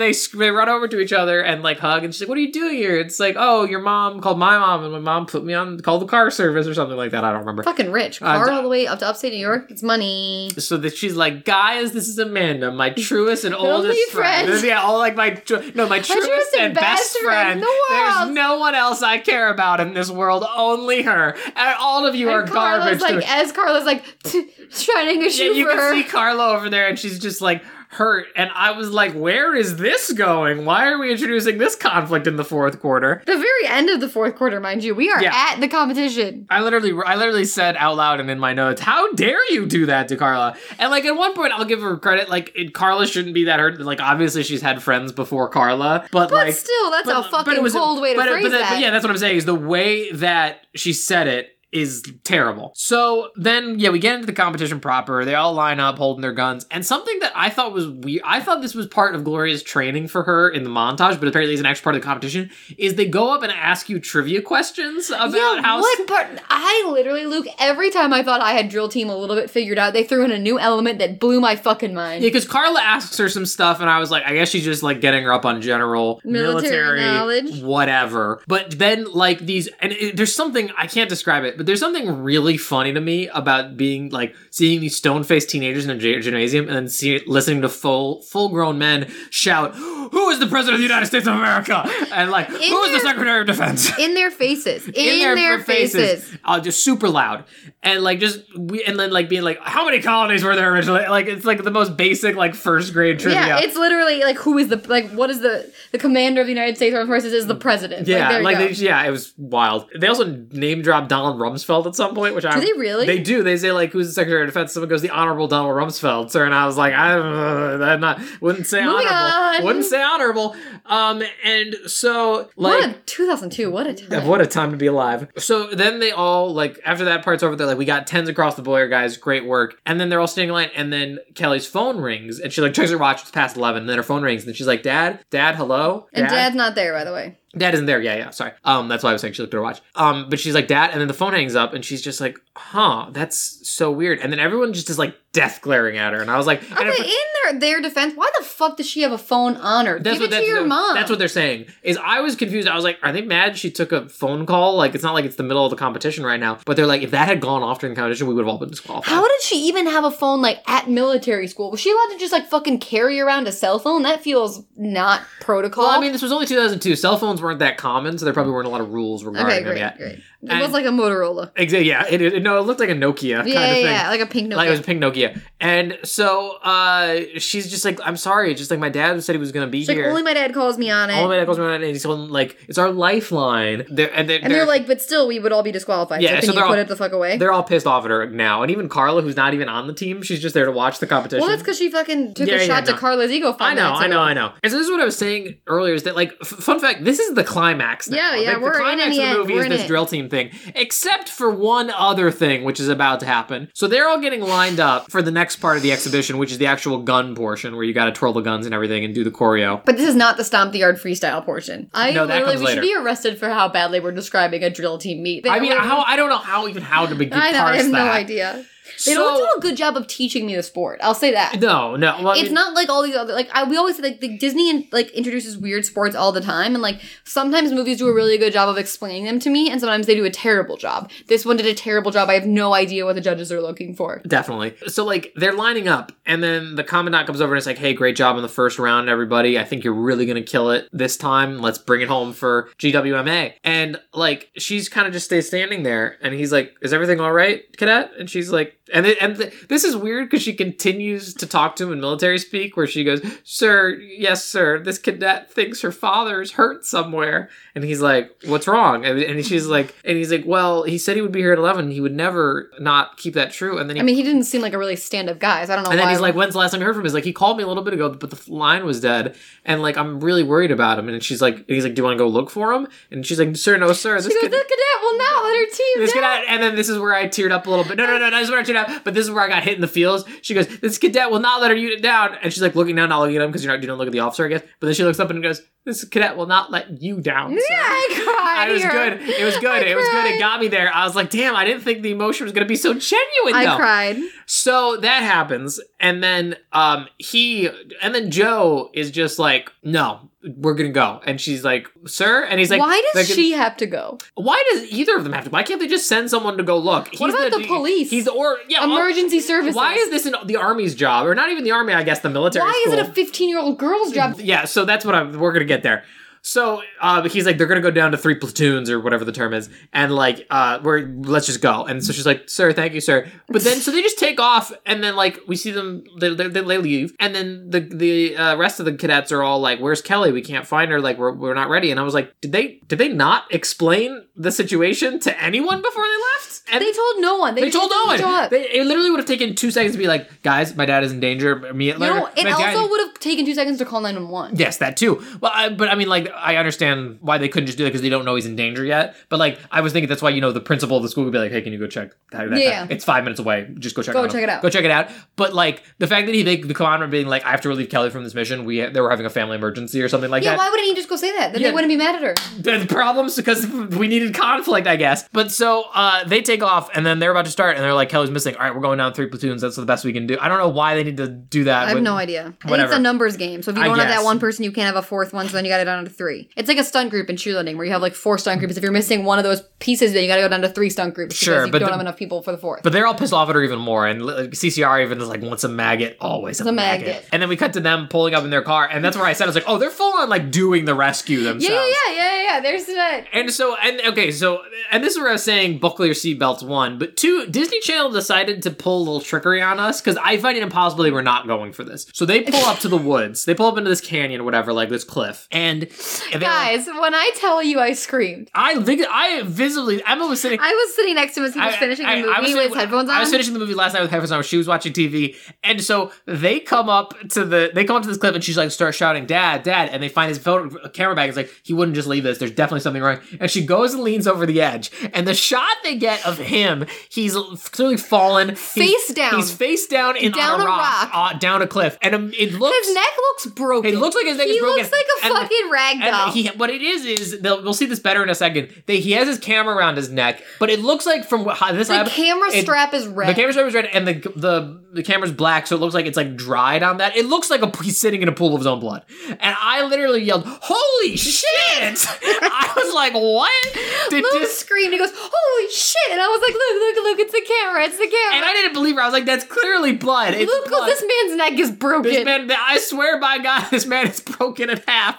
And 0.00 0.14
they 0.14 0.18
they 0.38 0.50
run 0.50 0.68
over 0.68 0.88
to 0.88 0.98
each 1.00 1.12
other 1.12 1.40
and 1.42 1.62
like 1.62 1.78
hug 1.78 2.04
and 2.04 2.14
she's 2.14 2.22
like, 2.22 2.28
"What 2.28 2.38
are 2.38 2.40
you 2.40 2.52
doing 2.52 2.74
here?" 2.76 2.96
It's 2.96 3.20
like, 3.20 3.36
"Oh, 3.38 3.64
your 3.64 3.80
mom 3.80 4.20
called 4.20 4.38
my 4.38 4.58
mom 4.58 4.82
and 4.84 4.92
my 4.92 4.98
mom 4.98 5.26
put 5.26 5.44
me 5.44 5.52
on 5.52 5.78
called 5.80 6.02
the 6.02 6.06
car 6.06 6.30
service 6.30 6.66
or 6.66 6.74
something 6.74 6.96
like 6.96 7.10
that." 7.10 7.22
I 7.24 7.30
don't 7.30 7.40
remember. 7.40 7.62
fucking 7.62 7.92
rich. 7.92 8.22
Uh, 8.22 8.26
Car 8.36 8.46
d- 8.46 8.50
all 8.52 8.62
the 8.62 8.68
way 8.68 8.86
up 8.86 8.98
to 9.00 9.06
upstate 9.06 9.32
New 9.32 9.38
York. 9.38 9.70
It's 9.70 9.82
money. 9.82 10.50
So 10.56 10.76
that 10.78 10.96
she's 10.96 11.14
like, 11.16 11.44
guys, 11.44 11.92
this 11.92 12.08
is 12.08 12.18
Amanda, 12.18 12.70
my 12.72 12.90
truest 12.90 13.44
and 13.44 13.54
oldest 13.66 14.00
friend. 14.10 14.48
friend. 14.48 14.64
Yeah, 14.70 14.80
all 14.82 14.98
like 14.98 15.16
my 15.16 15.30
no, 15.74 15.88
my 15.88 15.98
truest, 16.00 16.54
and 16.58 16.74
best, 16.74 17.18
friend. 17.18 17.52
in 17.54 17.60
the 17.60 17.84
There's 17.90 18.30
no 18.30 18.58
one 18.58 18.74
else 18.74 19.02
I 19.02 19.18
care 19.18 19.50
about 19.50 19.80
in 19.80 19.94
this 19.94 20.10
world, 20.10 20.44
only 20.56 21.02
her. 21.02 21.36
And 21.56 21.74
all 21.78 22.06
of 22.06 22.14
you 22.14 22.30
are 22.30 22.42
And 22.42 22.50
Carla's 22.50 23.00
garbage. 23.00 23.24
like, 23.24 23.30
as 23.36 23.52
Carla's 23.52 23.84
like 23.84 24.02
shining 24.70 25.20
a 25.20 25.24
yeah, 25.24 25.28
shoe 25.30 25.44
you 25.54 25.64
for 25.66 25.70
can 25.72 25.78
her. 25.78 25.92
see 25.94 26.04
Carla 26.04 26.56
over 26.56 26.70
there, 26.70 26.88
and 26.88 26.98
she's 26.98 27.18
just 27.18 27.40
like 27.40 27.62
hurt. 27.90 28.26
And 28.36 28.50
I 28.54 28.70
was 28.70 28.90
like, 28.90 29.12
where 29.14 29.54
is 29.54 29.76
this 29.76 30.12
going? 30.12 30.64
Why 30.64 30.86
are 30.88 30.98
we 30.98 31.10
introducing 31.10 31.58
this 31.58 31.74
conflict 31.74 32.26
in 32.28 32.36
the 32.36 32.44
fourth 32.44 32.78
quarter? 32.80 33.20
the 33.26 33.36
very 33.36 33.66
end 33.66 33.90
of 33.90 34.00
the 34.00 34.08
fourth 34.08 34.36
quarter, 34.36 34.60
mind 34.60 34.84
you, 34.84 34.94
we 34.94 35.10
are 35.10 35.20
Yeah. 35.20 35.32
at 35.34 35.60
the 35.60 35.66
competition. 35.68 36.46
I 36.50 36.60
literally, 36.62 36.92
I 37.04 37.16
literally 37.16 37.44
said 37.44 37.76
out 37.78 37.96
loud 37.96 38.20
and 38.20 38.30
in 38.30 38.38
my 38.38 38.52
notes, 38.54 38.80
"How 38.80 39.12
dare 39.12 39.52
you 39.52 39.66
do 39.66 39.86
that 39.86 40.06
to 40.08 40.16
Carla?" 40.16 40.56
And 40.78 40.90
like 40.90 41.04
at 41.04 41.16
one 41.16 41.34
point, 41.34 41.52
I'll 41.52 41.64
give 41.64 41.80
her 41.82 41.96
credit. 41.96 42.28
Like 42.30 42.52
it, 42.54 42.74
Carla 42.74 43.06
shouldn't 43.06 43.34
be 43.34 43.44
that 43.44 43.58
hurt. 43.58 43.80
Like 43.80 44.00
obviously 44.00 44.44
she's 44.44 44.62
had 44.62 44.82
friends 44.82 45.10
before 45.12 45.48
Carla, 45.48 46.06
but, 46.12 46.30
But 46.30 46.46
like 46.46 46.54
still, 46.54 46.90
that's 46.92 47.08
a 47.08 47.22
fucking 47.24 47.54
it 47.54 47.62
was- 47.62 47.72
cold 47.72 48.00
way 48.00 48.12
to 48.14 48.18
but 48.20 48.28
phrase 48.28 48.44
but 48.44 48.52
that. 48.52 48.70
But 48.70 48.80
yeah, 48.80 48.90
that's 48.92 49.02
what 49.04 49.10
I'm 49.10 49.18
saying. 49.18 49.36
Is 49.36 49.44
the 49.46 49.54
way 49.54 50.12
that 50.12 50.66
she 50.76 50.92
said 50.92 51.26
it 51.26 51.56
is 51.72 52.02
terrible. 52.24 52.72
So 52.74 53.30
then, 53.36 53.78
yeah, 53.78 53.90
we 53.90 53.98
get 53.98 54.14
into 54.14 54.26
the 54.26 54.32
competition 54.32 54.80
proper. 54.80 55.24
They 55.24 55.34
all 55.34 55.52
line 55.52 55.78
up 55.78 55.98
holding 55.98 56.20
their 56.20 56.32
guns. 56.32 56.66
And 56.70 56.84
something 56.84 57.18
that 57.20 57.32
I 57.34 57.50
thought 57.50 57.72
was 57.72 57.88
weird, 57.88 58.22
I 58.24 58.40
thought 58.40 58.60
this 58.60 58.74
was 58.74 58.86
part 58.86 59.14
of 59.14 59.22
Gloria's 59.22 59.62
training 59.62 60.08
for 60.08 60.24
her 60.24 60.48
in 60.48 60.64
the 60.64 60.70
montage, 60.70 61.18
but 61.20 61.28
apparently 61.28 61.54
is 61.54 61.60
an 61.60 61.66
extra 61.66 61.84
part 61.84 61.96
of 61.96 62.02
the 62.02 62.06
competition, 62.06 62.50
is 62.76 62.94
they 62.96 63.06
go 63.06 63.32
up 63.32 63.42
and 63.42 63.52
ask 63.52 63.88
you 63.88 64.00
trivia 64.00 64.42
questions 64.42 65.10
about 65.10 65.32
yeah, 65.32 65.62
how 65.62 65.80
what 65.80 66.06
part? 66.06 66.26
I 66.48 66.86
literally, 66.90 67.26
Luke, 67.26 67.46
every 67.58 67.90
time 67.90 68.12
I 68.12 68.22
thought 68.22 68.40
I 68.40 68.52
had 68.52 68.68
drill 68.68 68.88
team 68.88 69.08
a 69.08 69.16
little 69.16 69.36
bit 69.36 69.50
figured 69.50 69.78
out, 69.78 69.92
they 69.92 70.04
threw 70.04 70.24
in 70.24 70.32
a 70.32 70.38
new 70.38 70.58
element 70.58 70.98
that 70.98 71.20
blew 71.20 71.40
my 71.40 71.56
fucking 71.56 71.94
mind. 71.94 72.22
Yeah, 72.22 72.28
because 72.28 72.46
Carla 72.46 72.80
asks 72.80 73.16
her 73.18 73.28
some 73.28 73.46
stuff, 73.46 73.80
and 73.80 73.88
I 73.88 73.98
was 73.98 74.10
like, 74.10 74.24
I 74.24 74.34
guess 74.34 74.48
she's 74.48 74.64
just 74.64 74.82
like 74.82 75.00
getting 75.00 75.24
her 75.24 75.32
up 75.32 75.44
on 75.44 75.60
general 75.60 76.20
Military 76.24 76.96
military, 76.96 77.00
knowledge. 77.00 77.62
whatever. 77.62 78.42
But 78.46 78.78
then, 78.78 79.04
like 79.12 79.38
these, 79.38 79.68
and 79.80 79.92
it, 79.92 80.16
there's 80.16 80.34
something 80.34 80.70
I 80.76 80.86
can't 80.86 81.08
describe 81.08 81.44
it, 81.44 81.56
but 81.60 81.66
there's 81.66 81.80
something 81.80 82.22
really 82.22 82.56
funny 82.56 82.90
to 82.94 83.02
me 83.02 83.28
about 83.28 83.76
being 83.76 84.08
like 84.08 84.34
seeing 84.48 84.80
these 84.80 84.96
stone 84.96 85.24
faced 85.24 85.50
teenagers 85.50 85.84
in 85.84 85.90
a 85.90 85.98
gymnasium 85.98 86.66
and 86.68 86.74
then 86.74 86.88
see, 86.88 87.20
listening 87.26 87.60
to 87.60 87.68
full 87.68 88.22
full 88.22 88.48
grown 88.48 88.78
men 88.78 89.12
shout, 89.28 89.74
"Who 89.74 90.30
is 90.30 90.38
the 90.38 90.46
president 90.46 90.76
of 90.76 90.78
the 90.78 90.86
United 90.86 91.04
States 91.04 91.26
of 91.26 91.34
America?" 91.34 91.84
and 92.14 92.30
like, 92.30 92.46
"Who 92.46 92.56
is 92.56 92.70
the 92.70 92.88
their- 92.88 93.00
Secretary 93.00 93.42
of 93.42 93.46
Defense?" 93.46 93.90
in 93.98 94.14
their 94.14 94.30
faces. 94.30 94.88
In, 94.94 95.34
their, 95.34 95.60
faces. 95.60 96.34
uh, 96.46 96.60
just 96.60 96.82
super 96.82 97.10
loud, 97.10 97.44
and 97.82 98.02
like 98.02 98.20
just 98.20 98.40
we, 98.56 98.82
and 98.84 98.98
then 98.98 99.10
like 99.10 99.28
being 99.28 99.42
like, 99.42 99.58
how 99.60 99.84
many 99.84 100.00
colonies 100.00 100.42
were 100.42 100.56
there 100.56 100.72
originally? 100.72 101.06
Like 101.08 101.26
it's 101.26 101.44
like 101.44 101.62
the 101.62 101.70
most 101.70 101.94
basic 101.94 102.36
like 102.36 102.54
first 102.54 102.94
grade 102.94 103.18
trivia. 103.18 103.46
Yeah, 103.46 103.60
it's 103.60 103.76
literally 103.76 104.20
like 104.20 104.38
who 104.38 104.56
is 104.56 104.68
the 104.68 104.78
like 104.88 105.10
what 105.10 105.28
is 105.28 105.40
the 105.40 105.70
the 105.92 105.98
commander 105.98 106.40
of 106.40 106.46
the 106.46 106.54
United 106.54 106.76
States 106.76 106.96
Armed 106.96 107.08
Forces 107.10 107.34
is 107.34 107.48
the 107.48 107.54
president. 107.54 108.08
yeah, 108.08 108.18
like, 108.18 108.30
there 108.30 108.42
like 108.42 108.58
they, 108.58 108.70
yeah, 108.82 109.04
it 109.04 109.10
was 109.10 109.34
wild. 109.36 109.90
They 109.94 110.06
also 110.06 110.24
name 110.52 110.80
drop 110.80 111.08
Donald 111.08 111.38
Rumsfeld 111.38 111.49
at 111.54 111.94
some 111.94 112.14
point, 112.14 112.34
which 112.34 112.44
I 112.44 112.58
Do 112.58 112.60
they 112.60 112.78
really? 112.78 113.06
They 113.06 113.18
do. 113.18 113.42
They 113.42 113.56
say 113.56 113.72
like, 113.72 113.92
"Who's 113.92 114.06
the 114.06 114.12
Secretary 114.12 114.42
of 114.42 114.48
Defense?" 114.48 114.72
Someone 114.72 114.88
goes, 114.88 115.02
"The 115.02 115.10
Honorable 115.10 115.48
Donald 115.48 115.74
Rumsfeld," 115.74 116.30
sir, 116.30 116.44
and 116.44 116.54
I 116.54 116.66
was 116.66 116.76
like, 116.76 116.94
"I 116.94 117.14
uh, 117.14 117.78
I'm 117.82 118.00
not 118.00 118.20
wouldn't 118.40 118.66
say 118.66 118.84
Moving 118.84 119.06
honorable, 119.06 119.58
on. 119.58 119.64
wouldn't 119.64 119.84
say 119.84 120.02
honorable." 120.02 120.56
Um, 120.86 121.22
and 121.44 121.74
so 121.86 122.50
like. 122.56 122.80
what 122.80 122.90
a 122.90 122.94
2002, 123.06 123.70
what 123.70 123.86
a 123.86 123.94
time. 123.94 124.26
What 124.26 124.40
a 124.40 124.46
time 124.46 124.70
to 124.70 124.76
be 124.76 124.86
alive. 124.86 125.28
So 125.38 125.66
then 125.68 126.00
they 126.00 126.10
all, 126.10 126.52
like, 126.52 126.80
after 126.84 127.04
that 127.06 127.24
part's 127.24 127.42
over, 127.42 127.56
they're 127.56 127.66
like, 127.66 127.78
we 127.78 127.84
got 127.84 128.06
tens 128.06 128.28
across 128.28 128.54
the 128.54 128.62
boiler, 128.62 128.88
guys. 128.88 129.16
Great 129.16 129.44
work. 129.44 129.80
And 129.86 130.00
then 130.00 130.08
they're 130.08 130.20
all 130.20 130.26
standing 130.26 130.50
in 130.50 130.54
line. 130.54 130.70
And 130.74 130.92
then 130.92 131.18
Kelly's 131.34 131.66
phone 131.66 132.00
rings. 132.00 132.38
And 132.38 132.52
she, 132.52 132.60
like, 132.60 132.74
checks 132.74 132.90
her 132.90 132.98
watch. 132.98 133.22
It's 133.22 133.30
past 133.30 133.56
11. 133.56 133.82
And 133.82 133.88
then 133.88 133.96
her 133.96 134.02
phone 134.02 134.22
rings. 134.22 134.46
And 134.46 134.54
she's 134.54 134.66
like, 134.66 134.82
Dad? 134.82 135.24
Dad, 135.30 135.56
hello? 135.56 136.06
and 136.12 136.28
dad's 136.28 136.54
not 136.54 136.74
there, 136.74 136.92
by 136.92 137.04
the 137.04 137.12
way. 137.12 137.36
Dad 137.56 137.74
isn't 137.74 137.86
there. 137.86 138.00
Yeah, 138.00 138.16
yeah. 138.16 138.30
Sorry. 138.30 138.52
Um, 138.64 138.88
that's 138.88 139.02
why 139.02 139.10
I 139.10 139.12
was 139.12 139.22
saying 139.22 139.34
she 139.34 139.42
looked 139.42 139.54
at 139.54 139.58
her 139.58 139.62
watch. 139.62 139.80
Um, 139.96 140.28
but 140.28 140.38
she's 140.38 140.54
like, 140.54 140.68
Dad. 140.68 140.90
And 140.92 141.00
then 141.00 141.08
the 141.08 141.14
phone 141.14 141.32
hangs 141.32 141.56
up. 141.56 141.74
And 141.74 141.84
she's 141.84 142.00
just 142.00 142.20
like, 142.20 142.38
huh, 142.56 143.08
that's 143.10 143.68
so 143.68 143.90
weird. 143.90 144.20
And 144.20 144.32
then 144.32 144.38
everyone 144.38 144.72
just 144.72 144.88
is, 144.88 144.98
like, 144.98 145.16
death 145.32 145.60
glaring 145.60 145.96
at 145.96 146.12
her. 146.12 146.20
And 146.20 146.30
I 146.30 146.36
was 146.36 146.46
like, 146.46 146.62
Okay, 146.72 146.84
in 146.88 147.26
their 147.44 147.60
their 147.60 147.80
defense, 147.80 148.14
why 148.16 148.28
the 148.38 148.44
fuck 148.44 148.76
does 148.76 148.88
she 148.88 149.02
have 149.02 149.12
a 149.12 149.18
phone 149.18 149.56
on 149.56 149.86
her? 149.86 149.98
That's 149.98 150.18
Give 150.18 150.30
what 150.30 150.38
it 150.38 150.44
to 150.44 150.46
your 150.46 150.64
mom. 150.64 150.94
That's 150.94 151.10
what 151.10 151.18
they're 151.18 151.28
saying. 151.28 151.66
Is 151.82 151.96
I 152.02 152.20
was 152.20 152.36
confused. 152.36 152.68
I 152.68 152.74
was 152.74 152.84
like, 152.84 152.98
are 153.02 153.12
they 153.12 153.22
mad 153.22 153.56
she 153.56 153.70
took 153.70 153.92
a 153.92 154.08
phone 154.08 154.46
call? 154.46 154.76
Like 154.76 154.94
it's 154.94 155.04
not 155.04 155.14
like 155.14 155.24
it's 155.24 155.36
the 155.36 155.42
middle 155.42 155.64
of 155.64 155.70
the 155.70 155.76
competition 155.76 156.24
right 156.24 156.40
now. 156.40 156.58
But 156.64 156.76
they're 156.76 156.86
like, 156.86 157.02
if 157.02 157.12
that 157.12 157.28
had 157.28 157.40
gone 157.40 157.62
off 157.62 157.80
during 157.80 157.94
the 157.94 158.00
competition, 158.00 158.26
we 158.26 158.34
would 158.34 158.44
have 158.44 158.48
all 158.48 158.58
been 158.58 158.70
disqualified. 158.70 159.12
How 159.12 159.26
did 159.26 159.42
she 159.42 159.56
even 159.66 159.86
have 159.86 160.04
a 160.04 160.10
phone 160.10 160.42
like 160.42 160.58
at 160.68 160.88
military 160.88 161.46
school? 161.46 161.70
Was 161.70 161.80
she 161.80 161.90
allowed 161.90 162.12
to 162.12 162.18
just 162.18 162.32
like 162.32 162.46
fucking 162.46 162.78
carry 162.78 163.20
around 163.20 163.46
a 163.46 163.52
cell 163.52 163.78
phone? 163.78 164.02
That 164.02 164.22
feels 164.22 164.64
not 164.76 165.22
protocol. 165.40 165.84
well, 165.84 165.96
I 165.96 166.00
mean, 166.00 166.12
this 166.12 166.22
was 166.22 166.32
only 166.32 166.46
2002. 166.46 166.96
Cell 166.96 167.18
phones 167.18 167.40
weren't 167.40 167.60
that 167.60 167.76
common, 167.76 168.18
so 168.18 168.24
there 168.24 168.34
probably 168.34 168.52
weren't 168.52 168.66
a 168.66 168.70
lot 168.70 168.80
of 168.80 168.92
rules 168.92 169.24
regarding 169.24 169.50
okay, 169.50 169.62
them 169.62 169.72
great, 169.72 169.78
yet. 169.78 169.96
great. 169.98 170.20
It 170.42 170.50
And- 170.50 170.60
was 170.60 170.70
like 170.72 170.86
a 170.86 170.88
Motorola. 170.88 171.50
Exactly. 171.56 171.88
Yeah. 171.88 172.04
It, 172.08 172.22
it, 172.22 172.42
no, 172.42 172.58
it 172.58 172.62
looked 172.62 172.80
like 172.80 172.88
a 172.88 172.94
Nokia 172.94 173.36
kind 173.38 173.48
Yeah, 173.48 173.60
of 173.62 173.72
thing. 173.74 173.84
yeah, 173.84 174.08
like 174.08 174.20
a 174.20 174.26
pink 174.26 174.50
Nokia. 174.50 174.56
Like 174.56 174.68
it 174.68 174.70
was 174.70 174.80
a 174.80 174.82
pink 174.82 175.02
Nokia. 175.02 175.40
And 175.60 175.98
so 176.02 176.52
uh 176.62 177.20
she's 177.38 177.70
just 177.70 177.84
like, 177.84 177.98
I'm 178.02 178.16
sorry. 178.16 178.54
Just 178.54 178.70
like 178.70 178.80
my 178.80 178.88
dad 178.88 179.22
said 179.22 179.34
he 179.34 179.38
was 179.38 179.52
gonna 179.52 179.66
be 179.66 179.80
She's 179.80 179.88
like, 179.88 179.98
only 179.98 180.22
my 180.22 180.32
dad 180.32 180.54
calls 180.54 180.78
me 180.78 180.90
on 180.90 181.10
it. 181.10 181.14
All 181.14 181.28
my 181.28 181.36
dad 181.36 181.44
calls 181.44 181.58
me 181.58 181.64
on 181.64 181.72
it, 181.72 181.74
and 181.76 181.84
he's 181.86 182.02
told 182.02 182.30
like 182.30 182.56
it's 182.68 182.78
our 182.78 182.90
lifeline. 182.90 183.84
They're, 183.90 184.10
and 184.14 184.28
they're, 184.28 184.38
and 184.42 184.50
they're 184.52 184.64
like, 184.66 184.86
but 184.86 185.02
still, 185.02 185.28
we 185.28 185.38
would 185.38 185.52
all 185.52 185.62
be 185.62 185.72
disqualified. 185.72 186.22
Yeah, 186.22 186.40
so 186.40 186.46
so 186.46 186.52
you 186.52 186.52
they're 186.54 186.62
put 186.64 186.72
all- 186.72 186.78
it 186.78 186.88
the 186.88 186.96
fuck 186.96 187.12
away? 187.12 187.36
they're 187.36 187.52
all 187.52 187.62
pissed 187.62 187.86
off 187.86 188.04
at 188.04 188.10
her 188.10 188.26
now. 188.30 188.62
And 188.62 188.70
even 188.70 188.88
Carla, 188.88 189.20
who's 189.22 189.36
not 189.36 189.52
even 189.52 189.68
on 189.68 189.86
the 189.86 189.92
team, 189.92 190.22
she's 190.22 190.40
just 190.40 190.54
there 190.54 190.64
to 190.64 190.72
watch 190.72 190.98
the 191.00 191.06
competition. 191.06 191.40
Well, 191.40 191.50
that's 191.50 191.62
because 191.62 191.76
she 191.76 191.90
fucking 191.90 192.32
took 192.34 192.48
Yeah, 192.48 192.54
a 192.54 192.58
yeah, 192.60 192.66
shot 192.66 192.86
no. 192.86 192.92
to 192.94 192.98
Carla's 192.98 193.30
ego. 193.30 193.54
I 193.60 193.74
know, 193.74 193.92
I 193.92 194.06
know, 194.06 194.20
I 194.20 194.32
know. 194.32 194.52
And 194.62 194.72
so 194.72 194.78
this 194.78 194.86
is 194.86 194.90
what 194.90 195.00
I 195.00 195.04
was 195.04 195.16
saying 195.18 195.56
earlier 195.66 195.92
is 195.94 196.04
that 196.04 196.16
like 196.16 196.32
f- 196.40 196.48
fun 196.48 196.80
fact, 196.80 197.04
this 197.04 197.18
is 197.18 197.34
the 197.34 197.44
climax. 197.44 198.08
Now. 198.08 198.16
Yeah, 198.16 198.36
yeah, 198.36 198.52
Like, 198.52 198.62
we're 198.62 198.72
the 198.72 198.78
climax 198.78 199.16
in 199.16 199.22
the 199.22 199.30
of 199.40 199.46
the 199.46 199.54
movie 199.54 199.54
is 199.54 199.68
this 199.68 199.86
drill 199.86 200.06
team 200.06 200.28
thing, 200.30 200.50
except 200.74 201.28
for 201.28 201.50
one 201.50 201.90
other 201.90 202.30
thing 202.30 202.64
which 202.64 202.80
is 202.80 202.88
about 202.88 203.20
to 203.20 203.26
happen. 203.26 203.68
So 203.74 203.86
they're 203.86 204.08
all 204.08 204.20
getting 204.20 204.40
lined 204.40 204.80
up 204.80 205.10
for 205.10 205.22
the 205.22 205.30
next 205.30 205.56
part 205.56 205.76
of 205.76 205.82
the 205.82 205.92
exhibition, 205.92 206.38
which 206.38 206.52
is 206.52 206.58
the 206.58 206.66
actual 206.66 207.02
gun 207.02 207.34
portion 207.34 207.74
where 207.74 207.84
you 207.84 207.92
got 207.92 208.06
to 208.06 208.12
twirl 208.12 208.32
the 208.32 208.40
guns 208.40 208.66
and 208.66 208.74
everything 208.74 209.04
and 209.04 209.14
do 209.14 209.24
the 209.24 209.30
choreo. 209.30 209.84
But 209.84 209.96
this 209.96 210.08
is 210.08 210.14
not 210.14 210.36
the 210.36 210.44
stomp 210.44 210.72
the 210.72 210.78
yard 210.78 210.96
freestyle 210.96 211.44
portion. 211.44 211.90
I 211.92 212.12
No, 212.12 212.26
that 212.26 212.34
literally 212.34 212.54
comes 212.54 212.66
we 212.66 212.74
should 212.74 212.82
be 212.82 212.96
arrested 212.96 213.38
for 213.38 213.48
how 213.48 213.68
badly 213.68 214.00
we're 214.00 214.12
describing 214.12 214.62
a 214.62 214.70
drill 214.70 214.98
team 214.98 215.22
meet. 215.22 215.44
They 215.44 215.50
I 215.50 215.60
mean, 215.60 215.72
how 215.72 216.00
I 216.00 216.16
don't 216.16 216.28
know 216.28 216.38
how 216.38 216.68
even 216.68 216.82
how 216.82 217.06
to 217.06 217.14
begin. 217.14 217.38
I 217.40 217.50
know, 217.52 217.64
I 217.64 217.76
have 217.76 217.90
no 217.90 218.10
idea. 218.10 218.64
They 219.04 219.12
So- 219.14 219.20
don't 219.20 219.36
do 219.38 219.58
a 219.58 219.60
good 219.60 219.76
job 219.76 219.96
of 219.96 220.06
teaching 220.06 220.46
me 220.46 220.56
the 220.56 220.62
sport. 220.62 221.00
I'll 221.02 221.14
say 221.14 221.32
that. 221.32 221.60
No, 221.60 221.96
no. 221.96 222.16
Well, 222.18 222.28
I 222.28 222.34
it's 222.36 222.44
mean- 222.44 222.54
not 222.54 222.74
like 222.74 222.88
all 222.88 223.02
these 223.02 223.14
other 223.16 223.32
like 223.32 223.48
I, 223.52 223.64
we 223.64 223.76
always 223.76 223.96
say 223.96 224.02
like 224.02 224.20
the 224.20 224.36
Disney 224.38 224.88
like 224.92 225.10
introduces 225.10 225.56
weird 225.58 225.84
sports 225.84 226.14
all 226.16 226.32
the 226.32 226.40
time 226.40 226.74
and 226.74 226.82
like 226.82 227.00
sometimes 227.24 227.72
movies 227.72 227.98
do 227.98 228.08
a 228.08 228.14
really 228.14 228.38
good 228.38 228.52
job 228.52 228.68
of 228.68 228.76
explaining 228.78 229.24
them 229.24 229.38
to 229.40 229.50
me 229.50 229.70
and 229.70 229.80
sometimes 229.80 230.06
they 230.06 230.14
do 230.14 230.24
a 230.24 230.30
terrible 230.30 230.76
job. 230.76 231.10
This 231.28 231.44
one 231.44 231.56
did 231.56 231.66
a 231.66 231.74
terrible 231.74 232.10
job. 232.10 232.28
I 232.28 232.34
have 232.34 232.46
no 232.46 232.74
idea 232.74 233.04
what 233.04 233.14
the 233.14 233.20
judges 233.20 233.50
are 233.52 233.60
looking 233.60 233.94
for. 233.94 234.22
Definitely. 234.26 234.74
So 234.88 235.04
like 235.04 235.32
they're 235.36 235.52
lining 235.54 235.88
up, 235.88 236.12
and 236.26 236.42
then 236.42 236.74
the 236.76 236.84
commandant 236.84 237.26
comes 237.26 237.40
over 237.40 237.54
and 237.54 237.58
is 237.58 237.66
like, 237.66 237.78
"Hey, 237.78 237.92
great 237.94 238.16
job 238.16 238.36
in 238.36 238.42
the 238.42 238.48
first 238.48 238.78
round, 238.78 239.08
everybody. 239.08 239.58
I 239.58 239.64
think 239.64 239.84
you're 239.84 239.92
really 239.94 240.26
gonna 240.26 240.42
kill 240.42 240.70
it 240.70 240.88
this 240.92 241.16
time. 241.16 241.58
Let's 241.60 241.78
bring 241.78 242.00
it 242.02 242.08
home 242.08 242.32
for 242.32 242.68
GWMA." 242.78 243.52
And 243.64 243.98
like 244.14 244.50
she's 244.56 244.88
kind 244.88 245.06
of 245.06 245.12
just 245.12 245.26
stays 245.26 245.46
standing 245.46 245.82
there, 245.82 246.16
and 246.22 246.34
he's 246.34 246.52
like, 246.52 246.74
"Is 246.82 246.92
everything 246.92 247.20
all 247.20 247.32
right, 247.32 247.62
cadet?" 247.76 248.10
And 248.18 248.28
she's 248.28 248.50
like, 248.52 248.76
And 248.92 249.06
it, 249.06 249.18
and 249.20 249.36
th- 249.36 249.68
this 249.68 249.84
is 249.84 249.96
weird 249.96 250.28
because 250.28 250.42
she 250.42 250.54
continues 250.54 251.34
to 251.34 251.46
talk 251.46 251.76
to 251.76 251.84
him 251.84 251.92
in 251.92 252.00
military 252.00 252.38
speak, 252.38 252.76
where 252.76 252.86
she 252.86 253.04
goes, 253.04 253.20
"Sir, 253.44 253.90
yes, 254.00 254.44
sir. 254.44 254.78
This 254.78 254.98
cadet 254.98 255.50
thinks 255.50 255.80
her 255.82 255.92
father's 255.92 256.52
hurt 256.52 256.84
somewhere," 256.84 257.48
and 257.74 257.84
he's 257.84 258.00
like, 258.00 258.30
"What's 258.46 258.66
wrong?" 258.66 259.04
And, 259.04 259.18
and 259.18 259.44
she's 259.44 259.66
like, 259.66 259.94
and 260.04 260.16
he's 260.16 260.30
like, 260.32 260.44
"Well, 260.46 260.82
he 260.84 260.98
said 260.98 261.16
he 261.16 261.22
would 261.22 261.32
be 261.32 261.40
here 261.40 261.52
at 261.52 261.58
eleven. 261.58 261.90
He 261.90 262.00
would 262.00 262.14
never 262.14 262.70
not 262.80 263.16
keep 263.16 263.34
that 263.34 263.52
true." 263.52 263.78
And 263.78 263.88
then 263.88 263.96
he 263.96 264.00
I 264.00 264.04
mean, 264.04 264.16
he 264.16 264.22
didn't 264.22 264.44
seem 264.44 264.62
like 264.62 264.72
a 264.72 264.78
really 264.78 264.96
stand-up 264.96 265.38
guy. 265.38 265.64
So 265.64 265.72
I 265.72 265.76
don't 265.76 265.84
know 265.84 265.90
and 265.90 265.98
then 266.00 266.08
he's 266.08 266.20
like, 266.20 266.34
"When's 266.34 266.52
the 266.54 266.58
last 266.58 266.72
time 266.72 266.80
you 266.80 266.86
heard 266.86 266.94
from 266.94 267.02
him?" 267.02 267.06
He's 267.06 267.14
like, 267.14 267.24
"He 267.24 267.32
called 267.32 267.56
me 267.56 267.62
a 267.62 267.68
little 267.68 267.84
bit 267.84 267.94
ago, 267.94 268.08
but 268.10 268.30
the 268.30 268.52
line 268.52 268.84
was 268.84 269.00
dead, 269.00 269.36
and 269.64 269.82
like 269.82 269.96
I'm 269.96 270.20
really 270.20 270.42
worried 270.42 270.70
about 270.70 270.98
him." 270.98 271.08
And 271.08 271.22
she's 271.22 271.40
like, 271.42 271.56
and 271.56 271.64
"He's 271.68 271.84
like, 271.84 271.94
do 271.94 272.00
you 272.00 272.04
want 272.04 272.16
to 272.16 272.24
go 272.24 272.28
look 272.28 272.50
for 272.50 272.72
him?" 272.72 272.88
And 273.10 273.24
she's 273.24 273.38
like, 273.38 273.54
"Sir, 273.56 273.76
no, 273.76 273.92
sir. 273.92 274.16
This 274.16 274.28
goes, 274.28 274.40
kid- 274.40 274.52
the 274.52 274.56
cadet 274.56 275.02
will 275.02 275.18
not 275.18 275.44
let 275.44 275.56
her 275.56 275.66
team 275.66 275.86
this 275.98 276.12
down. 276.12 276.22
cadet, 276.22 276.44
and 276.48 276.62
then 276.62 276.74
this 276.76 276.88
is 276.88 276.98
where 276.98 277.14
I 277.14 277.26
teared 277.28 277.50
up 277.52 277.66
a 277.66 277.70
little 277.70 277.84
bit. 277.84 277.96
No, 277.96 278.06
no, 278.06 278.18
no, 278.18 278.30
no, 278.30 278.38
this 278.38 278.44
is 278.46 278.50
where 278.50 278.60
I 278.60 278.64
teared 278.64 278.76
up. 278.76 278.79
But 279.04 279.14
this 279.14 279.24
is 279.24 279.30
where 279.30 279.42
I 279.42 279.48
got 279.48 279.62
hit 279.62 279.74
in 279.74 279.80
the 279.80 279.88
feels. 279.88 280.24
She 280.42 280.54
goes, 280.54 280.66
"This 280.78 280.98
cadet 280.98 281.30
will 281.30 281.40
not 281.40 281.60
let 281.60 281.70
her 281.70 281.76
unit 281.76 282.02
down," 282.02 282.36
and 282.42 282.52
she's 282.52 282.62
like 282.62 282.74
looking 282.74 282.96
down, 282.96 283.08
not 283.08 283.20
looking 283.20 283.36
at 283.36 283.42
him 283.42 283.50
because 283.50 283.64
you're 283.64 283.72
not, 283.72 283.82
you 283.82 283.88
don't 283.88 283.98
look 283.98 284.08
at 284.08 284.12
the 284.12 284.20
officer, 284.20 284.44
I 284.44 284.48
guess. 284.48 284.62
But 284.78 284.86
then 284.86 284.94
she 284.94 285.04
looks 285.04 285.20
up 285.20 285.30
and 285.30 285.42
goes, 285.42 285.62
"This 285.84 286.04
cadet 286.04 286.36
will 286.36 286.46
not 286.46 286.70
let 286.70 287.02
you 287.02 287.20
down." 287.20 287.52
Yeah. 287.52 287.58
I 287.70 288.08
cried. 288.24 288.68
I 288.68 288.72
was 288.72 288.82
here. 288.82 288.90
good. 289.18 289.28
It 289.28 289.44
was 289.44 289.56
good. 289.58 289.82
I 289.82 289.86
It 289.86 289.96
was 289.96 290.08
good. 290.08 290.26
It 290.26 290.38
got 290.38 290.60
me 290.60 290.68
there. 290.68 290.94
I 290.94 291.04
was 291.04 291.14
like, 291.14 291.30
damn, 291.30 291.56
I 291.56 291.64
didn't 291.64 291.82
think 291.82 292.02
the 292.02 292.10
emotion 292.10 292.44
was 292.44 292.52
going 292.52 292.64
to 292.64 292.68
be 292.68 292.76
so 292.76 292.94
genuine. 292.94 293.54
I 293.54 293.64
though. 293.66 293.76
cried. 293.76 294.16
So 294.46 294.96
that 294.98 295.22
happens, 295.22 295.80
and 295.98 296.22
then 296.22 296.56
um 296.72 297.06
he 297.18 297.68
and 298.02 298.14
then 298.14 298.30
Joe 298.30 298.90
is 298.92 299.10
just 299.10 299.38
like, 299.38 299.72
no, 299.82 300.30
we're 300.42 300.74
gonna 300.74 300.90
go, 300.90 301.20
and 301.24 301.40
she's 301.40 301.62
like, 301.64 301.86
sir, 302.06 302.44
and 302.44 302.58
he's 302.58 302.70
like, 302.70 302.80
why 302.80 303.02
does 303.12 303.28
she 303.28 303.52
have 303.52 303.76
to 303.76 303.86
go? 303.86 304.18
Why 304.34 304.62
does 304.72 304.90
either 304.90 305.16
of 305.16 305.24
them 305.24 305.32
have 305.34 305.44
to? 305.44 305.50
Why 305.50 305.62
can't 305.62 305.80
they 305.80 305.86
just 305.86 306.08
send 306.08 306.30
someone 306.30 306.56
to 306.56 306.62
go 306.62 306.78
look? 306.78 307.08
What 307.18 307.30
about 307.30 307.58
the 307.58 307.66
police? 307.66 308.10
He's 308.10 308.24
the 308.24 308.32
or 308.32 308.58
yeah. 308.68 308.86
well, 308.86 308.96
Emergency 308.96 309.40
services. 309.40 309.76
Why 309.76 309.94
is 309.94 310.10
this 310.10 310.26
in 310.26 310.34
the 310.46 310.56
army's 310.56 310.94
job, 310.94 311.26
or 311.26 311.34
not 311.34 311.50
even 311.50 311.62
the 311.62 311.72
army? 311.72 311.92
I 311.92 312.02
guess 312.02 312.20
the 312.20 312.30
military. 312.30 312.64
Why 312.64 312.84
is 312.86 312.94
it 312.94 312.98
a 312.98 313.10
15-year-old 313.10 313.78
girl's 313.78 314.12
job? 314.12 314.40
Yeah, 314.40 314.64
so 314.64 314.84
that's 314.84 315.04
what 315.04 315.14
I'm. 315.14 315.38
We're 315.38 315.52
gonna 315.52 315.64
get 315.70 315.82
there. 315.82 316.04
So 316.42 316.82
uh, 317.00 317.28
he's 317.28 317.46
like, 317.46 317.58
they're 317.58 317.66
gonna 317.66 317.80
go 317.80 317.90
down 317.90 318.12
to 318.12 318.16
three 318.18 318.34
platoons 318.34 318.88
or 318.90 318.98
whatever 319.00 319.24
the 319.24 319.32
term 319.32 319.52
is, 319.52 319.68
and 319.92 320.12
like, 320.14 320.46
uh, 320.50 320.80
we're 320.82 321.06
let's 321.22 321.46
just 321.46 321.60
go. 321.60 321.84
And 321.84 322.04
so 322.04 322.12
she's 322.12 322.26
like, 322.26 322.48
sir, 322.48 322.72
thank 322.72 322.94
you, 322.94 323.00
sir. 323.00 323.30
But 323.48 323.62
then 323.62 323.78
so 323.78 323.90
they 323.90 324.02
just 324.02 324.18
take 324.18 324.40
off, 324.40 324.72
and 324.86 325.02
then 325.04 325.16
like 325.16 325.40
we 325.46 325.56
see 325.56 325.70
them, 325.70 326.04
they, 326.18 326.34
they, 326.34 326.48
they 326.48 326.78
leave, 326.78 327.14
and 327.20 327.34
then 327.34 327.70
the 327.70 327.80
the 327.80 328.36
uh, 328.36 328.56
rest 328.56 328.80
of 328.80 328.86
the 328.86 328.94
cadets 328.94 329.32
are 329.32 329.42
all 329.42 329.60
like, 329.60 329.80
where's 329.80 330.00
Kelly? 330.02 330.32
We 330.32 330.42
can't 330.42 330.66
find 330.66 330.90
her. 330.90 331.00
Like 331.00 331.18
we're 331.18 331.32
we're 331.32 331.54
not 331.54 331.68
ready. 331.68 331.90
And 331.90 332.00
I 332.00 332.02
was 332.02 332.14
like, 332.14 332.32
did 332.40 332.52
they 332.52 332.80
did 332.88 332.98
they 332.98 333.08
not 333.08 333.44
explain 333.52 334.24
the 334.34 334.50
situation 334.50 335.20
to 335.20 335.42
anyone 335.42 335.82
before 335.82 336.04
they 336.04 336.16
left? 336.38 336.60
And 336.72 336.80
They 336.82 336.92
told 336.92 337.16
no 337.18 337.36
one. 337.36 337.54
They, 337.54 337.62
they 337.62 337.70
told 337.70 337.90
no 337.90 338.04
one. 338.06 338.48
They, 338.50 338.62
it 338.70 338.86
literally 338.86 339.10
would 339.10 339.18
have 339.18 339.26
taken 339.26 339.54
two 339.54 339.70
seconds 339.70 339.94
to 339.94 339.98
be 339.98 340.06
like, 340.06 340.42
guys, 340.42 340.76
my 340.76 340.86
dad 340.86 341.02
is 341.02 341.10
in 341.12 341.18
danger. 341.18 341.56
Me, 341.74 341.86
you 341.88 341.98
know, 341.98 342.28
it 342.36 342.46
also 342.46 342.88
would 342.88 343.00
have 343.08 343.18
taken 343.18 343.44
two 343.44 343.54
seconds 343.54 343.78
to 343.78 343.84
call 343.84 344.00
911. 344.00 344.56
Yes, 344.56 344.76
that 344.78 344.96
too. 344.96 345.22
Well, 345.40 345.50
I, 345.52 345.68
but 345.70 345.88
I 345.88 345.96
mean, 345.96 346.08
like, 346.08 346.29
I 346.34 346.56
understand 346.56 347.18
why 347.20 347.38
they 347.38 347.48
couldn't 347.48 347.66
just 347.66 347.78
do 347.78 347.84
that 347.84 347.90
because 347.90 348.02
they 348.02 348.08
don't 348.08 348.24
know 348.24 348.34
he's 348.34 348.46
in 348.46 348.56
danger 348.56 348.84
yet. 348.84 349.16
But 349.28 349.38
like, 349.38 349.58
I 349.70 349.80
was 349.80 349.92
thinking 349.92 350.08
that's 350.08 350.22
why 350.22 350.30
you 350.30 350.40
know 350.40 350.52
the 350.52 350.60
principal 350.60 350.96
of 350.96 351.02
the 351.02 351.08
school 351.08 351.24
would 351.24 351.32
be 351.32 351.38
like, 351.38 351.52
"Hey, 351.52 351.62
can 351.62 351.72
you 351.72 351.78
go 351.78 351.86
check 351.86 352.12
that? 352.32 352.50
Yeah. 352.56 352.86
guy? 352.86 352.94
It's 352.94 353.04
five 353.04 353.24
minutes 353.24 353.40
away. 353.40 353.68
Just 353.78 353.96
go 353.96 354.02
check. 354.02 354.14
Go 354.14 354.24
him. 354.24 354.30
check 354.30 354.42
it 354.42 354.48
out." 354.48 354.62
Go 354.62 354.68
check 354.70 354.84
it 354.84 354.90
out." 354.90 355.08
But 355.36 355.54
like 355.54 355.82
the 355.98 356.06
fact 356.06 356.26
that 356.26 356.34
he, 356.34 356.42
they, 356.42 356.56
the 356.56 356.74
commander 356.74 357.06
being 357.06 357.26
like, 357.26 357.44
"I 357.44 357.50
have 357.50 357.60
to 357.62 357.68
relieve 357.68 357.88
Kelly 357.88 358.10
from 358.10 358.24
this 358.24 358.34
mission. 358.34 358.64
We 358.64 358.80
they 358.86 359.00
were 359.00 359.10
having 359.10 359.26
a 359.26 359.30
family 359.30 359.56
emergency 359.56 360.00
or 360.02 360.08
something 360.08 360.30
like 360.30 360.42
Yeah, 360.44 360.50
that." 360.50 360.56
Yeah, 360.56 360.64
why 360.66 360.70
wouldn't 360.70 360.88
he 360.88 360.94
just 360.94 361.08
go 361.08 361.16
say 361.16 361.32
that? 361.36 361.52
Then 361.52 361.62
Yeah. 361.62 361.68
they 361.68 361.74
wouldn't 361.74 361.90
be 361.90 361.96
mad 361.96 362.16
at 362.16 362.22
her. 362.22 362.34
the 362.60 362.86
problems 362.86 363.36
because 363.36 363.66
we 363.66 364.08
needed 364.08 364.34
conflict, 364.34 364.86
I 364.86 364.96
guess. 364.96 365.28
But 365.32 365.50
so 365.50 365.84
uh, 365.94 366.24
they 366.24 366.42
take 366.42 366.62
off 366.62 366.90
and 366.94 367.04
then 367.04 367.18
they're 367.18 367.30
about 367.30 367.44
to 367.46 367.50
start 367.50 367.76
and 367.76 367.84
they're 367.84 367.94
like, 367.94 368.08
Kelly's 368.08 368.30
missing. 368.30 368.54
All 368.56 368.62
right, 368.62 368.74
we're 368.74 368.80
going 368.80 368.98
down 368.98 369.12
three 369.14 369.26
platoons. 369.26 369.62
That's 369.62 369.76
the 369.76 369.84
best 369.84 370.04
we 370.04 370.12
can 370.12 370.26
do. 370.26 370.36
I 370.40 370.48
don't 370.48 370.58
know 370.58 370.68
why 370.68 370.94
they 370.94 371.04
need 371.04 371.16
to 371.18 371.28
do 371.28 371.64
that. 371.64 371.84
I 371.84 371.88
have 371.88 371.94
with- 371.94 372.04
no 372.04 372.16
idea. 372.16 372.54
I 372.64 372.68
think 372.68 372.80
it's 372.80 372.92
a 372.94 372.98
numbers 372.98 373.36
game. 373.36 373.62
So 373.62 373.70
if 373.70 373.76
you 373.76 373.84
don't 373.84 373.98
have 373.98 374.08
that 374.08 374.24
one 374.24 374.38
person, 374.38 374.64
you 374.64 374.72
can't 374.72 374.86
have 374.86 374.96
a 374.96 375.06
fourth 375.06 375.32
one. 375.32 375.46
So 375.48 375.52
then 375.52 375.64
you 375.64 375.70
got 375.70 375.78
to 375.78 375.84
go 375.84 375.90
down 375.90 376.04
to 376.04 376.10
three. 376.20 376.50
It's 376.54 376.68
like 376.68 376.76
a 376.76 376.84
stunt 376.84 377.08
group 377.08 377.30
in 377.30 377.36
cheerleading 377.36 377.76
where 377.76 377.86
you 377.86 377.92
have 377.92 378.02
like 378.02 378.14
four 378.14 378.36
stunt 378.36 378.58
groups. 378.58 378.76
If 378.76 378.82
you're 378.82 378.92
missing 378.92 379.24
one 379.24 379.38
of 379.38 379.44
those 379.44 379.62
pieces, 379.78 380.12
then 380.12 380.22
you 380.22 380.28
got 380.28 380.36
to 380.36 380.42
go 380.42 380.48
down 380.48 380.60
to 380.60 380.68
three 380.68 380.90
stunt 380.90 381.14
groups. 381.14 381.34
Sure, 381.34 381.54
because 381.54 381.66
you 381.66 381.72
but 381.72 381.78
don't 381.78 381.86
the- 381.88 381.92
have 381.92 382.00
enough 382.02 382.18
people 382.18 382.42
for 382.42 382.52
the 382.52 382.58
fourth. 382.58 382.82
But 382.82 382.92
they're 382.92 383.06
all 383.06 383.14
pissed 383.14 383.32
off 383.32 383.48
at 383.48 383.54
her 383.54 383.62
even 383.62 383.78
more. 383.78 384.06
And 384.06 384.20
like, 384.20 384.50
CCR 384.50 385.02
even 385.02 385.18
is 385.18 385.28
like, 385.28 385.40
once 385.40 385.64
a 385.64 385.68
maggot, 385.70 386.18
always 386.20 386.60
a, 386.60 386.68
a 386.68 386.72
maggot. 386.72 387.06
maggot. 387.06 387.28
And 387.32 387.40
then 387.40 387.48
we 387.48 387.56
cut 387.56 387.72
to 387.72 387.80
them 387.80 388.06
pulling 388.08 388.34
up 388.34 388.44
in 388.44 388.50
their 388.50 388.60
car. 388.60 388.86
And 388.86 389.02
that's 389.02 389.16
where 389.16 389.24
I 389.24 389.32
said, 389.32 389.44
I 389.44 389.46
was 389.46 389.54
like, 389.54 389.64
oh, 389.66 389.78
they're 389.78 389.90
full 389.90 390.12
on 390.18 390.28
like 390.28 390.50
doing 390.50 390.84
the 390.84 390.94
rescue 390.94 391.42
themselves. 391.42 391.64
yeah, 391.64 391.86
yeah, 391.86 392.14
yeah, 392.14 392.34
yeah, 392.34 392.42
yeah. 392.42 392.60
There's 392.60 392.84
that. 392.84 393.24
And 393.32 393.50
so, 393.50 393.74
and 393.82 394.02
okay, 394.08 394.30
so, 394.30 394.62
and 394.90 395.02
this 395.02 395.14
is 395.14 395.18
where 395.18 395.30
I 395.30 395.32
was 395.32 395.42
saying 395.42 395.78
buckle 395.78 396.04
your 396.04 396.14
seatbelts, 396.14 396.62
one. 396.62 396.98
But 396.98 397.16
two, 397.16 397.46
Disney 397.46 397.80
Channel 397.80 398.10
decided 398.10 398.62
to 398.64 398.70
pull 398.70 398.98
a 398.98 399.04
little 399.04 399.20
trickery 399.22 399.62
on 399.62 399.80
us 399.80 400.02
because 400.02 400.18
I 400.22 400.36
find 400.36 400.58
it 400.58 400.62
impossible 400.62 401.04
they 401.04 401.10
were 401.10 401.22
not 401.22 401.46
going 401.46 401.72
for 401.72 401.82
this. 401.82 402.06
So 402.12 402.26
they 402.26 402.42
pull 402.42 402.66
up 402.66 402.80
to 402.80 402.88
the 402.88 402.98
woods, 402.98 403.46
they 403.46 403.54
pull 403.54 403.66
up 403.68 403.78
into 403.78 403.88
this 403.88 404.02
canyon, 404.02 404.42
or 404.42 404.44
whatever, 404.44 404.74
like 404.74 404.90
this 404.90 405.04
cliff. 405.04 405.48
And 405.50 405.90
Guys, 406.38 406.86
when 406.86 407.14
I 407.14 407.30
tell 407.36 407.62
you 407.62 407.80
I 407.80 407.92
screamed, 407.92 408.50
I, 408.54 408.72
I 409.10 409.42
visibly, 409.44 410.02
Emma 410.06 410.26
was 410.26 410.40
sitting. 410.40 410.58
I 410.60 410.72
was 410.72 410.94
sitting 410.94 411.14
next 411.14 411.34
to 411.34 411.40
him 411.40 411.46
as 411.46 411.54
he 411.54 411.60
was 411.60 411.74
I- 411.74 411.78
finishing 411.78 412.06
I- 412.06 412.16
the 412.16 412.22
movie 412.22 412.32
I 412.36 412.40
was 412.40 412.54
with 412.54 412.64
his 412.68 412.74
headphones 412.76 413.10
on. 413.10 413.16
I 413.16 413.20
was 413.20 413.30
finishing 413.30 413.52
the 413.54 413.60
movie 413.60 413.74
last 413.74 413.92
night 413.94 414.02
with 414.02 414.10
headphones 414.10 414.32
on. 414.32 414.42
She 414.42 414.56
was 414.56 414.68
watching 414.68 414.92
TV, 414.92 415.36
and 415.62 415.82
so 415.82 416.12
they 416.26 416.60
come 416.60 416.88
up 416.88 417.14
to 417.30 417.44
the 417.44 417.70
they 417.74 417.84
come 417.84 417.96
up 417.96 418.02
to 418.02 418.08
this 418.08 418.18
cliff, 418.18 418.34
and 418.34 418.42
she's 418.44 418.56
like 418.56 418.70
start 418.70 418.94
shouting, 418.94 419.26
"Dad, 419.26 419.62
Dad!" 419.62 419.90
And 419.92 420.02
they 420.02 420.08
find 420.08 420.28
his 420.28 420.38
photo 420.38 420.88
camera 420.90 421.14
bag. 421.14 421.28
It's 421.28 421.36
like 421.36 421.50
he 421.62 421.72
wouldn't 421.72 421.94
just 421.94 422.08
leave 422.08 422.22
this. 422.24 422.38
There's 422.38 422.50
definitely 422.52 422.80
something 422.80 423.02
wrong. 423.02 423.18
And 423.40 423.50
she 423.50 423.64
goes 423.64 423.94
and 423.94 424.02
leans 424.02 424.26
over 424.26 424.46
the 424.46 424.60
edge, 424.60 424.90
and 425.12 425.26
the 425.26 425.34
shot 425.34 425.76
they 425.82 425.96
get 425.96 426.24
of 426.26 426.38
him, 426.38 426.86
he's 427.10 427.34
clearly 427.72 427.96
fallen, 427.96 428.50
He's- 428.50 428.60
Face 428.90 429.14
down. 429.14 429.36
He's 429.36 429.52
face 429.52 429.86
down 429.86 430.16
in 430.16 430.32
Down 430.32 430.54
on 430.54 430.60
a 430.62 430.64
rock, 430.64 430.78
rock. 430.80 431.10
Uh, 431.34 431.38
down 431.38 431.62
a 431.62 431.66
cliff, 431.66 431.98
and 432.02 432.14
um, 432.14 432.32
it 432.38 432.52
looks 432.54 432.86
his 432.86 432.94
neck 432.94 433.04
looks 433.16 433.46
broken. 433.46 433.92
it 433.92 433.98
looks 433.98 434.14
like 434.16 434.26
his 434.26 434.36
neck 434.38 434.46
he 434.46 434.54
is 434.54 434.60
broken. 434.60 434.76
He 434.78 434.82
looks 434.82 434.92
like 434.92 435.06
a 435.22 435.26
And- 435.26 435.34
fucking 435.34 435.70
rag. 435.70 435.96
And 436.02 436.32
he, 436.32 436.48
what 436.48 436.70
it 436.70 436.82
is 436.82 437.04
is 437.04 437.38
we'll 437.42 437.74
see 437.74 437.86
this 437.86 437.98
better 438.00 438.22
in 438.22 438.28
a 438.30 438.34
second. 438.34 438.70
They, 438.86 439.00
he 439.00 439.12
has 439.12 439.28
his 439.28 439.38
camera 439.38 439.74
around 439.74 439.96
his 439.96 440.10
neck, 440.10 440.42
but 440.58 440.70
it 440.70 440.80
looks 440.80 441.06
like 441.06 441.24
from 441.24 441.44
this 441.72 441.88
the 441.88 442.04
camera 442.10 442.48
it- 442.52 442.62
strap 442.62 442.94
is 442.94 443.06
red. 443.06 443.28
The 443.28 443.34
camera 443.34 443.52
strap 443.52 443.68
is 443.68 443.74
red, 443.74 443.86
and 443.86 444.06
the 444.06 444.14
the 444.36 444.80
the 444.92 445.02
camera's 445.02 445.32
black, 445.32 445.66
so 445.66 445.76
it 445.76 445.78
looks 445.78 445.94
like 445.94 446.06
it's 446.06 446.16
like 446.16 446.36
dried 446.36 446.82
on 446.82 446.96
that. 446.98 447.16
It 447.16 447.26
looks 447.26 447.50
like 447.50 447.62
a 447.62 447.70
he's 447.82 447.98
sitting 447.98 448.22
in 448.22 448.28
a 448.28 448.32
pool 448.32 448.54
of 448.54 448.60
his 448.60 448.66
own 448.66 448.80
blood, 448.80 449.04
and 449.28 449.56
I 449.60 449.84
literally 449.86 450.22
yelled, 450.22 450.44
"Holy 450.46 451.16
shit!" 451.16 451.46
I 452.22 452.72
was 452.76 452.94
like, 452.94 453.14
"What?" 453.14 453.50
Did 454.10 454.24
Luke 454.24 454.32
this? 454.42 454.58
screamed. 454.58 454.92
He 454.92 454.98
goes, 454.98 455.12
"Holy 455.14 455.70
shit!" 455.70 456.12
And 456.12 456.20
I 456.20 456.26
was 456.26 456.40
like, 456.42 456.52
"Look, 456.54 456.96
look, 456.96 457.04
look! 457.04 457.18
It's 457.20 457.32
the 457.32 457.46
camera! 457.46 457.84
It's 457.84 457.98
the 457.98 458.06
camera!" 458.06 458.36
And 458.36 458.44
I 458.44 458.52
didn't 458.54 458.72
believe 458.72 458.96
her. 458.96 459.02
I 459.02 459.06
was 459.06 459.12
like, 459.12 459.26
"That's 459.26 459.44
clearly 459.44 459.92
blood." 459.92 460.34
It's 460.34 460.50
Luke 460.50 460.68
blood. 460.68 460.88
goes, 460.88 460.98
"This 460.98 461.04
man's 461.26 461.36
neck 461.36 461.58
is 461.58 461.70
broken." 461.70 462.10
This 462.10 462.24
man, 462.24 462.50
I 462.50 462.78
swear 462.78 463.20
by 463.20 463.38
God, 463.38 463.68
this 463.70 463.86
man 463.86 464.06
is 464.08 464.20
broken 464.20 464.70
in 464.70 464.82
half. 464.86 465.18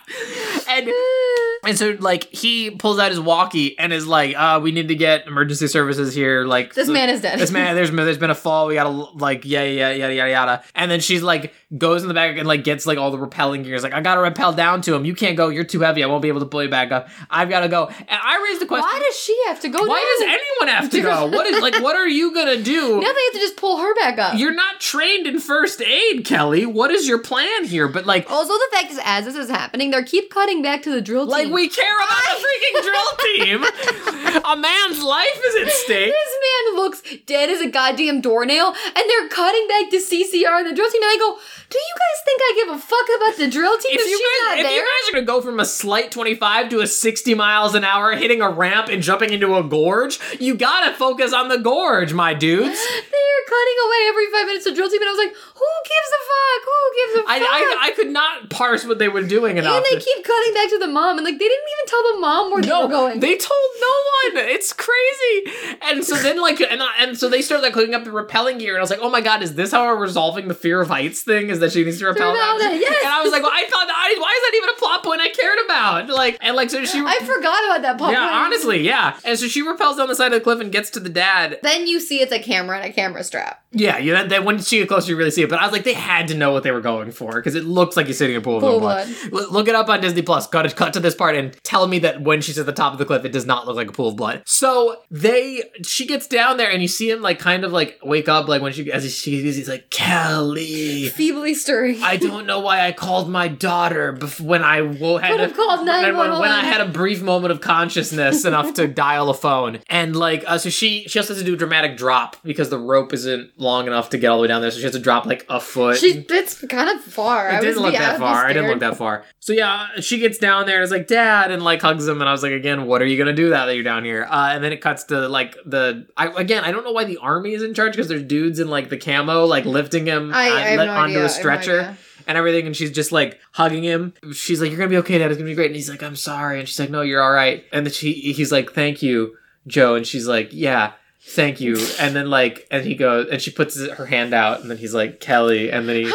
And 0.77 0.91
and 1.63 1.77
so 1.77 1.97
like 1.99 2.25
he 2.25 2.71
pulls 2.71 2.99
out 2.99 3.11
his 3.11 3.19
walkie 3.19 3.77
and 3.77 3.93
is 3.93 4.07
like, 4.07 4.35
uh, 4.35 4.59
we 4.61 4.71
need 4.71 4.87
to 4.87 4.95
get 4.95 5.27
emergency 5.27 5.67
services 5.67 6.13
here. 6.13 6.45
Like 6.45 6.73
This 6.73 6.89
man 6.89 7.09
is 7.09 7.21
dead. 7.21 7.39
This 7.39 7.51
man, 7.51 7.75
there's 7.77 7.91
there's 7.91 8.17
been 8.17 8.29
a 8.29 8.35
fall. 8.35 8.67
We 8.67 8.75
gotta 8.75 8.89
like 8.89 9.45
yeah 9.45 9.63
yeah 9.63 9.91
yada 9.91 10.13
yada 10.13 10.31
yada. 10.31 10.63
And 10.75 10.89
then 10.89 10.99
she's 10.99 11.23
like 11.23 11.53
goes 11.77 12.01
in 12.01 12.07
the 12.07 12.13
back 12.13 12.37
and 12.37 12.47
like 12.47 12.63
gets 12.63 12.85
like 12.85 12.97
all 12.97 13.11
the 13.11 13.17
rappelling 13.17 13.63
gears. 13.63 13.83
Like 13.83 13.93
I 13.93 14.01
gotta 14.01 14.21
rappel 14.21 14.53
down 14.53 14.81
to 14.83 14.95
him. 14.95 15.05
You 15.05 15.15
can't 15.15 15.37
go. 15.37 15.49
You're 15.49 15.63
too 15.63 15.81
heavy. 15.81 16.03
I 16.03 16.07
won't 16.07 16.21
be 16.21 16.27
able 16.27 16.41
to 16.41 16.45
pull 16.45 16.63
you 16.63 16.69
back 16.69 16.91
up. 16.91 17.09
I've 17.29 17.49
gotta 17.49 17.69
go. 17.69 17.87
And 17.87 18.07
I 18.09 18.43
raised 18.49 18.61
the 18.61 18.65
question. 18.65 18.87
Why 18.91 18.99
does 18.99 19.17
she 19.19 19.37
have 19.47 19.59
to 19.61 19.69
go? 19.69 19.85
why 19.85 19.99
down? 19.99 20.27
does 20.27 20.39
anyone 20.39 20.75
have 20.75 20.89
to 20.91 21.01
go? 21.01 21.27
What 21.27 21.47
is 21.47 21.61
like? 21.61 21.81
What 21.81 21.95
are 21.95 22.07
you 22.07 22.33
gonna 22.33 22.61
do? 22.61 23.01
Now 23.01 23.11
they 23.13 23.23
have 23.23 23.33
to 23.33 23.39
just 23.39 23.57
pull 23.57 23.77
her 23.77 23.95
back 23.95 24.19
up. 24.19 24.37
You're 24.37 24.53
not 24.53 24.79
trained 24.79 25.25
in 25.25 25.39
first 25.39 25.81
aid, 25.81 26.23
Kelly. 26.23 26.65
What 26.65 26.91
is 26.91 27.07
your 27.07 27.17
plan 27.17 27.65
here? 27.65 27.87
But 27.87 28.05
like, 28.05 28.29
also, 28.29 28.53
the 28.53 28.67
fact 28.71 28.91
is, 28.91 28.99
as 29.03 29.25
this 29.25 29.35
is 29.35 29.49
happening, 29.49 29.91
they 29.91 30.03
keep 30.03 30.29
cutting 30.29 30.60
back 30.61 30.83
to 30.83 30.91
the 30.91 31.01
drill 31.01 31.25
team. 31.25 31.31
like 31.31 31.47
we 31.49 31.69
care 31.69 31.95
about 31.97 32.23
the 32.39 32.45
freaking 32.45 32.83
drill 32.83 33.09
team. 33.65 34.41
A 34.45 34.55
man's 34.55 35.01
life 35.03 35.39
is 35.45 35.67
at 35.67 35.73
stake. 35.85 36.11
This 36.11 36.33
man 36.41 36.75
looks 36.77 37.01
dead 37.25 37.49
as 37.49 37.61
a 37.61 37.69
goddamn 37.69 38.21
doornail, 38.21 38.67
and 38.67 39.03
they're 39.07 39.27
cutting 39.29 39.67
back 39.67 39.89
to 39.91 39.97
CCR 39.97 40.59
and 40.61 40.67
the 40.69 40.75
drill 40.75 40.89
team, 40.89 41.01
and 41.03 41.11
I 41.11 41.17
go, 41.19 41.37
"Do 41.69 41.77
you 41.77 41.93
guys 41.95 42.17
think 42.25 42.41
I 42.41 42.53
give 42.55 42.75
a 42.75 42.79
fuck 42.79 43.07
about 43.17 43.37
the 43.37 43.47
drill 43.49 43.77
team 43.77 43.91
if, 43.95 44.01
If 44.01 44.07
you 44.09 44.17
she's 44.17 44.27
guys, 44.41 44.49
not 44.49 44.57
if 44.59 44.65
there?" 44.65 44.75
you 44.75 44.81
guys 44.81 45.09
are 45.09 45.13
gonna 45.13 45.25
go 45.25 45.41
from 45.41 45.59
a 45.59 45.65
slight 45.65 46.11
25 46.11 46.69
to 46.69 46.79
a 46.81 46.87
60 46.87 47.33
miles 47.35 47.75
an 47.75 47.83
hour, 47.83 48.15
hitting 48.15 48.41
a 48.41 48.49
ramp 48.49 48.87
and 48.89 49.01
jumping 49.03 49.31
into 49.33 49.55
a 49.55 49.63
gorge, 49.63 50.19
you 50.39 50.55
gotta 50.55 50.95
focus 50.95 51.33
on 51.33 51.49
the 51.49 51.57
gorge, 51.57 52.13
my 52.13 52.33
dudes. 52.33 52.61
They're 52.79 53.45
cutting 53.47 53.77
away 53.85 53.99
every 54.07 54.25
five 54.31 54.45
minutes 54.47 54.65
to 54.65 54.73
drill 54.73 54.89
team, 54.89 55.01
and 55.01 55.09
I 55.09 55.11
was 55.11 55.19
like, 55.25 55.35
who 55.35 55.71
gives 55.83 56.11
a 56.11 56.21
fuck? 56.31 56.61
Who 56.65 56.95
gives 56.95 57.13
a 57.13 57.21
fuck? 57.23 57.29
I, 57.31 57.37
I, 57.39 57.77
I 57.87 57.91
could 57.91 58.09
not 58.09 58.49
parse 58.49 58.85
what 58.85 58.97
they 58.99 59.09
were 59.09 59.23
doing 59.23 59.57
enough. 59.57 59.75
and 59.75 59.85
they 59.85 60.03
keep 60.03 60.23
cutting 60.23 60.50
back 60.53 60.69
to 60.69 60.77
the 60.79 60.87
mom, 60.87 61.17
and 61.17 61.25
like 61.25 61.37
they 61.37 61.47
didn't 61.47 61.69
even 61.79 61.87
tell 61.87 62.13
the 62.13 62.19
mom 62.19 62.51
where 62.51 62.61
they 62.61 62.69
no, 62.69 62.85
were 62.85 62.91
going. 62.91 63.19
they 63.19 63.37
told 63.37 63.69
no 63.79 63.87
one. 63.87 64.45
It's 64.49 64.73
crazy. 64.73 65.77
And 65.81 66.03
so 66.03 66.15
then, 66.15 66.39
like, 66.41 66.59
and, 66.61 66.81
and 66.99 67.17
so 67.17 67.29
they 67.29 67.41
start 67.41 67.61
like 67.61 67.73
hooking 67.73 67.95
up 67.95 68.03
the 68.03 68.11
rappelling 68.11 68.59
gear, 68.59 68.73
and 68.73 68.79
I 68.79 68.81
was 68.81 68.89
like, 68.89 68.99
oh 69.01 69.09
my 69.09 69.21
god, 69.21 69.41
is 69.41 69.55
this 69.55 69.71
how 69.71 69.85
we're 69.85 70.01
resolving 70.01 70.47
the 70.47 70.53
fear 70.53 70.81
of 70.81 70.89
heights 70.89 71.21
thing? 71.23 71.49
Is 71.49 71.59
that 71.59 71.71
she 71.71 71.83
needs 71.83 71.99
to 71.99 72.05
rappel 72.05 72.33
Rappel 72.33 72.59
that? 72.59 72.71
that, 72.71 72.79
yes. 72.79 73.03
And 73.03 73.13
I 73.13 73.21
was 73.21 73.31
like, 73.31 73.43
well, 73.43 73.51
I 73.53 73.65
thought, 73.69 73.87
I, 73.89 74.15
why 74.19 74.31
is 74.31 74.41
that 74.41 74.57
even 74.57 74.69
a 74.69 74.79
plot 74.79 75.03
point 75.03 75.21
I 75.21 75.29
cared 75.29 75.59
about? 75.65 76.09
Like, 76.09 76.37
and 76.41 76.55
like, 76.55 76.69
so 76.69 76.83
she. 76.85 76.99
I 76.99 77.19
forgot 77.19 77.65
about 77.65 77.81
that 77.81 77.97
part. 77.97 78.13
yeah, 78.13 78.43
honestly, 78.45 78.81
yeah. 78.81 79.17
And 79.23 79.37
so 79.37 79.47
she 79.47 79.63
rappels 79.63 79.97
down 79.97 80.07
the 80.07 80.15
side 80.15 80.33
of 80.33 80.39
the 80.39 80.41
cliff 80.41 80.59
and 80.59 80.71
gets 80.71 80.89
to 80.91 80.99
the 80.99 81.09
dad. 81.09 81.59
Then 81.63 81.87
you 81.87 81.99
see 81.99 82.21
it's 82.21 82.31
a 82.31 82.39
camera 82.39 82.77
and 82.77 82.89
a 82.89 82.93
camera 82.93 83.23
strap. 83.23 83.63
Yeah, 83.71 83.97
yeah. 83.97 84.23
Then 84.23 84.43
when 84.43 84.59
she 84.59 84.79
get 84.79 84.89
closer, 84.89 85.11
you 85.11 85.17
really 85.17 85.31
see 85.31 85.43
it. 85.43 85.49
But 85.49 85.59
I 85.59 85.63
was 85.63 85.71
like, 85.71 85.83
they 85.83 85.93
had 85.93 86.27
to 86.27 86.35
know 86.35 86.51
what 86.51 86.63
they 86.63 86.71
were 86.71 86.81
going 86.81 87.11
for 87.11 87.35
because 87.35 87.55
it 87.55 87.63
looks 87.63 87.95
like 87.95 88.07
he's 88.07 88.17
sitting 88.17 88.35
in 88.35 88.41
a 88.41 88.43
pool 88.43 88.57
of 88.57 88.81
blood. 88.81 89.07
Look 89.31 89.67
it 89.67 89.75
up 89.75 89.89
on 89.89 90.01
Disney 90.01 90.21
Plus. 90.21 90.40
Got 90.47 90.63
to 90.63 90.75
cut 90.75 90.93
to 90.93 90.99
this 90.99 91.15
part 91.15 91.35
and 91.35 91.53
tell 91.63 91.87
me 91.87 91.99
that 91.99 92.21
when 92.21 92.41
she's 92.41 92.57
at 92.57 92.65
the 92.65 92.71
top 92.73 92.93
of 92.93 92.99
the 92.99 93.05
cliff, 93.05 93.25
it 93.25 93.31
does 93.31 93.45
not 93.45 93.67
look 93.67 93.75
like 93.75 93.89
a 93.89 93.91
pool 93.91 94.09
of 94.09 94.15
blood. 94.15 94.43
So 94.45 94.97
they, 95.09 95.63
she 95.83 96.05
gets 96.05 96.27
down 96.27 96.57
there 96.57 96.69
and 96.71 96.81
you 96.81 96.87
see 96.87 97.09
him 97.09 97.21
like 97.21 97.39
kind 97.39 97.63
of 97.63 97.71
like 97.71 97.99
wake 98.03 98.29
up 98.29 98.47
like 98.47 98.61
when 98.61 98.73
she 98.73 98.91
as 98.91 99.13
she 99.15 99.41
he's 99.41 99.69
like 99.69 99.89
Kelly. 99.89 101.09
Feebly 101.09 101.53
stirring. 101.53 102.01
I 102.03 102.17
don't 102.17 102.45
know 102.45 102.59
why 102.59 102.85
I 102.85 102.91
called 102.91 103.29
my 103.29 103.47
daughter 103.47 104.13
bef- 104.13 104.39
when 104.41 104.63
I 104.63 104.81
wo- 104.81 105.17
had 105.17 105.39
have 105.39 105.55
called 105.55 105.85
when, 105.85 106.15
when- 106.15 106.51
I 106.51 106.63
had 106.63 106.81
a 106.81 106.85
brief 106.87 107.21
moment 107.21 107.51
of 107.51 107.61
consciousness 107.61 108.45
enough 108.51 108.73
to 108.75 108.87
dial 108.87 109.29
a 109.29 109.33
phone. 109.33 109.79
And 109.89 110.15
like, 110.15 110.43
uh, 110.47 110.57
so 110.57 110.69
she 110.69 111.05
she 111.07 111.19
also 111.19 111.33
has 111.33 111.41
to 111.41 111.45
do 111.45 111.53
a 111.53 111.57
dramatic 111.57 111.97
drop 111.97 112.37
because 112.43 112.69
the 112.69 112.79
rope 112.79 113.13
isn't 113.13 113.51
long 113.57 113.87
enough 113.87 114.09
to 114.11 114.17
get 114.17 114.27
all 114.27 114.37
the 114.37 114.43
way 114.43 114.47
down 114.47 114.61
there. 114.61 114.71
So 114.71 114.77
she 114.77 114.83
has 114.83 114.93
to 114.93 114.99
drop 114.99 115.25
like 115.25 115.45
a 115.49 115.59
foot. 115.59 115.97
She 115.97 116.25
it's 116.29 116.65
kind 116.65 116.89
of 116.89 117.03
far. 117.03 117.49
I 117.49 117.53
it 117.53 117.55
was 117.57 117.65
didn't 117.65 117.83
look 117.83 117.93
that 117.93 118.19
far. 118.19 118.45
I 118.45 118.53
didn't 118.53 118.69
look 118.69 118.79
that 118.79 118.97
far. 118.97 119.23
So 119.39 119.53
yeah, 119.53 119.87
she 119.99 120.19
gets 120.21 120.37
down 120.37 120.65
there 120.65 120.77
and 120.77 120.83
is 120.83 120.91
like, 120.91 121.07
"Dad," 121.07 121.51
and 121.51 121.61
like 121.63 121.81
hugs 121.81 122.07
him. 122.07 122.21
And 122.21 122.29
I 122.29 122.31
was 122.31 122.41
like, 122.43 122.51
"Again, 122.53 122.85
what 122.85 123.01
are 123.01 123.05
you 123.05 123.17
gonna 123.17 123.33
do 123.33 123.49
now 123.49 123.65
that 123.65 123.75
you're 123.75 123.83
down 123.83 124.05
here?" 124.05 124.25
Uh, 124.29 124.49
and 124.53 124.63
then 124.63 124.71
it 124.71 124.77
cuts 124.81 125.03
to 125.05 125.27
like 125.27 125.57
the. 125.65 126.07
I 126.15 126.27
again, 126.27 126.63
I 126.63 126.71
don't 126.71 126.83
know 126.83 126.91
why 126.93 127.03
the 127.03 127.17
army 127.17 127.53
is 127.53 127.63
in 127.63 127.73
charge 127.73 127.93
because 127.93 128.07
there's 128.07 128.23
dudes 128.23 128.59
in 128.59 128.67
like 128.69 128.89
the 128.89 128.97
camo 128.97 129.45
like 129.45 129.65
lifting 129.65 130.05
him 130.05 130.31
I- 130.33 130.73
I 130.73 130.75
no 130.77 130.81
onto 130.83 130.91
idea. 130.91 131.19
A 131.19 131.21
have 131.21 131.21
no 131.23 131.27
stretcher 131.27 131.97
and 132.27 132.37
everything. 132.37 132.65
And 132.67 132.75
she's 132.75 132.91
just 132.91 133.11
like 133.11 133.39
hugging 133.51 133.83
him. 133.83 134.13
She's 134.33 134.61
like, 134.61 134.69
"You're 134.69 134.77
gonna 134.77 134.89
be 134.89 134.97
okay, 134.97 135.17
Dad. 135.17 135.31
It's 135.31 135.37
gonna 135.37 135.49
be 135.49 135.55
great." 135.55 135.67
And 135.67 135.75
he's 135.75 135.89
like, 135.89 136.03
"I'm 136.03 136.15
sorry." 136.15 136.59
And 136.59 136.67
she's 136.69 136.79
like, 136.79 136.89
"No, 136.89 137.01
you're 137.01 137.21
all 137.21 137.31
right." 137.33 137.63
And 137.73 137.85
then 137.85 137.91
she 137.93 138.13
he's 138.13 138.51
like, 138.51 138.71
"Thank 138.73 139.01
you, 139.01 139.35
Joe." 139.67 139.95
And 139.95 140.05
she's 140.07 140.27
like, 140.27 140.49
"Yeah." 140.51 140.93
Thank 141.23 141.61
you, 141.61 141.77
and 141.99 142.15
then 142.15 142.31
like, 142.31 142.67
and 142.71 142.83
he 142.83 142.95
goes, 142.95 143.27
and 143.31 143.39
she 143.39 143.51
puts 143.51 143.79
her 143.79 144.07
hand 144.07 144.33
out, 144.33 144.61
and 144.61 144.71
then 144.71 144.79
he's 144.79 144.95
like, 144.95 145.19
Kelly, 145.19 145.71
and 145.71 145.87
then 145.87 145.97
he! 145.97 146.11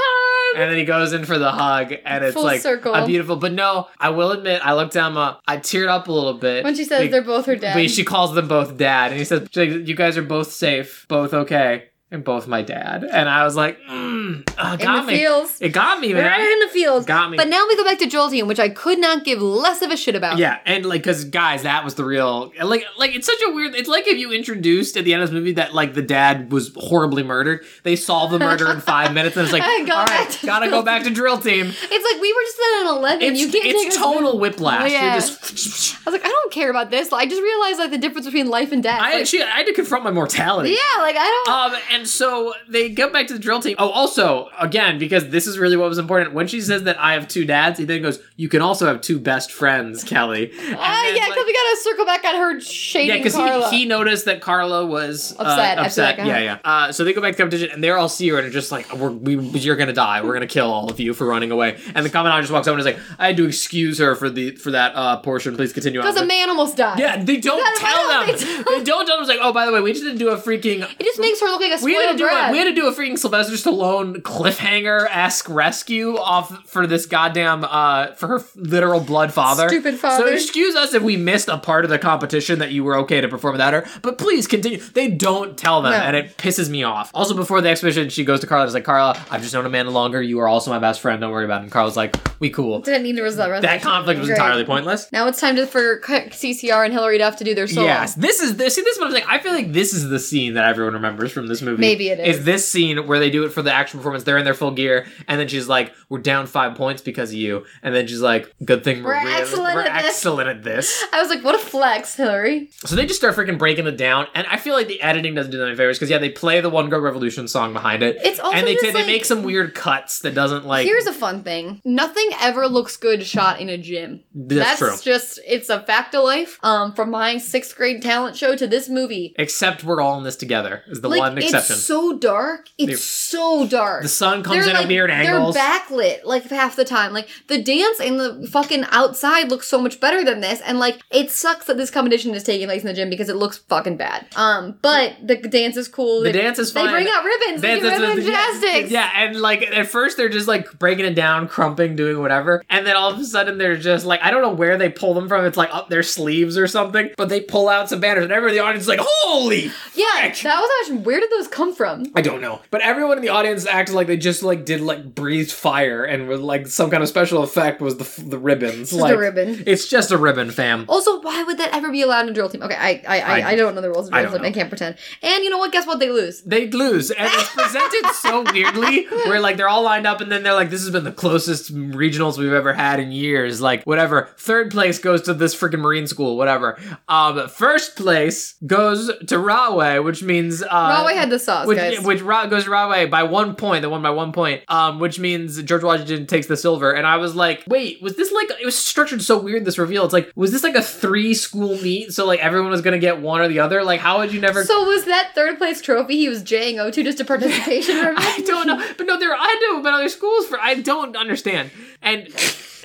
And 0.56 0.70
then 0.70 0.78
he 0.78 0.84
goes 0.84 1.12
in 1.12 1.24
for 1.24 1.38
the 1.38 1.50
hug, 1.52 1.92
and 2.04 2.24
it's 2.24 2.34
Full 2.34 2.42
like 2.44 2.60
circle. 2.60 2.94
a 2.94 3.06
beautiful. 3.06 3.36
But 3.36 3.52
no, 3.52 3.88
I 4.00 4.10
will 4.10 4.32
admit, 4.32 4.60
I 4.64 4.74
looked 4.74 4.94
down, 4.94 5.16
uh, 5.16 5.36
I 5.46 5.58
teared 5.58 5.88
up 5.88 6.08
a 6.08 6.12
little 6.12 6.34
bit 6.34 6.64
when 6.64 6.74
she 6.74 6.84
says 6.84 7.02
Be- 7.02 7.08
they're 7.08 7.22
both 7.22 7.46
her 7.46 7.56
dad. 7.56 7.74
But 7.74 7.90
she 7.90 8.04
calls 8.04 8.34
them 8.34 8.48
both 8.48 8.76
dad, 8.76 9.10
and 9.12 9.18
he 9.18 9.24
says, 9.24 9.48
"You 9.54 9.94
guys 9.94 10.16
are 10.16 10.22
both 10.22 10.50
safe, 10.52 11.04
both 11.08 11.34
okay, 11.34 11.84
and 12.10 12.22
both 12.24 12.46
my 12.46 12.62
dad." 12.62 13.04
And 13.04 13.28
I 13.28 13.44
was 13.44 13.56
like, 13.56 13.78
mm, 13.82 14.48
uh, 14.58 14.76
"Got 14.76 15.06
me, 15.06 15.18
fields. 15.18 15.58
it 15.60 15.70
got 15.70 16.00
me, 16.00 16.12
Right 16.14 16.22
man." 16.22 16.40
in 16.40 16.60
the 16.60 16.68
fields. 16.68 17.06
Got 17.06 17.30
me. 17.30 17.36
But 17.36 17.48
now 17.48 17.64
we 17.68 17.76
go 17.76 17.84
back 17.84 17.98
to 18.00 18.06
drill 18.06 18.30
team, 18.30 18.46
which 18.46 18.58
I 18.60 18.68
could 18.68 18.98
not 18.98 19.24
give 19.24 19.40
less 19.42 19.82
of 19.82 19.90
a 19.90 19.96
shit 19.96 20.14
about. 20.14 20.38
Yeah, 20.38 20.58
and 20.66 20.84
like, 20.86 21.04
cause 21.04 21.24
guys, 21.24 21.62
that 21.64 21.84
was 21.84 21.94
the 21.94 22.04
real 22.04 22.52
like, 22.62 22.84
like 22.98 23.14
it's 23.14 23.26
such 23.26 23.40
a 23.46 23.50
weird. 23.52 23.74
It's 23.74 23.88
like 23.88 24.06
if 24.06 24.18
you 24.18 24.32
introduced 24.32 24.96
at 24.96 25.04
the 25.04 25.12
end 25.14 25.22
of 25.22 25.30
this 25.30 25.34
movie 25.34 25.52
that 25.52 25.74
like 25.74 25.94
the 25.94 26.02
dad 26.02 26.52
was 26.52 26.72
horribly 26.76 27.22
murdered. 27.22 27.64
They 27.82 27.96
solve 27.96 28.30
the 28.30 28.38
murder 28.38 28.70
in 28.70 28.80
five 28.80 29.12
minutes, 29.12 29.36
and 29.36 29.44
it's 29.44 29.52
like, 29.52 29.62
all 29.90 30.04
right, 30.04 30.28
to 30.30 30.46
gotta 30.46 30.68
go 30.70 30.82
back 30.82 31.02
to 31.04 31.10
drill 31.10 31.38
team. 31.38 31.66
It's 31.66 32.12
like 32.12 32.20
we 32.22 32.32
were 32.32 32.42
just 32.42 32.58
at 32.58 32.80
an 32.82 32.96
11. 32.98 33.22
It's 33.22 33.40
you 33.40 33.48
can't 33.50 33.64
it's 33.66 33.96
total 33.96 34.38
whiplash. 34.38 34.90
Yeah. 34.92 35.14
Just. 35.16 35.96
I 36.06 36.10
was 36.10 36.20
like, 36.20 36.24
I 36.24 36.28
don't 36.28 36.52
care 36.52 36.70
about 36.70 36.90
this. 36.90 37.12
I 37.12 37.26
just 37.26 37.42
realized 37.42 37.78
like 37.78 37.90
the 37.90 37.98
difference 37.98 38.26
between 38.26 38.48
life 38.48 38.72
and 38.72 38.82
death. 38.82 39.00
I 39.00 39.12
Like, 39.12 39.20
actually 39.22 39.42
I 39.42 39.46
had 39.58 39.66
to 39.66 39.72
confront 39.72 40.04
my 40.04 40.10
mortality. 40.10 40.70
yeah, 40.70 41.02
like 41.02 41.16
I 41.18 41.42
don't. 41.46 41.74
Um, 41.74 41.80
and 41.96 42.08
so 42.08 42.54
they 42.68 42.88
go 42.88 43.10
back 43.10 43.26
to 43.28 43.32
the 43.32 43.38
drill 43.38 43.60
team. 43.60 43.76
Oh, 43.78 43.88
also, 43.90 44.48
again, 44.58 44.98
because 44.98 45.28
this 45.30 45.46
is 45.46 45.58
really 45.58 45.76
what 45.76 45.88
was 45.88 45.98
important. 45.98 46.34
When 46.34 46.46
she 46.46 46.60
says 46.60 46.82
that 46.84 46.98
I 47.00 47.14
have 47.14 47.26
two 47.28 47.44
dads, 47.44 47.78
he 47.78 47.84
then 47.84 48.02
goes, 48.02 48.20
"You 48.36 48.48
can 48.48 48.62
also 48.62 48.86
have 48.86 49.00
two 49.00 49.18
best 49.18 49.50
friends, 49.52 50.04
Kelly." 50.04 50.52
Ah, 50.78 51.02
then, 51.04 51.16
yeah, 51.16 51.22
like- 51.22 51.30
because 51.30 51.44
we 51.46 51.52
gotta 51.52 51.76
circle 51.82 52.04
back 52.06 52.24
on 52.24 52.34
her 52.36 52.60
shading 52.60 53.08
yeah, 53.08 53.22
because 53.22 53.34
he, 53.70 53.78
he 53.78 53.84
noticed 53.86 54.24
that 54.26 54.40
Carla 54.40 54.84
was 54.86 55.32
uh, 55.38 55.42
Upset 55.42 55.78
after 55.78 55.80
upset. 55.82 56.16
that 56.16 56.22
guy. 56.22 56.28
Yeah, 56.28 56.38
yeah. 56.40 56.58
Uh, 56.64 56.92
so 56.92 57.04
they 57.04 57.12
go 57.12 57.20
back 57.20 57.32
to 57.32 57.36
the 57.36 57.42
competition, 57.42 57.70
and 57.72 57.82
they're 57.82 57.96
all 57.98 58.08
see 58.08 58.28
her 58.28 58.38
and 58.38 58.46
are 58.46 58.50
just 58.50 58.70
like, 58.72 58.92
We're, 58.92 59.10
we, 59.10 59.36
"You're 59.36 59.76
gonna 59.76 59.92
die. 59.92 60.22
We're 60.22 60.32
gonna 60.34 60.46
kill 60.46 60.70
all 60.72 60.90
of 60.90 61.00
you 61.00 61.14
for 61.14 61.26
running 61.26 61.50
away." 61.50 61.78
And 61.94 62.04
the 62.04 62.10
commandant 62.10 62.42
just 62.42 62.52
walks 62.52 62.68
over 62.68 62.78
and 62.78 62.86
is 62.86 62.94
like, 62.94 63.02
"I 63.18 63.28
had 63.28 63.36
to 63.38 63.46
excuse 63.46 63.98
her 63.98 64.14
for 64.14 64.28
the 64.30 64.52
for 64.56 64.70
that 64.72 64.92
uh, 64.94 65.16
portion. 65.18 65.56
Please 65.56 65.72
continue. 65.72 66.00
Because 66.00 66.16
a 66.20 66.26
man 66.26 66.48
almost 66.50 66.76
died. 66.76 66.98
Yeah, 66.98 67.22
they 67.22 67.38
don't 67.38 67.62
tell 67.78 68.08
them. 68.08 68.26
they 68.26 68.34
They, 68.42 68.84
don't 68.84 69.06
tell 69.06 69.16
them. 69.16 69.20
It's 69.20 69.28
like, 69.28 69.38
oh, 69.40 69.52
by 69.52 69.66
the 69.66 69.72
way, 69.72 69.80
we 69.80 69.92
just 69.92 70.04
didn't 70.04 70.18
do 70.18 70.28
a 70.30 70.36
freaking. 70.36 70.82
It 70.98 71.04
just 71.04 71.20
makes 71.20 71.40
her 71.40 71.46
look 71.46 71.60
like 71.60 71.72
a 71.72 71.78
We 71.86 71.94
had 71.94 72.12
to 72.12 72.18
do 72.18 72.26
a, 72.26 72.52
we 72.52 72.58
had 72.58 72.64
to 72.64 72.74
do 72.74 72.86
a 72.88 72.92
freaking 72.92 73.18
Sylvester 73.18 73.54
Stallone 73.54 74.16
cliffhanger 74.22 75.06
esque 75.10 75.48
rescue 75.48 76.16
off 76.16 76.66
for 76.68 76.86
this 76.86 77.06
goddamn 77.06 77.64
uh 77.64 78.12
for 78.14 78.26
her 78.28 78.44
literal 78.54 79.00
blood 79.00 79.32
father. 79.32 79.68
Stupid 79.68 79.98
father. 79.98 80.26
So 80.26 80.32
excuse 80.32 80.74
us 80.76 80.94
if 80.94 81.02
we 81.02 81.16
missed 81.16 81.48
a 81.48 81.58
part 81.58 81.84
of 81.84 81.90
the 81.90 81.98
competition 81.98 82.58
that 82.58 82.72
you 82.72 82.84
were 82.84 82.96
okay 82.98 83.20
to 83.20 83.28
perform 83.28 83.52
without 83.52 83.72
her, 83.72 83.86
but 84.02 84.18
please 84.18 84.46
continue. 84.46 84.78
They 84.78 85.08
don't 85.08 85.56
tell 85.56 85.82
them, 85.82 85.92
No. 85.92 85.98
and 85.98 86.16
it 86.16 86.36
pisses 86.36 86.68
me 86.68 86.82
off. 86.82 87.10
Also, 87.14 87.34
before 87.34 87.60
the 87.60 87.68
exhibition, 87.68 88.08
she 88.08 88.24
goes 88.24 88.40
to 88.40 88.46
Carla. 88.46 88.64
and 88.64 88.68
is 88.68 88.74
like, 88.74 88.84
Carla, 88.84 89.16
I've 89.30 89.42
just 89.42 89.54
known 89.54 89.66
Amanda 89.66 89.90
longer. 89.92 90.20
You 90.22 90.40
are 90.40 90.48
also 90.48 90.70
my 90.70 90.78
best 90.78 91.00
friend. 91.00 91.20
Don't 91.20 91.30
worry 91.32 91.44
about 91.44 91.60
it. 91.60 91.64
And 91.64 91.72
Carla's 91.72 91.96
like, 91.96 92.16
we 92.40 92.50
cool. 92.50 92.80
Didn't 92.80 93.02
need 93.04 93.16
to 93.16 93.22
resolve 93.22 93.62
That 93.62 93.82
conflict 93.82 94.18
was 94.18 94.28
Great. 94.28 94.36
entirely 94.38 94.64
pointless. 94.64 95.10
Now 95.12 95.26
it's 95.28 95.40
time 95.40 95.56
to, 95.56 95.66
for 95.66 96.00
CCR 96.00 96.84
and 96.84 96.92
Hilary 96.92 97.18
Duff 97.18 97.36
to 97.36 97.44
do 97.44 97.54
their 97.54 97.66
solo. 97.66 97.86
Yes, 97.86 98.14
this 98.14 98.40
is 98.40 98.56
this. 98.56 98.74
See, 98.74 98.82
this 98.82 98.96
is 98.96 99.00
what 99.00 99.06
I'm 99.08 99.12
saying. 99.12 99.24
I 99.28 99.38
feel 99.38 99.52
like 99.52 99.72
this 99.72 99.92
is 99.94 100.08
the 100.08 100.18
scene 100.18 100.54
that 100.54 100.64
everyone 100.66 100.94
remembers 100.94 101.32
from 101.32 101.46
this 101.46 101.62
movie. 101.62 101.75
Maybe 101.80 102.08
it 102.08 102.20
is. 102.20 102.38
Is 102.38 102.44
this 102.44 102.68
scene 102.68 103.06
where 103.06 103.18
they 103.18 103.30
do 103.30 103.44
it 103.44 103.50
for 103.50 103.62
the 103.62 103.72
action 103.72 103.98
performance? 103.98 104.24
They're 104.24 104.38
in 104.38 104.44
their 104.44 104.54
full 104.54 104.70
gear, 104.70 105.06
and 105.28 105.40
then 105.40 105.48
she's 105.48 105.68
like, 105.68 105.92
"We're 106.08 106.18
down 106.20 106.46
five 106.46 106.74
points 106.76 107.02
because 107.02 107.30
of 107.30 107.36
you," 107.36 107.64
and 107.82 107.94
then 107.94 108.06
she's 108.06 108.20
like, 108.20 108.54
"Good 108.64 108.84
thing 108.84 109.02
we're, 109.02 109.22
We're 109.22 109.28
excellent 109.28 109.74
we're 109.74 109.82
at 109.82 110.02
this." 110.02 110.16
excellent 110.16 110.48
at 110.48 110.62
this." 110.62 111.04
I 111.12 111.20
was 111.20 111.28
like, 111.28 111.44
what 111.44 111.54
a 111.54 111.58
flex, 111.58 112.14
Hilary. 112.16 112.70
So 112.84 112.96
they 112.96 113.06
just 113.06 113.18
start 113.18 113.34
freaking 113.36 113.58
breaking 113.58 113.86
it 113.86 113.96
down, 113.96 114.26
and 114.34 114.46
I 114.46 114.56
feel 114.56 114.74
like 114.74 114.88
the 114.88 115.00
editing 115.02 115.34
doesn't 115.34 115.50
do 115.52 115.58
them 115.58 115.68
any 115.68 115.76
favors 115.76 115.98
because 115.98 116.10
yeah, 116.10 116.18
they 116.18 116.30
play 116.30 116.60
the 116.60 116.70
One 116.70 116.88
Girl 116.88 117.00
Revolution 117.00 117.48
song 117.48 117.72
behind 117.72 118.02
it, 118.02 118.18
It's 118.22 118.38
also 118.40 118.56
and 118.56 118.66
they 118.66 118.76
t- 118.76 118.90
they 118.90 119.06
make 119.06 119.24
some 119.24 119.42
weird 119.42 119.74
cuts 119.74 120.20
that 120.20 120.34
doesn't 120.34 120.66
like. 120.66 120.86
Here's 120.86 121.06
a 121.06 121.12
fun 121.12 121.42
thing. 121.42 121.80
Nothing 121.84 122.30
ever 122.40 122.68
looks 122.68 122.96
good 122.96 123.24
shot 123.24 123.60
in 123.60 123.68
a 123.68 123.78
gym. 123.78 124.22
That's 124.34 124.78
true. 124.78 124.96
just 125.02 125.40
it's 125.46 125.68
a 125.68 125.80
fact 125.82 126.14
of 126.14 126.24
life. 126.24 126.58
Um, 126.62 126.92
from 126.92 127.10
my 127.10 127.38
sixth 127.38 127.76
grade 127.76 128.02
talent 128.02 128.36
show 128.36 128.56
to 128.56 128.66
this 128.66 128.88
movie. 128.88 129.34
Except 129.38 129.84
we're 129.84 130.00
all 130.00 130.18
in 130.18 130.24
this 130.24 130.36
together 130.36 130.82
is 130.88 131.00
the 131.00 131.08
like 131.08 131.20
one 131.20 131.38
exception. 131.38 131.65
It's 131.70 131.82
so 131.84 132.18
dark. 132.18 132.68
It's 132.78 132.90
They- 132.90 132.96
so 132.96 133.66
dark. 133.66 134.02
the 134.02 134.08
sun 134.08 134.42
comes 134.42 134.58
They're, 134.64 134.68
in 134.70 134.74
like, 134.74 134.84
at 134.84 134.88
weird 134.88 135.10
angles. 135.10 135.54
They're 135.54 135.62
backlit 135.64 136.20
like 136.24 136.44
half 136.50 136.76
the 136.76 136.84
time. 136.84 137.12
Like 137.12 137.28
the 137.48 137.60
dance 137.62 138.00
and 138.00 138.18
the 138.20 138.48
fucking 138.50 138.84
outside 138.90 139.50
looks 139.50 139.66
so 139.66 139.80
much 139.80 140.00
better 140.00 140.24
than 140.24 140.40
this. 140.40 140.60
And 140.60 140.78
like 140.78 141.00
it 141.10 141.30
sucks 141.30 141.66
that 141.66 141.76
this 141.76 141.90
competition 141.90 142.34
is 142.34 142.42
taking 142.44 142.66
place 142.68 142.82
in 142.82 142.86
the 142.86 142.94
gym 142.94 143.10
because 143.10 143.28
it 143.28 143.36
looks 143.36 143.58
fucking 143.58 143.96
bad. 143.96 144.26
Um, 144.36 144.78
but 144.82 145.14
the 145.22 145.36
dance 145.36 145.76
is 145.76 145.88
cool. 145.88 146.22
The 146.22 146.32
They- 146.32 146.40
dance 146.42 146.58
is 146.58 146.70
fun. 146.72 146.86
They 146.86 146.92
bring 146.92 147.08
out 147.08 147.24
ribbons. 147.24 147.60
They 147.62 147.80
That's- 147.80 147.98
do 147.98 148.06
ribbon 148.06 148.18
yeah, 148.18 148.24
gymnastics. 148.52 148.90
Yeah, 148.90 149.10
and 149.16 149.40
like 149.40 149.62
at 149.62 149.86
first 149.88 150.16
they're 150.16 150.28
just 150.28 150.48
like 150.48 150.78
breaking 150.78 151.04
it 151.04 151.14
down, 151.14 151.48
crumping, 151.48 151.96
doing 151.96 152.20
whatever, 152.20 152.62
and 152.70 152.86
then 152.86 152.96
all 152.96 153.10
of 153.12 153.18
a 153.18 153.24
sudden 153.24 153.58
they're 153.58 153.76
just 153.76 154.06
like 154.06 154.20
I 154.22 154.30
don't 154.30 154.42
know 154.42 154.52
where 154.52 154.76
they 154.78 154.88
pull 154.88 155.14
them 155.14 155.28
from. 155.28 155.44
It's 155.44 155.56
like 155.56 155.74
up 155.74 155.88
their 155.90 156.02
sleeves 156.02 156.56
or 156.58 156.66
something, 156.66 157.10
but 157.16 157.28
they 157.28 157.40
pull 157.40 157.68
out 157.68 157.88
some 157.88 158.00
banners, 158.00 158.24
and 158.24 158.32
everyone 158.32 158.50
in 158.50 158.56
the 158.56 158.62
audience 158.64 158.82
is 158.84 158.88
like, 158.88 159.00
"Holy!" 159.02 159.70
Yeah, 159.94 160.04
frick." 160.20 160.36
that 160.42 160.60
was 160.60 160.70
actually 160.82 160.98
where 160.98 161.20
did 161.20 161.30
those 161.30 161.48
come 161.56 161.74
from? 161.74 162.04
I 162.14 162.20
don't 162.22 162.40
know, 162.40 162.60
but 162.70 162.80
everyone 162.82 163.16
in 163.18 163.22
the 163.22 163.30
audience 163.30 163.66
acted 163.66 163.94
like 163.94 164.06
they 164.06 164.16
just 164.16 164.42
like 164.42 164.64
did 164.64 164.80
like 164.80 165.14
breathed 165.14 165.50
fire 165.52 166.04
and 166.04 166.28
was 166.28 166.40
like 166.40 166.66
some 166.66 166.90
kind 166.90 167.02
of 167.02 167.08
special 167.08 167.42
effect 167.42 167.80
was 167.80 167.96
the 167.96 168.04
f- 168.04 168.20
the 168.22 168.38
ribbons. 168.38 168.90
Just 168.90 169.00
like, 169.00 169.14
a 169.14 169.18
ribbon. 169.18 169.64
It's 169.66 169.88
just 169.88 170.10
a 170.10 170.18
ribbon, 170.18 170.50
fam. 170.50 170.84
Also, 170.88 171.20
why 171.22 171.42
would 171.42 171.58
that 171.58 171.74
ever 171.74 171.90
be 171.90 172.02
allowed 172.02 172.24
in 172.24 172.28
a 172.30 172.32
drill 172.34 172.48
team? 172.48 172.62
Okay, 172.62 172.74
I 172.76 173.02
I, 173.08 173.20
I, 173.20 173.40
I- 173.40 173.48
I 173.50 173.56
don't 173.56 173.74
know 173.74 173.80
the 173.80 173.90
rules 173.90 174.08
of 174.08 174.12
drill 174.14 174.32
team. 174.32 174.42
I 174.44 174.52
can't 174.52 174.68
pretend. 174.68 174.96
And 175.22 175.42
you 175.44 175.50
know 175.50 175.58
what? 175.58 175.72
Guess 175.72 175.86
what? 175.86 175.98
They 175.98 176.10
lose. 176.10 176.42
They 176.42 176.68
lose, 176.70 177.10
and 177.10 177.28
it's 177.32 177.48
presented 177.54 178.06
so 178.14 178.42
weirdly, 178.52 179.06
where 179.06 179.40
like 179.40 179.56
they're 179.56 179.68
all 179.68 179.82
lined 179.82 180.06
up, 180.06 180.20
and 180.20 180.30
then 180.30 180.42
they're 180.42 180.54
like, 180.54 180.70
"This 180.70 180.82
has 180.82 180.90
been 180.90 181.04
the 181.04 181.12
closest 181.12 181.74
regionals 181.74 182.36
we've 182.38 182.52
ever 182.52 182.72
had 182.74 183.00
in 183.00 183.10
years." 183.12 183.60
Like, 183.60 183.82
whatever. 183.84 184.28
Third 184.36 184.70
place 184.70 184.98
goes 184.98 185.22
to 185.22 185.34
this 185.34 185.54
freaking 185.56 185.80
Marine 185.80 186.06
school, 186.06 186.36
whatever. 186.36 186.78
Um, 187.08 187.48
first 187.48 187.96
place 187.96 188.54
goes 188.66 189.10
to 189.28 189.38
Rahway, 189.38 189.98
which 190.00 190.22
means 190.22 190.62
uh, 190.62 190.66
Rahway 190.70 191.14
had 191.14 191.30
the 191.30 191.38
sauce, 191.46 191.66
which 191.66 191.78
guys. 191.78 192.00
which 192.00 192.20
goes 192.20 192.64
the 192.64 192.70
wrong 192.70 192.90
way 192.90 193.06
by 193.06 193.22
one 193.22 193.54
point. 193.54 193.82
They 193.82 193.88
won 193.88 194.02
by 194.02 194.10
one 194.10 194.32
point, 194.32 194.62
um, 194.68 194.98
which 194.98 195.18
means 195.18 195.62
George 195.62 195.82
Washington 195.82 196.26
takes 196.26 196.46
the 196.46 196.56
silver. 196.56 196.92
And 196.92 197.06
I 197.06 197.16
was 197.16 197.34
like, 197.34 197.64
wait, 197.66 198.02
was 198.02 198.16
this 198.16 198.30
like 198.32 198.50
it 198.60 198.64
was 198.64 198.78
structured 198.78 199.22
so 199.22 199.38
weird? 199.38 199.64
This 199.64 199.78
reveal. 199.78 200.04
It's 200.04 200.12
like, 200.12 200.30
was 200.36 200.52
this 200.52 200.62
like 200.62 200.74
a 200.74 200.82
three 200.82 201.32
school 201.32 201.76
meet? 201.80 202.12
So 202.12 202.26
like 202.26 202.40
everyone 202.40 202.70
was 202.70 202.82
gonna 202.82 202.98
get 202.98 203.20
one 203.20 203.40
or 203.40 203.48
the 203.48 203.60
other. 203.60 203.82
Like, 203.82 204.00
how 204.00 204.18
would 204.18 204.32
you 204.34 204.40
never? 204.40 204.64
so 204.64 204.84
was 204.84 205.06
that 205.06 205.32
third 205.34 205.58
place 205.58 205.80
trophy 205.80 206.16
he 206.16 206.28
was 206.28 206.42
jaying 206.42 206.78
O 206.78 206.90
to 206.90 207.02
just 207.02 207.20
a 207.20 207.24
participation 207.24 207.96
I 208.16 208.42
don't 208.46 208.66
know, 208.66 208.84
but 208.98 209.06
no, 209.06 209.18
there 209.18 209.34
I 209.34 209.38
had 209.38 209.68
to 209.68 209.74
have 209.76 209.84
been 209.84 209.94
other 209.94 210.08
schools 210.08 210.46
for. 210.46 210.60
I 210.60 210.74
don't 210.74 211.16
understand. 211.16 211.70
And 212.02 212.28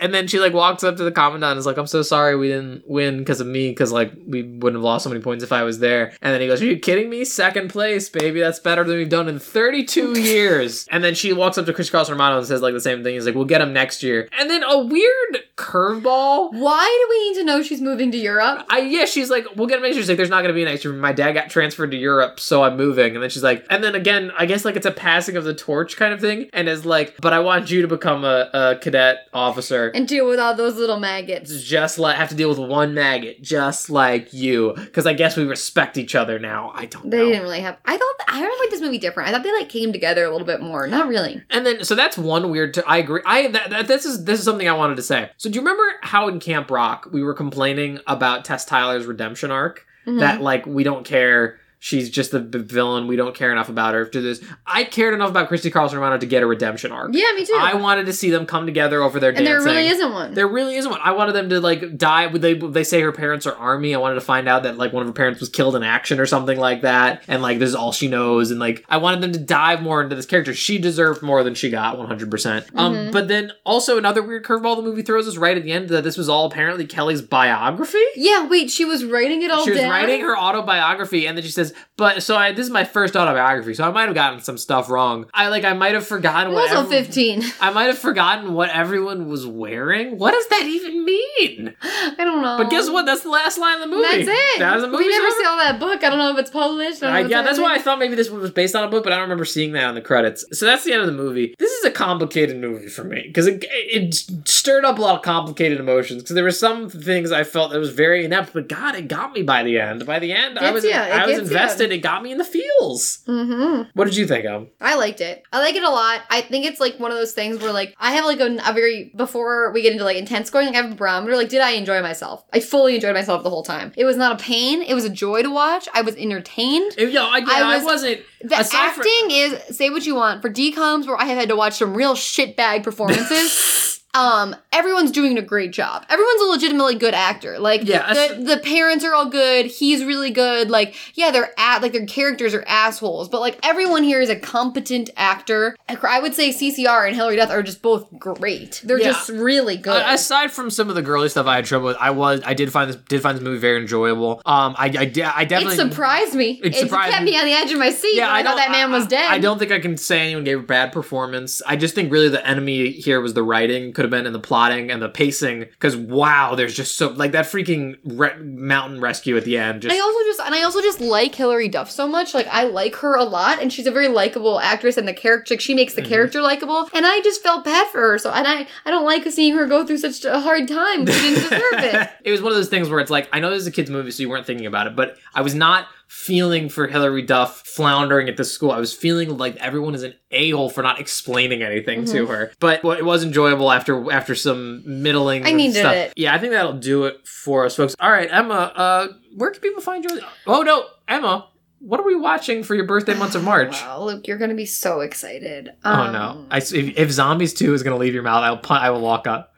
and 0.01 0.13
then 0.13 0.27
she 0.27 0.39
like 0.39 0.53
walks 0.53 0.83
up 0.83 0.97
to 0.97 1.03
the 1.03 1.11
commandant 1.11 1.51
and 1.51 1.59
is 1.59 1.65
like, 1.65 1.77
"I'm 1.77 1.87
so 1.87 2.01
sorry 2.01 2.35
we 2.35 2.47
didn't 2.47 2.83
win 2.87 3.19
because 3.19 3.39
of 3.39 3.47
me, 3.47 3.69
because 3.69 3.91
like 3.91 4.11
we 4.27 4.43
wouldn't 4.43 4.75
have 4.75 4.83
lost 4.83 5.03
so 5.03 5.09
many 5.09 5.21
points 5.21 5.43
if 5.43 5.51
I 5.51 5.63
was 5.63 5.79
there." 5.79 6.13
And 6.21 6.33
then 6.33 6.41
he 6.41 6.47
goes, 6.47 6.61
"Are 6.61 6.65
you 6.65 6.77
kidding 6.77 7.09
me? 7.09 7.23
Second 7.23 7.69
place, 7.69 8.09
baby. 8.09 8.39
That's 8.39 8.59
better 8.59 8.83
than 8.83 8.97
we've 8.97 9.09
done 9.09 9.29
in 9.29 9.39
32 9.39 10.19
years." 10.19 10.87
And 10.91 11.03
then 11.03 11.13
she 11.15 11.31
walks 11.31 11.57
up 11.57 11.65
to 11.67 11.73
Christy 11.73 11.91
Carlson 11.91 12.13
Romano 12.13 12.37
and 12.39 12.47
says 12.47 12.61
like 12.61 12.73
the 12.73 12.81
same 12.81 13.03
thing. 13.03 13.13
He's 13.13 13.25
like, 13.25 13.35
"We'll 13.35 13.45
get 13.45 13.61
him 13.61 13.71
next 13.73 14.03
year." 14.03 14.27
And 14.37 14.49
then 14.49 14.63
a 14.63 14.77
weird 14.79 15.43
curveball. 15.55 16.53
Why 16.53 17.05
do 17.07 17.07
we 17.09 17.29
need 17.29 17.39
to 17.39 17.43
know 17.45 17.61
she's 17.61 17.81
moving 17.81 18.11
to 18.11 18.17
Europe? 18.17 18.65
I 18.69 18.79
yeah, 18.79 19.05
she's 19.05 19.29
like, 19.29 19.45
we'll 19.55 19.67
get 19.67 19.77
him 19.77 19.83
next 19.83 19.95
year. 19.95 20.01
She's 20.01 20.09
like, 20.09 20.17
there's 20.17 20.29
not 20.29 20.41
gonna 20.41 20.53
be 20.53 20.63
an 20.63 20.69
next 20.69 20.83
year. 20.83 20.93
My 20.93 21.13
dad 21.13 21.33
got 21.33 21.49
transferred 21.49 21.91
to 21.91 21.97
Europe, 21.97 22.39
so 22.39 22.63
I'm 22.63 22.77
moving. 22.77 23.13
And 23.13 23.23
then 23.23 23.29
she's 23.29 23.43
like, 23.43 23.65
and 23.69 23.83
then 23.83 23.95
again, 23.95 24.31
I 24.37 24.45
guess 24.45 24.65
like 24.65 24.75
it's 24.75 24.85
a 24.85 24.91
passing 24.91 25.37
of 25.37 25.43
the 25.43 25.53
torch 25.53 25.97
kind 25.97 26.13
of 26.13 26.19
thing. 26.19 26.49
And 26.53 26.67
is 26.67 26.85
like, 26.85 27.15
but 27.21 27.33
I 27.33 27.39
want 27.39 27.69
you 27.69 27.81
to 27.83 27.87
become 27.87 28.23
a, 28.23 28.49
a 28.53 28.75
cadet 28.81 29.27
officer. 29.33 29.90
And 29.93 30.07
deal 30.07 30.27
with 30.27 30.39
all 30.39 30.55
those 30.55 30.75
little 30.75 30.99
maggots. 30.99 31.61
just 31.63 31.97
like 31.99 32.15
have 32.17 32.29
to 32.29 32.35
deal 32.35 32.49
with 32.49 32.59
one 32.59 32.93
maggot, 32.93 33.41
just 33.41 33.89
like 33.89 34.33
you. 34.33 34.73
Because 34.75 35.05
I 35.05 35.13
guess 35.13 35.37
we 35.37 35.43
respect 35.45 35.97
each 35.97 36.15
other 36.15 36.39
now. 36.39 36.71
I 36.75 36.85
don't 36.85 37.09
They 37.09 37.17
know. 37.17 37.25
didn't 37.25 37.43
really 37.43 37.61
have. 37.61 37.77
I 37.85 37.97
thought 37.97 38.15
I 38.27 38.41
don't 38.41 38.59
like 38.59 38.69
this 38.69 38.81
movie 38.81 38.97
different. 38.97 39.29
I 39.29 39.31
thought 39.31 39.43
they 39.43 39.53
like 39.53 39.69
came 39.69 39.91
together 39.93 40.23
a 40.25 40.31
little 40.31 40.47
bit 40.47 40.61
more. 40.61 40.87
Not 40.87 41.07
really. 41.07 41.41
And 41.49 41.65
then, 41.65 41.83
so 41.83 41.95
that's 41.95 42.17
one 42.17 42.49
weird. 42.49 42.73
T- 42.73 42.81
I 42.87 42.97
agree. 42.97 43.21
I 43.25 43.47
that, 43.49 43.69
that, 43.69 43.87
this 43.87 44.05
is 44.05 44.25
this 44.25 44.39
is 44.39 44.45
something 44.45 44.67
I 44.67 44.73
wanted 44.73 44.95
to 44.97 45.03
say. 45.03 45.29
So 45.37 45.49
do 45.49 45.55
you 45.55 45.61
remember 45.61 45.83
how 46.01 46.27
in 46.27 46.39
Camp 46.39 46.69
Rock 46.71 47.07
we 47.11 47.23
were 47.23 47.33
complaining 47.33 47.99
about 48.07 48.45
Tess 48.45 48.65
Tyler's 48.65 49.05
redemption 49.05 49.51
arc? 49.51 49.85
Mhm. 50.07 50.19
That 50.19 50.41
like 50.41 50.65
we 50.65 50.83
don't 50.83 51.05
care. 51.05 51.59
She's 51.83 52.11
just 52.11 52.29
the 52.29 52.39
b- 52.39 52.59
villain. 52.59 53.07
We 53.07 53.15
don't 53.15 53.33
care 53.33 53.51
enough 53.51 53.67
about 53.67 53.95
her. 53.95 54.05
To 54.05 54.21
this, 54.21 54.39
I 54.67 54.83
cared 54.83 55.15
enough 55.15 55.31
about 55.31 55.47
Christy 55.47 55.71
Carlson 55.71 55.97
Romano 55.97 56.19
to 56.19 56.27
get 56.27 56.43
a 56.43 56.45
redemption 56.45 56.91
arc. 56.91 57.09
Yeah, 57.15 57.25
me 57.35 57.43
too. 57.43 57.57
I 57.59 57.73
wanted 57.73 58.05
to 58.05 58.13
see 58.13 58.29
them 58.29 58.45
come 58.45 58.67
together 58.67 59.01
over 59.01 59.19
their 59.19 59.31
dance. 59.31 59.39
and 59.39 59.47
there 59.47 59.61
really 59.61 59.87
isn't 59.87 60.13
one. 60.13 60.33
There 60.35 60.47
really 60.47 60.75
isn't 60.75 60.91
one. 60.91 60.99
I 61.03 61.11
wanted 61.13 61.31
them 61.33 61.49
to 61.49 61.59
like 61.59 61.97
die. 61.97 62.27
They 62.27 62.53
they 62.53 62.83
say 62.83 63.01
her 63.01 63.11
parents 63.11 63.47
are 63.47 63.55
army. 63.55 63.95
I 63.95 63.97
wanted 63.97 64.13
to 64.15 64.21
find 64.21 64.47
out 64.47 64.61
that 64.61 64.77
like 64.77 64.93
one 64.93 65.01
of 65.01 65.07
her 65.07 65.13
parents 65.13 65.39
was 65.39 65.49
killed 65.49 65.75
in 65.75 65.81
action 65.81 66.19
or 66.19 66.27
something 66.27 66.59
like 66.59 66.81
that, 66.83 67.23
and 67.27 67.41
like 67.41 67.57
this 67.57 67.69
is 67.69 67.75
all 67.75 67.91
she 67.91 68.07
knows. 68.07 68.51
And 68.51 68.59
like 68.59 68.85
I 68.87 68.97
wanted 68.97 69.21
them 69.21 69.31
to 69.31 69.39
dive 69.39 69.81
more 69.81 70.03
into 70.03 70.15
this 70.15 70.27
character. 70.27 70.53
She 70.53 70.77
deserved 70.77 71.23
more 71.23 71.43
than 71.43 71.55
she 71.55 71.71
got, 71.71 71.97
one 71.97 72.05
hundred 72.07 72.29
percent. 72.29 72.67
Um, 72.75 72.91
Mm-hmm. 72.93 73.11
but 73.11 73.27
then 73.27 73.53
also 73.65 73.97
another 73.97 74.21
weird 74.21 74.43
curveball 74.45 74.75
the 74.75 74.81
movie 74.83 75.01
throws 75.01 75.27
us 75.27 75.35
right 75.37 75.57
at 75.57 75.63
the 75.63 75.71
end 75.71 75.89
that 75.89 76.03
this 76.03 76.17
was 76.17 76.29
all 76.29 76.45
apparently 76.45 76.85
Kelly's 76.85 77.21
biography. 77.23 78.03
yeah, 78.15 78.45
wait, 78.47 78.69
she 78.69 78.85
was 78.85 79.03
writing 79.03 79.41
it 79.41 79.49
all 79.49 79.63
She 79.63 79.71
was 79.71 79.79
down. 79.79 79.89
writing 79.89 80.21
her 80.21 80.37
autobiography, 80.37 81.25
and 81.25 81.37
then 81.37 81.43
she 81.43 81.51
says, 81.51 81.70
"But 81.97 82.23
so 82.23 82.35
I 82.35 82.51
this 82.51 82.65
is 82.65 82.71
my 82.71 82.83
first 82.83 83.15
autobiography, 83.15 83.73
so 83.73 83.83
I 83.87 83.91
might 83.91 84.05
have 84.05 84.15
gotten 84.15 84.41
some 84.41 84.57
stuff 84.57 84.89
wrong. 84.89 85.25
I 85.33 85.47
like 85.49 85.63
I 85.63 85.73
might 85.73 85.93
have 85.93 86.05
forgotten 86.05 86.53
what 86.53 86.69
also 86.69 86.83
every- 86.83 87.03
15. 87.05 87.43
I 87.59 87.71
might 87.71 87.85
have 87.85 87.97
forgotten 87.97 88.53
what 88.53 88.69
everyone 88.69 89.27
was 89.27 89.45
wearing. 89.45 90.17
What 90.17 90.31
does 90.31 90.47
that 90.47 90.63
even 90.63 91.05
mean? 91.05 91.73
I 91.81 92.15
don't 92.17 92.41
know. 92.41 92.57
But 92.57 92.69
guess 92.69 92.89
what? 92.89 93.05
That's 93.05 93.23
the 93.23 93.29
last 93.29 93.57
line 93.57 93.75
of 93.75 93.81
the 93.81 93.95
movie. 93.95 94.23
That's 94.23 94.39
it. 94.55 94.59
That 94.59 94.73
was 94.75 94.83
the 94.83 94.89
movie. 94.89 95.05
We 95.05 95.09
never 95.09 95.29
saw 95.29 95.55
that 95.57 95.79
book. 95.79 96.03
I 96.03 96.09
don't 96.09 96.19
know 96.19 96.31
if 96.31 96.37
it's 96.39 96.51
published. 96.51 97.03
I 97.03 97.07
don't 97.07 97.15
I, 97.15 97.21
what's 97.21 97.31
yeah, 97.31 97.41
that's 97.41 97.59
why 97.59 97.75
I 97.75 97.79
thought 97.79 97.99
maybe 97.99 98.15
this 98.15 98.29
one 98.29 98.41
was 98.41 98.51
based 98.51 98.75
on 98.75 98.83
a 98.83 98.89
book, 98.89 99.03
but 99.03 99.13
I 99.13 99.15
don't 99.15 99.23
remember 99.23 99.45
seeing 99.45 99.73
that 99.73 99.85
on 99.85 99.95
the 99.95 100.01
credits. 100.01 100.45
So 100.57 100.65
that's 100.65 100.83
the 100.83 100.93
end 100.93 101.01
of 101.01 101.07
the 101.07 101.13
movie. 101.13 101.55
This 101.59 101.71
is 101.71 101.85
a 101.85 101.91
complicated 101.91 102.57
movie 102.57 102.87
for 102.87 103.03
me 103.03 103.23
because 103.27 103.47
it, 103.47 103.65
it 103.69 104.15
stirred 104.47 104.85
up 104.85 104.97
a 104.97 105.01
lot 105.01 105.15
of 105.15 105.21
complicated 105.21 105.79
emotions. 105.79 106.23
Because 106.23 106.35
there 106.35 106.43
were 106.43 106.51
some 106.51 106.89
things 106.89 107.31
I 107.31 107.43
felt 107.43 107.71
that 107.71 107.79
was 107.79 107.91
very 107.91 108.25
inept, 108.25 108.53
but 108.53 108.67
God, 108.67 108.95
it 108.95 109.07
got 109.07 109.33
me 109.33 109.43
by 109.43 109.63
the 109.63 109.79
end. 109.79 110.05
By 110.05 110.19
the 110.19 110.31
end, 110.33 110.59
I 110.59 110.71
was 110.71 110.85
yeah, 110.85 111.23
I 111.23 111.25
was 111.25 111.51
ya. 111.51 111.57
Invested. 111.61 111.91
It 111.91 111.99
got 111.99 112.23
me 112.23 112.31
in 112.31 112.37
the 112.37 112.43
feels. 112.43 113.19
Mhm. 113.27 113.89
What 113.93 114.05
did 114.05 114.15
you 114.15 114.25
think 114.27 114.45
of? 114.45 114.67
I 114.79 114.95
liked 114.95 115.21
it. 115.21 115.43
I 115.53 115.59
like 115.59 115.75
it 115.75 115.83
a 115.83 115.89
lot. 115.89 116.21
I 116.29 116.41
think 116.41 116.65
it's 116.65 116.79
like 116.79 116.99
one 116.99 117.11
of 117.11 117.17
those 117.17 117.33
things 117.33 117.59
where 117.61 117.71
like 117.71 117.95
I 117.99 118.11
have 118.13 118.25
like 118.25 118.39
a, 118.39 118.57
a 118.67 118.73
very 118.73 119.11
before 119.15 119.71
we 119.71 119.81
get 119.81 119.91
into 119.93 120.03
like 120.03 120.17
intense 120.17 120.47
scoring, 120.47 120.67
like 120.67 120.75
I 120.75 120.81
have 120.81 120.91
a 120.91 120.95
barometer. 120.95 121.35
Like, 121.35 121.49
did 121.49 121.61
I 121.61 121.71
enjoy 121.71 122.01
myself? 122.01 122.43
I 122.53 122.59
fully 122.59 122.95
enjoyed 122.95 123.13
myself 123.15 123.43
the 123.43 123.49
whole 123.49 123.63
time. 123.63 123.91
It 123.95 124.05
was 124.05 124.17
not 124.17 124.39
a 124.39 124.43
pain. 124.43 124.81
It 124.81 124.93
was 124.93 125.05
a 125.05 125.09
joy 125.09 125.43
to 125.43 125.49
watch. 125.49 125.87
I 125.93 126.01
was 126.01 126.15
entertained. 126.15 126.95
Yo, 126.97 127.05
I, 127.23 127.37
yeah, 127.37 127.45
I, 127.47 127.73
I 127.73 127.77
was- 127.77 127.85
wasn't. 127.85 128.21
The 128.43 128.55
acting 128.73 129.29
is 129.29 129.77
say 129.77 129.89
what 129.91 130.05
you 130.05 130.15
want 130.15 130.41
for 130.41 130.49
DComs 130.49 131.05
where 131.05 131.15
I 131.15 131.25
have 131.25 131.37
had 131.37 131.49
to 131.49 131.55
watch 131.55 131.73
some 131.73 131.93
real 131.95 132.15
shitbag 132.15 132.83
performances. 132.83 133.99
um, 134.13 134.55
everyone's 134.73 135.11
doing 135.11 135.37
a 135.37 135.41
great 135.41 135.71
job. 135.71 136.05
Everyone's 136.09 136.41
a 136.41 136.45
legitimately 136.45 136.95
good 136.95 137.13
actor. 137.13 137.59
Like 137.59 137.85
Yeah, 137.85 138.13
the, 138.13 138.43
the 138.43 138.57
parents 138.57 139.05
are 139.05 139.13
all 139.13 139.29
good. 139.29 139.65
He's 139.67 140.03
really 140.03 140.31
good. 140.31 140.69
Like 140.69 140.95
yeah, 141.17 141.31
they're 141.31 141.53
at 141.57 141.81
like 141.81 141.93
their 141.93 142.05
characters 142.05 142.53
are 142.53 142.63
assholes, 142.67 143.29
but 143.29 143.41
like 143.41 143.57
everyone 143.63 144.03
here 144.03 144.19
is 144.21 144.29
a 144.29 144.35
competent 144.35 145.09
actor. 145.15 145.75
I 145.87 146.19
would 146.19 146.33
say 146.35 146.49
CCR 146.49 147.07
and 147.07 147.15
Hilary 147.15 147.35
Duff 147.37 147.49
are 147.49 147.63
just 147.63 147.81
both 147.81 148.07
great. 148.19 148.81
They're 148.83 148.99
Yeah. 148.99 149.07
just 149.11 149.29
really 149.29 149.77
good. 149.77 150.01
Uh, 150.01 150.07
aside 150.13 150.51
from 150.51 150.69
some 150.69 150.89
of 150.89 150.95
the 150.95 151.01
girly 151.01 151.29
stuff 151.29 151.45
I 151.47 151.55
had 151.57 151.65
trouble 151.65 151.87
with, 151.87 151.97
I 151.99 152.11
was 152.11 152.41
I 152.45 152.53
did 152.53 152.71
find 152.71 152.89
this 152.89 152.97
did 153.07 153.21
find 153.21 153.37
this 153.37 153.43
movie 153.43 153.59
very 153.59 153.79
enjoyable. 153.81 154.41
Um, 154.45 154.75
I 154.77 154.85
I, 154.87 154.87
I 154.87 154.91
it 155.03 155.13
definitely 155.13 155.75
surprised 155.75 156.35
me. 156.35 156.59
It 156.63 156.75
It, 156.75 156.79
surprised 156.79 157.13
kept 157.13 157.23
me. 157.23 157.31
me 157.31 157.37
on 157.39 157.45
the 157.45 157.53
edge 157.53 157.71
of 157.71 157.79
my 157.79 157.91
seat. 157.91 158.15
Yeah, 158.15 158.29
I, 158.29 158.39
I 158.39 158.43
thought 158.43 158.57
that 158.57 158.71
man 158.71 158.91
was 158.91 159.07
dead. 159.07 159.29
I 159.29 159.39
don't 159.39 159.57
think 159.57 159.71
I 159.71 159.79
can 159.79 159.95
say 159.97 160.19
anyone 160.19 160.43
gave 160.43 160.59
a 160.59 160.63
bad 160.63 160.91
performance. 160.91 161.61
I 161.65 161.75
just 161.75 161.95
think 161.95 162.11
really 162.11 162.29
the 162.29 162.45
enemy 162.45 162.91
here 162.91 163.21
was 163.21 163.33
the 163.33 163.43
writing, 163.43 163.91
could 164.01 164.11
have 164.11 164.19
been 164.19 164.25
in 164.25 164.33
the 164.33 164.39
plotting 164.39 164.89
and 164.89 164.99
the 164.99 165.09
pacing. 165.09 165.59
Because 165.59 165.95
wow, 165.95 166.55
there's 166.55 166.73
just 166.75 166.97
so 166.97 167.09
like 167.09 167.33
that 167.33 167.45
freaking 167.45 167.97
re- 168.03 168.35
mountain 168.39 168.99
rescue 168.99 169.37
at 169.37 169.45
the 169.45 169.57
end. 169.59 169.83
Just 169.83 169.95
I 169.95 169.99
also 169.99 170.19
just 170.25 170.39
and 170.39 170.55
I 170.55 170.63
also 170.63 170.81
just 170.81 170.99
like 170.99 171.35
Hilary 171.35 171.67
Duff 171.67 171.91
so 171.91 172.07
much. 172.07 172.33
Like 172.33 172.47
I 172.47 172.63
like 172.63 172.95
her 172.95 173.15
a 173.15 173.23
lot, 173.23 173.61
and 173.61 173.71
she's 173.71 173.85
a 173.85 173.91
very 173.91 174.07
likable 174.07 174.59
actress, 174.59 174.97
and 174.97 175.07
the 175.07 175.13
character 175.13 175.53
like, 175.53 175.61
she 175.61 175.75
makes 175.75 175.91
Mm-hmm. 175.93 176.03
the 176.03 176.09
character 176.09 176.41
likable. 176.41 176.89
And 176.93 177.05
I 177.05 177.21
just 177.21 177.43
felt 177.43 177.63
bad 177.63 177.87
for 177.89 177.99
her. 177.99 178.17
So 178.17 178.31
and 178.31 178.47
I 178.47 178.65
I 178.85 178.89
don't 178.91 179.05
like 179.05 179.23
seeing 179.29 179.53
her 179.55 179.67
go 179.67 179.85
through 179.85 179.97
such 179.99 180.25
a 180.25 180.39
hard 180.39 180.67
time. 180.67 181.05
She 181.05 181.11
didn't 181.13 181.43
deserve 181.43 181.61
it. 181.73 182.09
it 182.23 182.31
was 182.31 182.41
one 182.41 182.51
of 182.51 182.57
those 182.57 182.69
things 182.69 182.89
where 182.89 182.99
it's 183.01 183.11
like 183.11 183.29
I 183.31 183.39
know 183.39 183.49
this 183.51 183.59
is 183.61 183.67
a 183.67 183.71
kids 183.71 183.89
movie, 183.91 184.09
so 184.11 184.23
you 184.23 184.29
weren't 184.29 184.47
thinking 184.47 184.65
about 184.65 184.87
it, 184.87 184.95
but 184.95 185.17
I 185.35 185.41
was 185.41 185.53
not 185.53 185.87
feeling 186.13 186.67
for 186.67 186.87
Hilary 186.87 187.21
Duff 187.21 187.61
floundering 187.65 188.27
at 188.27 188.35
the 188.35 188.43
school. 188.43 188.69
I 188.71 188.79
was 188.79 188.93
feeling 188.93 189.37
like 189.37 189.55
everyone 189.55 189.95
is 189.95 190.03
an 190.03 190.13
a 190.29 190.49
hole 190.51 190.69
for 190.69 190.81
not 190.83 190.99
explaining 190.99 191.63
anything 191.63 192.03
to 192.05 192.11
Mm-hmm. 192.23 192.31
her. 192.31 192.51
But 192.59 192.83
well, 192.83 192.97
it 192.97 193.05
was 193.05 193.23
enjoyable 193.23 193.71
after 193.71 194.11
after 194.11 194.35
some 194.35 194.83
middling. 195.01 195.45
I 195.45 195.53
needed 195.53 195.79
stuff. 195.79 195.93
it. 195.95 196.13
Yeah, 196.17 196.35
I 196.35 196.37
think 196.37 196.51
that'll 196.51 196.73
do 196.73 197.05
it 197.05 197.25
for 197.25 197.65
us, 197.65 197.77
folks. 197.77 197.95
All 197.99 198.11
right, 198.11 198.27
Emma. 198.29 198.53
Uh, 198.75 199.07
where 199.37 199.51
can 199.51 199.61
people 199.61 199.81
find 199.81 200.03
your? 200.03 200.19
Oh 200.45 200.61
no, 200.63 200.85
Emma. 201.07 201.47
What 201.79 201.99
are 201.99 202.05
we 202.05 202.13
watching 202.15 202.61
for 202.61 202.75
your 202.75 202.85
birthday 202.85 203.15
months 203.15 203.33
of 203.35 203.43
March? 203.43 203.71
Wow, 203.81 204.03
Luke, 204.03 204.27
you're 204.27 204.37
gonna 204.37 204.53
be 204.53 204.65
so 204.67 204.99
excited. 204.99 205.69
Oh 205.85 205.91
Um, 205.91 206.13
no! 206.13 206.45
I, 206.51 206.57
if, 206.57 206.73
if 206.73 207.09
Zombies 207.11 207.53
Two 207.53 207.73
is 207.73 207.81
gonna 207.83 207.97
leave 207.97 208.13
your 208.13 208.21
mouth, 208.23 208.43
I'll 208.43 208.77
I 208.77 208.89
will 208.91 209.01
walk 209.01 209.25
up. 209.27 209.50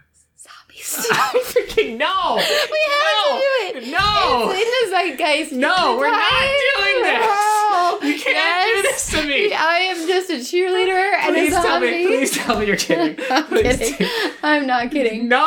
Zombies. 0.84 1.08
I 1.12 1.44
freaking 1.46 1.98
no! 1.98 2.36
We 2.36 2.80
have 2.92 3.16
no! 3.16 3.40
to 3.40 3.40
do 3.40 3.88
it. 3.88 3.92
No! 3.92 4.52
It's 4.52 4.60
in 4.60 4.90
the 4.90 4.96
zeitgeist. 4.96 5.52
No, 5.54 5.98
we're 5.98 6.12
not 6.12 6.50
doing 6.78 7.04
this. 7.04 7.73
You 8.04 8.20
can't 8.20 8.76
do 8.76 8.82
this 8.84 9.10
to 9.12 9.24
me. 9.28 9.54
I 9.54 9.78
am 9.78 10.08
just 10.08 10.30
a 10.30 10.34
cheerleader 10.36 11.14
and 11.20 11.34
Please 11.36 11.54
a 11.56 11.62
tell 11.62 11.80
me. 11.80 12.06
Please 12.08 12.32
tell 12.32 12.60
me 12.60 12.66
you're 12.68 12.76
kidding. 12.78 13.18
I'm 13.32 13.46
Please 13.46 13.78
kidding. 13.78 13.98
do- 13.98 14.32
I'm 14.44 14.68
not 14.68 14.92
kidding. 14.92 15.28
No. 15.28 15.44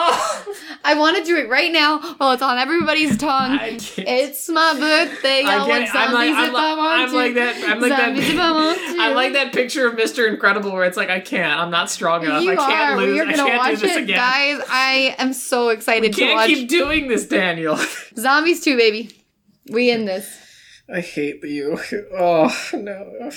I 0.85 0.95
want 0.97 1.17
to 1.19 1.25
do 1.25 1.37
it 1.37 1.49
right 1.49 1.73
now 1.73 1.99
while 2.19 2.33
it's 2.33 2.43
on 2.43 2.59
everybody's 2.59 3.17
tongue. 3.19 3.59
It's 3.63 4.49
my 4.49 4.75
birthday. 4.79 5.43
I, 5.45 5.57
I 5.57 5.69
want 5.69 5.83
it. 5.85 5.95
I'm 5.95 6.11
zombies 6.13 6.13
like, 6.13 6.37
I'm 6.37 6.47
if 6.49 6.53
like, 6.55 6.65
I 6.65 6.77
want 6.77 7.01
I'm 7.03 7.11
to. 7.11 7.17
like 7.17 7.35
that. 7.35 7.69
I'm 7.69 7.81
like 7.81 7.93
zombies 7.97 8.29
if 8.31 8.39
I 8.39 8.53
want 8.53 8.79
that. 8.79 8.95
to. 8.97 9.03
I 9.03 9.13
like 9.15 9.33
that 9.35 9.53
picture 9.53 9.87
of 9.89 9.95
Mr. 9.97 10.29
Incredible 10.29 10.73
where 10.73 10.85
it's 10.85 10.97
like 10.97 11.11
I 11.11 11.21
can't. 11.21 11.59
I'm 11.59 11.71
not 11.71 11.91
strong 11.91 12.25
enough. 12.25 12.43
You 12.43 12.53
I 12.53 12.57
can't 12.57 12.91
are. 12.93 12.97
lose. 12.99 13.17
You're 13.17 13.27
I 13.27 13.31
gonna 13.33 13.49
can't 13.49 13.63
do 13.65 13.71
watch 13.73 13.81
this 13.81 13.97
it, 13.97 14.03
again. 14.05 14.17
guys. 14.17 14.67
I 14.71 15.15
am 15.19 15.33
so 15.33 15.71
excited 15.71 16.13
to 16.13 16.19
Can't 16.21 16.47
keep 16.49 16.69
doing 16.69 17.09
this, 17.09 17.27
Daniel. 17.27 17.77
Zombies 18.17 18.63
2, 18.63 18.77
baby. 18.77 19.11
We 19.69 19.91
in 19.91 20.05
this. 20.05 20.39
I 20.93 21.01
hate 21.01 21.43
you. 21.45 21.79
Oh 22.19 22.55
no. 22.73 23.31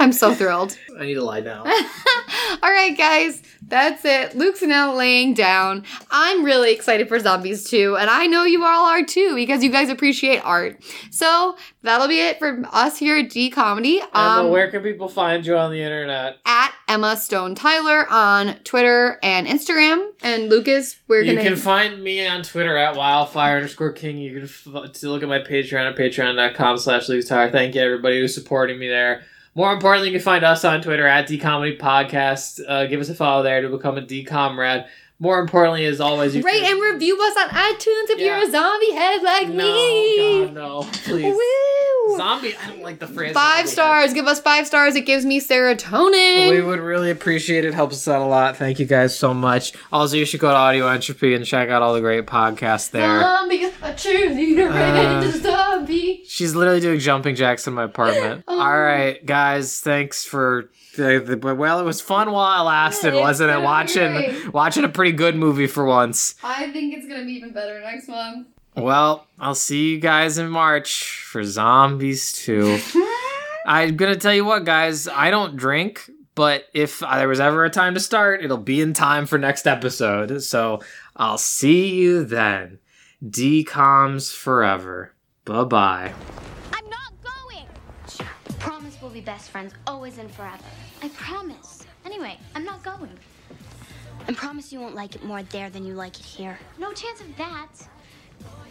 I'm 0.00 0.12
so 0.12 0.34
thrilled. 0.34 0.76
I 0.98 1.04
need 1.04 1.14
to 1.14 1.24
lie 1.24 1.40
down. 1.40 1.66
All 2.62 2.70
right, 2.70 2.96
guys, 2.96 3.42
that's 3.68 4.04
it. 4.04 4.36
Luke's 4.36 4.62
now 4.62 4.94
laying 4.94 5.34
down. 5.34 5.84
I'm 6.10 6.44
really 6.44 6.72
excited 6.72 7.08
for 7.08 7.18
Zombies 7.18 7.64
2, 7.64 7.96
and 7.96 8.10
I 8.10 8.26
know 8.26 8.44
you 8.44 8.64
all 8.64 8.86
are 8.86 9.04
too 9.04 9.34
because 9.34 9.62
you 9.62 9.70
guys 9.70 9.88
appreciate 9.88 10.38
art. 10.38 10.82
So 11.10 11.56
that'll 11.82 12.08
be 12.08 12.20
it 12.20 12.38
for 12.38 12.62
us 12.72 12.98
here 12.98 13.16
at 13.18 13.26
DComedy. 13.26 14.00
Emma, 14.14 14.42
um, 14.44 14.50
where 14.50 14.70
can 14.70 14.82
people 14.82 15.08
find 15.08 15.44
you 15.44 15.56
on 15.56 15.70
the 15.70 15.80
internet? 15.80 16.38
at 16.46 16.72
Emma 16.88 17.16
Stone 17.16 17.54
Tyler 17.54 18.06
on 18.10 18.54
Twitter 18.64 19.18
and 19.22 19.46
Instagram. 19.46 20.10
And 20.22 20.48
Lucas, 20.48 21.00
where 21.06 21.24
can 21.24 21.36
You 21.36 21.42
can, 21.42 21.56
find 21.56 22.02
me 22.02 22.26
on 22.26 22.42
Twitter 22.42 22.76
at 22.76 22.96
wildfire 22.96 23.56
underscore 23.56 23.92
king. 23.92 24.18
You 24.18 24.34
can 24.34 24.44
f- 24.44 24.92
to 24.92 25.08
look 25.08 25.22
at 25.22 25.28
my 25.28 25.40
Patreon 25.40 25.90
at 25.90 25.96
patreon.com 25.96 26.78
slash 26.78 27.08
Lucas 27.08 27.28
Tyler. 27.28 27.50
Thank 27.50 27.74
you 27.74 27.80
everybody 27.80 28.20
who's 28.20 28.34
supporting 28.34 28.78
me 28.78 28.88
there. 28.88 29.22
More 29.56 29.72
importantly, 29.72 30.08
you 30.08 30.18
can 30.18 30.24
find 30.24 30.44
us 30.44 30.64
on 30.64 30.82
Twitter 30.82 31.06
at 31.06 31.28
DComedy 31.28 31.78
Podcast. 31.78 32.60
Uh, 32.66 32.86
give 32.86 33.00
us 33.00 33.08
a 33.08 33.14
follow 33.14 33.44
there 33.44 33.62
to 33.62 33.68
become 33.68 33.96
a 33.96 34.02
DComrade. 34.02 34.88
More 35.20 35.38
importantly, 35.40 35.84
as 35.86 36.00
always, 36.00 36.34
you 36.34 36.42
Rate 36.42 36.62
can- 36.62 36.72
and 36.72 36.82
review 36.82 37.16
us 37.22 37.34
on 37.38 37.48
iTunes 37.50 38.10
if 38.10 38.18
Yeah. 38.18 38.38
you're 38.40 38.48
a 38.48 38.50
zombie 38.50 38.90
head 38.92 39.22
like 39.22 39.48
no, 39.48 39.64
me. 39.64 40.44
God, 40.46 40.54
no, 40.54 40.82
please. 41.04 41.32
Woo! 41.34 42.16
Zombie, 42.16 42.54
I 42.62 42.68
don't 42.68 42.82
like 42.82 42.98
the 42.98 43.06
phrase. 43.06 43.32
Five 43.32 43.66
stars. 43.68 44.12
Give 44.12 44.26
us 44.26 44.38
five 44.40 44.66
stars. 44.66 44.94
It 44.96 45.02
gives 45.06 45.24
me 45.24 45.40
serotonin. 45.40 46.50
We 46.50 46.60
would 46.60 46.80
really 46.80 47.10
appreciate 47.10 47.64
it. 47.64 47.72
Helps 47.72 47.94
us 47.96 48.08
out 48.08 48.20
a 48.20 48.26
lot. 48.26 48.56
Thank 48.56 48.78
you 48.78 48.84
guys 48.86 49.18
so 49.18 49.32
much. 49.32 49.72
Also, 49.92 50.16
you 50.16 50.26
should 50.26 50.40
go 50.40 50.50
to 50.50 50.54
Audio 50.56 50.86
Entropy 50.88 51.34
and 51.34 51.46
check 51.46 51.70
out 51.70 51.80
all 51.80 51.94
the 51.94 52.00
great 52.00 52.26
podcasts 52.26 52.90
there. 52.90 53.20
Zombie, 53.20 53.64
a 53.64 53.70
cheerleader, 53.94 54.70
Uh, 54.70 55.30
zombie. 55.30 56.22
She's 56.26 56.54
literally 56.54 56.80
doing 56.80 56.98
jumping 56.98 57.34
jacks 57.36 57.66
in 57.66 57.72
my 57.74 57.84
apartment. 57.84 58.44
Oh. 58.48 58.60
All 58.60 58.78
right, 58.80 59.24
guys. 59.24 59.80
Thanks 59.80 60.24
for. 60.24 60.68
The, 60.96 61.36
the, 61.40 61.54
well, 61.54 61.80
it 61.80 61.84
was 61.84 62.00
fun 62.00 62.30
while 62.30 62.60
it 62.62 62.64
lasted, 62.66 63.14
Yeah, 63.14 63.20
wasn't 63.20 63.50
it? 63.50 63.60
Watching 63.60 64.50
watching 64.52 64.84
a 64.84 64.88
pretty 64.88 65.12
good 65.12 65.34
movie 65.36 65.66
for 65.66 65.84
once. 65.84 66.34
I 66.42 66.70
think 66.72 66.94
it's 66.94 67.06
gonna 67.08 67.24
be 67.24 67.32
even 67.32 67.52
better 67.52 67.80
next 67.80 68.08
month. 68.08 68.48
Well, 68.76 69.26
I'll 69.38 69.54
see 69.54 69.90
you 69.92 69.98
guys 69.98 70.38
in 70.38 70.48
March 70.48 71.04
for 71.04 71.42
Zombies 71.44 72.32
2. 72.32 72.78
I'm 73.66 73.96
gonna 73.96 74.16
tell 74.16 74.34
you 74.34 74.44
what, 74.44 74.64
guys. 74.64 75.08
I 75.08 75.30
don't 75.30 75.56
drink, 75.56 76.10
but 76.34 76.64
if 76.74 76.98
there 77.00 77.28
was 77.28 77.40
ever 77.40 77.64
a 77.64 77.70
time 77.70 77.94
to 77.94 78.00
start, 78.00 78.42
it'll 78.44 78.56
be 78.58 78.80
in 78.80 78.92
time 78.92 79.26
for 79.26 79.38
next 79.38 79.66
episode. 79.66 80.42
So 80.42 80.80
I'll 81.16 81.38
see 81.38 81.94
you 81.94 82.24
then. 82.24 82.78
DComs 83.24 84.34
forever. 84.34 85.14
Bye 85.44 85.64
bye. 85.64 86.53
Be 89.14 89.20
best 89.20 89.50
friends 89.50 89.72
always 89.86 90.18
and 90.18 90.28
forever. 90.28 90.64
I 91.00 91.08
promise. 91.10 91.86
Anyway, 92.04 92.36
I'm 92.56 92.64
not 92.64 92.82
going. 92.82 93.16
And 94.26 94.36
promise 94.36 94.72
you 94.72 94.80
won't 94.80 94.96
like 94.96 95.14
it 95.14 95.24
more 95.24 95.44
there 95.44 95.70
than 95.70 95.86
you 95.86 95.94
like 95.94 96.18
it 96.18 96.26
here. 96.26 96.58
No 96.78 96.92
chance 96.92 97.20
of 97.20 97.36
that. 97.36 97.68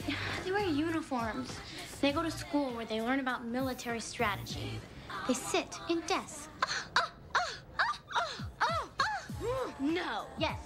They 0.44 0.52
wear 0.52 0.66
uniforms. 0.66 1.58
They 2.02 2.12
go 2.12 2.22
to 2.22 2.30
school 2.30 2.72
where 2.72 2.84
they 2.84 3.02
learn 3.02 3.22
about 3.22 3.46
military 3.46 4.02
strategy. 4.02 4.78
They 5.26 5.34
sit 5.34 5.78
in 5.90 6.02
desks. 6.02 6.50
Ah, 6.64 7.12
ah, 7.38 7.52
ah. 8.60 8.80
No. 9.80 10.26
Yes. 10.38 10.60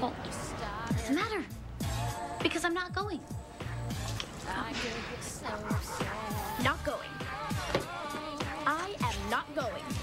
Well, 0.00 0.12
what's 0.22 1.08
the 1.08 1.14
matter? 1.14 1.44
Because 2.40 2.64
I'm 2.64 2.74
not 2.74 2.94
going. 2.94 3.18
not 6.62 6.82
going 6.84 7.13
not 9.34 9.52
going. 9.56 9.93